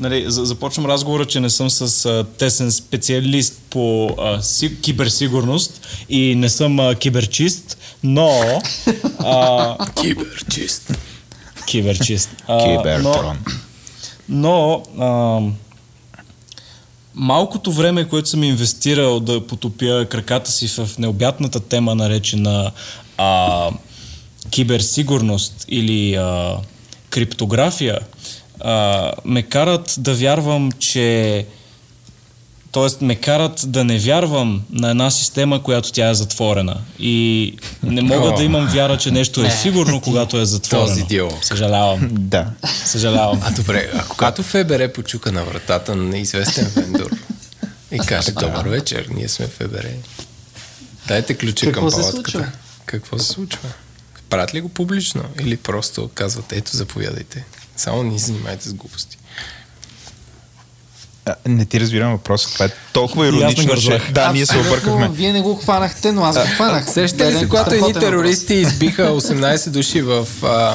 нали, 0.00 0.24
за- 0.26 0.44
започвам 0.44 0.86
разговора, 0.86 1.26
че 1.26 1.40
не 1.40 1.50
съм 1.50 1.70
с 1.70 2.04
а, 2.06 2.24
тесен 2.38 2.72
специалист 2.72 3.62
по 3.70 4.16
а, 4.20 4.42
си, 4.42 4.80
киберсигурност 4.80 5.86
и 6.08 6.34
не 6.34 6.48
съм 6.48 6.80
а, 6.80 6.94
киберчист, 6.94 7.78
но... 8.04 8.62
А, 9.18 9.76
Киберчист. 9.94 10.92
киберчист. 11.66 12.30
А, 12.46 12.54
Но, 12.54 12.76
Кибертрон. 12.78 13.38
но 14.28 14.82
а, 14.98 15.40
малкото 17.14 17.72
време, 17.72 18.08
което 18.08 18.28
съм 18.28 18.42
инвестирал 18.42 19.20
да 19.20 19.46
потопя 19.46 20.06
краката 20.10 20.50
си 20.50 20.68
в 20.68 20.88
необятната 20.98 21.60
тема, 21.60 21.94
наречена 21.94 22.72
а, 23.18 23.70
киберсигурност 24.50 25.64
или 25.68 26.14
а, 26.14 26.56
криптография, 27.10 27.98
а, 28.60 29.12
ме 29.24 29.42
карат 29.42 29.94
да 29.98 30.14
вярвам, 30.14 30.72
че 30.72 31.46
Тоест 32.74 33.00
ме 33.00 33.16
карат 33.16 33.64
да 33.66 33.84
не 33.84 33.98
вярвам 33.98 34.62
на 34.70 34.90
една 34.90 35.10
система, 35.10 35.62
която 35.62 35.92
тя 35.92 36.08
е 36.08 36.14
затворена. 36.14 36.80
И 36.98 37.56
не 37.82 38.02
мога 38.02 38.28
О. 38.28 38.36
да 38.36 38.42
имам 38.42 38.66
вяра, 38.66 38.98
че 38.98 39.10
нещо 39.10 39.44
е 39.44 39.50
сигурно, 39.50 40.00
когато 40.00 40.40
е 40.40 40.44
затворено. 40.44 40.88
Този 40.88 41.02
дил. 41.02 41.30
Съжалявам. 41.42 42.08
Да. 42.10 42.50
Съжалявам. 42.84 43.40
А 43.44 43.50
добре, 43.50 43.90
а 43.94 44.04
когато 44.04 44.42
ФБР 44.42 44.92
почука 44.92 45.32
на 45.32 45.44
вратата 45.44 45.96
на 45.96 46.02
неизвестен 46.04 46.72
вендор 46.76 47.10
и 47.92 47.98
каже, 47.98 48.32
добър 48.32 48.68
вечер, 48.68 49.08
ние 49.14 49.28
сме 49.28 49.46
ФБР. 49.46 49.86
Дайте 51.08 51.34
ключа 51.34 51.66
Какво 51.66 51.90
към 51.90 52.00
палатката. 52.00 52.52
Какво 52.86 53.18
се 53.18 53.26
случва? 53.26 53.68
Правят 54.30 54.54
ли 54.54 54.60
го 54.60 54.68
публично? 54.68 55.24
Или 55.40 55.56
просто 55.56 56.10
казват, 56.14 56.52
ето, 56.52 56.76
заповядайте. 56.76 57.44
Само 57.76 58.02
не 58.02 58.18
се 58.18 58.26
занимайте 58.26 58.68
с 58.68 58.74
глупости. 58.74 59.18
А, 61.26 61.34
Не 61.46 61.64
ти 61.64 61.80
разбирам 61.80 62.12
въпроса. 62.12 62.52
Това 62.52 62.64
е 62.66 62.68
толкова 62.92 63.26
И 63.26 63.28
иронично, 63.28 63.76
че... 63.76 64.00
Да, 64.10 64.32
ние 64.32 64.46
се 64.46 64.58
объркахме. 64.58 65.08
Вие 65.12 65.32
не 65.32 65.40
го 65.40 65.54
хванахте, 65.54 66.12
но 66.12 66.24
аз 66.24 66.38
го 66.38 66.46
хванах. 66.54 66.90
Сещате 66.90 67.32
ли 67.32 67.38
се, 67.38 67.48
когато 67.48 67.74
едни 67.74 67.94
терористи 67.94 68.54
избиха 68.54 69.02
18 69.20 69.70
души 69.70 70.02
в, 70.02 70.26
а, 70.42 70.74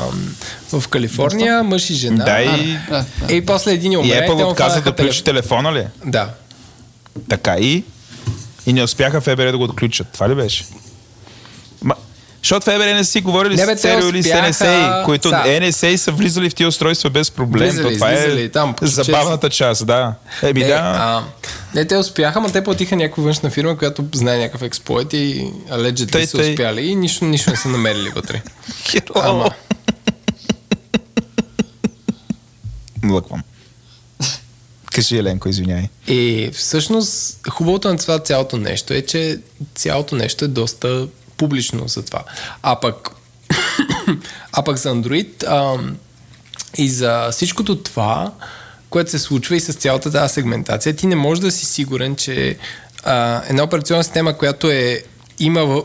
в 0.79 0.87
Калифорния, 0.87 1.63
мъж 1.63 1.89
и 1.89 1.93
жена. 1.93 2.25
Да, 2.25 2.41
и, 2.41 2.45
въпрос. 2.45 3.05
А, 3.21 3.27
да. 3.27 3.33
И 3.35 3.45
после 3.45 3.71
един 3.71 3.91
и 3.91 3.97
умре. 3.97 4.09
те 4.09 4.31
Apple 4.31 4.45
отказа 4.45 4.81
да 4.81 4.91
включи 4.91 5.23
телефона 5.23 5.73
ли? 5.73 5.87
Да. 6.05 6.29
Така 7.29 7.55
и... 7.59 7.83
И 8.65 8.73
не 8.73 8.83
успяха 8.83 9.21
ФБР 9.21 9.51
да 9.51 9.57
го 9.57 9.63
отключат. 9.63 10.07
Това 10.13 10.29
ли 10.29 10.35
беше? 10.35 10.65
Ма, 11.83 11.95
защото 12.39 12.63
ФБР 12.63 12.85
не 12.85 13.03
си 13.03 13.21
говорили 13.21 13.55
Не, 13.55 13.65
бе, 13.65 13.77
с 13.77 13.81
ЦРУ 13.81 14.09
или 14.09 14.23
с 14.23 14.27
NSA, 14.27 15.05
които 15.05 15.29
Са. 15.29 15.35
NSA 15.35 15.95
са 15.95 16.11
влизали 16.11 16.49
в 16.49 16.55
тия 16.55 16.67
устройства 16.67 17.09
без 17.09 17.31
проблем. 17.31 17.69
Влизали, 17.69 17.87
То 17.87 17.93
това 17.93 18.13
излизали 18.13 18.41
е 18.41 18.49
там, 18.49 18.75
забавната 18.81 19.49
част, 19.49 19.85
да. 19.85 20.13
Еми 20.43 20.59
Не, 20.59 20.67
да. 20.67 20.75
а, 20.75 21.23
не, 21.75 21.85
те 21.85 21.97
успяха, 21.97 22.41
но 22.41 22.49
те 22.49 22.63
платиха 22.63 22.95
някаква 22.95 23.23
външна 23.23 23.49
фирма, 23.49 23.77
която 23.77 24.05
знае 24.15 24.37
някакъв 24.37 24.61
експлойт 24.61 25.13
и 25.13 25.47
allegedly 25.71 26.11
Тъй, 26.11 26.27
са 26.27 26.37
тъй. 26.37 26.49
успяли 26.51 26.81
и 26.81 26.95
нищо, 26.95 27.25
нищо 27.25 27.49
не 27.49 27.55
са 27.55 27.69
намерили 27.69 28.09
вътре. 28.09 28.41
Ама, 29.15 29.49
Млъквам. 33.03 33.43
Кажи, 34.91 35.17
Еленко, 35.17 35.49
извиняй. 35.49 35.87
и 36.07 36.49
всъщност 36.53 37.39
хубавото 37.49 37.89
на 37.89 37.97
това 37.97 38.19
цялото 38.19 38.57
нещо 38.57 38.93
е, 38.93 39.01
че 39.01 39.39
цялото 39.75 40.15
нещо 40.15 40.45
е 40.45 40.47
доста 40.47 41.07
публично 41.39 41.87
за 41.87 42.05
това. 42.05 42.23
А 42.63 42.79
пък, 42.79 43.09
а 44.51 44.63
пък 44.63 44.77
за 44.77 44.89
Android 44.89 45.43
ам, 45.47 45.97
и 46.77 46.89
за 46.89 47.29
всичкото 47.31 47.75
това, 47.75 48.31
което 48.89 49.11
се 49.11 49.19
случва 49.19 49.55
и 49.55 49.59
с 49.59 49.73
цялата 49.73 50.11
тази 50.11 50.33
сегментация, 50.33 50.95
ти 50.95 51.07
не 51.07 51.15
можеш 51.15 51.41
да 51.41 51.51
си 51.51 51.65
сигурен, 51.65 52.15
че 52.15 52.57
а, 53.03 53.43
една 53.49 53.63
операционна 53.63 54.03
система, 54.03 54.37
която 54.37 54.71
е 54.71 55.03
има 55.39 55.65
в 55.65 55.83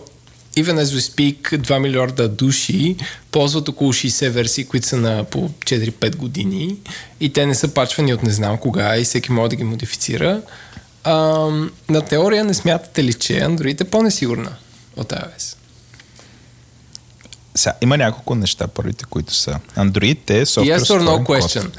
even 0.56 0.78
as 0.78 0.84
we 0.84 1.00
speak 1.00 1.58
2 1.58 1.78
милиарда 1.78 2.28
души 2.28 2.96
ползват 3.30 3.68
около 3.68 3.92
60 3.92 4.28
версии, 4.28 4.64
които 4.64 4.86
са 4.86 4.96
на 4.96 5.24
по 5.24 5.48
4-5 5.48 6.16
години 6.16 6.76
и 7.20 7.32
те 7.32 7.46
не 7.46 7.54
са 7.54 7.68
пачвани 7.68 8.14
от 8.14 8.22
не 8.22 8.30
знам 8.30 8.58
кога 8.58 8.96
и 8.98 9.04
всеки 9.04 9.32
може 9.32 9.50
да 9.50 9.56
ги 9.56 9.64
модифицира. 9.64 10.42
А, 11.04 11.14
на 11.88 12.00
теория 12.08 12.44
не 12.44 12.54
смятате 12.54 13.04
ли, 13.04 13.14
че 13.14 13.32
Android 13.32 13.80
е 13.80 13.84
по-несигурна 13.84 14.56
от 14.96 15.12
iOS? 15.12 15.56
Сега, 17.54 17.74
има 17.80 17.96
няколко 17.96 18.34
неща, 18.34 18.66
първите, 18.66 19.04
които 19.04 19.34
са. 19.34 19.58
Android 19.76 20.30
е 20.30 20.46
software 20.46 20.78
Yes 20.78 20.80
or 20.80 21.02
no 21.02 21.18
question. 21.18 21.62
код. 21.62 21.76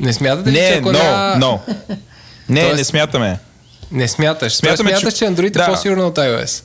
Не 0.00 0.12
смятате 0.12 0.50
ли, 0.50 0.56
че 0.56 0.62
Не, 0.62 0.68
ако 0.70 0.92
но, 0.92 0.98
няма- 0.98 1.36
но. 1.36 1.60
Не, 2.48 2.60
Тоест- 2.62 2.76
не 2.76 2.84
смятаме. 2.84 3.38
Не 3.92 4.08
смяташ. 4.08 4.52
Смятаме, 4.52 4.90
смяташ, 4.90 5.12
че- 5.12 5.18
че, 5.18 5.24
Android 5.24 5.50
Да. 5.50 5.62
е 5.62 5.66
по-сигурна 5.66 6.04
от 6.04 6.16
iOS. 6.16 6.62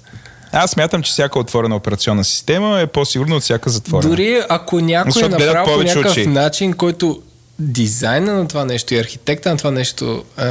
Аз 0.52 0.72
смятам, 0.72 1.04
че 1.04 1.12
всяка 1.12 1.40
отворена 1.40 1.76
операционна 1.76 2.24
система 2.24 2.80
е 2.80 2.88
по-сигурна 2.88 3.36
от 3.36 3.44
всяка 3.44 3.70
затворена. 3.70 4.10
Дори 4.10 4.42
ако 4.50 4.80
някой 4.80 5.24
е 5.24 5.30
направил 5.30 5.78
по 5.78 5.84
някакъв 5.84 6.12
очи. 6.12 6.28
начин, 6.28 6.74
който 6.74 7.22
дизайна 7.60 8.34
на 8.34 8.48
това 8.48 8.66
нещо 8.66 8.94
и 8.94 9.00
архитекта 9.00 9.50
на 9.50 9.58
това 9.58 9.72
нещо 9.72 10.24
а, 10.38 10.46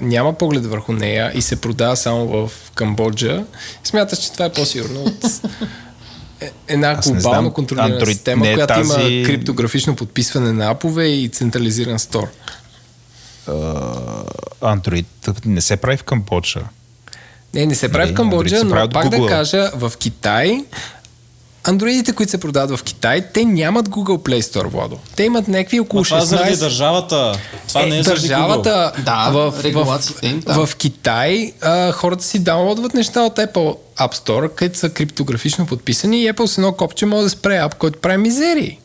няма 0.00 0.32
поглед 0.34 0.66
върху 0.66 0.92
нея 0.92 1.32
и 1.34 1.42
се 1.42 1.56
продава 1.56 1.96
само 1.96 2.26
в 2.26 2.70
Камбоджа, 2.70 3.44
смяташ, 3.84 4.18
че 4.18 4.32
това 4.32 4.44
е 4.44 4.52
по-сигурно 4.52 5.00
от 5.00 5.24
е- 6.40 6.52
една 6.68 6.88
Аз 6.88 7.06
не 7.06 7.12
глобално 7.12 7.40
знам. 7.40 7.52
контролирана 7.52 7.94
Android 7.96 8.06
система, 8.06 8.44
не 8.44 8.50
е 8.50 8.54
която 8.54 8.74
тази- 8.74 9.02
има 9.04 9.26
криптографично 9.26 9.96
подписване 9.96 10.52
на 10.52 10.66
апове 10.66 11.04
и 11.04 11.28
централизиран 11.28 11.98
стор. 11.98 12.28
А, 13.46 13.52
Android 14.62 15.06
не 15.44 15.60
се 15.60 15.76
прави 15.76 15.96
в 15.96 16.04
Камбоджа. 16.04 16.60
Не, 17.54 17.66
не 17.66 17.74
се 17.74 17.88
прави 17.88 18.04
Нали, 18.04 18.12
в 18.12 18.16
Камбоджа, 18.16 18.58
се 18.58 18.68
прави 18.68 18.82
но 18.84 18.90
пак 18.90 19.08
да 19.08 19.16
Google. 19.16 19.28
кажа, 19.28 19.70
в 19.74 19.92
Китай 19.98 20.64
андроидите, 21.64 22.12
които 22.12 22.30
се 22.30 22.40
продават 22.40 22.70
в 22.70 22.84
Китай, 22.84 23.26
те 23.34 23.44
нямат 23.44 23.88
Google 23.88 24.18
Play 24.18 24.40
Store, 24.40 24.66
Владо. 24.66 24.98
Те 25.16 25.22
имат 25.22 25.48
някакви 25.48 25.80
около 25.80 26.00
Но 26.00 26.04
това 26.04 26.20
16... 26.20 26.24
заради 26.24 26.56
държавата. 26.56 27.32
Това 27.68 27.86
не 27.86 27.98
е 27.98 28.02
заради 28.02 28.20
Google. 28.20 28.30
държавата 28.30 28.92
Да, 28.98 29.30
в, 29.30 29.54
регулациите 29.64 30.26
им, 30.26 30.40
да. 30.40 30.52
в, 30.54 30.66
в 30.66 30.76
Китай 30.76 31.52
а, 31.62 31.92
хората 31.92 32.24
си 32.24 32.38
даунлодват 32.38 32.94
неща 32.94 33.22
от 33.22 33.36
Apple 33.36 33.76
App 33.98 34.14
Store, 34.16 34.54
където 34.54 34.78
са 34.78 34.90
криптографично 34.90 35.66
подписани 35.66 36.22
и 36.22 36.32
Apple 36.32 36.46
с 36.46 36.58
едно 36.58 36.72
копче 36.72 37.06
може 37.06 37.22
да 37.24 37.30
спре 37.30 37.56
ап, 37.56 37.74
който 37.74 37.98
прави 38.00 38.16
мизерии. 38.16 38.78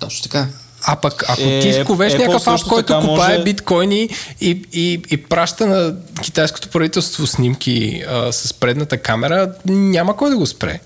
Точно 0.00 0.22
така. 0.22 0.46
А 0.86 0.96
пък 0.96 1.24
ако 1.28 1.40
Е, 1.42 1.60
ти 1.60 1.72
сковеш 1.72 2.12
Apple 2.12 2.18
някакъв 2.18 2.48
ап, 2.48 2.60
който 2.62 3.00
купае 3.00 3.32
може- 3.32 3.42
биткоини 3.44 4.08
и, 4.40 4.62
и, 4.72 5.02
и 5.10 5.16
праща 5.16 5.66
на 5.66 5.94
китайското 6.22 6.68
правителство 6.68 7.26
снимки 7.26 8.04
а, 8.10 8.32
с 8.32 8.54
предната 8.54 8.96
камера, 8.96 9.52
няма 9.66 10.16
кой 10.16 10.30
да 10.30 10.36
го 10.36 10.46
спре. 10.46 10.80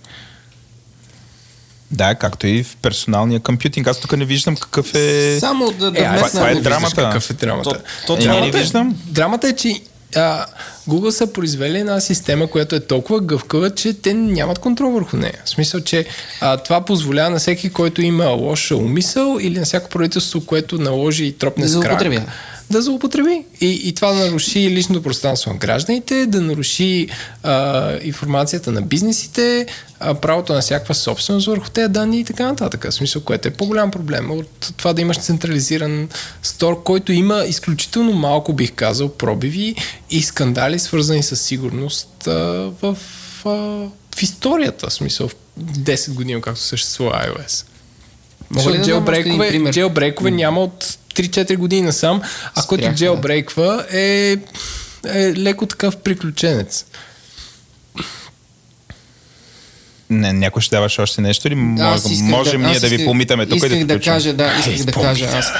Да, 1.90 2.14
както 2.14 2.46
и 2.46 2.62
в 2.62 2.76
персоналния 2.76 3.40
компютинг. 3.40 3.86
Аз 3.86 4.00
тук 4.00 4.16
не 4.16 4.24
виждам 4.24 4.56
какъв 4.56 4.94
е... 4.94 5.36
Само 5.40 5.70
да, 5.70 5.90
да 5.90 5.98
Е, 5.98 6.04
това 6.04 6.10
ай, 6.12 6.18
вметна- 6.22 6.50
е 6.50 6.60
драмата. 6.60 6.96
Какъв 6.96 7.30
е 7.30 7.34
драмата? 7.34 7.70
То- 7.70 7.76
то 8.06 8.14
Е, 8.14 8.18
драмата 8.18 8.40
не, 8.42 8.48
е- 8.48 8.52
виждам. 8.52 8.96
Драмата 9.04 9.48
е, 9.48 9.52
че 9.52 9.80
а, 10.16 10.46
Google 10.88 11.10
са 11.10 11.26
произвели 11.26 11.78
една 11.78 12.00
система, 12.00 12.46
която 12.46 12.74
е 12.74 12.80
толкова 12.80 13.20
гъвкава, 13.20 13.70
че 13.70 13.92
те 13.94 14.14
нямат 14.14 14.58
контрол 14.58 14.90
върху 14.90 15.16
нея. 15.16 15.38
В 15.44 15.50
смисъл, 15.50 15.80
че 15.80 16.06
а, 16.40 16.56
това 16.56 16.80
позволява 16.80 17.30
на 17.30 17.38
всеки, 17.38 17.70
който 17.70 18.02
има 18.02 18.26
лоша 18.26 18.76
умисъл 18.76 19.36
или 19.40 19.58
на 19.58 19.64
всяко 19.64 19.88
правителство, 19.88 20.40
което 20.40 20.78
наложи 20.78 21.24
и 21.24 21.32
тропне 21.32 21.68
с 21.68 21.80
крак. 21.80 22.00
Да 22.70 22.82
злоупотреби. 22.82 23.44
И, 23.60 23.80
и 23.84 23.94
това 23.94 24.12
да 24.12 24.24
наруши 24.24 24.70
личното 24.70 25.02
пространство 25.02 25.50
на 25.52 25.56
гражданите, 25.56 26.26
да 26.26 26.40
наруши 26.40 27.08
а, 27.42 27.92
информацията 28.02 28.72
на 28.72 28.82
бизнесите, 28.82 29.66
а, 30.00 30.14
правото 30.14 30.52
на 30.52 30.60
всякаква 30.60 30.94
собственост 30.94 31.46
върху 31.46 31.70
тези 31.70 31.88
данни 31.88 32.20
и 32.20 32.24
така 32.24 32.46
нататък. 32.46 32.86
В 32.90 32.94
смисъл, 32.94 33.22
което 33.22 33.48
е 33.48 33.50
по-голям 33.50 33.90
проблем 33.90 34.30
от 34.30 34.72
това 34.76 34.92
да 34.92 35.00
имаш 35.00 35.18
централизиран 35.18 36.08
стор, 36.42 36.82
който 36.82 37.12
има 37.12 37.44
изключително 37.48 38.12
малко, 38.12 38.52
бих 38.52 38.72
казал, 38.72 39.08
пробиви 39.08 39.74
и 40.10 40.22
скандали, 40.22 40.78
свързани 40.78 41.22
с 41.22 41.36
сигурност 41.36 42.26
а, 42.26 42.32
в, 42.82 42.96
а, 43.44 43.48
в 44.16 44.22
историята. 44.22 44.90
В 44.90 44.92
смисъл, 44.92 45.28
в 45.28 45.34
10 45.60 46.14
години, 46.14 46.40
както 46.40 46.60
съществува 46.60 47.12
iOS. 47.12 47.64
Мога 48.50 48.70
ли 48.70 48.78
да 48.78 48.84
джелбрейкове, 48.84 49.48
пример? 49.48 49.72
джелбрейкове 49.72 50.30
няма 50.30 50.60
от 50.60 50.98
3-4 51.18 51.56
години 51.56 51.82
насам, 51.82 52.22
а 52.54 52.62
който 52.62 52.92
джелбрейква 52.92 53.86
е, 53.92 54.36
е 55.06 55.32
леко 55.36 55.66
такъв 55.66 55.96
приключенец. 55.96 56.84
Не, 60.10 60.32
някой 60.32 60.62
ще 60.62 60.76
даваш 60.76 60.98
още 60.98 61.20
нещо 61.20 61.48
или 61.48 61.54
може, 61.54 62.12
исках 62.12 62.28
можем 62.28 62.62
да, 62.62 62.68
ние 62.68 62.80
да 62.80 62.88
ви 62.88 62.94
исках- 62.94 63.06
помитаме 63.06 63.46
тук 63.46 63.56
и 63.56 63.60
да 63.60 63.66
Исках 63.66 63.84
да 63.84 64.00
кажа, 64.00 64.32
да, 64.32 64.52
исках 64.58 64.84
да 64.84 64.92
кажа 64.92 65.24
аз. 65.24 65.52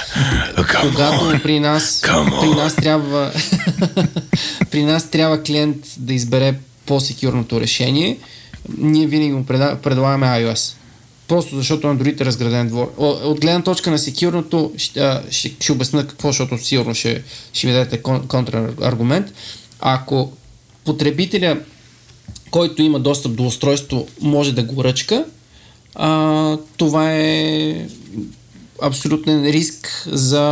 Когато 0.83 1.43
при 1.43 1.61
нас, 1.61 2.03
при 2.41 2.49
нас 2.49 2.77
трябва 2.77 3.33
при 4.71 4.83
нас 4.83 5.11
трябва 5.11 5.43
клиент 5.43 5.77
да 5.97 6.15
избере 6.15 6.55
по-секюрното 6.87 7.61
решение, 7.61 8.19
ние 8.79 9.07
винаги 9.07 9.33
му 9.33 9.47
предлагаме 9.83 10.27
iOS. 10.27 10.78
Просто 11.29 11.57
защото 11.57 11.87
Android 11.87 12.21
е 12.21 12.25
разграден 12.25 12.69
двор. 12.69 12.93
От 12.99 13.41
гледна 13.41 13.63
точка 13.63 13.91
на 13.91 13.99
секюрното 13.99 14.73
ще, 14.77 15.21
ще, 15.31 15.57
ще 15.61 15.73
обясня 15.73 16.07
какво, 16.07 16.29
защото 16.29 16.65
сигурно 16.65 16.95
ще, 16.95 17.23
ще 17.53 17.67
ми 17.67 17.73
дадете 17.73 18.03
кон- 18.03 18.27
контраргумент. 18.27 19.33
Ако 19.81 20.33
потребителя, 20.85 21.61
който 22.51 22.83
има 22.83 23.01
достъп 23.01 23.35
до 23.35 23.47
устройство, 23.47 24.09
може 24.21 24.53
да 24.53 24.63
го 24.63 24.85
ръчка, 24.85 25.25
а, 25.95 26.59
това 26.77 27.15
е 27.15 27.87
абсолютен 28.83 29.45
риск 29.45 30.09
за 30.13 30.43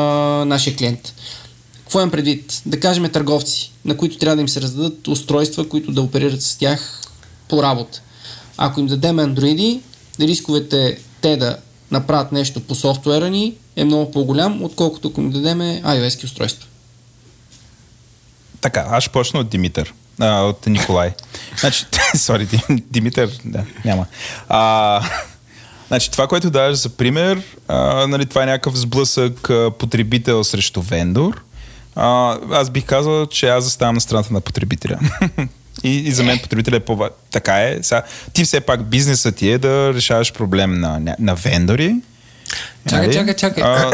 нашия 0.47 0.77
клиент. 0.77 1.15
Какво 1.79 1.99
имам 1.99 2.11
предвид? 2.11 2.63
Да 2.67 2.81
кажем 2.81 3.09
търговци, 3.13 3.73
на 3.85 3.97
които 3.97 4.19
трябва 4.19 4.37
да 4.37 4.43
им 4.43 4.49
се 4.49 4.61
раздадат 4.61 5.09
устройства, 5.09 5.69
които 5.69 5.93
да 5.93 6.03
оперират 6.03 6.43
с 6.43 6.57
тях 6.57 7.03
по 7.49 7.63
работа. 7.63 8.03
Ако 8.57 8.81
им 8.81 8.87
дадем 8.87 9.19
андроиди, 9.19 9.81
рисковете 10.21 10.99
те 11.21 11.37
да 11.37 11.57
направят 11.91 12.33
нещо 12.33 12.61
по 12.61 12.75
софтуера 12.75 13.31
ни 13.31 13.55
е 13.77 13.85
много 13.85 14.11
по-голям, 14.11 14.63
отколкото 14.63 15.09
ако 15.09 15.21
им 15.21 15.31
дадем 15.31 15.59
iOS 15.61 16.25
устройства. 16.25 16.67
Така, 18.61 18.87
аз 18.91 19.05
ще 19.05 19.13
почна 19.13 19.41
от 19.41 19.49
Димитър. 19.49 19.95
А, 20.21 20.41
от 20.41 20.67
Николай. 20.67 21.13
Значи, 21.61 21.87
сори, 22.17 22.47
Дим- 22.47 22.83
Димитър, 22.91 23.31
да, 23.45 23.65
няма. 23.85 24.07
А, 24.49 25.03
значи, 25.89 26.11
това, 26.11 26.27
което 26.27 26.51
даваш 26.51 26.77
за 26.77 26.89
пример, 26.89 27.43
а, 27.69 28.07
нали, 28.07 28.27
това 28.27 28.43
е 28.43 28.47
някакъв 28.47 28.79
сблъсък 28.79 29.51
а, 29.51 29.71
потребител 29.79 30.45
срещу 30.45 30.83
вендор. 30.83 31.43
А, 31.95 32.39
аз 32.53 32.71
бих 32.71 32.85
казал, 32.85 33.27
че 33.27 33.49
аз 33.49 33.65
заставам 33.65 33.95
на 33.95 34.01
страната 34.01 34.33
на 34.33 34.41
потребителя. 34.41 34.99
И, 35.85 35.97
и 35.99 36.13
за 36.13 36.23
мен 36.23 36.39
потребителя 36.39 36.77
е 36.77 36.81
по 36.81 37.09
Така 37.31 37.63
е. 37.63 37.79
Сега, 37.83 38.03
ти 38.33 38.45
все 38.45 38.61
пак 38.61 38.85
бизнесът 38.85 39.37
ти 39.37 39.51
е 39.51 39.59
да 39.59 39.95
решаваш 39.95 40.33
проблем 40.33 40.81
на, 40.81 41.17
на 41.19 41.35
вендори. 41.35 41.95
Чакай, 42.89 43.07
нали? 43.07 43.17
чакай, 43.17 43.35
чакай. 43.35 43.65
А, 43.65 43.91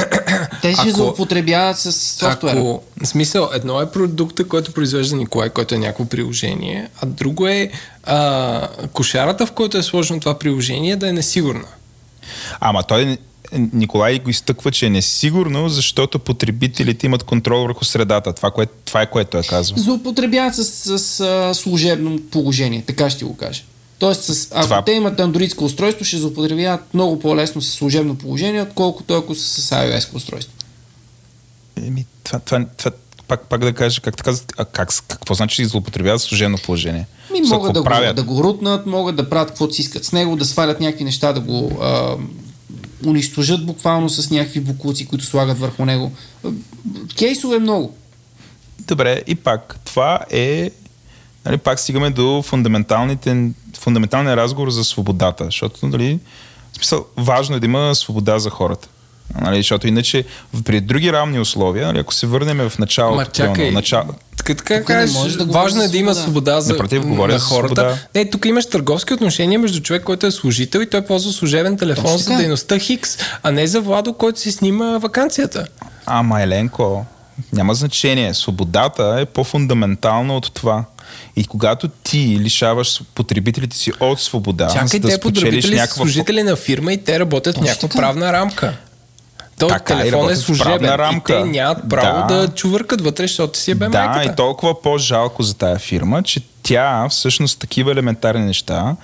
Те 0.62 0.72
ще 0.72 0.90
злоупотребяват 0.90 1.78
с 1.78 1.92
софтуера. 1.92 2.59
Ако, 2.59 2.82
смисъл, 3.04 3.50
едно 3.54 3.80
е 3.80 3.90
продукта, 3.90 4.48
който 4.48 4.72
произвежда 4.72 5.16
Николай, 5.16 5.50
който 5.50 5.74
е 5.74 5.78
някакво 5.78 6.04
приложение, 6.04 6.88
а 7.02 7.06
друго 7.06 7.48
е 7.48 7.70
а, 8.04 8.68
кошарата, 8.92 9.46
в 9.46 9.52
който 9.52 9.78
е 9.78 9.82
сложено 9.82 10.20
това 10.20 10.38
приложение, 10.38 10.96
да 10.96 11.09
е 11.09 11.12
несигурна. 11.12 11.66
Ама 12.60 12.82
той 12.82 13.18
Николай 13.73 14.19
го 14.19 14.31
изтъква, 14.31 14.70
че 14.70 14.86
е 14.86 14.90
несигурно, 14.90 15.69
защото 15.69 16.19
потребителите 16.19 17.06
имат 17.06 17.23
контрол 17.23 17.62
върху 17.62 17.85
средата. 17.85 18.32
Това, 18.32 18.51
кое, 18.51 18.66
това 18.85 19.02
е 19.02 19.10
което 19.10 19.39
е 19.39 19.43
казал. 19.43 19.77
Злоупотребяват 19.77 20.55
с, 20.55 20.64
с, 20.64 20.98
с 20.98 21.55
служебно 21.55 22.20
положение, 22.31 22.82
така 22.86 23.10
ще 23.10 23.24
го 23.24 23.36
кажа. 23.36 23.62
Тоест, 23.98 24.23
с, 24.23 24.48
ако 24.52 24.62
Това- 24.62 24.85
те 24.85 24.93
имат 24.93 25.20
андроидско 25.20 25.64
устройство, 25.64 26.05
ще 26.05 26.19
злоупотребяват 26.19 26.94
много 26.94 27.19
по-лесно 27.19 27.62
с 27.62 27.70
служебно 27.70 28.14
положение, 28.14 28.62
отколкото 28.62 29.14
ако 29.14 29.35
са 29.35 29.62
с 29.62 29.70
iOS 29.70 30.14
устройство. 30.14 30.52
Еми, 31.86 32.06
това, 32.24 32.39
това, 32.39 32.64
това, 32.78 32.90
пак, 33.28 33.48
пак 33.48 33.60
да 33.60 33.73
кажа, 33.73 34.01
как 34.01 34.16
така, 34.16 34.32
а 34.56 34.64
как, 34.64 34.89
какво 35.09 35.35
значи 35.35 35.64
злоупотребяват 35.64 36.23
служебно 36.23 36.59
положение? 36.64 37.06
Ми 37.32 37.40
могат 37.40 37.73
да 37.73 37.82
какво 37.82 38.06
го, 38.06 38.12
да 38.14 38.23
го 38.23 38.44
рутнат, 38.44 38.86
могат 38.86 39.16
да 39.16 39.31
правят 39.31 39.48
каквото 39.48 39.74
си 39.74 39.82
искат 39.82 40.05
с 40.05 40.12
него, 40.12 40.36
да 40.36 40.44
свалят 40.44 40.81
някакви 40.81 41.05
неща, 41.05 41.32
да 41.32 41.40
го 41.40 41.78
а, 41.82 42.16
унищожат 43.07 43.66
буквално 43.66 44.09
с 44.09 44.31
някакви 44.31 44.61
буклуци, 44.61 45.07
които 45.07 45.24
слагат 45.24 45.59
върху 45.59 45.85
него. 45.85 46.12
Кейсове 47.19 47.59
много. 47.59 47.95
Добре, 48.87 49.23
и 49.27 49.35
пак, 49.35 49.79
това 49.85 50.20
е 50.31 50.70
нали, 51.45 51.59
пак 51.59 51.81
стигаме 51.81 52.11
до 52.11 52.43
фундаменталните, 52.43 53.51
фундаменталния 53.79 54.37
разговор 54.37 54.70
за 54.70 54.85
свободата, 54.85 55.45
защото 55.45 55.87
нали, 55.87 56.19
в 56.73 56.77
смисъл, 56.77 57.07
важно 57.16 57.57
е 57.57 57.61
да 57.61 57.66
има 57.66 57.95
свобода 57.95 58.39
за 58.39 58.51
хората. 58.51 58.89
Нали, 59.41 59.57
защото 59.57 59.89
иначе 59.89 60.24
при 60.65 60.81
други 60.81 61.12
равни 61.12 61.41
условия, 61.41 61.87
нали, 61.87 61.99
ако 61.99 62.15
се 62.15 62.27
върнем 62.27 62.69
в 62.69 62.79
началото, 62.79 63.20
Ама 63.20 63.31
чакай, 63.31 63.70
начало, 63.70 64.05
така, 64.44 64.74
така 64.74 64.85
кажеш, 64.85 65.14
можеш 65.14 65.36
да 65.36 65.44
важно 65.44 65.82
е 65.82 65.89
да 65.89 65.98
има 65.98 66.14
свобода. 66.14 66.60
за, 66.60 66.73
Напротив, 66.73 67.06
говоря 67.06 67.32
на 67.32 67.39
хората. 67.39 67.74
свобода. 67.74 67.98
Не, 68.14 68.31
тук 68.31 68.44
имаш 68.44 68.66
търговски 68.66 69.14
отношения 69.14 69.59
между 69.59 69.81
човек, 69.81 70.02
който 70.02 70.27
е 70.27 70.31
служител 70.31 70.81
и 70.81 70.90
той 70.90 71.02
ползва 71.02 71.32
служебен 71.32 71.78
телефон 71.78 72.05
Точно 72.05 72.19
за 72.19 72.24
така. 72.24 72.36
дейността 72.36 72.78
Хикс, 72.78 73.19
а 73.43 73.51
не 73.52 73.66
за 73.66 73.81
Владо, 73.81 74.12
който 74.12 74.40
си 74.40 74.52
снима 74.52 74.98
вакансията. 74.98 75.66
Ама, 76.06 76.43
Еленко, 76.43 77.06
няма 77.52 77.74
значение. 77.74 78.35
Свободата 78.35 79.16
е 79.20 79.24
по-фундаментална 79.24 80.36
от 80.36 80.52
това. 80.55 80.85
И 81.36 81.44
когато 81.44 81.89
ти 81.89 82.39
лишаваш 82.40 83.02
потребителите 83.14 83.77
си 83.77 83.93
от 84.01 84.21
свобода, 84.21 84.69
за 84.69 84.74
Чакай, 84.74 85.01
да 85.01 85.09
те 85.09 85.14
спечелиш 85.14 85.21
потребители 85.43 85.74
някаква... 85.74 85.96
служители 85.96 86.43
на 86.43 86.56
фирма 86.56 86.93
и 86.93 87.04
те 87.04 87.21
работят 87.21 87.56
в 87.59 87.61
някаква 87.61 87.88
правна 87.88 88.32
рамка. 88.32 88.77
Той 89.63 89.69
Така, 89.69 89.97
телефон 89.97 90.31
е 90.31 90.37
служебен 90.37 90.79
правна 90.79 90.99
рамка. 90.99 91.32
и 91.32 91.37
те 91.37 91.45
нямат 91.45 91.79
право 91.91 92.27
Да. 92.29 92.37
да, 92.37 92.49
чувъркат 92.49 93.01
вътре, 93.01 93.24
защото 93.24 93.59
си 93.59 93.71
е 93.71 93.74
бе 93.74 93.89
Да, 93.89 94.07
майката. 94.07 94.32
и 94.32 94.37
толкова 94.37 94.82
по-жалко 94.82 95.43
за 95.43 95.55
тая 95.55 95.79
фирма, 95.79 96.23
че 96.23 96.41
тя 96.63 97.07
всъщност 97.09 97.59
такива 97.59 97.93
елементарни 97.93 98.45
неща 98.45 98.97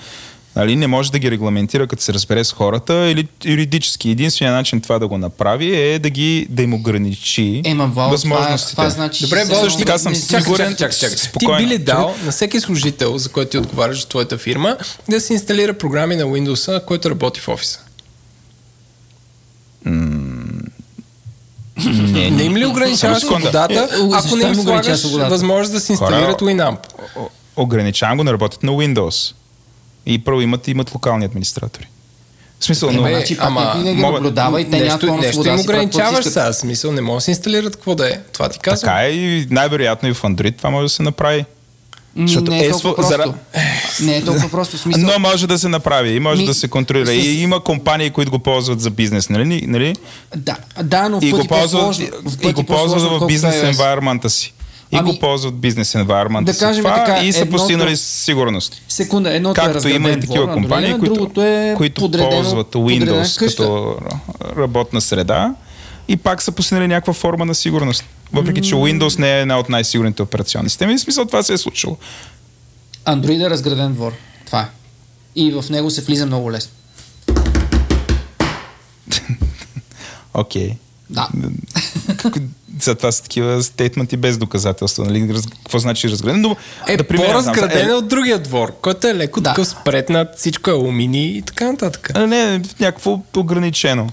нали, 0.57 0.77
не 0.77 0.87
може 0.87 1.12
да 1.12 1.19
ги 1.19 1.31
регламентира, 1.31 1.87
като 1.87 2.03
се 2.03 2.15
разбере 2.15 2.45
с 2.45 2.53
хората 2.53 2.95
или 3.07 3.28
юридически. 3.45 4.11
Единственият 4.11 4.55
начин 4.55 4.81
това 4.81 4.99
да 4.99 5.09
го 5.09 5.19
направи 5.19 5.77
е 5.77 5.99
да, 5.99 6.11
ги, 6.11 6.47
да 6.51 6.62
им 6.62 6.75
ограничи 6.75 7.62
Ема, 7.65 7.85
Вал, 7.85 7.91
това, 7.93 8.07
възможностите. 8.07 8.70
това 8.73 8.91
значи... 8.91 9.25
Добре, 9.25 9.45
Вал, 9.45 9.61
Също 9.61 9.78
така 9.78 9.99
съм 9.99 10.12
ти- 10.12 10.19
сигурен, 10.20 10.70
Чакай, 10.70 10.99
чакай, 10.99 11.17
чакай. 11.17 11.59
Ти 11.59 11.65
би 11.65 11.67
ли 11.67 11.78
дал 11.78 12.15
на 12.25 12.33
всеки 12.33 12.61
служител, 12.61 13.19
за 13.19 13.28
който 13.28 13.51
ти 13.51 13.59
отговаряш 13.59 14.01
за 14.01 14.09
твоята 14.09 14.39
фирма, 14.39 14.77
да 15.09 15.20
си 15.20 15.33
инсталира 15.33 15.75
програми 15.75 16.17
на 16.17 16.25
Windows, 16.25 16.85
който 16.85 17.11
работи 17.11 17.41
в 17.41 17.49
офиса? 17.49 17.81
Не, 21.84 22.31
Не 22.31 22.42
им 22.42 22.57
ли 22.57 22.66
ограничаваш 22.66 23.18
свободата, 23.18 23.74
Е, 23.92 23.98
ако 24.15 24.36
не 24.36 24.44
им 24.44 24.55
слагаш 24.55 25.05
възможност 25.05 25.73
да 25.73 25.81
си 25.81 25.92
инсталират 25.92 26.40
Winamp? 26.40 26.78
Ограничавам 27.57 28.18
го 28.18 28.24
да 28.24 28.32
работят 28.32 28.62
на 28.62 28.73
Windows. 28.73 29.34
И 30.07 30.18
първо 30.18 30.40
имат, 30.40 30.68
имат 30.68 30.94
локални 30.94 31.24
администратори. 31.24 31.89
В 32.60 32.65
смисъл, 32.65 32.90
но... 32.90 32.98
Ема, 32.98 33.08
значи 33.08 33.36
ама, 33.40 33.60
някой 33.60 33.82
не 33.82 33.94
ги 33.94 34.00
мога- 34.00 34.12
наблюдава 34.15 34.60
и 34.60 34.70
те 34.70 34.81
Нещо, 34.81 35.15
нещо 35.15 35.48
им 35.48 35.60
ограничаваш 35.60 36.24
сега. 36.24 36.52
Смисъл, 36.52 36.92
не 36.92 37.00
може 37.00 37.16
да 37.16 37.20
се 37.20 37.31
инсталират 37.31 37.76
какво 37.76 37.94
да 37.94 38.08
е. 38.08 38.18
Това 38.32 38.48
ти 38.48 38.58
казвам. 38.58 38.81
Така 38.81 39.05
е 39.05 39.10
и 39.10 39.47
най-вероятно 39.50 40.08
и 40.08 40.15
в 40.15 40.23
Android 40.23 40.57
това 40.57 40.70
може 40.70 40.84
да 40.84 40.89
се 40.89 41.02
направи. 41.02 41.44
Защото 42.17 42.51
не 42.51 42.59
е 42.59 42.61
е 42.61 42.70
толкова 42.70 42.95
просто. 42.97 43.12
зара- 43.12 43.35
Не 44.01 44.17
е 44.17 44.25
толкова 44.25 44.49
просто. 44.51 44.78
Смисъл, 44.78 45.03
Но 45.05 45.19
може 45.20 45.47
да 45.47 45.59
се 45.59 45.69
направи 45.69 46.11
и 46.11 46.20
може 46.20 46.41
Ми, 46.41 46.47
да 46.47 46.55
се 46.55 46.69
контролира. 46.69 47.07
с- 47.12 47.27
И 47.27 47.33
има 47.33 47.61
компании, 47.61 48.11
които 48.11 48.31
го 48.31 48.39
ползват 48.39 48.81
за 48.81 48.91
бизнес, 48.91 49.28
нали? 49.28 49.62
нали? 49.62 49.95
Да, 50.37 50.57
да, 50.83 51.09
но 51.09 51.20
в 51.20 51.25
И 51.25 51.31
го 51.31 51.45
ползват, 51.45 51.99
и 51.99 52.07
го 52.45 52.62
ползват 52.62 52.67
по-сложно, 52.67 53.19
в 53.19 53.27
бизнес 53.27 53.55
environment 53.57 54.28
си. 54.28 54.55
И 54.93 54.97
Ами, 54.97 55.12
го 55.12 55.19
ползват 55.19 55.55
бизнес 55.57 55.93
environment 55.93 56.45
да 56.45 56.57
кажем 56.57 56.85
това 56.85 56.97
така, 56.97 57.19
и 57.19 57.33
са 57.33 57.39
едното- 57.39 57.53
постигнали 57.53 57.97
сигурност. 57.97 58.83
Секунда, 58.89 59.31
едното 59.31 59.53
е 59.53 59.62
Както 59.62 59.75
разграден 59.75 59.97
има 59.97 60.11
и 60.11 60.20
такива 60.20 60.45
двор, 60.45 60.55
компании, 60.55 60.99
които, 60.99 61.31
е 61.37 61.75
които 61.77 62.01
подредено, 62.01 62.31
ползват 62.31 62.67
Windows 62.69 63.39
като 63.39 63.97
работна 64.59 65.01
среда 65.01 65.55
и 66.09 66.17
пак 66.17 66.43
са 66.43 66.53
постигнали 66.53 66.87
някаква 66.87 67.12
форма 67.12 67.45
на 67.45 67.55
сигурност. 67.55 68.05
Въпреки, 68.32 68.60
че 68.60 68.74
Windows 68.74 69.18
не 69.18 69.39
е 69.39 69.40
една 69.40 69.58
от 69.58 69.68
най-сигурните 69.68 70.23
операционни 70.23 70.68
системи, 70.68 70.94
в 70.94 71.00
смисъл 71.00 71.24
това 71.24 71.42
се 71.42 71.52
е 71.52 71.58
случило. 71.58 71.97
Android 73.07 73.47
е 73.47 73.50
разграден 73.50 73.94
двор. 73.94 74.12
Това 74.47 74.60
е. 74.60 74.66
И 75.36 75.52
в 75.52 75.65
него 75.70 75.90
се 75.90 76.00
влиза 76.02 76.26
много 76.26 76.52
лесно. 76.52 76.73
Окей. 80.34 80.74
Да. 81.10 81.28
За 82.81 82.94
това 82.94 83.12
са 83.12 83.23
такива 83.23 83.62
стейтменти 83.62 84.16
без 84.16 84.39
доказателства. 84.39 85.05
Нали? 85.05 85.34
Раз... 85.34 85.47
Какво 85.47 85.78
значи 85.78 86.08
разграден? 86.10 86.40
Но, 86.40 86.57
Е, 86.89 86.97
да 86.97 87.05
примерно, 87.05 87.32
по-разграден 87.32 87.78
знам, 87.78 87.90
е 87.90 87.94
от 87.94 88.08
другия 88.08 88.39
двор, 88.39 88.81
който 88.81 89.07
е 89.07 89.15
леко 89.15 89.40
Да. 89.40 89.50
такъв 89.50 89.68
спретнат, 89.68 90.28
всичко 90.36 90.70
е 90.70 90.73
алумини 90.73 91.26
и 91.26 91.42
така 91.42 91.73
нататък. 91.73 92.10
е, 92.16 92.26
не, 92.26 92.62
някакво 92.81 93.20
ограничено. 93.36 94.08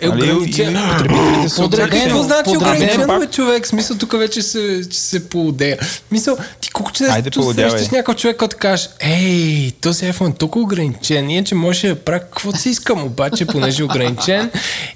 Е, 0.00 0.08
Нали, 0.08 0.32
ограничен. 0.32 0.74
потребителите 0.74 1.48
са 1.48 1.64
ограничени. 1.64 2.02
какво 2.02 2.22
значи 2.22 2.50
ограничен, 2.50 3.06
бе, 3.20 3.26
човек? 3.26 3.66
Смисъл, 3.66 3.96
тук 3.98 4.12
вече 4.12 4.42
се, 4.42 4.82
че 4.90 4.98
се 4.98 5.28
поудея. 5.28 5.78
Мисъл, 6.10 6.36
ти 6.60 6.70
колко 6.70 6.92
че 6.92 7.04
Айде, 7.04 7.30
срещаш 7.54 7.88
някой 7.88 8.14
човек, 8.14 8.36
който 8.36 8.56
кажеш, 8.56 8.88
ей, 9.00 9.70
този 9.80 10.04
iPhone 10.04 10.30
е 10.30 10.34
толкова 10.34 10.62
ограничен, 10.62 11.30
иначе 11.30 11.54
може 11.54 11.88
да 11.88 11.94
правя 11.96 12.20
каквото 12.20 12.58
си 12.58 12.68
искам, 12.68 13.04
обаче, 13.04 13.46
понеже 13.46 13.82
е 13.82 13.84
ограничен 13.84 14.50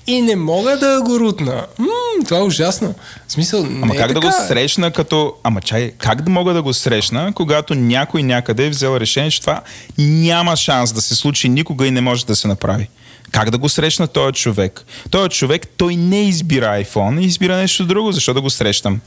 и 0.07 0.23
не 0.23 0.36
мога 0.36 0.78
да 0.78 1.02
го 1.02 1.20
рутна. 1.20 1.66
М, 1.78 1.86
това 2.25 2.39
е 2.39 2.42
ужасно. 2.42 2.94
В 3.28 3.33
смисъл, 3.33 3.60
Ама 3.60 3.86
не 3.86 3.97
как 3.97 4.10
е 4.10 4.15
да 4.15 4.20
го 4.20 4.26
така. 4.26 4.44
срещна 4.44 4.91
като... 4.91 5.33
Ама 5.42 5.60
чай, 5.60 5.92
как 5.99 6.23
да 6.23 6.31
мога 6.31 6.55
да 6.55 6.62
го 6.62 6.75
срещна, 6.75 7.33
когато 7.34 7.75
някой 7.75 8.23
някъде 8.23 8.66
е 8.66 8.70
взел 8.70 8.97
решение, 8.97 9.31
че 9.31 9.41
това 9.41 9.60
няма 9.99 10.57
шанс 10.57 10.92
да 10.92 11.00
се 11.00 11.15
случи 11.15 11.49
никога 11.49 11.86
и 11.86 11.91
не 11.91 12.00
може 12.00 12.26
да 12.26 12.36
се 12.36 12.49
направи? 12.49 12.89
Как 13.31 13.51
да 13.51 13.59
го 13.59 13.69
срещна 13.69 14.07
този 14.09 14.33
човек? 14.33 14.85
Този 15.11 15.31
човек, 15.31 15.69
той 15.77 15.97
не 15.97 16.23
избира 16.23 16.67
iPhone, 16.67 17.21
избира 17.21 17.57
нещо 17.57 17.87
друго. 17.87 18.13
Защо 18.13 18.35
да 18.35 18.41
го 18.41 18.51
срещам? 18.51 19.01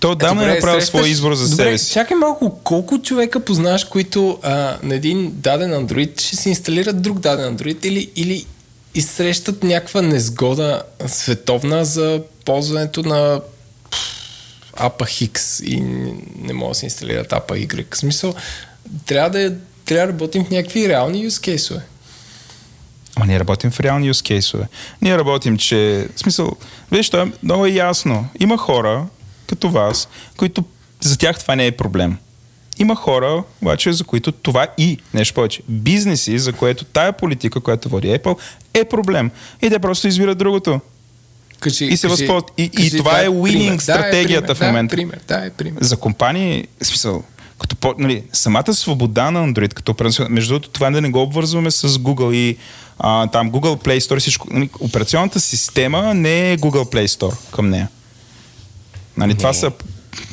Той 0.00 0.12
отдавна 0.12 0.44
е 0.44 0.54
направил 0.54 0.80
срещаш- 0.80 0.84
своя 0.88 1.08
избор 1.08 1.34
за 1.34 1.48
Добре, 1.50 1.64
себе 1.64 1.78
си. 1.78 1.92
Чакай 1.92 2.16
малко, 2.16 2.60
колко 2.64 3.02
човека 3.02 3.40
познаваш, 3.40 3.84
които 3.84 4.38
а, 4.42 4.76
на 4.82 4.94
един 4.94 5.32
даден 5.34 5.70
Android 5.70 6.20
ще 6.20 6.36
си 6.36 6.48
инсталират 6.48 7.02
друг 7.02 7.18
даден 7.18 7.56
Android 7.56 7.86
или, 7.86 8.10
или 8.16 8.46
изсрещат 8.94 9.62
някаква 9.62 10.02
незгода 10.02 10.82
световна 11.06 11.84
за 11.84 12.22
ползването 12.44 13.02
на 13.02 13.40
апа 14.76 15.06
Хикс 15.06 15.60
и 15.60 15.80
не 16.38 16.52
могат 16.52 16.70
да 16.70 16.78
се 16.78 16.86
инсталират 16.86 17.32
апа 17.32 17.54
Y. 17.54 17.94
В 17.94 17.98
смисъл, 17.98 18.34
трябва 19.06 19.30
да, 19.30 19.42
е- 19.42 19.52
трябва 19.84 20.06
да 20.06 20.12
работим 20.12 20.44
в 20.44 20.50
някакви 20.50 20.88
реални 20.88 21.30
use 21.30 21.44
кейсове. 21.44 21.80
Ама 23.16 23.26
ние 23.26 23.40
работим 23.40 23.70
в 23.70 23.80
реални 23.80 24.10
use 24.10 24.26
кейсове. 24.26 24.64
Ние 25.02 25.18
работим, 25.18 25.58
че... 25.58 26.08
В 26.16 26.20
смисъл, 26.20 26.52
виж, 26.92 27.10
това 27.10 27.22
е 27.22 27.32
много 27.42 27.66
е 27.66 27.70
ясно. 27.70 28.28
Има 28.40 28.58
хора, 28.58 29.06
като 29.46 29.70
вас, 29.70 30.08
които 30.36 30.64
за 31.00 31.18
тях 31.18 31.38
това 31.38 31.56
не 31.56 31.66
е 31.66 31.72
проблем. 31.72 32.16
Има 32.78 32.96
хора, 32.96 33.42
обаче, 33.62 33.92
за 33.92 34.04
които 34.04 34.32
това 34.32 34.66
и, 34.78 34.98
нещо 35.14 35.34
повече, 35.34 35.62
бизнеси, 35.68 36.38
за 36.38 36.52
което 36.52 36.84
тая 36.84 37.12
политика, 37.12 37.60
която 37.60 37.88
води 37.88 38.08
Apple, 38.08 38.38
е 38.74 38.84
проблем. 38.84 39.30
И 39.62 39.70
те 39.70 39.78
просто 39.78 40.08
избират 40.08 40.38
другото. 40.38 40.80
Кажи, 41.60 41.84
И 41.84 41.96
се 41.96 42.08
възползват. 42.08 42.52
И- 42.58 42.70
и 42.78 42.90
това 42.90 43.12
дай 43.12 43.26
е 43.26 43.28
winning 43.28 43.52
пример, 43.52 43.68
дай 43.68 43.78
стратегията 43.78 44.46
пример, 44.46 44.56
в 44.56 44.66
момента. 44.66 44.96
Дай 44.96 45.04
пример, 45.04 45.20
дай 45.28 45.50
пример. 45.50 45.78
За 45.82 45.96
компании, 45.96 46.66
смисъл, 46.82 47.24
като 47.58 47.76
по, 47.76 47.94
нали, 47.98 48.22
самата 48.32 48.74
свобода 48.74 49.30
на 49.30 49.40
Android, 49.44 49.74
като 49.74 49.94
между 50.28 50.48
другото, 50.50 50.68
това 50.68 50.90
да 50.90 51.00
не 51.00 51.10
го 51.10 51.22
обвързваме 51.22 51.70
с 51.70 51.88
Google 51.88 52.34
и 52.34 52.56
а, 52.98 53.26
там 53.26 53.50
Google 53.50 53.76
Play 53.78 53.98
Store 54.00 54.20
всичко. 54.20 54.48
Нали, 54.50 54.70
операционната 54.80 55.40
система 55.40 56.14
не 56.14 56.52
е 56.52 56.58
Google 56.58 56.92
Play 56.94 57.06
Store 57.06 57.34
към 57.50 57.70
нея. 57.70 57.88
Нали, 59.16 59.34
това 59.34 59.52
са 59.52 59.72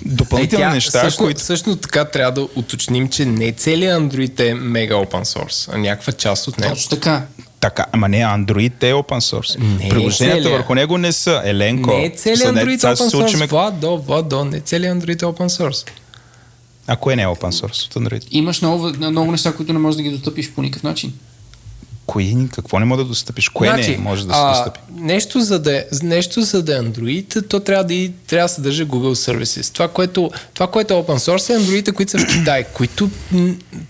допълнителни 0.02 0.64
Е, 0.64 0.68
тя 0.68 0.74
неща, 0.74 1.02
също, 1.02 1.24
които... 1.24 1.42
Също 1.42 1.76
така 1.76 2.06
трябва 2.06 2.32
да 2.32 2.48
уточним, 2.56 3.10
че 3.10 3.26
не 3.26 3.52
целият 3.52 4.02
Android 4.04 4.40
е 4.42 4.54
мега 4.54 4.96
open 4.96 5.24
source, 5.26 5.74
а 5.74 5.78
някаква 5.78 6.14
част 6.14 6.48
от 6.48 6.60
него. 6.60 6.76
Точно 6.76 6.90
така. 6.90 7.26
Така, 7.60 7.86
ама 7.92 8.10
не, 8.10 8.18
Android 8.18 8.84
е 8.84 8.94
open 8.94 9.20
source. 9.32 9.60
Не 9.60 9.86
е 9.86 9.90
Приложенията 9.90 10.38
целия. 10.38 10.58
върху 10.58 10.76
него 10.76 10.98
не 10.98 11.12
са. 11.12 11.42
Еленко. 11.46 11.90
Не 11.90 12.06
е 12.06 12.10
целият 12.10 12.56
Android 12.56 12.78
сега 12.78 12.96
open 12.96 13.10
source. 13.10 13.26
учиме- 13.26 13.48
Владо, 13.48 13.98
Владо, 13.98 14.46
не 14.46 14.60
целият 14.60 14.98
Android 14.98 15.14
е 15.14 15.26
open 15.26 15.48
source. 15.50 15.90
А 16.88 16.96
кое 16.96 17.16
не 17.16 17.24
е 17.24 17.26
open 17.26 17.52
source 17.52 17.86
от 17.86 17.94
Android? 18.04 18.24
Имаш 18.32 18.62
много, 18.62 18.92
много 18.98 19.32
неща, 19.32 19.54
които 19.54 19.74
не 19.74 19.80
можеш 19.80 19.98
да 19.98 20.04
ги 20.04 20.10
достъпиш 20.10 20.52
по 20.52 20.62
никакъв 20.62 20.84
начин. 20.84 21.14
Кои, 22.06 22.48
какво 22.52 22.80
не 22.80 22.86
може 22.86 23.04
да 23.04 23.08
достъпиш? 23.08 23.50
Кое 23.50 23.74
не 23.74 23.98
може 23.98 24.28
да 24.28 24.34
се 24.34 24.40
Значи, 24.40 24.58
достъпи? 24.58 24.80
Нещо 24.96 25.42
за, 25.42 25.60
да 25.60 25.78
е, 25.78 25.86
нещо 26.04 26.42
за 26.42 26.64
да 26.64 26.76
е 26.78 26.80
Android, 26.80 27.50
то 27.50 27.60
трябва 27.60 27.84
да, 27.84 27.94
и, 27.94 28.12
трябва 28.28 28.46
да 28.46 28.54
съдържа 28.54 28.86
Google 28.86 29.32
Services. 29.32 29.74
Това 29.74 29.88
което, 29.88 30.32
това, 30.54 30.68
което 30.68 30.94
е 30.94 30.98
open 30.98 31.18
source 31.18 31.54
е 31.54 31.60
Android, 31.60 31.94
които 31.94 32.12
са 32.12 32.18
в 32.18 32.28
Китай, 32.28 32.64
които 32.64 33.10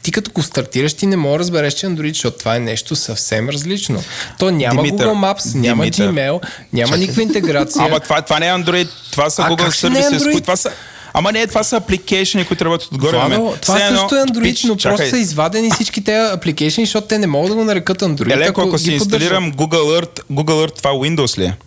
ти 0.04 0.12
като 0.12 0.32
го 0.32 0.44
стартираш, 0.44 0.94
ти 0.94 1.06
не 1.06 1.18
можеш 1.18 1.36
да 1.36 1.40
разбереш, 1.40 1.74
че 1.74 1.86
е 1.86 1.90
Android, 1.90 2.14
защото 2.14 2.38
това 2.38 2.56
е 2.56 2.60
нещо 2.60 2.96
съвсем 2.96 3.50
различно. 3.50 4.04
То 4.40 4.52
няма 4.52 4.84
Димитър, 4.84 5.08
Google 5.08 5.34
Maps, 5.34 5.56
няма 5.56 5.84
Димитър. 5.84 6.14
Gmail, 6.14 6.42
няма 6.74 6.98
никаква 6.98 7.22
интеграция. 7.24 7.86
Ама 7.86 8.00
това, 8.00 8.22
това 8.22 8.40
не 8.40 8.48
е 8.48 8.52
Android, 8.52 8.90
това 9.12 9.30
са 9.30 9.42
А 9.42 9.50
Google 9.50 9.72
ще 9.72 9.90
не 9.90 10.00
е 10.00 10.02
Services. 10.02 10.18
Android? 10.18 10.24
които 10.24 10.42
това 10.42 10.56
са... 10.56 10.72
Ама 11.14 11.32
не, 11.32 11.48
това 11.48 11.64
са 11.64 11.76
апликейшени, 11.78 12.46
които 12.46 12.66
работят 12.66 12.92
отгоре. 12.92 13.12
Владо, 13.12 13.56
това 13.62 13.76
Все 13.76 13.86
едно, 13.86 14.00
също 14.00 14.16
е 14.16 14.20
Android, 14.20 14.44
пич, 14.44 14.64
но 14.64 14.76
чакай. 14.76 14.98
просто 14.98 15.10
са 15.10 15.18
извадени 15.18 15.72
всички 15.72 16.04
тези 16.04 16.34
апликейшни, 16.34 16.86
защото 16.86 17.08
те 17.08 17.18
не 17.18 17.28
могат 17.28 17.50
да 17.50 17.56
го 17.56 17.64
нарекат 17.64 18.00
Android. 18.00 18.34
Еленко, 18.34 18.62
ако 18.62 18.78
си 18.78 18.90
ги 18.90 18.98
поддържат. 19.00 19.22
инсталирам 19.22 19.54
Google 19.54 20.02
Earth, 20.02 20.22
Google 20.32 20.68
Earth 20.68 20.76
това 20.76 20.90
Windows 20.92 21.38
ли 21.38 21.46
е? 21.46 21.58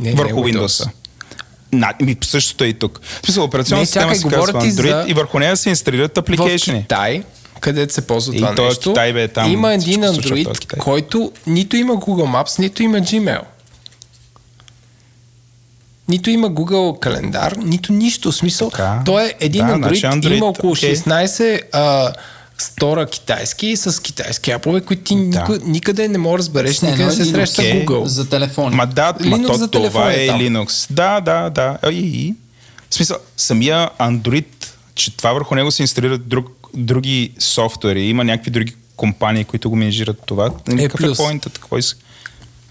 не, 0.00 0.10
не, 0.10 0.14
Върху 0.14 0.40
Windows. 0.40 0.66
Windows. 0.66 0.88
На, 1.72 1.92
ми, 2.00 2.16
същото 2.22 2.64
е 2.64 2.68
и 2.68 2.74
тук. 2.74 3.00
В 3.02 3.26
смисъл, 3.26 3.44
операционна 3.44 3.80
Не, 3.80 3.86
система 3.86 4.16
се 4.16 4.22
казва 4.22 4.52
Android 4.52 4.68
за- 4.68 5.04
и 5.08 5.14
върху 5.14 5.38
нея 5.38 5.56
се 5.56 5.68
инсталират 5.68 6.14
в 6.14 6.18
апликейшени. 6.18 6.80
Китай, 6.80 7.22
където 7.60 7.94
се 7.94 8.00
ползва 8.00 8.34
И 8.34 8.38
това 8.38 8.50
е 8.50 8.54
нещо, 8.58 8.90
Китай, 8.90 9.12
бе, 9.12 9.28
там 9.28 9.52
има 9.52 9.74
един 9.74 10.00
в 10.00 10.04
Android, 10.04 10.76
който 10.78 11.32
нито 11.46 11.76
има 11.76 11.94
Google 11.94 12.42
Maps, 12.42 12.58
нито 12.58 12.82
има 12.82 12.98
Gmail. 12.98 13.40
Нито 16.08 16.30
има 16.30 16.50
Google 16.50 16.98
календар, 17.00 17.52
нито 17.52 17.92
нищо. 17.92 18.32
В 18.32 18.36
смисъл, 18.36 18.70
Така. 18.70 19.02
той 19.06 19.24
е 19.24 19.34
един 19.40 19.66
Да, 19.66 19.72
Android, 19.72 19.78
значи 19.78 20.06
Android, 20.06 20.36
има 20.36 20.46
около 20.46 20.72
окей. 20.72 20.96
16 20.96 21.60
а, 21.72 22.12
стора 22.58 23.06
китайски 23.06 23.76
с 23.76 24.02
китайски 24.02 24.50
апове, 24.50 24.80
които 24.80 25.02
ти 25.02 25.14
Да. 25.14 25.20
никъде, 25.20 25.64
никъде 25.64 26.08
не 26.08 26.18
можеш 26.18 26.32
да 26.32 26.38
разбереш, 26.38 26.76
Все 26.76 26.90
никъде 26.90 27.10
се 27.10 27.22
Linux 27.22 27.30
среща 27.30 27.62
Окей. 27.62 27.86
Google. 27.86 28.04
За 28.04 28.28
телефони. 28.28 28.76
Ма 28.76 28.86
да, 28.86 29.14
ма 29.20 29.36
Linux 29.38 29.46
то, 29.46 29.54
за 29.54 29.68
това 29.68 29.82
телефона 29.82 30.12
е 30.12 30.24
е 30.24 30.26
там. 30.26 30.40
Linux. 30.40 30.86
Да, 30.90 31.20
да, 31.20 31.50
да. 31.50 31.90
И, 31.90 31.96
и. 31.98 32.34
В 32.90 32.94
смисъл, 32.94 33.16
самия 33.36 33.90
Android, 34.00 34.46
че 34.94 35.16
това 35.16 35.32
върху 35.32 35.54
него 35.54 35.70
се 35.70 35.82
инсталират 35.82 36.28
друг, 36.28 36.46
други 36.74 37.32
софтуери, 37.38 38.02
има 38.02 38.24
някакви 38.24 38.50
други 38.50 38.74
компании, 38.96 39.44
които 39.44 39.70
го 39.70 39.76
менежират 39.76 40.22
това. 40.26 40.50
Нали, 40.68 40.82
Е, 40.82 40.88
Какъв 40.88 41.00
е 41.00 41.04
плюс. 41.04 41.18
поинтът? 41.18 41.58
Какво? 41.58 41.76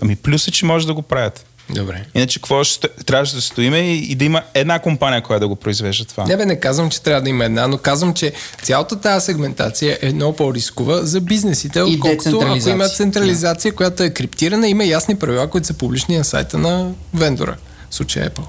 Ами 0.01 0.15
плюс 0.15 0.47
е, 0.47 0.51
че 0.51 0.65
може 0.65 0.87
да 0.87 0.93
го 0.93 1.01
правят. 1.01 1.45
Добре. 1.75 2.05
Иначе 2.15 2.39
какво 2.39 2.63
ще, 2.63 2.87
трябваше 2.87 3.35
да 3.35 3.41
стоиме 3.41 3.79
и, 3.79 3.97
и 3.97 4.15
да 4.15 4.25
има 4.25 4.41
една 4.53 4.79
компания, 4.79 5.23
която 5.23 5.39
да 5.39 5.47
го 5.47 5.55
произвежда 5.55 6.05
това. 6.05 6.25
Не 6.25 6.37
бе, 6.37 6.45
не 6.45 6.59
казвам, 6.59 6.89
че 6.89 7.01
трябва 7.01 7.21
да 7.21 7.29
има 7.29 7.45
една, 7.45 7.67
но 7.67 7.77
казвам, 7.77 8.13
че 8.13 8.33
цялата 8.63 8.99
тази 8.99 9.25
сегментация 9.25 9.99
е 10.01 10.13
много 10.13 10.35
по-рискова 10.35 11.05
за 11.05 11.21
бизнесите, 11.21 11.81
отколкото 11.81 12.41
ако 12.41 12.69
има 12.69 12.89
централизация, 12.89 13.75
която 13.75 14.03
е 14.03 14.09
криптирана, 14.09 14.67
има 14.67 14.85
ясни 14.85 15.15
правила, 15.15 15.49
които 15.49 15.67
са 15.67 15.73
публични 15.73 16.17
на 16.17 16.23
сайта 16.23 16.57
на 16.57 16.91
вендора. 17.13 17.57
В 17.89 17.95
случая 17.95 18.29
Apple. 18.29 18.45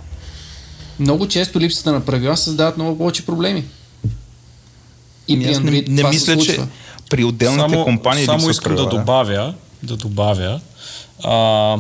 Много 0.99 1.29
често 1.29 1.61
липсата 1.61 1.93
на 1.93 2.01
правила 2.01 2.37
създават 2.37 2.77
много 2.77 2.99
повече 2.99 3.27
проблеми. 3.27 3.65
И 5.29 5.39
при 5.39 5.47
не, 5.47 5.55
Android 5.55 5.89
не 5.89 5.97
това 5.97 6.11
мисля, 6.11 6.37
че 6.37 6.61
при 7.11 7.25
отделните 7.25 7.83
компании 7.85 8.25
само 8.25 8.51
искам 8.51 8.73
да 8.73 8.77
правила, 8.77 9.01
добавя, 9.01 9.55
да 9.83 9.97
добавя. 9.97 10.61
А, 11.25 11.77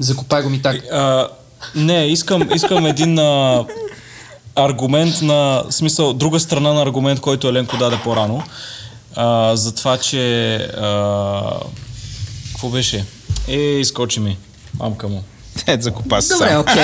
Закопай 0.00 0.42
го 0.42 0.50
ми 0.50 0.62
так. 0.62 0.76
а, 0.92 1.28
не, 1.74 2.06
искам, 2.06 2.48
искам 2.54 2.86
един 2.86 3.18
а, 3.18 3.64
аргумент 4.56 5.22
на 5.22 5.64
смисъл, 5.70 6.12
друга 6.12 6.40
страна 6.40 6.72
на 6.72 6.82
аргумент, 6.82 7.20
който 7.20 7.48
Еленко 7.48 7.76
даде 7.76 7.98
по-рано. 8.04 8.42
А, 9.16 9.56
за 9.56 9.74
това, 9.74 9.96
че 9.96 10.54
а, 10.54 11.40
какво 12.50 12.68
беше? 12.68 13.04
Е, 13.48 13.54
изкочи 13.56 14.20
ми. 14.20 14.36
Мамка 14.78 15.08
му. 15.08 15.22
Ето 15.66 15.82
закопа 15.82 16.22
се 16.22 16.32
Добре, 16.34 16.56
окей. 16.56 16.82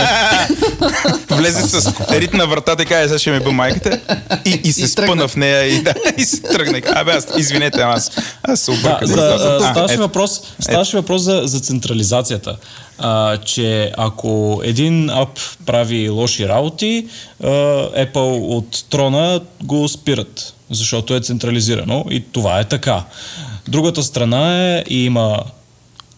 Влезе 1.30 1.62
с 1.62 1.92
рит 2.10 2.32
на 2.34 2.46
вратата 2.46 2.82
и 2.82 2.86
каже, 2.86 3.06
сега 3.08 3.18
ще 3.18 3.30
ми 3.30 3.40
бъ 3.40 3.52
майката. 3.52 4.00
И, 4.44 4.60
и 4.64 4.72
се 4.72 4.80
И 4.80 4.94
тръгна. 4.94 5.06
спъна 5.06 5.28
в 5.28 5.36
нея 5.36 5.64
и, 5.66 5.82
да, 5.82 5.94
и 6.16 6.24
се 6.24 6.42
тръгна. 6.42 6.80
Абе, 6.86 7.12
аз, 7.12 7.26
извинете, 7.38 7.80
ама 7.80 7.94
аз, 7.94 8.10
аз 8.42 8.60
се 8.60 8.70
Да, 8.72 8.78
обърках. 8.78 9.08
за, 9.08 9.34
а, 9.60 9.70
ставаше 9.70 9.94
ето. 9.94 10.02
въпрос, 10.02 10.40
ставаше 10.60 10.96
въпрос 10.96 11.22
за, 11.22 11.42
за 11.44 11.60
централизацията. 11.60 12.56
А, 12.98 13.36
че 13.36 13.92
ако 13.96 14.60
един 14.64 15.10
ап 15.10 15.38
прави 15.66 16.08
лоши 16.08 16.48
работи, 16.48 17.06
а, 17.42 17.46
Apple 18.06 18.56
от 18.56 18.84
трона 18.90 19.40
го 19.62 19.88
спират, 19.88 20.54
защото 20.70 21.14
е 21.14 21.20
централизирано 21.20 22.04
и 22.10 22.24
това 22.32 22.60
е 22.60 22.64
така. 22.64 23.04
Другата 23.68 24.02
страна 24.02 24.74
е 24.76 24.84
и 24.88 25.04
има 25.04 25.42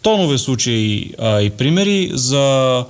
тонове 0.02 0.38
случаи 0.38 1.12
а, 1.18 1.40
и 1.40 1.50
примери 1.50 2.10
за 2.14 2.84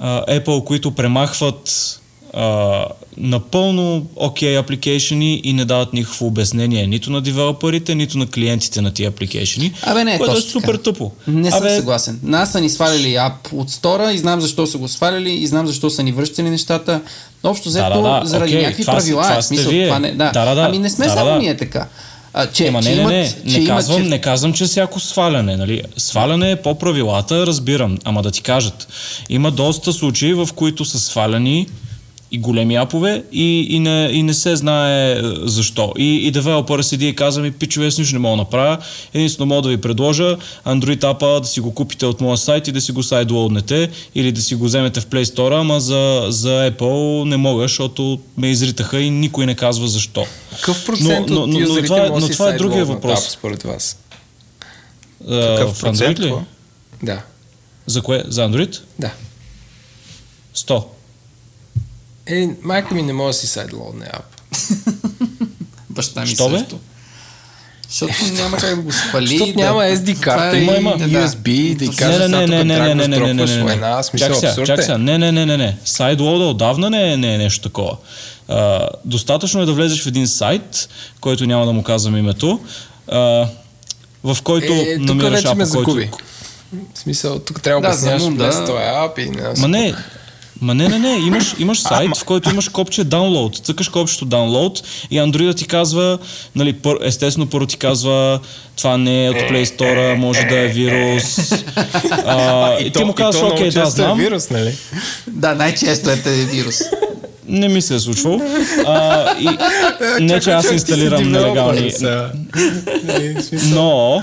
а, 0.00 0.24
Apple, 0.26 0.64
които 0.64 0.94
премахват 0.94 1.97
а, 2.34 2.84
напълно 3.16 4.06
окей 4.16 4.56
okay 4.56 4.60
апликейшени 4.60 5.40
и 5.44 5.52
не 5.52 5.64
дават 5.64 5.92
никакво 5.92 6.26
обяснение 6.26 6.86
нито 6.86 7.10
на 7.10 7.20
девелоперите, 7.20 7.94
нито 7.94 8.18
на 8.18 8.26
клиентите 8.26 8.80
на 8.80 8.90
тия 8.90 9.08
апликейшени, 9.08 9.72
Абе, 9.82 10.04
не 10.04 10.14
е 10.14 10.18
което 10.18 10.38
е 10.38 10.40
супер 10.40 10.72
така. 10.72 10.82
тъпо. 10.82 11.12
Не 11.26 11.50
съм 11.50 11.60
Абе, 11.60 11.76
съгласен. 11.76 12.20
Нас 12.22 12.52
са 12.52 12.60
ни 12.60 12.70
сваляли 12.70 13.16
ап 13.16 13.48
от 13.52 13.70
стора 13.70 14.12
и 14.12 14.18
знам 14.18 14.40
защо 14.40 14.66
са 14.66 14.78
го 14.78 14.88
сваляли 14.88 15.32
и 15.32 15.46
знам 15.46 15.66
защо 15.66 15.90
са 15.90 16.02
ни 16.02 16.12
връщали 16.12 16.50
нещата. 16.50 17.00
Общо 17.44 17.68
взето, 17.68 18.02
да, 18.02 18.20
да, 18.20 18.26
заради 18.26 18.52
окей, 18.52 18.62
някакви 18.62 18.82
това 18.82 18.96
правила. 18.96 19.22
това 19.22 19.36
е, 19.36 19.42
смисъл, 19.42 19.70
вие. 19.70 19.86
това 19.86 19.98
не, 19.98 20.10
да. 20.10 20.30
Да, 20.32 20.44
да, 20.44 20.54
да. 20.54 20.62
Ами 20.62 20.78
не 20.78 20.90
сме 20.90 21.06
Да, 21.06 21.10
да, 21.10 21.18
само 21.18 21.30
да. 21.30 21.38
ние 21.38 21.56
така. 21.56 21.86
А, 22.34 22.46
че, 22.46 22.66
Ема 22.66 22.82
че 22.82 22.88
не, 22.88 22.94
не, 22.94 23.00
имат, 23.00 23.12
не, 23.12 23.52
че 23.52 23.58
не, 23.58 23.64
имат, 23.64 23.78
казвам, 23.78 24.02
че... 24.02 24.08
не 24.08 24.20
казвам, 24.20 24.52
че 24.52 24.64
всяко 24.64 25.00
сваляне. 25.00 25.56
Нали? 25.56 25.82
Сваляне 25.96 26.50
е 26.50 26.56
по 26.56 26.78
правилата, 26.78 27.46
разбирам. 27.46 27.98
Ама 28.04 28.22
да 28.22 28.30
ти 28.30 28.42
кажат, 28.42 28.88
има 29.28 29.50
доста 29.50 29.92
случаи, 29.92 30.34
в 30.34 30.48
които 30.54 30.84
са 30.84 30.98
сваляни 30.98 31.66
и 32.30 32.38
големи 32.38 32.76
апове 32.76 33.24
и, 33.32 33.66
и, 33.66 33.80
не, 33.80 34.10
и 34.12 34.22
не 34.22 34.34
се 34.34 34.56
знае 34.56 35.12
е, 35.12 35.16
защо. 35.38 35.92
И, 35.98 36.16
и 36.16 36.30
девелопъра 36.30 36.82
седи 36.82 37.08
и 37.08 37.14
казва 37.14 37.42
ми, 37.42 37.50
пичове, 37.52 37.86
аз 37.86 37.98
нищо 37.98 38.14
не 38.14 38.18
мога 38.18 38.32
да 38.32 38.36
направя. 38.36 38.78
Единствено 39.14 39.46
мога 39.46 39.62
да 39.62 39.68
ви 39.68 39.76
предложа 39.76 40.36
Android 40.66 41.04
апа 41.04 41.40
да 41.40 41.46
си 41.46 41.60
го 41.60 41.74
купите 41.74 42.06
от 42.06 42.20
моя 42.20 42.36
сайт 42.38 42.68
и 42.68 42.72
да 42.72 42.80
си 42.80 42.92
го 42.92 43.02
сайдлоуднете 43.02 43.90
или 44.14 44.32
да 44.32 44.42
си 44.42 44.54
го 44.54 44.64
вземете 44.64 45.00
в 45.00 45.06
Play 45.06 45.24
Store, 45.24 45.60
ама 45.60 45.80
за, 45.80 46.26
за 46.28 46.70
Apple 46.70 46.88
не 47.24 47.36
мога, 47.36 47.62
защото 47.62 48.20
ме 48.36 48.48
изритаха 48.48 49.00
и 49.00 49.10
никой 49.10 49.46
не 49.46 49.54
казва 49.54 49.88
защо. 49.88 50.26
Какъв 50.50 50.86
процент 50.86 51.28
Но- 51.28 51.34
но- 51.34 51.42
от 51.42 51.48
но- 51.48 51.52
но 51.54 51.58
юзерите 51.60 51.86
това 51.86 51.98
е- 51.98 52.10
но 52.10 52.28
това 52.28 52.48
е 52.48 52.52
другия 52.52 52.84
въпрос. 52.84 53.18
ап, 53.20 53.30
според 53.30 53.62
вас? 53.62 53.98
Какъв 55.28 55.70
в 55.70 55.80
процент? 55.80 56.18
Ли? 56.18 56.34
Да, 57.02 57.22
За 57.86 58.02
кое? 58.02 58.24
За 58.28 58.42
Android? 58.42 58.80
да. 58.98 59.10
100. 60.54 60.84
Е, 62.28 62.48
майка 62.62 62.94
ми 62.94 63.02
не 63.02 63.12
може 63.12 63.28
да 63.28 63.34
си 63.34 63.46
сайдлоудне 63.46 64.06
ап. 64.12 64.24
Баща 65.90 66.20
ми 66.20 66.26
Що, 66.26 66.48
бе? 66.48 66.58
също. 66.58 66.78
Защото 67.88 68.12
няма 68.32 68.56
как 68.56 68.70
да 68.70 68.82
го 68.82 68.92
свали. 68.92 69.26
Защото 69.28 69.52
да- 69.52 69.58
няма 69.58 69.82
SD 69.82 70.14
карта 70.14 70.36
Това 70.38 70.50
е- 70.50 70.56
и 70.56 70.62
Има, 70.62 70.72
има. 70.74 70.90
USB, 70.90 71.74
да 71.76 71.84
Не, 71.84 71.92
кажа 71.92 72.18
не, 72.20 72.38
не, 72.38 72.46
не, 72.46 72.64
не, 72.64 72.78
не, 72.78 72.94
не, 72.94 73.08
не, 73.08 73.34
не, 73.34 73.34
не. 73.34 74.02
смисъл 74.02 74.28
Чак 74.30 74.36
сега, 74.36 74.66
чак 74.66 74.78
е. 74.78 74.82
сега. 74.82 74.98
Не, 74.98 75.18
не, 75.18 75.32
не, 75.32 75.46
не, 75.46 75.56
не. 75.56 75.76
Сайдлоуда 75.84 76.44
отдавна 76.44 76.90
не 76.90 77.12
е, 77.12 77.16
не 77.16 77.34
е 77.34 77.38
нещо 77.38 77.62
такова. 77.62 77.96
А, 78.48 78.88
достатъчно 79.04 79.62
е 79.62 79.66
да 79.66 79.72
влезеш 79.72 80.02
в 80.02 80.06
един 80.06 80.28
сайт, 80.28 80.88
който 81.20 81.46
няма 81.46 81.66
да 81.66 81.72
му 81.72 81.82
казвам 81.82 82.16
името, 82.16 82.60
а, 83.08 83.18
в 84.24 84.38
който 84.44 84.72
Е, 84.72 84.96
намираш 84.98 85.44
апа, 85.44 85.64
който... 85.74 85.94
В 86.94 86.98
смисъл, 86.98 87.38
тук 87.38 87.62
трябва 87.62 87.80
да 87.82 87.88
Да, 87.88 87.94
обясняваш 87.94 88.22
Мунда- 88.22 88.46
без 88.46 88.56
този 88.56 88.82
ап 88.84 89.18
и 89.18 89.30
не 89.30 89.42
Ма 89.58 89.68
не, 89.68 89.94
Ма 90.60 90.74
не, 90.74 90.88
не, 90.88 90.98
не, 90.98 91.26
имаш, 91.26 91.54
имаш 91.58 91.80
сайт, 91.80 92.16
в 92.16 92.24
който 92.24 92.50
имаш 92.50 92.68
копче 92.68 93.04
download. 93.04 93.64
Цъкаш 93.64 93.88
копчето 93.88 94.26
download 94.26 94.84
и 95.10 95.18
Android 95.18 95.56
ти 95.56 95.66
казва, 95.66 96.18
нали, 96.56 96.72
пър, 96.72 96.98
естествено 97.02 97.46
първо 97.46 97.66
ти 97.66 97.76
казва 97.76 98.40
това 98.76 98.96
не 98.96 99.26
е 99.26 99.30
от 99.30 99.36
Play 99.36 99.64
Store, 99.64 100.14
може 100.14 100.44
да 100.44 100.58
е 100.58 100.68
вирус. 100.68 101.52
А, 102.26 102.78
и, 102.80 102.90
ти 102.90 103.04
му 103.04 103.12
казваш, 103.12 103.52
окей, 103.52 103.70
да, 103.70 103.86
знам. 103.86 104.20
Е 104.20 104.22
вирус, 104.22 104.50
нали? 104.50 104.74
Да, 105.26 105.54
най-често 105.54 106.10
е 106.10 106.16
тези 106.16 106.44
вирус. 106.44 106.80
Не 107.48 107.68
ми 107.68 107.82
се 107.82 107.94
е 107.94 107.98
случвало. 107.98 108.40
А, 108.86 109.26
и, 109.38 109.48
не, 110.20 110.40
че 110.40 110.50
аз 110.50 110.70
инсталирам 110.70 111.30
нелегални. 111.30 111.92
Но, 113.52 114.22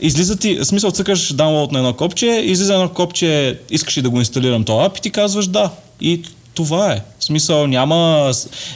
излиза 0.00 0.36
ти, 0.36 0.54
в 0.54 0.64
смисъл 0.64 0.90
цъкаш 0.90 1.34
download 1.34 1.72
на 1.72 1.78
едно 1.78 1.94
копче, 1.94 2.26
излиза 2.26 2.74
едно 2.74 2.88
копче, 2.88 3.58
искаш 3.70 3.98
ли 3.98 4.02
да 4.02 4.10
го 4.10 4.18
инсталирам 4.18 4.64
това 4.64 4.84
ап 4.84 4.98
и 4.98 5.00
ти 5.00 5.10
казваш 5.10 5.46
да. 5.46 5.70
И 6.00 6.22
това 6.54 6.92
е. 6.92 7.02
В 7.18 7.24
смисъл 7.24 7.66
няма 7.66 8.30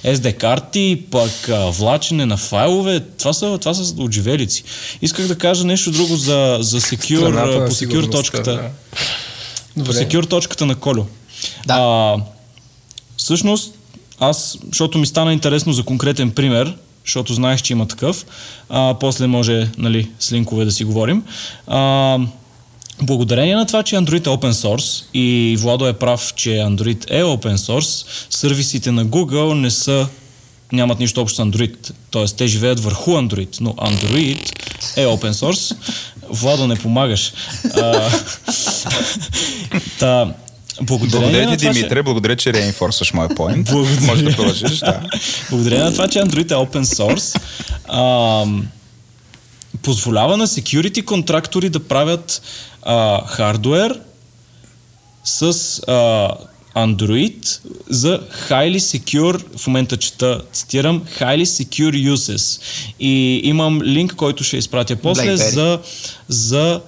SD 0.05 0.37
карти, 0.37 1.03
пък 1.11 1.49
а, 1.49 1.71
влачене 1.71 2.27
на 2.27 2.37
файлове. 2.37 3.01
Това 3.01 3.33
са, 3.33 3.59
това 3.59 3.75
са 3.75 3.95
отживелици. 4.03 4.65
Исках 5.03 5.27
да 5.27 5.39
кажа 5.39 5.65
нещо 5.65 5.91
друго 5.91 6.17
за, 6.17 6.59
за 6.61 6.81
secure, 6.81 7.19
Страната 7.19 7.59
на 7.59 7.67
по 7.67 7.73
secure 7.73 8.13
точката. 8.13 8.71
да. 9.77 9.85
По 9.85 9.93
secure 9.93 10.29
точката 10.29 10.67
на 10.67 10.75
Колю. 10.75 11.05
Да. 11.67 11.75
А, 11.75 12.17
всъщност, 13.17 13.75
аз, 14.19 14.59
защото 14.69 14.99
ми 14.99 15.07
стана 15.07 15.33
интересно 15.33 15.73
за 15.73 15.83
конкретен 15.83 16.31
пример, 16.31 16.77
защото 17.11 17.35
знаех, 17.35 17.63
че 17.63 17.73
има 17.73 17.89
такъв, 17.89 18.27
а, 18.69 18.95
после 19.01 19.27
може 19.27 19.71
нали, 19.79 20.11
с 20.19 20.33
линкове 20.33 20.65
да 20.65 20.71
си 20.71 20.85
говорим. 20.85 21.23
А, 21.67 22.19
благодарение 23.03 23.57
на 23.57 23.67
това, 23.67 23.83
че 23.83 23.97
Android 23.97 24.27
е 24.27 24.31
open 24.31 24.53
source 24.53 25.05
и 25.15 25.57
Владо 25.61 25.87
е 25.89 25.93
прав, 25.93 26.33
че 26.37 26.51
Android 26.51 27.11
е 27.11 27.23
open 27.23 27.57
source, 27.57 28.07
сервисите 28.31 28.93
на 28.93 29.07
Google 29.07 29.55
не 29.55 29.71
са 29.71 30.07
нямат 30.73 30.99
нищо 30.99 31.21
общо 31.21 31.37
с 31.37 31.45
Android. 31.45 31.93
Тоест, 32.11 32.37
те 32.37 32.47
живеят 32.47 32.81
върху 32.81 33.11
Android, 33.11 33.61
но 33.61 33.71
Android 33.71 34.53
е 34.97 35.07
open 35.07 35.33
source. 35.33 35.77
Владо, 36.29 36.67
не 36.67 36.77
помагаш. 36.77 37.33
А, 37.75 38.11
та, 39.99 40.35
Благодаря 40.83 41.45
на 41.45 41.51
ти, 41.51 41.59
това, 41.59 41.73
че- 41.73 41.79
Димитре, 41.79 42.03
благодаря, 42.03 42.37
че 42.37 42.53
реинфорсваш 42.53 43.13
моя 43.13 43.29
поинт. 43.29 43.67
Благодаря. 43.71 44.01
Може 44.01 44.25
да 44.25 44.37
продължиш, 44.37 44.79
да. 44.79 45.01
Благодарение 45.51 45.85
на 45.85 45.93
това, 45.93 46.09
че 46.09 46.19
Android 46.19 46.51
е 46.51 46.55
open 46.57 46.85
source, 46.85 47.41
ам, 48.43 48.67
позволява 49.83 50.37
на 50.37 50.47
security 50.47 51.05
контрактори 51.05 51.69
да 51.69 51.81
правят 51.81 52.43
а, 52.83 53.27
хардуер 53.27 54.01
с 55.25 55.43
а, 55.89 56.29
Android 56.77 57.61
за 57.89 58.21
highly 58.49 58.79
secure, 58.79 59.57
в 59.57 59.67
момента 59.67 59.97
чета, 59.97 60.43
цитирам, 60.53 61.03
highly 61.19 61.45
secure 61.45 62.15
uses. 62.15 62.61
И 63.01 63.41
имам 63.45 63.83
линк, 63.83 64.15
който 64.15 64.45
ще 64.45 64.57
изпратя 64.57 64.97
после 64.97 65.23
BlackBerry. 65.29 65.51
за, 65.51 65.79
за 66.29 66.81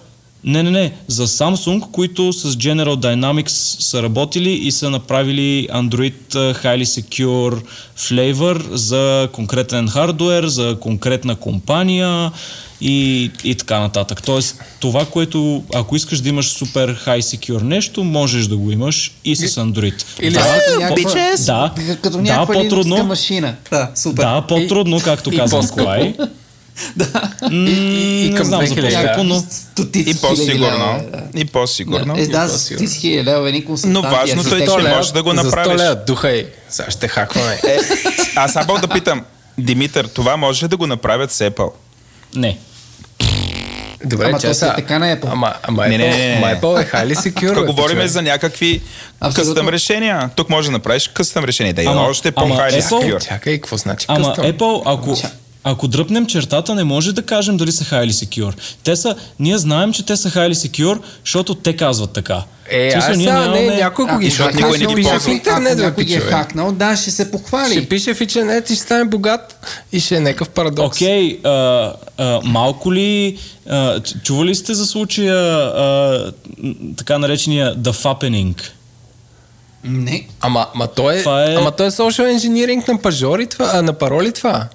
не, 0.45 0.63
не, 0.63 0.71
не, 0.71 0.93
за 1.09 1.27
Samsung, 1.29 1.91
които 1.91 2.33
с 2.33 2.53
General 2.53 2.97
Dynamics 2.97 3.49
са 3.81 4.03
работили 4.03 4.51
и 4.51 4.73
са 4.73 4.91
направили 4.91 5.69
Android 5.69 6.15
Highly 6.33 6.85
Secure 6.85 7.63
Flavor 7.99 8.75
за 8.75 9.29
конкретен 9.33 9.89
хардуер, 9.89 10.47
за 10.47 10.77
конкретна 10.81 11.37
компания 11.37 12.33
и, 12.81 13.31
и 13.45 13.55
така 13.55 13.81
нататък. 13.81 14.23
Тоест, 14.23 14.57
това, 14.81 15.05
което 15.07 15.63
ако 15.75 15.97
искаш 15.97 16.21
да 16.21 16.29
имаш 16.29 16.49
супер 16.49 17.05
high 17.07 17.21
secure 17.21 17.63
нещо, 17.63 18.05
можеш 18.05 18.47
да 18.47 18.57
го 18.57 18.71
имаш 18.71 19.13
и 19.25 19.37
с 19.37 19.49
Android. 19.49 20.05
Или- 20.21 20.35
да, 20.35 20.41
Като 20.41 20.81
някаква- 20.81 21.37
да, 21.47 21.75
Като 22.03 22.17
да, 22.17 22.23
някаква 22.23 22.55
линукска 22.55 22.77
по-трудно. 22.77 23.05
машина. 23.05 23.55
Да, 23.71 23.91
супер. 23.95 24.23
Да, 24.23 24.45
по-трудно, 24.49 25.01
както 25.01 25.35
и 25.35 25.39
по-скъпо. 25.39 26.15
Николай. 26.97 27.51
И, 27.51 28.25
и, 28.25 28.27
и 28.27 28.35
към 28.35 28.47
знам 28.47 28.67
за 28.67 28.75
2000 28.75 28.83
по-скъпо, 28.83 29.25
но... 29.25 29.43
И 29.95 30.15
по-сигурно. 30.15 30.67
лева, 30.67 31.03
да. 31.13 31.41
И 31.41 31.45
по-сигурно. 31.45 32.15
Е, 32.19 32.27
да, 32.27 32.49
стотици 32.49 32.99
хиляди 33.01 33.25
лева, 33.25 33.49
едни. 33.49 33.65
Но 33.85 34.03
важното 34.03 34.57
е, 34.57 34.67
че 34.67 34.89
можеш 34.89 35.13
да 35.13 35.23
го 35.23 35.31
За 35.31 35.37
100 35.37 35.45
направиш. 35.45 35.81
лева, 35.81 35.95
духай. 35.97 36.47
Сега 36.69 36.91
ще 36.91 37.09
хакваме. 37.09 37.61
Е, 37.65 37.79
аз 38.37 38.53
само 38.53 38.75
да 38.75 38.89
питам, 38.89 39.23
Димитър, 39.59 40.07
това 40.07 40.37
може 40.37 40.65
ли 40.65 40.69
да 40.69 40.77
го 40.77 40.87
направят 40.87 41.33
с 41.33 41.51
Apple? 41.51 41.71
Не. 42.35 42.59
Добре, 44.05 44.27
Ама 44.27 44.41
че 44.41 44.55
сега- 44.55 44.73
е 44.73 44.77
така 44.77 44.99
на 44.99 45.17
Apple. 45.17 45.29
Ама, 45.31 45.55
ама 45.63 45.83
Не, 45.83 45.95
Apple, 45.95 45.99
не, 45.99 46.09
не, 46.09 46.41
не. 46.41 46.61
Apple 46.61 46.83
е 46.83 46.87
highly 46.87 47.15
secure. 47.15 47.55
Тук 47.55 47.67
говорим 47.67 48.07
за 48.07 48.23
някакви 48.23 48.83
къстъм 49.35 49.69
решения. 49.69 50.31
Тук 50.37 50.49
може 50.49 50.69
да 50.69 50.73
направиш 50.73 51.09
къстъм 51.09 51.45
решение, 51.45 51.73
да 51.73 51.83
е 51.83 51.87
още 51.87 52.33
Apple- 52.33 52.81
secure. 52.81 53.29
Чакай, 53.29 53.55
какво 53.55 53.77
значи 53.77 54.07
Ама? 54.09 54.35
Apple, 54.37 54.83
ако, 54.85 55.17
ако 55.65 55.89
дръпнем 55.89 56.27
чертата, 56.27 56.75
не 56.75 56.85
може 56.85 57.13
да 57.13 57.23
кажем 57.23 57.57
дали 57.57 57.73
са 57.73 57.85
highly 57.85 58.11
secure. 58.11 58.55
Те 58.85 58.97
са, 58.97 59.17
ние 59.39 59.59
знаем, 59.59 59.93
че 59.93 60.07
те 60.07 60.17
са 60.17 60.31
highly 60.31 60.53
secure, 60.53 60.99
защото 61.25 61.55
те 61.55 61.77
казват 61.77 62.11
така. 62.11 62.43
Е, 62.71 62.89
аз 62.89 63.05
сега, 63.05 63.17
не, 63.17 63.25
нямаме- 63.25 63.77
някой 63.77 64.07
го 64.07 64.19
ги 64.19 64.27
Защото 64.31 64.57
никой 64.57 64.79
не 64.79 64.87
ги 64.87 65.03
в 65.03 65.29
интернет, 65.29 65.73
Ако 65.73 65.83
някой 65.83 66.05
ги 66.05 66.15
е 66.15 66.21
хакнал, 66.21 66.73
да, 66.73 66.97
ще 66.97 67.11
се 67.11 67.31
похвали. 67.31 67.73
Ще 67.73 67.89
пише 67.89 68.15
в 68.15 68.21
интернет 68.21 68.71
и 68.71 68.75
ще 68.75 68.83
стане 68.83 69.05
богат 69.05 69.67
и 69.93 70.01
ще 70.01 70.17
е 70.17 70.21
някакъв 70.21 70.49
парадокс. 70.49 70.97
Окей, 70.97 71.41
а, 71.45 71.93
а, 72.19 72.41
малко 72.45 72.93
ли... 72.93 73.39
А, 73.69 74.01
чували 74.01 74.55
сте 74.55 74.75
за 74.75 74.87
случая 74.87 75.37
а, 75.37 76.33
така 76.97 77.19
наречения 77.19 77.77
The 77.77 77.93
Fappening? 77.93 78.63
Не. 79.85 80.27
Ама, 80.41 80.67
ама, 80.75 80.87
то 80.87 81.11
е, 81.11 81.21
Това 81.21 81.45
е- 81.45 81.55
ама 81.55 81.71
то 81.71 81.85
е 81.85 81.91
social 81.91 82.37
engineering 82.39 82.89
на 82.89 82.99
пажори 82.99 83.47
това, 83.47 83.71
а, 83.75 83.83
на 83.83 83.93
пароли 83.93 84.33
това. 84.33 84.69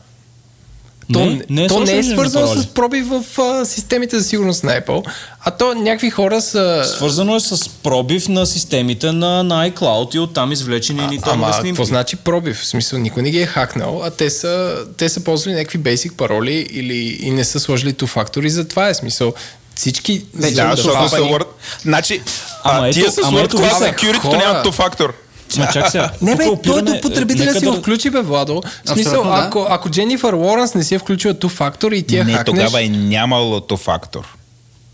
То 1.14 1.20
Не, 1.26 1.42
не 1.50 1.64
е 1.64 1.68
то 1.68 1.80
не 1.80 1.98
е 1.98 2.04
свързано 2.04 2.48
с 2.48 2.68
проби 2.68 3.02
в 3.02 3.24
а, 3.40 3.66
системите 3.66 4.20
за 4.20 4.26
сигурност 4.26 4.64
на 4.64 4.82
Apple, 4.82 5.08
а 5.42 5.52
то 5.52 5.74
някакви 5.74 6.10
хора 6.10 6.42
са... 6.42 6.84
Свързано 6.86 7.36
е 7.36 7.40
с 7.40 7.70
пробив 7.70 8.28
на 8.28 8.46
системите 8.46 9.12
на, 9.12 9.44
на 9.44 9.72
iCloud 9.72 10.16
и 10.16 10.20
оттам 10.20 10.52
извлечени 10.52 11.00
ни 11.02 11.06
Ама, 11.06 11.22
тонна 11.22 11.46
какво 11.48 11.62
снимки. 11.62 11.86
значи 11.86 12.16
пробив? 12.16 12.60
В 12.62 12.66
смисъл, 12.66 13.00
никой 13.00 13.24
не 13.24 13.32
ги 13.32 13.42
е 13.42 13.46
хакнал, 13.46 14.02
а 14.04 14.10
те 14.10 14.30
са, 14.30 14.76
те 14.98 15.10
са 15.10 15.20
ползвали 15.24 15.56
някакви 15.56 15.80
basic 15.80 16.14
пароли 16.14 16.68
или 16.72 17.20
и 17.22 17.32
не 17.32 17.44
са 17.44 17.60
сложили 17.60 17.94
two 17.94 18.08
factor 18.16 18.46
и 18.46 18.50
затова 18.50 18.90
е 18.90 18.94
смисъл. 18.94 19.34
Всички... 19.76 20.26
Вече 20.34 20.56
Да, 20.56 20.72
защото 20.76 20.96
това 20.96 21.10
са 21.10 21.18
Word. 21.18 21.46
Значи, 21.82 22.22
Ама 22.64 22.86
а, 22.86 22.88
ето- 22.88 23.00
тия 23.00 23.12
с 23.12 23.16
Word 23.16 23.50
това 23.50 23.68
вижте, 23.68 23.84
security 23.84 24.38
нямат 24.38 24.66
two 24.66 24.72
factor. 24.72 25.12
Ма 25.58 25.68
чак 25.74 25.92
сега. 25.92 26.12
Не 26.22 26.36
бе, 26.36 26.46
той 26.64 26.82
до 26.82 27.02
потребителя 27.02 27.46
нека 27.46 27.60
си 27.60 27.66
да- 27.66 27.72
го 27.72 27.78
включи 27.78 28.10
бе, 28.10 28.22
Владо. 28.22 28.64
В 28.86 28.90
смисъл, 28.90 29.24
да. 29.24 29.30
ако, 29.48 29.68
ако 29.70 29.90
Дженифър 29.90 30.34
Лоренс 30.34 30.76
не 30.76 30.84
си 30.84 30.96
е 30.96 31.00
включила 31.00 31.34
two 31.34 31.58
factor 31.60 31.96
и 31.96 32.04
ти 32.04 32.18
я 32.18 32.26
Не, 32.26 32.34
хакнеш... 32.34 32.46
тогава 32.46 32.84
е 32.84 32.88
нямало 32.90 33.60
two 33.60 33.86
factor. 33.86 34.24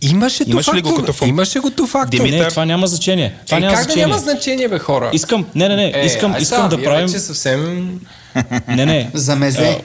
Имаше 0.01 0.43
Имаш 0.47 0.73
ли 0.73 0.81
го 0.81 0.95
като 0.95 1.25
Имаше 1.25 1.59
го 1.59 1.69
two 1.69 1.91
factor. 1.93 2.09
Димитър, 2.09 2.37
Не, 2.39 2.47
това 2.47 2.65
няма 2.65 2.87
значение. 2.87 3.35
Това 3.45 3.57
е, 3.57 3.61
няма 3.61 3.73
как 3.73 3.79
да 3.79 3.83
значение. 3.83 4.07
няма 4.07 4.19
значение, 4.19 4.67
бе, 4.67 4.79
хора? 4.79 5.09
Искам, 5.13 5.45
не, 5.55 5.69
не, 5.69 5.75
не, 5.75 5.91
Е, 5.95 6.05
искам, 6.05 6.33
ай 6.33 6.41
искам 6.41 6.57
сега, 6.57 6.77
да 6.77 6.83
правим... 6.83 7.07
Вече 7.07 7.19
съвсем... 7.19 7.99
Не, 8.67 8.85
не. 8.85 9.09
За 9.13 9.35
мезе. 9.35 9.81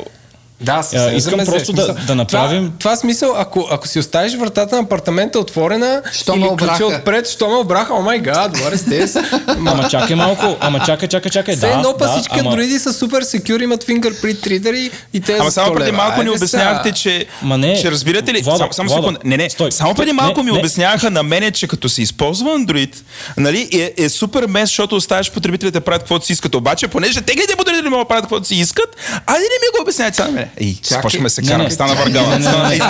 Да, 0.61 0.83
съвсем 0.83 1.09
А, 1.09 1.13
искам 1.13 1.41
просто 1.41 1.73
да- 1.73 1.95
да 1.97 2.15
направим- 2.15 2.65
Това, 2.65 2.73
това 2.79 2.97
смисъл, 2.97 3.35
ако, 3.37 3.69
ако 3.71 3.89
си 3.89 3.99
оставиш 3.99 4.35
вратата 4.35 4.77
на 4.77 4.83
апартамента 4.83 5.39
отворена 5.39 6.03
Що 6.13 6.35
или 6.35 6.45
обраха? 6.45 6.87
отпред, 6.87 7.29
що 7.29 7.49
ме 7.49 7.55
обраха, 7.55 7.95
о 7.95 8.03
май 8.03 8.19
гад, 8.19 8.57
what 8.57 8.75
is 8.75 9.07
this? 9.07 9.25
Ама 9.49 9.89
чакай 9.89 10.17
малко, 10.17 10.57
ама 10.61 10.81
чакай, 10.81 11.09
чакай, 11.09 11.31
чакай. 11.31 11.57
Все 11.57 11.67
да, 11.67 11.73
едно 11.73 11.95
па 11.99 12.07
да, 12.07 12.13
всички 12.13 12.39
ама- 12.39 12.49
андроиди 12.51 12.79
са 12.79 12.93
супер 12.93 13.23
секюр, 13.23 13.61
имат 13.61 13.85
fingerprint 13.85 14.37
reader 14.41 14.91
и 15.15 15.21
те 15.21 15.33
Ама 15.33 15.51
само 15.51 15.71
100 15.71 15.75
преди 15.75 15.93
малко 15.93 16.23
ни 16.23 16.31
обяснявахте, 16.31 16.93
че, 16.93 17.27
Ма 17.43 17.59
не. 17.59 17.81
че 17.81 17.91
разбирате 17.91 18.35
ли, 18.35 18.43
Владо, 18.43 18.59
само, 18.59 18.73
само 18.73 18.89
Владо, 18.89 19.03
секунда, 19.03 19.21
не, 19.25 19.37
не, 19.37 19.51
стой, 19.51 19.73
само 19.73 19.95
преди 19.95 20.13
малко 20.13 20.39
не, 20.39 20.45
ми 20.45 20.53
не. 20.53 20.59
обясняваха 20.59 21.11
на 21.11 21.23
мене, 21.23 21.51
че 21.51 21.69
като 21.69 21.89
се 21.89 22.03
използва 22.03 22.51
Android, 22.51 22.97
нали, 23.37 23.69
е, 23.97 24.05
е 24.05 24.09
супер 24.09 24.47
мес, 24.47 24.63
защото 24.63 24.97
оставяш 24.97 25.31
потребителите 25.31 25.73
да 25.73 25.81
правят 25.81 26.03
каквото 26.03 26.27
си 26.27 26.33
искат, 26.33 26.55
обаче, 26.55 26.89
понеже 26.89 27.21
техните 27.21 27.57
потребители 27.57 27.89
могат 27.89 28.05
да 28.05 28.09
правят 28.09 28.25
каквото 28.25 28.47
си 28.47 28.55
искат, 28.55 28.97
айде 29.27 29.43
не 29.43 29.59
ми 29.59 29.77
го 29.77 29.83
обяснявайте 29.83 30.17
сега 30.17 30.29
на 30.29 30.48
Ей, 30.61 30.77
започваме 30.83 31.31
се 31.31 31.43
караме, 31.43 31.65
не. 31.65 31.71
стана 31.71 31.95
въргала. 31.95 32.41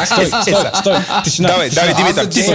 стой, 0.06 0.26
стой, 0.26 0.54
стой, 0.80 0.96
тишина, 1.24 1.48
Давай, 1.48 1.70
давай, 1.70 1.94
Димитър, 1.94 2.26
ти 2.26 2.42
си 2.42 2.54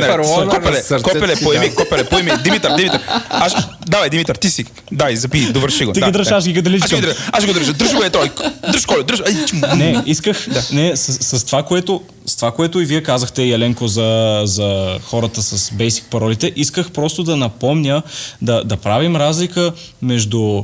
Копеле, 0.50 0.84
копеле, 1.04 1.36
поеми, 1.36 1.76
копеле, 1.76 2.04
поеми. 2.04 2.32
Димитър, 2.44 2.76
Димитър. 2.76 3.02
Аз, 3.30 3.56
давай, 3.86 4.10
Димитър, 4.10 4.36
ти 4.36 4.50
си. 4.50 4.66
Дай, 4.92 5.16
запи, 5.16 5.46
довърши 5.46 5.86
го. 5.86 5.94
Ти 5.94 6.02
ги 6.02 6.12
дръж, 6.12 6.28
да. 6.28 6.36
аз 6.36 6.46
ги 6.46 6.54
гадаличкам. 6.54 7.00
Аз 7.00 7.02
държа, 7.02 7.48
го 7.48 7.54
държа. 7.54 7.74
Дръж 7.74 7.94
го 7.94 8.04
е 8.04 8.10
той. 8.10 8.32
Дръж 8.72 8.86
коле, 8.86 9.04
дръж. 9.04 9.22
Чум. 9.48 9.62
Не, 9.76 10.04
исках, 10.06 10.48
не, 10.72 10.98
с, 10.98 11.38
с, 11.40 11.46
това, 11.46 11.64
което, 11.64 12.02
с 12.26 12.36
това, 12.36 12.52
което 12.52 12.80
и 12.82 12.86
вие 12.86 13.04
казахте, 13.04 13.44
Еленко, 13.44 13.88
за, 13.88 14.42
за 14.44 15.00
хората 15.04 15.42
с 15.42 15.70
basic 15.70 16.04
паролите, 16.04 16.54
исках 16.56 16.92
просто 16.92 17.24
да 17.24 17.38
напомня 17.38 18.04
да, 18.42 18.64
да 18.64 18.78
правим 18.78 19.16
разлика 19.16 19.72
между 20.02 20.64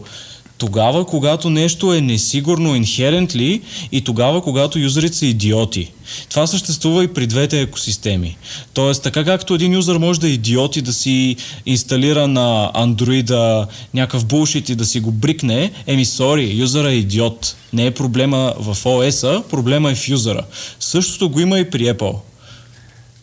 тогава, 0.60 1.06
когато 1.06 1.50
нещо 1.50 1.94
е 1.94 2.02
несигурно 2.02 2.76
inherently 2.76 3.62
и 3.92 4.02
тогава, 4.02 4.42
когато 4.42 4.80
юзерите 4.80 5.18
са 5.18 5.26
идиоти. 5.26 5.92
Това 6.30 6.48
съществува 6.48 7.04
и 7.04 7.08
при 7.08 7.28
двете 7.28 7.62
екосистеми. 7.62 8.38
Тоест, 8.74 9.04
така 9.04 9.26
както 9.26 9.54
един 9.54 9.74
юзър 9.74 9.98
може 9.98 10.20
да 10.20 10.28
е 10.28 10.32
идиот 10.32 10.76
и 10.76 10.82
да 10.82 10.94
си 10.94 11.36
инсталира 11.66 12.28
на 12.28 12.72
Android 12.76 13.66
някакъв 13.94 14.26
булшит 14.26 14.70
и 14.70 14.76
да 14.76 14.86
си 14.86 15.00
го 15.00 15.12
брикне, 15.12 15.72
еми, 15.88 16.06
сори, 16.06 16.52
юзъра 16.56 16.92
е 16.92 16.96
идиот. 16.96 17.56
Не 17.74 17.86
е 17.86 17.92
проблема 17.92 18.54
в 18.60 18.76
OS-а, 18.76 19.44
проблема 19.44 19.92
е 19.92 19.96
в 19.96 20.10
юзъра. 20.10 20.44
Същото 20.80 21.30
го 21.30 21.40
има 21.40 21.60
и 21.60 21.70
при 21.70 21.84
Apple. 21.84 22.16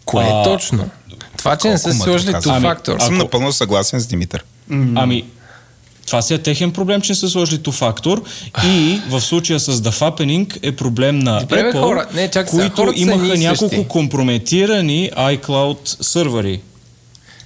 Кое 0.05 0.25
А, 0.25 0.41
е 0.41 0.45
точно? 0.45 0.91
Това, 1.39 1.57
че 1.57 1.69
не 1.69 1.79
са 1.79 1.95
сложили 1.95 2.33
two 2.33 2.57
Ами, 2.57 2.67
factor. 2.67 2.97
Аз 2.97 3.05
съм 3.05 3.15
Ако- 3.15 3.25
напълно 3.25 3.53
съгласен 3.53 4.01
с 4.01 4.07
Димитър. 4.07 4.45
Ами, 4.95 5.25
това 6.07 6.23
си 6.23 6.35
е 6.35 6.39
техен 6.39 6.73
проблем, 6.73 7.01
че 7.01 7.13
не 7.13 7.17
са 7.17 7.29
сложили 7.29 7.63
ту 7.63 7.73
фактор 7.73 8.23
и 8.65 9.01
в 9.09 9.21
случая 9.21 9.61
с 9.61 9.73
The 9.73 9.91
Fappening 9.91 10.59
е 10.63 10.73
проблем 10.73 11.19
на 11.19 11.41
Добре, 11.41 11.63
бе, 11.63 11.71
Apple, 11.71 11.81
хора. 11.81 12.07
Не, 12.15 12.27
сега, 12.27 12.45
които 12.45 12.93
имаха 12.97 13.39
няколко 13.39 13.89
компрометирани 13.89 15.11
iCloud 15.17 16.03
сървъри. 16.03 16.61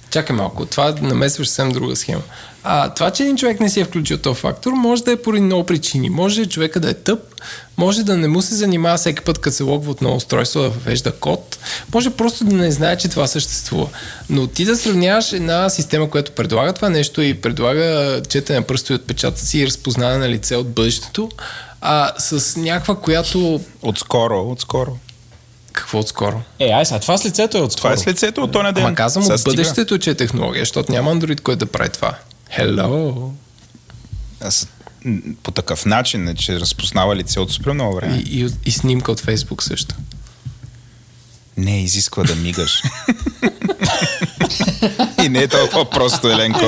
Чакай 0.09 0.35
малко, 0.35 0.65
това 0.65 0.95
намесваш 1.01 1.47
съвсем 1.47 1.71
друга 1.71 1.95
схема. 1.95 2.21
А, 2.63 2.89
това, 2.89 3.11
че 3.11 3.23
един 3.23 3.37
човек 3.37 3.59
не 3.59 3.69
си 3.69 3.79
е 3.79 3.85
включил 3.85 4.17
този 4.17 4.39
фактор, 4.39 4.71
може 4.71 5.03
да 5.03 5.11
е 5.11 5.21
поради 5.21 5.41
много 5.41 5.65
причини. 5.65 6.09
Може 6.09 6.45
човека 6.45 6.79
да 6.79 6.89
е 6.89 6.93
тъп, 6.93 7.19
може 7.77 8.03
да 8.03 8.17
не 8.17 8.27
му 8.27 8.41
се 8.41 8.55
занимава 8.55 8.97
всеки 8.97 9.21
път, 9.21 9.37
като 9.37 9.55
се 9.55 9.63
логва 9.63 9.91
от 9.91 10.01
ново 10.01 10.15
устройство, 10.15 10.61
да 10.61 10.69
въвежда 10.69 11.11
код, 11.11 11.57
може 11.93 12.09
просто 12.09 12.43
да 12.43 12.55
не 12.55 12.71
знае, 12.71 12.97
че 12.97 13.09
това 13.09 13.27
съществува. 13.27 13.87
Но 14.29 14.47
ти 14.47 14.65
да 14.65 14.75
сравняваш 14.75 15.33
една 15.33 15.69
система, 15.69 16.09
която 16.09 16.31
предлага 16.31 16.73
това 16.73 16.89
нещо 16.89 17.21
и 17.21 17.41
предлага 17.41 18.21
четене 18.29 18.59
на 18.59 18.65
пръстови 18.65 18.95
отпечатъци 18.95 19.57
и 19.57 19.67
разпознаване 19.67 20.17
на 20.17 20.29
лице 20.29 20.55
от 20.55 20.69
бъдещето, 20.69 21.29
а 21.81 22.11
с 22.17 22.59
някаква, 22.59 22.95
която... 22.95 23.61
Отскоро, 23.81 24.49
отскоро. 24.51 24.97
Какво 25.73 25.99
отскоро? 25.99 26.41
Е, 26.59 26.69
ай 26.69 26.85
сега, 26.85 26.99
това 26.99 27.17
с 27.17 27.25
лицето 27.25 27.57
е 27.57 27.61
отскоро. 27.61 27.77
Това 27.77 27.93
е 27.93 27.97
с 27.97 28.07
лицето 28.07 28.41
от 28.41 28.51
този 28.51 28.73
ден. 28.73 28.85
Ама 28.85 28.95
казвам 28.95 29.25
от 29.25 29.43
бъдещето, 29.43 29.97
че 29.97 30.09
е 30.09 30.15
технология, 30.15 30.61
защото 30.61 30.91
няма 30.91 31.15
Android, 31.15 31.41
който 31.41 31.65
да 31.65 31.71
прави 31.71 31.89
това. 31.89 32.15
Hello! 32.57 33.31
Аз, 34.41 34.67
по 35.43 35.51
такъв 35.51 35.85
начин, 35.85 36.27
е, 36.27 36.35
че 36.35 36.59
разпознава 36.59 37.15
лице 37.15 37.39
от 37.39 37.51
супер 37.51 37.71
много 37.71 37.95
време. 37.95 38.17
И, 38.17 38.41
и, 38.41 38.49
и 38.65 38.71
снимка 38.71 39.11
от 39.11 39.19
Фейсбук 39.19 39.63
също. 39.63 39.95
Не, 41.57 41.83
изисква 41.83 42.23
да 42.23 42.35
мигаш. 42.35 42.83
И 45.23 45.29
не 45.29 45.39
е 45.39 45.47
толкова 45.47 45.89
просто, 45.89 46.27
Еленко. 46.27 46.65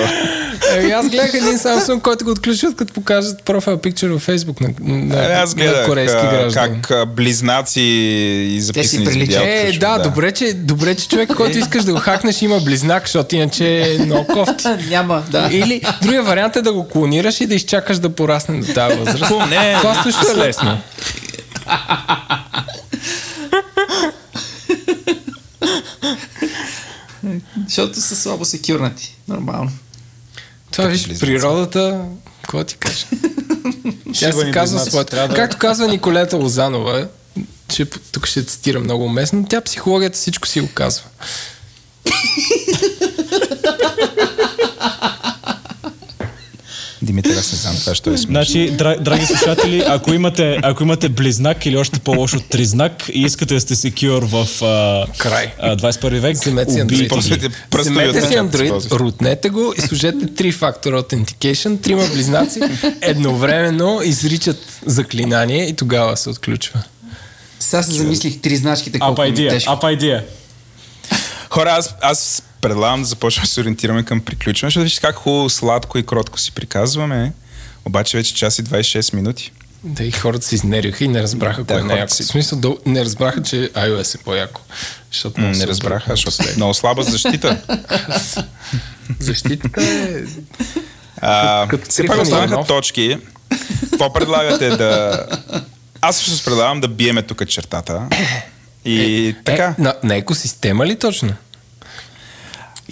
Е, 0.75 0.91
аз 0.91 1.09
гледах 1.09 1.33
един 1.33 1.57
Samsung, 1.57 2.01
който 2.01 2.25
го 2.25 2.31
отключват, 2.31 2.75
като 2.75 2.93
покажат 2.93 3.43
профил 3.43 3.77
пикчер 3.77 4.09
във 4.09 4.21
Фейсбук 4.21 4.61
на, 4.61 4.69
на, 4.79 5.31
Е, 5.31 5.33
Аз 5.33 5.55
на 5.55 5.63
гледах 5.63 5.85
корейски 5.85 6.17
а, 6.21 6.31
граждани. 6.31 6.81
как 6.81 7.07
близнаци 7.15 7.81
и 7.81 8.61
записани 8.61 9.05
с 9.05 9.09
видео. 9.09 9.41
Е, 9.41 9.59
включват, 9.59 9.79
да, 9.79 9.99
добре 9.99 10.31
че, 10.31 10.53
добре, 10.53 10.95
че 10.95 11.07
човек, 11.07 11.33
който 11.37 11.57
искаш 11.57 11.83
да 11.83 11.93
го 11.93 11.99
хакнеш, 11.99 12.41
има 12.41 12.59
близнак, 12.59 13.03
защото 13.03 13.35
иначе 13.35 13.95
е 13.95 13.97
много 14.05 14.27
кофти. 14.27 14.67
Няма, 14.89 15.23
да. 15.29 15.49
Или 15.51 15.81
другия 16.01 16.23
вариант 16.23 16.55
е 16.55 16.61
да 16.61 16.73
го 16.73 16.87
клонираш 16.87 17.41
и 17.41 17.45
да 17.45 17.55
изчакаш 17.55 17.97
да 17.97 18.09
порасне 18.09 18.59
до 18.59 18.73
тази 18.73 18.97
възраст. 18.97 19.33
Не, 19.49 19.75
Това 19.79 20.03
също 20.03 20.21
е 20.31 20.47
лесно. 20.47 20.77
Защото 27.65 28.01
са 28.01 28.15
слабо 28.15 28.45
секюрнати. 28.45 29.15
Нормално. 29.27 29.71
Това 30.71 30.87
виж, 30.87 31.03
близнаци. 31.03 31.19
природата, 31.21 32.05
какво 32.41 32.63
ти 32.63 32.75
кажа? 32.75 33.05
Тя 34.13 34.31
се 34.31 34.51
казва 34.51 34.79
да- 34.79 35.35
Както 35.35 35.57
казва 35.57 35.87
Николета 35.87 36.37
Лозанова, 36.37 37.07
че 37.67 37.85
тук 37.85 38.25
ще 38.25 38.45
цитира 38.45 38.79
много 38.79 39.05
уместно, 39.05 39.45
тя 39.45 39.61
психологията 39.61 40.17
всичко 40.17 40.47
си 40.47 40.61
го 40.61 40.69
казва. 40.73 41.03
Димитър, 47.03 47.31
аз 47.37 47.51
не 47.51 47.57
знам 47.57 47.75
това, 47.75 47.95
що 47.95 48.09
е 48.09 48.17
смешно. 48.17 48.31
Значи, 48.31 48.71
дра, 48.71 48.97
драги 48.99 49.25
слушатели, 49.25 49.83
ако 49.87 50.13
имате, 50.13 50.59
ако 50.63 50.83
имате 50.83 51.09
близнак 51.09 51.65
или 51.65 51.77
още 51.77 51.99
по-лошо 51.99 52.39
тризнак 52.49 53.09
и 53.13 53.21
искате 53.21 53.53
да 53.53 53.61
сте 53.61 53.75
секюр 53.75 54.23
в 54.23 54.47
а, 54.63 55.05
Край. 55.17 55.53
а, 55.59 55.77
21 55.77 56.19
век, 56.19 56.37
убийте 56.83 57.15
ги. 57.15 57.49
Вземете 57.75 58.21
си 58.21 58.33
Android, 58.33 58.91
рутнете 58.91 59.49
го 59.49 59.73
и 59.77 59.81
служете 59.81 60.33
три 60.35 60.51
фактора 60.51 61.01
authentication, 61.01 61.81
трима 61.81 62.07
близнаци, 62.13 62.59
едновременно 63.01 64.01
изричат 64.03 64.57
заклинание 64.85 65.65
и 65.65 65.73
тогава 65.73 66.17
се 66.17 66.29
отключва. 66.29 66.83
Сега 67.59 67.83
се 67.83 67.91
замислих 67.91 68.41
три 68.41 68.55
значките 68.55 68.99
колко 68.99 69.21
Up 69.21 69.23
ми 69.23 69.29
е 69.29 69.33
idea, 69.33 69.49
тежко. 69.49 69.71
up 69.71 69.99
idea. 69.99 70.23
Хора, 71.49 71.69
аз, 71.79 71.95
аз 72.01 72.43
предлагам 72.63 72.99
да 72.99 73.05
започваме 73.05 73.43
да 73.43 73.49
се 73.49 73.61
ориентираме 73.61 74.03
към 74.03 74.19
приключване, 74.21 74.67
защото 74.67 74.83
вижте 74.83 75.01
как 75.01 75.15
хубаво, 75.15 75.49
сладко 75.49 75.97
и 75.97 76.05
кротко 76.05 76.39
си 76.39 76.51
приказваме. 76.51 77.31
Обаче 77.85 78.17
вече 78.17 78.35
час 78.35 78.59
и 78.59 78.63
26 78.63 79.13
минути. 79.13 79.51
Да, 79.83 80.03
и 80.03 80.11
хората 80.11 80.45
се 80.45 80.55
изнервиха 80.55 81.03
и 81.03 81.07
не 81.07 81.21
разбраха 81.21 81.63
кое 81.63 81.75
е 81.75 81.83
най-яко. 81.83 82.13
си- 82.13 82.23
В 82.23 82.27
смисъл, 82.27 82.59
да, 82.59 82.75
не 82.85 83.05
разбраха, 83.05 83.43
че 83.43 83.55
iOS 83.67 84.15
е 84.15 84.23
по-яко. 84.23 84.61
Защото 85.11 85.41
М, 85.41 85.47
Не 85.49 85.67
разбраха, 85.67 86.09
защото 86.09 86.43
е 86.43 86.55
много 86.55 86.73
слаба 86.73 87.03
защита. 87.03 87.61
Защитата 89.19 89.83
е... 89.83 90.23
А, 91.17 91.67
Като 91.67 91.89
все 91.89 92.05
пак 92.05 92.21
останаха 92.21 92.63
точки. 92.65 93.17
Какво 93.89 94.13
предлагате 94.13 94.69
да... 94.69 95.25
Аз 96.01 96.17
също 96.17 96.45
предлагам 96.45 96.81
да 96.81 96.87
биеме 96.87 97.21
тук 97.21 97.47
чертата. 97.47 98.01
И 98.85 99.35
така. 99.45 99.75
Е, 99.79 99.81
на, 99.81 99.93
на 100.03 100.15
екосистема 100.15 100.85
ли 100.85 100.95
точно? 100.95 101.33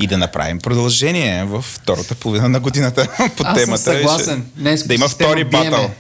И 0.01 0.07
да 0.07 0.17
направим 0.17 0.59
продължение 0.59 1.43
във 1.43 1.65
втората 1.65 2.15
половина 2.15 2.49
на 2.49 2.59
годината 2.59 3.07
по 3.37 3.43
Аз 3.43 3.47
съм 3.49 3.55
темата. 3.55 3.81
съгласен. 3.83 4.45
Ще- 4.47 4.61
Днес 4.61 4.83
да 4.83 4.93
има 4.93 5.09
втори 5.09 5.43
батъл. 5.43 5.91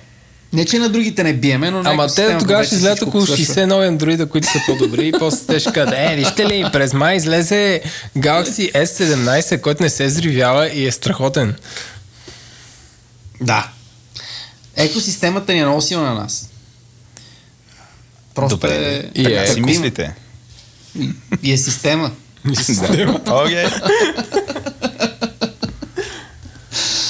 Не, 0.53 0.65
че 0.65 0.79
на 0.79 0.89
другите 0.89 1.23
не 1.23 1.33
биеме, 1.33 1.71
но 1.71 1.83
на 1.83 1.89
Ама 1.91 2.07
те 2.07 2.37
тогава 2.37 2.63
ще 2.63 2.75
излязат 2.75 3.01
около 3.01 3.25
свършва. 3.25 3.45
60 3.45 3.65
нови 3.65 3.87
андроида, 3.87 4.25
които 4.25 4.47
са 4.47 4.59
по-добри 4.67 5.07
и 5.07 5.11
после 5.11 5.45
те 5.45 5.59
ще 5.59 5.71
кажат, 5.71 5.93
е, 5.97 6.15
вижте 6.15 6.45
ли, 6.45 6.65
през 6.73 6.93
май 6.93 7.15
излезе 7.15 7.81
Galaxy 8.17 8.73
S17, 8.75 9.61
който 9.61 9.83
не 9.83 9.89
се 9.89 10.05
взривява 10.05 10.69
и 10.69 10.87
е 10.87 10.91
страхотен. 10.91 11.55
Да. 13.41 13.69
Екосистемата 14.75 15.53
ни 15.53 15.59
е 15.59 15.65
много 15.65 15.81
силна 15.81 16.05
на 16.05 16.13
нас. 16.13 16.49
Просто 18.35 18.55
Добре, 18.57 18.75
е... 18.75 19.21
И 19.21 19.23
така 19.23 19.41
е, 19.41 19.47
си 19.47 19.61
мислите. 19.61 20.13
И 21.43 21.51
е 21.51 21.57
система. 21.57 22.11
Да. 22.45 23.19
Окей. 23.35 23.65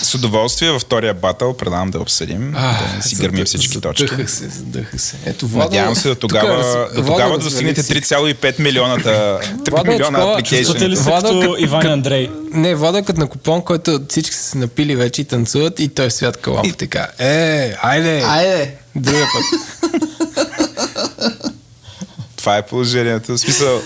С 0.03 0.15
удоволствие 0.15 0.71
във 0.71 0.81
втория 0.81 1.13
батъл 1.13 1.57
предлагам 1.57 1.91
да 1.91 1.99
обсъдим, 1.99 2.51
да 2.97 3.03
си 3.03 3.15
гърмим 3.15 3.45
всички 3.45 3.81
точки. 3.81 4.07
Задъхах 4.07 4.31
се, 4.31 4.49
задъхах 4.49 5.01
се. 5.01 5.15
Ето, 5.25 5.47
Владо, 5.47 5.69
Надявам 5.69 5.95
се 5.95 6.07
до 6.07 6.15
тук 6.15 6.29
тогава, 6.29 6.57
раз- 6.57 6.95
до 6.95 7.05
тогава 7.05 7.37
да 7.37 7.43
достигнете 7.43 7.83
всичко. 7.83 8.15
3,5 8.15 8.59
милионата, 8.59 9.39
3 9.57 9.71
Владо 9.71 9.91
е 9.91 9.93
милиона 9.93 10.17
такова, 10.19 10.41
Чувствате 10.41 10.85
апликейшни. 10.85 11.03
Владо, 11.03 11.39
като 11.41 11.55
Иван 11.59 11.85
Андрей? 11.85 12.29
Не, 12.53 12.75
Владо 12.75 12.97
е 12.97 13.03
като 13.03 13.19
на 13.19 13.27
купон, 13.27 13.61
който 13.61 13.99
всички 14.09 14.35
са 14.35 14.43
се 14.43 14.57
напили 14.57 14.95
вече 14.95 15.21
и 15.21 15.25
танцуват 15.25 15.79
и 15.79 15.89
той 15.89 16.11
свят 16.11 16.37
калап 16.37 16.65
така. 16.77 17.07
Е, 17.19 17.75
айде! 17.81 18.23
Айде! 18.27 18.75
Другия 18.95 19.25
път. 19.25 19.43
Това 22.35 22.57
е 22.57 22.61
положението. 22.61 23.33
В 23.33 23.37
смисъл, 23.37 23.81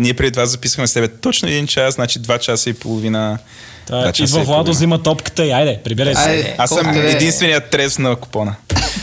ние 0.00 0.14
преди 0.14 0.30
това 0.30 0.46
записахме 0.46 0.86
с 0.86 0.92
тебе 0.92 1.08
точно 1.08 1.48
един 1.48 1.66
час, 1.66 1.94
значи 1.94 2.18
два 2.18 2.38
часа 2.38 2.70
и 2.70 2.72
половина. 2.72 3.38
Та, 3.86 4.12
идва 4.18 4.40
и 4.40 4.44
Владо, 4.44 4.70
взима 4.70 5.02
топката 5.02 5.46
и 5.46 5.50
айде, 5.50 5.80
прибирай 5.84 6.14
се. 6.14 6.20
Айде. 6.20 6.54
Аз 6.58 6.70
съм 6.70 6.84
Колко 6.84 6.98
е? 6.98 7.10
единственият 7.10 7.70
трез 7.70 7.98
на 7.98 8.16
купона. 8.16 8.54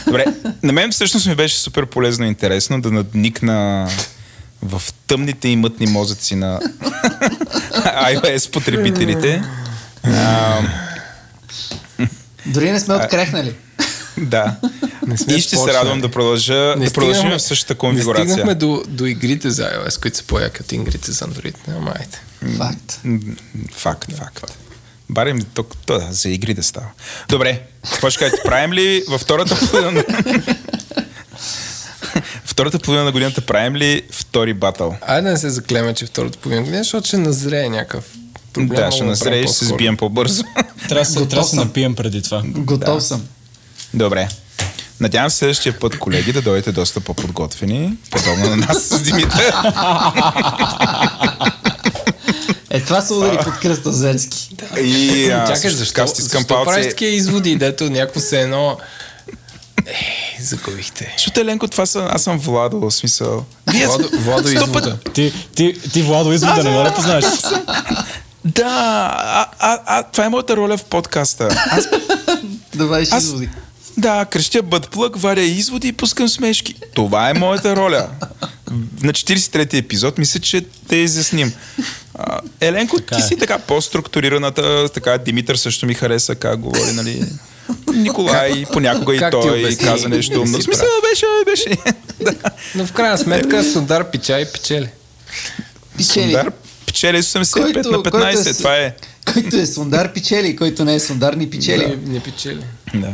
Добре, 0.06 0.26
на 0.64 0.74
мен 0.74 0.92
всъщност 0.92 1.28
ми 1.28 1.36
беше 1.36 1.60
супер 1.60 1.86
полезно 1.86 2.26
и 2.26 2.28
интересно 2.28 2.82
да 2.82 2.92
надникна 2.92 3.90
в 4.62 4.82
тъмните 5.08 5.48
и 5.50 5.56
мътни 5.56 5.88
мозъци 5.88 6.36
на 6.36 6.60
iOS 7.86 8.52
потребителите. 8.52 9.44
А, 10.04 10.60
Дори 12.46 12.72
не 12.72 12.80
сме 12.80 12.96
открехнали. 12.96 13.54
да. 14.22 14.56
сме 15.16 15.36
И 15.36 15.40
ще 15.40 15.50
се 15.50 15.56
почнали. 15.56 15.78
радвам 15.78 16.02
да 16.02 16.12
продължа 16.12 16.76
да 16.78 16.92
продължим 16.94 17.30
в 17.30 17.40
същата 17.40 17.74
Не 17.74 17.78
конфигурация. 17.78 18.26
стигнахме 18.30 18.56
до, 18.56 18.84
до 18.88 19.06
игрите 19.06 19.50
за 19.50 19.64
iOS, 19.64 20.02
които 20.02 20.18
са 20.18 20.24
по-яки 20.24 20.62
от 20.62 20.72
игрите 20.72 21.12
за 21.12 21.26
Android. 21.26 21.56
Ама 21.78 21.94
айде. 22.00 22.18
Факт. 22.58 23.00
Факт, 23.72 24.12
факт. 24.14 24.58
Барем 25.10 25.42
тук, 25.54 25.74
то, 25.86 26.00
да, 26.00 26.08
за 26.12 26.30
игри 26.30 26.54
да 26.54 26.64
става. 26.64 26.88
Добре, 27.30 27.62
какво 27.94 28.10
ще 28.10 28.20
кажете? 28.20 28.42
Правим 28.46 28.74
ли 28.74 29.04
във 29.10 29.22
втората 29.22 29.60
половина 29.60 29.92
на... 29.92 30.04
втората 32.46 32.80
половина 32.80 33.06
на 33.06 33.12
годината 33.12 33.42
правим 33.42 33.76
ли 33.76 34.02
втори 34.12 34.54
батъл? 34.54 34.96
Айде 35.02 35.22
да 35.22 35.32
не 35.32 35.38
се 35.38 35.50
заклеме, 35.50 35.94
че 35.94 36.06
второто 36.06 36.38
половина 36.38 36.62
година, 36.64 36.78
защото 36.84 37.08
ще 37.08 37.18
назрее 37.18 37.70
някакъв 37.70 38.06
проблем. 38.54 38.86
Да, 38.86 38.92
ще 38.92 39.04
но 39.04 39.10
назрееш, 39.10 39.46
ще 39.46 39.58
се 39.58 39.66
сбием 39.66 39.98
по-бързо. 39.98 40.44
Трябва 40.90 41.00
да 41.00 41.06
се, 41.06 41.26
да 41.26 41.44
се 41.44 41.56
напием 41.56 41.96
преди 41.96 42.22
това. 42.22 42.42
Готов 42.46 43.04
съм. 43.04 43.24
Добре. 43.94 44.28
Надявам 45.00 45.30
се 45.30 45.38
следващия 45.38 45.80
път, 45.80 46.00
колеги, 46.00 46.34
да 46.34 46.42
дойдете 46.42 46.72
доста 46.72 47.00
по-подготвени, 47.00 47.98
подобно 48.12 48.50
на 48.50 48.56
нас 48.56 48.78
с 48.84 49.02
Димитър. 49.02 49.54
Е, 52.70 52.80
това 52.82 53.02
се 53.02 53.14
удари 53.14 53.38
под 53.44 53.60
кръста 53.60 53.92
зверски. 53.94 54.56
И 54.82 55.30
а, 55.30 55.56
също 55.56 55.78
защо, 55.78 56.08
стискам 56.08 56.40
защо 56.42 56.48
правиш 56.64 56.76
палци. 56.76 56.90
такива 56.90 57.12
изводи, 57.12 57.56
дето 57.56 57.84
някакво 57.90 58.20
се 58.20 58.42
едно... 58.42 58.78
Е, 59.86 59.94
загубихте. 60.44 61.14
Защото 61.18 61.40
Еленко, 61.40 61.68
това 61.68 61.86
съм, 61.86 62.08
аз 62.12 62.24
съм 62.24 62.40
Владо, 62.40 62.80
в 62.80 62.92
смисъл. 62.92 63.46
Вие 63.72 63.86
Владо, 63.86 64.10
Владо 64.20 64.50
извода. 64.50 64.98
Ти, 65.14 65.34
ти, 65.56 65.74
ти 65.94 66.02
Владо, 66.02 66.34
извода, 66.34 66.64
не 66.64 66.70
мога 66.70 66.84
да 66.84 66.94
познаеш. 66.96 67.26
Да, 68.46 68.64
а, 69.24 69.46
а, 69.60 69.80
а, 69.86 70.04
това 70.04 70.26
е 70.26 70.30
моята 70.30 70.56
роля 70.58 70.78
в 70.78 70.84
подкаста. 70.84 71.66
Аз 71.72 71.88
Да 72.76 72.86
вадиш 72.88 73.10
Аз- 73.12 73.24
изводи. 73.24 73.50
Да, 73.98 74.26
крещя 74.26 74.62
бъдплък, 74.64 75.18
варя 75.18 75.42
изводи 75.42 75.88
и 75.88 75.94
пускам 75.94 76.30
смешки. 76.30 76.76
Това 76.94 77.30
е 77.30 77.34
моята 77.34 77.76
роля. 77.76 78.08
На 79.02 79.14
43-ти 79.14 79.78
епизод 79.78 80.18
мисля, 80.18 80.40
че 80.40 80.66
те 80.88 80.96
изясним. 80.96 81.54
А, 82.16 82.40
Еленко, 82.62 83.00
ти 83.00 83.16
е. 83.16 83.22
си 83.22 83.38
така 83.38 83.60
по-структурираната, 83.60 84.90
така 84.90 85.18
Димитър 85.18 85.56
също 85.56 85.86
ми 85.86 85.94
хареса 85.94 86.36
как 86.36 86.60
говори, 86.60 86.92
нали? 86.94 87.26
Николай, 87.94 88.66
понякога 88.74 89.16
и 89.16 89.20
как 89.20 89.32
той 89.32 89.60
обясни? 89.60 89.86
каза 89.86 90.10
нещо 90.10 90.44
В 90.44 90.48
смисъл, 90.48 90.88
беше, 91.12 91.26
беше. 91.46 91.78
да. 92.22 92.34
Но 92.76 92.86
в 92.86 92.92
крайна 92.94 93.18
сметка 93.18 93.64
Сондар 93.64 94.12
пича 94.12 94.40
и 94.40 94.46
печели. 94.46 94.90
Печели. 95.98 96.24
Сондар 96.24 96.52
печели 96.86 97.18
85 97.18 97.74
Който- 97.74 97.92
на 97.92 97.98
15, 97.98 98.34
който 98.34 98.50
е 98.50 98.54
това 98.54 98.76
е. 98.76 98.96
Който 99.34 99.58
е 99.58 99.66
сондар 99.66 100.14
печели, 100.14 100.56
който 100.56 100.86
не 100.86 100.96
е 100.96 101.00
сондар 101.00 101.34
ни 101.34 101.50
печели. 101.50 101.88
Не, 101.88 102.14
не 102.14 102.20
печели. 102.20 102.64
Да. 102.96 103.14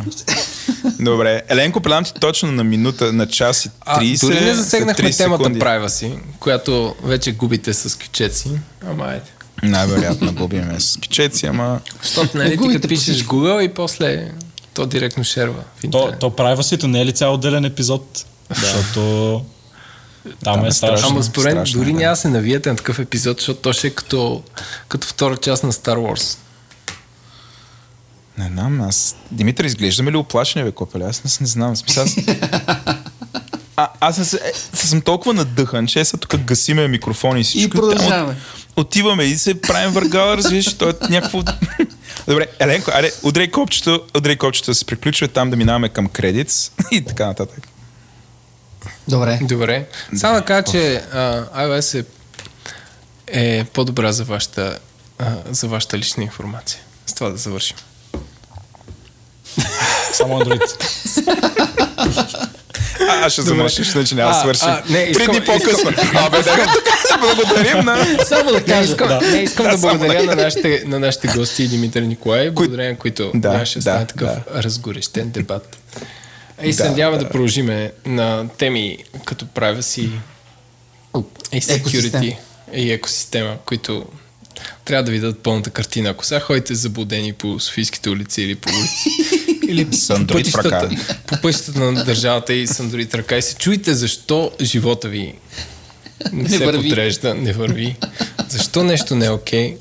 Добре. 1.00 1.42
Еленко, 1.50 1.82
предам 1.82 2.04
ти 2.04 2.14
точно 2.20 2.52
на 2.52 2.64
минута, 2.64 3.14
на 3.14 3.28
час 3.28 3.66
и 3.66 3.70
30. 3.70 4.24
А, 4.24 4.28
дори 4.28 4.46
не 4.46 4.54
засегнахме 4.54 5.10
30 5.10 5.18
темата 5.18 5.44
секунди. 5.44 5.60
privacy, 5.60 6.18
която 6.40 6.96
вече 7.04 7.32
губите 7.32 7.74
с 7.74 7.98
кючеци. 8.00 8.50
Ама 8.88 9.06
айде. 9.06 9.22
Най-вероятно 9.64 10.34
губиме 10.34 10.80
с 10.80 11.00
кичеци, 11.00 11.46
ама... 11.46 11.80
Защото 12.04 12.38
нали 12.38 12.58
ти 12.58 12.68
като 12.74 12.88
пишеш. 12.88 13.24
Google 13.24 13.62
и 13.62 13.74
после 13.74 14.32
то 14.74 14.86
директно 14.86 15.24
шерва 15.24 15.64
То, 15.92 16.14
то 16.20 16.30
privacy 16.30 16.84
не 16.84 17.02
е 17.02 17.06
ли 17.06 17.12
цял 17.14 17.34
отделен 17.34 17.66
епизод? 17.66 18.26
Защото 18.56 19.42
там, 20.44 20.66
е 20.66 20.68
е 20.68 20.72
страшно. 20.72 21.08
Ама 21.08 21.24
според 21.24 21.46
мен 21.46 21.66
страшно 21.66 21.82
е, 21.82 21.84
дори 21.84 21.94
да. 21.94 22.00
няма 22.00 22.12
да 22.12 22.16
се 22.16 22.30
навиете 22.30 22.70
на 22.70 22.76
такъв 22.76 23.00
епизод, 23.00 23.38
защото 23.38 23.62
то 23.62 23.74
ще 23.74 23.88
е 23.88 23.90
като, 23.90 24.44
като 24.88 25.08
втора 25.08 25.38
част 25.38 25.64
на 25.64 25.72
Star 25.72 25.98
Wars. 25.98 26.38
Не 28.38 28.48
знам, 28.48 28.82
аз... 28.82 29.16
Димитър, 29.32 29.64
изглеждаме 29.64 30.12
ли 30.12 30.18
оплашени, 30.18 30.66
бе, 30.66 30.72
копеле? 30.72 31.06
Аз 31.06 31.24
не, 31.24 31.32
не 31.42 31.48
знам. 31.48 31.76
Смисъл, 31.76 32.04
аз... 32.04 32.16
А, 33.76 33.90
аз 34.00 34.16
съм, 34.16 34.40
е, 34.46 34.78
съм 34.78 35.02
толкова 35.02 35.34
надъхан, 35.34 35.88
че 35.88 36.06
са 36.06 36.18
тук 36.18 36.38
гасиме 36.38 36.88
микрофони 36.88 37.42
и 37.42 37.44
всичко. 37.44 37.78
И 37.78 37.80
продължаваме. 37.80 38.34
Там 38.34 38.44
От, 38.76 38.88
отиваме 38.88 39.24
и 39.24 39.36
се 39.36 39.62
правим 39.62 39.92
въргала, 39.92 40.38
разбираш, 40.38 40.74
то 40.74 40.90
е 40.90 40.94
някакво... 41.10 41.44
Добре, 42.28 42.48
Еленко, 42.60 42.92
аре, 42.94 43.12
удрей 43.24 43.52
копчето, 43.52 44.02
удрей 44.18 44.36
копчето 44.36 44.72
да 44.72 44.76
се 44.76 44.86
приключва 44.86 45.28
там 45.28 45.50
да 45.50 45.56
минаваме 45.56 45.90
към 45.90 46.08
кредитс 46.08 46.72
и 46.92 47.06
така 47.06 47.26
нататък. 47.26 47.68
Добре. 49.08 49.40
Добре. 49.42 49.86
Само 50.16 50.36
да 50.36 50.46
кажа, 50.46 50.64
че 50.72 50.96
а, 51.14 51.46
iOS 51.66 52.00
е, 52.00 52.06
е 53.60 53.64
по-добра 53.64 54.12
за 54.12 54.24
вашата, 54.24 54.80
а, 55.20 55.26
за 55.52 55.68
вашата 55.68 55.98
лична 55.98 56.24
информация. 56.24 56.82
С 57.06 57.14
това 57.14 57.30
да 57.30 57.38
завършим. 57.38 57.78
Само 60.14 60.40
Android. 60.40 60.62
А, 63.10 63.26
аз 63.26 63.34
ще 63.34 63.42
завършиш, 63.42 63.96
иначе 63.96 64.16
няма 64.16 64.44
да 64.46 64.84
не, 64.90 65.12
Три 65.12 65.28
дни 65.28 65.46
по-късно. 65.46 65.92
Абе, 66.16 66.38
да, 66.38 66.44
да 66.44 67.18
благодарим 67.20 67.86
на... 67.86 68.06
Само 68.26 68.52
да 68.52 68.64
кажа. 68.66 68.92
искам, 68.92 69.08
да. 69.08 69.22
не, 69.22 69.38
искам 69.38 69.66
да, 69.66 69.78
само 69.78 69.98
благодаря 70.00 70.26
да 70.26 70.36
на 70.36 70.44
нашите, 70.44 70.84
на 70.86 71.00
нашите 71.00 71.28
гости 71.28 71.68
Димитър 71.68 72.02
и 72.02 72.08
Николай, 72.08 72.50
благодарение 72.50 72.92
на 72.92 72.98
които 72.98 73.32
Да, 73.36 73.50
нямаше 73.50 73.80
да 73.80 73.84
да, 73.84 73.92
стане 73.92 74.06
такъв 74.06 74.30
разгорещен 74.56 75.30
дебат. 75.30 75.78
И 76.64 76.74
се 76.74 76.90
надяваме 76.90 77.24
да, 77.24 77.30
продължиме 77.30 77.92
на 78.06 78.50
теми 78.58 78.98
като 79.26 79.46
privacy 79.46 80.10
и 81.54 81.62
security 81.62 82.38
и 82.74 82.92
екосистема, 82.92 83.58
които 83.66 84.06
трябва 84.86 85.04
да 85.04 85.12
ви 85.12 85.20
дадат 85.20 85.44
пълната 85.44 85.70
картина. 85.70 86.10
Ако 86.10 86.26
сега 86.26 86.40
ходите 86.40 86.76
заблудени 86.76 87.34
по 87.34 87.60
Софийските 87.60 88.10
улици 88.10 88.42
или 88.42 88.56
по 88.56 88.70
улици, 88.70 89.10
или 89.68 89.86
по 89.86 90.28
пътищата, 90.28 90.90
по 91.28 91.42
пътищата 91.42 91.80
на 91.80 92.04
държавата 92.04 92.54
и 92.54 92.68
с 92.68 92.84
в 92.84 93.14
ръка 93.14 93.38
и 93.38 93.42
се 93.42 93.56
чуете 93.56 93.94
защо 93.94 94.52
живота 94.62 95.10
ви 95.10 95.34
не, 96.32 96.44
Не 96.44 96.50
се 96.50 96.66
върви. 96.66 96.90
подрежда, 96.90 97.36
не 97.36 97.54
върви. 97.54 97.96
Защо 98.50 98.84
нещо 98.84 99.16
не 99.16 99.26
е 99.26 99.30
окей? 99.30 99.78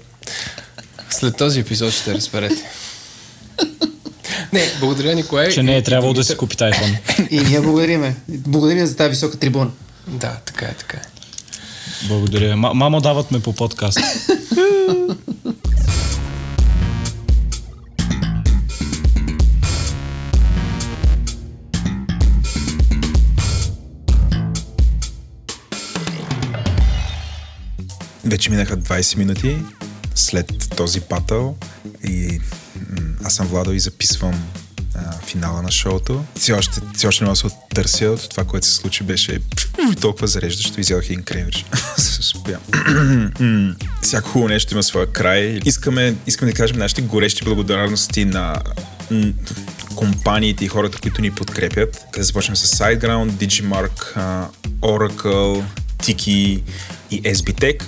След 1.10 1.36
този 1.36 1.60
епизод 1.60 1.92
ще 1.92 2.14
разберете. 2.14 2.62
Не, 4.52 4.72
благодаря 4.80 5.14
Николай. 5.14 5.50
Че 5.50 5.62
не 5.62 5.76
е 5.76 5.82
трябвало 5.82 6.14
да 6.14 6.24
си 6.24 6.36
купите 6.36 6.64
iPhone. 6.64 6.98
И 7.30 7.40
ние 7.40 7.60
благодариме. 7.60 8.16
Благодарим 8.28 8.86
за 8.86 8.96
тази 8.96 9.10
висока 9.10 9.38
трибуна. 9.38 9.70
Да, 10.06 10.36
така 10.44 10.66
е, 10.66 10.74
така 10.74 10.96
е. 10.96 11.12
Благодаря. 12.08 12.56
М- 12.56 12.74
мамо, 12.74 13.00
дават 13.00 13.30
ме 13.30 13.40
по 13.40 13.52
подкаст. 13.52 13.98
Вече 28.24 28.50
минаха 28.50 28.76
20 28.76 29.16
минути 29.16 29.56
след 30.14 30.68
този 30.76 31.00
батъл 31.00 31.56
и 32.04 32.40
аз 33.24 33.34
съм 33.34 33.46
Владо 33.46 33.72
и 33.72 33.80
записвам 33.80 34.44
а, 34.94 35.12
финала 35.26 35.62
на 35.62 35.70
шоуто. 35.70 36.24
Все 36.36 36.52
още, 36.52 36.80
все 36.94 37.06
още 37.06 37.24
не 37.24 37.28
мога 37.28 37.32
да 37.32 37.40
се 37.40 37.46
оттърся 37.46 38.06
от 38.06 38.30
това, 38.30 38.44
което 38.44 38.66
се 38.66 38.74
случи. 38.74 39.04
Беше 39.04 39.40
толкова 40.00 40.26
зареждащо. 40.26 40.80
Изядох 40.80 41.04
един 41.04 41.22
кремвирш. 41.22 41.64
Успя. 42.20 42.58
Всяко 44.02 44.28
хубаво 44.28 44.48
нещо 44.48 44.74
има 44.74 44.82
своя 44.82 45.12
край. 45.12 45.60
Искаме, 45.64 46.14
искаме 46.26 46.52
да 46.52 46.56
кажем 46.56 46.78
нашите 46.78 47.02
горещи 47.02 47.44
благодарности 47.44 48.24
на 48.24 48.56
компаниите 49.94 50.64
и 50.64 50.68
хората, 50.68 50.98
които 50.98 51.20
ни 51.20 51.30
подкрепят. 51.30 52.04
Да 52.16 52.22
започнем 52.22 52.56
с 52.56 52.76
SiteGround, 52.76 53.30
Digimark, 53.30 54.16
Oracle, 54.80 55.64
Tiki 55.98 56.62
и 57.10 57.22
SBTech, 57.22 57.82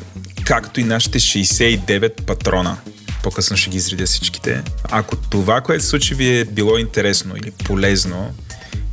както 0.45 0.81
и 0.81 0.85
нашите 0.85 1.21
69 1.21 2.23
патрона. 2.23 2.77
По-късно 3.25 3.57
ще 3.57 3.71
ги 3.71 3.77
изредя 3.77 4.07
всичките. 4.07 4.63
Ако 4.91 5.17
това, 5.17 5.61
което 5.61 5.85
се 5.85 5.91
случи 5.91 6.15
ви 6.15 6.39
е 6.39 6.45
било 6.45 6.79
интересно 6.79 7.37
или 7.37 7.51
полезно, 7.51 8.35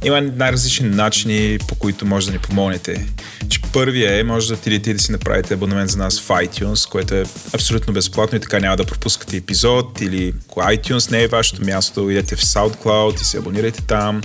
има 0.04 0.22
най-различни 0.22 0.90
начини, 0.90 1.58
по 1.68 1.76
които 1.76 2.06
може 2.06 2.26
да 2.26 2.34
ни 2.34 2.40
помогнете. 2.40 3.08
Че 3.50 3.62
Първия 3.74 4.20
е, 4.20 4.24
може 4.24 4.48
да 4.48 4.54
отидете 4.54 4.90
и 4.90 4.94
да 4.94 5.00
си 5.00 5.12
направите 5.12 5.54
абонамент 5.54 5.90
за 5.90 5.98
нас 5.98 6.20
в 6.20 6.28
iTunes, 6.28 6.90
което 6.90 7.16
е 7.16 7.26
абсолютно 7.54 7.94
безплатно 7.94 8.38
и 8.38 8.42
така 8.42 8.60
няма 8.60 8.78
да 8.78 8.86
пропускате 8.86 9.38
епизод 9.38 10.02
или 10.02 10.34
ако 10.50 10.60
iTunes 10.60 11.12
не 11.12 11.24
е 11.24 11.28
вашето 11.28 11.66
място, 11.66 12.10
идете 12.10 12.36
в 12.36 12.42
SoundCloud 12.42 13.22
и 13.22 13.26
се 13.26 13.38
абонирайте 13.38 13.82
там. 13.82 14.22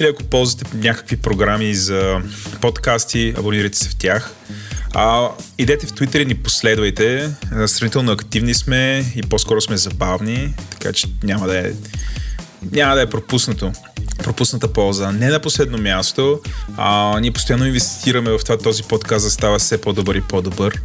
Или 0.00 0.08
ако 0.08 0.24
ползвате 0.24 0.76
някакви 0.76 1.16
програми 1.16 1.74
за 1.74 2.20
подкасти, 2.60 3.34
абонирайте 3.38 3.78
се 3.78 3.88
в 3.88 3.96
тях. 3.96 4.34
А, 4.94 5.28
идете 5.58 5.86
в 5.86 5.92
Twitter 5.92 6.22
и 6.22 6.24
ни 6.24 6.34
последвайте. 6.34 7.30
Сравнително 7.66 8.12
активни 8.12 8.54
сме 8.54 9.12
и 9.16 9.22
по-скоро 9.22 9.60
сме 9.60 9.76
забавни, 9.76 10.54
така 10.70 10.92
че 10.92 11.06
няма 11.22 11.46
да 11.46 11.58
е 11.58 11.72
няма 12.72 12.94
да 12.94 13.02
е 13.02 13.06
пропуснато. 13.06 13.72
Пропусната 14.18 14.72
полза. 14.72 15.12
Не 15.12 15.28
на 15.28 15.40
последно 15.40 15.78
място, 15.78 16.40
а, 16.76 17.18
ние 17.20 17.30
постоянно 17.30 17.66
инвестираме 17.66 18.30
в 18.30 18.38
това 18.38 18.58
този 18.58 18.82
подкаст 18.82 19.24
да 19.24 19.30
става 19.30 19.58
все 19.58 19.80
по-добър 19.80 20.14
и 20.14 20.20
по-добър 20.20 20.80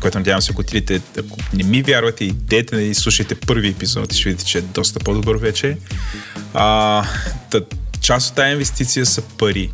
което 0.00 0.18
надявам 0.18 0.42
се, 0.42 0.52
ако 0.52 0.60
отидете, 0.60 1.00
ако 1.18 1.38
не 1.54 1.64
ми 1.64 1.82
вярвате, 1.82 2.24
идете 2.24 2.76
и 2.76 2.94
слушайте 2.94 3.34
първи 3.34 3.68
епизод 3.68 4.12
и 4.12 4.16
ще 4.16 4.28
видите, 4.28 4.44
че 4.44 4.58
е 4.58 4.60
доста 4.60 4.98
по-добър 4.98 5.36
вече. 5.36 5.76
А, 6.54 7.04
тът, 7.50 7.76
част 8.00 8.30
от 8.30 8.36
тази 8.36 8.52
инвестиция 8.52 9.06
са 9.06 9.22
пари. 9.22 9.70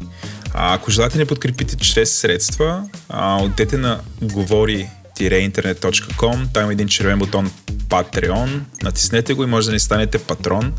А, 0.55 0.75
ако 0.75 0.91
желаете 0.91 1.17
да 1.17 1.23
ни 1.23 1.27
подкрепите 1.27 1.77
чрез 1.77 2.12
средства, 2.12 2.89
а, 3.09 3.43
отдете 3.43 3.77
на 3.77 4.01
говори-интернет.com, 4.23 6.47
там 6.55 6.62
има 6.62 6.73
един 6.73 6.89
червен 6.89 7.18
бутон 7.18 7.51
Patreon, 7.89 8.60
натиснете 8.83 9.35
го 9.35 9.44
и 9.44 9.47
може 9.47 9.67
да 9.67 9.73
ни 9.73 9.81
станете 9.81 10.18
патрон 10.18 10.73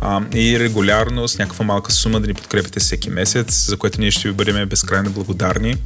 а, 0.00 0.22
и 0.34 0.58
регулярно 0.58 1.28
с 1.28 1.38
някаква 1.38 1.64
малка 1.64 1.92
сума 1.92 2.20
да 2.20 2.26
ни 2.26 2.34
подкрепите 2.34 2.80
всеки 2.80 3.10
месец, 3.10 3.66
за 3.66 3.76
което 3.76 4.00
ние 4.00 4.10
ще 4.10 4.28
ви 4.28 4.34
бъдем 4.34 4.68
безкрайно 4.68 5.10
благодарни 5.10 5.76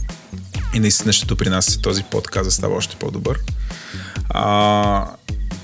и 0.74 0.80
наистина 0.80 1.12
ще 1.12 1.26
допринасяте 1.26 1.82
този 1.82 2.02
подкаст 2.02 2.46
да 2.46 2.50
става 2.50 2.74
още 2.74 2.96
по-добър. 2.96 3.38
А, 4.28 5.06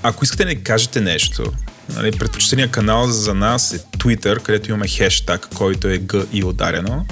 ако 0.03 0.25
искате 0.25 0.45
да 0.45 0.51
ни 0.51 0.63
кажете 0.63 1.01
нещо, 1.01 1.53
нали, 1.95 2.13
предпочитания 2.13 2.71
канал 2.71 3.07
за 3.07 3.35
нас 3.35 3.73
е 3.73 3.79
Twitter, 3.79 4.43
където 4.43 4.71
имаме 4.71 4.89
хештаг, 4.89 5.49
който 5.55 5.89
е 5.89 5.99
Г 5.99 6.27
и 6.33 6.45
ударено. 6.45 7.05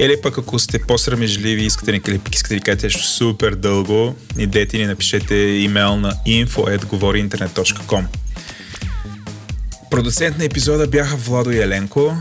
Или 0.00 0.20
пък 0.22 0.38
ако 0.38 0.58
сте 0.58 0.78
по-срамежливи 0.78 1.62
искате, 1.62 1.92
ни- 1.92 2.20
искате 2.32 2.54
да 2.54 2.60
кажете 2.60 2.86
нещо 2.86 3.06
супер 3.06 3.54
дълго, 3.54 4.16
идете 4.38 4.78
ни 4.78 4.86
напишете 4.86 5.34
имейл 5.36 5.96
на 5.96 6.14
info.говориинтернет.com 6.26 8.04
Продуцент 9.90 10.38
на 10.38 10.44
епизода 10.44 10.86
бяха 10.86 11.16
Владо 11.16 11.50
Еленко, 11.50 12.16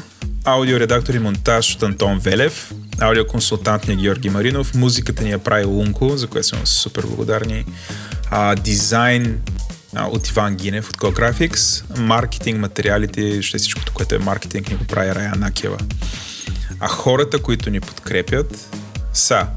аудиоредактор 0.46 1.14
и 1.14 1.20
монтаж 1.20 1.76
от 1.76 1.84
Антон 1.84 2.20
Велев, 2.20 2.72
аудиоконсултант 3.00 3.90
е 3.90 3.96
Георги 3.96 4.30
Маринов, 4.30 4.76
музиката 4.76 5.24
ни 5.24 5.32
я 5.32 5.40
прави 5.40 5.66
Лунко, 5.66 6.18
за 6.18 6.28
което 6.28 6.48
сме 6.48 6.60
супер 6.66 7.06
благодарни, 7.06 7.66
а, 8.32 8.56
дизайн 8.56 9.40
а, 9.96 10.08
от 10.08 10.28
Иван 10.28 10.56
Гинев 10.56 10.90
от 10.90 10.98
Go 10.98 11.20
Graphics, 11.20 11.98
маркетинг, 12.00 12.60
материалите, 12.60 13.42
ще 13.42 13.58
всичкото, 13.58 13.94
което 13.94 14.16
е 14.16 14.20
маркетинг, 14.20 14.70
ни 14.70 14.76
го 14.76 14.86
прави 14.86 15.16
Рая 15.16 15.34
Накева. 15.36 15.78
А 16.80 16.88
хората, 16.88 17.42
които 17.42 17.70
ни 17.70 17.82
подкрепят, 17.82 18.78
са 19.14 19.48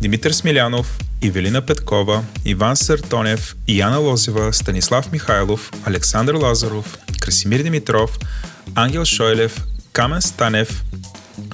Димитър 0.00 0.32
Смилянов, 0.32 0.98
Ивелина 1.22 1.66
Петкова, 1.66 2.24
Иван 2.44 2.76
Съртонев, 2.76 3.56
Яна 3.68 3.98
Лозева, 3.98 4.52
Станислав 4.52 5.12
Михайлов, 5.12 5.70
Александър 5.84 6.34
Лазаров, 6.34 6.98
Красимир 7.20 7.62
Димитров, 7.62 8.18
Ангел 8.74 9.04
Шойлев, 9.04 9.64
Камен 9.92 10.22
Станев, 10.22 10.84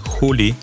Хули, 0.08 0.54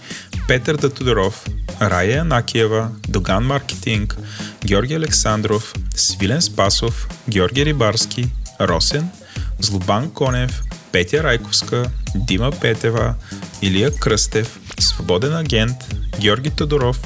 Петър 0.48 0.78
Датудоров, 0.78 1.46
Рая 1.82 2.22
Анакиева, 2.22 2.90
Доган 3.08 3.44
Маркетинг, 3.44 4.18
Георги 4.66 4.94
Александров, 4.94 5.74
Свилен 5.96 6.42
Спасов, 6.42 7.08
Георги 7.30 7.66
Рибарски, 7.66 8.28
Росен, 8.62 9.10
Злобан 9.60 10.12
Конев, 10.12 10.62
Петя 10.92 11.24
Райковска, 11.24 11.86
Дима 12.16 12.52
Петева, 12.52 13.16
Илия 13.62 13.92
Кръстев, 13.96 14.60
Свободен 14.80 15.36
агент, 15.36 15.76
Георги 16.20 16.50
Тодоров, 16.50 17.00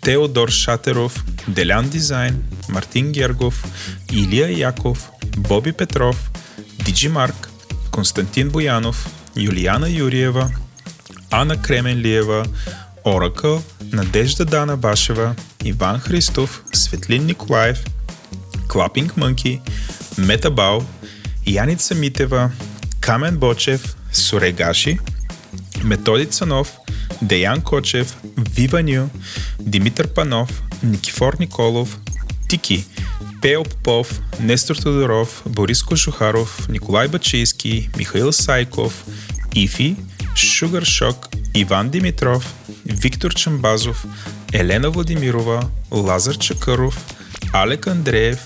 Теодор 0.00 0.48
Шатеров, 0.48 1.24
Делян 1.48 1.88
Дизайн, 1.88 2.42
Мартин 2.68 3.12
Гергов, 3.12 3.64
Илия 4.12 4.58
Яков, 4.58 5.10
Боби 5.36 5.72
Петров, 5.72 6.30
Диджи 6.84 7.08
Марк, 7.08 7.48
Константин 7.90 8.48
Боянов, 8.48 9.10
Юлияна 9.36 9.90
Юриева, 9.90 10.50
Ана 11.30 11.62
Кременлиева, 11.62 12.46
Оракъл, 13.04 13.62
Надежда 13.92 14.44
Дана 14.44 14.76
Башева, 14.76 15.34
Иван 15.64 16.00
Христов, 16.00 16.62
Светлин 16.72 17.26
Николаев, 17.26 17.84
Клапинг 18.68 19.16
Мънки, 19.16 19.60
Метабал, 20.18 20.84
Яница 21.46 21.94
Митева, 21.94 22.50
Камен 23.00 23.36
Бочев, 23.36 23.96
Сурегаши, 24.12 24.98
Методи 25.84 26.26
Цанов, 26.26 26.76
Деян 27.22 27.60
Кочев, 27.60 28.16
Вива 28.54 28.82
Ню, 28.82 29.08
Димитър 29.60 30.08
Панов, 30.14 30.62
Никифор 30.82 31.36
Николов, 31.40 31.98
Тики, 32.48 32.84
Пео 33.42 33.64
Попов, 33.64 34.20
Нестор 34.40 34.76
Тодоров, 34.76 35.42
Борис 35.46 35.82
Кошухаров, 35.82 36.68
Николай 36.68 37.08
Бачийски, 37.08 37.90
Михаил 37.96 38.32
Сайков, 38.32 39.04
Ифи, 39.54 39.96
Шугар 40.34 40.84
Шок, 40.84 41.28
Иван 41.54 41.90
Димитров, 41.90 42.54
Виктор 42.86 43.34
Чамбазов, 43.34 44.06
Елена 44.52 44.90
Владимирова, 44.90 45.62
Лазар 45.90 46.38
Чакъров, 46.38 47.14
Алек 47.52 47.86
Андреев, 47.86 48.38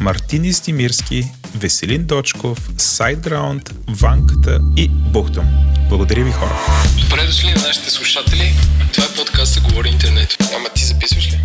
Мартин 0.00 0.44
Истимирски, 0.44 1.32
Веселин 1.56 2.04
Дочков, 2.04 2.58
Сайдграунд, 2.78 3.70
Ванката 3.88 4.58
и 4.76 4.88
Бухтом. 4.88 5.46
Благодаря 5.88 6.24
ви 6.24 6.32
хора! 6.32 6.58
Добре 7.00 7.26
дошли 7.26 7.48
на 7.48 7.62
нашите 7.62 7.90
слушатели. 7.90 8.54
Това 8.92 9.04
е 9.04 9.14
подкаст 9.14 9.54
за 9.54 9.60
Говори 9.60 9.88
Интернет. 9.88 10.36
Ама 10.56 10.68
ти 10.68 10.84
записваш 10.84 11.26
ли? 11.26 11.40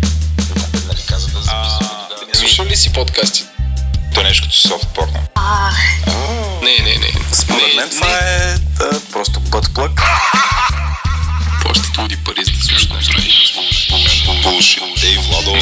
Слушал 2.32 2.66
ли 2.66 2.76
си 2.76 2.92
подкасти? 2.92 3.44
То 4.14 4.20
е 4.20 4.24
нещо 4.24 4.42
като 4.42 4.56
софт 4.56 4.88
порно. 4.94 5.20
Не, 6.62 6.84
не, 6.84 6.96
не. 6.96 7.12
Според 7.32 7.76
мен 7.76 7.90
това 7.90 8.18
е 8.18 8.54
да, 8.78 9.00
просто 9.12 9.40
бътплък. 9.40 10.00
Плащат 11.62 11.98
луди 11.98 12.16
пари, 12.16 12.44
за 12.44 12.50
да 12.50 12.62
слушат 12.62 12.90
нашите. 12.90 13.32
Булшит. 14.42 14.82
Ей, 15.04 15.18
Владо. 15.18 15.56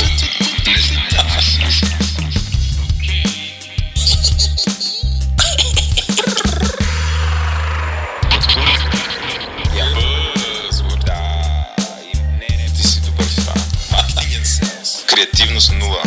Креативност 15.20 15.72
нула. 15.72 16.02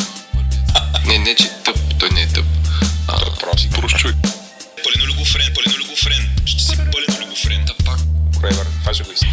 Не, 1.05 1.17
не, 1.17 1.35
че 1.35 1.49
тъп. 1.63 1.77
Той 1.99 2.09
не 2.09 2.21
е 2.21 2.27
тъп. 2.27 2.45
А, 3.07 3.19
Прост, 3.39 3.71
прост 3.71 3.97
човек. 3.97 4.15
Пълен 4.83 5.01
олигофрен, 5.01 5.53
пълен 5.55 5.73
олигофрен. 5.81 6.29
Ще 6.45 6.63
си 6.63 6.77
пълен 6.77 7.17
олигофрен. 7.17 7.65
да 7.65 7.73
пак. 7.85 7.99
Това 8.79 8.93
ще 8.93 9.03
го 9.03 9.11
иска. 9.11 9.25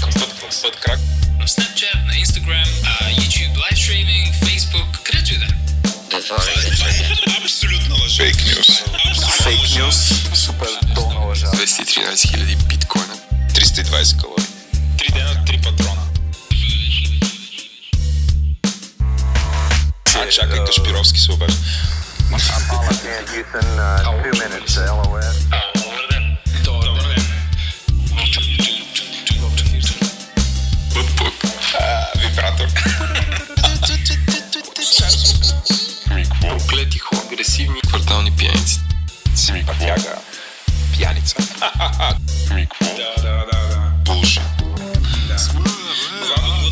Път, 0.00 0.14
път, 0.14 0.62
път, 0.62 0.80
крак. 0.80 1.00
на 1.38 1.46
Snapchat, 1.46 2.06
на 2.06 2.12
Instagram, 2.12 2.66
YouTube 3.18 3.54
live 3.54 3.76
streaming, 3.76 4.32
Facebook, 4.44 5.02
където 5.02 5.32
и 5.34 5.38
да 5.38 5.44
е. 5.44 5.48
Абсолютно 7.42 7.96
лъжа. 8.02 8.22
Фейк 8.22 8.36
нюс. 8.56 8.82
Фейк 9.42 9.60
нюс. 9.78 9.96
Супер 10.34 10.68
долна 10.94 11.20
лъжа. 11.20 11.46
213 11.46 12.14
000 12.14 12.64
биткоина. 12.64 13.14
320 13.54 14.20
калории. 14.20 14.46
Три 14.98 15.12
дена, 15.12 15.44
три 15.46 15.58
патрона. 15.58 16.02
А, 20.22 20.28
чакай, 20.28 20.64
Кашпировски 20.64 21.20
се 21.20 21.32
обажда. 21.32 21.56
Вибратор. 32.16 32.68
Проклети 36.40 36.98
хора. 36.98 37.20
Агресивни 37.32 37.80
квартални 37.80 38.32
пияници. 38.32 38.80
Пътяга. 39.66 40.18
Пияница. 40.96 41.36
Да, 41.60 42.16
да, 43.22 43.46
да, 43.52 43.68
да. 43.68 43.92
Булшит. 44.04 44.42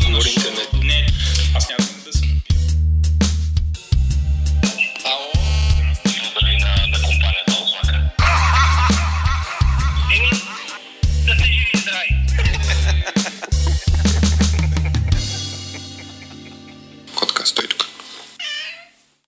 Говори 0.05 0.29
интернет. 0.29 0.73
Не, 0.73 0.74